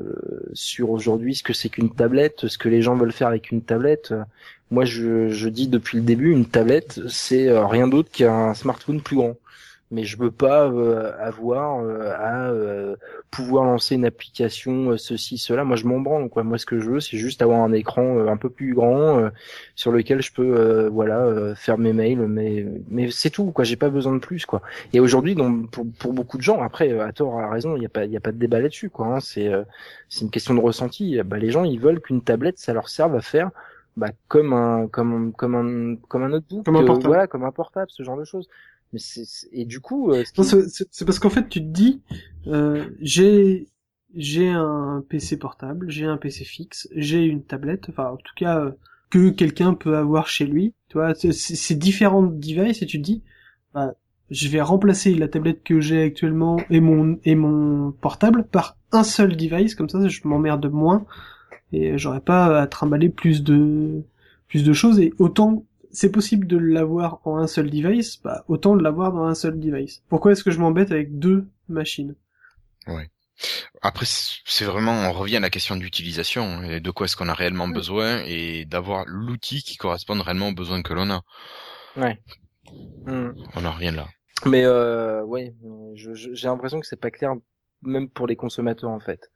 sur 0.55 0.91
aujourd'hui 0.91 1.35
ce 1.35 1.43
que 1.43 1.53
c'est 1.53 1.69
qu'une 1.69 1.91
tablette 1.95 2.47
ce 2.49 2.57
que 2.57 2.71
les 2.71 2.81
gens 2.81 2.97
veulent 2.97 3.13
faire 3.13 3.29
avec 3.29 3.51
une 3.51 3.61
tablette. 3.63 4.15
Moi 4.71 4.85
je, 4.87 5.29
je 5.29 5.49
dis 5.51 5.69
depuis 5.69 5.99
le 5.99 6.05
début 6.05 6.31
une 6.33 6.47
tablette 6.47 7.01
c'est 7.09 7.51
rien 7.51 7.89
d'autre 7.89 8.11
qu'un 8.11 8.55
smartphone 8.55 9.03
plus 9.03 9.17
grand 9.17 9.37
mais 9.91 10.05
je 10.05 10.19
veux 10.19 10.31
pas 10.31 10.69
euh, 10.69 11.13
avoir 11.19 11.81
euh, 11.83 12.13
à 12.19 12.51
euh, 12.51 12.97
pouvoir 13.31 13.65
lancer 13.65 13.95
une 13.95 14.05
application 14.05 14.91
euh, 14.91 14.97
ceci 14.99 15.39
cela. 15.39 15.65
Moi 15.65 15.77
je 15.77 15.87
m'en 15.87 16.01
branle 16.01 16.29
quoi. 16.29 16.43
Moi 16.43 16.59
ce 16.59 16.67
que 16.67 16.79
je 16.79 16.91
veux 16.91 17.01
c'est 17.01 17.17
juste 17.17 17.41
avoir 17.43 17.61
un 17.61 17.73
écran 17.73 18.19
euh, 18.19 18.29
un 18.29 18.37
peu 18.37 18.51
plus 18.51 18.75
grand 18.75 19.19
euh, 19.19 19.31
sur 19.75 19.91
lequel 19.91 20.21
je 20.21 20.33
peux 20.33 20.57
euh, 20.59 20.89
voilà 20.91 21.21
euh, 21.21 21.55
faire 21.55 21.79
mes 21.79 21.93
mails 21.95 22.27
mais 22.27 22.67
mais 22.91 23.11
c'est 23.11 23.31
tout 23.31 23.51
quoi. 23.51 23.65
J'ai 23.65 23.77
pas 23.77 23.89
besoin 23.91 24.13
de 24.15 24.19
plus 24.21 24.45
quoi. 24.47 24.61
Et 24.93 25.01
aujourd'hui 25.01 25.35
donc 25.35 25.71
pour, 25.71 25.87
pour 25.99 26.13
beaucoup 26.13 26.37
de 26.37 26.43
gens 26.43 26.63
après 26.63 26.99
à 27.01 27.13
tort 27.13 27.41
à 27.41 27.49
raison 27.51 27.77
il 27.77 27.83
y 27.83 27.87
a 27.87 27.89
pas 27.89 28.05
il 28.05 28.13
y 28.13 28.17
a 28.17 28.21
pas 28.21 28.33
de 28.33 28.39
débat 28.39 28.61
là-dessus 28.61 28.91
quoi 28.91 29.07
hein, 29.07 29.21
c'est 29.21 29.49
euh, 29.49 29.63
c'est 30.09 30.23
une 30.25 30.31
question 30.31 30.55
de 30.55 30.61
ressenti. 30.61 31.19
Bah 31.25 31.39
les 31.39 31.51
gens 31.51 31.65
ils 31.65 31.81
veulent 31.81 32.01
qu'une 32.01 32.23
tablette 32.23 32.59
ça 32.59 32.73
leur 32.75 32.89
serve 32.89 33.15
à 33.15 33.21
faire 33.23 33.51
bah 33.97 34.11
comme 34.29 34.53
un 34.53 34.87
comme 34.87 35.33
comme 35.33 35.55
un 35.57 35.97
comme 36.09 36.23
un 36.23 36.29
notebook 36.29 36.65
Comme 36.65 36.77
un 36.77 36.83
euh, 36.83 36.87
portable. 36.87 37.07
voilà 37.09 37.27
comme 37.27 37.45
un 37.45 37.51
portable 37.53 37.91
ce 37.91 38.03
genre 38.05 38.17
de 38.17 38.25
choses 38.25 38.49
mais 38.93 38.99
c'est 38.99 39.25
et 39.53 39.65
du 39.65 39.81
coup 39.81 40.11
euh, 40.13 40.25
qui- 40.25 40.33
c'est- 40.91 41.05
parce 41.05 41.19
qu'en 41.19 41.31
fait, 41.31 41.49
tu 41.49 41.61
te 41.61 41.67
dis, 41.67 42.03
euh, 42.47 42.85
j'ai 43.01 43.69
j'ai 44.15 44.49
un 44.49 45.05
PC 45.09 45.37
portable, 45.39 45.91
j'ai 45.91 46.07
un 46.07 46.17
PC 46.17 46.45
fixe, 46.45 46.89
j'ai 46.97 47.25
une 47.25 47.45
tablette, 47.45 47.89
enfin 47.91 48.11
en 48.11 48.17
tout 48.17 48.33
cas 48.37 48.59
euh, 48.61 48.71
que 49.11 49.31
quelqu'un 49.31 49.75
peut 49.75 49.97
avoir 49.97 50.29
chez 50.29 50.47
lui. 50.47 50.75
Tu 50.89 50.95
vois, 50.99 51.15
c'est- 51.15 51.33
c'est 51.33 51.57
c'est 51.57 51.75
différents 51.77 52.23
devices 52.23 52.83
et 52.83 52.87
tu 52.87 52.99
te 52.99 53.05
dis, 53.05 53.23
bah, 53.75 53.95
je 54.31 54.49
vais 54.49 54.61
remplacer 54.63 55.15
la 55.15 55.29
tablette 55.29 55.63
que 55.65 55.81
j'ai 55.81 56.03
actuellement 56.03 56.59
et 56.71 56.81
mon 56.81 57.19
et 57.25 57.35
mon 57.35 57.93
portable 57.93 58.45
par 58.51 58.77
un 58.93 59.05
seul 59.05 59.37
device, 59.37 59.75
comme 59.75 59.89
ça 59.89 60.07
je 60.09 60.21
m'emmerde 60.25 60.71
moins 60.71 61.05
et 61.73 61.99
j'aurais 61.99 62.21
pas 62.21 62.61
à 62.61 62.67
trimballer 62.67 63.09
plus 63.11 63.43
de 63.43 64.03
plus 64.49 64.65
de 64.65 64.73
choses 64.73 64.99
et 65.01 65.13
autant 65.19 65.65
c'est 65.93 66.11
possible 66.11 66.47
de 66.47 66.57
l'avoir 66.57 67.21
en 67.25 67.39
un 67.39 67.47
seul 67.47 67.71
device, 67.71 68.21
bah 68.23 68.45
autant 68.49 68.77
de 68.77 68.83
l'avoir 68.83 69.13
dans 69.13 69.25
un 69.25 69.35
seul 69.35 69.59
device. 69.59 70.03
Pourquoi 70.09 70.33
est-ce 70.33 70.45
que 70.45 70.51
je 70.51 70.61
m'embête 70.61 70.93
avec 70.93 71.19
deux 71.19 71.47
machines? 71.69 72.15
Après, 73.83 74.07
c'est 74.09 74.65
vraiment, 74.65 74.93
on 74.93 75.13
revient 75.13 75.37
à 75.37 75.41
la 75.41 75.51
question 75.51 75.77
d'utilisation, 75.77 76.63
et 76.65 76.81
de 76.81 76.91
quoi 76.91 77.07
est-ce 77.07 77.17
qu'on 77.17 77.29
a 77.29 77.35
réellement 77.35 77.69
besoin, 77.69 78.23
et 78.27 78.65
d'avoir 78.65 79.05
l'outil 79.07 79.63
qui 79.63 79.77
corresponde 79.77 80.21
réellement 80.21 80.49
aux 80.49 80.55
besoins 80.55 80.83
que 80.83 80.95
l'on 80.95 81.11
a. 81.11 81.23
ouais 81.97 82.19
Hmm. 83.07 83.31
On 83.55 83.65
en 83.65 83.73
revient 83.73 83.93
là. 83.95 84.07
Mais 84.45 84.65
euh, 84.65 85.23
ouais, 85.25 85.55
j'ai 85.95 86.49
l'impression 86.49 86.81
que 86.81 86.87
c'est 86.87 87.01
pas 87.01 87.11
clair, 87.11 87.35
même 87.83 88.09
pour 88.09 88.27
les 88.27 88.37
consommateurs 88.37 88.91
en 88.91 89.01
fait. 89.01 89.31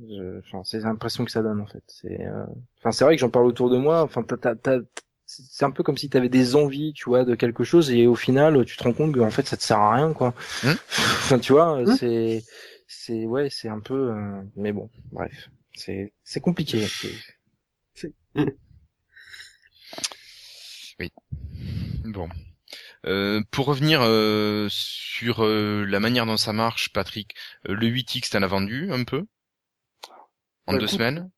Enfin, 0.00 0.62
c'est 0.64 0.80
l'impression 0.80 1.24
que 1.24 1.30
ça 1.30 1.42
donne 1.42 1.60
en 1.60 1.66
fait. 1.66 1.82
C'est, 1.86 2.20
euh, 2.26 2.44
enfin, 2.78 2.92
c'est 2.92 3.04
vrai 3.04 3.16
que 3.16 3.20
j'en 3.20 3.30
parle 3.30 3.46
autour 3.46 3.70
de 3.70 3.78
moi. 3.78 4.02
Enfin, 4.02 4.22
t'as, 4.22 4.36
t'as, 4.36 4.54
t'as- 4.54 4.80
c'est 5.28 5.64
un 5.64 5.70
peu 5.70 5.82
comme 5.82 5.98
si 5.98 6.08
t'avais 6.10 6.28
des 6.30 6.56
envies, 6.56 6.92
tu 6.94 7.04
vois, 7.08 7.24
de 7.24 7.34
quelque 7.34 7.62
chose, 7.64 7.90
et 7.90 8.06
au 8.06 8.14
final, 8.14 8.64
tu 8.64 8.76
te 8.76 8.82
rends 8.84 8.94
compte 8.94 9.14
que 9.14 9.20
en 9.20 9.30
fait, 9.30 9.46
ça 9.46 9.56
te 9.56 9.62
sert 9.62 9.78
à 9.78 9.94
rien, 9.94 10.12
quoi. 10.14 10.34
Hmm. 10.62 10.72
enfin, 10.98 11.38
tu 11.38 11.52
vois, 11.52 11.84
Hmm. 11.84 11.94
c'est, 11.96 12.44
c'est, 12.88 13.26
ouais, 13.26 13.48
c'est 13.50 13.68
un 13.68 13.80
peu, 13.80 14.12
euh, 14.12 14.42
mais 14.56 14.72
bon, 14.72 14.90
bref, 15.12 15.50
c'est, 15.74 16.12
c'est 16.24 16.40
compliqué. 16.40 16.86
c'est- 17.94 18.12
Bon. 22.04 22.28
Euh, 23.06 23.42
pour 23.50 23.66
revenir 23.66 24.00
euh, 24.02 24.68
sur 24.70 25.44
euh, 25.44 25.84
la 25.86 26.00
manière 26.00 26.26
dont 26.26 26.36
ça 26.36 26.52
marche, 26.52 26.92
Patrick, 26.92 27.34
euh, 27.68 27.74
le 27.74 27.86
8X, 27.88 28.30
t'en 28.30 28.42
as 28.42 28.46
vendu 28.46 28.92
un 28.92 29.04
peu? 29.04 29.26
En 30.66 30.72
Bah, 30.72 30.78
deux 30.78 30.86
écoute, 30.86 30.98
semaines? 30.98 31.30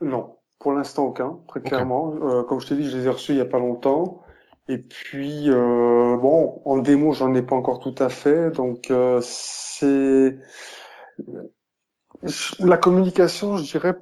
Non, 0.00 0.39
pour 0.60 0.72
l'instant 0.72 1.06
aucun, 1.06 1.40
très 1.48 1.62
clairement. 1.62 2.14
Euh, 2.22 2.44
comme 2.44 2.60
je 2.60 2.68
t'ai 2.68 2.76
dit, 2.76 2.90
je 2.90 2.98
les 2.98 3.06
ai 3.06 3.10
reçus 3.10 3.32
il 3.32 3.38
y 3.38 3.42
a 3.42 3.46
pas 3.46 3.58
longtemps. 3.60 4.22
Et 4.68 4.78
puis 4.78 5.50
euh, 5.50 6.16
bon, 6.18 6.62
en 6.64 6.78
démo, 6.78 7.12
j'en 7.12 7.34
ai 7.34 7.42
pas 7.42 7.56
encore 7.56 7.80
tout 7.80 7.96
à 7.98 8.10
fait, 8.10 8.52
donc 8.52 8.90
euh, 8.92 9.20
c'est 9.22 10.38
la 12.60 12.76
communication, 12.76 13.56
je 13.56 13.64
dirais, 13.64 13.94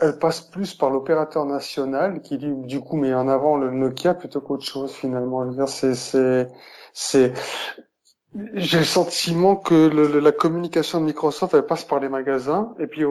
elle 0.00 0.18
passe 0.18 0.40
plus 0.40 0.74
par 0.74 0.90
l'opérateur 0.90 1.46
national 1.46 2.22
qui 2.22 2.38
du, 2.38 2.54
du 2.66 2.80
coup 2.80 2.96
met 2.96 3.14
en 3.14 3.28
avant 3.28 3.56
le 3.56 3.70
Nokia 3.70 4.14
plutôt 4.14 4.40
qu'autre 4.40 4.64
chose 4.64 4.92
finalement. 4.92 5.66
C'est 5.66 5.94
c'est 5.94 6.48
c'est 6.92 7.32
j'ai 8.54 8.78
le 8.78 8.84
sentiment 8.84 9.56
que 9.56 9.88
le- 9.88 10.20
la 10.20 10.32
communication 10.32 11.00
de 11.00 11.06
Microsoft 11.06 11.54
elle 11.54 11.66
passe 11.66 11.84
par 11.84 12.00
les 12.00 12.08
magasins 12.08 12.74
et 12.78 12.86
puis 12.86 13.02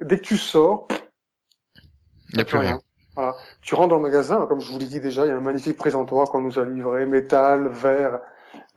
dès 0.00 0.18
que 0.18 0.24
tu 0.24 0.36
sors 0.36 0.88
Il 2.32 2.36
n'y 2.36 2.42
a 2.42 2.44
plus 2.44 2.58
rien. 2.58 2.80
voilà. 3.14 3.36
Tu 3.62 3.74
rentres 3.74 3.88
dans 3.90 3.96
le 3.96 4.02
magasin, 4.02 4.46
comme 4.46 4.60
je 4.60 4.70
vous 4.72 4.78
l'ai 4.78 4.86
dit 4.86 5.00
déjà, 5.00 5.24
il 5.26 5.28
y 5.28 5.32
a 5.32 5.36
un 5.36 5.40
magnifique 5.40 5.76
présentoir 5.76 6.28
qu'on 6.30 6.40
nous 6.40 6.58
a 6.58 6.64
livré, 6.64 7.06
métal, 7.06 7.68
verre. 7.68 8.20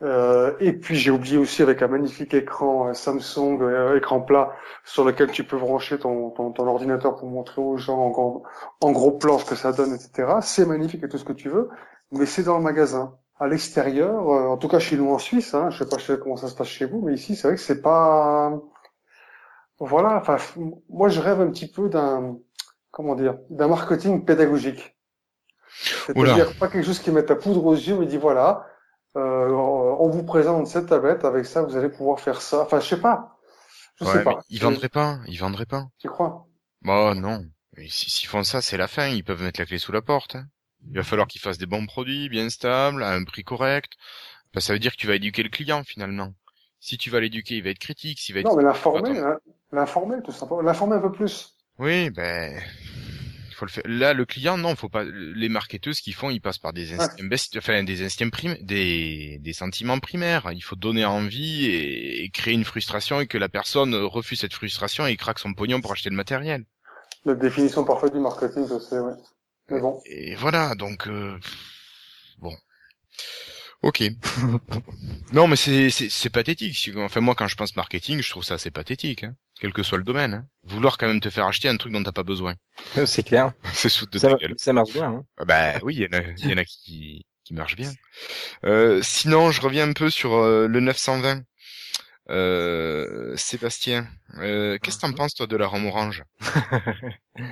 Euh, 0.02 0.54
et 0.60 0.72
puis 0.74 0.96
j'ai 0.96 1.10
oublié 1.10 1.38
aussi 1.38 1.62
avec 1.62 1.82
un 1.82 1.88
magnifique 1.88 2.34
écran 2.34 2.88
euh, 2.88 2.94
Samsung, 2.94 3.60
euh, 3.62 3.96
écran 3.98 4.20
plat, 4.20 4.52
sur 4.84 5.04
lequel 5.04 5.30
tu 5.32 5.44
peux 5.44 5.58
brancher 5.58 5.98
ton, 5.98 6.30
ton, 6.30 6.52
ton 6.52 6.66
ordinateur 6.66 7.16
pour 7.16 7.28
montrer 7.30 7.62
aux 7.62 7.76
gens 7.78 7.98
en, 7.98 8.10
gros- 8.10 8.44
en 8.82 8.92
gros 8.92 9.12
plan 9.12 9.38
ce 9.38 9.46
que 9.46 9.54
ça 9.56 9.72
donne, 9.72 9.94
etc. 9.94 10.40
C'est 10.42 10.66
magnifique 10.66 11.04
et 11.04 11.08
tout 11.08 11.18
ce 11.18 11.24
que 11.24 11.32
tu 11.32 11.48
veux, 11.50 11.70
mais 12.12 12.26
c'est 12.26 12.42
dans 12.44 12.58
le 12.58 12.64
magasin. 12.64 13.16
À 13.40 13.48
l'extérieur, 13.48 14.28
euh, 14.30 14.48
en 14.48 14.56
tout 14.58 14.68
cas 14.68 14.78
chez 14.80 14.96
nous 14.96 15.10
en 15.12 15.18
Suisse, 15.18 15.54
hein, 15.54 15.70
je 15.70 15.84
sais 15.84 15.88
pas 15.88 15.96
comment 16.18 16.36
ça 16.36 16.48
se 16.48 16.54
passe 16.56 16.68
chez 16.68 16.86
vous, 16.86 17.02
mais 17.02 17.14
ici 17.14 17.36
c'est 17.36 17.48
vrai 17.48 17.56
que 17.56 17.62
c'est 17.62 17.82
pas... 17.82 18.52
Voilà, 19.80 20.16
enfin, 20.18 20.36
moi 20.88 21.08
je 21.08 21.20
rêve 21.20 21.40
un 21.40 21.50
petit 21.50 21.66
peu 21.70 21.88
d'un 21.88 22.38
comment 22.92 23.16
dire, 23.16 23.38
d'un 23.50 23.68
marketing 23.68 24.24
pédagogique. 24.26 24.96
C'est-à-dire 26.06 26.56
pas 26.58 26.68
quelque 26.68 26.84
chose 26.84 26.98
qui 27.00 27.10
met 27.10 27.24
ta 27.24 27.36
poudre 27.36 27.64
aux 27.66 27.74
yeux, 27.74 27.96
mais 27.98 28.06
dit 28.06 28.18
voilà, 28.18 28.66
euh, 29.16 29.48
on 29.50 30.08
vous 30.08 30.24
présente 30.24 30.66
cette 30.66 30.86
tablette, 30.88 31.24
avec 31.24 31.46
ça 31.46 31.62
vous 31.62 31.76
allez 31.76 31.88
pouvoir 31.88 32.20
faire 32.20 32.40
ça. 32.42 32.62
Enfin, 32.62 32.80
je 32.80 32.88
sais 32.88 33.00
pas. 33.00 33.36
Je 33.96 34.04
Ouais, 34.04 34.12
sais 34.18 34.22
pas. 34.22 34.42
ils 34.50 34.60
vendraient 34.60 34.90
pas, 34.90 35.18
ils 35.28 35.38
vendraient 35.38 35.64
pas. 35.64 35.88
Tu 35.98 36.08
crois? 36.08 36.46
Bah 36.82 37.14
non. 37.14 37.46
S'ils 37.88 38.28
font 38.28 38.44
ça, 38.44 38.62
c'est 38.62 38.76
la 38.76 38.88
fin, 38.88 39.08
ils 39.08 39.24
peuvent 39.24 39.42
mettre 39.42 39.60
la 39.60 39.66
clé 39.66 39.78
sous 39.78 39.92
la 39.92 40.02
porte. 40.02 40.36
hein. 40.36 40.46
Il 40.90 40.96
va 40.96 41.04
falloir 41.04 41.28
qu'ils 41.28 41.40
fassent 41.40 41.58
des 41.58 41.66
bons 41.66 41.86
produits, 41.86 42.28
bien 42.28 42.50
stables, 42.50 43.02
à 43.02 43.12
un 43.14 43.24
prix 43.24 43.44
correct. 43.44 43.94
Bah, 44.54 44.60
ça 44.62 44.72
veut 44.74 44.80
dire 44.80 44.92
que 44.92 44.98
tu 44.98 45.06
vas 45.08 45.16
éduquer 45.16 45.42
le 45.44 45.50
client 45.50 45.84
finalement. 45.84 46.34
Si 46.80 46.98
tu 46.98 47.10
vas 47.10 47.20
l'éduquer, 47.20 47.56
il 47.56 47.64
va 47.64 47.70
être 47.70 47.78
critique, 47.80 48.20
s'il 48.20 48.34
va 48.34 48.42
être 48.42 48.48
Non, 48.50 48.56
mais 48.56 48.62
l'informer, 48.62 49.18
hein, 49.18 49.38
l'informer 49.72 50.22
tout 50.22 50.32
simplement, 50.32 50.60
l'informer 50.62 50.96
un 50.96 51.00
peu 51.00 51.12
plus. 51.12 51.56
Oui, 51.82 52.10
ben, 52.10 52.62
il 53.48 53.54
faut 53.54 53.64
le 53.64 53.70
faire. 53.70 53.82
Là, 53.86 54.14
le 54.14 54.24
client, 54.24 54.56
non, 54.56 54.76
faut 54.76 54.88
pas. 54.88 55.02
Les 55.04 55.48
marketeurs, 55.48 55.94
ce 55.96 56.00
qu'ils 56.00 56.14
font, 56.14 56.30
ils 56.30 56.40
passent 56.40 56.58
par 56.58 56.72
des 56.72 56.92
instincts, 56.92 57.24
besti- 57.24 57.58
enfin, 57.58 57.82
des 57.82 58.04
instincts 58.04 58.30
prim... 58.30 58.56
des, 58.60 59.38
des 59.40 59.52
sentiments 59.52 59.98
primaires. 59.98 60.48
Il 60.52 60.62
faut 60.62 60.76
donner 60.76 61.04
envie 61.04 61.64
et... 61.66 62.22
et 62.22 62.30
créer 62.30 62.54
une 62.54 62.64
frustration 62.64 63.20
et 63.20 63.26
que 63.26 63.36
la 63.36 63.48
personne 63.48 63.96
refuse 63.96 64.38
cette 64.38 64.54
frustration 64.54 65.06
et 65.06 65.16
craque 65.16 65.40
son 65.40 65.54
pognon 65.54 65.80
pour 65.80 65.90
acheter 65.90 66.10
le 66.10 66.14
matériel. 66.16 66.64
La 67.24 67.34
définition 67.34 67.84
parfaite 67.84 68.12
du 68.12 68.20
marketing, 68.20 68.64
je 68.68 68.78
sais, 68.78 69.00
ouais. 69.00 69.14
Mais 69.70 69.80
bon. 69.80 70.00
Et 70.06 70.36
voilà, 70.36 70.76
donc 70.76 71.08
euh, 71.08 71.36
bon. 72.38 72.54
Ok. 73.82 74.04
non, 75.32 75.48
mais 75.48 75.56
c'est 75.56 75.90
c'est 75.90 76.08
c'est 76.08 76.30
pathétique. 76.30 76.90
Enfin 76.96 77.20
moi, 77.20 77.34
quand 77.34 77.48
je 77.48 77.56
pense 77.56 77.74
marketing, 77.74 78.22
je 78.22 78.30
trouve 78.30 78.44
ça 78.44 78.54
assez 78.54 78.70
pathétique, 78.70 79.24
hein. 79.24 79.34
Quel 79.62 79.72
que 79.72 79.84
soit 79.84 79.98
le 79.98 80.02
domaine. 80.04 80.34
hein. 80.34 80.46
Vouloir 80.64 80.98
quand 80.98 81.06
même 81.06 81.20
te 81.20 81.30
faire 81.30 81.46
acheter 81.46 81.68
un 81.68 81.76
truc 81.76 81.92
dont 81.92 82.02
t'as 82.02 82.10
pas 82.10 82.24
besoin. 82.24 82.56
c'est 83.06 83.22
clair. 83.22 83.52
c'est 83.72 83.88
sous 83.88 84.06
de 84.06 84.18
Ça, 84.18 84.30
ta 84.30 84.34
gueule. 84.34 84.54
ça 84.56 84.72
marche 84.72 84.92
bien. 84.92 85.04
Hein. 85.08 85.24
Ah 85.38 85.44
Bah 85.44 85.74
oui, 85.84 85.94
il 85.94 86.02
y 86.02 86.06
en 86.06 86.18
a, 86.18 86.22
il 86.36 86.50
y 86.50 86.52
en 86.52 86.56
a 86.58 86.64
qui 86.64 87.24
qui 87.44 87.54
marchent 87.54 87.76
bien. 87.76 87.92
Euh, 88.64 89.00
sinon, 89.02 89.52
je 89.52 89.60
reviens 89.60 89.88
un 89.88 89.92
peu 89.92 90.10
sur 90.10 90.34
euh, 90.34 90.66
le 90.66 90.80
920. 90.80 91.42
Euh, 92.30 93.36
Sébastien, 93.36 94.08
euh, 94.38 94.78
qu'est-ce 94.78 94.96
que 94.96 95.02
t'en 95.02 95.12
penses 95.12 95.34
toi 95.34 95.46
de 95.48 95.56
la 95.56 95.66
ROM 95.66 95.86
orange? 95.86 96.24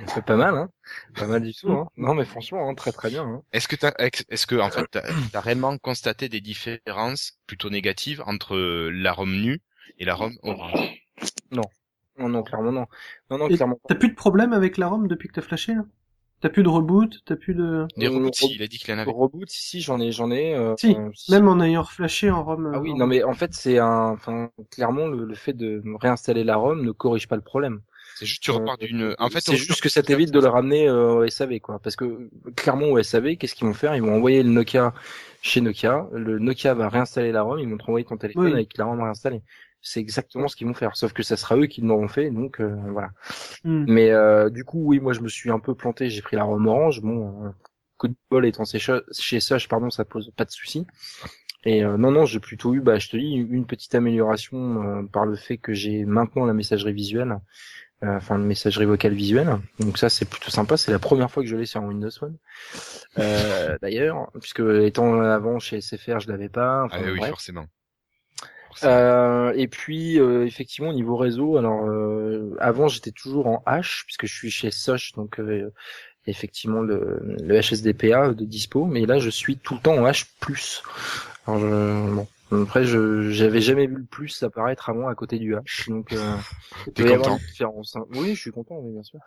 C'est 0.07 0.23
pas 0.25 0.37
mal, 0.37 0.55
hein. 0.55 0.69
Pas 1.15 1.27
mal 1.27 1.41
du 1.43 1.53
tout, 1.53 1.71
hein. 1.71 1.87
Non, 1.97 2.13
mais 2.13 2.25
franchement, 2.25 2.69
hein, 2.69 2.73
très 2.73 2.91
très 2.93 3.09
bien. 3.09 3.23
Hein. 3.23 3.41
Est-ce 3.51 3.67
que 3.67 3.75
t'as, 3.75 3.93
est-ce 3.97 4.47
que 4.47 4.55
en 4.55 4.69
fait 4.71 4.85
t'as, 4.89 5.41
réellement 5.41 5.77
constaté 5.77 6.29
des 6.29 6.41
différences 6.41 7.33
plutôt 7.47 7.69
négatives 7.69 8.23
entre 8.25 8.57
la 8.57 9.11
ROM 9.13 9.31
nue 9.31 9.61
et 9.97 10.05
la 10.05 10.15
ROM 10.15 10.37
orange? 10.43 11.03
Non, 11.51 11.63
non, 12.17 12.43
clairement 12.43 12.71
non. 12.71 12.85
Non, 13.29 13.37
non, 13.37 13.47
Et 13.49 13.55
clairement. 13.55 13.79
T'as 13.87 13.95
plus 13.95 14.09
de 14.09 14.15
problème 14.15 14.53
avec 14.53 14.77
la 14.77 14.87
ROM 14.87 15.07
depuis 15.07 15.27
que 15.27 15.33
t'as 15.33 15.41
flashé 15.41 15.73
là? 15.75 15.85
T'as 16.41 16.49
plus 16.49 16.63
de 16.63 16.69
reboot 16.69 17.21
T'as 17.25 17.35
plus 17.35 17.53
de... 17.53 17.85
Des 17.97 18.07
Euh, 18.07 18.09
reboots, 18.09 18.35
si, 18.35 18.55
il 18.55 18.63
a 18.63 18.67
dit 18.67 18.79
qu'il 18.79 18.93
en 18.93 18.97
avait. 18.97 19.11
Reboot, 19.11 19.49
si, 19.49 19.61
si, 19.67 19.81
j'en 19.81 19.99
ai, 19.99 20.11
j'en 20.11 20.31
ai. 20.31 20.55
Euh, 20.55 20.73
Si, 20.77 20.95
euh, 20.95 21.09
Même 21.29 21.47
en 21.47 21.61
ayant 21.61 21.83
reflashé 21.83 22.31
en 22.31 22.43
ROM. 22.43 22.71
Ah 22.73 22.77
euh, 22.77 22.81
oui, 22.81 22.91
en- 22.91 22.97
non 22.97 23.07
mais 23.07 23.23
en 23.23 23.33
fait 23.33 23.53
c'est 23.53 23.77
un, 23.77 24.09
enfin 24.11 24.49
clairement 24.71 25.07
le, 25.07 25.25
le 25.25 25.35
fait 25.35 25.53
de 25.53 25.81
réinstaller 25.99 26.43
la 26.43 26.55
ROM 26.57 26.83
ne 26.83 26.91
corrige 26.91 27.27
pas 27.27 27.35
le 27.35 27.41
problème. 27.43 27.81
C'est 28.15 28.25
juste 28.25 28.41
tu 28.43 28.51
repars 28.51 28.75
Euh, 28.81 28.87
d'une. 28.87 29.15
En 29.19 29.29
fait, 29.29 29.39
c'est 29.41 29.55
juste 29.55 29.81
que 29.81 29.89
ça 29.89 30.03
t'évite 30.03 30.31
de 30.31 30.39
le 30.39 30.47
ramener 30.47 30.87
euh, 30.87 31.13
au 31.13 31.23
SAV 31.29 31.59
quoi, 31.59 31.79
parce 31.79 31.95
que 31.95 32.05
euh, 32.05 32.29
clairement 32.55 32.87
au 32.87 32.97
SAV, 32.99 33.37
qu'est-ce 33.37 33.55
qu'ils 33.55 33.67
vont 33.67 33.73
faire? 33.73 33.95
Ils 33.95 34.01
vont 34.01 34.15
envoyer 34.15 34.43
le 34.43 34.49
Nokia 34.49 34.93
chez 35.41 35.61
Nokia, 35.61 36.07
le 36.11 36.39
Nokia 36.39 36.73
va 36.73 36.89
réinstaller 36.89 37.31
la 37.31 37.41
ROM, 37.43 37.59
ils 37.59 37.69
vont 37.69 37.77
te 37.77 37.83
renvoyer 37.83 38.05
ton 38.05 38.17
téléphone 38.17 38.45
Oui. 38.45 38.53
avec 38.53 38.77
la 38.77 38.85
ROM 38.85 39.01
réinstallée. 39.01 39.41
C'est 39.81 39.99
exactement 39.99 40.47
ce 40.47 40.55
qu'ils 40.55 40.67
vont 40.67 40.73
faire, 40.73 40.95
sauf 40.95 41.11
que 41.13 41.23
ça 41.23 41.37
sera 41.37 41.57
eux 41.57 41.65
qui 41.65 41.81
l'auront 41.81 42.07
fait, 42.07 42.29
donc 42.29 42.61
euh, 42.61 42.75
voilà. 42.89 43.09
Hmm. 43.63 43.85
Mais 43.87 44.11
euh, 44.11 44.49
du 44.49 44.63
coup, 44.63 44.83
oui, 44.85 44.99
moi 44.99 45.13
je 45.13 45.21
me 45.21 45.27
suis 45.27 45.49
un 45.49 45.59
peu 45.59 45.73
planté, 45.75 46.09
j'ai 46.09 46.21
pris 46.21 46.35
la 46.35 46.43
ROM 46.43 46.67
orange. 46.67 47.01
Bon, 47.01 47.45
euh, 47.45 47.49
coup 47.97 48.07
de 48.07 48.15
bol 48.29 48.45
étant 48.45 48.65
chez 48.65 48.79
chez 49.11 49.39
Soch, 49.39 49.67
pardon, 49.67 49.89
ça 49.89 50.05
pose 50.05 50.31
pas 50.35 50.45
de 50.45 50.51
souci. 50.51 50.85
Et 51.63 51.83
euh, 51.83 51.97
non, 51.97 52.11
non, 52.11 52.25
j'ai 52.25 52.39
plutôt 52.39 52.73
eu, 52.73 52.81
bah, 52.81 52.97
je 52.97 53.09
te 53.09 53.17
dis, 53.17 53.33
une 53.33 53.65
petite 53.65 53.93
amélioration 53.93 54.83
euh, 54.83 55.03
par 55.03 55.25
le 55.25 55.35
fait 55.35 55.57
que 55.57 55.73
j'ai 55.73 56.05
maintenant 56.05 56.45
la 56.45 56.53
messagerie 56.53 56.93
visuelle, 56.93 57.37
euh, 58.03 58.17
enfin 58.17 58.39
la 58.39 58.43
messagerie 58.43 58.85
vocale 58.85 59.13
visuelle. 59.13 59.59
Donc 59.79 59.99
ça, 59.99 60.09
c'est 60.09 60.27
plutôt 60.27 60.49
sympa. 60.49 60.77
C'est 60.77 60.91
la 60.91 60.97
première 60.97 61.29
fois 61.29 61.43
que 61.43 61.49
je 61.49 61.55
l'ai 61.55 61.67
sur 61.67 61.83
Windows 61.83 62.09
Phone. 62.09 62.37
Euh, 63.19 63.77
D'ailleurs, 63.81 64.31
puisque 64.39 64.61
étant 64.61 65.21
avant 65.21 65.59
chez 65.59 65.81
SFR, 65.81 66.19
je 66.19 66.31
l'avais 66.31 66.49
pas. 66.49 66.85
Enfin, 66.85 66.97
Ah 66.99 67.11
oui, 67.11 67.19
bref. 67.19 67.29
forcément. 67.29 67.67
Euh, 68.83 69.53
et 69.55 69.67
puis 69.67 70.19
euh, 70.19 70.45
effectivement 70.45 70.89
au 70.89 70.93
niveau 70.93 71.15
réseau, 71.17 71.57
alors 71.57 71.85
euh, 71.85 72.55
avant 72.59 72.87
j'étais 72.87 73.11
toujours 73.11 73.47
en 73.47 73.63
H 73.67 74.03
puisque 74.05 74.25
je 74.25 74.33
suis 74.33 74.51
chez 74.51 74.71
Soch 74.71 75.13
donc 75.15 75.39
euh, 75.39 75.71
effectivement 76.27 76.81
le, 76.81 77.19
le 77.41 77.59
HSDPA 77.61 78.33
de 78.33 78.45
dispo, 78.45 78.85
mais 78.85 79.05
là 79.05 79.19
je 79.19 79.29
suis 79.29 79.57
tout 79.57 79.75
le 79.75 79.81
temps 79.81 79.95
en 79.97 80.05
H+. 80.05 80.25
Alors 81.47 81.59
je, 81.59 82.13
bon, 82.13 82.27
après 82.63 82.83
je 82.85 83.29
j'avais 83.31 83.61
jamais 83.61 83.87
vu 83.87 83.95
le 83.95 84.03
plus 84.05 84.43
apparaître 84.43 84.89
avant 84.89 85.07
à 85.07 85.15
côté 85.15 85.39
du 85.39 85.55
H, 85.55 85.89
donc 85.89 86.13
euh, 86.13 86.35
T'es 86.93 87.05
content 87.17 87.37
différence. 87.37 87.95
hein. 87.95 88.05
Oui, 88.15 88.35
je 88.35 88.41
suis 88.41 88.51
content, 88.51 88.77
oui 88.81 88.91
bien 88.93 89.03
sûr. 89.03 89.19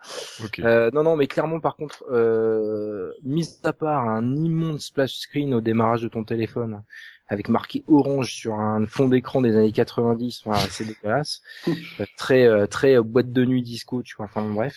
Euh, 0.59 0.89
non, 0.93 1.03
non, 1.03 1.15
mais 1.15 1.27
clairement, 1.27 1.59
par 1.59 1.75
contre, 1.75 2.05
euh, 2.11 3.11
mis 3.23 3.47
à 3.63 3.73
part 3.73 4.07
un 4.07 4.35
immonde 4.35 4.79
splash 4.79 5.15
screen 5.17 5.53
au 5.53 5.61
démarrage 5.61 6.01
de 6.03 6.07
ton 6.07 6.23
téléphone, 6.23 6.83
avec 7.27 7.49
marqué 7.49 7.83
orange 7.87 8.31
sur 8.33 8.53
un 8.55 8.85
fond 8.85 9.07
d'écran 9.07 9.41
des 9.41 9.55
années 9.57 9.71
90, 9.71 10.43
enfin, 10.45 10.59
c'est 10.69 10.85
dégueulasse. 10.85 11.41
Euh, 12.01 12.05
très, 12.17 12.45
euh, 12.45 12.67
très 12.67 12.97
euh, 12.97 13.03
boîte 13.03 13.31
de 13.31 13.45
nuit 13.45 13.61
disco, 13.61 14.03
tu 14.03 14.15
vois. 14.17 14.25
Enfin, 14.25 14.41
bon, 14.41 14.53
bref. 14.53 14.73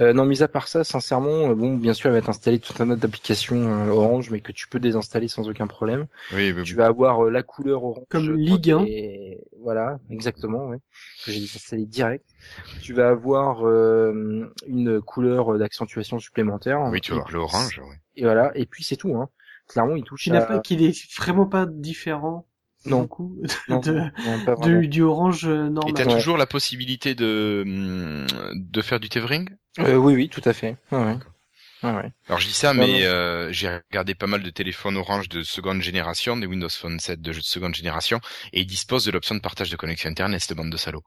Euh, 0.00 0.12
non, 0.12 0.24
mis 0.24 0.40
à 0.42 0.46
part 0.48 0.68
ça, 0.68 0.84
sincèrement, 0.84 1.50
euh, 1.50 1.54
bon, 1.56 1.74
bien 1.76 1.94
sûr, 1.94 2.08
elle 2.10 2.14
va 2.20 2.22
t'installer 2.22 2.60
tout 2.60 2.72
un 2.80 2.86
tas 2.88 2.94
d'applications 2.96 3.56
euh, 3.56 3.88
orange, 3.88 4.30
mais 4.30 4.40
que 4.40 4.52
tu 4.52 4.68
peux 4.68 4.78
désinstaller 4.78 5.26
sans 5.26 5.48
aucun 5.48 5.66
problème. 5.66 6.06
Oui, 6.32 6.52
oui, 6.52 6.62
Tu 6.62 6.72
oui. 6.74 6.78
vas 6.78 6.86
avoir 6.86 7.24
euh, 7.24 7.30
la 7.30 7.42
couleur 7.42 7.82
orange. 7.82 8.04
Comme 8.08 8.36
Ligue 8.36 8.70
1. 8.70 8.84
et- 8.86 9.40
Voilà, 9.60 9.98
exactement, 10.10 10.68
ouais. 10.68 10.78
Que 11.24 11.32
j'ai 11.32 11.42
installé 11.42 11.86
direct. 11.86 12.24
Tu 12.80 12.94
vas 12.94 13.08
avoir 13.08 13.66
euh, 13.66 14.52
une 14.68 15.00
couleur 15.00 15.58
d'accentuation 15.58 16.20
supplémentaire. 16.20 16.80
Oui, 16.90 17.00
tu 17.00 17.10
vas 17.12 17.18
voir 17.18 17.30
le 17.32 17.38
orange. 17.40 17.80
oui. 17.84 17.96
et 18.16 18.22
voilà, 18.24 18.52
et 18.54 18.64
puis 18.66 18.84
c'est 18.84 18.96
tout. 18.96 19.16
Hein. 19.16 19.28
Clairement, 19.72 19.96
il 19.96 20.04
touche 20.04 20.28
à... 20.28 20.40
pas, 20.42 20.58
qu'il 20.60 20.82
est 20.82 21.16
vraiment 21.16 21.46
pas 21.46 21.66
différent. 21.66 22.46
Non. 22.86 23.02
beaucoup 23.02 23.36
Non, 23.68 23.78
de, 23.80 24.00
non, 24.24 24.66
du, 24.80 24.88
du 24.88 25.02
orange 25.02 25.46
euh, 25.46 25.66
Et 25.66 25.70
normal. 25.70 25.92
t'as 25.92 26.06
Ouais. 26.06 26.14
toujours 26.16 26.38
la 26.38 26.46
possibilité 26.46 27.14
de 27.14 27.62
hum, 27.66 28.26
de 28.54 28.82
faire 28.82 29.00
du 29.00 29.08
tethering? 29.08 29.48
Euh, 29.78 29.96
oui, 29.96 30.14
oui, 30.14 30.28
tout 30.28 30.40
à 30.44 30.52
fait. 30.52 30.76
Ouais, 30.90 31.16
ouais. 31.82 32.12
Alors 32.28 32.38
je 32.38 32.46
dis 32.46 32.52
ça, 32.52 32.74
mais 32.74 33.04
euh, 33.04 33.50
j'ai 33.52 33.80
regardé 33.90 34.14
pas 34.14 34.26
mal 34.26 34.42
de 34.42 34.50
téléphones 34.50 34.96
orange 34.98 35.28
de 35.28 35.42
seconde 35.42 35.80
génération, 35.80 36.36
des 36.36 36.46
Windows 36.46 36.68
Phone 36.68 37.00
7 37.00 37.22
de 37.22 37.32
seconde 37.32 37.74
génération, 37.74 38.20
et 38.52 38.60
ils 38.60 38.66
disposent 38.66 39.04
de 39.06 39.10
l'option 39.10 39.34
de 39.34 39.40
partage 39.40 39.70
de 39.70 39.76
connexion 39.76 40.10
internet, 40.10 40.40
cette 40.40 40.56
bande 40.56 40.70
de 40.70 40.76
salauds. 40.76 41.04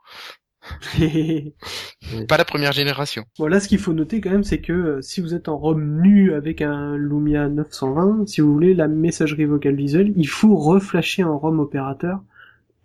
Pas 2.27 2.37
la 2.37 2.45
première 2.45 2.71
génération. 2.71 3.25
bon, 3.37 3.47
là, 3.47 3.59
ce 3.59 3.67
qu'il 3.67 3.79
faut 3.79 3.93
noter 3.93 4.21
quand 4.21 4.29
même, 4.31 4.43
c'est 4.43 4.61
que 4.61 4.73
euh, 4.73 5.01
si 5.01 5.21
vous 5.21 5.33
êtes 5.33 5.47
en 5.47 5.57
ROM 5.57 6.01
nu 6.01 6.33
avec 6.33 6.61
un 6.61 6.95
Lumia 6.95 7.49
920, 7.49 8.27
si 8.27 8.41
vous 8.41 8.53
voulez 8.53 8.73
la 8.73 8.87
messagerie 8.87 9.45
vocale 9.45 9.75
visuelle, 9.75 10.13
il 10.15 10.27
faut 10.27 10.55
reflasher 10.55 11.23
en 11.23 11.37
ROM 11.37 11.59
opérateur. 11.59 12.21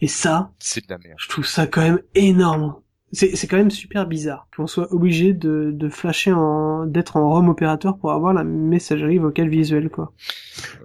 Et 0.01 0.07
ça, 0.09 0.53
C'est 0.59 0.87
de 0.87 0.93
la 0.93 0.99
merde. 0.99 1.19
je 1.21 1.29
trouve 1.29 1.47
ça 1.47 1.67
quand 1.67 1.83
même 1.83 2.01
énorme. 2.15 2.77
C'est, 3.13 3.35
c'est 3.37 3.47
quand 3.47 3.57
même 3.57 3.71
super 3.71 4.07
bizarre 4.07 4.49
qu'on 4.55 4.67
soit 4.67 4.93
obligé 4.93 5.33
de, 5.33 5.71
de 5.73 5.89
flasher 5.89 6.33
en, 6.33 6.85
d'être 6.85 7.17
en 7.17 7.29
ROM 7.31 7.49
opérateur 7.49 7.97
pour 7.97 8.13
avoir 8.13 8.35
la 8.35 8.45
messagerie 8.45 9.17
vocale 9.19 9.49
visuelle, 9.49 9.89
quoi. 9.89 10.13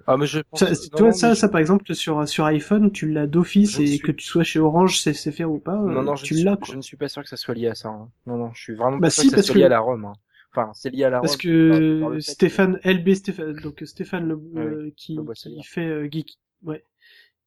Ah, 0.07 0.15
mais 0.15 0.25
je 0.25 0.39
pense... 0.39 0.59
Ça, 0.61 0.71
non, 1.01 1.11
ça, 1.11 1.35
ça, 1.35 1.49
par 1.49 1.59
exemple, 1.59 1.93
sur, 1.93 2.27
sur 2.27 2.45
iPhone, 2.45 2.91
tu 2.91 3.11
l'as 3.11 3.27
d'office 3.27 3.77
et 3.79 3.87
suis- 3.87 3.99
que 3.99 4.11
tu 4.13 4.25
sois 4.25 4.43
chez 4.43 4.59
Orange, 4.59 5.01
c'est, 5.01 5.13
c'est 5.13 5.31
faire 5.33 5.51
ou 5.51 5.59
pas, 5.59 5.75
euh, 5.75 5.89
Non, 5.91 6.01
non, 6.03 6.15
je, 6.15 6.23
tu 6.23 6.35
l'as, 6.35 6.57
je 6.65 6.75
ne 6.75 6.81
suis 6.81 6.95
pas 6.97 7.09
sûr 7.09 7.23
que 7.23 7.29
ça 7.29 7.35
soit 7.37 7.55
lié 7.55 7.67
à 7.67 7.75
ça. 7.75 7.89
hein. 7.89 8.09
Non, 8.25 8.37
non, 8.37 8.51
je 8.53 8.61
suis 8.61 8.73
vraiment 8.73 8.97
Bah 8.97 9.07
pas 9.07 9.09
sûr 9.09 9.23
si, 9.23 9.27
que 9.27 9.31
ça 9.31 9.37
parce 9.37 9.47
soit 9.47 9.55
lié 9.55 9.61
que- 9.61 9.65
à 9.65 9.69
la 9.69 9.79
ROM. 9.79 10.05
hein. 10.05 10.13
Enfin, 10.55 10.71
c'est 10.75 10.91
lié 10.91 11.03
à 11.03 11.09
la 11.09 11.19
Parce 11.19 11.35
ROM. 11.35 11.41
par- 11.41 11.69
par 11.71 11.79
le 12.09 12.15
que 12.15 12.19
Stéphane, 12.21 12.79
LB 12.85 13.13
Stéphane, 13.15 13.53
donc 13.61 13.81
Stéphane 13.85 14.27
le, 14.27 14.39
Ah 14.55 14.59
oui, 14.59 14.65
euh, 14.65 14.91
qui, 14.95 15.19
qui 15.35 15.63
fait 15.63 15.87
euh, 15.87 16.07
geek, 16.09 16.37
ouais, 16.63 16.85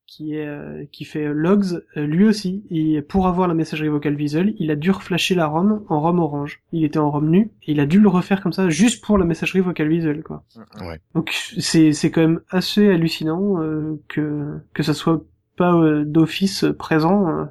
qui 0.07 0.35
est 0.35 0.47
euh, 0.47 0.85
qui 0.93 1.05
fait 1.05 1.27
euh, 1.27 1.33
logs, 1.33 1.83
euh, 1.97 2.07
lui 2.07 2.25
aussi, 2.25 2.65
et 2.71 3.03
pour 3.03 3.27
avoir 3.27 3.49
la 3.49 3.55
messagerie 3.55 3.89
vocale 3.89 4.15
visuelle, 4.15 4.55
il 4.59 4.71
a 4.71 4.77
dû 4.77 4.91
reflasher 4.91 5.35
la 5.35 5.47
ROM 5.47 5.85
en 5.89 6.01
ROM 6.01 6.19
orange. 6.19 6.63
Il 6.73 6.85
était 6.85 6.99
en 6.99 7.11
ROM 7.11 7.29
nu 7.29 7.51
et 7.65 7.73
il 7.73 7.81
a 7.81 7.87
dû 7.87 8.01
le 8.01 8.09
refaire 8.09 8.41
comme 8.41 8.53
ça 8.53 8.69
juste 8.69 9.05
pour 9.05 9.19
la 9.19 9.25
messagerie 9.25 9.61
vocale 9.61 9.89
visuelle, 9.89 10.23
quoi. 10.23 10.45
Ouais. 10.81 11.01
Donc 11.15 11.33
c'est 11.59 11.93
c'est 11.93 12.11
quand 12.11 12.21
même 12.21 12.41
assez 12.51 12.89
hallucinant 12.89 13.61
euh, 13.63 14.01
que 14.09 14.59
que 14.73 14.83
ça 14.83 14.95
soit 14.95 15.25
pas 15.57 15.75
euh, 15.75 16.05
d'office 16.05 16.65
présent, 16.79 17.29
euh, 17.29 17.45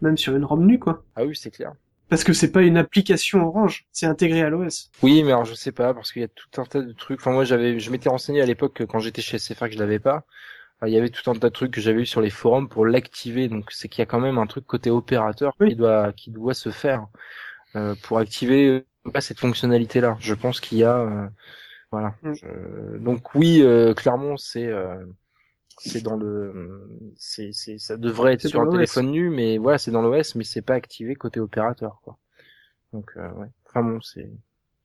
même 0.00 0.16
sur 0.16 0.34
une 0.34 0.44
ROM 0.44 0.64
nue, 0.64 0.78
quoi. 0.78 1.04
Ah 1.16 1.24
oui, 1.24 1.36
c'est 1.36 1.50
clair. 1.50 1.72
Parce 2.08 2.24
que 2.24 2.32
c'est 2.32 2.50
pas 2.50 2.62
une 2.62 2.76
application 2.76 3.46
orange, 3.46 3.86
c'est 3.92 4.06
intégré 4.06 4.42
à 4.42 4.50
l'OS. 4.50 4.90
Oui, 5.02 5.22
mais 5.22 5.30
alors 5.30 5.44
je 5.44 5.54
sais 5.54 5.70
pas 5.70 5.94
parce 5.94 6.10
qu'il 6.10 6.22
y 6.22 6.24
a 6.24 6.28
tout 6.28 6.60
un 6.60 6.64
tas 6.64 6.82
de 6.82 6.92
trucs. 6.92 7.20
Enfin 7.20 7.30
moi 7.30 7.44
j'avais, 7.44 7.78
je 7.78 7.90
m'étais 7.92 8.08
renseigné 8.08 8.40
à 8.40 8.46
l'époque 8.46 8.74
que 8.74 8.84
quand 8.84 8.98
j'étais 8.98 9.22
chez 9.22 9.38
SFR 9.38 9.66
que 9.66 9.74
je 9.74 9.78
l'avais 9.78 10.00
pas. 10.00 10.24
Il 10.86 10.92
y 10.92 10.96
avait 10.98 11.10
tout 11.10 11.28
un 11.30 11.34
tas 11.34 11.48
de 11.48 11.54
trucs 11.54 11.72
que 11.72 11.80
j'avais 11.80 12.02
eu 12.02 12.06
sur 12.06 12.20
les 12.22 12.30
forums 12.30 12.68
pour 12.68 12.86
l'activer. 12.86 13.48
Donc 13.48 13.70
c'est 13.72 13.88
qu'il 13.88 14.00
y 14.00 14.02
a 14.02 14.06
quand 14.06 14.20
même 14.20 14.38
un 14.38 14.46
truc 14.46 14.66
côté 14.66 14.90
opérateur 14.90 15.54
Oui. 15.60 15.70
qui 15.70 15.76
doit 15.76 16.12
qui 16.14 16.30
doit 16.30 16.54
se 16.54 16.70
faire 16.70 17.06
euh, 17.76 17.94
pour 18.02 18.18
activer 18.18 18.68
euh, 18.68 19.10
pas 19.12 19.20
cette 19.20 19.40
fonctionnalité 19.40 20.00
là. 20.00 20.16
Je 20.20 20.34
pense 20.34 20.60
qu'il 20.60 20.78
y 20.78 20.84
a 20.84 20.98
euh, 20.98 21.28
voilà. 21.92 22.14
Mm. 22.22 22.34
Je- 22.34 22.98
Donc 22.98 23.34
oui, 23.34 23.62
euh, 23.62 23.94
clairement 23.94 24.36
c'est 24.38 24.66
euh, 24.66 25.04
c'est 25.78 26.02
dans 26.02 26.16
le 26.16 26.88
c'est 27.16 27.52
c'est 27.52 27.78
ça 27.78 27.96
devrait 27.96 28.34
être 28.34 28.46
sur 28.48 28.60
un 28.60 28.70
téléphone 28.70 29.10
nu, 29.10 29.30
mais 29.30 29.58
voilà 29.58 29.78
c'est 29.78 29.90
dans 29.90 30.02
l'OS, 30.02 30.34
mais 30.34 30.44
c'est 30.44 30.62
pas 30.62 30.74
activé 30.74 31.14
côté 31.14 31.40
opérateur 31.40 32.00
quoi. 32.02 32.18
Donc 32.92 33.10
euh, 33.16 33.30
ouais. 33.34 33.48
Enfin 33.68 33.82
bon 33.82 34.00
c'est 34.02 34.30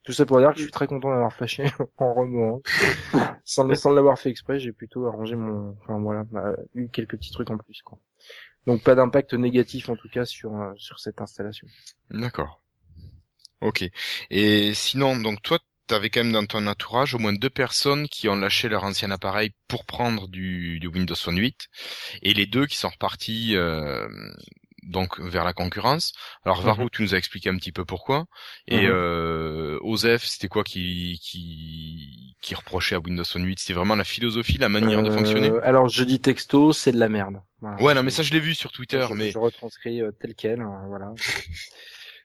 tout 0.05 0.13
ça 0.13 0.25
pour 0.25 0.39
dire 0.39 0.51
que 0.51 0.57
je 0.57 0.63
suis 0.63 0.71
très 0.71 0.87
content 0.87 1.09
d'avoir 1.09 1.33
flashé 1.33 1.65
en 1.97 2.13
remords. 2.13 2.61
sans, 3.43 3.73
sans 3.75 3.91
l'avoir 3.91 4.17
fait 4.19 4.29
exprès, 4.29 4.59
j'ai 4.59 4.71
plutôt 4.71 5.07
arrangé 5.07 5.35
mon, 5.35 5.75
enfin 5.81 5.99
voilà, 5.99 6.23
eu 6.75 6.87
quelques 6.89 7.17
petits 7.17 7.31
trucs 7.31 7.49
en 7.49 7.57
plus 7.57 7.81
quoi. 7.81 7.97
Donc 8.67 8.83
pas 8.83 8.95
d'impact 8.95 9.33
négatif 9.33 9.89
en 9.89 9.95
tout 9.95 10.09
cas 10.09 10.25
sur 10.25 10.55
euh, 10.55 10.73
sur 10.77 10.99
cette 10.99 11.21
installation. 11.21 11.67
D'accord. 12.09 12.61
Ok. 13.61 13.83
Et 14.29 14.73
sinon, 14.73 15.17
donc 15.17 15.41
toi, 15.41 15.59
t'avais 15.87 16.09
quand 16.09 16.23
même 16.23 16.33
dans 16.33 16.45
ton 16.45 16.67
entourage 16.67 17.15
au 17.15 17.19
moins 17.19 17.33
deux 17.33 17.49
personnes 17.49 18.07
qui 18.07 18.27
ont 18.27 18.35
lâché 18.35 18.69
leur 18.69 18.83
ancien 18.83 19.11
appareil 19.11 19.51
pour 19.67 19.85
prendre 19.85 20.27
du, 20.27 20.79
du 20.79 20.87
Windows 20.87 21.15
Phone 21.15 21.37
8, 21.39 21.67
et 22.21 22.33
les 22.33 22.45
deux 22.45 22.65
qui 22.65 22.75
sont 22.75 22.89
repartis 22.89 23.55
euh, 23.55 24.07
donc 24.85 25.19
vers 25.19 25.43
la 25.43 25.53
concurrence. 25.53 26.13
Alors 26.45 26.59
Mhm. 26.59 26.65
Vargo, 26.65 26.89
tu 26.89 27.01
nous 27.03 27.13
as 27.15 27.17
expliqué 27.17 27.49
un 27.49 27.57
petit 27.57 27.71
peu 27.71 27.85
pourquoi. 27.85 28.25
Et 28.67 28.85
Mhm. 28.85 28.91
euh, 28.91 29.79
Osef, 29.81 30.23
c'était 30.25 30.47
quoi 30.47 30.63
qui, 30.63 31.19
qui 31.21 32.35
qui 32.41 32.55
reprochait 32.55 32.95
à 32.95 32.99
Windows 32.99 33.23
Phone 33.25 33.43
8 33.45 33.59
C'était 33.59 33.73
vraiment 33.73 33.95
la 33.95 34.03
philosophie, 34.03 34.57
la 34.57 34.69
manière 34.69 35.01
de 35.01 35.09
Euh, 35.09 35.15
fonctionner? 35.15 35.51
Alors 35.63 35.89
je 35.89 36.03
dis 36.03 36.19
texto, 36.19 36.73
c'est 36.73 36.91
de 36.91 36.99
la 36.99 37.09
merde. 37.09 37.41
Voilà. 37.61 37.81
Ouais, 37.81 37.93
non, 37.95 38.03
mais 38.03 38.11
ça 38.11 38.21
je 38.23 38.31
l'ai 38.33 38.39
vu 38.39 38.53
sur 38.53 38.71
Twitter, 38.71 39.03
je, 39.09 39.13
mais 39.15 39.31
je 39.31 39.39
retranscris 39.39 40.01
euh, 40.01 40.11
tel 40.11 40.35
quel, 40.35 40.61
hein, 40.61 40.83
voilà. 40.87 41.13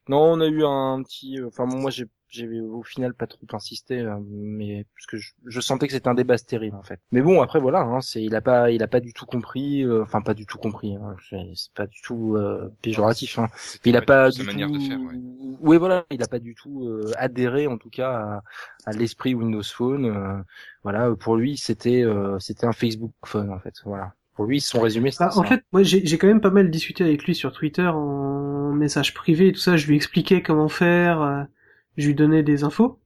non, 0.09 0.33
on 0.33 0.41
a 0.41 0.47
eu 0.47 0.65
un 0.65 1.03
petit, 1.03 1.39
euh, 1.39 1.49
enfin 1.49 1.67
moi 1.67 1.91
j'ai 1.91 2.07
j'ai 2.31 2.61
au 2.61 2.83
final 2.83 3.15
pas 3.15 3.27
trop 3.27 3.47
insisté, 3.53 4.01
euh, 4.01 4.17
mais 4.31 4.87
parce 4.97 5.07
que 5.07 5.17
je, 5.17 5.33
je 5.47 5.61
sentais 5.61 5.87
que 5.87 5.93
c'était 5.93 6.09
un 6.09 6.15
débat 6.15 6.39
stérile 6.39 6.75
en 6.75 6.83
fait. 6.83 7.01
Mais 7.13 7.21
bon 7.23 7.43
après 7.43 7.61
voilà, 7.61 7.81
hein, 7.81 8.01
c'est 8.01 8.23
il 8.23 8.35
a 8.35 8.41
pas 8.41 8.71
il 8.71 8.83
a 8.83 8.89
pas 8.89 9.01
du 9.01 9.13
tout 9.13 9.27
compris, 9.27 9.83
euh, 9.85 10.03
enfin 10.03 10.23
pas 10.23 10.35
du 10.35 10.47
tout 10.47 10.59
compris, 10.59 10.95
hein, 10.97 11.17
c'est 11.29 11.51
c'est 11.55 11.73
pas 11.75 11.87
du 11.87 12.01
tout 12.03 12.37
euh, 12.37 12.69
péjoratif. 12.83 13.39
Hein. 13.39 13.49
Il 13.85 13.97
a 13.97 14.03
pas 14.03 14.31
du 14.31 14.43
manière 14.45 14.69
tout... 14.69 14.79
de 14.79 14.83
faire. 14.83 15.01
Ouais. 15.01 15.15
Oui, 15.61 15.77
voilà, 15.77 16.07
il 16.11 16.23
a 16.23 16.27
pas 16.29 16.39
du 16.39 16.55
tout 16.55 16.87
euh, 16.87 17.13
adhéré 17.19 17.67
en 17.67 17.77
tout 17.77 17.91
cas 17.91 18.11
à, 18.11 18.91
à 18.91 18.93
l'esprit 18.93 19.35
Windows 19.35 19.63
Phone. 19.63 20.07
euh, 20.07 20.43
voilà, 20.83 21.15
pour 21.15 21.37
lui, 21.37 21.57
c'était 21.59 22.03
euh, 22.03 22.39
c'était 22.39 22.67
un 22.67 22.73
Facebook 22.73 23.13
Phone 23.25 23.51
en 23.51 23.59
fait. 23.59 23.75
Voilà. 23.85 24.15
Pour 24.35 24.47
lui, 24.47 24.61
son 24.61 24.81
résumé, 24.81 25.11
c'était 25.11 25.25
Bah, 25.25 25.33
en 25.37 25.43
fait, 25.43 25.63
moi 25.73 25.83
j'ai 25.83 26.07
j'ai 26.07 26.17
quand 26.17 26.29
même 26.29 26.41
pas 26.41 26.51
mal 26.51 26.71
discuté 26.71 27.05
avec 27.05 27.25
lui 27.25 27.35
sur 27.35 27.53
Twitter 27.53 27.87
en 27.87 28.73
message 28.73 29.13
privé 29.13 29.49
et 29.49 29.53
tout 29.53 29.61
ça. 29.61 29.77
Je 29.77 29.87
lui 29.87 29.97
expliquais 29.97 30.41
comment 30.43 30.69
faire, 30.69 31.21
euh, 31.21 31.43
je 32.01 32.09
lui 32.09 32.15
donnais 32.15 32.43
des 32.43 32.65
infos 32.65 32.99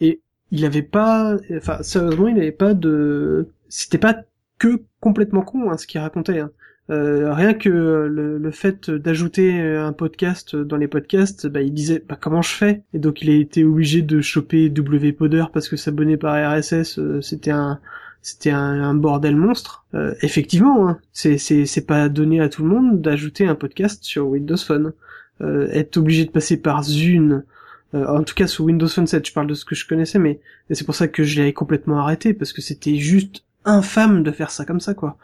et 0.00 0.20
il 0.50 0.64
avait 0.64 0.82
pas, 0.82 1.36
enfin 1.56 1.82
sérieusement, 1.82 2.28
il 2.28 2.38
avait 2.38 2.52
pas 2.52 2.74
de, 2.74 3.48
c'était 3.68 3.98
pas 3.98 4.16
que 4.58 4.82
complètement 5.00 5.42
con 5.42 5.70
hein, 5.70 5.76
ce 5.76 5.86
qu'il 5.86 6.00
racontait. 6.00 6.40
Hein. 6.40 6.50
Euh, 6.88 7.34
rien 7.34 7.52
que 7.52 7.68
le, 7.68 8.38
le 8.38 8.50
fait 8.52 8.90
d'ajouter 8.90 9.60
un 9.60 9.92
podcast 9.92 10.54
dans 10.54 10.76
les 10.76 10.86
podcasts, 10.86 11.48
bah, 11.48 11.60
il 11.60 11.74
disait 11.74 12.02
bah, 12.08 12.16
comment 12.20 12.42
je 12.42 12.50
fais? 12.50 12.82
Et 12.94 12.98
donc 12.98 13.22
il 13.22 13.30
a 13.30 13.34
été 13.34 13.64
obligé 13.64 14.02
de 14.02 14.20
choper 14.20 14.70
wpoder 14.70 15.46
parce 15.52 15.68
que 15.68 15.76
s'abonner 15.76 16.16
par 16.16 16.36
RSS 16.36 16.98
euh, 16.98 17.20
c'était 17.20 17.50
un 17.50 17.80
c'était 18.22 18.50
un, 18.50 18.94
bordel 18.94 19.36
monstre. 19.36 19.84
Euh, 19.94 20.14
effectivement, 20.20 20.88
hein, 20.88 20.98
c'est 21.12 21.38
c'est 21.38 21.64
c'est 21.64 21.86
pas 21.86 22.08
donné 22.08 22.40
à 22.40 22.48
tout 22.48 22.62
le 22.62 22.68
monde 22.68 23.00
d'ajouter 23.00 23.46
un 23.46 23.54
podcast 23.54 24.02
sur 24.02 24.26
Windows 24.26 24.56
Phone. 24.56 24.92
Euh, 25.42 25.68
être 25.70 25.96
obligé 25.96 26.24
de 26.24 26.30
passer 26.30 26.56
par 26.56 26.82
Zune, 26.82 27.44
euh, 27.96 28.06
en 28.18 28.22
tout 28.22 28.34
cas 28.34 28.46
sous 28.46 28.64
Windows 28.64 28.88
Phone 28.88 29.06
7, 29.06 29.26
je 29.26 29.32
parle 29.32 29.46
de 29.46 29.54
ce 29.54 29.64
que 29.64 29.74
je 29.74 29.86
connaissais, 29.86 30.18
mais, 30.18 30.40
c'est 30.70 30.84
pour 30.84 30.94
ça 30.94 31.08
que 31.08 31.24
je 31.24 31.42
l'ai 31.42 31.52
complètement 31.52 31.98
arrêté 32.00 32.34
parce 32.34 32.52
que 32.52 32.60
c'était 32.62 32.96
juste 32.96 33.44
infâme 33.64 34.22
de 34.22 34.30
faire 34.30 34.50
ça 34.50 34.64
comme 34.64 34.80
ça, 34.80 34.94
quoi. 34.94 35.16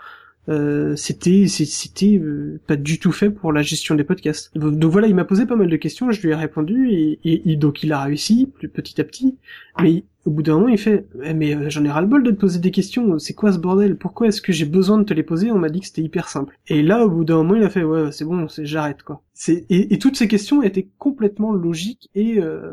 Euh, 0.48 0.96
c'était 0.96 1.46
c'était 1.46 2.18
euh, 2.18 2.60
pas 2.66 2.74
du 2.74 2.98
tout 2.98 3.12
fait 3.12 3.30
pour 3.30 3.52
la 3.52 3.62
gestion 3.62 3.94
des 3.94 4.02
podcasts. 4.02 4.50
Donc, 4.58 4.90
voilà, 4.90 5.06
il 5.06 5.14
m'a 5.14 5.24
posé 5.24 5.46
pas 5.46 5.54
mal 5.54 5.68
de 5.68 5.76
questions, 5.76 6.10
je 6.10 6.20
lui 6.20 6.30
ai 6.30 6.34
répondu 6.34 6.90
et, 6.90 7.20
et- 7.24 7.54
donc 7.56 7.84
il 7.84 7.92
a 7.92 8.02
réussi 8.02 8.50
petit 8.74 9.00
à 9.00 9.04
petit. 9.04 9.36
Mais 9.80 10.02
au 10.24 10.30
bout 10.30 10.42
d'un 10.42 10.54
moment, 10.54 10.68
il 10.68 10.78
fait 10.78 11.06
Eh, 11.24 11.34
mais 11.34 11.54
euh, 11.54 11.68
j'en 11.68 11.84
ai 11.84 11.90
ras 11.90 12.00
le 12.00 12.06
bol 12.06 12.22
de 12.22 12.30
te 12.30 12.36
poser 12.36 12.60
des 12.60 12.70
questions. 12.70 13.18
C'est 13.18 13.34
quoi 13.34 13.52
ce 13.52 13.58
bordel? 13.58 13.96
Pourquoi 13.96 14.28
est-ce 14.28 14.40
que 14.40 14.52
j'ai 14.52 14.64
besoin 14.64 14.98
de 14.98 15.04
te 15.04 15.14
les 15.14 15.24
poser? 15.24 15.50
On 15.50 15.58
m'a 15.58 15.68
dit 15.68 15.80
que 15.80 15.86
c'était 15.86 16.02
hyper 16.02 16.28
simple. 16.28 16.56
Et 16.68 16.82
là, 16.82 17.04
au 17.04 17.10
bout 17.10 17.24
d'un 17.24 17.36
moment, 17.36 17.56
il 17.56 17.64
a 17.64 17.70
fait 17.70 17.82
ouais, 17.82 18.12
c'est 18.12 18.24
bon, 18.24 18.48
c'est 18.48 18.64
j'arrête 18.64 19.02
quoi. 19.02 19.22
Et, 19.48 19.98
toutes 19.98 20.16
ces 20.16 20.28
questions 20.28 20.62
étaient 20.62 20.88
complètement 20.98 21.52
logiques 21.52 22.08
et 22.14 22.38
euh, 22.38 22.72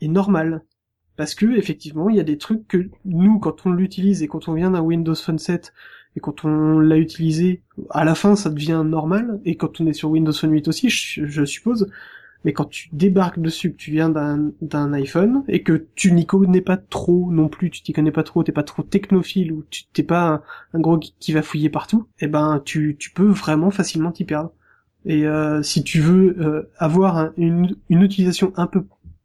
et 0.00 0.08
normales. 0.08 0.62
Parce 1.16 1.34
que 1.34 1.46
effectivement, 1.56 2.08
il 2.08 2.16
y 2.16 2.20
a 2.20 2.24
des 2.24 2.38
trucs 2.38 2.66
que 2.68 2.88
nous, 3.04 3.38
quand 3.38 3.66
on 3.66 3.72
l'utilise 3.72 4.22
et 4.22 4.28
quand 4.28 4.48
on 4.48 4.54
vient 4.54 4.70
d'un 4.70 4.80
Windows 4.80 5.16
Phone 5.16 5.38
7 5.38 5.74
et 6.16 6.20
quand 6.20 6.44
on 6.44 6.78
l'a 6.78 6.96
utilisé, 6.96 7.62
à 7.90 8.04
la 8.04 8.14
fin, 8.14 8.36
ça 8.36 8.50
devient 8.50 8.82
normal. 8.86 9.40
Et 9.44 9.56
quand 9.56 9.80
on 9.80 9.86
est 9.86 9.92
sur 9.92 10.10
Windows 10.10 10.32
Phone 10.32 10.52
8 10.52 10.68
aussi, 10.68 10.88
je 10.88 11.44
suppose. 11.44 11.90
Mais 12.44 12.52
quand 12.52 12.66
tu 12.66 12.88
débarques 12.92 13.40
dessus, 13.40 13.72
que 13.72 13.76
tu 13.76 13.90
viens 13.90 14.08
d'un 14.10 14.52
d'un 14.62 14.92
iPhone 14.92 15.44
et 15.48 15.62
que 15.62 15.86
tu 15.96 16.12
n'y 16.12 16.24
connais 16.26 16.60
pas 16.60 16.76
trop 16.76 17.30
non 17.32 17.48
plus, 17.48 17.70
tu 17.70 17.82
t'y 17.82 17.92
connais 17.92 18.12
pas 18.12 18.22
trop, 18.22 18.44
t'es 18.44 18.52
pas 18.52 18.62
trop 18.62 18.82
technophile 18.82 19.52
ou 19.52 19.64
tu 19.70 19.84
t'es 19.92 20.04
pas 20.04 20.28
un, 20.28 20.42
un 20.74 20.80
gros 20.80 21.00
geek 21.00 21.14
qui 21.18 21.32
va 21.32 21.42
fouiller 21.42 21.68
partout, 21.70 22.06
eh 22.20 22.28
ben 22.28 22.62
tu 22.64 22.96
tu 22.98 23.10
peux 23.10 23.26
vraiment 23.28 23.70
facilement 23.70 24.12
t'y 24.12 24.24
perdre. 24.24 24.52
Et 25.04 25.26
euh, 25.26 25.62
si 25.62 25.82
tu 25.84 26.00
veux 26.00 26.36
euh, 26.40 26.70
avoir 26.78 27.16
un- 27.18 27.32
une, 27.36 27.76
une 27.88 28.02
utilisation 28.02 28.52
un 28.56 28.66
peu 28.66 28.84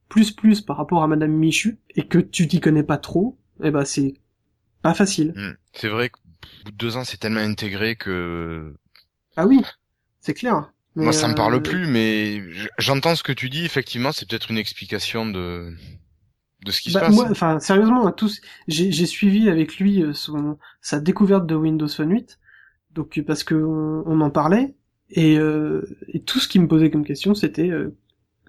plus 0.10 0.32
plus 0.32 0.62
par 0.62 0.78
rapport 0.78 1.04
à 1.04 1.08
Madame 1.08 1.32
Michu 1.32 1.78
et 1.96 2.08
que 2.08 2.20
tu 2.20 2.48
t'y 2.48 2.60
connais 2.60 2.84
pas 2.84 2.98
trop, 2.98 3.38
eh 3.64 3.72
ben 3.72 3.86
c'est 3.86 4.16
pas 4.82 4.94
facile. 4.94 5.34
Hmm. 5.36 5.54
C'est 5.74 5.90
vrai 5.90 6.10
qu'au 6.10 6.22
bout 6.66 6.72
de 6.72 6.78
deux 6.78 6.98
ans, 6.98 7.04
c'est 7.04 7.18
tellement 7.18 7.40
intégré 7.42 7.96
que 7.96 8.74
Ah 9.36 9.46
oui, 9.46 9.62
c'est 10.22 10.34
clair. 10.34 10.73
Mais, 10.96 11.06
moi 11.06 11.14
ça 11.14 11.28
me 11.28 11.34
euh, 11.34 11.36
parle 11.36 11.62
plus, 11.62 11.88
mais 11.88 12.42
j'entends 12.78 13.16
ce 13.16 13.24
que 13.24 13.32
tu 13.32 13.50
dis. 13.50 13.66
Effectivement, 13.66 14.12
c'est 14.12 14.28
peut-être 14.28 14.52
une 14.52 14.58
explication 14.58 15.26
de 15.26 15.76
de 16.66 16.72
ce 16.72 16.82
qui 16.82 16.92
Bah, 16.92 17.00
se 17.00 17.00
passe. 17.00 17.16
moi, 17.16 17.28
enfin, 17.30 17.60
sérieusement, 17.60 18.12
tous, 18.12 18.42
j'ai, 18.68 18.92
suivi 19.06 19.50
avec 19.50 19.78
lui 19.78 20.02
euh, 20.02 20.14
son, 20.14 20.58
sa 20.82 21.00
découverte 21.00 21.46
de 21.46 21.56
Windows 21.56 21.88
Phone 21.88 22.12
8, 22.12 22.40
donc 22.92 23.18
euh, 23.18 23.24
parce 23.24 23.44
que 23.44 23.56
on, 23.56 24.04
on 24.06 24.22
en 24.22 24.30
parlait 24.30 24.76
et, 25.10 25.38
euh, 25.38 25.84
et 26.08 26.22
tout 26.22 26.40
ce 26.40 26.48
qu'il 26.48 26.62
me 26.62 26.68
posait 26.68 26.90
comme 26.90 27.06
question, 27.06 27.36
c'était 27.36 27.70
euh, 27.70 27.96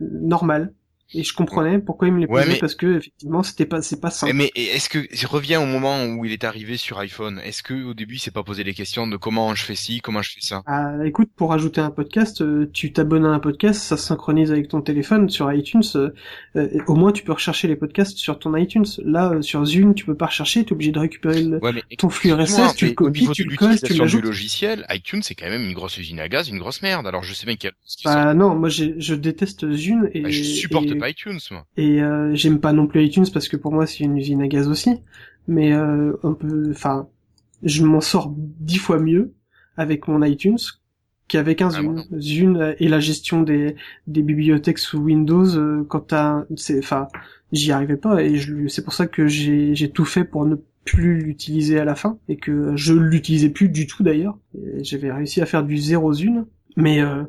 normal. 0.01 0.73
Et 1.15 1.23
je 1.23 1.33
comprenais 1.35 1.79
pourquoi 1.79 2.09
il 2.09 2.15
me 2.15 2.21
les 2.21 2.27
Ouais, 2.27 2.43
posait 2.43 2.53
mais- 2.55 2.59
parce 2.59 2.75
que 2.75 2.99
effectivement, 2.99 3.43
c'était 3.43 3.67
pas, 3.67 3.83
c'est 3.83 4.01
pas 4.01 4.11
simple. 4.11 4.33
Mais 4.35 4.51
est-ce 4.55 4.89
que 4.89 5.07
je 5.13 5.27
reviens 5.27 5.61
au 5.61 5.67
moment 5.67 6.05
où 6.07 6.25
il 6.25 6.33
est 6.33 6.45
arrivé 6.45 6.77
sur 6.77 6.99
iPhone 6.99 7.41
Est-ce 7.45 7.63
que 7.63 7.75
au 7.85 7.95
début 7.95 8.17
il 8.17 8.19
s'est 8.19 8.31
pas 8.31 8.43
posé 8.43 8.65
les 8.65 8.75
questions 8.75 9.07
de 9.07 9.17
comment 9.17 9.55
je 9.55 9.63
fais 9.63 9.75
ci, 9.75 10.01
comment 10.01 10.23
je 10.23 10.31
fais 10.33 10.41
ça? 10.41 10.63
Ah, 10.67 10.93
écoute, 11.05 11.31
pour 11.37 11.53
ajouter 11.53 11.81
un 11.81 11.91
podcast, 11.91 12.41
euh, 12.43 12.71
tu 12.73 12.93
t'abonnes 12.93 13.25
à 13.27 13.29
un 13.31 13.39
podcast, 13.39 13.81
ça 13.83 13.97
se 13.97 14.05
synchronise 14.07 14.51
avec 14.53 14.69
ton 14.69 14.81
téléphone 14.83 15.29
sur 15.31 15.53
iTunes. 15.53 15.83
euh, 15.97 16.11
euh, 16.57 16.69
au 16.87 16.95
moins, 16.95 17.13
tu 17.13 17.23
peux 17.23 17.33
rechercher 17.33 17.69
les 17.69 17.77
podcasts 17.77 18.17
sur 18.19 18.39
ton 18.39 18.57
iTunes. 18.57 18.85
Là, 19.05 19.41
sur 19.41 19.65
Zune, 19.65 19.95
tu 19.95 20.05
peux 20.05 20.17
pas 20.17 20.27
rechercher, 20.27 20.65
t'es 20.65 20.73
obligé 20.73 20.91
de 20.93 20.99
récupérer 20.99 21.43
le, 21.43 21.59
Ouais, 21.63 21.73
mais 21.73 21.83
ton 21.97 22.09
flux 22.09 22.33
RSS, 22.33 22.75
tu 22.77 22.87
le 22.87 22.93
copies, 22.93 23.29
tu 23.33 23.45
le 23.45 23.57
colles, 23.57 23.69
tu 23.79 23.85
l'utilisation 23.85 23.95
du 23.95 24.01
l'ajoutes. 24.01 24.25
logiciel, 24.25 24.87
iTunes 24.91 25.23
c'est 25.23 25.35
quand 25.35 25.49
même 25.49 25.63
une 25.63 25.73
grosse 25.75 25.97
usine 25.99 26.21
à 26.21 26.29
gaz, 26.29 26.49
une 26.49 26.59
grosse 26.59 26.83
merde. 26.83 27.07
Alors 27.07 27.23
je 27.23 27.33
sais 27.35 27.47
bien 27.47 27.57
qu'il 27.57 27.71
y 27.71 27.73
a. 28.11 28.15
Bah 28.25 28.35
non, 28.35 28.55
moi 28.55 28.69
je 28.69 29.15
déteste 29.15 29.71
Zune 29.73 30.11
et 30.13 30.21
Bah, 30.21 30.31
je 30.31 30.43
supporte 30.43 30.87
et, 30.87 30.95
pas 30.97 31.04
iTunes 31.09 31.39
moi. 31.51 31.67
et 31.77 32.03
euh, 32.03 32.35
j'aime 32.35 32.61
pas 32.61 32.73
non 32.73 32.87
plus 32.87 33.05
iTunes 33.05 33.27
parce 33.33 33.49
que 33.49 33.57
pour 33.57 33.73
moi 33.73 33.87
c'est 33.87 34.05
une 34.05 34.17
usine 34.17 34.43
à 34.43 34.49
gaz 34.49 34.69
aussi. 34.69 34.91
Mais 35.47 35.73
euh, 35.75 36.13
on 36.23 36.35
peut, 36.35 36.69
enfin, 36.71 37.09
je 37.63 37.85
m'en 37.85 38.01
sors 38.01 38.33
dix 38.37 38.79
fois 38.79 38.99
mieux 38.99 39.35
avec 39.77 40.09
mon 40.09 40.23
iTunes 40.23 40.57
qu'avec 41.29 41.61
un 41.63 41.69
Ah, 41.69 41.71
Zune. 41.81 41.93
voilà. 41.93 42.21
Zune 42.21 42.75
et 42.79 42.89
la 42.89 43.01
gestion 43.01 43.43
des 43.43 43.77
des 44.07 44.23
bibliothèques 44.23 44.79
sous 44.79 44.99
Windows 44.99 45.57
euh, 45.57 45.85
quand 45.89 46.01
t'as, 46.01 46.45
c'est, 46.57 46.79
enfin, 46.79 47.09
j'y 47.53 47.73
arrivais 47.73 47.97
pas 47.99 48.23
et 48.23 48.37
je, 48.37 48.67
c'est 48.69 48.83
pour 48.85 48.93
ça 48.95 49.07
que 49.07 49.27
j'ai 49.27 49.75
j'ai 49.75 49.91
tout 49.91 50.05
fait 50.07 50.25
pour 50.25 50.47
ne 50.47 50.57
plus 50.85 51.19
l'utiliser 51.21 51.79
à 51.79 51.85
la 51.85 51.95
fin 51.95 52.19
et 52.29 52.37
que 52.37 52.77
je 52.77 52.93
l'utilisais 52.95 53.49
plus 53.49 53.69
du 53.71 53.87
tout 53.87 54.03
d'ailleurs. 54.03 54.39
J'avais 54.83 55.11
réussi 55.13 55.41
à 55.41 55.47
faire 55.47 55.63
du 55.65 55.77
zéro 55.79 56.13
Zune, 56.13 56.45
mais 56.77 57.01
euh, 57.01 57.23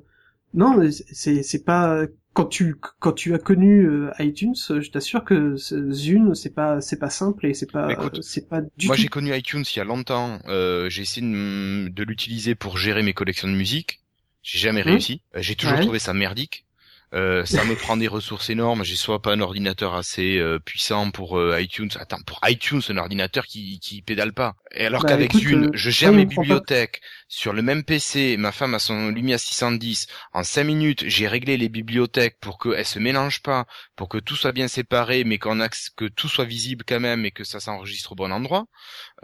non, 0.53 0.81
c'est 0.91 1.41
c'est 1.43 1.63
pas 1.63 2.05
quand 2.35 2.45
tu 2.47 2.75
quand 2.99 3.13
tu 3.13 3.33
as 3.33 3.39
connu 3.39 3.87
euh, 3.87 4.11
iTunes, 4.19 4.55
euh, 4.69 4.81
je 4.81 4.91
t'assure 4.91 5.23
que 5.23 5.55
Zune 5.55 6.35
c'est 6.35 6.53
pas 6.53 6.81
c'est 6.81 6.99
pas 6.99 7.09
simple 7.09 7.45
et 7.45 7.53
c'est 7.53 7.71
pas 7.71 7.87
c'est 8.21 8.49
pas 8.49 8.59
du 8.75 8.87
Moi 8.87 8.97
j'ai 8.97 9.07
connu 9.07 9.33
iTunes 9.33 9.63
il 9.73 9.77
y 9.77 9.79
a 9.79 9.85
longtemps. 9.85 10.39
Euh, 10.47 10.89
j'ai 10.89 11.03
essayé 11.03 11.25
de, 11.25 12.03
l'utiliser 12.03 12.53
pour 12.53 12.77
gérer 12.77 13.03
mes 13.03 13.13
collections 13.13 13.47
de 13.47 13.53
musique. 13.53 14.01
J'ai 14.43 14.59
jamais 14.59 14.83
Mhm. 14.83 14.91
réussi. 14.91 15.21
J'ai 15.35 15.55
toujours 15.55 15.77
Ouais. 15.77 15.81
trouvé 15.81 15.97
ça 15.97 16.13
merdique. 16.13 16.65
Euh, 17.13 17.45
ça 17.45 17.63
me 17.63 17.75
prend 17.75 17.97
des 17.97 18.07
ressources 18.07 18.49
énormes. 18.49 18.83
J'ai 18.83 18.95
soit 18.95 19.21
pas 19.21 19.33
un 19.33 19.39
ordinateur 19.39 19.93
assez 19.95 20.37
euh, 20.37 20.59
puissant 20.59 21.11
pour 21.11 21.37
euh, 21.39 21.59
iTunes. 21.61 21.89
Attends, 21.99 22.21
pour 22.25 22.39
iTunes, 22.47 22.81
un 22.89 22.97
ordinateur 22.97 23.45
qui 23.45 23.79
qui 23.79 24.01
pédale 24.01 24.33
pas. 24.33 24.55
Et 24.73 24.85
alors 24.85 25.03
Bah, 25.03 25.05
qu'avec 25.05 25.33
euh, 25.45 25.69
je 25.73 25.89
gère 25.91 26.11
oui, 26.11 26.15
mes 26.15 26.25
bibliothèques 26.25 27.01
sur 27.27 27.53
le 27.53 27.61
même 27.61 27.83
PC. 27.83 28.35
Ma 28.37 28.51
femme 28.51 28.73
a 28.73 28.79
son 28.79 29.09
Lumia 29.09 29.37
610. 29.37 30.07
En 30.33 30.43
cinq 30.43 30.63
minutes, 30.65 31.03
j'ai 31.07 31.27
réglé 31.27 31.57
les 31.57 31.69
bibliothèques 31.69 32.37
pour 32.41 32.57
qu'elles 32.59 32.85
se 32.85 32.99
mélangent 32.99 33.41
pas, 33.41 33.65
pour 33.95 34.09
que 34.09 34.17
tout 34.17 34.35
soit 34.35 34.51
bien 34.51 34.67
séparé, 34.67 35.23
mais 35.23 35.37
qu'on 35.37 35.61
a 35.61 35.69
que 35.69 36.05
tout 36.05 36.27
soit 36.27 36.45
visible 36.45 36.83
quand 36.87 36.99
même 36.99 37.23
et 37.25 37.31
que 37.31 37.43
ça 37.43 37.59
s'enregistre 37.59 38.11
au 38.13 38.15
bon 38.15 38.31
endroit. 38.31 38.65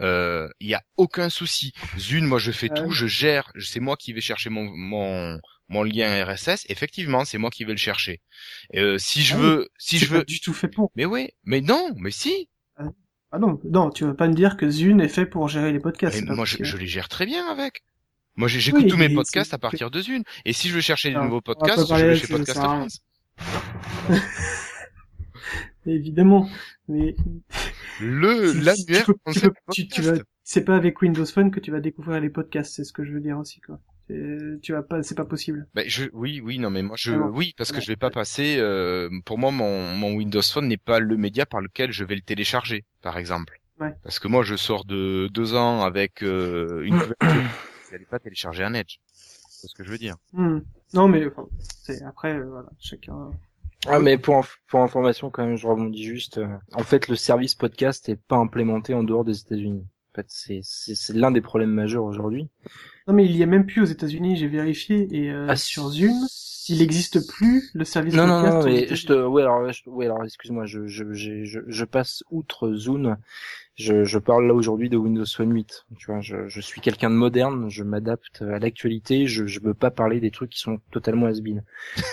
Euh, 0.00 0.48
Il 0.60 0.68
y 0.68 0.74
a 0.74 0.82
aucun 0.96 1.30
souci. 1.30 1.72
Zune, 1.98 2.26
moi 2.26 2.38
je 2.38 2.52
fais 2.52 2.68
tout, 2.70 2.90
je 2.90 3.06
gère. 3.06 3.52
C'est 3.60 3.80
moi 3.80 3.96
qui 3.96 4.12
vais 4.12 4.20
chercher 4.20 4.50
mon 4.50 4.64
mon 4.74 5.40
mon 5.72 5.82
lien 5.82 6.24
RSS. 6.24 6.66
Effectivement, 6.68 7.24
c'est 7.24 7.38
moi 7.38 7.50
qui 7.50 7.64
vais 7.64 7.72
le 7.72 7.78
chercher. 7.78 8.20
Euh, 8.76 8.98
si 8.98 9.22
je 9.22 9.34
Ah 9.34 9.38
oui, 9.38 9.42
veux, 9.42 9.68
si 9.78 9.98
je 9.98 10.06
pas 10.08 10.18
veux, 10.18 10.24
du 10.24 10.40
tout 10.40 10.52
fait 10.52 10.68
pour. 10.68 10.92
mais 10.96 11.04
oui, 11.06 11.30
mais 11.44 11.60
non, 11.60 11.90
mais 11.96 12.10
si. 12.10 12.48
Ah 13.34 13.38
non, 13.38 13.58
non, 13.64 13.90
tu 13.90 14.04
vas 14.04 14.12
pas 14.14 14.28
me 14.28 14.34
dire 14.34 14.56
que 14.58 14.68
Zune 14.68 15.00
est 15.00 15.08
fait 15.08 15.24
pour 15.24 15.48
gérer 15.48 15.72
les 15.72 15.80
podcasts. 15.80 16.22
Mais 16.22 16.34
moi, 16.34 16.44
je, 16.44 16.76
les 16.76 16.86
gère 16.86 17.08
très 17.08 17.24
bien 17.24 17.46
avec. 17.50 17.82
Moi, 18.36 18.46
j'écoute 18.48 18.82
Oui, 18.84 18.90
tous 18.90 18.96
mes 18.98 19.08
podcasts 19.08 19.54
à 19.54 19.58
partir 19.58 19.90
de 19.90 20.00
Zune. 20.02 20.22
Et 20.44 20.52
si 20.52 20.68
je 20.68 20.74
veux 20.74 20.80
chercher 20.82 21.10
des 21.10 21.16
nouveaux 21.18 21.40
podcasts, 21.40 21.88
je 21.88 21.94
vais 21.94 22.16
chez 22.16 22.26
Podcast. 22.28 22.58
France. 22.58 23.00
Évidemment, 25.86 26.48
mais 26.88 27.14
Le 28.00 28.52
l'annuaire 28.62 29.04
tu 29.04 29.12
peux- 29.12 29.12
tu 29.14 29.18
concept 29.24 29.56
peux- 29.66 29.72
tu- 29.72 29.88
tu 29.88 30.00
podcast. 30.02 30.18
vas- 30.18 30.24
c'est 30.44 30.64
pas 30.64 30.76
avec 30.76 31.00
Windows 31.02 31.26
Phone 31.26 31.50
que 31.50 31.60
tu 31.60 31.70
vas 31.70 31.80
découvrir 31.80 32.20
les 32.20 32.30
podcasts, 32.30 32.74
c'est 32.74 32.84
ce 32.84 32.92
que 32.92 33.04
je 33.04 33.12
veux 33.12 33.20
dire 33.20 33.38
aussi 33.38 33.60
quoi. 33.60 33.80
C'est- 34.08 34.60
Tu 34.62 34.72
vas 34.72 34.82
pas, 34.82 35.02
c'est 35.02 35.14
pas 35.14 35.24
possible. 35.24 35.66
Ben, 35.74 35.84
je, 35.88 36.04
oui, 36.12 36.40
oui, 36.44 36.58
non, 36.58 36.70
mais 36.70 36.82
moi, 36.82 36.96
je, 36.98 37.12
Ah 37.12 37.16
non. 37.16 37.26
oui, 37.28 37.54
parce 37.56 37.70
que 37.70 37.76
Non. 37.76 37.82
je 37.82 37.88
vais 37.88 37.96
pas 37.96 38.10
passer. 38.10 38.56
euh, 38.58 39.08
pour 39.24 39.38
moi, 39.38 39.50
mon, 39.50 39.94
mon 39.94 40.14
Windows 40.14 40.42
Phone 40.42 40.68
n'est 40.68 40.76
pas 40.76 40.98
le 41.00 41.16
média 41.16 41.46
par 41.46 41.60
lequel 41.60 41.92
je 41.92 42.04
vais 42.04 42.14
le 42.16 42.20
télécharger, 42.22 42.84
par 43.02 43.16
exemple. 43.18 43.58
Ouais. 43.80 43.94
Parce 44.02 44.18
que 44.18 44.28
moi, 44.28 44.42
je 44.42 44.54
sors 44.56 44.84
de 44.84 45.28
deux 45.32 45.54
ans 45.54 45.82
avec 45.82 46.22
euh, 46.22 46.82
une 46.84 46.98
couverture. 47.00 47.16
je 47.88 47.92
n'allais 47.92 48.04
pas 48.06 48.18
télécharger 48.18 48.62
un 48.64 48.74
Edge. 48.74 48.96
C'est 49.06 49.68
ce 49.68 49.74
que 49.74 49.84
je 49.84 49.90
veux 49.90 49.98
dire. 49.98 50.16
Hmm. 50.32 50.58
Non, 50.94 51.08
mais 51.08 51.26
enfin, 51.26 51.46
c'est 51.60 52.02
après, 52.02 52.34
euh, 52.34 52.44
voilà, 52.48 52.68
chacun. 52.80 53.30
Ah 53.86 53.98
mais 53.98 54.16
pour 54.18 54.36
inf- 54.36 54.58
pour 54.68 54.80
information 54.80 55.30
quand 55.30 55.44
même, 55.44 55.56
je 55.56 55.66
rebondis 55.66 56.04
juste. 56.04 56.38
euh, 56.38 56.46
en 56.74 56.84
fait, 56.84 57.08
le 57.08 57.16
service 57.16 57.54
podcast 57.56 58.08
est 58.08 58.20
pas 58.28 58.36
implémenté 58.36 58.94
en 58.94 59.02
dehors 59.02 59.24
des 59.24 59.40
États-Unis. 59.40 59.84
En 60.14 60.20
fait, 60.22 60.26
c'est 60.28 61.14
l'un 61.14 61.30
des 61.30 61.40
problèmes 61.40 61.70
majeurs 61.72 62.04
aujourd'hui. 62.04 62.48
Non, 63.08 63.14
mais 63.14 63.24
il 63.24 63.36
y 63.36 63.42
a 63.42 63.46
même 63.46 63.64
plus 63.66 63.80
aux 63.80 63.86
États-Unis. 63.86 64.36
J'ai 64.36 64.46
vérifié 64.48 65.08
et 65.10 65.30
euh, 65.30 65.46
Ah, 65.48 65.56
sur 65.56 65.88
Zoom, 65.88 66.12
il 66.68 66.78
n'existe 66.78 67.26
plus 67.26 67.70
le 67.72 67.84
service 67.84 68.14
Non, 68.14 68.26
non, 68.26 68.42
podcast. 68.42 68.56
non, 68.58 68.60
aux 68.62 68.66
mais 68.66 68.94
je 68.94 69.06
te, 69.06 69.12
ouais, 69.26 69.42
alors, 69.42 69.72
je- 69.72 69.88
ouais, 69.88 70.04
alors, 70.04 70.22
excuse-moi, 70.24 70.66
je, 70.66 70.86
je, 70.86 71.12
je, 71.14 71.60
je 71.66 71.84
passe 71.84 72.22
outre 72.30 72.74
Zoom. 72.74 73.16
Je, 73.74 74.04
je 74.04 74.18
parle 74.18 74.46
là 74.46 74.54
aujourd'hui 74.54 74.90
de 74.90 74.96
Windows 74.98 75.24
Phone 75.24 75.52
8. 75.52 75.86
Tu 75.98 76.06
vois, 76.06 76.20
je, 76.20 76.46
je 76.48 76.60
suis 76.60 76.80
quelqu'un 76.82 77.08
de 77.08 77.14
moderne, 77.14 77.70
je 77.70 77.82
m'adapte 77.82 78.42
à 78.42 78.58
l'actualité, 78.58 79.26
je, 79.26 79.46
je 79.46 79.60
veux 79.60 79.72
pas 79.74 79.90
parler 79.90 80.20
des 80.20 80.30
trucs 80.30 80.50
qui 80.50 80.60
sont 80.60 80.78
totalement 80.90 81.26
has 81.26 81.40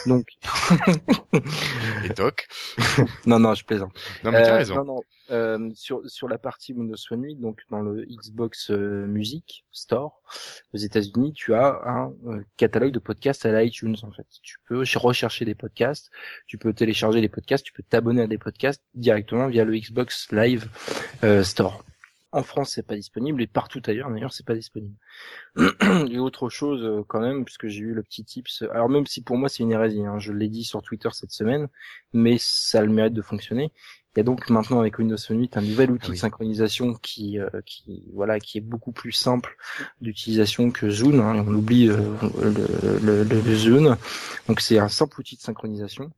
Donc, 0.07 0.25
Et 2.05 2.13
toc. 2.13 2.47
non, 3.25 3.39
non, 3.39 3.53
je 3.55 3.65
plaisante. 3.65 3.91
Non, 4.23 4.31
mais 4.31 4.41
t'as 4.43 4.53
Euh, 4.53 4.57
raison. 4.57 4.75
Non, 4.75 4.83
non. 4.85 5.01
Euh, 5.31 5.69
sur 5.75 6.01
sur 6.09 6.27
la 6.27 6.39
partie 6.39 6.73
Windows 6.73 6.95
Phone 7.07 7.23
8, 7.23 7.35
donc 7.35 7.59
dans 7.69 7.81
le 7.81 8.03
Xbox 8.05 8.71
euh, 8.71 9.05
Music 9.05 9.63
Store 9.71 10.23
aux 10.73 10.77
États-Unis, 10.77 11.33
tu 11.33 11.53
as 11.53 11.81
un 11.85 12.11
euh, 12.25 12.41
catalogue 12.57 12.93
de 12.93 12.97
podcasts 12.99 13.45
à 13.45 13.51
la 13.51 13.63
iTunes 13.63 13.95
en 14.01 14.11
fait. 14.11 14.25
Tu 14.41 14.57
peux 14.67 14.85
ch- 14.85 14.97
rechercher 14.97 15.45
des 15.45 15.53
podcasts, 15.53 16.09
tu 16.47 16.57
peux 16.57 16.73
télécharger 16.73 17.21
des 17.21 17.29
podcasts, 17.29 17.63
tu 17.63 17.73
peux 17.73 17.83
t'abonner 17.87 18.23
à 18.23 18.27
des 18.27 18.39
podcasts 18.39 18.81
directement 18.95 19.47
via 19.49 19.65
le 19.65 19.77
Xbox 19.77 20.31
Live 20.31 20.67
Store. 21.49 21.83
En 22.31 22.43
France, 22.43 22.73
c'est 22.75 22.85
pas 22.85 22.95
disponible 22.95 23.41
et 23.41 23.47
partout 23.47 23.81
ailleurs 23.87 24.11
d'ailleurs, 24.11 24.33
c'est 24.33 24.45
pas 24.45 24.53
disponible. 24.53 24.93
et 26.11 26.19
autre 26.19 26.49
chose 26.49 26.83
euh, 26.83 27.03
quand 27.07 27.19
même, 27.21 27.43
puisque 27.43 27.67
j'ai 27.67 27.79
eu 27.79 27.93
le 27.93 28.03
petit 28.03 28.23
tips. 28.23 28.63
Alors 28.71 28.87
même 28.87 29.07
si 29.07 29.23
pour 29.23 29.35
moi 29.37 29.49
c'est 29.49 29.63
une 29.63 29.71
hérésie, 29.71 30.05
hein, 30.05 30.19
je 30.19 30.31
l'ai 30.31 30.47
dit 30.47 30.63
sur 30.63 30.83
Twitter 30.83 31.09
cette 31.11 31.31
semaine, 31.31 31.67
mais 32.13 32.37
ça 32.39 32.79
a 32.79 32.81
le 32.83 32.91
mérite 32.91 33.15
de 33.15 33.23
fonctionner. 33.23 33.71
Il 34.15 34.19
y 34.19 34.21
a 34.21 34.23
donc 34.23 34.47
maintenant 34.51 34.79
avec 34.79 34.99
Windows 34.99 35.17
Phone 35.17 35.39
8 35.39 35.57
un 35.57 35.61
nouvel 35.61 35.89
outil 35.91 36.07
Ah 36.07 36.09
oui. 36.09 36.15
de 36.15 36.19
synchronisation 36.19 36.93
qui, 36.95 37.39
euh, 37.39 37.49
qui, 37.65 38.03
voilà, 38.13 38.39
qui 38.39 38.59
est 38.59 38.61
beaucoup 38.61 38.91
plus 38.91 39.11
simple 39.11 39.55
d'utilisation 40.01 40.69
que 40.71 40.89
Zoom. 40.89 41.19
hein, 41.21 41.35
et 41.35 41.39
on 41.39 41.47
oublie 41.53 41.89
euh, 41.89 41.97
le, 42.43 42.99
le, 43.01 43.23
le, 43.23 43.41
le 43.41 43.55
Zoom. 43.55 43.97
Donc 44.47 44.61
c'est 44.61 44.77
un 44.77 44.89
simple 44.89 45.19
outil 45.19 45.35
de 45.35 45.41
synchronisation. 45.41 46.11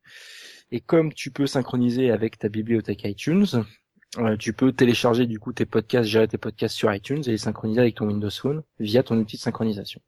Et 0.70 0.80
comme 0.80 1.12
tu 1.12 1.30
peux 1.30 1.46
synchroniser 1.46 2.10
avec 2.10 2.38
ta 2.38 2.48
bibliothèque 2.48 3.04
iTunes, 3.04 3.46
euh, 4.18 4.36
tu 4.36 4.52
peux 4.52 4.72
télécharger 4.72 5.26
du 5.26 5.38
coup 5.38 5.52
tes 5.52 5.64
podcasts, 5.66 6.08
gérer 6.08 6.28
tes 6.28 6.38
podcasts 6.38 6.74
sur 6.76 6.92
iTunes 6.92 7.22
et 7.26 7.30
les 7.30 7.38
synchroniser 7.38 7.80
avec 7.80 7.94
ton 7.94 8.06
Windows 8.06 8.30
Phone 8.30 8.62
via 8.78 9.02
ton 9.02 9.16
outil 9.18 9.36
de 9.36 9.42
synchronisation. 9.42 10.00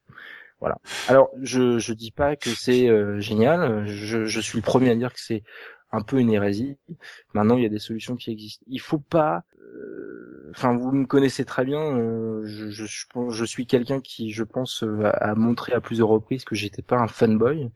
Voilà. 0.61 0.79
Alors 1.09 1.31
je 1.43 1.79
je 1.79 1.93
dis 1.93 2.11
pas 2.11 2.37
que 2.37 2.51
c'est 2.51 2.89
euh, 2.89 3.19
génial. 3.21 3.87
Je, 3.87 4.25
je 4.27 4.41
suis 4.41 4.59
le 4.59 4.63
premier 4.63 4.91
à 4.91 4.95
dire 4.95 5.13
que 5.13 5.21
c'est 5.21 5.43
un 5.91 6.03
peu 6.03 6.19
une 6.19 6.31
hérésie. 6.31 6.77
Maintenant, 7.35 7.57
il 7.57 7.63
y 7.63 7.67
a 7.67 7.71
des 7.71 7.79
solutions 7.79 8.17
qui 8.17 8.31
existent. 8.31 8.65
Il 8.69 8.81
faut 8.81 8.99
pas. 8.99 9.45
euh, 9.61 10.51
Enfin, 10.57 10.77
vous 10.77 10.93
me 10.93 11.07
connaissez 11.07 11.45
très 11.45 11.65
bien. 11.65 11.81
euh, 11.81 12.43
je, 12.47 12.69
je, 12.71 12.87
je 13.31 13.45
suis 13.45 13.67
quelqu'un 13.67 14.01
qui, 14.01 14.31
je 14.33 14.45
pense, 14.45 14.85
a, 15.05 15.35
montré 15.35 15.73
à 15.73 15.81
plusieurs 15.81 16.09
reprises 16.09 16.45
que 16.45 16.55
j'étais 16.55 16.83
pas 16.83 16.97
un 16.99 17.09
fanboy. 17.09 17.71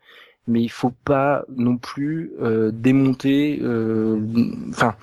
Mais 0.46 0.62
il 0.62 0.70
faut 0.70 0.92
pas 1.04 1.44
non 1.48 1.76
plus 1.76 2.32
démonter. 2.72 3.60
Enfin, 4.70 4.96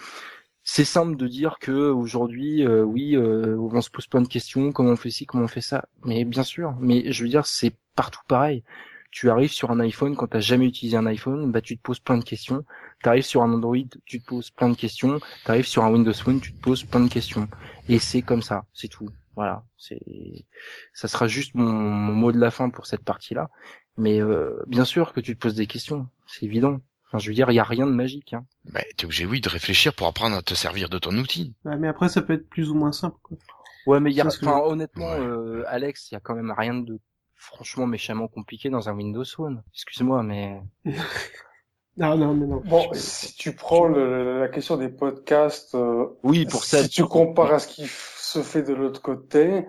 c'est 0.67 0.83
simple 0.83 1.15
de 1.15 1.27
dire 1.27 1.57
que 1.61 1.91
aujourd'hui, 1.91 2.65
euh, 2.65 2.81
oui, 2.81 3.15
euh, 3.15 3.55
on 3.55 3.81
se 3.81 3.91
pose 3.91 4.07
plein 4.07 4.21
de 4.21 4.27
questions. 4.27 4.71
Comment 4.71 4.93
on 4.93 4.95
fait 4.95 5.11
ci, 5.11 5.27
comment 5.27 5.43
on 5.43 5.47
fait 5.47 5.61
ça? 5.61 5.85
Mais 6.03 6.25
bien 6.25 6.41
sûr. 6.41 6.75
Mais 6.79 7.11
je 7.11 7.23
veux 7.23 7.29
dire, 7.29 7.45
c'est 7.45 7.75
partout 7.95 8.23
pareil. 8.27 8.63
Tu 9.11 9.29
arrives 9.29 9.51
sur 9.51 9.69
un 9.69 9.79
iPhone 9.79 10.15
quand 10.15 10.25
t'as 10.25 10.39
jamais 10.39 10.65
utilisé 10.65 10.97
un 10.97 11.05
iPhone, 11.05 11.51
bah 11.51 11.61
tu 11.61 11.77
te 11.77 11.83
poses 11.83 11.99
plein 11.99 12.17
de 12.17 12.23
questions. 12.23 12.65
T'arrives 13.03 13.23
sur 13.23 13.43
un 13.43 13.53
Android, 13.53 13.77
tu 14.05 14.19
te 14.19 14.25
poses 14.25 14.49
plein 14.49 14.69
de 14.69 14.75
questions. 14.75 15.19
T'arrives 15.45 15.67
sur 15.67 15.83
un 15.83 15.91
Windows 15.91 16.13
Phone, 16.13 16.41
tu 16.41 16.51
te 16.51 16.59
poses 16.59 16.83
plein 16.83 17.01
de 17.01 17.09
questions. 17.09 17.47
Et 17.87 17.99
c'est 17.99 18.23
comme 18.23 18.41
ça, 18.41 18.65
c'est 18.73 18.87
tout. 18.87 19.09
Voilà, 19.35 19.63
c'est, 19.77 20.01
ça 20.93 21.07
sera 21.07 21.27
juste 21.27 21.53
mon, 21.53 21.71
mon 21.71 22.13
mot 22.13 22.31
de 22.31 22.39
la 22.39 22.49
fin 22.49 22.71
pour 22.71 22.87
cette 22.87 23.03
partie-là. 23.03 23.51
Mais 23.97 24.19
euh, 24.19 24.63
bien 24.65 24.83
sûr 24.83 25.13
que 25.13 25.19
tu 25.19 25.35
te 25.35 25.39
poses 25.39 25.55
des 25.55 25.67
questions, 25.67 26.07
c'est 26.25 26.45
évident. 26.45 26.81
Enfin, 27.07 27.19
je 27.19 27.27
veux 27.29 27.35
dire, 27.35 27.49
il 27.51 27.55
y 27.55 27.59
a 27.59 27.63
rien 27.63 27.85
de 27.85 27.91
magique. 27.91 28.33
Hein. 28.33 28.45
Ben, 28.65 28.83
t'es 28.97 29.05
obligé, 29.05 29.25
oui, 29.25 29.39
de 29.41 29.49
réfléchir 29.49 29.93
pour 29.93 30.07
apprendre 30.07 30.35
à 30.35 30.41
te 30.41 30.53
servir 30.55 30.89
de 30.89 30.97
ton 30.97 31.15
outil. 31.17 31.53
Ouais, 31.65 31.77
mais 31.77 31.87
après, 31.87 32.09
ça 32.09 32.21
peut 32.21 32.33
être 32.33 32.49
plus 32.49 32.69
ou 32.71 32.75
moins 32.75 32.91
simple. 32.91 33.17
Quoi. 33.21 33.37
Ouais, 33.87 33.99
mais 33.99 34.11
il 34.11 34.15
y 34.15 34.21
a, 34.21 34.25
enfin, 34.25 34.61
je- 34.65 34.69
honnêtement, 34.71 35.05
Ouais. 35.11 35.19
euh, 35.19 35.63
Alex, 35.67 36.09
il 36.11 36.15
y 36.15 36.17
a 36.17 36.19
quand 36.19 36.33
même 36.35 36.53
rien 36.57 36.73
de 36.73 36.99
franchement 37.35 37.85
méchamment 37.85 38.27
compliqué 38.27 38.69
dans 38.71 38.89
un 38.89 38.93
Windows 38.93 39.23
Phone. 39.25 39.61
Excuse-moi, 39.73 40.23
mais 40.23 40.59
Non, 41.97 42.17
non, 42.17 42.33
mais 42.33 42.45
non. 42.47 42.61
Bon, 42.65 42.89
Je- 42.93 42.99
si 42.99 43.35
tu 43.35 43.53
prends 43.55 43.87
le- 43.87 44.39
la 44.41 44.49
question 44.49 44.75
des 44.75 44.89
podcasts, 44.89 45.75
euh, 45.75 46.07
oui, 46.23 46.45
pour 46.45 46.65
ça. 46.65 46.83
si 46.83 46.89
tu 46.89 47.05
compares 47.05 47.53
à 47.53 47.59
ce 47.59 47.67
qui 47.67 47.85
se 47.87 48.41
fait 48.41 48.63
de 48.63 48.73
l'autre 48.73 49.01
côté, 49.01 49.65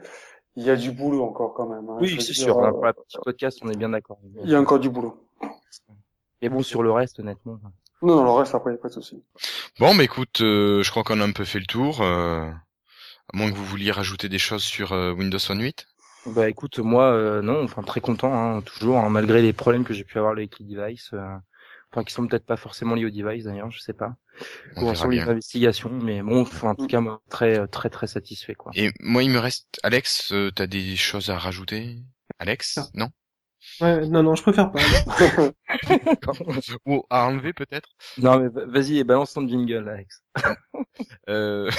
il 0.56 0.64
y 0.64 0.70
a 0.70 0.74
du 0.76 0.90
boulot 0.90 1.22
encore 1.22 1.54
quand 1.54 1.68
même. 1.68 1.88
hein. 1.88 1.98
Oui, 2.00 2.16
c'est 2.18 2.32
dire, 2.32 2.44
sûr. 2.44 2.58
euh, 2.58 2.66
hein, 2.66 2.70
Pour 2.72 2.84
la 2.86 2.94
partie 2.94 3.18
podcast, 3.22 3.58
on 3.62 3.68
est 3.70 3.76
bien 3.76 3.90
d'accord. 3.90 4.18
Il 4.42 4.50
y 4.50 4.54
a 4.56 4.60
encore 4.60 4.80
du 4.80 4.88
boulot. 4.90 5.22
Mais 6.42 6.48
bon, 6.48 6.62
sur 6.62 6.82
le 6.82 6.92
reste, 6.92 7.20
honnêtement. 7.20 7.60
Non, 8.02 8.16
non, 8.16 8.24
le 8.24 8.30
reste 8.30 8.54
après, 8.54 8.70
il 8.70 8.74
n'y 8.74 8.78
a 8.78 8.82
pas 8.82 8.88
de 8.88 8.94
souci. 8.94 9.22
Bon, 9.78 9.94
mais 9.94 10.04
écoute, 10.04 10.40
euh, 10.42 10.82
je 10.82 10.90
crois 10.90 11.02
qu'on 11.02 11.20
a 11.20 11.24
un 11.24 11.32
peu 11.32 11.44
fait 11.44 11.60
le 11.60 11.66
tour. 11.66 12.02
Euh, 12.02 12.50
à 13.32 13.36
moins 13.36 13.50
que 13.50 13.56
vous 13.56 13.64
vouliez 13.64 13.90
rajouter 13.90 14.28
des 14.28 14.38
choses 14.38 14.62
sur 14.62 14.92
euh, 14.92 15.12
Windows 15.12 15.38
Phone 15.38 15.62
8. 15.62 15.86
Bah 16.26 16.48
écoute, 16.48 16.78
moi, 16.78 17.12
euh, 17.12 17.40
non, 17.40 17.62
enfin 17.62 17.82
très 17.82 18.00
content, 18.00 18.32
hein, 18.34 18.60
toujours, 18.62 18.98
hein, 18.98 19.08
malgré 19.10 19.42
les 19.42 19.52
problèmes 19.52 19.84
que 19.84 19.94
j'ai 19.94 20.04
pu 20.04 20.18
avoir 20.18 20.32
avec 20.32 20.58
les 20.58 20.66
devices, 20.66 21.10
euh, 21.12 21.36
enfin 21.92 22.02
qui 22.02 22.12
sont 22.12 22.26
peut-être 22.26 22.46
pas 22.46 22.56
forcément 22.56 22.96
liés 22.96 23.04
au 23.06 23.10
device 23.10 23.44
d'ailleurs, 23.44 23.70
je 23.70 23.80
sais 23.80 23.92
pas. 23.92 24.16
On 24.76 24.94
sur 24.94 25.08
les 25.08 25.20
investigations, 25.20 25.90
mais 25.90 26.22
bon, 26.22 26.42
enfin, 26.42 26.70
en 26.70 26.74
tout 26.74 26.88
cas, 26.88 27.00
moi, 27.00 27.22
très, 27.30 27.66
très, 27.68 27.90
très 27.90 28.06
satisfait, 28.06 28.54
quoi. 28.54 28.72
Et 28.74 28.90
moi, 29.00 29.22
il 29.22 29.30
me 29.30 29.38
reste... 29.38 29.78
Alex, 29.82 30.32
euh, 30.32 30.50
t'as 30.50 30.66
des 30.66 30.96
choses 30.96 31.30
à 31.30 31.38
rajouter? 31.38 31.96
Alex? 32.38 32.80
Non? 32.94 33.08
Ouais, 33.80 34.06
non, 34.06 34.22
non, 34.22 34.34
je 34.34 34.42
préfère 34.42 34.72
pas. 34.72 34.80
Ou 36.86 37.04
à 37.10 37.26
enlever 37.26 37.52
peut-être 37.52 37.88
non, 38.18 38.38
mais 38.40 38.48
va- 38.48 38.66
vas-y, 38.66 39.02
balance 39.04 39.34
ton 39.34 39.46
jingle, 39.46 39.88
Alex. 39.88 40.22
Euh... 41.28 41.70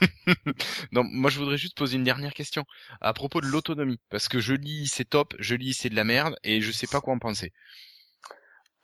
non, 0.92 1.04
moi 1.04 1.30
je 1.30 1.38
voudrais 1.38 1.58
juste 1.58 1.76
poser 1.76 1.96
une 1.96 2.04
dernière 2.04 2.32
question 2.34 2.64
à 3.00 3.12
propos 3.12 3.40
de 3.40 3.46
l'autonomie, 3.46 4.00
parce 4.10 4.28
que 4.28 4.40
je 4.40 4.54
lis 4.54 4.88
c'est 4.88 5.04
top, 5.04 5.34
je 5.38 5.54
lis 5.54 5.74
c'est 5.74 5.90
de 5.90 5.96
la 5.96 6.04
merde, 6.04 6.36
et 6.44 6.60
je 6.60 6.72
sais 6.72 6.86
pas 6.86 7.00
quoi 7.00 7.14
en 7.14 7.18
penser. 7.18 7.52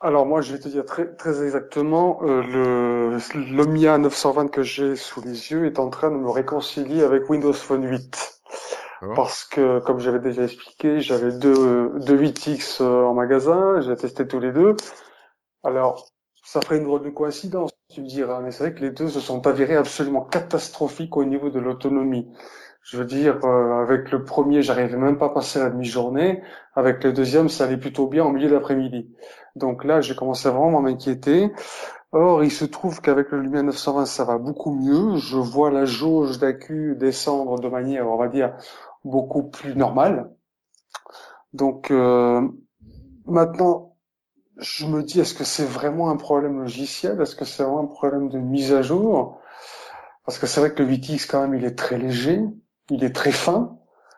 Alors 0.01 0.25
moi, 0.25 0.41
je 0.41 0.51
vais 0.53 0.59
te 0.59 0.67
dire 0.67 0.85
très, 0.85 1.13
très 1.15 1.41
exactement, 1.43 2.19
euh, 2.23 2.41
le 2.43 3.55
l'Omia 3.55 3.97
920 3.97 4.49
que 4.49 4.61
j'ai 4.63 4.95
sous 4.97 5.21
les 5.21 5.51
yeux 5.51 5.65
est 5.65 5.79
en 5.79 5.89
train 5.89 6.11
de 6.11 6.17
me 6.17 6.29
réconcilier 6.29 7.01
avec 7.01 7.29
Windows 7.29 7.53
Phone 7.53 7.85
8. 7.85 8.38
Parce 9.15 9.45
que, 9.45 9.79
comme 9.79 9.99
j'avais 9.99 10.19
déjà 10.19 10.43
expliqué, 10.43 10.99
j'avais 10.99 11.31
deux, 11.31 11.91
deux 11.99 12.17
8X 12.17 12.81
euh, 12.81 13.05
en 13.05 13.13
magasin, 13.13 13.79
j'ai 13.81 13.95
testé 13.95 14.27
tous 14.27 14.39
les 14.39 14.51
deux. 14.51 14.75
Alors, 15.63 16.09
ça 16.43 16.61
ferait 16.61 16.77
une 16.77 16.83
drôle 16.83 17.03
de 17.03 17.09
coïncidence, 17.09 17.71
tu 17.89 18.01
me 18.01 18.07
diras, 18.07 18.41
mais 18.41 18.51
c'est 18.51 18.63
vrai 18.63 18.73
que 18.73 18.81
les 18.81 18.91
deux 18.91 19.07
se 19.07 19.19
sont 19.19 19.45
avérés 19.47 19.75
absolument 19.75 20.21
catastrophiques 20.21 21.15
au 21.15 21.23
niveau 21.23 21.49
de 21.49 21.59
l'autonomie. 21.59 22.27
Je 22.81 22.97
veux 22.97 23.05
dire, 23.05 23.39
euh, 23.45 23.81
avec 23.81 24.11
le 24.11 24.23
premier, 24.23 24.61
j'arrivais 24.61 24.97
même 24.97 25.17
pas 25.17 25.27
à 25.27 25.29
passer 25.29 25.59
la 25.59 25.69
demi-journée. 25.69 26.41
Avec 26.75 27.03
le 27.03 27.13
deuxième, 27.13 27.49
ça 27.49 27.65
allait 27.65 27.77
plutôt 27.77 28.07
bien 28.07 28.25
au 28.25 28.31
milieu 28.31 28.49
d'après-midi. 28.49 29.13
Donc 29.55 29.83
là, 29.83 30.01
j'ai 30.01 30.15
commencé 30.15 30.49
vraiment 30.49 30.79
à 30.79 30.81
m'inquiéter. 30.81 31.51
Or, 32.11 32.43
il 32.43 32.51
se 32.51 32.65
trouve 32.65 33.01
qu'avec 33.01 33.29
le 33.31 33.41
Lumia 33.41 33.61
920, 33.61 34.05
ça 34.05 34.23
va 34.23 34.39
beaucoup 34.39 34.73
mieux. 34.73 35.17
Je 35.17 35.37
vois 35.37 35.69
la 35.69 35.85
jauge 35.85 36.39
d'accu 36.39 36.95
descendre 36.97 37.59
de 37.59 37.69
manière, 37.69 38.07
on 38.07 38.17
va 38.17 38.27
dire, 38.27 38.55
beaucoup 39.03 39.43
plus 39.43 39.75
normale. 39.75 40.31
Donc 41.53 41.91
euh, 41.91 42.47
maintenant, 43.25 43.95
je 44.57 44.85
me 44.85 45.03
dis, 45.03 45.19
est-ce 45.19 45.33
que 45.33 45.43
c'est 45.43 45.65
vraiment 45.65 46.09
un 46.09 46.17
problème 46.17 46.59
logiciel? 46.59 47.21
Est-ce 47.21 47.35
que 47.35 47.45
c'est 47.45 47.63
vraiment 47.63 47.81
un 47.81 47.87
problème 47.87 48.29
de 48.29 48.39
mise 48.39 48.73
à 48.73 48.81
jour? 48.81 49.39
Parce 50.25 50.37
que 50.37 50.47
c'est 50.47 50.59
vrai 50.59 50.73
que 50.73 50.83
le 50.83 50.89
8X, 50.89 51.27
quand 51.27 51.41
même, 51.41 51.55
il 51.55 51.65
est 51.65 51.77
très 51.77 51.97
léger, 51.97 52.41
il 52.89 53.03
est 53.03 53.15
très 53.15 53.31
fin. 53.31 53.77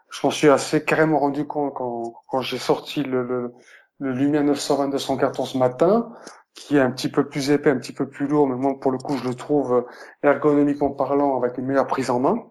Je 0.09 0.19
m'en 0.25 0.31
suis 0.31 0.49
assez 0.49 0.83
carrément 0.83 1.19
rendu 1.19 1.45
compte 1.45 1.73
quand, 1.73 2.13
quand 2.27 2.41
j'ai 2.41 2.57
sorti 2.57 3.03
le, 3.03 3.23
le, 3.23 3.53
le 3.99 4.11
Lumia 4.11 4.43
920 4.43 4.89
de 4.89 4.97
son 4.97 5.15
carton 5.15 5.45
ce 5.45 5.57
matin, 5.57 6.11
qui 6.53 6.75
est 6.75 6.81
un 6.81 6.91
petit 6.91 7.09
peu 7.09 7.27
plus 7.29 7.51
épais, 7.51 7.69
un 7.69 7.77
petit 7.77 7.93
peu 7.93 8.09
plus 8.09 8.27
lourd, 8.27 8.47
mais 8.47 8.55
moi, 8.55 8.79
pour 8.79 8.91
le 8.91 8.97
coup, 8.97 9.15
je 9.15 9.27
le 9.27 9.35
trouve 9.35 9.73
euh, 9.73 9.81
ergonomiquement 10.23 10.91
parlant 10.91 11.37
avec 11.37 11.57
une 11.57 11.65
meilleure 11.65 11.87
prise 11.87 12.09
en 12.09 12.19
main. 12.19 12.50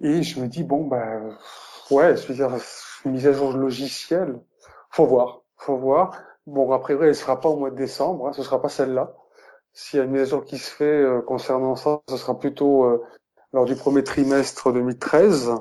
Et 0.00 0.22
je 0.22 0.40
me 0.40 0.48
dis, 0.48 0.62
bon, 0.62 0.86
ben, 0.86 1.36
ouais, 1.90 2.16
je 2.16 2.26
veux 2.26 2.34
dire, 2.34 2.50
mise 3.04 3.26
à 3.26 3.32
jour 3.32 3.52
logicielle. 3.52 4.40
Faut 4.90 5.06
voir, 5.06 5.42
faut 5.56 5.76
voir. 5.76 6.16
Bon, 6.46 6.72
a 6.72 6.78
priori, 6.78 7.08
elle 7.08 7.14
sera 7.14 7.40
pas 7.40 7.48
au 7.48 7.56
mois 7.56 7.70
de 7.70 7.76
décembre, 7.76 8.26
hein, 8.28 8.32
ce 8.32 8.42
sera 8.42 8.60
pas 8.60 8.68
celle-là. 8.68 9.14
S'il 9.72 9.98
y 9.98 10.02
a 10.02 10.04
une 10.04 10.12
mise 10.12 10.22
à 10.22 10.24
jour 10.24 10.44
qui 10.44 10.58
se 10.58 10.70
fait 10.70 10.84
euh, 10.84 11.20
concernant 11.20 11.76
ça, 11.76 12.00
ce 12.08 12.16
sera 12.16 12.38
plutôt 12.38 12.84
euh, 12.84 13.02
lors 13.52 13.66
du 13.66 13.76
premier 13.76 14.02
trimestre 14.02 14.72
2013. 14.72 15.52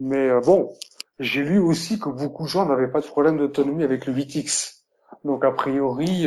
Mais 0.00 0.28
euh, 0.28 0.40
bon, 0.40 0.72
j'ai 1.18 1.42
lu 1.42 1.58
aussi 1.58 2.00
que 2.00 2.08
beaucoup 2.08 2.44
de 2.44 2.48
gens 2.48 2.66
n'avaient 2.66 2.90
pas 2.90 3.00
de 3.00 3.06
problème 3.06 3.36
d'autonomie 3.38 3.84
avec 3.84 4.06
le 4.06 4.14
8X. 4.14 4.80
Donc 5.24 5.44
a 5.44 5.52
priori, 5.52 6.26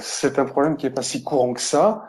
c'est 0.00 0.40
un 0.40 0.44
problème 0.44 0.76
qui 0.76 0.86
est 0.86 0.90
pas 0.90 1.02
si 1.02 1.22
courant 1.22 1.52
que 1.52 1.60
ça. 1.60 2.08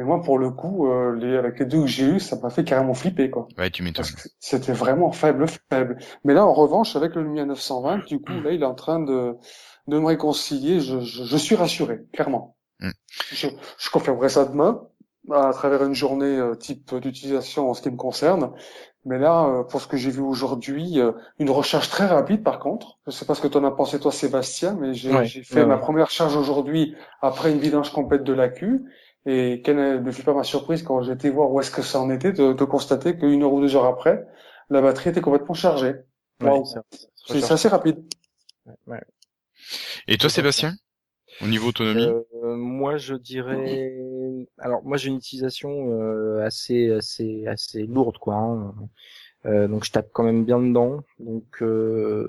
Mais 0.00 0.06
moi, 0.06 0.22
pour 0.22 0.38
le 0.38 0.48
coup, 0.48 0.86
euh, 0.88 1.14
les, 1.14 1.36
avec 1.36 1.58
les 1.58 1.66
deux 1.66 1.82
que 1.82 1.86
j'ai 1.86 2.06
eu, 2.06 2.20
ça 2.20 2.34
m'a 2.42 2.48
fait 2.48 2.64
carrément 2.64 2.94
flipper, 2.94 3.28
quoi. 3.28 3.48
Ouais, 3.58 3.68
tu 3.68 3.82
m'étonnes. 3.82 4.06
C'était 4.38 4.72
vraiment 4.72 5.12
faible, 5.12 5.44
faible. 5.70 5.98
Mais 6.24 6.32
là, 6.32 6.46
en 6.46 6.54
revanche, 6.54 6.96
avec 6.96 7.14
le 7.14 7.22
Lumia 7.22 7.44
920, 7.44 8.06
du 8.06 8.18
coup, 8.18 8.32
là, 8.42 8.52
il 8.52 8.62
est 8.62 8.66
en 8.66 8.74
train 8.74 8.98
de, 9.00 9.36
de 9.88 9.98
me 9.98 10.06
réconcilier. 10.06 10.80
Je, 10.80 11.00
je, 11.00 11.24
je 11.24 11.36
suis 11.36 11.54
rassuré, 11.54 12.00
clairement. 12.14 12.56
Mm. 12.80 12.90
Je, 13.30 13.48
je 13.78 13.90
confirmerai 13.90 14.30
ça 14.30 14.46
demain, 14.46 14.80
à 15.30 15.52
travers 15.52 15.84
une 15.84 15.94
journée 15.94 16.38
euh, 16.38 16.54
type 16.54 16.94
d'utilisation 16.94 17.68
en 17.68 17.74
ce 17.74 17.82
qui 17.82 17.90
me 17.90 17.96
concerne. 17.98 18.52
Mais 19.04 19.18
là, 19.18 19.44
euh, 19.46 19.64
pour 19.64 19.80
ce 19.80 19.86
que 19.86 19.96
j'ai 19.98 20.10
vu 20.10 20.20
aujourd'hui, 20.20 20.98
euh, 20.98 21.12
une 21.38 21.50
recharge 21.50 21.88
très 21.90 22.06
rapide, 22.06 22.42
par 22.42 22.58
contre. 22.58 22.98
Je 23.06 23.12
sais 23.12 23.24
pas 23.26 23.34
ce 23.34 23.40
que 23.42 23.48
tu 23.48 23.56
en 23.58 23.64
as 23.64 23.70
pensé, 23.70 23.98
toi, 24.00 24.12
Sébastien, 24.12 24.76
mais 24.80 24.94
j'ai 24.94 25.12
Ouais, 25.12 25.26
fait 25.26 25.60
ouais, 25.60 25.66
ma 25.66 25.76
ouais. 25.76 25.80
première 25.80 26.10
charge 26.10 26.36
aujourd'hui 26.36 26.94
après 27.22 27.50
une 27.52 27.58
vidange 27.58 27.92
complète 27.92 28.24
de 28.24 28.32
l'accu. 28.32 28.82
Et 29.26 29.60
quelle 29.62 30.02
ne 30.02 30.10
fut 30.10 30.22
pas 30.22 30.34
ma 30.34 30.44
surprise 30.44 30.82
quand 30.82 31.02
été 31.10 31.28
voir 31.28 31.50
où 31.50 31.60
est-ce 31.60 31.70
que 31.70 31.82
ça 31.82 32.00
en 32.00 32.10
était, 32.10 32.32
de, 32.32 32.52
de 32.54 32.64
constater 32.64 33.18
qu'une 33.18 33.42
heure 33.42 33.52
ou 33.52 33.60
deux 33.60 33.76
heures 33.76 33.84
après, 33.84 34.26
la 34.70 34.80
batterie 34.80 35.10
était 35.10 35.20
complètement 35.20 35.54
chargée. 35.54 35.94
Ouais, 36.42 36.62
c'est 37.26 37.52
assez 37.52 37.68
rapide. 37.68 38.02
Ouais. 38.86 39.02
Et 40.08 40.16
toi, 40.16 40.30
Sébastien? 40.30 40.74
Au 41.42 41.46
niveau 41.46 41.68
autonomie? 41.68 42.06
Euh, 42.06 42.56
moi, 42.56 42.96
je 42.96 43.14
dirais. 43.14 44.46
Alors, 44.58 44.82
moi, 44.84 44.96
j'ai 44.96 45.08
une 45.08 45.16
utilisation 45.16 46.00
euh, 46.00 46.42
assez, 46.44 46.90
assez, 46.90 47.46
assez 47.46 47.86
lourde, 47.86 48.18
quoi. 48.18 48.34
hein. 48.36 48.74
Euh, 49.46 49.68
donc, 49.68 49.84
je 49.84 49.90
tape 49.92 50.08
quand 50.12 50.22
même 50.22 50.44
bien 50.44 50.60
dedans. 50.60 51.02
Donc, 51.18 51.62
euh, 51.62 52.28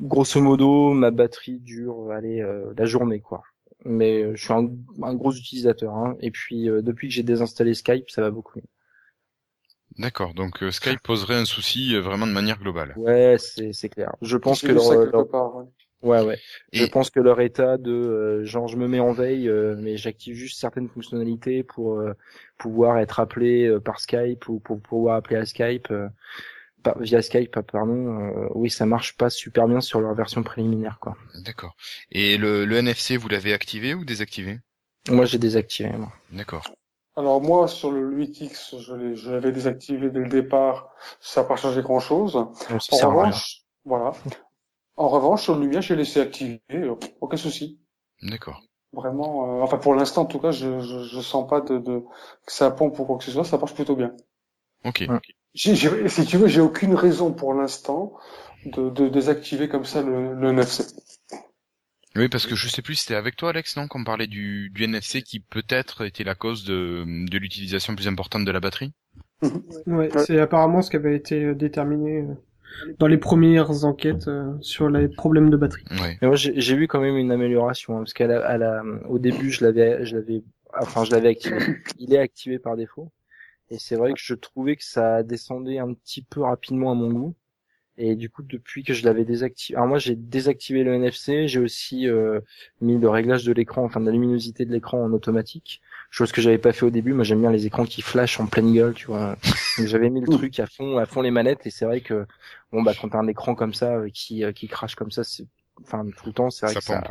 grosso 0.00 0.40
modo, 0.40 0.92
ma 0.92 1.10
batterie 1.10 1.60
dure, 1.60 2.10
allez, 2.10 2.40
euh, 2.40 2.72
la 2.76 2.84
journée, 2.86 3.20
quoi. 3.20 3.42
Mais 3.84 4.22
euh, 4.22 4.34
je 4.36 4.42
suis 4.44 4.52
un, 4.52 4.68
un 5.02 5.14
gros 5.14 5.32
utilisateur. 5.32 5.94
Hein. 5.94 6.16
Et 6.20 6.30
puis, 6.30 6.68
euh, 6.68 6.82
depuis 6.82 7.08
que 7.08 7.14
j'ai 7.14 7.22
désinstallé 7.22 7.74
Skype, 7.74 8.10
ça 8.10 8.22
va 8.22 8.30
beaucoup 8.30 8.58
mieux. 8.58 8.64
D'accord, 9.98 10.32
donc 10.32 10.62
euh, 10.62 10.70
Skype 10.70 11.00
poserait 11.02 11.34
un 11.34 11.44
souci 11.44 11.94
euh, 11.94 12.00
vraiment 12.00 12.26
de 12.26 12.32
manière 12.32 12.58
globale. 12.58 12.94
Ouais, 12.96 13.36
c'est, 13.38 13.72
c'est 13.72 13.88
clair. 13.88 14.14
Je 14.22 14.36
pense 14.36 14.62
que 14.62 14.72
leur, 14.72 14.88
quelque 14.88 15.10
leur- 15.10 15.28
part, 15.28 15.56
ouais. 15.56 15.64
Ouais, 16.00 16.22
ouais. 16.22 16.38
Je 16.72 16.84
pense 16.84 17.10
que 17.10 17.18
leur 17.18 17.40
état 17.40 17.76
de 17.76 17.90
euh, 17.90 18.44
genre 18.44 18.68
je 18.68 18.76
me 18.76 18.86
mets 18.86 19.00
en 19.00 19.10
veille, 19.10 19.48
euh, 19.48 19.74
mais 19.76 19.96
j'active 19.96 20.36
juste 20.36 20.60
certaines 20.60 20.88
fonctionnalités 20.88 21.64
pour 21.64 21.98
euh, 21.98 22.12
pouvoir 22.56 22.98
être 22.98 23.18
appelé 23.18 23.66
euh, 23.66 23.80
par 23.80 23.98
Skype 23.98 24.48
ou 24.48 24.60
pour 24.60 24.80
pouvoir 24.80 25.16
appeler 25.16 25.36
à 25.40 25.44
Skype 25.44 25.90
euh, 25.90 26.08
via 27.00 27.22
Skype, 27.22 27.60
pardon. 27.60 28.18
euh, 28.20 28.48
oui, 28.54 28.70
ça 28.70 28.86
marche 28.86 29.16
pas 29.16 29.30
super 29.30 29.68
bien 29.68 29.80
sur 29.80 30.00
leur 30.00 30.14
version 30.14 30.42
préliminaire, 30.42 30.98
quoi. 31.00 31.16
D'accord. 31.34 31.74
Et 32.10 32.36
le, 32.36 32.64
le 32.64 32.76
NFC, 32.76 33.16
vous 33.16 33.28
l'avez 33.28 33.52
activé 33.52 33.94
ou 33.94 34.04
désactivé? 34.04 34.58
Moi, 35.10 35.24
j'ai 35.24 35.38
désactivé. 35.38 35.90
Moi. 35.90 36.12
D'accord. 36.32 36.64
Alors 37.16 37.40
moi, 37.42 37.66
sur 37.66 37.90
le 37.90 38.08
8X, 38.12 38.78
je 38.78 38.94
l'ai- 38.94 39.16
je 39.16 39.30
l'avais 39.30 39.50
désactivé 39.52 40.08
dès 40.10 40.20
le 40.20 40.28
départ. 40.28 40.90
Ça 41.20 41.42
n'a 41.42 41.48
pas 41.48 41.56
changé 41.56 41.82
grand-chose. 41.82 42.36
En 42.36 42.96
revanche, 42.96 43.62
voilà. 43.84 44.12
En 44.96 45.08
revanche, 45.08 45.42
sur 45.44 45.54
le 45.56 45.62
Lumia, 45.62 45.80
j'ai 45.80 45.96
laissé 45.96 46.20
activer. 46.20 46.60
euh, 46.74 46.94
aucun 47.20 47.36
souci. 47.38 47.80
D'accord. 48.22 48.62
Vraiment, 48.92 49.58
euh, 49.60 49.62
enfin 49.62 49.76
pour 49.78 49.94
l'instant 49.94 50.22
en 50.22 50.26
tout 50.26 50.38
cas, 50.38 50.50
je, 50.50 50.80
je, 50.80 51.04
je 51.04 51.20
sens 51.20 51.46
pas 51.48 51.60
de, 51.60 51.78
de 51.78 52.00
que 52.46 52.52
ça 52.52 52.70
pompe 52.70 52.98
ou 52.98 53.04
quoi 53.04 53.18
que 53.18 53.24
ce 53.24 53.30
soit, 53.30 53.44
ça 53.44 53.58
marche 53.58 53.74
plutôt 53.74 53.96
bien. 53.96 54.14
Ok. 54.84 55.04
Ouais. 55.08 55.20
Si 55.54 55.74
tu 55.74 56.38
veux, 56.38 56.46
j'ai 56.48 56.60
aucune 56.62 56.94
raison 56.94 57.34
pour 57.34 57.52
l'instant 57.52 58.14
de, 58.64 58.88
de 58.88 59.08
désactiver 59.10 59.68
comme 59.68 59.84
ça 59.84 60.02
le, 60.02 60.34
le 60.34 60.52
9C. 60.52 60.94
Oui, 62.16 62.28
parce 62.28 62.46
que 62.46 62.54
je 62.54 62.68
sais 62.68 62.82
plus, 62.82 62.96
c'était 62.96 63.14
avec 63.14 63.34
toi, 63.36 63.48
Alex, 63.48 63.76
non, 63.76 63.88
qu'on 63.88 64.04
parlait 64.04 64.26
du, 64.26 64.68
du 64.74 64.84
NFC 64.84 65.22
qui 65.22 65.40
peut-être 65.40 66.04
était 66.04 66.22
la 66.24 66.34
cause 66.34 66.64
de, 66.64 67.02
de 67.06 67.38
l'utilisation 67.38 67.94
plus 67.96 68.08
importante 68.08 68.44
de 68.44 68.50
la 68.50 68.60
batterie? 68.60 68.92
Ouais, 69.86 70.10
Ouais. 70.14 70.24
c'est 70.26 70.38
apparemment 70.38 70.82
ce 70.82 70.90
qui 70.90 70.96
avait 70.96 71.16
été 71.16 71.44
euh, 71.44 71.54
déterminé 71.54 72.22
euh, 72.22 72.34
dans 72.98 73.06
les 73.06 73.18
premières 73.18 73.84
enquêtes 73.84 74.28
euh, 74.28 74.54
sur 74.60 74.90
les 74.90 75.08
problèmes 75.08 75.50
de 75.50 75.56
batterie. 75.56 75.84
Ouais. 75.90 76.20
Mais 76.20 76.28
moi, 76.28 76.36
j'ai 76.36 76.60
j'ai 76.60 76.76
vu 76.76 76.88
quand 76.88 77.00
même 77.00 77.16
une 77.16 77.32
amélioration 77.32 77.96
hein, 77.96 78.00
parce 78.00 78.14
qu'à 78.14 78.26
la, 78.26 78.46
à 78.46 78.58
la, 78.58 78.82
au 79.08 79.18
début, 79.18 79.50
je 79.50 79.64
l'avais, 79.64 80.04
je 80.06 80.16
l'avais, 80.16 80.44
enfin, 80.80 81.04
je 81.04 81.12
l'avais 81.12 81.30
activé. 81.30 81.58
Il 81.98 82.14
est 82.14 82.18
activé 82.18 82.58
par 82.58 82.76
défaut. 82.76 83.12
Et 83.70 83.78
c'est 83.78 83.96
vrai 83.96 84.12
que 84.12 84.20
je 84.20 84.34
trouvais 84.34 84.76
que 84.76 84.84
ça 84.84 85.22
descendait 85.22 85.78
un 85.78 85.92
petit 85.94 86.22
peu 86.22 86.42
rapidement 86.42 86.90
à 86.90 86.94
mon 86.94 87.12
goût. 87.12 87.34
Et 88.00 88.14
du 88.14 88.30
coup, 88.30 88.42
depuis 88.44 88.84
que 88.84 88.94
je 88.94 89.04
l'avais 89.04 89.24
désactivé, 89.24 89.76
alors 89.76 89.88
moi 89.88 89.98
j'ai 89.98 90.14
désactivé 90.14 90.84
le 90.84 90.94
NFC, 90.94 91.48
j'ai 91.48 91.58
aussi 91.58 92.06
euh, 92.06 92.40
mis 92.80 92.96
le 92.96 93.08
réglage 93.08 93.44
de 93.44 93.52
l'écran, 93.52 93.82
enfin 93.84 93.98
de 94.00 94.06
la 94.06 94.12
luminosité 94.12 94.64
de 94.64 94.70
l'écran 94.72 95.02
en 95.02 95.12
automatique, 95.12 95.82
chose 96.10 96.30
que 96.30 96.40
j'avais 96.40 96.58
pas 96.58 96.72
fait 96.72 96.86
au 96.86 96.90
début. 96.90 97.12
Moi 97.12 97.24
j'aime 97.24 97.40
bien 97.40 97.50
les 97.50 97.66
écrans 97.66 97.84
qui 97.84 98.00
flashent 98.02 98.38
en 98.38 98.46
pleine 98.46 98.72
gueule, 98.72 98.94
tu 98.94 99.06
vois. 99.08 99.36
Donc 99.76 99.86
j'avais 99.88 100.10
mis 100.10 100.20
le 100.20 100.28
truc 100.38 100.60
à 100.60 100.66
fond, 100.68 100.96
à 100.98 101.06
fond 101.06 101.22
les 101.22 101.32
manettes, 101.32 101.66
et 101.66 101.70
c'est 101.70 101.86
vrai 101.86 102.00
que 102.00 102.24
bon 102.72 102.82
bah 102.82 102.94
quand 102.94 103.08
t'as 103.08 103.18
un 103.18 103.26
écran 103.26 103.56
comme 103.56 103.74
ça 103.74 103.96
euh, 103.96 104.08
qui 104.10 104.44
euh, 104.44 104.52
qui 104.52 104.68
crache 104.68 104.94
comme 104.94 105.10
ça, 105.10 105.24
c'est 105.24 105.46
enfin 105.82 106.06
tout 106.16 106.26
le 106.26 106.32
temps, 106.32 106.50
c'est 106.50 106.66
vrai 106.66 106.74
Ça 106.74 106.80
que 106.80 106.84
ça 106.84 107.02
pompe. 107.02 107.08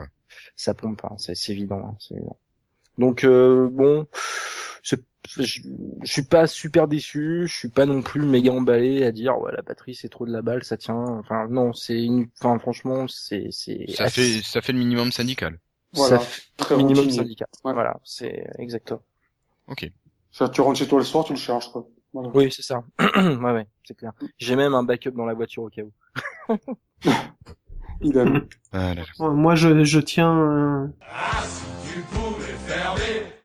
ça 0.56 0.74
pompe, 0.74 1.04
hein, 1.06 1.16
c'est 1.18 1.36
c'est 1.36 1.52
évident, 1.54 1.80
hein, 1.86 1.98
c'est 2.00 2.16
évident. 2.16 2.38
Donc 2.98 3.24
euh, 3.24 3.70
bon, 3.72 4.08
je, 4.84 4.96
je 6.04 6.12
suis 6.12 6.24
pas 6.24 6.48
super 6.48 6.88
déçu, 6.88 7.44
je 7.48 7.54
suis 7.54 7.70
pas 7.70 7.86
non 7.86 8.02
plus 8.02 8.22
méga 8.22 8.52
emballé 8.52 9.04
à 9.04 9.12
dire 9.12 9.38
ouais 9.40 9.52
la 9.54 9.62
batterie 9.62 9.94
c'est 9.94 10.10
trop 10.10 10.26
de 10.26 10.32
la 10.32 10.42
balle, 10.42 10.64
ça 10.64 10.78
tient. 10.78 10.96
Enfin 10.96 11.48
non, 11.50 11.74
c'est 11.74 12.02
une, 12.02 12.28
enfin 12.42 12.58
franchement 12.60 13.08
c'est 13.08 13.48
c'est 13.52 13.86
Ça 13.90 14.06
assez- 14.06 14.22
fait, 14.22 14.42
ça 14.44 14.62
fait 14.62 14.74
le 14.74 14.80
minimum 14.80 15.12
syndical. 15.12 15.60
Voilà. 15.94 16.20
ça 16.20 16.26
fait 16.26 16.42
Très 16.58 16.78
minimum. 16.78 17.08
Ouais. 17.08 17.74
Voilà, 17.74 18.00
c'est 18.04 18.46
exactement. 18.58 19.02
Ok. 19.68 19.92
Ça, 20.32 20.50
tu 20.50 20.62
rentres 20.62 20.80
chez 20.80 20.88
toi 20.88 21.00
le 21.00 21.06
soir, 21.06 21.24
tu 21.26 21.34
le 21.34 21.40
charges 21.40 21.72
quoi. 21.72 21.88
Voilà. 22.14 22.30
Oui 22.34 22.52
c'est 22.52 22.62
ça. 22.62 22.84
ouais 23.00 23.52
ouais, 23.52 23.68
c'est 23.84 23.96
clair. 23.98 24.14
J'ai 24.38 24.56
même 24.56 24.74
un 24.74 24.84
backup 24.84 25.12
dans 25.12 25.26
la 25.26 25.34
voiture 25.34 25.64
au 25.64 25.70
cas 25.70 25.82
où. 25.84 25.92
Il 28.02 28.18
a 28.20 28.26
Ah 28.72 28.94
là 28.94 28.96
là. 28.96 29.04
Ouais, 29.20 29.34
moi, 29.34 29.56
je, 29.56 29.84
je 29.84 30.00
tiens 30.00 30.38
euh, 30.40 30.88
Ah, 31.12 31.44
si 31.44 31.64
tu 31.94 32.02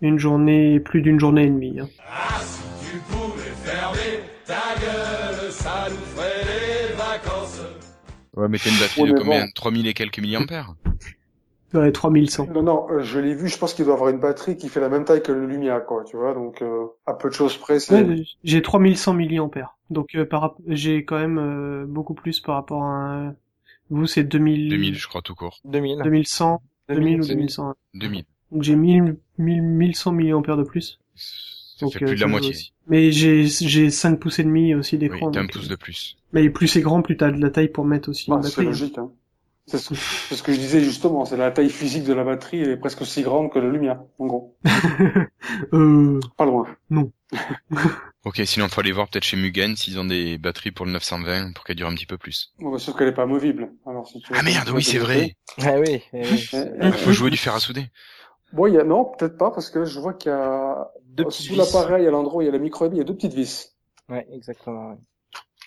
une 0.01 0.19
journée, 0.19 0.81
plus 0.81 1.03
d'une 1.03 1.19
journée 1.21 1.45
et 1.45 1.51
demie. 1.51 1.81
hein. 1.81 1.89
ah, 2.09 2.41
si 2.41 2.63
tu 2.91 2.99
pouvais 3.11 3.51
fermer 3.65 4.21
ta 4.45 4.75
gueule, 4.81 5.51
ça 5.51 5.87
nous 5.91 5.97
ferait 5.97 6.45
les 6.45 6.95
vacances. 6.95 7.61
Ouais, 8.37 8.49
mais 8.49 8.59
t'as 8.59 8.71
une 8.71 8.79
batterie 8.79 9.03
Ouais, 9.03 9.09
de 9.09 9.13
mais 9.15 9.21
combien 9.21 9.41
bon. 9.45 9.51
3000 9.55 9.87
et 9.87 9.95
quelques 9.95 10.19
milliampères 10.19 10.75
Ouais, 11.75 11.91
3100. 11.91 12.49
Non, 12.53 12.63
non, 12.63 12.87
euh, 12.91 13.01
je 13.03 13.19
l'ai 13.19 13.35
vu, 13.35 13.49
je 13.49 13.57
pense 13.57 13.73
qu'il 13.73 13.87
doit 13.87 13.95
avoir 13.95 14.11
une 14.11 14.19
batterie 14.21 14.59
qui 14.59 14.69
fait 14.69 14.81
la 14.81 14.91
même 14.91 15.07
taille 15.07 15.23
que 15.23 15.33
le 15.33 15.47
Lumia, 15.47 15.81
quoi, 15.81 16.05
tu 16.05 16.19
vois, 16.19 16.35
donc 16.35 16.61
euh, 16.61 16.85
à 17.07 17.15
peu 17.15 17.31
de 17.31 17.35
choses 17.35 17.57
près, 17.57 17.81
c'est... 17.81 18.03
Ouais, 18.03 18.25
j'ai 18.45 18.61
3100 18.61 19.15
milliampères. 19.15 19.79
Donc, 19.89 20.15
euh, 20.15 20.27
par, 20.27 20.55
j'ai 20.67 21.05
quand 21.07 21.19
même 21.19 21.39
euh, 21.39 21.87
beaucoup 21.87 22.13
plus 22.13 22.41
par 22.41 22.57
rapport 22.57 22.83
à 22.83 22.89
un... 23.29 23.35
Vous, 23.89 24.07
c'est 24.07 24.23
2000... 24.25 24.69
2000, 24.69 24.95
je 24.97 25.09
crois, 25.09 25.23
tout 25.23 25.35
court. 25.35 25.61
2000. 25.65 26.03
2100, 26.03 26.61
2000 26.91 27.21
ou 27.21 27.27
2000. 27.27 27.37
2100. 27.37 27.75
2000. 27.95 28.25
Donc, 28.53 28.63
j'ai 28.63 28.77
1000, 28.77 29.17
1000, 29.39 29.63
1100 29.63 30.13
milliampères 30.13 30.57
de 30.57 30.63
plus. 30.63 30.99
Ça 31.17 31.87
Donc, 31.87 31.95
fait 31.95 32.05
euh, 32.05 32.09
plus 32.09 32.17
de 32.17 32.21
la 32.21 32.27
joue 32.27 32.31
moitié. 32.31 32.51
aussi. 32.51 32.73
Mais 32.87 33.11
j'ai, 33.13 33.47
j'ai 33.47 33.91
5 33.91 34.21
pouces 34.21 34.39
et 34.39 34.45
demi 34.45 34.75
aussi 34.75 34.97
Oui, 34.97 35.01
d'écran. 35.01 35.31
t'as 35.31 35.41
un 35.41 35.47
pouce 35.47 35.67
euh, 35.67 35.71
de 35.71 35.77
plus. 35.77 36.17
Mais 36.33 36.49
plus 36.51 36.69
c'est 36.69 36.81
grand, 36.81 37.03
plus 37.03 37.17
t'as 37.17 37.31
de 37.31 37.41
la 37.41 37.51
taille 37.51 37.69
pour 37.69 37.85
mettre 37.85 38.09
aussi 38.11 38.31
Ah, 38.31 38.35
une 38.37 38.43
c'est 38.43 38.49
batterie. 38.51 38.67
logique, 38.67 38.99
hein. 38.99 39.11
C'est 39.67 39.79
ce, 39.79 40.43
que 40.43 40.53
je 40.53 40.59
disais 40.59 40.83
justement, 40.83 41.25
c'est 41.25 41.37
la 41.37 41.53
taille 41.53 41.71
physique 41.71 42.03
de 42.03 42.13
la 42.13 42.25
batterie, 42.25 42.61
elle 42.63 42.71
est 42.71 42.77
presque 42.77 43.01
aussi 43.01 43.23
grande 43.23 43.53
que 43.53 43.61
le 43.61 43.71
Lumia, 43.71 44.05
en 44.19 44.27
gros. 44.27 44.57
euh, 45.73 46.19
Pas 46.37 46.45
loin. 46.47 46.67
Ok, 48.25 48.41
sinon 48.45 48.69
faut 48.69 48.81
aller 48.81 48.93
voir 48.93 49.09
peut-être 49.09 49.25
chez 49.25 49.37
Mugen 49.37 49.75
s'ils 49.77 49.99
ont 49.99 50.05
des 50.05 50.39
batteries 50.39 50.71
pour 50.71 50.87
le 50.87 50.93
920 50.93 51.53
pour 51.55 51.65
qu'elle 51.65 51.77
dure 51.77 51.89
un 51.89 51.95
petit 51.95 52.07
peu 52.07 52.19
plus. 52.19 52.53
Bon, 52.61 52.71
bah, 52.71 52.79
sauf 52.79 52.97
qu'elle 52.97 53.09
est 53.09 53.13
pas 53.15 53.27
movible. 53.27 53.73
Alors, 53.87 54.07
si 54.07 54.21
tu 54.21 54.33
veux- 54.33 54.39
Ah 54.39 54.43
merde, 54.43 54.69
oui, 54.71 54.83
c'est 54.85 54.99
vrai. 54.99 55.35
Ah 55.61 55.75
oui. 55.81 56.01
eh 56.13 56.23
oui. 56.23 56.49
Euh, 56.55 56.67
euh, 56.83 56.93
Faut 56.93 57.13
jouer 57.13 57.31
du 57.31 57.37
fer 57.37 57.55
à 57.55 57.61
souder. 57.61 57.87
Bon, 58.53 58.67
il 58.67 58.75
y 58.75 58.79
a, 58.79 58.85
non, 58.85 59.05
peut-être 59.05 59.37
pas, 59.39 59.51
parce 59.51 59.71
que 59.71 59.85
je 59.85 59.99
vois 60.01 60.15
qu'il 60.15 60.31
y 60.31 60.35
a, 60.35 60.91
Deux 61.07 61.25
petites 61.25 61.47
sous 61.47 61.55
l'appareil, 61.57 62.07
à 62.07 62.11
l'endroit 62.11 62.39
où 62.39 62.43
il 62.43 62.47
y 62.47 62.49
a 62.49 62.53
la 62.53 62.59
micro 62.59 62.87
il 62.91 62.97
y 62.97 63.01
a 63.01 63.05
deux 63.05 63.15
petites 63.15 63.35
vis, 63.35 63.77
Ouais 64.09 64.27
exactement. 64.33 64.91
ouais. 64.91 64.97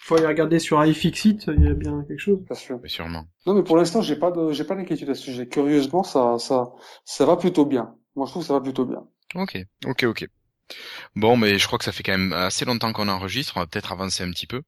faut 0.02 0.16
aller 0.16 0.28
regarder 0.28 0.60
sur 0.60 0.84
iFixit, 0.86 1.46
il 1.48 1.64
y 1.64 1.68
a 1.68 1.74
bien 1.74 2.04
quelque 2.08 2.20
chose. 2.20 2.40
bien 2.46 2.56
sûr. 2.56 2.80
Mais 2.84 2.90
sûrement. 2.90 3.26
Non, 3.48 3.54
mais 3.56 3.64
pour 3.64 3.78
l'instant, 3.78 4.02
j'ai 4.02 4.16
pas 4.18 4.32
de, 4.32 4.52
j'ai 4.52 4.64
pas 4.66 4.76
d'inquiétude 4.76 5.10
à 5.10 5.16
ce 5.16 5.24
sujet. 5.24 5.48
Curieusement, 5.48 6.04
ça, 6.04 6.38
ça, 6.40 6.72
ça 7.06 7.26
va 7.26 7.38
plutôt 7.38 7.66
bien. 7.66 7.96
Moi, 8.16 8.26
je 8.28 8.32
trouve 8.32 8.44
que 8.44 8.48
ça 8.48 8.54
va 8.54 8.62
plutôt 8.62 8.86
bien. 8.86 9.08
Ok, 9.36 9.58
ok, 9.86 10.04
ok. 10.04 10.28
Bon, 11.16 11.38
mais 11.38 11.60
je 11.60 11.68
crois 11.68 11.78
que 11.78 11.86
ça 11.86 11.92
fait 11.92 12.02
quand 12.04 12.18
même 12.18 12.34
assez 12.34 12.66
longtemps 12.66 12.92
qu'on 12.94 13.08
enregistre. 13.08 13.54
On 13.58 13.60
va 13.60 13.68
peut-être 13.68 13.92
avancer 13.92 14.24
un 14.24 14.32
petit 14.32 14.48
peu. 14.48 14.62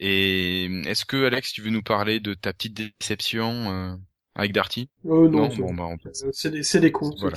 Et 0.00 0.66
est-ce 0.86 1.04
que 1.04 1.24
Alex, 1.24 1.52
tu 1.52 1.62
veux 1.62 1.70
nous 1.70 1.82
parler 1.82 2.20
de 2.20 2.34
ta 2.34 2.52
petite 2.52 2.74
déception 3.00 3.70
euh, 3.72 3.96
avec 4.34 4.52
Darty 4.52 4.88
Oh 5.04 5.28
non, 5.28 5.42
Non, 5.44 5.50
c'est- 5.50 5.58
bon 5.62 5.74
bah 5.74 5.84
on 5.88 5.94
euh, 6.06 6.30
c'est 6.32 6.50
des, 6.50 6.62
c'est 6.62 6.80
des 6.80 6.92
cons. 6.92 7.10
Voilà. 7.20 7.36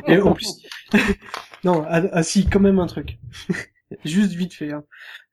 Et 0.08 0.20
en 0.20 0.32
plus, 0.34 0.62
non, 1.64 1.84
ah, 1.88 2.02
ah 2.12 2.22
si, 2.22 2.46
quand 2.46 2.60
même 2.60 2.78
un 2.78 2.86
truc. 2.86 3.18
Juste 4.04 4.32
vite 4.32 4.54
fait. 4.54 4.72
Hein. 4.72 4.84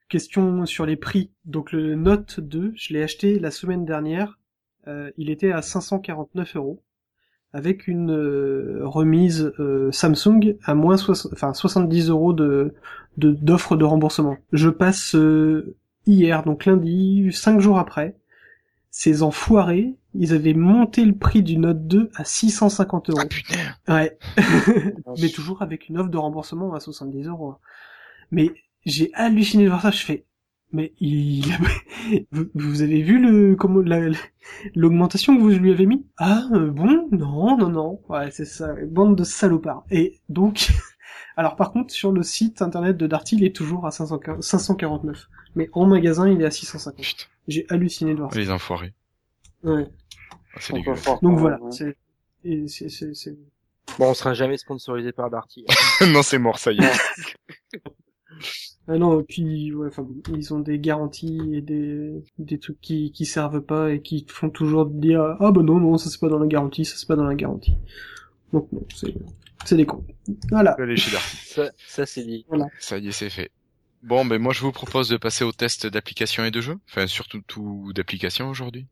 Question 0.10 0.66
sur 0.66 0.86
les 0.86 0.96
prix. 0.96 1.32
Donc 1.46 1.72
le 1.72 1.96
Note 1.96 2.40
2, 2.40 2.74
je 2.76 2.94
l'ai 2.94 3.04
acheté 3.04 3.40
la 3.40 3.52
semaine 3.52 3.86
dernière. 3.86 4.40
Euh, 4.88 5.12
il 5.18 5.30
était 5.30 5.52
à 5.52 5.62
549 5.62 6.56
euros 6.56 6.82
avec 7.52 7.88
une 7.88 8.12
euh, 8.12 8.80
remise 8.84 9.52
euh, 9.60 9.92
Samsung 9.92 10.56
à 10.64 10.76
moins 10.76 10.98
soix- 10.98 11.28
enfin 11.34 11.54
70 11.54 12.10
euros 12.10 12.32
de 12.34 12.74
de- 13.18 13.32
d'offre 13.32 13.76
de, 13.76 13.84
remboursement. 13.86 14.38
Je 14.54 14.70
passe 14.70 15.16
euh, 15.16 15.76
hier, 16.06 16.44
donc 16.44 16.66
lundi, 16.66 17.30
cinq 17.34 17.60
jours 17.60 17.78
après. 17.80 18.16
Ces 18.92 19.22
enfoirés, 19.22 19.96
ils 20.16 20.34
avaient 20.34 20.56
monté 20.56 21.06
le 21.06 21.16
prix 21.16 21.44
du 21.44 21.58
Note 21.58 21.88
2 21.88 22.10
à 22.16 22.24
650 22.24 23.12
euros. 23.12 23.20
Ah 23.22 23.26
putain 23.28 23.58
Ouais. 23.88 24.18
mais 25.22 25.30
toujours 25.30 25.62
avec 25.62 25.90
une 25.90 26.00
offre 26.00 26.10
de 26.10 26.18
remboursement 26.18 26.74
à 26.74 26.80
70 26.80 27.28
euros. 27.28 27.56
Mais 28.32 28.52
j'ai 28.86 29.12
halluciné 29.14 29.66
de 29.66 29.70
voir 29.70 29.82
ça. 29.82 29.92
Je 29.92 30.04
fais, 30.04 30.26
mais 30.72 30.94
il, 31.00 31.46
vous, 32.54 32.82
avez 32.82 33.02
vu 33.04 33.20
le 33.20 33.56
comment 33.56 33.82
la- 33.82 34.10
l'augmentation 34.76 35.36
que 35.38 35.42
vous 35.42 35.50
lui 35.50 35.72
avez 35.72 35.86
mis? 35.86 36.06
Ah 36.18 36.44
euh, 36.54 36.72
bon, 36.72 37.08
non, 37.12 37.58
non, 37.58 37.70
non. 37.70 38.02
Ouais, 38.10 38.32
c'est 38.32 38.46
ça. 38.46 38.74
Bande 38.88 39.16
de 39.16 39.24
salopards. 39.24 39.86
Et 39.92 40.20
donc, 40.30 40.70
alors 41.38 41.56
par 41.56 41.72
contre 41.72 41.94
sur 41.94 42.12
le 42.12 42.24
site 42.24 42.62
internet 42.64 42.98
de 42.98 43.06
Darty, 43.08 43.36
il 43.36 43.44
est 43.44 43.56
toujours 43.56 43.86
à 43.86 43.92
500 43.92 44.20
549. 44.40 45.28
Mais 45.56 45.70
en 45.74 45.86
magasin, 45.86 46.30
il 46.30 46.42
est 46.42 46.46
à 46.46 46.52
650. 46.52 47.02
Putain, 47.04 47.24
J'ai 47.48 47.66
halluciné 47.70 48.14
de 48.14 48.20
voir 48.20 48.34
ça. 48.34 48.40
les 48.40 48.52
enfoirés. 48.52 48.94
Ouais. 49.64 49.88
Ah, 50.54 50.58
C'est 50.60 50.74
dégueulasse. 50.74 51.06
Donc 51.22 51.40
voilà. 51.40 51.62
ouais. 51.62 51.72
C'est 51.72 51.98
et 52.46 52.68
c'est 52.68 52.90
c'est 52.90 53.14
c'est 53.14 53.38
Bon, 53.98 54.12
on 54.12 54.14
sera 54.14 54.34
jamais 54.34 54.58
sponsorisé 54.58 55.12
par 55.12 55.30
Darty. 55.30 55.66
non, 56.14 56.22
c'est 56.24 56.38
mort, 56.38 56.60
ça 56.60 56.72
y 56.72 56.78
est. 56.78 56.92
Ah 58.92 58.98
non, 58.98 59.20
et 59.20 59.24
puis 59.24 59.72
ouais, 59.74 59.88
enfin, 59.88 60.02
bon, 60.02 60.16
ils 60.36 60.52
ont 60.52 60.60
des 60.60 60.80
garanties 60.80 61.40
et 61.54 61.62
des 61.62 62.24
des 62.40 62.58
trucs 62.58 62.82
qui 62.82 63.12
qui 63.12 63.26
servent 63.28 63.62
pas 63.62 63.92
et 63.92 64.02
qui 64.02 64.26
font 64.28 64.50
toujours 64.50 64.88
dire 64.88 65.36
ah 65.40 65.52
bah 65.52 65.62
non 65.62 65.80
non 65.80 65.98
ça 66.00 66.10
c'est 66.10 66.20
pas 66.20 66.28
dans 66.30 66.40
la 66.40 66.48
garantie, 66.48 66.86
ça 66.86 66.96
c'est 66.98 67.08
pas 67.08 67.16
dans 67.16 67.26
la 67.26 67.36
garantie. 67.36 67.76
Donc 68.52 68.68
non, 68.72 68.82
c'est 68.96 69.14
c'est 69.64 69.76
des 69.78 69.86
cons. 69.86 70.04
Voilà. 70.50 70.72
Allez 70.80 70.98
chez 70.98 71.12
Darty. 71.12 71.38
Ça, 71.38 71.72
ça 71.88 72.06
c'est 72.08 72.24
dit. 72.24 72.48
Ça 72.80 72.98
y 72.98 73.10
est, 73.10 73.12
c'est 73.12 73.30
fait. 73.30 73.52
Bon, 74.02 74.24
ben 74.24 74.42
moi 74.42 74.54
je 74.54 74.62
vous 74.62 74.72
propose 74.72 75.10
de 75.10 75.18
passer 75.18 75.44
au 75.44 75.52
test 75.52 75.86
d'application 75.86 76.46
et 76.46 76.52
de 76.52 76.62
jeu. 76.62 76.78
Enfin, 76.90 77.06
surtout 77.06 77.42
tout 77.46 77.92
d'application 77.94 78.50
aujourd'hui. 78.50 78.88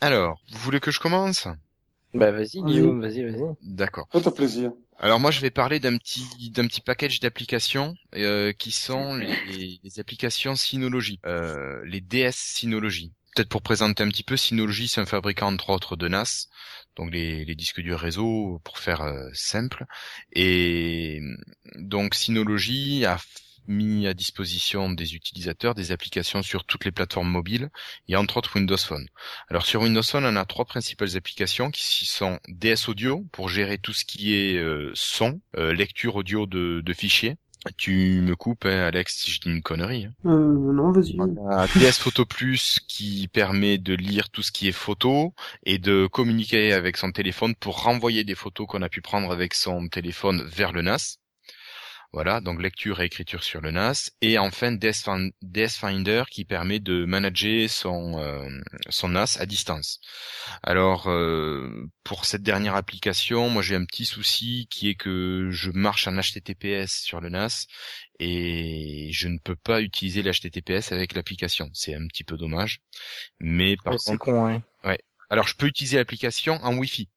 Alors, 0.00 0.40
vous 0.50 0.58
voulez 0.58 0.80
que 0.80 0.90
je 0.90 0.98
commence? 0.98 1.46
Bah 2.14 2.30
vas-y. 2.30 2.62
Guillaume, 2.62 3.02
vas-y, 3.02 3.22
vas-y. 3.22 3.42
D'accord. 3.62 4.08
Faites 4.12 4.34
plaisir. 4.34 4.72
Alors 4.98 5.20
moi 5.20 5.30
je 5.30 5.40
vais 5.40 5.50
parler 5.50 5.80
d'un 5.80 5.96
petit 5.98 6.50
d'un 6.50 6.66
petit 6.66 6.80
package 6.80 7.20
d'applications 7.20 7.94
euh, 8.14 8.52
qui 8.52 8.70
sont 8.70 9.16
les, 9.16 9.80
les 9.82 10.00
applications 10.00 10.54
Synology, 10.54 11.20
euh, 11.26 11.82
les 11.84 12.00
DS 12.00 12.32
Synology. 12.34 13.12
Peut-être 13.34 13.48
pour 13.48 13.62
présenter 13.62 14.02
un 14.02 14.08
petit 14.08 14.24
peu, 14.24 14.36
Synology 14.36 14.88
c'est 14.88 15.00
un 15.00 15.06
fabricant 15.06 15.52
entre 15.52 15.70
autres 15.70 15.96
de 15.96 16.06
NAS, 16.06 16.48
donc 16.96 17.10
les, 17.12 17.44
les 17.46 17.54
disques 17.54 17.80
durs 17.80 17.98
réseau 17.98 18.60
pour 18.62 18.78
faire 18.78 19.02
euh, 19.02 19.30
simple. 19.32 19.86
Et 20.32 21.20
donc 21.76 22.14
Synology 22.14 23.06
a 23.06 23.18
mis 23.68 24.06
à 24.06 24.14
disposition 24.14 24.90
des 24.90 25.14
utilisateurs 25.14 25.74
des 25.74 25.92
applications 25.92 26.42
sur 26.42 26.64
toutes 26.64 26.84
les 26.84 26.92
plateformes 26.92 27.30
mobiles 27.30 27.70
et 28.08 28.16
entre 28.16 28.36
autres 28.36 28.56
Windows 28.56 28.76
Phone. 28.76 29.06
Alors 29.48 29.66
sur 29.66 29.82
Windows 29.82 30.02
Phone, 30.02 30.24
on 30.26 30.36
a 30.36 30.44
trois 30.44 30.64
principales 30.64 31.16
applications 31.16 31.70
qui 31.70 32.04
sont 32.04 32.38
DS 32.48 32.88
Audio 32.88 33.24
pour 33.32 33.48
gérer 33.48 33.78
tout 33.78 33.92
ce 33.92 34.04
qui 34.04 34.34
est 34.34 34.56
euh, 34.56 34.90
son, 34.94 35.40
euh, 35.56 35.72
lecture 35.72 36.16
audio 36.16 36.46
de, 36.46 36.82
de 36.84 36.92
fichiers. 36.92 37.36
Tu 37.76 38.20
me 38.22 38.34
coupes, 38.34 38.64
hein, 38.64 38.86
Alex, 38.88 39.16
si 39.18 39.30
je 39.30 39.40
dis 39.40 39.48
une 39.50 39.62
connerie. 39.62 40.06
hein. 40.06 40.12
Euh, 40.26 40.72
non, 40.72 40.90
vas-y. 40.90 41.14
On 41.18 41.48
a 41.48 41.66
DS 41.68 41.92
Photo 41.98 42.24
Plus 42.26 42.80
qui 42.88 43.28
permet 43.28 43.78
de 43.78 43.94
lire 43.94 44.30
tout 44.30 44.42
ce 44.42 44.50
qui 44.50 44.66
est 44.66 44.72
photo 44.72 45.32
et 45.64 45.78
de 45.78 46.08
communiquer 46.08 46.72
avec 46.72 46.96
son 46.96 47.12
téléphone 47.12 47.54
pour 47.54 47.82
renvoyer 47.84 48.24
des 48.24 48.34
photos 48.34 48.66
qu'on 48.66 48.82
a 48.82 48.88
pu 48.88 49.00
prendre 49.00 49.30
avec 49.30 49.54
son 49.54 49.86
téléphone 49.88 50.42
vers 50.44 50.72
le 50.72 50.82
NAS. 50.82 51.18
Voilà, 52.12 52.42
donc 52.42 52.60
lecture 52.60 53.00
et 53.00 53.06
écriture 53.06 53.42
sur 53.42 53.62
le 53.62 53.70
NAS. 53.70 54.10
Et 54.20 54.36
enfin 54.38 54.72
DS, 54.72 55.02
Fin- 55.02 55.30
DS 55.40 55.78
Finder 55.78 56.24
qui 56.30 56.44
permet 56.44 56.78
de 56.78 57.06
manager 57.06 57.70
son, 57.70 58.18
euh, 58.18 58.46
son 58.90 59.08
NAS 59.08 59.38
à 59.40 59.46
distance. 59.46 59.98
Alors 60.62 61.08
euh, 61.08 61.88
pour 62.04 62.26
cette 62.26 62.42
dernière 62.42 62.74
application, 62.76 63.48
moi 63.48 63.62
j'ai 63.62 63.76
un 63.76 63.86
petit 63.86 64.04
souci 64.04 64.66
qui 64.70 64.88
est 64.90 64.94
que 64.94 65.48
je 65.50 65.70
marche 65.70 66.06
en 66.06 66.12
HTTPS 66.20 67.02
sur 67.02 67.20
le 67.22 67.30
NAS 67.30 67.66
et 68.18 69.08
je 69.12 69.28
ne 69.28 69.38
peux 69.38 69.56
pas 69.56 69.80
utiliser 69.80 70.22
l'HTTPS 70.22 70.92
avec 70.92 71.14
l'application. 71.14 71.70
C'est 71.72 71.94
un 71.94 72.06
petit 72.08 72.24
peu 72.24 72.36
dommage. 72.36 72.80
Mais 73.40 73.76
par 73.78 73.94
Ouais, 73.94 73.98
contre, 74.04 74.18
con, 74.18 74.46
hein. 74.46 74.62
alors 75.30 75.48
je 75.48 75.56
peux 75.56 75.66
utiliser 75.66 75.96
l'application 75.96 76.54
en 76.62 76.76
Wi-Fi. 76.76 77.08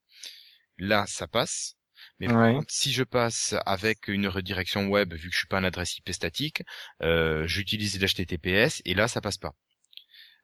Là, 0.78 1.04
ça 1.06 1.28
passe. 1.28 1.75
Mais 2.20 2.28
par 2.28 2.36
Ouais. 2.38 2.52
contre, 2.52 2.66
si 2.70 2.92
je 2.92 3.02
passe 3.04 3.54
avec 3.66 4.08
une 4.08 4.28
redirection 4.28 4.88
web, 4.88 5.14
vu 5.14 5.28
que 5.28 5.34
je 5.34 5.38
suis 5.38 5.46
pas 5.48 5.58
en 5.60 5.64
adresse 5.64 5.96
IP 5.98 6.10
statique, 6.12 6.62
euh, 7.02 7.46
j'utilise 7.46 8.00
l'HTTPS 8.00 8.82
et 8.84 8.94
là, 8.94 9.08
ça 9.08 9.20
passe 9.20 9.38
pas. 9.38 9.52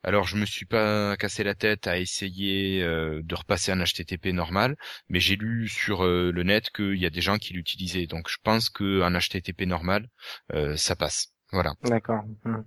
Alors, 0.04 0.26
je 0.26 0.36
me 0.36 0.46
suis 0.46 0.66
pas 0.66 1.16
cassé 1.16 1.44
la 1.44 1.54
tête 1.54 1.86
à 1.86 1.98
essayer 1.98 2.82
euh, 2.82 3.20
de 3.22 3.34
repasser 3.34 3.72
en 3.72 3.78
HTTP 3.84 4.26
normal, 4.32 4.76
mais 5.08 5.20
j'ai 5.20 5.36
lu 5.36 5.68
sur 5.68 6.04
euh, 6.04 6.32
le 6.32 6.42
net 6.42 6.70
qu'il 6.70 6.96
y 6.96 7.06
a 7.06 7.10
des 7.10 7.20
gens 7.20 7.38
qui 7.38 7.52
l'utilisaient. 7.54 8.06
Donc, 8.06 8.28
je 8.28 8.36
pense 8.42 8.68
que 8.68 9.02
en 9.02 9.12
HTTP 9.18 9.62
normal, 9.66 10.08
euh, 10.54 10.76
ça 10.76 10.96
passe. 10.96 11.28
Voilà. 11.52 11.74
D'accord. 11.82 12.22
Hmm. 12.44 12.62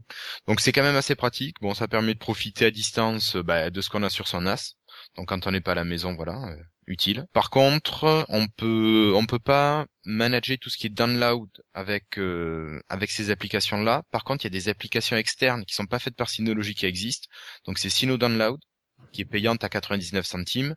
Donc 0.47 0.59
c'est 0.61 0.71
quand 0.71 0.83
même 0.83 0.95
assez 0.95 1.15
pratique. 1.15 1.57
Bon, 1.59 1.73
ça 1.73 1.87
permet 1.87 2.13
de 2.13 2.19
profiter 2.19 2.65
à 2.65 2.71
distance 2.71 3.35
bah, 3.35 3.71
de 3.71 3.81
ce 3.81 3.89
qu'on 3.89 4.03
a 4.03 4.09
sur 4.11 4.27
son 4.27 4.41
NAS. 4.41 4.75
Donc 5.17 5.29
quand 5.29 5.47
on 5.47 5.51
n'est 5.51 5.59
pas 5.61 5.71
à 5.71 5.75
la 5.75 5.83
maison, 5.85 6.13
voilà, 6.15 6.55
utile. 6.87 7.25
Par 7.33 7.49
contre, 7.49 8.25
on 8.29 8.47
peut 8.47 9.13
on 9.15 9.25
peut 9.25 9.39
pas 9.39 9.85
manager 10.05 10.57
tout 10.59 10.69
ce 10.69 10.77
qui 10.77 10.87
est 10.87 10.89
download 10.89 11.49
avec 11.73 12.17
euh, 12.17 12.81
avec 12.89 13.11
ces 13.11 13.31
applications 13.31 13.81
là. 13.81 14.03
Par 14.11 14.23
contre, 14.23 14.45
il 14.45 14.47
y 14.47 14.53
a 14.53 14.57
des 14.57 14.69
applications 14.69 15.17
externes 15.17 15.65
qui 15.65 15.75
sont 15.75 15.85
pas 15.85 15.99
faites 15.99 16.15
par 16.15 16.29
Synology 16.29 16.75
qui 16.75 16.85
existent. 16.85 17.27
Donc 17.65 17.79
c'est 17.79 17.89
Syno 17.89 18.17
Download 18.17 18.59
qui 19.11 19.21
est 19.21 19.25
payante 19.25 19.63
à 19.63 19.69
99 19.69 20.25
centimes 20.25 20.75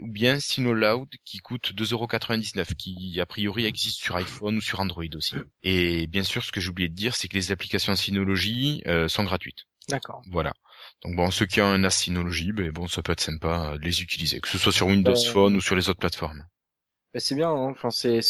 ou 0.00 0.08
bien 0.08 0.40
Synoloud 0.40 1.08
qui 1.24 1.38
coûte 1.38 1.72
2,99€ 1.74 2.74
qui 2.74 3.20
a 3.20 3.26
priori 3.26 3.64
existe 3.64 3.98
sur 3.98 4.16
iPhone 4.16 4.56
ou 4.56 4.60
sur 4.60 4.80
Android 4.80 5.04
aussi. 5.14 5.36
Et 5.62 6.06
bien 6.06 6.22
sûr, 6.22 6.44
ce 6.44 6.52
que 6.52 6.60
j'ai 6.60 6.68
oublié 6.68 6.88
de 6.88 6.94
dire, 6.94 7.16
c'est 7.16 7.28
que 7.28 7.36
les 7.36 7.50
applications 7.50 7.94
Synology 7.96 8.82
euh, 8.86 9.08
sont 9.08 9.24
gratuites. 9.24 9.64
D'accord. 9.88 10.22
Voilà. 10.30 10.52
Donc 11.04 11.16
bon, 11.16 11.30
ceux 11.30 11.46
qui 11.46 11.60
ont 11.60 11.66
un 11.66 11.78
NAS 11.78 11.90
Synology, 11.90 12.52
ben 12.52 12.70
bon, 12.70 12.86
ça 12.88 13.02
peut 13.02 13.12
être 13.12 13.20
sympa 13.20 13.76
de 13.78 13.84
les 13.84 14.02
utiliser, 14.02 14.40
que 14.40 14.48
ce 14.48 14.58
soit 14.58 14.72
sur 14.72 14.86
Windows 14.86 15.12
Euh, 15.12 15.32
Phone 15.32 15.56
ou 15.56 15.60
sur 15.60 15.76
les 15.76 15.88
autres 15.88 16.00
plateformes. 16.00 16.44
Bah, 17.14 17.20
c'est 17.20 17.34
bien, 17.34 17.50
hein. 17.50 17.70
enfin 17.70 17.90
c'est, 17.90 18.20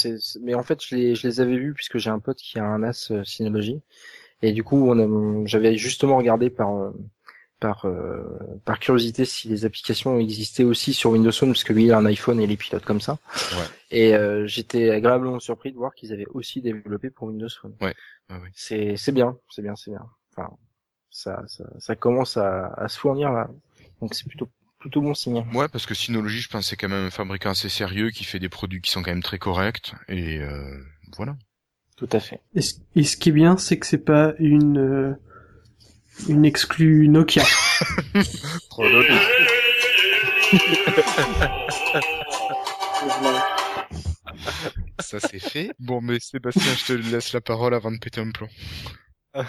mais 0.40 0.54
en 0.54 0.62
fait 0.62 0.80
je 0.84 0.94
les, 0.94 1.14
je 1.16 1.26
les 1.26 1.40
avais 1.40 1.56
vus 1.58 1.74
puisque 1.74 1.98
j'ai 1.98 2.10
un 2.10 2.20
pote 2.20 2.38
qui 2.38 2.58
a 2.60 2.64
un 2.64 2.78
NAS 2.78 3.08
euh, 3.10 3.24
Synology 3.24 3.80
et 4.40 4.52
du 4.52 4.62
coup 4.62 4.88
on 4.88 5.42
a, 5.42 5.46
j'avais 5.46 5.76
justement 5.76 6.16
regardé 6.16 6.48
par 6.48 6.76
euh, 6.76 6.92
par 7.58 7.86
euh, 7.86 8.22
par 8.64 8.78
curiosité 8.78 9.24
si 9.24 9.48
les 9.48 9.64
applications 9.64 10.16
existaient 10.20 10.62
aussi 10.62 10.94
sur 10.94 11.10
Windows 11.10 11.32
Phone 11.32 11.48
parce 11.50 11.64
que 11.64 11.72
lui 11.72 11.86
il 11.86 11.92
a 11.92 11.98
un 11.98 12.06
iPhone 12.06 12.38
et 12.40 12.46
les 12.46 12.56
pilote 12.56 12.84
comme 12.84 13.00
ça. 13.00 13.18
Ouais. 13.56 13.64
Et 13.90 14.14
euh, 14.14 14.46
j'étais 14.46 14.90
agréablement 14.90 15.40
surpris 15.40 15.72
de 15.72 15.76
voir 15.76 15.92
qu'ils 15.92 16.12
avaient 16.12 16.28
aussi 16.34 16.62
développé 16.62 17.10
pour 17.10 17.26
Windows 17.26 17.48
Phone. 17.60 17.74
Ouais, 17.80 17.96
ouais. 18.30 18.50
C'est 18.54 18.96
c'est 18.96 19.10
bien, 19.12 19.36
c'est 19.50 19.62
bien, 19.62 19.74
c'est 19.74 19.90
bien. 19.90 20.06
Enfin 20.36 20.50
ça 21.10 21.42
ça, 21.46 21.64
ça 21.78 21.96
commence 21.96 22.36
à, 22.36 22.66
à 22.74 22.88
se 22.88 22.98
fournir 22.98 23.32
là, 23.32 23.48
donc 24.00 24.14
c'est 24.14 24.26
plutôt 24.26 24.48
plutôt 24.78 25.00
bon 25.00 25.14
signe. 25.14 25.44
Ouais, 25.54 25.68
parce 25.68 25.86
que 25.86 25.94
Synology, 25.94 26.40
je 26.40 26.48
pense, 26.48 26.68
c'est 26.68 26.76
quand 26.76 26.88
même 26.88 27.06
un 27.06 27.10
fabricant 27.10 27.50
assez 27.50 27.68
sérieux 27.68 28.10
qui 28.10 28.22
fait 28.24 28.38
des 28.38 28.48
produits 28.48 28.80
qui 28.80 28.90
sont 28.92 29.02
quand 29.02 29.10
même 29.10 29.24
très 29.24 29.38
corrects. 29.38 29.92
Et 30.08 30.38
euh, 30.38 30.78
voilà. 31.16 31.36
Tout 31.96 32.08
à 32.12 32.20
fait. 32.20 32.40
Et, 32.54 32.60
ce- 32.60 32.76
et 32.94 33.02
ce 33.02 33.16
qui 33.16 33.30
est 33.30 33.32
bien, 33.32 33.56
c'est 33.56 33.76
que 33.76 33.86
c'est 33.86 33.98
pas 33.98 34.34
une 34.38 34.78
euh, 34.78 35.14
une 36.28 36.44
exclue 36.44 37.08
Nokia. 37.08 37.42
Ça 45.00 45.20
c'est 45.20 45.38
fait. 45.38 45.72
Bon, 45.78 46.00
mais 46.00 46.18
Sébastien, 46.20 46.74
je 46.74 46.84
te 46.86 46.92
laisse 46.92 47.32
la 47.32 47.40
parole 47.40 47.74
avant 47.74 47.90
de 47.90 47.98
péter 47.98 48.20
un 48.20 48.30
plomb. 48.30 48.48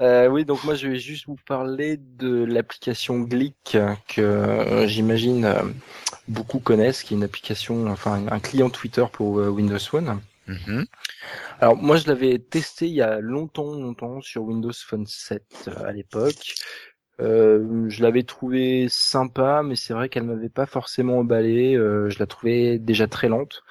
Euh, 0.00 0.28
oui, 0.28 0.44
donc 0.44 0.64
moi 0.64 0.74
je 0.74 0.88
vais 0.88 0.98
juste 0.98 1.26
vous 1.26 1.36
parler 1.46 1.96
de 1.96 2.44
l'application 2.44 3.20
Glick 3.20 3.76
que 4.08 4.20
euh, 4.20 4.86
j'imagine 4.86 5.44
euh, 5.44 5.62
beaucoup 6.28 6.58
connaissent, 6.58 7.02
qui 7.02 7.14
est 7.14 7.16
une 7.16 7.24
application, 7.24 7.86
enfin 7.88 8.26
un 8.30 8.40
client 8.40 8.70
Twitter 8.70 9.04
pour 9.12 9.38
euh, 9.38 9.48
Windows 9.48 9.78
Phone. 9.78 10.20
Mhm. 10.48 10.86
Alors 11.60 11.76
moi 11.76 11.96
je 11.96 12.08
l'avais 12.08 12.38
testé 12.38 12.88
il 12.88 12.94
y 12.94 13.02
a 13.02 13.20
longtemps, 13.20 13.74
longtemps 13.74 14.20
sur 14.20 14.42
Windows 14.42 14.72
Phone 14.72 15.06
7 15.06 15.44
euh, 15.68 15.84
à 15.84 15.92
l'époque. 15.92 16.54
Euh, 17.20 17.88
je 17.88 18.02
l'avais 18.02 18.24
trouvé 18.24 18.88
sympa, 18.88 19.62
mais 19.62 19.76
c'est 19.76 19.94
vrai 19.94 20.08
qu'elle 20.08 20.24
m'avait 20.24 20.48
pas 20.48 20.66
forcément 20.66 21.18
emballé. 21.18 21.76
Euh, 21.76 22.10
je 22.10 22.18
la 22.18 22.26
trouvais 22.26 22.78
déjà 22.78 23.06
très 23.06 23.28
lente. 23.28 23.62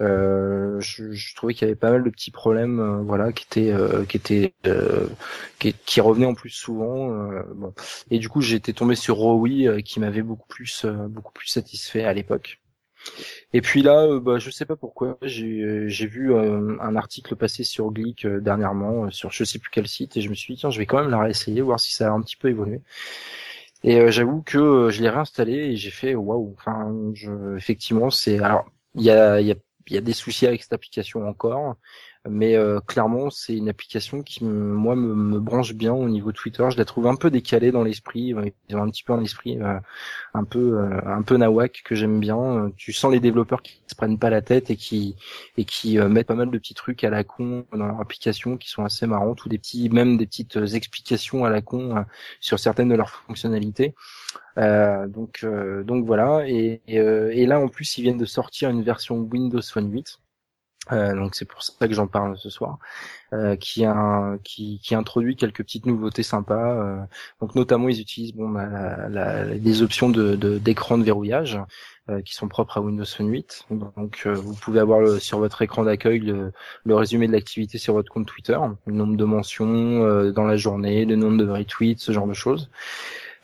Euh, 0.00 0.80
je, 0.80 1.12
je 1.12 1.34
trouvais 1.36 1.54
qu'il 1.54 1.62
y 1.66 1.70
avait 1.70 1.78
pas 1.78 1.90
mal 1.90 2.02
de 2.02 2.10
petits 2.10 2.30
problèmes, 2.30 2.80
euh, 2.80 3.02
voilà, 3.02 3.32
qui 3.32 3.44
étaient, 3.44 3.72
euh, 3.72 4.04
qui 4.04 4.16
étaient, 4.16 4.54
euh, 4.66 5.06
qui, 5.58 5.74
qui 5.74 6.00
revenaient 6.00 6.26
en 6.26 6.34
plus 6.34 6.50
souvent. 6.50 7.08
bon. 7.54 7.72
Et 8.10 8.18
du 8.18 8.28
coup, 8.28 8.40
j'étais 8.40 8.72
tombé 8.72 8.94
sur 8.94 9.16
Rowi, 9.16 9.68
euh, 9.68 9.80
qui 9.80 10.00
m'avait 10.00 10.22
beaucoup 10.22 10.48
plus, 10.48 10.86
beaucoup 10.86 11.32
plus 11.32 11.48
satisfait 11.48 12.04
à 12.04 12.12
l'époque. 12.12 12.58
Et 13.52 13.60
puis 13.60 13.82
là, 13.82 14.18
bah, 14.20 14.38
je 14.38 14.50
sais 14.50 14.64
pas 14.66 14.76
pourquoi, 14.76 15.18
j'ai 15.22 15.88
j'ai 15.88 16.06
vu 16.06 16.34
un 16.34 16.96
article 16.96 17.36
passer 17.36 17.64
sur 17.64 17.90
Glick 17.90 18.26
dernièrement, 18.26 19.10
sur 19.10 19.30
je 19.32 19.44
sais 19.44 19.58
plus 19.58 19.70
quel 19.72 19.88
site, 19.88 20.16
et 20.16 20.20
je 20.22 20.28
me 20.30 20.34
suis 20.34 20.54
dit 20.54 20.60
tiens, 20.60 20.70
je 20.70 20.78
vais 20.78 20.86
quand 20.86 21.00
même 21.00 21.10
la 21.10 21.20
réessayer, 21.20 21.60
voir 21.60 21.80
si 21.80 21.92
ça 21.92 22.08
a 22.08 22.12
un 22.12 22.20
petit 22.22 22.36
peu 22.36 22.48
évolué. 22.48 22.80
Et 23.84 24.10
j'avoue 24.12 24.42
que 24.42 24.90
je 24.90 25.02
l'ai 25.02 25.10
réinstallé 25.10 25.54
et 25.54 25.76
j'ai 25.76 25.90
fait 25.90 26.14
waouh. 26.14 26.54
Enfin, 26.58 26.92
effectivement, 27.56 28.10
c'est 28.10 28.38
alors 28.38 28.64
il 28.94 29.02
y 29.02 29.10
a 29.10 29.40
y 29.40 29.50
a 29.52 29.56
il 29.88 29.94
y 29.94 29.98
a 29.98 30.00
des 30.00 30.12
soucis 30.12 30.46
avec 30.46 30.62
cette 30.62 30.72
application 30.72 31.26
encore, 31.26 31.76
mais 32.28 32.56
euh, 32.56 32.80
clairement 32.80 33.30
c'est 33.30 33.56
une 33.56 33.68
application 33.68 34.22
qui 34.22 34.44
moi 34.44 34.94
me, 34.96 35.14
me 35.14 35.40
branche 35.40 35.74
bien 35.74 35.92
au 35.92 36.08
niveau 36.08 36.32
Twitter. 36.32 36.64
Je 36.70 36.76
la 36.78 36.84
trouve 36.84 37.06
un 37.06 37.16
peu 37.16 37.30
décalée 37.30 37.72
dans 37.72 37.82
l'esprit, 37.82 38.34
euh, 38.34 38.48
ils 38.68 38.76
ont 38.76 38.82
un 38.82 38.90
petit 38.90 39.02
peu 39.04 39.12
un 39.12 39.22
esprit 39.22 39.60
euh, 39.60 39.78
un 40.34 40.44
peu 40.44 40.78
euh, 40.78 41.00
un 41.06 41.22
peu 41.22 41.36
nawak 41.36 41.82
que 41.84 41.94
j'aime 41.94 42.20
bien. 42.20 42.38
Euh, 42.38 42.70
Tu 42.76 42.92
sens 42.92 43.12
les 43.12 43.20
développeurs 43.20 43.62
qui 43.62 43.80
se 43.86 43.94
prennent 43.94 44.18
pas 44.18 44.30
la 44.30 44.42
tête 44.42 44.70
et 44.70 44.76
qui 44.76 45.16
et 45.56 45.64
qui 45.64 45.98
euh, 45.98 46.08
mettent 46.08 46.28
pas 46.28 46.34
mal 46.34 46.50
de 46.50 46.58
petits 46.58 46.74
trucs 46.74 47.04
à 47.04 47.10
la 47.10 47.24
con 47.24 47.66
dans 47.72 47.86
leur 47.86 48.00
application 48.00 48.56
qui 48.56 48.68
sont 48.70 48.84
assez 48.84 49.06
marrants, 49.06 49.34
ou 49.44 49.48
des 49.48 49.58
petits 49.58 49.88
même 49.90 50.16
des 50.16 50.26
petites 50.26 50.56
explications 50.74 51.44
à 51.44 51.50
la 51.50 51.60
con 51.62 52.04
sur 52.40 52.58
certaines 52.58 52.88
de 52.88 52.94
leurs 52.96 53.10
fonctionnalités. 53.10 53.94
Euh, 54.58 55.08
donc 55.08 55.40
euh, 55.44 55.82
donc 55.82 56.04
voilà 56.04 56.46
et, 56.46 56.82
et, 56.86 56.98
euh, 57.00 57.30
et 57.32 57.46
là 57.46 57.58
en 57.58 57.68
plus 57.68 57.96
ils 57.96 58.02
viennent 58.02 58.18
de 58.18 58.26
sortir 58.26 58.68
une 58.68 58.82
version 58.82 59.16
Windows 59.16 59.62
Phone 59.62 59.90
8 59.90 60.18
euh, 60.90 61.14
donc 61.14 61.36
c'est 61.36 61.44
pour 61.44 61.62
ça 61.62 61.86
que 61.86 61.94
j'en 61.94 62.08
parle 62.08 62.36
ce 62.36 62.50
soir, 62.50 62.78
euh, 63.34 63.56
qui, 63.56 63.84
a, 63.84 64.36
qui, 64.44 64.80
qui 64.82 64.94
introduit 64.94 65.36
quelques 65.36 65.58
petites 65.64 65.86
nouveautés 65.86 66.22
sympas. 66.24 66.74
euh, 66.76 66.98
donc 67.40 67.54
notamment 67.54 67.88
ils 67.88 68.00
utilisent 68.00 68.34
bon 68.34 68.48
bah, 68.50 68.66
la, 68.68 69.08
la- 69.08 69.58
des 69.58 69.82
options 69.82 70.10
d'écran 70.10 70.98
de, 70.98 71.04
verrouillage 71.04 71.60
euh, 72.10 72.22
qui 72.22 72.34
sont 72.34 72.48
propres 72.48 72.78
à 72.78 72.80
Windows 72.80 73.04
Phone 73.06 73.28
8. 73.30 73.66
Donc 73.96 74.22
euh, 74.26 74.34
vous 74.34 74.54
pouvez 74.54 74.80
avoir 74.80 75.00
le- 75.00 75.18
sur 75.20 75.38
votre 75.38 75.62
écran 75.62 75.84
d'accueil 75.84 76.20
le, 76.20 76.52
le 76.84 76.94
résumé 76.96 77.26
de 77.28 77.32
l'activité 77.32 77.78
sur 77.78 77.94
votre 77.94 78.12
compte 78.12 78.26
Twitter, 78.26 78.58
le 78.86 78.94
nombre 78.94 79.16
de 79.16 79.24
mentions 79.24 80.32
dans 80.32 80.44
la 80.44 80.56
journée, 80.56 81.04
le 81.04 81.16
nombre 81.16 81.38
de 81.38 81.48
retweets, 81.50 82.00
ce 82.00 82.12
genre 82.12 82.26
de 82.28 82.34
choses. 82.34 82.70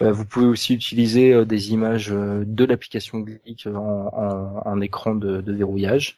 Euh, 0.00 0.12
vous 0.12 0.24
pouvez 0.24 0.46
aussi 0.46 0.74
utiliser 0.74 1.32
euh, 1.32 1.44
des 1.44 1.72
images 1.72 2.12
euh, 2.12 2.44
de 2.46 2.64
l'application 2.64 3.18
Glick 3.18 3.66
en, 3.66 3.74
en, 3.76 4.62
en 4.64 4.80
écran 4.80 5.14
de, 5.14 5.40
de 5.40 5.52
verrouillage. 5.52 6.16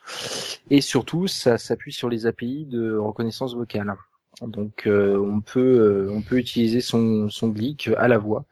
Et 0.68 0.80
surtout, 0.80 1.26
ça 1.26 1.58
s'appuie 1.58 1.92
sur 1.92 2.08
les 2.08 2.26
API 2.26 2.66
de 2.66 2.96
reconnaissance 2.96 3.54
vocale. 3.54 3.94
Donc, 4.42 4.84
on 4.86 5.40
peut 5.40 6.08
on 6.10 6.22
peut 6.22 6.38
utiliser 6.38 6.80
son 6.80 7.28
son 7.28 7.52
à 7.98 8.08
la 8.08 8.16
voix. 8.16 8.46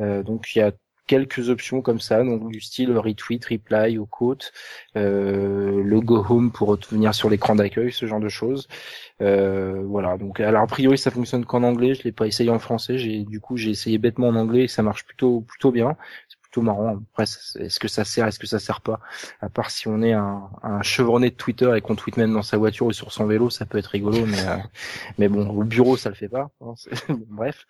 Donc, 0.00 0.56
il 0.56 0.58
y 0.58 0.62
a 0.62 0.72
quelques 1.08 1.48
options 1.48 1.82
comme 1.82 2.00
ça, 2.00 2.22
donc 2.22 2.48
du 2.52 2.60
style 2.60 2.96
retweet, 2.96 3.44
reply 3.46 3.98
au 3.98 4.06
quote, 4.06 4.52
euh, 4.96 5.82
le 5.82 5.98
home 6.06 6.52
pour 6.52 6.68
revenir 6.68 7.14
sur 7.14 7.30
l'écran 7.30 7.56
d'accueil, 7.56 7.90
ce 7.92 8.06
genre 8.06 8.20
de 8.20 8.28
choses. 8.28 8.68
Euh, 9.20 9.82
voilà. 9.86 10.16
Donc, 10.18 10.40
alors 10.40 10.62
a 10.62 10.66
priori, 10.68 10.98
ça 10.98 11.10
fonctionne 11.10 11.44
qu'en 11.44 11.62
anglais. 11.64 11.94
Je 11.94 12.04
l'ai 12.04 12.12
pas 12.12 12.26
essayé 12.26 12.50
en 12.50 12.58
français. 12.60 12.98
J'ai 12.98 13.24
du 13.24 13.40
coup 13.40 13.56
j'ai 13.56 13.70
essayé 13.70 13.98
bêtement 13.98 14.28
en 14.28 14.36
anglais 14.36 14.64
et 14.64 14.68
ça 14.68 14.82
marche 14.82 15.04
plutôt 15.04 15.40
plutôt 15.40 15.72
bien. 15.72 15.96
Plutôt 16.50 16.62
marrant. 16.62 16.96
Après, 17.12 17.24
est-ce 17.24 17.78
que 17.78 17.88
ça 17.88 18.04
sert, 18.04 18.26
est-ce 18.26 18.38
que 18.38 18.46
ça 18.46 18.58
sert 18.58 18.80
pas? 18.80 19.00
À 19.40 19.48
part 19.48 19.70
si 19.70 19.88
on 19.88 20.02
est 20.02 20.12
un, 20.12 20.48
un 20.62 20.82
chevronné 20.82 21.30
de 21.30 21.34
Twitter 21.36 21.70
et 21.76 21.80
qu'on 21.80 21.94
tweet 21.96 22.16
même 22.16 22.32
dans 22.32 22.42
sa 22.42 22.56
voiture 22.56 22.86
ou 22.86 22.92
sur 22.92 23.12
son 23.12 23.26
vélo, 23.26 23.50
ça 23.50 23.66
peut 23.66 23.78
être 23.78 23.86
rigolo, 23.86 24.24
mais 24.26 24.40
euh, 24.46 24.56
mais 25.18 25.28
bon, 25.28 25.48
au 25.50 25.64
bureau 25.64 25.96
ça 25.96 26.08
le 26.08 26.14
fait 26.14 26.28
pas. 26.28 26.50
hein, 26.60 26.74
Bref. 27.28 27.66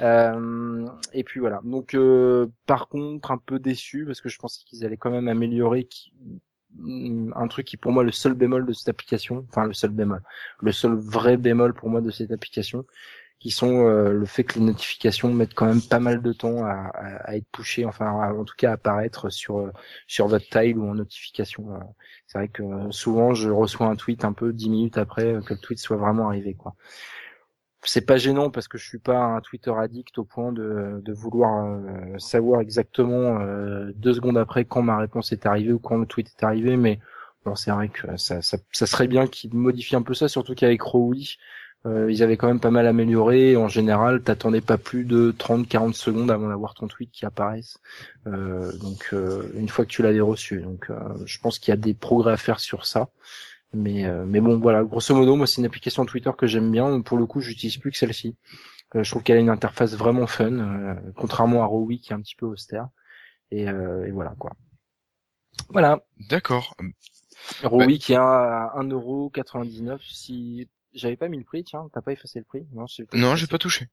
Euh, 0.00 0.86
et 1.12 1.24
puis 1.24 1.40
voilà. 1.40 1.60
Donc 1.64 1.94
euh, 1.94 2.46
par 2.66 2.88
contre, 2.88 3.30
un 3.30 3.38
peu 3.38 3.58
déçu 3.58 4.04
parce 4.06 4.20
que 4.20 4.28
je 4.28 4.38
pensais 4.38 4.62
qu'ils 4.66 4.84
allaient 4.84 4.96
quand 4.96 5.10
même 5.10 5.28
améliorer 5.28 5.84
qui- 5.84 6.12
un 7.34 7.48
truc 7.48 7.66
qui 7.66 7.76
pour 7.76 7.92
moi 7.92 8.02
le 8.02 8.12
seul 8.12 8.32
bémol 8.34 8.64
de 8.64 8.72
cette 8.72 8.88
application, 8.88 9.44
enfin 9.50 9.66
le 9.66 9.74
seul 9.74 9.90
bémol, 9.90 10.22
le 10.60 10.72
seul 10.72 10.94
vrai 10.94 11.36
bémol 11.36 11.74
pour 11.74 11.90
moi 11.90 12.00
de 12.00 12.10
cette 12.10 12.32
application, 12.32 12.86
qui 13.42 13.50
sont 13.50 13.88
euh, 13.88 14.12
le 14.12 14.24
fait 14.24 14.44
que 14.44 14.60
les 14.60 14.64
notifications 14.64 15.34
mettent 15.34 15.54
quand 15.54 15.66
même 15.66 15.82
pas 15.82 15.98
mal 15.98 16.22
de 16.22 16.32
temps 16.32 16.64
à, 16.64 17.34
être 17.34 17.46
pushées, 17.50 17.84
enfin 17.84 18.12
en 18.12 18.44
tout 18.44 18.54
cas 18.56 18.70
à 18.70 18.74
apparaître 18.74 19.30
sur 19.30 19.58
euh, 19.58 19.72
sur 20.06 20.28
votre 20.28 20.48
tile 20.48 20.78
ou 20.78 20.88
en 20.88 20.94
notification. 20.94 21.74
euh. 21.74 21.78
C'est 22.28 22.38
vrai 22.38 22.46
que 22.46 22.62
souvent 22.90 23.34
je 23.34 23.50
reçois 23.50 23.88
un 23.88 23.96
tweet 23.96 24.24
un 24.24 24.32
peu 24.32 24.52
dix 24.52 24.70
minutes 24.70 24.96
après 24.96 25.40
que 25.44 25.54
le 25.54 25.60
tweet 25.60 25.80
soit 25.80 25.96
vraiment 25.96 26.28
arrivé 26.28 26.54
quoi. 26.54 26.76
C'est 27.82 28.06
pas 28.06 28.16
gênant 28.16 28.48
parce 28.48 28.68
que 28.68 28.78
je 28.78 28.86
suis 28.86 29.00
pas 29.00 29.18
un 29.18 29.40
Twitter 29.40 29.72
addict 29.76 30.16
au 30.18 30.24
point 30.24 30.52
de, 30.52 31.02
vouloir 31.08 31.80
savoir 32.20 32.60
exactement 32.60 33.40
deux 33.96 34.14
secondes 34.14 34.38
après 34.38 34.64
quand 34.64 34.82
ma 34.82 34.98
réponse 34.98 35.32
est 35.32 35.46
arrivée 35.46 35.72
ou 35.72 35.80
quand 35.80 35.96
le 35.96 36.06
tweet 36.06 36.28
est 36.28 36.44
arrivé, 36.44 36.76
mais 36.76 37.00
bon 37.44 37.56
c'est 37.56 37.72
vrai 37.72 37.88
que 37.88 38.16
ça, 38.16 38.40
serait 38.70 39.08
bien 39.08 39.26
qu'ils 39.26 39.52
modifient 39.52 39.96
un 39.96 40.02
peu 40.02 40.14
ça, 40.14 40.28
surtout 40.28 40.54
qu'avec 40.54 40.80
Rowi, 40.80 41.38
euh, 41.38 41.52
ils 41.84 42.22
avaient 42.22 42.36
quand 42.36 42.46
même 42.46 42.60
pas 42.60 42.70
mal 42.70 42.86
amélioré. 42.86 43.56
En 43.56 43.68
général, 43.68 44.22
t'attendais 44.22 44.60
pas 44.60 44.78
plus 44.78 45.04
de 45.04 45.34
30-40 45.36 45.94
secondes 45.94 46.30
avant 46.30 46.48
d'avoir 46.48 46.74
ton 46.74 46.86
tweet 46.86 47.10
qui 47.10 47.26
apparaisse. 47.26 47.78
Euh, 48.26 48.72
donc 48.78 49.08
euh, 49.12 49.50
une 49.56 49.68
fois 49.68 49.84
que 49.84 49.90
tu 49.90 50.02
l'avais 50.02 50.20
reçu. 50.20 50.60
Donc 50.60 50.90
euh, 50.90 50.96
je 51.24 51.38
pense 51.38 51.58
qu'il 51.58 51.72
y 51.72 51.74
a 51.74 51.76
des 51.76 51.94
progrès 51.94 52.32
à 52.32 52.36
faire 52.36 52.60
sur 52.60 52.86
ça. 52.86 53.08
Mais 53.74 54.04
euh, 54.04 54.24
mais 54.26 54.40
bon 54.40 54.58
voilà, 54.58 54.84
grosso 54.84 55.14
modo, 55.14 55.34
moi 55.34 55.46
c'est 55.46 55.60
une 55.60 55.66
application 55.66 56.04
Twitter 56.04 56.30
que 56.36 56.46
j'aime 56.46 56.70
bien. 56.70 57.00
Pour 57.00 57.18
le 57.18 57.26
coup, 57.26 57.40
j'utilise 57.40 57.78
plus 57.78 57.90
que 57.90 57.96
celle-ci. 57.96 58.36
Euh, 58.94 59.02
je 59.02 59.10
trouve 59.10 59.22
qu'elle 59.22 59.38
a 59.38 59.40
une 59.40 59.48
interface 59.48 59.94
vraiment 59.94 60.26
fun, 60.26 60.52
euh, 60.52 60.94
contrairement 61.16 61.62
à 61.62 61.66
Rowi 61.66 62.00
qui 62.00 62.12
est 62.12 62.14
un 62.14 62.20
petit 62.20 62.36
peu 62.36 62.46
austère. 62.46 62.88
Et, 63.50 63.68
euh, 63.68 64.06
et 64.06 64.10
voilà 64.10 64.34
quoi. 64.38 64.52
Voilà, 65.68 66.00
D'accord. 66.30 66.76
Rowi 67.62 67.98
qui 67.98 68.12
est 68.12 68.16
à 68.16 68.72
1,99€ 68.76 69.98
si 70.02 70.68
j'avais 70.94 71.16
pas 71.16 71.28
mis 71.28 71.38
le 71.38 71.44
prix, 71.44 71.64
tiens, 71.64 71.88
t'as 71.92 72.00
pas 72.00 72.12
effacé 72.12 72.38
le 72.38 72.44
prix? 72.44 72.66
Non, 72.72 72.86
j'ai 72.86 73.06
Non, 73.14 73.36
j'ai 73.36 73.46
pas 73.46 73.58
touché. 73.58 73.88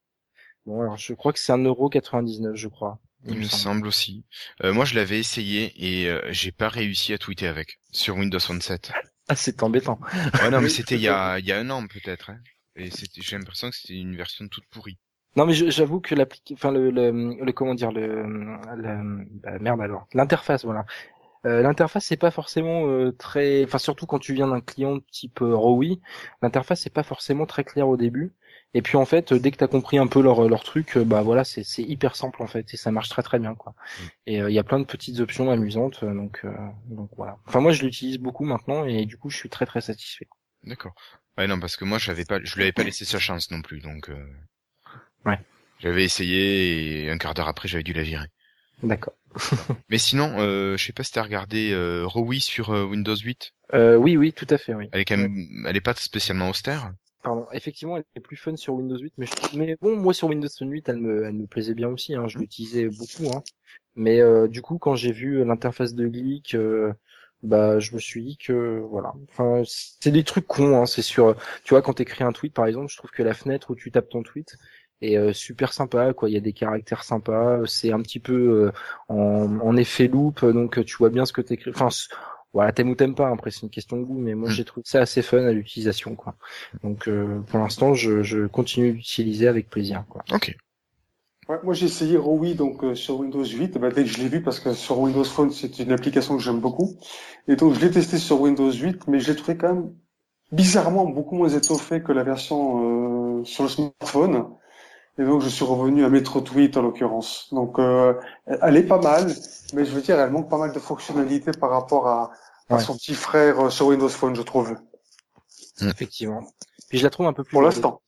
Bon, 0.66 0.82
alors 0.82 0.98
je 0.98 1.14
crois 1.14 1.34
que 1.34 1.40
c'est 1.40 1.54
1,99€, 1.54 2.56
je 2.56 2.68
crois. 2.68 3.00
Il 3.26 3.38
me 3.38 3.44
semble 3.44 3.88
aussi. 3.88 4.24
Euh, 4.64 4.72
moi, 4.72 4.86
je 4.86 4.96
l'avais 4.96 5.20
essayé 5.20 5.74
et 5.76 6.10
euh, 6.10 6.22
j'ai 6.30 6.52
pas 6.52 6.70
réussi 6.70 7.14
à 7.14 7.18
tweeter 7.18 7.48
avec 7.48 7.80
sur 7.92 8.16
Windows 8.16 8.40
Phone 8.40 8.62
7. 8.62 8.92
Ah, 9.28 9.36
c'est 9.36 9.62
embêtant. 9.62 10.00
Ouais, 10.42 10.50
non, 10.50 10.62
mais 10.62 10.70
c'était 10.70 10.96
il 10.96 11.02
y 11.02 11.10
a 11.10 11.38
il 11.40 11.46
y 11.46 11.52
a 11.52 11.60
un 11.60 11.70
an 11.70 11.86
peut-être. 11.86 12.30
Hein. 12.30 12.40
Et 12.76 12.90
j'ai 12.90 13.38
l'impression 13.38 13.70
que 13.70 13.76
c'était 13.76 13.96
une 13.96 14.16
version 14.16 14.48
toute 14.48 14.66
pourrie. 14.68 14.98
Non, 15.36 15.46
mais 15.46 15.54
j'avoue 15.54 16.00
que 16.00 16.16
l'application, 16.16 16.56
enfin 16.56 16.72
le, 16.72 16.90
le, 16.90 17.36
le 17.44 17.52
comment 17.52 17.76
dire, 17.76 17.92
le, 17.92 18.24
le 18.24 19.26
bah, 19.42 19.60
merde 19.60 19.82
alors, 19.82 20.08
l'interface, 20.14 20.66
voilà. 20.66 20.86
Euh, 21.46 21.62
l'interface 21.62 22.06
c'est 22.06 22.18
pas 22.18 22.32
forcément 22.32 22.88
euh, 22.88 23.12
très, 23.12 23.64
enfin 23.64 23.78
surtout 23.78 24.06
quand 24.06 24.20
tu 24.20 24.34
viens 24.34 24.48
d'un 24.48 24.60
client 24.62 25.00
type 25.12 25.42
euh, 25.42 25.56
Rowi, 25.56 26.02
l'interface 26.42 26.82
c'est 26.82 26.94
pas 26.94 27.04
forcément 27.04 27.46
très 27.46 27.64
clair 27.64 27.88
au 27.88 27.98
début. 27.98 28.34
Et 28.74 28.82
puis 28.82 28.98
en 28.98 29.06
fait, 29.06 29.32
euh, 29.32 29.40
dès 29.40 29.52
que 29.52 29.58
t'as 29.58 29.68
compris 29.68 29.98
un 29.98 30.08
peu 30.08 30.22
leur 30.22 30.48
leur 30.48 30.64
truc, 30.64 30.98
euh, 30.98 31.04
bah 31.06 31.22
voilà, 31.22 31.44
c'est 31.44 31.64
c'est 31.64 31.84
hyper 31.84 32.16
simple 32.16 32.44
en 32.44 32.48
fait 32.48 32.74
et 32.74 32.78
ça 32.78 32.92
marche 32.92 33.10
très 33.10 33.24
très 33.24 33.40
bien 33.40 33.56
quoi. 33.56 33.74
Et 34.28 34.42
euh, 34.42 34.50
il 34.50 34.54
y 34.54 34.60
a 34.60 34.64
plein 34.64 34.80
de 34.80 34.86
petites 34.86 35.20
options 35.22 35.50
amusantes, 35.50 36.04
euh, 36.04 36.14
donc 36.14 36.42
euh, 36.44 36.52
donc 36.86 37.10
voilà. 37.18 37.38
Enfin 37.48 37.62
moi 37.62 37.72
je 37.72 37.84
l'utilise 37.84 38.18
beaucoup 38.20 38.44
maintenant 38.44 38.86
et 38.86 39.06
du 39.06 39.18
coup 39.18 39.30
je 39.30 39.38
suis 39.38 39.50
très 39.50 39.66
très 39.66 39.82
satisfait. 39.82 40.28
D'accord. 40.64 40.94
Ouais, 41.38 41.48
non, 41.48 41.60
parce 41.60 41.78
que 41.78 41.86
moi, 41.86 41.98
j'avais 41.98 42.26
pas, 42.26 42.40
je 42.44 42.54
lui 42.56 42.64
avais 42.64 42.74
pas 42.74 42.84
laissé 42.84 43.06
sa 43.06 43.18
chance 43.18 43.50
non 43.50 43.62
plus, 43.62 43.80
donc. 43.80 44.10
Euh... 44.10 44.28
Ouais. 45.26 45.40
J'avais 45.80 46.04
essayé 46.04 47.06
et 47.06 47.10
un 47.10 47.18
quart 47.18 47.34
d'heure 47.34 47.48
après, 47.48 47.70
j'avais 47.70 47.84
dû 47.84 47.94
la 47.94 48.04
virer. 48.04 48.28
D'accord. 48.84 49.14
Mais 49.90 49.98
sinon, 49.98 50.36
euh, 50.40 50.78
je 50.78 50.86
sais 50.86 50.94
pas 50.94 51.04
si 51.04 51.12
t'as 51.12 51.24
regardé 51.24 51.72
euh, 51.72 52.08
sur 52.40 52.72
euh, 52.72 52.86
Windows 52.86 53.16
8. 53.16 53.54
Euh, 53.74 53.96
oui 53.96 54.18
oui 54.18 54.34
tout 54.34 54.48
à 54.50 54.58
fait 54.58 54.74
oui. 54.74 54.90
Elle 54.92 55.02
est 55.02 55.06
quand 55.06 55.18
même, 55.18 55.66
elle 55.68 55.78
est 55.78 55.82
pas 55.82 55.94
spécialement 55.94 56.50
austère. 56.50 56.92
Pardon, 57.22 57.46
effectivement, 57.52 57.98
elle 57.98 58.06
est 58.16 58.22
plus 58.22 58.38
fun 58.38 58.56
sur 58.56 58.74
Windows 58.76 58.98
8, 58.98 59.14
mais, 59.18 59.26
je- 59.26 59.58
mais 59.58 59.76
bon, 59.82 59.98
moi 59.98 60.14
sur 60.14 60.30
Windows 60.30 60.48
8, 60.62 60.88
elle 60.88 60.98
me, 60.98 61.26
elle 61.26 61.34
me 61.34 61.48
plaisait 61.48 61.74
bien 61.74 61.90
aussi, 61.90 62.16
hein, 62.16 62.28
je 62.28 62.38
l'utilisais 62.40 62.88
beaucoup, 62.88 63.30
hein. 63.36 63.44
Mais 63.96 64.22
euh, 64.22 64.48
du 64.48 64.62
coup, 64.62 64.78
quand 64.78 64.96
j'ai 64.96 65.12
vu 65.12 65.44
l'interface 65.44 65.94
de 65.94 66.08
Glick, 66.08 66.56
euh, 66.56 66.94
bah, 67.44 67.80
je 67.80 67.94
me 67.94 68.00
suis 68.00 68.24
dit 68.24 68.38
que 68.38 68.80
voilà, 68.90 69.14
enfin, 69.30 69.64
c'est 69.66 70.12
des 70.12 70.24
trucs 70.24 70.48
cons, 70.48 70.82
hein, 70.82 70.86
c'est 70.86 71.02
sur, 71.02 71.36
tu 71.64 71.72
vois, 71.74 71.82
quand 71.82 71.94
t'écris 71.94 72.24
un 72.24 72.32
tweet, 72.32 72.54
par 72.54 72.66
exemple, 72.68 72.90
je 72.92 72.98
trouve 72.98 73.12
que 73.12 73.24
la 73.24 73.34
fenêtre 73.34 73.72
où 73.72 73.76
tu 73.76 73.92
tapes 73.92 74.10
ton 74.10 74.24
tweet 74.24 74.56
et 75.02 75.18
euh, 75.18 75.34
super 75.34 75.74
sympa 75.74 76.14
quoi. 76.14 76.30
Il 76.30 76.34
y 76.34 76.38
a 76.38 76.42
des 76.42 76.54
caractères 76.54 77.04
sympas 77.04 77.60
c'est 77.66 77.92
un 77.94 78.02
petit 78.02 78.20
peu 78.20 78.34
euh, 78.34 78.72
en, 79.10 79.60
en 79.62 79.76
effet 79.78 80.08
loop 80.08 80.46
donc 80.46 80.84
tu 80.86 80.98
vois 80.98 81.10
bien 81.10 81.26
ce 81.26 81.34
que 81.34 81.42
t'écris 81.42 81.72
enfin 81.74 81.90
voilà 82.54 82.72
t'aimes 82.72 82.90
ou 82.90 82.96
t'aimes 82.96 83.16
pas 83.16 83.30
après 83.30 83.52
c'est 83.52 83.62
une 83.64 83.70
question 83.70 83.98
de 83.98 84.04
goût 84.04 84.18
mais 84.20 84.36
moi 84.36 84.50
Mm. 84.50 84.52
j'ai 84.52 84.66
trouvé 84.66 84.84
ça 84.86 85.02
assez 85.02 85.22
fun 85.22 85.44
à 85.46 85.52
l'utilisation 85.52 86.16
quoi. 86.16 86.36
Donc 86.84 87.08
euh, 87.08 87.42
pour 87.48 87.60
l'instant 87.60 87.94
je, 87.94 88.24
je 88.24 88.48
continue 88.48 88.94
d'utiliser 88.94 89.48
avec 89.48 89.70
plaisir 89.70 90.06
quoi. 90.10 90.24
Ok. 90.32 90.56
Ouais, 91.48 91.58
moi 91.64 91.74
j'ai 91.74 91.88
essayé 91.88 92.16
Rowi 92.18 92.54
donc 92.56 92.84
euh, 92.84 92.94
sur 92.96 93.20
Windows 93.20 93.44
8 93.44 93.78
bah, 93.80 93.90
dès 93.90 94.04
que 94.04 94.10
je 94.10 94.20
l'ai 94.20 94.30
vu 94.30 94.42
parce 94.44 94.60
que 94.60 94.74
sur 94.74 95.00
Windows 95.00 95.24
Phone 95.24 95.52
c'est 95.52 95.80
une 95.80 95.92
application 95.92 96.38
que 96.38 96.44
j'aime 96.44 96.60
beaucoup. 96.60 96.96
Et 97.48 97.56
donc 97.56 97.74
je 97.74 97.80
l'ai 97.80 97.90
testé 97.92 98.18
sur 98.20 98.40
Windows 98.42 98.72
8 98.72 99.08
mais 99.08 99.20
je 99.20 99.32
l'ai 99.32 99.36
trouvé 99.36 99.58
quand 99.58 99.74
même 99.74 99.94
bizarrement 100.52 101.06
beaucoup 101.06 101.36
moins 101.36 101.50
étoffé 101.50 102.04
que 102.04 102.12
la 102.14 102.24
version 102.24 103.40
euh, 103.42 103.46
sur 103.46 103.64
le 103.64 103.70
smartphone 103.70 104.46
et 105.20 105.24
donc 105.26 105.42
je 105.42 105.50
suis 105.50 105.66
revenu 105.66 106.04
à 106.06 106.10
Metro 106.10 106.42
Tweet 106.42 106.78
en 106.78 106.82
l'occurrence. 106.82 107.50
Donc 107.52 107.78
euh, 107.78 108.14
elle 108.46 108.78
est 108.78 108.84
pas 108.88 109.00
mal 109.02 109.28
mais 109.74 109.86
je 109.86 109.92
veux 109.92 110.02
dire 110.02 110.20
elle 110.20 110.32
manque 110.32 110.50
pas 110.50 110.58
mal 110.58 110.72
de 110.74 110.80
fonctionnalités 110.80 111.52
par 111.52 111.70
rapport 111.70 112.08
à, 112.08 112.32
à 112.70 112.76
Ouais. 112.76 112.80
son 112.82 112.96
petit 112.96 113.14
frère 113.16 113.60
euh, 113.60 113.70
sur 113.70 113.88
Windows 113.88 114.10
Phone 114.10 114.36
je 114.36 114.42
trouve. 114.42 114.76
Effectivement. 115.82 116.42
Puis 116.90 116.98
je 116.98 117.04
la 117.04 117.10
trouve 117.10 117.28
un 117.28 117.34
peu 117.34 117.44
plus 117.44 117.52
Pour 117.52 117.62
l'instant. 117.62 118.02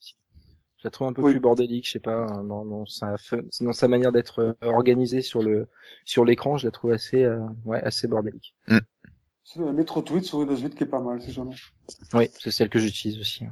je 0.78 0.84
la 0.86 0.92
trouve 0.92 1.08
un 1.08 1.14
peu 1.14 1.22
Oui. 1.22 1.32
plus 1.34 1.40
bordélique 1.40 1.86
je 1.88 1.92
sais 1.94 2.00
pas 2.00 2.26
dans, 2.44 2.66
dans 2.66 2.86
sa 2.86 3.16
dans 3.62 3.74
sa 3.74 3.88
manière 3.88 4.12
d'être 4.12 4.40
euh, 4.42 4.54
organisée 4.68 5.22
sur 5.22 5.42
le 5.42 5.68
sur 6.06 6.26
l'écran 6.26 6.58
je 6.58 6.66
la 6.68 6.72
trouve 6.72 6.92
assez 6.92 7.24
euh, 7.24 7.40
ouais 7.66 7.82
assez 7.84 8.08
bordélique. 8.08 8.56
C'est 9.44 9.60
la 9.60 9.74
Metro 9.74 10.02
Tweet 10.02 10.24
sur 10.24 10.38
Windows 10.40 10.56
8 10.56 10.76
qui 10.76 10.84
est 10.84 10.88
pas 10.88 11.02
mal 11.02 11.22
c'est 11.22 11.32
jamais. 11.32 11.56
Oui 12.14 12.30
c'est 12.40 12.52
celle 12.52 12.70
que 12.70 12.80
j'utilise 12.80 13.20
aussi 13.20 13.46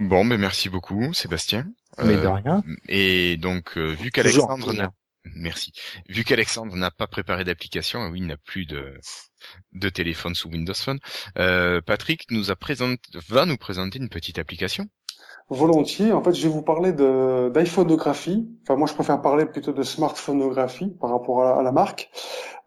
Bon, 0.00 0.24
ben 0.24 0.38
merci 0.38 0.68
beaucoup, 0.68 1.12
Sébastien. 1.12 1.66
Mais 2.04 2.14
Euh, 2.14 2.22
de 2.22 2.26
rien 2.26 2.62
Et 2.88 3.36
donc, 3.36 3.76
euh, 3.76 3.90
vu 3.90 4.10
qu'Alexandre 4.10 4.72
n'a 4.72 4.92
Merci. 5.34 5.72
Vu 6.08 6.24
qu'Alexandre 6.24 6.74
n'a 6.76 6.90
pas 6.90 7.06
préparé 7.06 7.44
d'application, 7.44 8.06
et 8.06 8.10
oui, 8.10 8.20
il 8.20 8.26
n'a 8.26 8.36
plus 8.36 8.64
de, 8.64 8.94
de 9.72 9.88
téléphone 9.88 10.34
sous 10.34 10.48
Windows 10.48 10.74
Phone, 10.74 10.98
euh, 11.38 11.80
Patrick 11.80 12.24
nous 12.30 12.50
a 12.50 12.56
présenté, 12.56 13.02
va 13.28 13.44
nous 13.44 13.56
présenter 13.58 13.98
une 13.98 14.08
petite 14.08 14.38
application. 14.38 14.86
Volontiers. 15.50 16.12
En 16.12 16.22
fait, 16.22 16.34
je 16.34 16.42
vais 16.42 16.52
vous 16.52 16.62
parler 16.62 16.92
de 16.92 17.50
d'iPhonographie. 17.54 18.48
Enfin, 18.62 18.76
moi, 18.76 18.86
je 18.86 18.94
préfère 18.94 19.20
parler 19.22 19.46
plutôt 19.46 19.72
de 19.72 19.82
smartphonographie 19.82 20.94
par 21.00 21.10
rapport 21.10 21.42
à, 21.42 21.58
à 21.58 21.62
la 21.62 21.72
marque. 21.72 22.10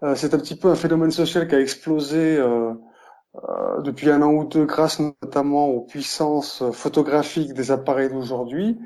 Euh, 0.04 0.16
c'est 0.16 0.34
un 0.34 0.40
petit 0.40 0.56
peu 0.56 0.70
un 0.70 0.76
phénomène 0.76 1.12
social 1.12 1.48
qui 1.48 1.54
a 1.56 1.60
explosé 1.60 2.38
euh, 2.38 2.74
euh, 3.36 3.82
depuis 3.82 4.10
un 4.10 4.22
an 4.24 4.32
ou 4.32 4.46
deux, 4.46 4.66
grâce 4.66 5.00
notamment 5.00 5.68
aux 5.68 5.82
puissances 5.82 6.64
photographiques 6.72 7.54
des 7.54 7.72
appareils 7.72 8.10
d'aujourd'hui. 8.10 8.80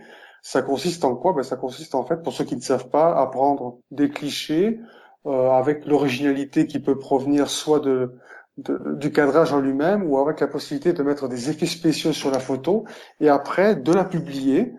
Ça 0.47 0.61
consiste 0.61 1.03
en 1.05 1.15
quoi? 1.15 1.33
Ben, 1.33 1.41
Ça 1.41 1.55
consiste 1.55 1.95
en 1.95 2.05
fait, 2.05 2.21
pour 2.21 2.31
ceux 2.31 2.43
qui 2.45 2.55
ne 2.55 2.61
savent 2.61 2.89
pas, 2.89 3.19
à 3.19 3.25
prendre 3.25 3.79
des 3.89 4.09
clichés 4.09 4.79
euh, 5.25 5.49
avec 5.49 5.87
l'originalité 5.87 6.67
qui 6.67 6.79
peut 6.79 6.99
provenir 6.99 7.49
soit 7.49 7.79
de, 7.79 8.13
de- 8.57 8.93
du 9.03 9.11
cadrage 9.11 9.51
en 9.53 9.59
lui-même 9.59 10.03
ou 10.07 10.19
avec 10.19 10.39
la 10.41 10.47
possibilité 10.47 10.93
de 10.93 11.01
mettre 11.01 11.27
des 11.27 11.49
effets 11.49 11.65
spéciaux 11.65 12.13
sur 12.13 12.29
la 12.29 12.37
photo 12.39 12.85
et 13.19 13.27
après 13.27 13.75
de 13.75 13.91
la 13.91 14.05
publier, 14.05 14.75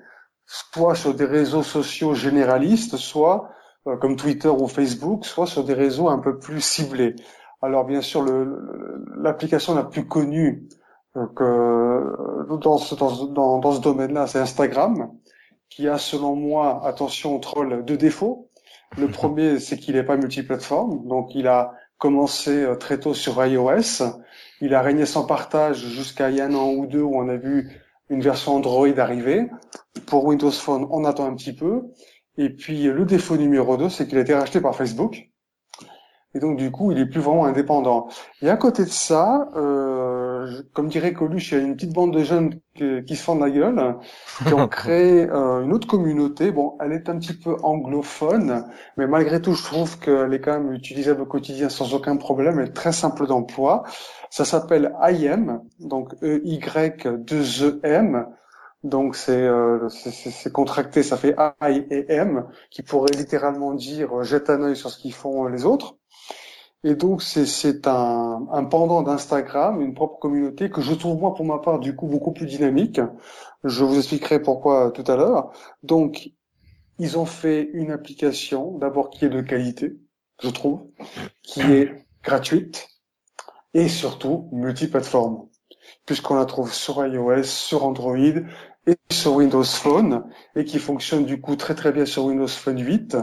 soit 0.46 0.94
sur 0.94 1.14
des 1.14 1.24
réseaux 1.24 1.64
sociaux 1.64 2.14
généralistes, 2.14 2.96
soit 2.96 3.48
euh, 3.88 3.96
comme 3.96 4.14
Twitter 4.14 4.48
ou 4.48 4.68
Facebook, 4.68 5.26
soit 5.26 5.48
sur 5.48 5.64
des 5.64 5.74
réseaux 5.74 6.08
un 6.08 6.20
peu 6.20 6.38
plus 6.38 6.60
ciblés. 6.60 7.16
Alors 7.60 7.84
bien 7.86 8.02
sûr, 8.02 8.24
l'application 9.16 9.74
la 9.74 9.82
plus 9.82 10.06
connue 10.06 10.68
euh, 11.16 12.56
dans 12.60 12.78
ce, 12.78 12.94
dans, 12.94 13.26
dans, 13.26 13.58
dans 13.58 13.72
ce 13.72 13.80
domaine-là, 13.80 14.28
c'est 14.28 14.38
Instagram, 14.38 15.10
qui 15.68 15.88
a 15.88 15.98
selon 15.98 16.36
moi, 16.36 16.86
attention 16.86 17.38
troll, 17.38 17.84
deux 17.84 17.96
défauts. 17.96 18.48
Le 18.96 19.08
premier, 19.10 19.58
c'est 19.58 19.76
qu'il 19.76 19.94
n'est 19.96 20.04
pas 20.04 20.16
multiplateforme, 20.16 21.06
donc 21.06 21.34
il 21.34 21.48
a 21.48 21.72
commencé 21.98 22.50
euh, 22.50 22.74
très 22.76 23.00
tôt 23.00 23.14
sur 23.14 23.44
iOS. 23.44 24.04
Il 24.60 24.74
a 24.74 24.82
régné 24.82 25.06
sans 25.06 25.26
partage 25.26 25.78
jusqu'à 25.78 26.30
il 26.30 26.36
y 26.36 26.40
a 26.40 26.46
un 26.46 26.54
an 26.54 26.70
ou 26.72 26.86
deux 26.86 27.02
où 27.02 27.16
on 27.16 27.28
a 27.28 27.36
vu 27.36 27.70
une 28.08 28.20
version 28.20 28.54
Android 28.54 28.98
arriver. 28.98 29.48
Pour 30.06 30.24
Windows 30.24 30.50
Phone, 30.50 30.86
on 30.90 31.04
attend 31.04 31.26
un 31.26 31.34
petit 31.34 31.54
peu. 31.54 31.82
Et 32.38 32.50
puis 32.50 32.84
le 32.84 33.04
défaut 33.04 33.36
numéro 33.36 33.76
2, 33.76 33.88
c'est 33.88 34.06
qu'il 34.06 34.18
a 34.18 34.20
été 34.20 34.34
racheté 34.34 34.60
par 34.60 34.74
Facebook. 34.74 35.30
Et 36.34 36.38
donc 36.38 36.58
du 36.58 36.70
coup, 36.70 36.92
il 36.92 36.98
est 36.98 37.06
plus 37.06 37.20
vraiment 37.20 37.46
indépendant. 37.46 38.08
Et 38.42 38.50
à 38.50 38.56
côté 38.56 38.84
de 38.84 38.90
ça, 38.90 39.48
euh, 39.56 40.25
je- 40.46 40.62
comme 40.72 40.88
dirait 40.88 41.12
Coluche, 41.12 41.52
il 41.52 41.58
y 41.58 41.60
a 41.60 41.64
une 41.64 41.76
petite 41.76 41.92
bande 41.92 42.14
de 42.14 42.22
jeunes 42.24 42.54
qui, 42.74 43.04
qui 43.06 43.16
se 43.16 43.22
font 43.22 43.36
de 43.36 43.40
la 43.44 43.50
gueule, 43.50 43.96
qui 44.46 44.54
ont 44.54 44.66
créé 44.68 45.28
euh, 45.28 45.62
une 45.62 45.72
autre 45.72 45.86
communauté. 45.88 46.52
Bon, 46.52 46.76
elle 46.80 46.92
est 46.92 47.08
un 47.08 47.18
petit 47.18 47.34
peu 47.34 47.56
anglophone, 47.62 48.64
mais 48.96 49.06
malgré 49.06 49.42
tout, 49.42 49.54
je 49.54 49.64
trouve 49.64 49.98
qu'elle 49.98 50.32
est 50.34 50.40
quand 50.40 50.58
même 50.60 50.72
utilisable 50.72 51.22
au 51.22 51.26
quotidien 51.26 51.68
sans 51.68 51.94
aucun 51.94 52.16
problème. 52.16 52.58
Elle 52.60 52.68
est 52.68 52.72
très 52.72 52.92
simple 52.92 53.26
d'emploi. 53.26 53.84
Ça 54.30 54.44
s'appelle 54.44 54.92
IM, 55.00 55.62
donc 55.80 56.14
E 56.22 56.40
Y 56.44 57.06
2 57.18 57.80
E. 57.84 58.26
Donc 58.84 59.16
c'est 59.16 59.42
euh, 59.42 59.88
c'est 59.88 60.52
contracté, 60.52 61.02
ça 61.02 61.16
fait 61.16 61.34
I 61.62 61.84
et 61.90 62.12
M, 62.12 62.46
qui 62.70 62.82
pourrait 62.82 63.14
littéralement 63.16 63.74
dire 63.74 64.18
euh, 64.20 64.22
jette 64.22 64.48
un 64.50 64.62
œil 64.62 64.76
sur 64.76 64.90
ce 64.90 64.98
qu'ils 64.98 65.14
font 65.14 65.46
euh, 65.46 65.50
les 65.50 65.64
autres. 65.64 65.96
Et 66.84 66.94
donc 66.94 67.22
c'est 67.22 67.86
un, 67.86 68.46
un 68.50 68.64
pendant 68.64 69.02
d'Instagram, 69.02 69.80
une 69.80 69.94
propre 69.94 70.18
communauté 70.18 70.70
que 70.70 70.80
je 70.80 70.94
trouve 70.94 71.18
moi 71.18 71.34
pour 71.34 71.44
ma 71.44 71.58
part 71.58 71.80
du 71.80 71.96
coup 71.96 72.06
beaucoup 72.06 72.32
plus 72.32 72.46
dynamique. 72.46 73.00
Je 73.64 73.84
vous 73.84 73.96
expliquerai 73.96 74.40
pourquoi 74.40 74.92
tout 74.92 75.04
à 75.06 75.16
l'heure. 75.16 75.50
Donc 75.82 76.30
ils 76.98 77.18
ont 77.18 77.26
fait 77.26 77.68
une 77.72 77.90
application 77.90 78.78
d'abord 78.78 79.10
qui 79.10 79.24
est 79.24 79.30
de 79.30 79.40
qualité, 79.40 79.96
je 80.42 80.48
trouve, 80.48 80.86
qui 81.42 81.60
est 81.60 82.06
gratuite 82.22 82.88
et 83.74 83.88
surtout 83.88 84.48
multiplateforme, 84.52 85.48
puisqu'on 86.06 86.36
la 86.36 86.46
trouve 86.46 86.72
sur 86.72 87.04
iOS, 87.04 87.42
sur 87.44 87.84
Android 87.84 88.16
et 88.16 88.96
sur 89.10 89.34
Windows 89.34 89.64
Phone 89.64 90.24
et 90.54 90.64
qui 90.64 90.78
fonctionne 90.78 91.26
du 91.26 91.40
coup 91.40 91.56
très 91.56 91.74
très 91.74 91.92
bien 91.92 92.06
sur 92.06 92.24
Windows 92.24 92.48
Phone 92.48 92.80
8. 92.80 93.16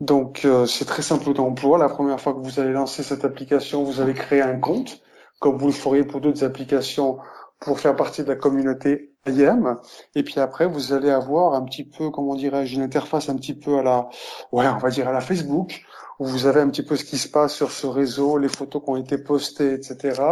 Donc 0.00 0.44
euh, 0.44 0.66
c'est 0.66 0.86
très 0.86 1.02
simple 1.02 1.32
d'emploi. 1.34 1.78
La 1.78 1.88
première 1.88 2.20
fois 2.20 2.32
que 2.32 2.38
vous 2.38 2.58
allez 2.58 2.72
lancer 2.72 3.02
cette 3.02 3.24
application, 3.24 3.84
vous 3.84 4.00
allez 4.00 4.14
créer 4.14 4.40
un 4.40 4.58
compte, 4.58 5.00
comme 5.40 5.58
vous 5.58 5.66
le 5.66 5.72
feriez 5.72 6.04
pour 6.04 6.20
d'autres 6.20 6.42
applications, 6.44 7.18
pour 7.60 7.78
faire 7.78 7.94
partie 7.94 8.22
de 8.22 8.28
la 8.28 8.36
communauté 8.36 9.12
IM. 9.26 9.78
Et 10.14 10.22
puis 10.22 10.40
après, 10.40 10.66
vous 10.66 10.94
allez 10.94 11.10
avoir 11.10 11.54
un 11.54 11.64
petit 11.64 11.84
peu, 11.84 12.10
comment 12.10 12.34
dirais-je, 12.34 12.76
une 12.76 12.82
interface 12.82 13.28
un 13.28 13.36
petit 13.36 13.54
peu 13.54 13.78
à 13.78 13.82
la, 13.82 14.08
ouais, 14.52 14.66
on 14.66 14.78
va 14.78 14.88
dire 14.88 15.06
à 15.08 15.12
la 15.12 15.20
Facebook, 15.20 15.82
où 16.18 16.24
vous 16.24 16.46
avez 16.46 16.60
un 16.60 16.70
petit 16.70 16.82
peu 16.82 16.96
ce 16.96 17.04
qui 17.04 17.18
se 17.18 17.28
passe 17.28 17.54
sur 17.54 17.70
ce 17.70 17.86
réseau, 17.86 18.38
les 18.38 18.48
photos 18.48 18.82
qui 18.82 18.90
ont 18.90 18.96
été 18.96 19.18
postées, 19.18 19.74
etc. 19.74 20.22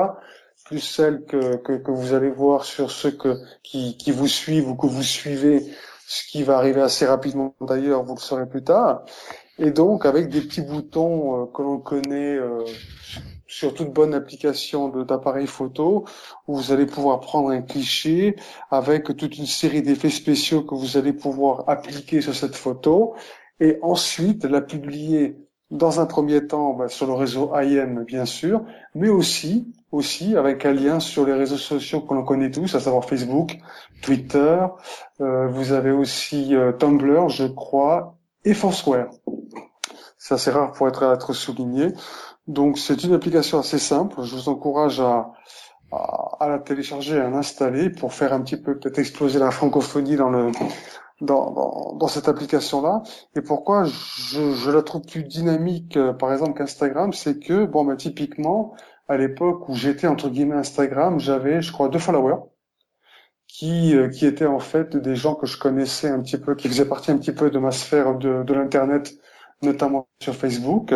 Plus 0.64 0.80
celles 0.80 1.24
que, 1.26 1.56
que, 1.56 1.74
que 1.74 1.90
vous 1.90 2.14
allez 2.14 2.30
voir 2.30 2.64
sur 2.64 2.90
ceux 2.90 3.10
que, 3.10 3.38
qui, 3.62 3.98
qui 3.98 4.12
vous 4.12 4.28
suivent 4.28 4.70
ou 4.70 4.76
que 4.76 4.86
vous 4.86 5.02
suivez, 5.02 5.64
ce 6.06 6.26
qui 6.26 6.42
va 6.42 6.56
arriver 6.56 6.80
assez 6.80 7.04
rapidement 7.04 7.54
d'ailleurs, 7.60 8.02
vous 8.02 8.14
le 8.14 8.20
saurez 8.20 8.46
plus 8.46 8.64
tard. 8.64 9.04
Et 9.58 9.70
donc 9.70 10.06
avec 10.06 10.28
des 10.28 10.40
petits 10.40 10.62
boutons 10.62 11.42
euh, 11.42 11.46
que 11.46 11.62
l'on 11.62 11.78
connaît 11.78 12.36
euh, 12.36 12.64
sur 13.46 13.74
toute 13.74 13.92
bonne 13.92 14.14
application 14.14 14.88
d'appareil 14.88 15.46
photo, 15.46 16.04
où 16.46 16.56
vous 16.56 16.72
allez 16.72 16.86
pouvoir 16.86 17.20
prendre 17.20 17.50
un 17.50 17.62
cliché 17.62 18.36
avec 18.70 19.16
toute 19.16 19.38
une 19.38 19.46
série 19.46 19.82
d'effets 19.82 20.10
spéciaux 20.10 20.62
que 20.62 20.74
vous 20.74 20.96
allez 20.96 21.12
pouvoir 21.12 21.64
appliquer 21.68 22.20
sur 22.20 22.34
cette 22.34 22.54
photo, 22.54 23.14
et 23.58 23.78
ensuite 23.82 24.44
la 24.44 24.60
publier 24.60 25.36
dans 25.70 26.00
un 26.00 26.06
premier 26.06 26.46
temps 26.46 26.74
bah, 26.74 26.88
sur 26.88 27.06
le 27.06 27.14
réseau 27.14 27.52
IM 27.54 28.04
bien 28.04 28.26
sûr, 28.26 28.62
mais 28.94 29.08
aussi 29.08 29.72
aussi 29.90 30.36
avec 30.36 30.66
un 30.66 30.72
lien 30.72 31.00
sur 31.00 31.24
les 31.24 31.32
réseaux 31.32 31.56
sociaux 31.56 32.02
que 32.02 32.12
l'on 32.12 32.22
connaît 32.22 32.50
tous, 32.50 32.74
à 32.74 32.80
savoir 32.80 33.04
Facebook, 33.06 33.58
Twitter. 34.02 34.58
euh, 35.20 35.48
vous 35.48 35.72
avez 35.72 35.90
aussi 35.90 36.54
euh, 36.54 36.72
Tumblr, 36.72 37.30
je 37.30 37.46
crois, 37.46 38.17
et 38.48 38.54
Foursquare. 38.54 39.10
C'est 40.16 40.34
assez 40.34 40.50
rare 40.50 40.72
pour 40.72 40.88
être, 40.88 41.02
être 41.02 41.32
souligné. 41.32 41.92
Donc 42.46 42.78
c'est 42.78 43.04
une 43.04 43.14
application 43.14 43.58
assez 43.58 43.78
simple. 43.78 44.22
Je 44.22 44.34
vous 44.34 44.48
encourage 44.48 45.00
à, 45.00 45.30
à, 45.92 46.36
à 46.40 46.48
la 46.48 46.58
télécharger, 46.58 47.20
à 47.20 47.28
l'installer 47.28 47.90
pour 47.90 48.12
faire 48.12 48.32
un 48.32 48.40
petit 48.40 48.56
peu 48.56 48.78
peut-être 48.78 48.98
exploser 48.98 49.38
la 49.38 49.50
francophonie 49.50 50.16
dans 50.16 50.30
le 50.30 50.50
dans, 51.20 51.50
dans, 51.50 51.94
dans 51.94 52.08
cette 52.08 52.28
application-là. 52.28 53.02
Et 53.34 53.42
pourquoi 53.42 53.84
je, 53.84 54.52
je 54.52 54.70
la 54.70 54.82
trouve 54.82 55.02
plus 55.02 55.24
dynamique, 55.24 55.96
euh, 55.96 56.12
par 56.12 56.32
exemple, 56.32 56.54
qu'Instagram, 56.56 57.12
c'est 57.12 57.40
que, 57.40 57.66
bon, 57.66 57.84
bah, 57.84 57.96
typiquement, 57.96 58.74
à 59.08 59.16
l'époque 59.16 59.68
où 59.68 59.74
j'étais, 59.74 60.06
entre 60.06 60.28
guillemets, 60.28 60.54
Instagram, 60.54 61.18
j'avais, 61.18 61.60
je 61.60 61.72
crois, 61.72 61.88
deux 61.88 61.98
followers 61.98 62.38
qui, 63.58 63.96
euh, 63.96 64.08
qui 64.08 64.26
étaient 64.26 64.46
en 64.46 64.58
fait 64.60 64.96
des 64.96 65.16
gens 65.16 65.34
que 65.34 65.46
je 65.46 65.58
connaissais 65.58 66.08
un 66.08 66.20
petit 66.20 66.38
peu, 66.38 66.54
qui 66.54 66.68
faisaient 66.68 66.88
partie 66.88 67.10
un 67.10 67.18
petit 67.18 67.32
peu 67.32 67.50
de 67.50 67.58
ma 67.58 67.72
sphère 67.72 68.16
de, 68.16 68.42
de 68.44 68.54
l'Internet, 68.54 69.14
notamment 69.62 70.08
sur 70.22 70.34
Facebook. 70.36 70.94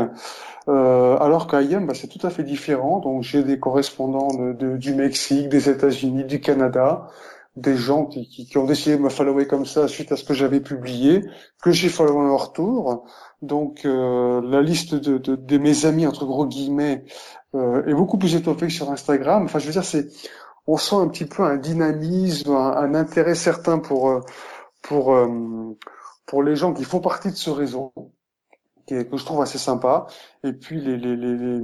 Euh, 0.69 1.17
alors 1.19 1.47
qu'à 1.49 1.63
IM, 1.63 1.87
bah, 1.87 1.95
c'est 1.95 2.09
tout 2.09 2.25
à 2.27 2.31
fait 2.31 2.45
différent. 2.45 3.01
Donc 3.01 3.23
j'ai 3.23 3.43
des 3.43 3.59
correspondants 3.59 4.29
de, 4.29 4.53
de- 4.53 4.77
du 4.77 4.95
Mexique, 4.95 5.49
des 5.49 5.69
États-Unis, 5.71 6.25
du 6.25 6.41
Canada. 6.41 7.09
des 7.57 7.77
gens 7.77 8.07
qui, 8.07 8.29
qui, 8.29 8.47
qui 8.47 8.59
ont 8.59 8.65
décidé 8.67 8.97
de 8.97 9.03
me 9.03 9.11
follower 9.11 9.47
comme 9.47 9.67
ça 9.67 9.89
suite 9.89 10.11
à 10.13 10.17
ce 10.17 10.25
que 10.25 10.35
j'avais 10.35 10.61
publié, 10.61 11.23
que 11.63 11.71
j'ai 11.73 11.89
followé 11.91 12.31
en 12.31 12.37
retour. 12.39 13.05
Donc 13.43 13.85
euh, 13.85 14.41
la 14.45 14.63
liste 14.63 14.95
de, 14.95 15.19
de, 15.19 15.37
de 15.37 15.59
mes 15.59 15.85
amis 15.87 16.07
entre 16.07 16.25
gros 16.27 16.47
guillemets 16.47 17.05
euh, 17.55 17.85
est 17.87 17.95
beaucoup 17.95 18.19
plus 18.19 18.35
étoffée 18.37 18.69
que 18.69 18.73
sur 18.73 18.91
Instagram. 18.91 19.45
Enfin, 19.45 19.59
je 19.59 19.67
veux 19.67 19.73
dire, 19.73 19.85
c'est 19.85 20.09
on 20.67 20.77
sent 20.77 20.97
un 20.97 21.09
petit 21.09 21.27
peu 21.27 21.43
un 21.43 21.57
dynamisme, 21.57 22.53
un, 22.53 22.95
intérêt 22.95 23.35
certain 23.35 23.79
pour 23.79 24.11
euh, 24.11 24.21
pour 24.83 25.15
euh, 25.15 25.77
pour 26.27 26.43
les 26.43 26.57
gens 26.57 26.73
qui 26.73 26.85
font 26.85 27.01
partie 27.01 27.31
de 27.31 27.37
ce 27.37 27.51
réseau, 27.51 27.93
que 28.87 29.17
je 29.17 29.25
trouve 29.25 29.43
assez 29.43 29.59
sympa. 29.59 30.07
Et 30.45 30.53
puis 30.53 30.81
les 30.81 30.97
les 30.97 31.17
les, 31.17 31.61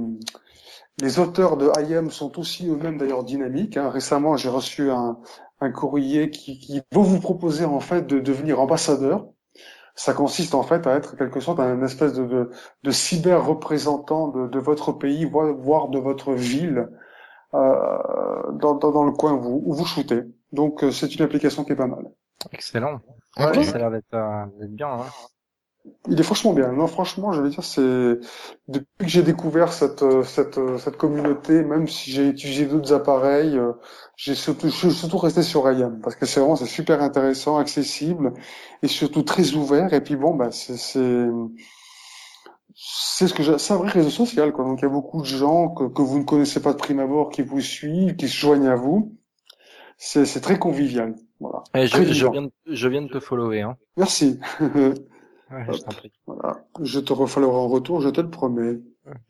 les, 1.01 1.19
auteurs 1.19 1.57
de 1.57 1.69
IM 1.79 2.09
sont 2.11 2.39
aussi 2.39 2.67
eux-mêmes 2.67 2.97
d'ailleurs 2.97 3.23
dynamiques. 3.23 3.77
hein. 3.77 3.89
Récemment, 3.89 4.37
j'ai 4.37 4.49
reçu 4.49 4.91
un 4.91 5.17
un 5.61 5.71
courrier 5.71 6.29
qui, 6.29 6.59
qui 6.59 6.81
va 6.91 7.01
vous 7.01 7.19
proposer 7.19 7.65
en 7.65 7.79
fait 7.79 8.07
de 8.07 8.19
devenir 8.19 8.59
ambassadeur. 8.59 9.27
Ça 9.95 10.13
consiste 10.13 10.55
en 10.55 10.63
fait 10.63 10.87
à 10.87 10.95
être 10.95 11.17
quelque 11.17 11.41
sorte 11.41 11.59
un 11.59 11.83
espèce 11.83 12.13
de, 12.13 12.49
de, 12.83 12.91
cyber 12.91 13.45
représentant 13.45 14.29
de, 14.29 14.59
votre 14.59 14.93
pays, 14.93 15.25
voire 15.25 15.89
de 15.89 15.99
votre 15.99 16.33
ville, 16.33 16.89
dans, 17.53 18.75
dans, 18.75 18.91
dans 18.91 19.03
le 19.03 19.11
coin 19.11 19.33
où 19.33 19.41
vous, 19.41 19.61
où 19.65 19.73
vous 19.73 19.85
shootez. 19.85 20.23
Donc 20.51 20.83
euh, 20.83 20.91
c'est 20.91 21.13
une 21.15 21.21
application 21.23 21.63
qui 21.63 21.73
est 21.73 21.75
pas 21.75 21.87
mal. 21.87 22.05
Excellent. 22.51 23.01
Ouais, 23.37 23.63
ça 23.63 23.75
a 23.75 23.77
l'air 23.77 23.91
d'être 23.91 24.13
euh, 24.13 24.45
d'être 24.59 24.75
bien. 24.75 24.89
Hein. 24.89 25.05
Il 26.07 26.19
est 26.19 26.23
franchement 26.23 26.53
bien. 26.53 26.71
Non, 26.73 26.87
franchement, 26.87 27.31
je 27.31 27.41
veux 27.41 27.49
dire, 27.49 27.63
c'est 27.63 28.19
depuis 28.67 28.85
que 28.99 29.07
j'ai 29.07 29.23
découvert 29.23 29.71
cette 29.71 30.03
euh, 30.03 30.23
cette 30.23 30.57
euh, 30.57 30.77
cette 30.77 30.97
communauté, 30.97 31.63
même 31.63 31.87
si 31.87 32.11
j'ai 32.11 32.27
utilisé 32.27 32.65
d'autres 32.65 32.93
appareils, 32.93 33.57
euh, 33.57 33.71
j'ai 34.15 34.35
surtout 34.35 34.67
je 34.67 34.75
suis 34.75 34.91
surtout 34.91 35.17
resté 35.17 35.41
sur 35.41 35.71
IAM 35.71 36.01
parce 36.01 36.15
que 36.15 36.25
c'est 36.25 36.39
vraiment 36.39 36.57
c'est 36.57 36.65
super 36.65 37.01
intéressant, 37.01 37.57
accessible 37.57 38.33
et 38.83 38.87
surtout 38.87 39.23
très 39.23 39.53
ouvert. 39.53 39.93
Et 39.93 40.01
puis 40.01 40.15
bon, 40.15 40.35
bah 40.35 40.49
c'est 40.51 41.29
c'est 42.81 43.27
ce 43.27 43.33
que 43.33 43.43
j'ai- 43.43 43.57
c'est 43.57 43.73
un 43.73 43.77
vrai 43.77 43.89
réseau 43.89 44.09
social 44.09 44.51
quoi. 44.53 44.63
Donc 44.63 44.79
il 44.79 44.83
y 44.83 44.85
a 44.85 44.89
beaucoup 44.89 45.21
de 45.21 45.25
gens 45.27 45.69
que 45.69 45.83
que 45.89 46.01
vous 46.01 46.19
ne 46.19 46.23
connaissez 46.23 46.61
pas 46.61 46.71
de 46.73 46.77
prime 46.77 46.99
abord 46.99 47.29
qui 47.29 47.41
vous 47.41 47.59
suivent, 47.61 48.15
qui 48.15 48.27
se 48.29 48.37
joignent 48.37 48.67
à 48.67 48.75
vous. 48.75 49.17
C'est 49.97 50.25
c'est 50.25 50.39
très 50.41 50.57
convivial. 50.57 51.15
Voilà. 51.41 51.63
Eh, 51.75 51.87
je, 51.87 52.27
viens 52.27 52.43
de, 52.43 52.51
je 52.67 52.87
viens 52.87 53.01
de 53.01 53.09
te 53.09 53.19
follower. 53.19 53.61
Hein. 53.61 53.77
Merci. 53.97 54.39
Ouais, 55.51 55.65
je 55.73 55.79
t'en 55.79 55.87
prie. 55.89 56.11
voilà. 56.27 56.63
Je 56.79 56.99
te 56.99 57.11
refollowerai 57.11 57.57
en 57.57 57.67
retour, 57.67 58.01
je 58.01 58.09
te 58.09 58.21
le 58.21 58.29
promets. 58.29 58.81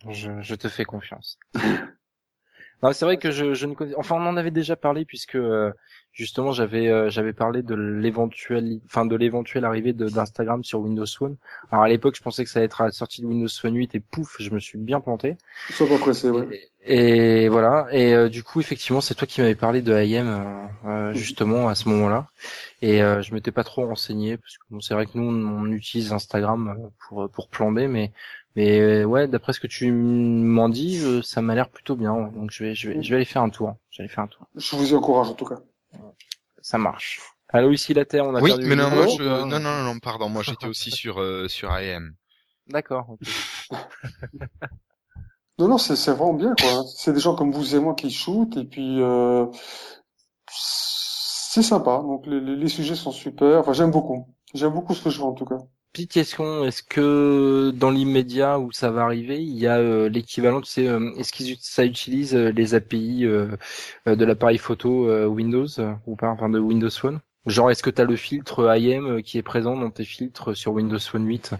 Je, 0.09 0.29
je 0.41 0.55
te 0.55 0.67
fais 0.67 0.83
confiance. 0.83 1.39
non, 2.83 2.91
c'est 2.91 3.05
vrai 3.05 3.15
que 3.17 3.31
je, 3.31 3.53
je 3.53 3.65
ne 3.65 3.73
connais. 3.73 3.95
Enfin, 3.95 4.17
on 4.17 4.25
en 4.25 4.35
avait 4.35 4.51
déjà 4.51 4.75
parlé 4.75 5.05
puisque 5.05 5.35
euh, 5.35 5.71
justement 6.19 6.51
j'avais 6.51 6.87
euh, 6.89 7.09
j'avais 7.09 7.33
parlé 7.33 7.63
de 7.63 7.75
l'éventuel, 7.75 8.79
enfin 8.85 9.05
de 9.05 9.15
l'éventuelle 9.15 9.65
arrivée 9.65 9.93
de- 9.93 10.09
d'Instagram 10.09 10.63
sur 10.63 10.79
Windows 10.81 11.05
Phone. 11.05 11.37
Alors 11.71 11.83
à 11.85 11.89
l'époque, 11.89 12.15
je 12.17 12.21
pensais 12.21 12.43
que 12.43 12.49
ça 12.49 12.59
allait 12.59 12.65
être 12.65 12.81
à 12.81 12.85
la 12.85 12.91
sortie 12.91 13.21
de 13.21 13.27
Windows 13.27 13.47
Phone 13.49 13.75
8 13.75 13.95
et 13.95 13.99
pouf, 13.99 14.35
je 14.39 14.49
me 14.51 14.59
suis 14.59 14.77
bien 14.77 14.99
planté. 15.01 15.37
Pressé, 15.99 16.29
ouais. 16.29 16.47
Et, 16.83 17.43
et 17.43 17.49
voilà. 17.49 17.87
Et 17.91 18.13
euh, 18.13 18.29
du 18.29 18.43
coup, 18.43 18.59
effectivement, 18.61 19.01
c'est 19.01 19.15
toi 19.15 19.27
qui 19.27 19.41
m'avais 19.41 19.55
parlé 19.55 19.81
de 19.81 19.93
IM 19.93 20.27
euh, 20.27 20.89
euh, 20.89 21.13
justement 21.13 21.67
à 21.67 21.75
ce 21.75 21.89
moment-là. 21.89 22.27
Et 22.81 23.01
euh, 23.03 23.21
je 23.21 23.33
m'étais 23.33 23.51
pas 23.51 23.63
trop 23.63 23.85
renseigné 23.85 24.37
parce 24.37 24.57
que 24.57 24.63
bon, 24.69 24.79
c'est 24.81 24.93
vrai 24.93 25.05
que 25.05 25.11
nous 25.17 25.23
on, 25.29 25.61
on 25.63 25.71
utilise 25.71 26.13
Instagram 26.13 26.89
pour 27.07 27.29
pour 27.29 27.49
plan 27.49 27.71
B, 27.71 27.81
mais 27.89 28.11
mais 28.55 29.03
ouais, 29.05 29.27
d'après 29.27 29.53
ce 29.53 29.59
que 29.59 29.67
tu 29.67 29.91
m'en 29.91 30.69
dis, 30.69 31.01
ça 31.23 31.41
m'a 31.41 31.55
l'air 31.55 31.69
plutôt 31.69 31.95
bien. 31.95 32.13
Donc 32.33 32.51
je 32.51 32.63
vais 32.63 32.75
je 32.75 32.89
vais 32.89 33.03
je 33.03 33.09
vais 33.09 33.15
aller 33.17 33.25
faire 33.25 33.41
un 33.43 33.49
tour. 33.49 33.75
Je 33.91 33.97
vais 33.97 34.03
aller 34.05 34.13
faire 34.13 34.23
un 34.23 34.27
tour. 34.27 34.47
Je 34.55 34.75
vous 34.75 34.91
y 34.91 34.95
encourage 34.95 35.29
en 35.29 35.33
tout 35.35 35.45
cas. 35.45 35.59
Ça 36.61 36.77
marche. 36.77 37.19
Allô 37.51 37.71
ici 37.71 37.93
la 37.93 38.05
Terre, 38.05 38.25
on 38.25 38.35
a 38.35 38.41
Oui, 38.41 38.51
perdu 38.51 38.67
mais 38.67 38.75
le 38.75 38.83
non, 38.83 38.89
moi 38.91 39.07
je, 39.07 39.23
non, 39.23 39.59
non, 39.59 39.83
non, 39.83 39.99
pardon, 39.99 40.29
moi 40.29 40.43
j'étais 40.43 40.67
aussi 40.67 40.91
sur 40.91 41.19
euh, 41.19 41.47
sur 41.47 41.71
IM. 41.79 42.13
D'accord. 42.67 43.17
Non, 45.57 45.67
non, 45.67 45.77
c'est 45.77 45.95
c'est 45.95 46.11
vraiment 46.11 46.33
bien, 46.33 46.53
quoi. 46.59 46.83
C'est 46.95 47.11
des 47.11 47.19
gens 47.19 47.35
comme 47.35 47.51
vous 47.51 47.75
et 47.75 47.79
moi 47.79 47.95
qui 47.95 48.11
shootent, 48.11 48.55
et 48.57 48.65
puis 48.65 49.01
euh, 49.01 49.45
c'est 50.51 51.63
sympa. 51.63 51.97
Donc 51.97 52.25
les, 52.27 52.39
les, 52.39 52.55
les 52.55 52.67
sujets 52.69 52.95
sont 52.95 53.11
super. 53.11 53.59
Enfin, 53.59 53.73
j'aime 53.73 53.91
beaucoup. 53.91 54.27
J'aime 54.53 54.73
beaucoup 54.73 54.93
ce 54.93 55.03
que 55.03 55.09
je 55.09 55.19
vois 55.19 55.29
en 55.29 55.33
tout 55.33 55.45
cas. 55.45 55.57
Petite 55.93 56.11
question, 56.11 56.63
est-ce 56.65 56.83
que 56.83 57.71
dans 57.71 57.89
l'immédiat 57.89 58.59
où 58.59 58.71
ça 58.71 58.91
va 58.91 59.03
arriver, 59.03 59.41
il 59.41 59.57
y 59.57 59.65
a 59.67 59.77
euh, 59.79 60.07
l'équivalent, 60.07 60.61
tu 60.61 60.69
sais, 60.69 60.87
euh, 60.87 61.11
est-ce 61.17 61.31
qu'ils 61.33 61.57
ça 61.59 61.83
utilise 61.83 62.35
euh, 62.35 62.51
les 62.51 62.75
API 62.75 63.25
euh, 63.25 63.55
euh, 64.07 64.15
de 64.15 64.23
l'appareil 64.25 64.59
photo 64.59 65.07
euh, 65.09 65.25
Windows 65.25 65.67
ou 66.05 66.15
pas, 66.15 66.29
enfin 66.29 66.49
de 66.49 66.59
Windows 66.59 66.91
Phone? 66.91 67.19
Genre, 67.47 67.71
est-ce 67.71 67.81
que 67.83 67.89
tu 67.89 68.01
as 68.01 68.05
le 68.05 68.15
filtre 68.15 68.75
IM 68.77 69.21
qui 69.23 69.37
est 69.39 69.43
présent 69.43 69.75
dans 69.75 69.89
tes 69.89 70.05
filtres 70.05 70.55
sur 70.55 70.73
Windows 70.73 70.99
Phone 70.99 71.25
8 71.25 71.55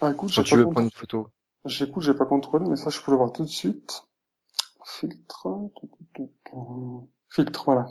Ah, 0.00 0.10
écoute, 0.10 0.32
quand 0.34 0.42
pas, 0.42 0.44
tu 0.44 0.56
veux 0.56 0.66
prendre 0.66 0.86
une 0.86 0.90
photo? 0.90 1.28
j'écoute, 1.64 2.02
j'ai 2.02 2.14
pas 2.14 2.26
contrôlé, 2.26 2.66
mais 2.68 2.74
ça, 2.76 2.90
je 2.90 3.00
peux 3.00 3.12
le 3.12 3.16
voir 3.16 3.32
tout 3.32 3.44
de 3.44 3.48
suite. 3.48 4.02
Filtre. 4.84 5.46
Filtre, 7.30 7.64
voilà. 7.64 7.86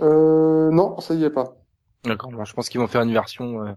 Euh, 0.00 0.70
non, 0.70 0.98
ça 1.00 1.14
y 1.14 1.24
est 1.24 1.30
pas. 1.30 1.56
D'accord. 2.04 2.30
Alors, 2.32 2.44
je 2.46 2.54
pense 2.54 2.68
qu'ils 2.68 2.80
vont 2.80 2.86
faire 2.86 3.02
une 3.02 3.12
version 3.12 3.62
euh, 3.66 3.72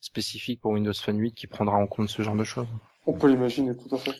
spécifique 0.00 0.60
pour 0.60 0.72
Windows 0.72 0.92
Phone 0.94 1.18
8 1.18 1.32
qui 1.34 1.46
prendra 1.46 1.76
en 1.76 1.86
compte 1.86 2.08
ce 2.08 2.22
genre 2.22 2.36
de 2.36 2.44
choses. 2.44 2.68
On 3.06 3.12
peut 3.14 3.28
l'imaginer, 3.28 3.76
tout 3.76 3.94
à 3.94 3.98
fait. 3.98 4.12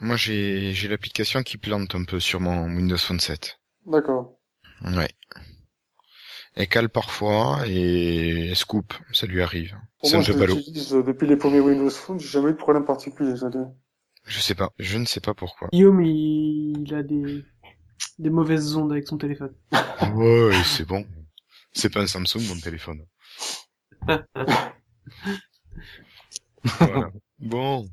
Moi 0.00 0.16
j'ai 0.16 0.72
j'ai 0.72 0.88
l'application 0.88 1.42
qui 1.42 1.58
plante 1.58 1.94
un 1.94 2.04
peu 2.04 2.20
sur 2.20 2.40
mon 2.40 2.64
Windows 2.74 2.96
Phone 2.96 3.20
7. 3.20 3.60
D'accord. 3.86 4.38
Ouais. 4.82 5.10
Elle 6.54 6.68
cale 6.68 6.88
parfois 6.88 7.60
et 7.66 8.48
elle 8.48 8.56
se 8.56 8.64
coupe, 8.64 8.94
ça 9.12 9.26
lui 9.26 9.42
arrive. 9.42 9.76
Pour 10.00 10.08
C'est 10.08 10.16
un 10.16 10.20
moi, 10.20 10.26
peu 10.26 10.34
ballot. 10.34 10.56
depuis 11.06 11.28
les 11.28 11.36
premiers 11.36 11.60
Windows 11.60 11.90
Phone, 11.90 12.18
j'ai 12.18 12.28
jamais 12.28 12.50
eu 12.50 12.52
de 12.52 12.56
problème 12.58 12.84
particulier. 12.84 13.36
ça 13.36 13.50
Je 14.26 14.40
sais 14.40 14.54
pas, 14.54 14.70
je 14.78 14.98
ne 14.98 15.04
sais 15.04 15.20
pas 15.20 15.34
pourquoi. 15.34 15.68
Guillaume, 15.72 16.02
il, 16.02 16.82
il 16.86 16.94
a 16.94 17.02
des, 17.02 17.44
des 18.18 18.30
mauvaises 18.30 18.74
ondes 18.76 18.90
avec 18.92 19.06
son 19.06 19.18
téléphone. 19.18 19.54
Ouais, 20.14 20.62
c'est 20.64 20.86
bon. 20.86 21.06
C'est 21.72 21.92
pas 21.92 22.00
un 22.00 22.06
Samsung 22.06 22.40
mon 22.48 22.58
téléphone. 22.58 23.04
Voilà. 26.78 27.10
Bon. 27.38 27.88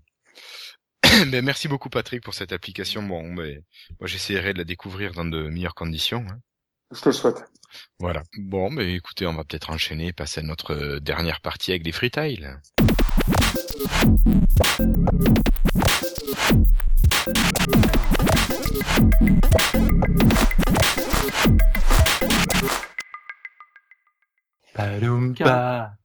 ben, 1.31 1.43
merci 1.43 1.67
beaucoup 1.67 1.89
Patrick 1.89 2.23
pour 2.23 2.33
cette 2.33 2.51
application. 2.51 3.01
Bon, 3.03 3.33
ben, 3.33 3.61
moi 3.99 4.07
j'essaierai 4.07 4.53
de 4.53 4.59
la 4.59 4.63
découvrir 4.65 5.13
dans 5.13 5.25
de 5.25 5.47
meilleures 5.49 5.75
conditions. 5.75 6.25
hein. 6.29 6.39
Je 6.91 7.01
te 7.01 7.09
le 7.09 7.13
souhaite. 7.13 7.43
Voilà. 7.99 8.23
Bon, 8.37 8.71
ben 8.71 8.87
écoutez, 8.87 9.25
on 9.27 9.33
va 9.33 9.43
peut-être 9.43 9.69
enchaîner, 9.69 10.13
passer 10.13 10.39
à 10.39 10.43
notre 10.43 10.73
euh, 10.73 10.99
dernière 10.99 11.41
partie 11.41 11.71
avec 11.71 11.85
les 11.85 11.91
freetiles. 11.91 12.59
Palumpa. 24.73 25.97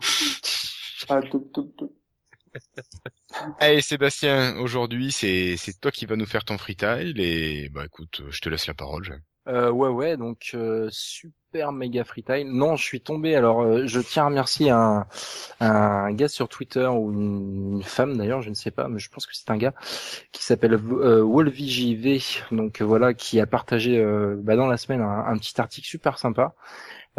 Ah, 1.08 1.20
tout, 1.22 1.50
tout, 1.52 1.72
tout. 1.76 1.92
Allez 3.58 3.80
Sébastien, 3.82 4.56
aujourd'hui 4.58 5.10
c'est 5.10 5.56
c'est 5.56 5.80
toi 5.80 5.90
qui 5.90 6.06
vas 6.06 6.14
nous 6.16 6.26
faire 6.26 6.44
ton 6.44 6.56
freetile 6.58 7.18
et 7.20 7.68
bah 7.70 7.84
écoute, 7.84 8.22
je 8.30 8.40
te 8.40 8.48
laisse 8.48 8.66
la 8.68 8.74
parole. 8.74 9.22
Euh, 9.46 9.70
ouais, 9.70 9.90
ouais, 9.90 10.16
donc 10.16 10.52
euh, 10.54 10.88
super 10.90 11.70
méga 11.72 12.02
freetile. 12.04 12.50
Non, 12.50 12.76
je 12.76 12.82
suis 12.82 13.02
tombé. 13.02 13.34
Alors, 13.36 13.60
euh, 13.60 13.86
je 13.86 14.00
tiens 14.00 14.22
à 14.22 14.26
remercier 14.28 14.70
un, 14.70 15.06
un 15.60 16.10
gars 16.12 16.28
sur 16.28 16.48
Twitter 16.48 16.86
ou 16.86 17.12
une, 17.12 17.74
une 17.76 17.82
femme 17.82 18.16
d'ailleurs, 18.16 18.40
je 18.40 18.48
ne 18.48 18.54
sais 18.54 18.70
pas, 18.70 18.88
mais 18.88 18.98
je 18.98 19.10
pense 19.10 19.26
que 19.26 19.34
c'est 19.36 19.50
un 19.50 19.58
gars 19.58 19.74
qui 20.32 20.42
s'appelle 20.42 20.72
euh, 20.74 21.20
WolvyJV. 21.22 22.22
Donc 22.52 22.80
voilà, 22.80 23.12
qui 23.12 23.38
a 23.38 23.46
partagé 23.46 23.98
euh, 23.98 24.34
bah, 24.38 24.56
dans 24.56 24.66
la 24.66 24.78
semaine 24.78 25.02
un, 25.02 25.26
un 25.26 25.36
petit 25.36 25.60
article 25.60 25.86
super 25.86 26.18
sympa. 26.18 26.54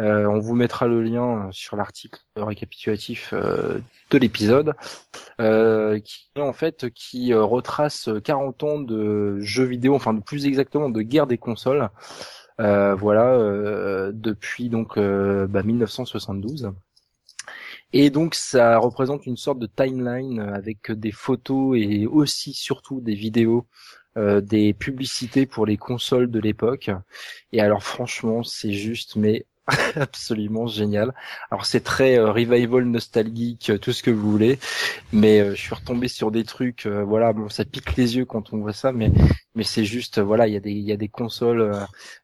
Euh, 0.00 0.26
on 0.26 0.40
vous 0.40 0.54
mettra 0.54 0.86
le 0.86 1.02
lien 1.02 1.48
sur 1.52 1.76
l'article 1.76 2.20
récapitulatif 2.36 3.30
euh, 3.32 3.78
de 4.10 4.18
l'épisode, 4.18 4.74
euh, 5.40 5.98
qui 6.00 6.28
en 6.38 6.52
fait 6.52 6.90
qui 6.90 7.32
euh, 7.32 7.42
retrace 7.44 8.10
40 8.24 8.62
ans 8.62 8.78
de 8.78 9.40
jeux 9.40 9.64
vidéo, 9.64 9.94
enfin 9.94 10.14
plus 10.16 10.46
exactement 10.46 10.90
de 10.90 11.02
guerre 11.02 11.26
des 11.26 11.38
consoles. 11.38 11.88
Euh, 12.60 12.94
voilà, 12.94 13.32
euh, 13.34 14.12
depuis 14.14 14.68
donc 14.70 14.96
euh, 14.96 15.46
bah, 15.46 15.62
1972. 15.62 16.72
Et 17.92 18.10
donc 18.10 18.34
ça 18.34 18.78
représente 18.78 19.26
une 19.26 19.36
sorte 19.36 19.58
de 19.58 19.66
timeline 19.66 20.40
avec 20.40 20.90
des 20.92 21.12
photos 21.12 21.76
et 21.78 22.06
aussi 22.06 22.52
surtout 22.52 23.00
des 23.00 23.14
vidéos, 23.14 23.66
euh, 24.16 24.40
des 24.40 24.74
publicités 24.74 25.46
pour 25.46 25.66
les 25.66 25.76
consoles 25.76 26.30
de 26.30 26.40
l'époque. 26.40 26.90
Et 27.52 27.60
alors 27.60 27.82
franchement, 27.82 28.42
c'est 28.42 28.72
juste 28.72 29.16
mais 29.16 29.46
absolument 29.96 30.66
génial. 30.68 31.12
Alors 31.50 31.66
c'est 31.66 31.80
très 31.80 32.18
euh, 32.18 32.30
revival 32.30 32.84
nostalgique, 32.84 33.70
euh, 33.70 33.78
tout 33.78 33.92
ce 33.92 34.02
que 34.02 34.10
vous 34.12 34.30
voulez, 34.30 34.58
mais 35.12 35.40
euh, 35.40 35.54
je 35.56 35.60
suis 35.60 35.74
retombé 35.74 36.06
sur 36.08 36.30
des 36.30 36.44
trucs, 36.44 36.86
euh, 36.86 37.02
voilà, 37.04 37.32
bon 37.32 37.48
ça 37.48 37.64
pique 37.64 37.96
les 37.96 38.16
yeux 38.16 38.24
quand 38.24 38.52
on 38.52 38.58
voit 38.58 38.72
ça, 38.72 38.92
mais 38.92 39.10
mais 39.56 39.64
c'est 39.64 39.84
juste, 39.84 40.20
voilà, 40.20 40.46
il 40.46 40.54
y 40.54 40.56
a 40.56 40.60
des 40.60 40.70
il 40.70 40.84
y 40.84 40.92
a 40.92 40.96
des 40.96 41.08
consoles 41.08 41.60
euh, 41.62 41.80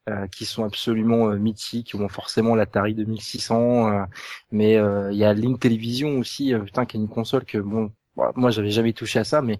euh, 0.09 0.27
qui 0.29 0.45
sont 0.45 0.65
absolument 0.65 1.29
mythiques, 1.31 1.97
bon 1.97 2.09
forcément 2.09 2.55
l'Atari 2.55 2.95
2600, 2.95 3.89
euh, 3.93 4.05
mais 4.53 4.75
il 4.75 5.17
y 5.17 5.25
a 5.25 5.35
Link 5.35 5.59
Television 5.61 6.19
aussi, 6.19 6.55
putain, 6.65 6.87
qui 6.87 6.97
est 6.97 7.01
une 7.01 7.09
console 7.09 7.45
que 7.45 7.59
bon. 7.59 7.93
Bon, 8.16 8.31
Moi, 8.36 8.50
j'avais 8.50 8.70
jamais 8.70 8.92
touché 8.92 9.18
à 9.18 9.24
ça, 9.24 9.42
mais 9.42 9.58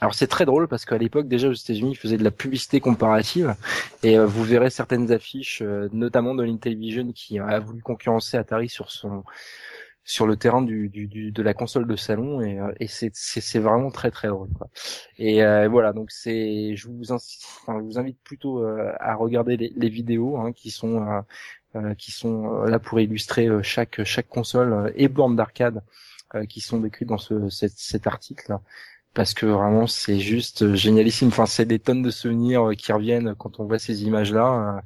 alors 0.00 0.14
c'est 0.14 0.26
très 0.28 0.46
drôle 0.46 0.68
parce 0.68 0.84
qu'à 0.86 0.98
l'époque 0.98 1.28
déjà 1.28 1.48
aux 1.48 1.52
États-Unis, 1.54 1.92
ils 1.92 1.96
faisaient 1.98 2.18
de 2.18 2.24
la 2.24 2.30
publicité 2.32 2.80
comparative 2.80 3.54
et 4.04 4.18
euh, 4.18 4.26
vous 4.26 4.44
verrez 4.44 4.70
certaines 4.70 5.12
affiches, 5.12 5.62
euh, 5.62 5.88
notamment 5.92 6.34
de 6.34 6.44
l'Intellivision 6.44 7.12
qui 7.12 7.38
a 7.38 7.60
voulu 7.60 7.82
concurrencer 7.82 8.36
Atari 8.38 8.68
sur 8.70 8.90
son 8.90 9.24
sur 10.04 10.26
le 10.26 10.36
terrain 10.36 10.62
du, 10.62 10.88
du, 10.90 11.06
du- 11.08 11.32
de 11.32 11.42
la 11.42 11.54
console 11.54 11.86
de 11.86 11.96
salon 11.96 12.40
et, 12.42 12.58
euh, 12.60 12.72
et 12.80 12.88
c'est 12.88 13.10
c'est 13.14 13.40
c'est 13.40 13.58
vraiment 13.58 13.90
très 13.90 14.10
très 14.10 14.28
drôle 14.28 14.48
quoi. 14.58 14.68
Et 15.18 15.42
euh, 15.44 15.68
voilà 15.68 15.92
donc 15.94 16.10
c'est 16.10 16.76
je 16.76 16.88
vous 16.88 17.12
incite, 17.12 17.42
enfin, 17.62 17.78
je 17.80 17.84
vous 17.84 17.98
invite 17.98 18.18
plutôt 18.24 18.62
euh, 18.64 18.92
à 19.00 19.14
regarder 19.16 19.56
les, 19.56 19.72
les 19.76 19.88
vidéos 19.88 20.36
hein, 20.38 20.52
qui 20.52 20.70
sont 20.70 21.22
qui 21.98 22.12
sont 22.12 22.62
là 22.64 22.78
pour 22.78 23.00
illustrer 23.00 23.48
chaque 23.62 24.04
chaque 24.04 24.28
console 24.28 24.92
et 24.96 25.08
borne 25.08 25.34
d'arcade 25.36 25.82
qui 26.48 26.60
sont 26.60 26.80
décrites 26.80 27.08
dans 27.08 27.18
ce 27.18 27.48
cet, 27.48 27.72
cet 27.76 28.06
article 28.06 28.58
parce 29.14 29.32
que 29.32 29.46
vraiment 29.46 29.86
c'est 29.86 30.18
juste 30.18 30.62
euh, 30.62 30.74
génialissime. 30.74 31.28
Enfin, 31.28 31.46
c'est 31.46 31.64
des 31.64 31.78
tonnes 31.78 32.02
de 32.02 32.10
souvenirs 32.10 32.70
euh, 32.70 32.74
qui 32.74 32.92
reviennent 32.92 33.34
quand 33.36 33.60
on 33.60 33.64
voit 33.64 33.78
ces 33.78 34.04
images-là. 34.04 34.82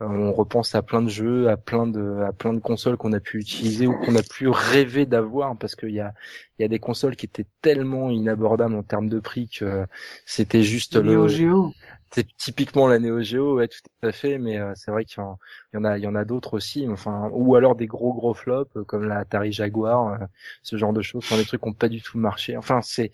Euh, 0.00 0.06
on 0.06 0.32
repense 0.32 0.74
à 0.74 0.82
plein 0.82 1.02
de 1.02 1.08
jeux, 1.08 1.48
à 1.48 1.56
plein 1.56 1.86
de, 1.86 2.22
à 2.22 2.32
plein 2.32 2.52
de 2.52 2.60
consoles 2.60 2.96
qu'on 2.96 3.12
a 3.12 3.20
pu 3.20 3.40
utiliser 3.40 3.86
ou 3.86 3.94
qu'on 3.98 4.14
a 4.14 4.22
pu 4.22 4.48
rêver 4.48 5.06
d'avoir, 5.06 5.56
parce 5.56 5.74
qu'il 5.74 5.90
y 5.90 5.98
a, 5.98 6.14
il 6.58 6.62
y 6.62 6.64
a 6.64 6.68
des 6.68 6.78
consoles 6.78 7.16
qui 7.16 7.26
étaient 7.26 7.46
tellement 7.62 8.10
inabordables 8.10 8.76
en 8.76 8.84
termes 8.84 9.08
de 9.08 9.18
prix 9.18 9.48
que 9.48 9.86
c'était 10.24 10.62
juste 10.62 10.94
le, 10.94 11.26
Geo. 11.26 11.72
C'est 12.10 12.26
typiquement 12.36 12.86
la 12.86 12.98
Neo 12.98 13.20
Geo, 13.22 13.56
ouais, 13.56 13.68
tout 13.68 13.80
à 14.02 14.12
fait, 14.12 14.38
mais 14.38 14.58
euh, 14.58 14.72
c'est 14.74 14.90
vrai 14.90 15.04
qu'il 15.04 15.22
y 15.22 15.76
en, 15.76 15.84
a, 15.84 15.98
il 15.98 16.04
y 16.04 16.06
en 16.06 16.14
a 16.14 16.24
d'autres 16.24 16.54
aussi, 16.54 16.88
enfin, 16.88 17.28
ou 17.32 17.54
alors 17.54 17.76
des 17.76 17.86
gros 17.86 18.14
gros 18.14 18.34
flops 18.34 18.76
euh, 18.76 18.84
comme 18.84 19.04
la 19.06 19.18
Atari 19.18 19.52
Jaguar, 19.52 20.14
euh, 20.14 20.26
ce 20.62 20.76
genre 20.76 20.92
de 20.92 21.02
choses, 21.02 21.22
enfin 21.24 21.36
des 21.36 21.44
trucs 21.44 21.60
qui 21.60 21.68
ont 21.68 21.74
pas 21.74 21.88
du 21.88 22.00
tout 22.02 22.18
marché. 22.18 22.56
Enfin, 22.56 22.80
c'est 22.82 23.10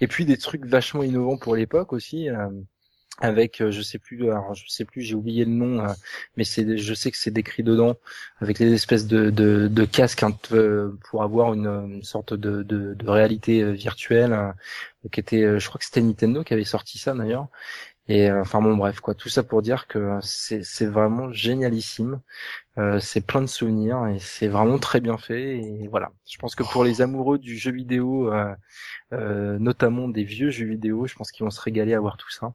et 0.00 0.06
puis 0.06 0.24
des 0.26 0.36
trucs 0.36 0.64
vachement 0.66 1.02
innovants 1.02 1.38
pour 1.38 1.56
l'époque 1.56 1.92
aussi. 1.92 2.28
avec 3.20 3.62
je 3.70 3.80
sais 3.80 3.98
plus 3.98 4.24
alors 4.24 4.54
je 4.54 4.64
sais 4.68 4.84
plus 4.84 5.02
j'ai 5.02 5.14
oublié 5.14 5.44
le 5.44 5.52
nom 5.52 5.86
mais 6.36 6.42
c'est 6.42 6.76
je 6.78 6.94
sais 6.94 7.12
que 7.12 7.16
c'est 7.16 7.30
décrit 7.30 7.62
dedans 7.62 7.94
avec 8.40 8.58
les 8.58 8.72
espèces 8.72 9.06
de 9.06 9.30
de, 9.30 9.84
casques 9.84 10.24
hein, 10.24 10.36
pour 11.08 11.22
avoir 11.22 11.54
une, 11.54 11.68
une 11.68 12.02
sorte 12.02 12.34
de, 12.34 12.64
de, 12.64 13.08
réalité 13.08 13.72
virtuelle 13.72 14.54
qui 15.12 15.20
était 15.20 15.60
je 15.60 15.68
crois 15.68 15.78
que 15.78 15.84
c'était 15.84 16.00
Nintendo 16.02 16.42
qui 16.42 16.54
avait 16.54 16.64
sorti 16.64 16.98
ça 16.98 17.14
d'ailleurs 17.14 17.48
et 18.08 18.30
euh, 18.30 18.40
enfin 18.42 18.60
bon 18.60 18.76
bref 18.76 19.00
quoi. 19.00 19.14
Tout 19.14 19.28
ça 19.28 19.42
pour 19.42 19.62
dire 19.62 19.86
que 19.86 20.18
c'est 20.22 20.62
c'est 20.64 20.86
vraiment 20.86 21.32
génialissime. 21.32 22.20
Euh, 22.78 22.98
c'est 23.00 23.20
plein 23.26 23.40
de 23.40 23.46
souvenirs 23.46 24.06
et 24.08 24.18
c'est 24.18 24.48
vraiment 24.48 24.78
très 24.78 25.00
bien 25.00 25.16
fait. 25.18 25.58
Et 25.58 25.88
voilà. 25.88 26.10
Je 26.26 26.36
pense 26.38 26.54
que 26.54 26.62
pour 26.62 26.84
les 26.84 27.00
amoureux 27.02 27.38
du 27.38 27.56
jeu 27.56 27.72
vidéo 27.72 28.32
euh, 28.32 28.54
euh, 29.12 29.58
notamment 29.58 30.08
des 30.08 30.24
vieux 30.24 30.50
jeux 30.50 30.66
vidéo 30.66 31.06
je 31.06 31.14
pense 31.14 31.30
qu'ils 31.32 31.44
vont 31.44 31.50
se 31.50 31.60
régaler 31.60 31.94
à 31.94 32.00
voir 32.00 32.16
tout 32.16 32.30
ça. 32.30 32.52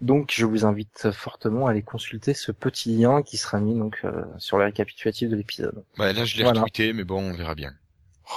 Donc 0.00 0.32
je 0.34 0.46
vous 0.46 0.64
invite 0.64 1.10
fortement 1.10 1.66
à 1.66 1.70
aller 1.72 1.82
consulter 1.82 2.32
ce 2.32 2.52
petit 2.52 2.96
lien 2.96 3.22
qui 3.22 3.36
sera 3.36 3.58
mis 3.60 3.76
donc 3.76 3.98
euh, 4.04 4.22
sur 4.38 4.56
le 4.58 4.64
récapitulatif 4.64 5.28
de 5.28 5.34
l'épisode. 5.36 5.84
Bah, 5.96 6.12
là, 6.12 6.24
je 6.24 6.36
l'ai 6.36 6.44
Voilà. 6.44 6.60
retweeté, 6.60 6.92
mais 6.92 7.02
bon, 7.02 7.20
on 7.32 7.34
verra 7.36 7.56
bien. 7.56 7.72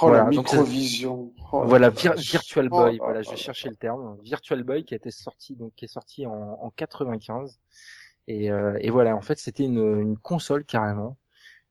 Oh, 0.00 0.06
Voilà, 0.06 0.24
la 0.24 0.30
microvision. 0.30 1.32
Oh, 1.52 1.64
voilà 1.66 1.90
Vir-. 1.90 2.14
Virtual 2.16 2.68
Oh, 2.70 2.76
Boy 2.76 2.98
oh, 3.00 3.04
voilà 3.04 3.22
je 3.22 3.34
cherchais 3.36 3.68
le 3.68 3.76
terme 3.76 4.16
Virtual 4.22 4.62
Boy 4.62 4.84
qui 4.84 4.94
a 4.94 4.96
été 4.96 5.10
sorti 5.10 5.54
donc 5.54 5.72
qui 5.74 5.84
est 5.84 5.88
sorti 5.88 6.26
en, 6.26 6.32
en 6.32 6.70
95 6.70 7.60
et, 8.28 8.50
euh, 8.50 8.76
et 8.80 8.90
voilà 8.90 9.14
en 9.16 9.20
fait 9.20 9.38
c'était 9.38 9.64
une, 9.64 10.00
une 10.00 10.16
console 10.18 10.64
carrément 10.64 11.18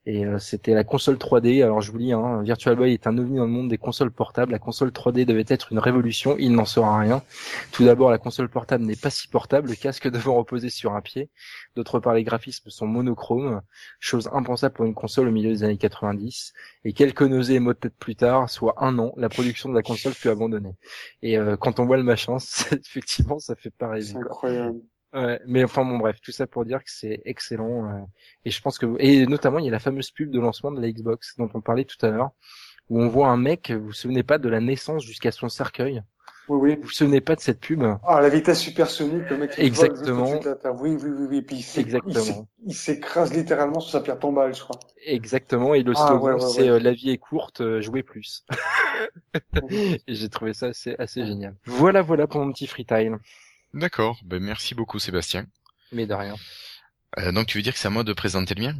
et 0.07 0.25
euh, 0.25 0.39
c'était 0.39 0.73
la 0.73 0.83
console 0.83 1.17
3D 1.17 1.63
alors 1.63 1.81
je 1.81 1.91
vous 1.91 1.99
lis 1.99 2.11
hein, 2.11 2.41
Virtual 2.41 2.75
Boy 2.75 2.93
est 2.93 3.05
un 3.05 3.15
ovni 3.19 3.37
dans 3.37 3.45
le 3.45 3.51
monde 3.51 3.69
des 3.69 3.77
consoles 3.77 4.11
portables. 4.11 4.51
La 4.51 4.57
console 4.57 4.89
3D 4.89 5.25
devait 5.25 5.45
être 5.47 5.71
une 5.71 5.77
révolution. 5.77 6.35
Il 6.39 6.53
n'en 6.53 6.65
sera 6.65 6.97
rien. 6.99 7.21
Tout 7.71 7.85
d'abord 7.85 8.09
la 8.09 8.17
console 8.17 8.49
portable 8.49 8.83
n'est 8.83 8.95
pas 8.95 9.11
si 9.11 9.27
portable. 9.27 9.69
Le 9.69 9.75
casque 9.75 10.07
devant 10.11 10.35
reposer 10.35 10.71
sur 10.71 10.95
un 10.95 11.01
pied. 11.01 11.29
D'autre 11.75 11.99
part 11.99 12.15
les 12.15 12.23
graphismes 12.23 12.71
sont 12.71 12.87
monochromes. 12.87 13.61
Chose 13.99 14.27
impensable 14.33 14.73
pour 14.73 14.85
une 14.85 14.95
console 14.95 15.27
au 15.27 15.31
milieu 15.31 15.51
des 15.51 15.63
années 15.63 15.77
90 15.77 16.53
et 16.83 16.93
quelques 16.93 17.21
nausées 17.21 17.55
et 17.55 17.59
maux 17.59 17.73
de 17.73 17.79
tête 17.79 17.95
plus 17.95 18.15
tard 18.15 18.49
soit 18.49 18.73
un 18.77 18.97
an 18.97 19.13
la 19.17 19.29
production 19.29 19.69
de 19.69 19.75
la 19.75 19.83
console 19.83 20.13
fut 20.13 20.29
abandonnée. 20.29 20.75
Et 21.21 21.37
euh, 21.37 21.57
quand 21.57 21.79
on 21.79 21.85
voit 21.85 21.97
le 21.97 22.03
machin 22.03 22.37
effectivement 22.71 23.37
ça 23.37 23.55
fait 23.55 23.69
pas 23.69 23.89
rêver 23.89 24.15
quoi. 24.27 24.49
Ouais, 25.13 25.41
mais 25.45 25.63
enfin 25.65 25.83
bon 25.83 25.97
bref, 25.97 26.21
tout 26.21 26.31
ça 26.31 26.47
pour 26.47 26.63
dire 26.63 26.79
que 26.79 26.89
c'est 26.89 27.21
excellent 27.25 27.85
euh, 27.89 27.99
et 28.45 28.51
je 28.51 28.61
pense 28.61 28.77
que 28.79 28.85
et 28.99 29.25
notamment 29.27 29.59
il 29.59 29.65
y 29.65 29.67
a 29.67 29.71
la 29.71 29.79
fameuse 29.79 30.09
pub 30.09 30.31
de 30.31 30.39
lancement 30.39 30.71
de 30.71 30.79
la 30.79 30.89
Xbox 30.89 31.35
dont 31.37 31.49
on 31.53 31.59
parlait 31.59 31.83
tout 31.83 32.03
à 32.05 32.09
l'heure 32.09 32.31
où 32.89 33.01
on 33.01 33.09
voit 33.09 33.29
un 33.29 33.37
mec, 33.37 33.71
vous 33.71 33.87
vous 33.87 33.93
souvenez 33.93 34.23
pas 34.23 34.37
de 34.39 34.49
la 34.49 34.61
naissance 34.61 35.03
jusqu'à 35.05 35.31
son 35.31 35.49
cercueil? 35.49 36.03
Oui, 36.47 36.57
oui. 36.75 36.79
Vous 36.81 36.87
vous 36.87 36.93
souvenez 36.93 37.21
pas 37.21 37.35
de 37.35 37.41
cette 37.41 37.61
pub? 37.61 37.83
Ah, 38.03 38.21
la 38.21 38.29
vitesse 38.29 38.59
supersonique, 38.59 39.27
le 39.31 39.37
mec 39.37 39.49
qui 39.51 39.63
Exactement. 39.63 40.39
la. 40.43 40.71
Oui, 40.73 40.95
oui, 41.01 41.09
oui, 41.09 41.25
oui. 41.29 41.37
Et 41.37 41.41
puis 41.41 41.57
il 41.57 41.63
Exactement. 41.75 42.05
il 42.05 42.15
s'é- 42.17 42.43
il 42.65 42.75
s'écrase 42.75 43.33
littéralement 43.33 43.79
sur 43.79 43.91
sa 43.91 44.01
pierre 44.01 44.19
tombale, 44.19 44.53
je 44.53 44.61
crois. 44.61 44.79
Exactement 45.05 45.73
et 45.73 45.83
le 45.83 45.93
Ah, 45.93 45.95
slogan 45.95 46.31
ouais, 46.33 46.33
ouais, 46.33 46.49
c'est 46.53 46.69
euh, 46.69 46.79
la 46.79 46.93
vie 46.93 47.09
est 47.09 47.17
courte, 47.17 47.61
euh, 47.61 47.81
jouez 47.81 48.03
plus. 48.03 48.45
j'ai 50.07 50.29
trouvé 50.29 50.53
ça 50.53 50.67
assez 50.67 50.95
assez 50.99 51.25
génial. 51.25 51.55
Voilà 51.65 52.01
voilà 52.01 52.27
pour 52.27 52.41
mon 52.43 52.51
petit 52.51 52.67
free 52.67 52.85
time. 52.85 53.19
D'accord. 53.73 54.19
Ben, 54.23 54.41
merci 54.41 54.75
beaucoup, 54.75 54.99
Sébastien. 54.99 55.45
Mais 55.91 56.05
de 56.05 56.13
rien. 56.13 56.35
Euh, 57.19 57.31
donc, 57.31 57.47
tu 57.47 57.57
veux 57.57 57.61
dire 57.63 57.73
que 57.73 57.79
c'est 57.79 57.87
à 57.87 57.91
moi 57.91 58.03
de 58.03 58.13
présenter 58.13 58.55
le 58.55 58.61
mien? 58.63 58.75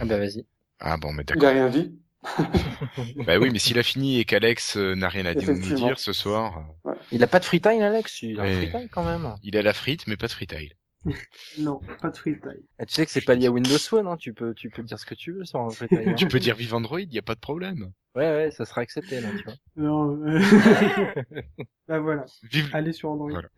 Ah 0.00 0.04
bah 0.04 0.18
vas-y. 0.18 0.44
Ah 0.80 0.96
bon, 0.96 1.12
mais 1.12 1.22
Il 1.28 1.32
a 1.32 1.34
d'accord. 1.36 1.50
rien 1.50 1.68
dit. 1.68 1.94
bah 3.26 3.38
oui, 3.38 3.50
mais 3.52 3.58
s'il 3.58 3.78
a 3.78 3.82
fini 3.82 4.18
et 4.18 4.24
qu'Alex 4.24 4.76
euh, 4.76 4.94
n'a 4.94 5.08
rien 5.08 5.26
à 5.26 5.34
dire- 5.34 5.50
nous 5.52 5.74
dire 5.74 5.98
ce 5.98 6.12
soir, 6.12 6.64
euh, 6.86 6.92
Il 7.12 7.22
a 7.22 7.26
pas 7.26 7.38
de 7.38 7.44
free 7.44 7.60
time 7.60 7.82
Alex, 7.82 8.22
il 8.22 8.40
a 8.40 8.42
un 8.42 8.46
Ouais. 8.46 8.56
free 8.56 8.70
time 8.70 8.88
quand 8.90 9.04
même. 9.04 9.34
il 9.42 9.56
a 9.56 9.62
la 9.62 9.74
frite, 9.74 10.06
mais 10.06 10.16
pas 10.16 10.26
de 10.26 10.32
freetail. 10.32 10.72
Non, 11.58 11.80
pas 12.00 12.10
de 12.10 12.16
free 12.16 12.40
time. 12.40 12.52
Ah, 12.78 12.86
tu 12.86 12.94
sais 12.94 13.04
que 13.04 13.12
c'est 13.12 13.20
pas 13.24 13.34
lié 13.34 13.46
à 13.46 13.50
Windows 13.50 13.78
Phone, 13.78 14.06
hein, 14.06 14.16
tu 14.16 14.32
peux 14.32 14.54
tu 14.54 14.70
peux 14.70 14.82
dire 14.82 14.98
ce 14.98 15.06
que 15.06 15.14
tu 15.14 15.32
veux 15.32 15.44
sur 15.44 15.60
un 15.60 15.70
free 15.70 15.88
time. 15.88 16.08
hein. 16.08 16.14
tu 16.16 16.26
peux 16.28 16.38
dire 16.38 16.54
vive 16.56 16.74
Android, 16.74 17.00
y 17.00 17.18
a 17.18 17.22
pas 17.22 17.34
de 17.34 17.40
problème. 17.40 17.90
Ouais 18.14 18.28
ouais, 18.30 18.50
ça 18.50 18.64
sera 18.64 18.80
accepté 18.82 19.20
là, 19.20 19.28
tu 19.36 19.44
vois. 19.44 19.54
Non, 19.76 20.16
euh... 20.26 20.40
bah 21.88 21.98
voilà, 21.98 22.24
Vive, 22.50 22.70
allez 22.72 22.92
sur 22.92 23.10
Android. 23.10 23.30
Voilà. 23.30 23.48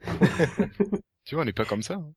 Tu 1.24 1.34
vois, 1.34 1.42
on 1.42 1.46
n'est 1.46 1.52
pas 1.52 1.64
comme 1.64 1.82
ça. 1.82 1.94
hein. 1.94 2.12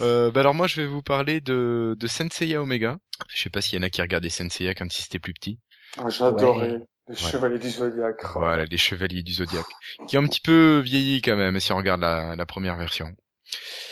Euh, 0.00 0.30
bah 0.30 0.40
alors 0.40 0.54
moi, 0.54 0.66
je 0.66 0.80
vais 0.80 0.86
vous 0.86 1.02
parler 1.02 1.40
de, 1.40 1.96
de 1.98 2.06
Senseiya 2.06 2.62
Omega. 2.62 2.98
Je 3.28 3.42
sais 3.42 3.50
pas 3.50 3.60
s'il 3.60 3.78
y 3.78 3.82
en 3.82 3.84
a 3.84 3.90
qui 3.90 4.00
regardaient 4.02 4.30
Senseiya 4.30 4.74
quand 4.74 4.86
ils 4.98 5.04
étaient 5.04 5.18
plus 5.18 5.34
petits. 5.34 5.58
Ah, 5.98 6.08
J'adorais 6.08 6.72
Ouais. 6.72 6.80
les 7.08 7.16
chevaliers 7.16 7.58
du 7.58 7.68
Zodiac. 7.70 8.16
Voilà, 8.34 8.64
les 8.64 8.78
Chevaliers 8.78 9.22
du 9.22 9.34
Zodiaque. 9.34 9.66
Qui 10.08 10.16
ont 10.16 10.22
un 10.22 10.26
petit 10.26 10.40
peu 10.40 10.80
vieilli 10.82 11.20
quand 11.20 11.36
même, 11.36 11.60
si 11.60 11.70
on 11.72 11.76
regarde 11.76 12.00
la, 12.00 12.34
la 12.34 12.46
première 12.46 12.76
version. 12.76 13.14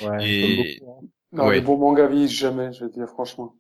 Ouais, 0.03 0.29
Et- 0.29 0.79
beaucoup, 0.81 1.03
hein. 1.05 1.09
Non, 1.33 1.47
Ouais. 1.47 1.55
les 1.57 1.61
bons 1.63 1.79
mangas 1.79 2.09
vieillissent 2.09 2.33
jamais, 2.39 2.73
je 2.73 2.85
veux 2.85 2.91
dire, 2.91 3.07
franchement. 3.09 3.55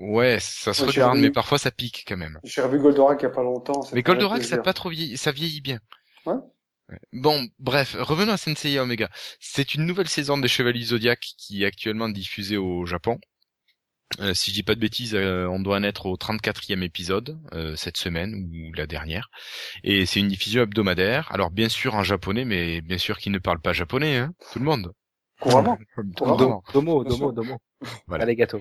Ouais, 0.00 0.38
ça 0.40 0.74
se 0.74 0.82
Ouais, 0.82 0.88
regarde, 0.88 1.12
revu. 1.12 1.22
mais 1.22 1.30
parfois 1.30 1.58
ça 1.58 1.70
pique 1.70 2.04
quand 2.08 2.16
même. 2.16 2.40
J'ai 2.42 2.60
revu 2.62 2.80
Goldorak 2.80 3.20
il 3.20 3.22
y 3.22 3.26
a 3.26 3.30
pas 3.30 3.44
longtemps. 3.44 3.80
Mais 3.92 4.02
Goldorak, 4.02 4.42
ça 4.42 4.58
pas 4.58 4.72
trop 4.72 4.88
vieilli, 4.90 5.16
ça 5.16 5.30
vieillit 5.30 5.60
bien. 5.60 5.78
Ouais. 6.26 6.34
Bon, 7.12 7.46
bref, 7.60 7.96
revenons 7.98 8.32
à 8.32 8.36
Senseiya 8.36 8.82
Omega. 8.82 9.08
C'est 9.38 9.74
une 9.74 9.86
nouvelle 9.86 10.08
saison 10.08 10.38
des 10.38 10.48
Chevaliers 10.48 10.86
Zodiac 10.86 11.20
qui 11.38 11.62
est 11.62 11.66
actuellement 11.66 12.08
diffusée 12.08 12.56
au 12.56 12.84
Japon. 12.86 13.18
Euh, 14.20 14.34
si 14.34 14.50
je 14.50 14.54
dis 14.54 14.62
pas 14.62 14.74
de 14.76 14.80
bêtises, 14.80 15.14
euh, 15.16 15.46
on 15.48 15.58
doit 15.60 15.76
en 15.78 15.82
être 15.82 16.06
au 16.06 16.16
34e 16.16 16.82
épisode 16.82 17.38
euh, 17.52 17.74
cette 17.76 17.96
semaine 17.96 18.34
ou 18.52 18.72
la 18.72 18.86
dernière. 18.86 19.30
Et 19.84 20.06
c'est 20.06 20.20
une 20.20 20.28
diffusion 20.28 20.62
hebdomadaire. 20.62 21.28
Alors 21.32 21.50
bien 21.50 21.68
sûr 21.68 21.94
en 21.96 22.02
japonais, 22.04 22.44
mais 22.44 22.80
bien 22.82 22.98
sûr 22.98 23.18
qu'ils 23.18 23.32
ne 23.32 23.38
parlent 23.38 23.60
pas 23.60 23.72
japonais, 23.72 24.16
hein, 24.18 24.32
tout 24.52 24.58
le 24.60 24.64
monde. 24.64 24.92
Couramment. 25.40 25.78
Couramment. 26.16 26.62
Domo, 26.72 27.02
Bien 27.04 27.10
domo, 27.10 27.16
sûr. 27.16 27.32
domo. 27.32 27.58
Voilà. 28.06 28.24
Allez 28.24 28.36
gâteau. 28.36 28.60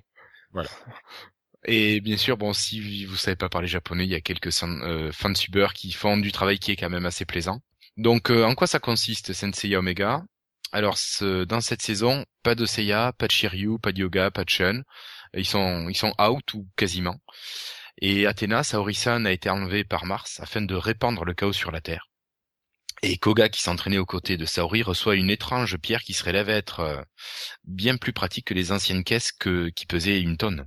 Et 1.68 2.00
bien 2.00 2.18
sûr, 2.18 2.38
bon, 2.38 2.54
si 2.54 3.06
vous 3.06 3.16
savez 3.16 3.36
pas 3.36 3.50
parler 3.50 3.68
japonais, 3.68 4.06
il 4.06 4.10
y 4.12 4.16
a 4.16 4.22
quelques 4.22 4.52
euh, 4.64 5.12
fansubers 5.12 5.74
qui 5.74 5.92
font 5.92 6.18
du 6.18 6.32
travail 6.32 6.60
qui 6.60 6.72
est 6.72 6.76
quand 6.76 6.90
même 6.90 7.06
assez 7.08 7.26
plaisant. 7.26 7.62
Donc, 7.98 8.30
euh, 8.30 8.44
en 8.46 8.54
quoi 8.56 8.68
ça 8.68 8.80
consiste, 8.80 9.34
Senseiya 9.34 9.80
Omega? 9.80 10.24
Alors, 10.72 10.98
ce- 10.98 11.44
dans 11.46 11.62
cette 11.62 11.82
saison, 11.82 12.26
pas 12.44 12.54
de 12.56 12.66
Seiya, 12.66 13.14
pas 13.18 13.28
de 13.28 13.32
Shiryu, 13.32 13.80
pas 13.80 13.92
de 13.94 14.00
Yoga, 14.00 14.30
pas 14.32 14.44
de 14.44 14.50
Shun. 14.50 14.84
Ils 15.34 15.46
sont, 15.46 15.88
ils 15.90 15.96
sont 15.98 16.14
out 16.22 16.54
ou 16.54 16.68
quasiment. 16.76 17.18
Et 18.00 18.28
Athéna, 18.28 18.64
Saori-san, 18.64 19.26
a 19.26 19.32
été 19.32 19.50
enlevée 19.50 19.84
par 19.86 20.06
Mars 20.06 20.40
afin 20.42 20.62
de 20.62 20.76
répandre 20.76 21.26
le 21.26 21.34
chaos 21.34 21.54
sur 21.54 21.72
la 21.72 21.82
Terre. 21.82 22.08
Et 23.08 23.18
Koga, 23.20 23.50
qui 23.50 23.62
s'entraînait 23.62 24.00
aux 24.00 24.06
côtés 24.08 24.36
de 24.36 24.46
Saori, 24.46 24.82
reçoit 24.82 25.14
une 25.14 25.30
étrange 25.30 25.78
pierre 25.78 26.02
qui 26.02 26.14
se 26.14 26.24
révèle 26.24 26.50
être 26.50 26.80
euh, 26.80 27.02
bien 27.64 27.98
plus 27.98 28.14
pratique 28.14 28.48
que 28.48 28.56
les 28.56 28.72
anciennes 28.72 29.04
caisses 29.04 29.32
que, 29.32 29.70
qui 29.70 29.86
pesaient 29.86 30.20
une 30.20 30.38
tonne. 30.38 30.66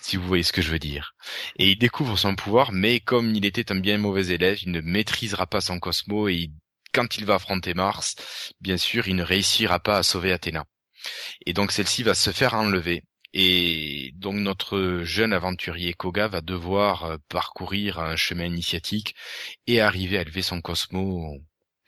si 0.00 0.16
vous 0.16 0.26
voyez 0.26 0.42
ce 0.42 0.52
que 0.52 0.62
je 0.62 0.72
veux 0.72 0.80
dire. 0.80 1.14
Et 1.60 1.70
il 1.70 1.78
découvre 1.78 2.18
son 2.18 2.34
pouvoir, 2.34 2.72
mais 2.72 2.98
comme 2.98 3.36
il 3.36 3.44
était 3.44 3.70
un 3.70 3.76
bien 3.78 3.98
mauvais 3.98 4.34
élève, 4.34 4.58
il 4.62 4.72
ne 4.72 4.80
maîtrisera 4.80 5.46
pas 5.46 5.60
son 5.60 5.78
Cosmo 5.78 6.26
et 6.28 6.50
quand 6.92 7.18
il 7.18 7.24
va 7.24 7.36
affronter 7.36 7.72
Mars, 7.72 8.16
bien 8.60 8.76
sûr, 8.76 9.06
il 9.06 9.14
ne 9.14 9.22
réussira 9.22 9.78
pas 9.78 9.98
à 9.98 10.02
sauver 10.02 10.32
Athéna. 10.32 10.64
Et 11.46 11.52
donc 11.52 11.70
celle-ci 11.70 12.02
va 12.02 12.14
se 12.14 12.32
faire 12.32 12.54
enlever. 12.54 13.04
Et 13.32 14.10
donc 14.16 14.34
notre 14.34 15.02
jeune 15.04 15.32
aventurier 15.32 15.94
Koga 15.94 16.26
va 16.26 16.40
devoir 16.40 17.04
euh, 17.04 17.16
parcourir 17.28 18.00
un 18.00 18.16
chemin 18.16 18.46
initiatique 18.46 19.14
et 19.68 19.80
arriver 19.80 20.18
à 20.18 20.24
lever 20.24 20.42
son 20.42 20.60
Cosmo 20.60 21.40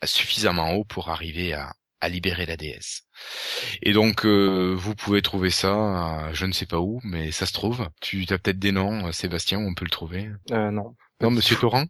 suffisamment 0.07 0.73
haut 0.75 0.85
pour 0.85 1.11
arriver 1.11 1.53
à, 1.53 1.73
à 2.03 2.09
libérer 2.09 2.47
la 2.47 2.57
déesse. 2.57 3.03
Et 3.81 3.93
donc 3.93 4.27
euh, 4.27 4.75
vous 4.77 4.95
pouvez 4.95 5.23
trouver 5.23 5.51
ça, 5.51 6.27
euh, 6.27 6.35
je 6.35 6.47
ne 6.47 6.53
sais 6.53 6.67
pas 6.67 6.81
où, 6.81 7.01
mais 7.05 7.31
ça 7.31 7.47
se 7.47 7.53
trouve. 7.53 7.89
Tu 8.01 8.27
as 8.29 8.39
peut-être 8.39 8.59
des 8.59 8.73
noms, 8.73 9.07
euh, 9.07 9.13
Sébastien, 9.13 9.59
où 9.59 9.69
on 9.69 9.75
peut 9.75 9.85
le 9.85 9.91
trouver. 9.91 10.29
Euh, 10.51 10.71
non. 10.73 10.97
Non, 11.21 11.31
Monsieur 11.31 11.57
Torrent 11.57 11.87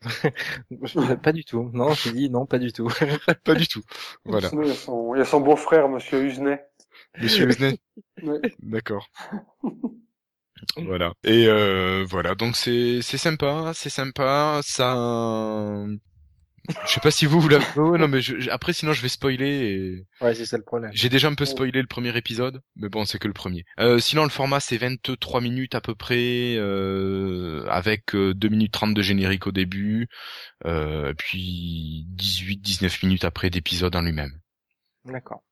pas 1.24 1.32
du 1.32 1.44
tout. 1.44 1.70
Non, 1.74 1.92
j'ai 1.92 2.12
dit 2.12 2.30
non, 2.30 2.46
pas 2.46 2.60
du 2.60 2.72
tout. 2.72 2.88
Pas 3.44 3.56
du 3.56 3.66
tout. 3.66 3.82
Voilà. 4.24 4.48
Il 4.52 5.18
y 5.18 5.20
a 5.20 5.24
son, 5.24 5.40
beau-frère, 5.40 5.88
Monsieur 5.88 6.22
Usenet. 6.22 6.64
Monsieur 7.20 7.48
Ouais. 8.22 8.40
D'accord. 8.60 9.08
Voilà. 10.76 11.14
Et 11.24 11.46
euh, 11.48 12.04
voilà, 12.08 12.36
donc 12.36 12.54
c'est 12.54 13.00
c'est 13.02 13.18
sympa, 13.18 13.72
c'est 13.74 13.90
sympa, 13.90 14.60
ça. 14.62 14.94
Je 16.86 16.92
sais 16.92 17.00
pas 17.00 17.10
si 17.10 17.26
vous 17.26 17.40
vous 17.40 17.48
l'avez. 17.48 17.64
Oh, 17.76 17.96
non 17.96 18.08
mais 18.08 18.20
je- 18.20 18.50
après 18.50 18.72
sinon 18.72 18.92
je 18.92 19.02
vais 19.02 19.08
spoiler. 19.08 19.46
Et... 19.46 20.06
Ouais, 20.24 20.34
c'est 20.34 20.44
ça 20.44 20.58
le 20.58 20.64
problème. 20.64 20.90
J'ai 20.92 21.08
déjà 21.08 21.28
un 21.28 21.34
peu 21.34 21.44
spoilé 21.44 21.80
le 21.80 21.86
premier 21.86 22.16
épisode, 22.16 22.62
mais 22.76 22.88
bon 22.88 23.04
c'est 23.04 23.18
que 23.18 23.26
le 23.26 23.34
premier. 23.34 23.64
Euh, 23.80 23.98
sinon 23.98 24.24
le 24.24 24.28
format 24.28 24.60
c'est 24.60 24.76
23 24.76 25.40
minutes 25.40 25.74
à 25.74 25.80
peu 25.80 25.94
près, 25.94 26.56
euh, 26.56 27.64
avec 27.68 28.14
euh, 28.14 28.34
2 28.34 28.48
minutes 28.48 28.72
30 28.72 28.94
de 28.94 29.02
générique 29.02 29.46
au 29.46 29.52
début, 29.52 30.08
euh, 30.66 31.14
puis 31.16 32.06
18-19 32.16 33.04
minutes 33.06 33.24
après 33.24 33.50
d'épisode 33.50 33.96
en 33.96 34.02
lui-même. 34.02 34.38
D'accord. 35.04 35.42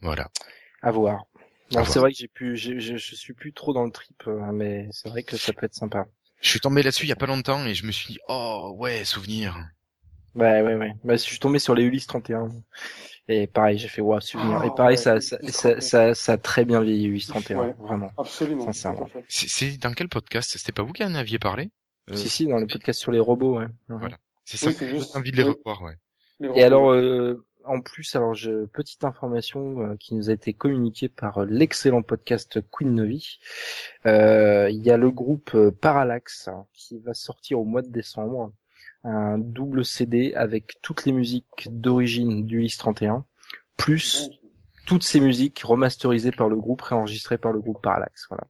Voilà. 0.00 0.28
À 0.82 0.90
voir. 0.90 1.24
C'est 1.70 1.98
vrai 1.98 2.12
que 2.12 2.18
j'ai 2.18 2.28
pu, 2.28 2.56
je, 2.56 2.96
suis 2.96 3.32
plus 3.32 3.52
trop 3.52 3.72
dans 3.72 3.84
le 3.84 3.90
trip, 3.90 4.22
euh, 4.26 4.52
mais 4.52 4.88
c'est 4.90 5.08
vrai 5.08 5.22
que 5.22 5.36
ça 5.36 5.52
peut 5.52 5.66
être 5.66 5.74
sympa. 5.74 6.06
Je 6.42 6.50
suis 6.50 6.60
tombé 6.60 6.82
là-dessus 6.82 7.06
il 7.06 7.08
y 7.08 7.12
a 7.12 7.16
pas 7.16 7.26
longtemps 7.26 7.64
et 7.66 7.74
je 7.74 7.86
me 7.86 7.92
suis 7.92 8.14
dit 8.14 8.18
oh 8.28 8.74
ouais 8.78 9.04
souvenir. 9.04 9.56
Ouais, 10.34 10.60
ouais, 10.62 10.74
ouais. 10.74 10.92
Bah, 11.04 11.14
je 11.14 11.22
suis 11.22 11.38
tombé 11.38 11.58
sur 11.58 11.74
les 11.74 11.84
Ulysse 11.84 12.06
31. 12.06 12.48
Et 13.28 13.46
pareil, 13.46 13.78
j'ai 13.78 13.88
fait, 13.88 14.00
waouh, 14.02 14.20
souvenir. 14.20 14.58
Ah, 14.62 14.66
et 14.66 14.70
pareil, 14.74 14.96
ouais, 14.96 15.02
ça, 15.02 15.20
ça, 15.20 15.38
ça, 15.48 15.80
ça, 15.80 16.14
ça 16.14 16.32
a 16.32 16.38
très 16.38 16.64
bien 16.64 16.80
vieilli, 16.80 17.06
Ulysse 17.06 17.28
31. 17.28 17.58
Ouais. 17.58 17.74
Vraiment. 17.78 18.10
Absolument. 18.18 18.64
Sincèrement. 18.64 19.08
C'est 19.28 19.48
c'est 19.48 19.76
dans 19.78 19.92
quel 19.92 20.08
podcast? 20.08 20.56
C'était 20.58 20.72
pas 20.72 20.82
vous 20.82 20.92
qui 20.92 21.04
en 21.04 21.14
aviez 21.14 21.38
parlé? 21.38 21.70
Euh, 22.10 22.16
Si, 22.16 22.28
si, 22.28 22.46
dans 22.46 22.56
le 22.58 22.66
podcast 22.66 22.98
sur 22.98 23.12
les 23.12 23.20
robots, 23.20 23.58
ouais. 23.60 23.66
Voilà. 23.88 24.16
C'est 24.44 24.56
ça 24.56 24.68
Oui, 24.68 24.76
j'ai 24.80 24.88
juste. 24.88 25.14
envie 25.16 25.30
de 25.30 25.36
les 25.36 25.44
revoir, 25.44 25.82
ouais. 25.82 25.94
Les 26.40 26.46
Et 26.46 26.48
robots. 26.50 26.64
alors, 26.64 26.90
euh, 26.92 27.44
en 27.64 27.80
plus, 27.80 28.14
alors, 28.16 28.34
je, 28.34 28.66
petite 28.66 29.04
information 29.04 29.80
euh, 29.80 29.96
qui 29.96 30.14
nous 30.14 30.30
a 30.30 30.32
été 30.32 30.52
communiquée 30.52 31.08
par 31.08 31.38
euh, 31.38 31.46
l'excellent 31.46 32.02
podcast 32.02 32.60
Queen 32.70 32.94
Novi. 32.94 33.38
Euh, 34.06 34.68
Il 34.70 34.82
y 34.82 34.90
a 34.90 34.96
le 34.96 35.10
groupe 35.10 35.52
euh, 35.54 35.70
Parallax 35.70 36.48
hein, 36.48 36.66
qui 36.72 36.98
va 36.98 37.14
sortir 37.14 37.60
au 37.60 37.64
mois 37.64 37.82
de 37.82 37.90
décembre 37.90 38.52
un 39.04 39.38
double 39.38 39.84
CD 39.84 40.32
avec 40.34 40.80
toutes 40.80 41.04
les 41.04 41.12
musiques 41.12 41.68
d'origine 41.70 42.46
du 42.46 42.60
Lys 42.60 42.76
31, 42.76 43.24
plus 43.76 44.30
toutes 44.86 45.02
ces 45.02 45.20
musiques 45.20 45.60
remasterisées 45.64 46.30
par 46.30 46.48
le 46.48 46.56
groupe, 46.56 46.82
réenregistrées 46.82 47.38
par 47.38 47.52
le 47.52 47.60
groupe 47.60 47.82
Parallax. 47.82 48.26
Voilà. 48.28 48.44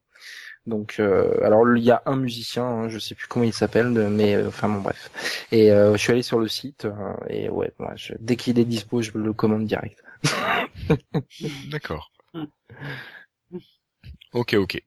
Donc, 0.65 0.95
euh, 0.99 1.43
alors 1.43 1.65
il 1.75 1.83
y 1.83 1.91
a 1.91 2.01
un 2.05 2.15
musicien, 2.15 2.63
hein, 2.63 2.89
je 2.89 2.97
sais 2.97 3.15
plus 3.15 3.27
comment 3.27 3.43
il 3.45 3.53
s'appelle, 3.53 3.89
mais 3.89 4.35
euh, 4.35 4.47
enfin 4.47 4.69
bon 4.69 4.79
bref. 4.81 5.11
Et 5.51 5.71
euh, 5.71 5.93
je 5.93 5.97
suis 5.97 6.11
allé 6.13 6.23
sur 6.23 6.39
le 6.39 6.47
site 6.47 6.87
et 7.29 7.49
ouais, 7.49 7.71
je- 7.95 8.13
dès 8.19 8.37
qu'il 8.37 8.57
est 8.59 8.65
dispo, 8.65 9.01
je 9.01 9.11
le 9.15 9.33
commande 9.33 9.65
direct. 9.65 10.01
D'accord. 11.69 12.09
Ok, 14.33 14.53
ok. 14.55 14.81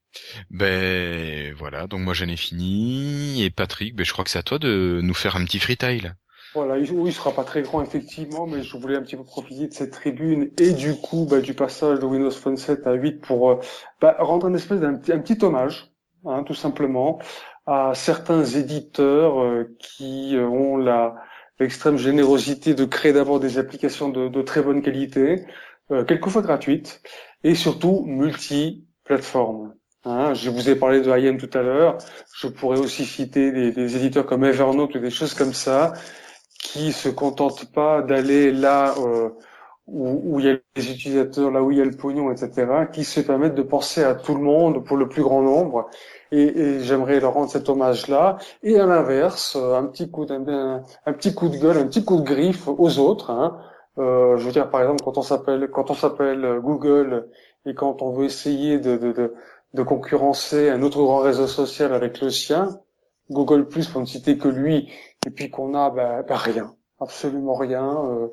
Ben 0.51 1.55
voilà, 1.55 1.87
donc 1.87 2.01
moi 2.01 2.15
j'en 2.15 2.29
ai 2.29 2.37
fini. 2.37 3.43
Et 3.45 3.51
Patrick, 3.51 3.95
ben 3.95 4.05
je 4.05 4.13
crois 4.13 4.25
que 4.25 4.31
c'est 4.31 4.39
à 4.39 4.43
toi 4.43 4.59
de 4.59 5.01
nous 5.03 5.15
faire 5.15 5.37
un 5.37 5.45
petit 5.45 5.59
freetail. 5.61 6.15
Voilà, 6.57 6.79
il, 6.79 6.91
oui, 6.91 7.11
il 7.11 7.13
sera 7.13 7.33
pas 7.33 7.45
très 7.45 7.61
grand 7.61 7.83
effectivement, 7.83 8.47
mais 8.47 8.63
je 8.63 8.79
voulais 8.79 8.97
un 8.97 9.03
petit 9.03 9.15
peu 9.15 9.25
profiter 9.25 9.69
de 9.69 9.75
cette 9.75 9.91
tribune 9.91 10.51
et 10.59 10.73
du 10.73 10.95
coup 10.95 11.27
bah, 11.31 11.43
du 11.43 11.53
passage 11.53 11.99
de 11.99 12.07
Windows 12.07 12.31
Phone 12.31 12.57
7 12.57 12.87
à 12.87 12.95
8 12.95 13.21
pour 13.21 13.51
euh, 13.51 13.61
bah, 14.01 14.17
rendre 14.21 14.47
un 14.47 14.55
espèce 14.55 14.81
d'un 14.81 14.95
petit, 14.95 15.37
hommage, 15.45 15.93
hein, 16.25 16.45
tout 16.45 16.55
simplement, 16.55 17.19
à 17.67 17.93
certains 17.95 18.43
éditeurs 18.43 19.39
euh, 19.39 19.77
qui 19.79 20.35
euh, 20.35 20.49
ont 20.49 20.79
la 20.79 21.17
l'extrême 21.61 21.99
générosité 21.99 22.73
de 22.73 22.87
créer 22.87 23.13
d'abord 23.13 23.39
des 23.39 23.59
applications 23.59 24.09
de, 24.09 24.29
de 24.29 24.41
très 24.41 24.63
bonne 24.63 24.81
qualité, 24.81 25.45
euh, 25.91 26.05
quelquefois 26.05 26.41
gratuites, 26.41 27.03
et 27.45 27.55
surtout 27.55 28.03
multi-plateformes. 28.07 29.75
Hein, 30.05 30.33
je 30.33 30.49
vous 30.49 30.71
ai 30.71 30.75
parlé 30.75 31.03
de 31.03 31.11
IM 31.11 31.37
tout 31.37 31.51
à 31.53 31.61
l'heure. 31.61 31.99
Je 32.35 32.49
pourrais 32.49 32.79
aussi 32.79 33.05
citer 33.05 33.53
des, 33.53 33.73
des 33.73 33.97
éditeurs 33.97 34.25
comme 34.25 34.45
Evernote 34.45 34.95
ou 34.95 35.01
des 35.01 35.11
choses 35.11 35.35
comme 35.35 35.53
ça 35.53 35.93
qui 36.73 36.93
se 36.93 37.09
contentent 37.09 37.73
pas 37.73 38.03
d'aller 38.03 38.53
là 38.53 38.95
euh, 38.99 39.31
où, 39.87 40.21
où 40.25 40.41
il 40.41 40.47
y 40.47 40.51
a 40.51 40.57
les 40.77 40.91
utilisateurs, 40.91 41.51
là 41.51 41.63
où 41.63 41.71
il 41.71 41.79
y 41.79 41.81
a 41.81 41.85
le 41.85 41.97
pognon, 41.97 42.31
etc., 42.33 42.67
qui 42.93 43.05
se 43.05 43.21
permettent 43.21 43.55
de 43.55 43.63
penser 43.63 44.03
à 44.03 44.15
tout 44.15 44.35
le 44.35 44.43
monde 44.43 44.85
pour 44.85 44.97
le 44.97 45.09
plus 45.09 45.23
grand 45.23 45.43
nombre. 45.43 45.89
Et, 46.33 46.43
et 46.43 46.81
j'aimerais 46.81 47.21
leur 47.21 47.35
rendre 47.35 47.51
cet 47.51 47.69
hommage-là. 47.69 48.39
Et 48.63 48.79
à 48.79 48.87
l'inverse, 48.87 49.57
euh, 49.57 49.77
un 49.77 49.85
petit 49.87 50.11
coup 50.11 50.25
d'un, 50.27 50.83
un, 51.07 51.13
petit 51.13 51.35
coup 51.35 51.49
de 51.49 51.57
gueule, 51.57 51.79
un 51.79 51.87
petit 51.87 52.05
coup 52.05 52.17
de 52.17 52.25
griffe 52.25 52.69
aux 52.69 52.99
autres. 52.99 53.31
Hein. 53.31 53.59
Euh, 53.99 54.37
je 54.37 54.45
veux 54.45 54.53
dire, 54.53 54.71
par 54.71 54.83
exemple, 54.83 55.03
quand 55.05 55.19
on 55.19 55.23
s'appelle 55.23 55.69
quand 55.71 55.91
on 55.91 55.95
s'appelle 55.95 56.61
Google 56.63 57.29
et 57.65 57.75
quand 57.75 58.03
on 58.03 58.13
veut 58.13 58.27
essayer 58.27 58.79
de, 58.79 58.97
de, 58.97 59.13
de, 59.13 59.35
de 59.73 59.83
concurrencer 59.83 60.69
un 60.69 60.83
autre 60.83 60.99
grand 60.99 61.19
réseau 61.19 61.47
social 61.47 61.95
avec 61.95 62.21
le 62.21 62.31
sien, 62.31 62.81
Google 63.31 63.69
Plus 63.69 63.89
pour 63.89 64.01
ne 64.01 64.07
citer 64.07 64.39
que 64.39 64.49
lui, 64.49 64.89
et 65.27 65.31
puis 65.31 65.51
qu'on 65.51 65.75
a 65.75 65.91
bah, 65.91 66.23
bah, 66.23 66.37
rien, 66.39 66.75
absolument 67.01 67.55
rien. 67.55 67.87
Euh, 68.11 68.29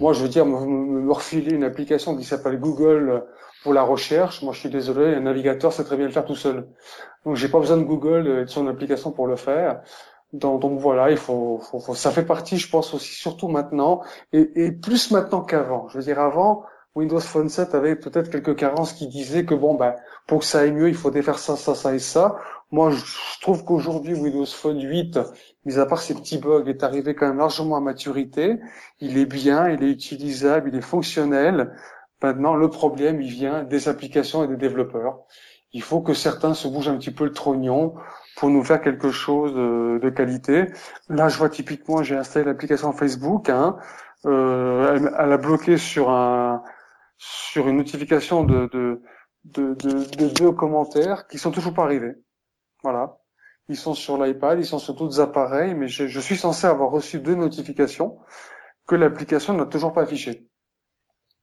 moi, 0.00 0.12
je 0.12 0.22
veux 0.22 0.28
dire, 0.28 0.46
me, 0.46 0.66
me- 0.66 1.12
refiler 1.12 1.52
une 1.52 1.64
application 1.64 2.16
qui 2.16 2.24
s'appelle 2.24 2.60
Google 2.60 3.24
pour 3.62 3.74
la 3.74 3.82
recherche. 3.82 4.42
Moi, 4.42 4.52
je 4.52 4.60
suis 4.60 4.70
désolé, 4.70 5.14
un 5.14 5.20
navigateur 5.20 5.72
sait 5.72 5.84
très 5.84 5.96
bien 5.96 6.06
le 6.06 6.12
faire 6.12 6.26
tout 6.26 6.36
seul. 6.36 6.68
Donc, 7.24 7.36
j'ai 7.36 7.48
pas 7.48 7.60
besoin 7.60 7.76
de 7.78 7.84
Google 7.84 8.26
et 8.28 8.44
de 8.44 8.50
son 8.50 8.66
application 8.68 9.12
pour 9.12 9.26
le 9.26 9.36
faire. 9.36 9.82
Donc, 10.32 10.60
donc 10.62 10.80
voilà, 10.80 11.10
il 11.10 11.16
faut, 11.16 11.58
faut, 11.60 11.80
faut- 11.80 11.94
ça 11.94 12.10
fait 12.10 12.24
partie, 12.24 12.58
je 12.58 12.68
pense 12.70 12.92
aussi, 12.94 13.14
surtout 13.14 13.48
maintenant, 13.48 14.02
et, 14.32 14.50
et 14.66 14.72
plus 14.72 15.10
maintenant 15.12 15.42
qu'avant. 15.42 15.88
Je 15.88 15.98
veux 15.98 16.04
dire, 16.04 16.18
avant, 16.20 16.64
Windows 16.96 17.20
Phone 17.20 17.48
7 17.48 17.74
avait 17.74 17.96
peut-être 17.96 18.30
quelques 18.30 18.56
carences 18.56 18.92
qui 18.94 19.06
disaient 19.08 19.44
que 19.44 19.54
bon, 19.54 19.74
ben, 19.74 19.94
pour 20.26 20.40
que 20.40 20.44
ça 20.44 20.60
aille 20.60 20.72
mieux, 20.72 20.88
il 20.88 20.94
faut 20.96 21.10
défaire 21.10 21.38
ça, 21.38 21.56
ça, 21.56 21.74
ça 21.74 21.94
et 21.94 21.98
ça. 22.00 22.36
Moi, 22.72 22.90
je 22.90 23.40
trouve 23.40 23.64
qu'aujourd'hui, 23.64 24.14
Windows 24.14 24.46
Phone 24.46 24.80
8, 24.82 25.18
mis 25.64 25.78
à 25.78 25.86
part 25.86 26.00
ces 26.00 26.14
petits 26.14 26.38
bugs, 26.38 26.64
est 26.66 26.82
arrivé 26.82 27.14
quand 27.14 27.26
même 27.26 27.38
largement 27.38 27.76
à 27.76 27.80
maturité. 27.80 28.58
Il 29.00 29.18
est 29.18 29.26
bien, 29.26 29.68
il 29.68 29.82
est 29.82 29.90
utilisable, 29.90 30.68
il 30.68 30.76
est 30.76 30.82
fonctionnel. 30.82 31.74
Maintenant, 32.22 32.54
le 32.54 32.68
problème, 32.70 33.20
il 33.20 33.30
vient 33.30 33.64
des 33.64 33.88
applications 33.88 34.44
et 34.44 34.48
des 34.48 34.56
développeurs. 34.56 35.20
Il 35.72 35.82
faut 35.82 36.00
que 36.00 36.14
certains 36.14 36.54
se 36.54 36.68
bougent 36.68 36.88
un 36.88 36.98
petit 36.98 37.10
peu 37.10 37.24
le 37.24 37.32
trognon 37.32 37.94
pour 38.36 38.48
nous 38.50 38.62
faire 38.62 38.80
quelque 38.80 39.10
chose 39.10 39.52
euh, 39.56 39.98
de 39.98 40.10
qualité. 40.10 40.66
Là, 41.08 41.28
je 41.28 41.36
vois 41.36 41.48
typiquement, 41.48 42.02
j'ai 42.02 42.16
installé 42.16 42.46
l'application 42.46 42.92
Facebook. 42.92 43.50
Hein, 43.50 43.76
euh, 44.26 45.10
elle, 45.18 45.32
a 45.32 45.36
bloqué 45.36 45.76
sur 45.76 46.10
un 46.10 46.62
sur 47.18 47.68
une 47.68 47.76
notification 47.78 48.44
de, 48.44 48.68
de 49.44 50.28
deux 50.38 50.52
commentaires 50.52 51.26
qui 51.28 51.38
sont 51.38 51.50
toujours 51.50 51.74
pas 51.74 51.84
arrivés. 51.84 52.14
Voilà. 52.82 53.18
Ils 53.68 53.76
sont 53.76 53.94
sur 53.94 54.22
l'iPad, 54.22 54.58
ils 54.58 54.66
sont 54.66 54.78
sur 54.78 54.94
d'autres 54.94 55.20
appareils, 55.20 55.74
mais 55.74 55.88
je, 55.88 56.06
je 56.06 56.20
suis 56.20 56.36
censé 56.36 56.66
avoir 56.66 56.90
reçu 56.90 57.18
deux 57.20 57.34
notifications 57.34 58.18
que 58.86 58.94
l'application 58.94 59.54
n'a 59.54 59.64
toujours 59.64 59.92
pas 59.92 60.02
affichées. 60.02 60.46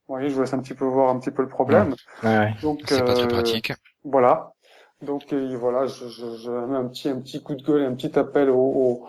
Vous 0.07 0.15
voyez, 0.15 0.29
je 0.29 0.35
vous 0.35 0.41
laisse 0.41 0.53
un 0.53 0.59
petit 0.59 0.73
peu 0.75 0.85
voir 0.85 1.09
un 1.09 1.19
petit 1.19 1.31
peu 1.31 1.41
le 1.41 1.47
problème. 1.47 1.95
Ouais, 2.23 2.37
ouais. 2.37 2.53
Donc, 2.61 2.81
C'est 2.85 3.03
pas 3.03 3.13
très 3.13 3.23
euh, 3.23 3.27
pratique. 3.27 3.73
Voilà. 4.03 4.53
Donc 5.01 5.33
euh, 5.33 5.57
voilà, 5.57 5.87
je, 5.87 6.07
je, 6.09 6.35
je 6.35 6.51
mets 6.51 6.77
un 6.77 6.85
petit 6.85 7.09
un 7.09 7.19
petit 7.21 7.41
coup 7.41 7.55
de 7.55 7.63
gueule, 7.63 7.83
un 7.85 7.95
petit 7.95 8.19
appel 8.19 8.51
aux 8.51 8.55
au, 8.55 9.07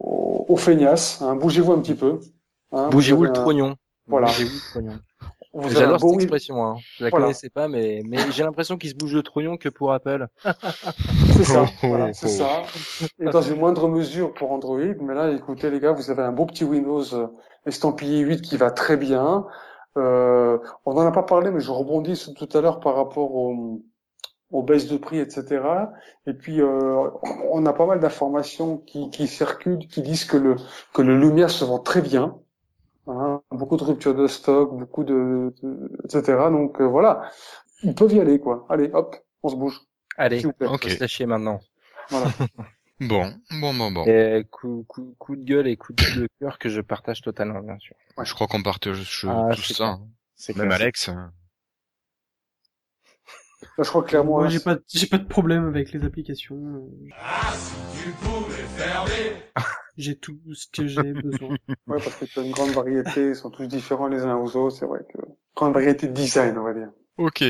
au, 0.00 0.46
aux 0.48 0.56
feignasses. 0.56 1.22
Hein. 1.22 1.36
Bougez-vous 1.36 1.72
un 1.72 1.80
petit 1.80 1.94
peu. 1.94 2.18
Hein. 2.72 2.88
Bougez-vous 2.88 3.22
le 3.22 3.30
un- 3.30 3.34
trognon. 3.34 3.76
Voilà. 4.08 4.26
Bougez-vous 4.26 4.50
le 4.50 4.70
trognon. 4.70 4.98
Vous 5.54 5.70
J'adore 5.70 6.00
cette 6.00 6.14
expression, 6.14 6.64
hein. 6.64 6.76
Je 6.96 7.04
la 7.04 7.10
Voilà. 7.10 7.26
connaissais 7.26 7.48
pas, 7.50 7.68
mais, 7.68 8.02
mais 8.06 8.18
j'ai 8.30 8.42
l'impression 8.42 8.76
qu'il 8.76 8.90
se 8.90 8.94
bouge 8.94 9.14
le 9.14 9.22
trognon 9.22 9.56
que 9.56 9.68
pour 9.68 9.92
Apple. 9.92 10.26
C'est 11.36 11.44
ça, 11.44 11.64
Oh, 11.82 11.86
voilà, 11.88 12.06
oh, 12.08 12.12
c'est 12.12 12.26
oh. 12.26 12.44
ça. 12.44 12.62
Et 13.18 13.26
dans 13.26 13.42
une 13.42 13.58
moindre 13.58 13.88
mesure 13.88 14.34
pour 14.34 14.52
Android, 14.52 14.78
mais 15.00 15.14
là, 15.14 15.30
écoutez 15.30 15.70
les 15.70 15.80
gars, 15.80 15.92
vous 15.92 16.10
avez 16.10 16.22
un 16.22 16.32
beau 16.32 16.46
petit 16.46 16.64
Windows 16.64 17.02
euh, 17.14 17.26
estampillé 17.66 18.20
8 18.20 18.42
qui 18.42 18.56
va 18.56 18.70
très 18.70 18.96
bien. 18.96 19.46
Euh, 19.96 20.58
on 20.84 20.94
n'en 20.94 21.06
a 21.06 21.12
pas 21.12 21.22
parlé, 21.22 21.50
mais 21.50 21.60
je 21.60 21.70
rebondis 21.70 22.16
sur 22.16 22.34
tout 22.34 22.48
à 22.54 22.60
l'heure 22.60 22.80
par 22.80 22.94
rapport 22.96 23.34
au, 23.34 23.82
on 24.50 24.62
baisse 24.62 24.88
de 24.88 24.96
prix, 24.96 25.18
etc. 25.18 25.60
Et 26.26 26.34
puis 26.34 26.60
euh, 26.60 27.08
on 27.50 27.64
a 27.66 27.72
pas 27.72 27.86
mal 27.86 28.00
d'informations 28.00 28.78
qui, 28.78 29.10
qui 29.10 29.26
circulent, 29.26 29.86
qui 29.88 30.02
disent 30.02 30.24
que 30.24 30.36
le 30.36 30.56
que 30.94 31.02
le 31.02 31.18
Lumia 31.18 31.48
se 31.48 31.64
vend 31.64 31.78
très 31.78 32.00
bien, 32.02 32.38
hein, 33.08 33.42
beaucoup 33.50 33.76
de 33.76 33.84
ruptures 33.84 34.14
de 34.14 34.26
stock, 34.26 34.76
beaucoup 34.76 35.04
de, 35.04 35.54
de- 35.62 35.90
etc. 36.04 36.22
Donc 36.50 36.80
euh, 36.80 36.86
voilà, 36.86 37.30
ils 37.82 37.94
peuvent 37.94 38.12
y 38.12 38.20
aller 38.20 38.38
quoi. 38.38 38.66
Allez, 38.68 38.90
hop, 38.92 39.16
on 39.42 39.48
se 39.48 39.56
bouge. 39.56 39.80
Allez, 40.16 40.40
vous 40.40 40.52
plaît. 40.52 40.66
on 40.68 40.74
Ok. 40.74 40.84
va 40.84 40.90
se 40.94 41.00
lâcher 41.00 41.26
maintenant. 41.26 41.60
Voilà. 42.10 42.26
Bon, 43.00 43.32
bon, 43.60 43.72
bon, 43.74 43.92
bon. 43.92 44.04
Et 44.06 44.44
coup, 44.50 44.84
coup, 44.88 45.14
coup 45.20 45.36
de 45.36 45.44
gueule 45.44 45.68
et 45.68 45.76
coup 45.76 45.92
de 45.92 46.28
cœur 46.40 46.58
que 46.58 46.68
je 46.68 46.80
partage 46.80 47.22
totalement, 47.22 47.60
bien 47.60 47.78
sûr. 47.78 47.94
Je 48.24 48.34
crois 48.34 48.48
qu'on 48.48 48.60
partage 48.60 49.24
Ah, 49.28 49.50
tout 49.54 49.62
ça. 49.62 49.84
hein. 49.86 50.00
Même 50.56 50.66
clair. 50.66 50.72
Alex. 50.72 51.08
hein. 51.08 51.32
Là, 53.76 53.84
je 53.84 53.88
crois 53.88 54.02
que 54.02 54.08
clairement. 54.08 54.38
Moi, 54.38 54.48
j'ai 54.48 54.58
c'est- 54.58 54.64
pas, 54.64 54.76
j'ai 54.88 55.06
pas 55.06 55.18
de 55.18 55.28
problème 55.28 55.68
avec 55.68 55.92
les 55.92 56.04
applications. 56.04 56.88
Ah, 57.16 57.52
si 57.54 58.02
tu 58.02 58.10
pouvais 58.14 58.64
fermer 58.76 59.42
J'ai 59.98 60.16
tout 60.16 60.38
ce 60.54 60.66
que 60.72 60.86
j'ai 60.86 61.02
besoin. 61.12 61.50
Ouais, 61.88 61.98
parce 61.98 62.14
que 62.14 62.24
tu 62.24 62.38
as 62.38 62.44
une 62.44 62.52
grande 62.52 62.70
variété, 62.70 63.30
ils 63.30 63.36
sont 63.36 63.50
tous 63.50 63.66
différents 63.66 64.06
les 64.06 64.22
uns 64.22 64.36
aux 64.36 64.56
autres, 64.56 64.76
c'est 64.76 64.86
vrai 64.86 65.00
que 65.12 65.18
grande 65.56 65.74
variété 65.74 66.06
de 66.06 66.12
design, 66.12 66.56
on 66.56 66.62
va 66.62 66.72
dire. 66.72 66.90
Ok. 67.16 67.44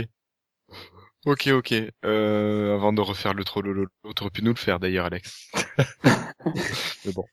Ok, 1.26 1.48
ok. 1.48 1.74
Euh, 2.06 2.74
avant 2.74 2.94
de 2.94 3.02
refaire 3.02 3.34
le 3.34 3.44
trollolo, 3.44 3.86
t'aurais 4.16 4.30
pu 4.30 4.42
nous 4.42 4.52
le 4.52 4.58
faire 4.58 4.80
d'ailleurs, 4.80 5.06
Alex. 5.06 5.50
Mais 7.04 7.12
bon. 7.12 7.24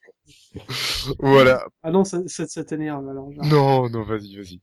Voilà. 1.20 1.66
Ah 1.82 1.92
non, 1.92 2.04
ça, 2.04 2.20
ça, 2.28 2.46
ça 2.46 2.64
t'énerve 2.66 3.08
alors. 3.08 3.32
genre. 3.32 3.46
Non, 3.46 3.90
non, 3.90 4.04
vas-y, 4.04 4.36
vas-y. 4.36 4.60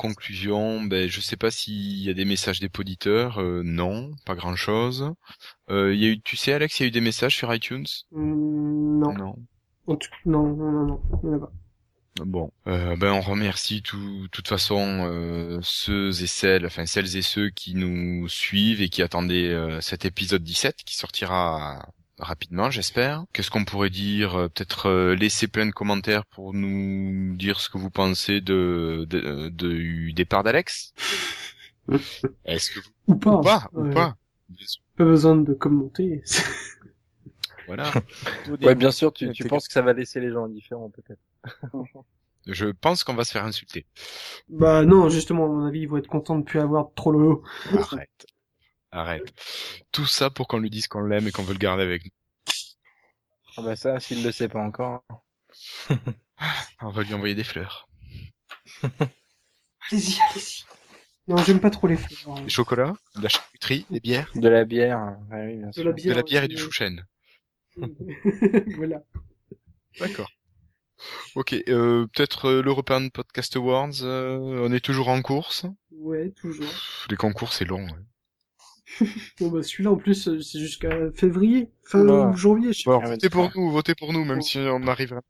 Conclusion, 0.00 0.82
ben 0.82 1.08
je 1.08 1.20
sais 1.20 1.36
pas 1.36 1.50
s'il 1.50 2.00
y 2.02 2.10
a 2.10 2.14
des 2.14 2.24
messages 2.24 2.60
des 2.60 2.70
auditeurs. 2.78 3.38
Euh, 3.40 3.62
non, 3.64 4.10
pas 4.26 4.34
grand 4.34 4.56
chose. 4.56 5.12
Euh, 5.70 5.94
il 5.94 6.00
y 6.00 6.06
a 6.06 6.08
eu, 6.10 6.20
tu 6.22 6.36
sais, 6.36 6.52
Alex, 6.52 6.80
il 6.80 6.82
y 6.84 6.86
a 6.86 6.88
eu 6.88 6.90
des 6.92 7.00
messages 7.00 7.36
sur 7.36 7.52
iTunes? 7.54 7.86
Hum, 8.12 8.98
non. 9.00 9.12
Non. 9.14 9.36
En 9.86 9.96
tout- 9.96 10.08
non, 10.26 10.42
non, 10.56 10.72
non, 10.72 10.86
non, 10.86 11.00
il 11.22 11.26
y 11.30 11.32
en 11.32 11.36
a 11.36 11.40
pas. 11.40 11.52
Bon, 12.24 12.50
euh, 12.66 12.96
ben 12.96 13.12
on 13.12 13.20
remercie 13.20 13.82
tout, 13.82 14.26
toute 14.32 14.48
façon 14.48 15.06
euh, 15.06 15.58
ceux 15.62 16.08
et 16.22 16.26
celles, 16.26 16.66
enfin 16.66 16.84
celles 16.84 17.16
et 17.16 17.22
ceux 17.22 17.50
qui 17.50 17.74
nous 17.74 18.28
suivent 18.28 18.82
et 18.82 18.88
qui 18.90 19.02
attendaient 19.02 19.48
euh, 19.48 19.80
cet 19.80 20.04
épisode 20.04 20.42
17 20.42 20.76
qui 20.84 20.96
sortira 20.96 21.88
rapidement, 22.20 22.70
j'espère. 22.70 23.24
Qu'est-ce 23.32 23.50
qu'on 23.50 23.64
pourrait 23.64 23.90
dire 23.90 24.34
Euh, 24.36 24.48
Peut-être 24.48 24.86
euh, 24.88 25.14
laisser 25.14 25.48
plein 25.48 25.66
de 25.66 25.72
commentaires 25.72 26.24
pour 26.26 26.54
nous 26.54 27.34
dire 27.36 27.60
ce 27.60 27.68
que 27.70 27.78
vous 27.78 27.90
pensez 27.90 28.40
de, 28.40 29.06
de, 29.08 29.48
de- 29.48 29.72
du 29.72 30.12
départ 30.12 30.42
d'Alex? 30.44 30.92
Est-ce 32.44 32.70
que 32.70 32.80
vous 32.80 33.14
Ou 33.14 33.16
pas. 33.16 33.38
ou 33.38 33.42
pas 33.42 33.68
ou 33.74 33.90
pas 33.90 34.16
Pas 34.96 35.04
besoin 35.04 35.36
de 35.36 35.52
commenter. 35.54 36.22
Voilà. 37.66 37.90
Ouais, 38.62 38.74
bien 38.74 38.90
sûr, 38.90 39.12
tu, 39.12 39.30
tu 39.30 39.44
penses 39.44 39.68
que 39.68 39.72
ça 39.72 39.82
va 39.82 39.92
laisser 39.92 40.18
les 40.18 40.30
gens 40.32 40.46
indifférents, 40.46 40.90
peut-être. 40.90 41.20
Je 42.46 42.66
pense 42.66 43.04
qu'on 43.04 43.14
va 43.14 43.24
se 43.24 43.30
faire 43.32 43.44
insulter. 43.44 43.86
bah 44.48 44.84
non, 44.84 45.08
justement, 45.08 45.44
à 45.44 45.48
mon 45.48 45.64
avis, 45.66 45.80
ils 45.80 45.88
vont 45.88 45.98
être 45.98 46.08
contents 46.08 46.38
de 46.38 46.42
plus 46.42 46.58
avoir 46.58 46.88
trop 46.96 47.12
lolo. 47.12 47.44
Arrête. 47.72 48.26
Arrête. 48.92 49.32
Tout 49.92 50.06
ça 50.06 50.30
pour 50.30 50.48
qu'on 50.48 50.58
lui 50.58 50.70
dise 50.70 50.88
qu'on 50.88 51.00
l'aime 51.02 51.28
et 51.28 51.32
qu'on 51.32 51.42
veut 51.44 51.52
le 51.54 51.58
garder 51.58 51.82
avec 51.84 52.04
nous. 52.04 52.10
Ah 53.56 53.62
bah 53.62 53.76
ça, 53.76 54.00
s'il 54.00 54.22
le 54.24 54.32
sait 54.32 54.48
pas 54.48 54.60
encore. 54.60 55.02
On 56.80 56.90
va 56.90 57.02
lui 57.02 57.14
envoyer 57.14 57.34
des 57.34 57.44
fleurs. 57.44 57.88
Allez-y, 59.90 60.18
allez-y. 60.30 60.64
Non, 61.28 61.36
j'aime 61.38 61.60
pas 61.60 61.70
trop 61.70 61.86
les 61.86 61.96
fleurs. 61.96 62.36
hein. 62.38 62.42
Des 62.42 62.48
chocolats, 62.50 62.94
de 63.16 63.22
la 63.22 63.28
charcuterie, 63.28 63.86
des 63.90 64.00
bières, 64.00 64.30
De 64.34 64.48
la 64.48 64.64
bière, 64.64 65.16
ouais, 65.30 65.46
oui, 65.46 65.56
bien 65.58 65.68
De 65.68 65.72
sûr. 65.72 65.84
la 65.84 65.92
de 65.92 65.96
bière. 65.96 66.16
la 66.16 66.22
bière 66.22 66.44
et 66.44 66.48
du 66.48 66.56
ouais. 66.56 66.60
chouchen. 66.60 67.04
voilà. 68.76 69.02
D'accord. 69.98 70.30
Ok, 71.34 71.54
euh, 71.68 72.06
peut-être 72.14 72.46
euh, 72.46 72.62
l'European 72.62 73.08
Podcast 73.10 73.56
Awards, 73.56 74.02
euh, 74.02 74.36
on 74.38 74.72
est 74.72 74.84
toujours 74.84 75.08
en 75.08 75.22
course? 75.22 75.66
Ouais, 75.92 76.30
toujours. 76.32 76.72
Les 77.10 77.16
concours, 77.16 77.52
c'est 77.52 77.64
long. 77.64 77.84
ouais. 77.84 77.92
Bon 79.40 79.48
bah 79.48 79.62
celui-là 79.62 79.90
en 79.92 79.96
plus 79.96 80.28
euh, 80.28 80.40
c'est 80.40 80.58
jusqu'à 80.58 80.90
février, 81.14 81.70
fin 81.84 82.32
janvier, 82.34 82.72
je 82.72 82.82
sais 82.82 82.90
Bon, 82.90 83.00
Ah, 83.02 83.08
votez 83.08 83.30
pour 83.30 83.50
nous, 83.54 83.70
votez 83.70 83.94
pour 83.94 84.12
nous, 84.12 84.24
même 84.24 84.42
si 84.42 84.58
on 84.58 84.80
n'arrivera 84.80 85.20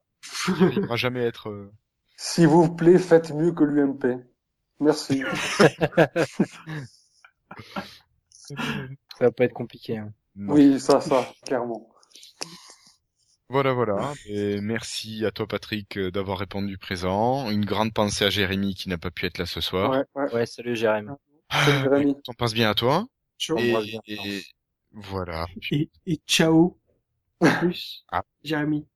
n'arrivera 0.48 0.96
jamais 0.96 1.20
à 1.20 1.26
être... 1.26 1.48
euh, 1.50 1.70
S'il 2.16 2.48
vous 2.48 2.74
plaît, 2.74 2.98
faites 2.98 3.32
mieux 3.32 3.52
que 3.52 3.64
l'UMP. 3.64 4.06
Merci. 4.80 5.22
Ça 8.30 9.24
va 9.26 9.30
pas 9.30 9.44
être 9.44 9.52
compliqué. 9.52 9.98
Hein. 9.98 10.12
oui, 10.36 10.80
ça, 10.80 11.00
ça, 11.00 11.32
clairement. 11.44 11.88
Voilà, 13.48 13.72
voilà. 13.72 14.12
Et 14.26 14.60
merci 14.60 15.24
à 15.26 15.32
toi, 15.32 15.46
Patrick, 15.46 15.96
euh, 15.98 16.10
d'avoir 16.10 16.38
répondu 16.38 16.78
présent. 16.78 17.50
Une 17.50 17.64
grande 17.64 17.92
pensée 17.92 18.24
à 18.24 18.30
Jérémy 18.30 18.74
qui 18.74 18.88
n'a 18.88 18.96
pas 18.98 19.10
pu 19.10 19.26
être 19.26 19.38
là 19.38 19.46
ce 19.46 19.60
soir. 19.60 19.90
Ouais, 19.90 20.04
ouais. 20.14 20.32
Ouais, 20.32 20.46
salut 20.46 20.76
Jérémy. 20.76 21.08
Salut, 21.52 21.82
Jérémy. 21.82 22.16
On 22.28 22.32
pense 22.34 22.54
bien 22.54 22.70
à 22.70 22.74
toi? 22.74 23.06
Ciao. 23.40 23.58
Et, 23.58 24.44
voilà. 24.92 25.46
Et, 25.70 25.90
et 26.06 26.20
ciao. 26.26 26.78
En 27.40 27.58
plus. 27.58 28.04
Ah. 28.12 28.22
Jérémy. 28.44 28.86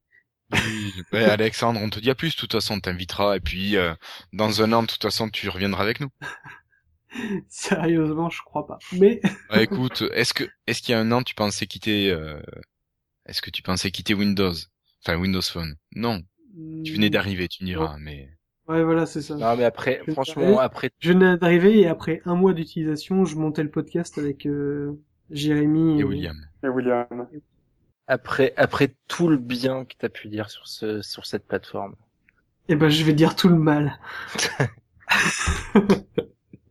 Ouais, 1.13 1.25
Alexandre, 1.25 1.81
on 1.83 1.89
te 1.89 1.99
dit 1.99 2.11
à 2.11 2.15
plus. 2.15 2.35
De 2.37 2.41
toute 2.41 2.53
façon, 2.53 2.75
on 2.75 2.81
t'invitera. 2.81 3.37
Et 3.37 3.41
puis, 3.41 3.77
euh, 3.77 3.95
dans 4.33 4.63
un 4.63 4.73
an, 4.73 4.83
de 4.83 4.89
toute 4.89 5.03
façon, 5.03 5.31
tu 5.31 5.49
reviendras 5.49 5.83
avec 5.83 6.01
nous. 6.01 6.11
Sérieusement, 7.49 8.29
je 8.29 8.43
crois 8.45 8.67
pas. 8.67 8.79
Mais 8.93 9.21
Ah, 9.49 9.63
écoute, 9.63 10.05
est-ce 10.13 10.35
que, 10.35 10.45
est-ce 10.67 10.83
qu'il 10.83 10.93
y 10.93 10.95
a 10.95 11.01
un 11.01 11.11
an, 11.11 11.23
tu 11.23 11.35
pensais 11.35 11.67
quitter, 11.67 12.11
euh, 12.11 12.41
est-ce 13.27 13.41
que 13.41 13.51
tu 13.51 13.63
pensais 13.63 13.91
quitter 13.91 14.15
Windows? 14.15 14.55
Enfin, 15.03 15.17
Windows 15.17 15.43
Phone. 15.43 15.77
Non. 15.95 16.23
Tu 16.85 16.93
venais 16.93 17.11
d'arriver, 17.11 17.49
tu 17.49 17.65
me 17.65 17.69
diras, 17.69 17.97
mais. 17.99 18.29
Ouais, 18.69 18.83
voilà, 18.83 19.05
c'est 19.07 19.21
ça. 19.23 19.37
Non, 19.37 19.57
mais 19.57 19.65
après, 19.65 20.01
Je- 20.07 20.13
franchement, 20.13 20.59
après, 20.59 20.91
Je 20.99 21.13
venais 21.13 21.37
d'arriver 21.37 21.81
et 21.81 21.87
après 21.87 22.23
un 22.25 22.35
mois 22.35 22.55
d'utilisation, 22.55 23.25
je 23.25 23.37
montais 23.37 23.63
le 23.63 23.71
podcast 23.71 24.17
avec 24.19 24.47
euh, 24.47 24.99
Jérémy 25.31 26.01
Et 26.01 26.05
William. 26.05 26.37
Et 26.63 26.69
William. 26.69 27.07
après, 28.07 28.55
après 28.57 28.95
tout 29.09 29.29
le 29.29 29.37
bien 29.37 29.85
que 29.85 29.95
t'as 29.99 30.09
pu 30.09 30.29
dire 30.29 30.49
sur 30.51 30.67
ce, 30.67 31.03
sur 31.03 31.27
cette 31.27 31.47
plateforme. 31.47 31.95
Et 32.69 32.77
ben, 32.77 32.89
je 32.91 33.05
vais 33.05 33.15
dire 33.15 33.37
tout 33.37 33.49
le 33.49 33.57
mal. 33.59 33.99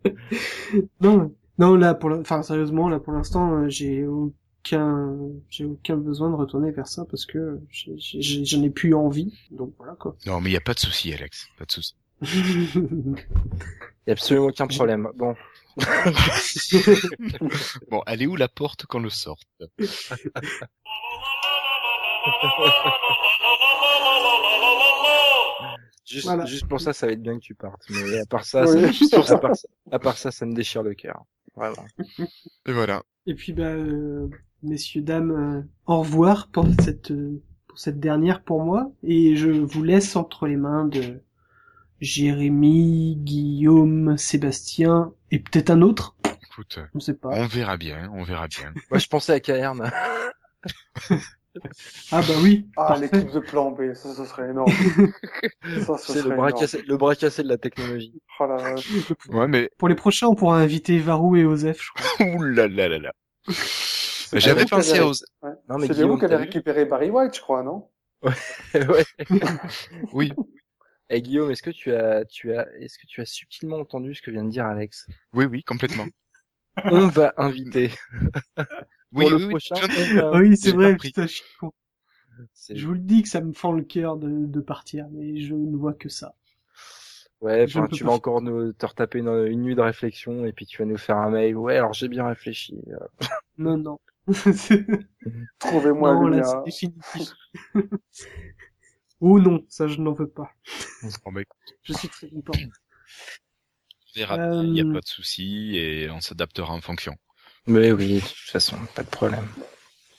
non, 1.01 1.33
non, 1.57 1.75
là, 1.75 1.93
pour, 1.93 2.09
la- 2.09 2.17
enfin, 2.19 2.41
sérieusement, 2.43 2.89
là, 2.89 2.99
pour 2.99 3.13
l'instant, 3.13 3.53
euh, 3.63 3.69
j'ai 3.69 4.05
aucun, 4.65 5.17
j'ai 5.49 5.65
aucun 5.65 5.97
besoin 5.97 6.29
de 6.29 6.35
retourner 6.35 6.71
vers 6.71 6.87
ça 6.87 7.05
parce 7.05 7.25
que 7.25 7.59
j'en 7.71 8.63
ai 8.63 8.69
plus 8.69 8.93
envie. 8.93 9.33
Donc 9.51 9.73
voilà 9.77 9.95
quoi. 9.95 10.15
Non, 10.25 10.39
mais 10.39 10.49
il 10.51 10.53
y 10.53 10.57
a 10.57 10.61
pas 10.61 10.73
de 10.73 10.79
souci, 10.79 11.13
Alex. 11.13 11.47
Pas 11.57 11.65
de 11.65 11.71
souci. 11.71 11.95
Y 14.05 14.09
a 14.09 14.13
absolument 14.13 14.47
aucun 14.47 14.67
problème. 14.67 15.09
Bon. 15.15 15.35
Bon, 17.89 18.03
elle 18.05 18.21
est 18.21 18.27
où 18.27 18.35
la 18.35 18.49
porte 18.49 18.85
qu'on 18.85 18.99
le 18.99 19.09
sorte? 19.09 19.47
Juste, 26.05 26.25
Voilà. 26.25 26.45
juste 26.45 26.67
pour 26.67 26.81
ça, 26.81 26.91
ça 26.93 27.07
va 27.07 27.13
être 27.13 27.21
bien 27.21 27.35
que 27.35 27.43
tu 27.43 27.55
partes. 27.55 27.81
Mais 27.89 28.19
à 28.19 28.25
part 28.25 28.43
ça, 28.43 28.67
ça, 28.67 28.91
juste 28.91 29.15
pour 29.15 29.25
ça, 29.25 29.35
à 29.35 29.37
part 29.39 29.55
ça, 29.55 29.67
à 29.91 29.99
part 29.99 30.17
ça, 30.17 30.31
ça 30.31 30.45
me 30.45 30.53
déchire 30.53 30.83
le 30.83 30.93
cœur. 30.93 31.23
Vraiment. 31.55 31.85
Et 32.67 32.73
voilà. 32.73 33.03
Et 33.25 33.35
puis 33.35 33.53
bah 33.53 33.63
euh, 33.63 34.27
messieurs 34.63 35.01
dames, 35.01 35.31
euh, 35.31 35.61
au 35.85 35.99
revoir 35.99 36.47
pour 36.47 36.65
cette 36.81 37.11
euh, 37.11 37.41
pour 37.67 37.79
cette 37.79 37.99
dernière 37.99 38.43
pour 38.43 38.63
moi 38.63 38.91
et 39.03 39.35
je 39.35 39.49
vous 39.49 39.83
laisse 39.83 40.15
entre 40.15 40.45
les 40.47 40.57
mains 40.57 40.85
de 40.85 41.21
Jérémy, 42.01 43.15
Guillaume, 43.17 44.17
Sébastien 44.17 45.13
et 45.31 45.39
peut-être 45.39 45.69
un 45.69 45.81
autre, 45.81 46.17
Écoute, 46.43 46.79
on 46.93 46.99
sait 46.99 47.13
pas. 47.13 47.29
on 47.29 47.47
verra 47.47 47.77
bien, 47.77 48.11
on 48.13 48.23
verra 48.23 48.47
bien. 48.47 48.73
Moi, 48.91 48.99
je 48.99 49.07
pensais 49.07 49.33
à 49.33 49.39
Caerne. 49.39 49.89
Ah 52.11 52.21
bah 52.21 52.33
oui, 52.41 52.67
Ah, 52.77 52.97
l'équipe 52.99 53.31
de 53.31 53.39
plan 53.39 53.71
B, 53.71 53.93
ça, 53.93 54.13
ce 54.13 54.25
serait 54.25 54.49
énorme. 54.49 54.71
ça, 55.85 55.97
ce 55.97 56.13
C'est 56.13 56.19
serait 56.19 56.29
le 56.29 56.35
bras 56.35 56.51
cassé, 56.51 56.81
le 56.81 56.97
bras 56.97 57.15
cassé 57.15 57.43
de 57.43 57.47
la 57.47 57.57
technologie. 57.57 58.13
Oh 58.39 58.47
la 58.47 58.55
vache. 58.57 58.87
Ouais, 59.29 59.47
mais, 59.47 59.69
Pour 59.77 59.87
les 59.87 59.95
prochains, 59.95 60.27
on 60.27 60.35
pourra 60.35 60.59
inviter 60.59 60.97
Varou 60.99 61.35
et 61.35 61.45
Osef, 61.45 61.81
je 61.81 61.91
crois. 61.91 62.25
ouh 62.35 62.43
là 62.43 62.67
là 62.67 62.87
là 62.89 62.97
là. 62.97 63.11
J'avais 64.33 64.65
pensé 64.65 64.91
avez- 64.91 65.01
aux, 65.01 65.13
Non, 65.69 65.77
mais 65.77 65.87
C'est 65.87 65.93
Guillaume, 65.93 66.11
vous 66.11 66.17
qui 66.17 66.25
avez 66.25 66.35
récupéré 66.37 66.85
Barry 66.85 67.09
White, 67.09 67.35
je 67.35 67.41
crois, 67.41 67.61
non? 67.63 67.87
Ouais. 68.23 69.03
oui. 70.13 70.33
Eh 71.09 71.21
Guillaume, 71.21 71.51
est-ce 71.51 71.61
que 71.61 71.69
tu 71.69 71.93
as, 71.93 72.25
tu 72.25 72.55
as, 72.55 72.65
est-ce 72.79 72.97
que 72.97 73.05
tu 73.05 73.21
as 73.21 73.25
subtilement 73.25 73.77
entendu 73.77 74.15
ce 74.15 74.21
que 74.21 74.31
vient 74.31 74.43
de 74.43 74.49
dire 74.49 74.65
Alex? 74.65 75.07
Oui, 75.33 75.45
oui, 75.45 75.63
complètement. 75.63 76.05
On 76.85 77.07
va 77.07 77.33
inviter. 77.37 77.91
Oui, 79.13 79.31
Pour 79.31 79.41
oui, 79.43 79.45
prochain, 79.47 79.87
va- 80.13 80.37
oui, 80.39 80.57
c'est 80.57 80.71
vrai, 80.71 80.97
putain, 80.97 81.23
je 81.27 81.33
suis 81.35 81.45
con. 81.59 81.71
c'est- 82.53 82.77
Je 82.77 82.85
vous 82.85 82.93
le 82.93 82.99
dis 82.99 83.23
que 83.23 83.29
ça 83.29 83.41
me 83.41 83.51
fend 83.53 83.71
le 83.71 83.83
cœur 83.83 84.17
de, 84.17 84.29
de 84.45 84.59
partir, 84.59 85.07
mais 85.11 85.39
je 85.39 85.55
ne 85.55 85.75
vois 85.75 85.93
que 85.93 86.09
ça. 86.09 86.35
Ouais, 87.41 87.63
enfin, 87.65 87.89
tu 87.89 88.03
vas 88.05 88.11
encore 88.11 88.41
nous, 88.41 88.71
te 88.73 88.85
retaper 88.85 89.19
une, 89.19 89.27
une 89.27 89.61
nuit 89.63 89.75
de 89.75 89.81
réflexion 89.81 90.45
et 90.45 90.53
puis 90.53 90.65
tu 90.65 90.77
vas 90.79 90.85
nous 90.85 90.97
faire 90.97 91.17
un 91.17 91.29
mail. 91.29 91.55
Ouais, 91.57 91.75
alors 91.77 91.93
j'ai 91.93 92.07
bien 92.07 92.25
réfléchi. 92.27 92.75
Euh, 92.87 92.97
Non, 93.57 93.77
non. 93.77 93.99
Trouvez-moi 95.59 96.15
là, 96.29 96.43
lien. 96.43 96.43
c'est 96.43 96.61
définitif. 96.63 97.29
oh 99.21 99.39
non, 99.39 99.65
ça 99.69 99.87
je 99.87 99.99
n'en 99.99 100.13
veux 100.13 100.29
pas. 100.29 100.55
Bah, 101.25 101.43
Je 101.83 101.93
suis 101.93 102.09
très 102.09 102.29
content. 102.29 102.63
on 104.15 104.19
verra 104.19 104.37
bien, 104.37 104.63
il 104.65 104.71
n'y 104.71 104.81
a 104.81 104.85
Euh, 104.85 104.91
pas 104.91 105.01
de 105.01 105.07
souci 105.07 105.75
et 105.75 106.09
on 106.09 106.21
s'adaptera 106.21 106.73
en 106.73 106.81
fonction. 106.81 107.15
Mais 107.67 107.91
oui, 107.91 108.15
de 108.15 108.19
toute 108.19 108.51
façon, 108.51 108.75
pas 108.95 109.03
de 109.03 109.07
problème. 109.09 109.47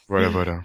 Voilà, 0.08 0.28
voilà. 0.28 0.60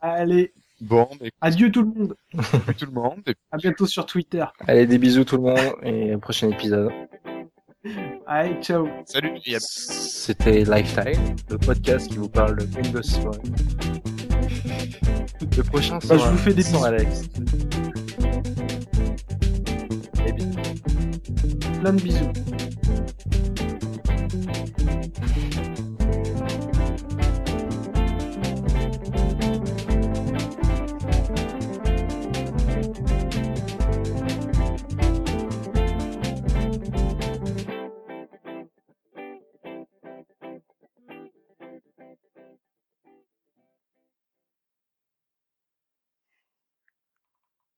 Allez, 0.00 0.52
Bon, 0.80 1.08
bah, 1.20 1.26
adieu 1.40 1.72
tout 1.72 1.82
le 1.82 1.88
monde. 1.88 2.14
écoutez 2.32 2.74
tout 2.74 2.86
le 2.86 2.92
monde. 2.92 3.20
et 3.26 3.34
À 3.50 3.56
bientôt 3.56 3.86
sur 3.86 4.06
Twitter. 4.06 4.44
Allez, 4.66 4.86
des 4.86 4.98
bisous 4.98 5.24
tout 5.24 5.36
le 5.36 5.42
monde 5.42 5.74
et 5.82 6.14
au 6.14 6.18
prochain 6.18 6.50
épisode. 6.50 6.92
Allez, 8.26 8.54
ciao. 8.62 8.88
Salut 9.06 9.30
à 9.54 9.58
C'était 9.58 10.62
Lifetime, 10.64 11.34
le 11.50 11.58
podcast 11.58 12.08
qui 12.08 12.16
vous 12.18 12.28
parle 12.28 12.56
de 12.58 12.76
Windows 12.76 13.02
Phone. 13.02 13.40
Le 15.56 15.62
prochain 15.64 15.94
Bah, 15.98 16.06
sera 16.06 16.18
je 16.18 16.30
vous 16.30 16.38
fais 16.38 16.54
des 16.54 16.62
bisous. 16.62 16.84
Alex. 16.84 17.22
Et 20.26 20.32
bisous. 20.32 21.80
Plein 21.80 21.92
de 21.94 22.00
bisous. 22.02 22.32
Bye. 26.24 26.77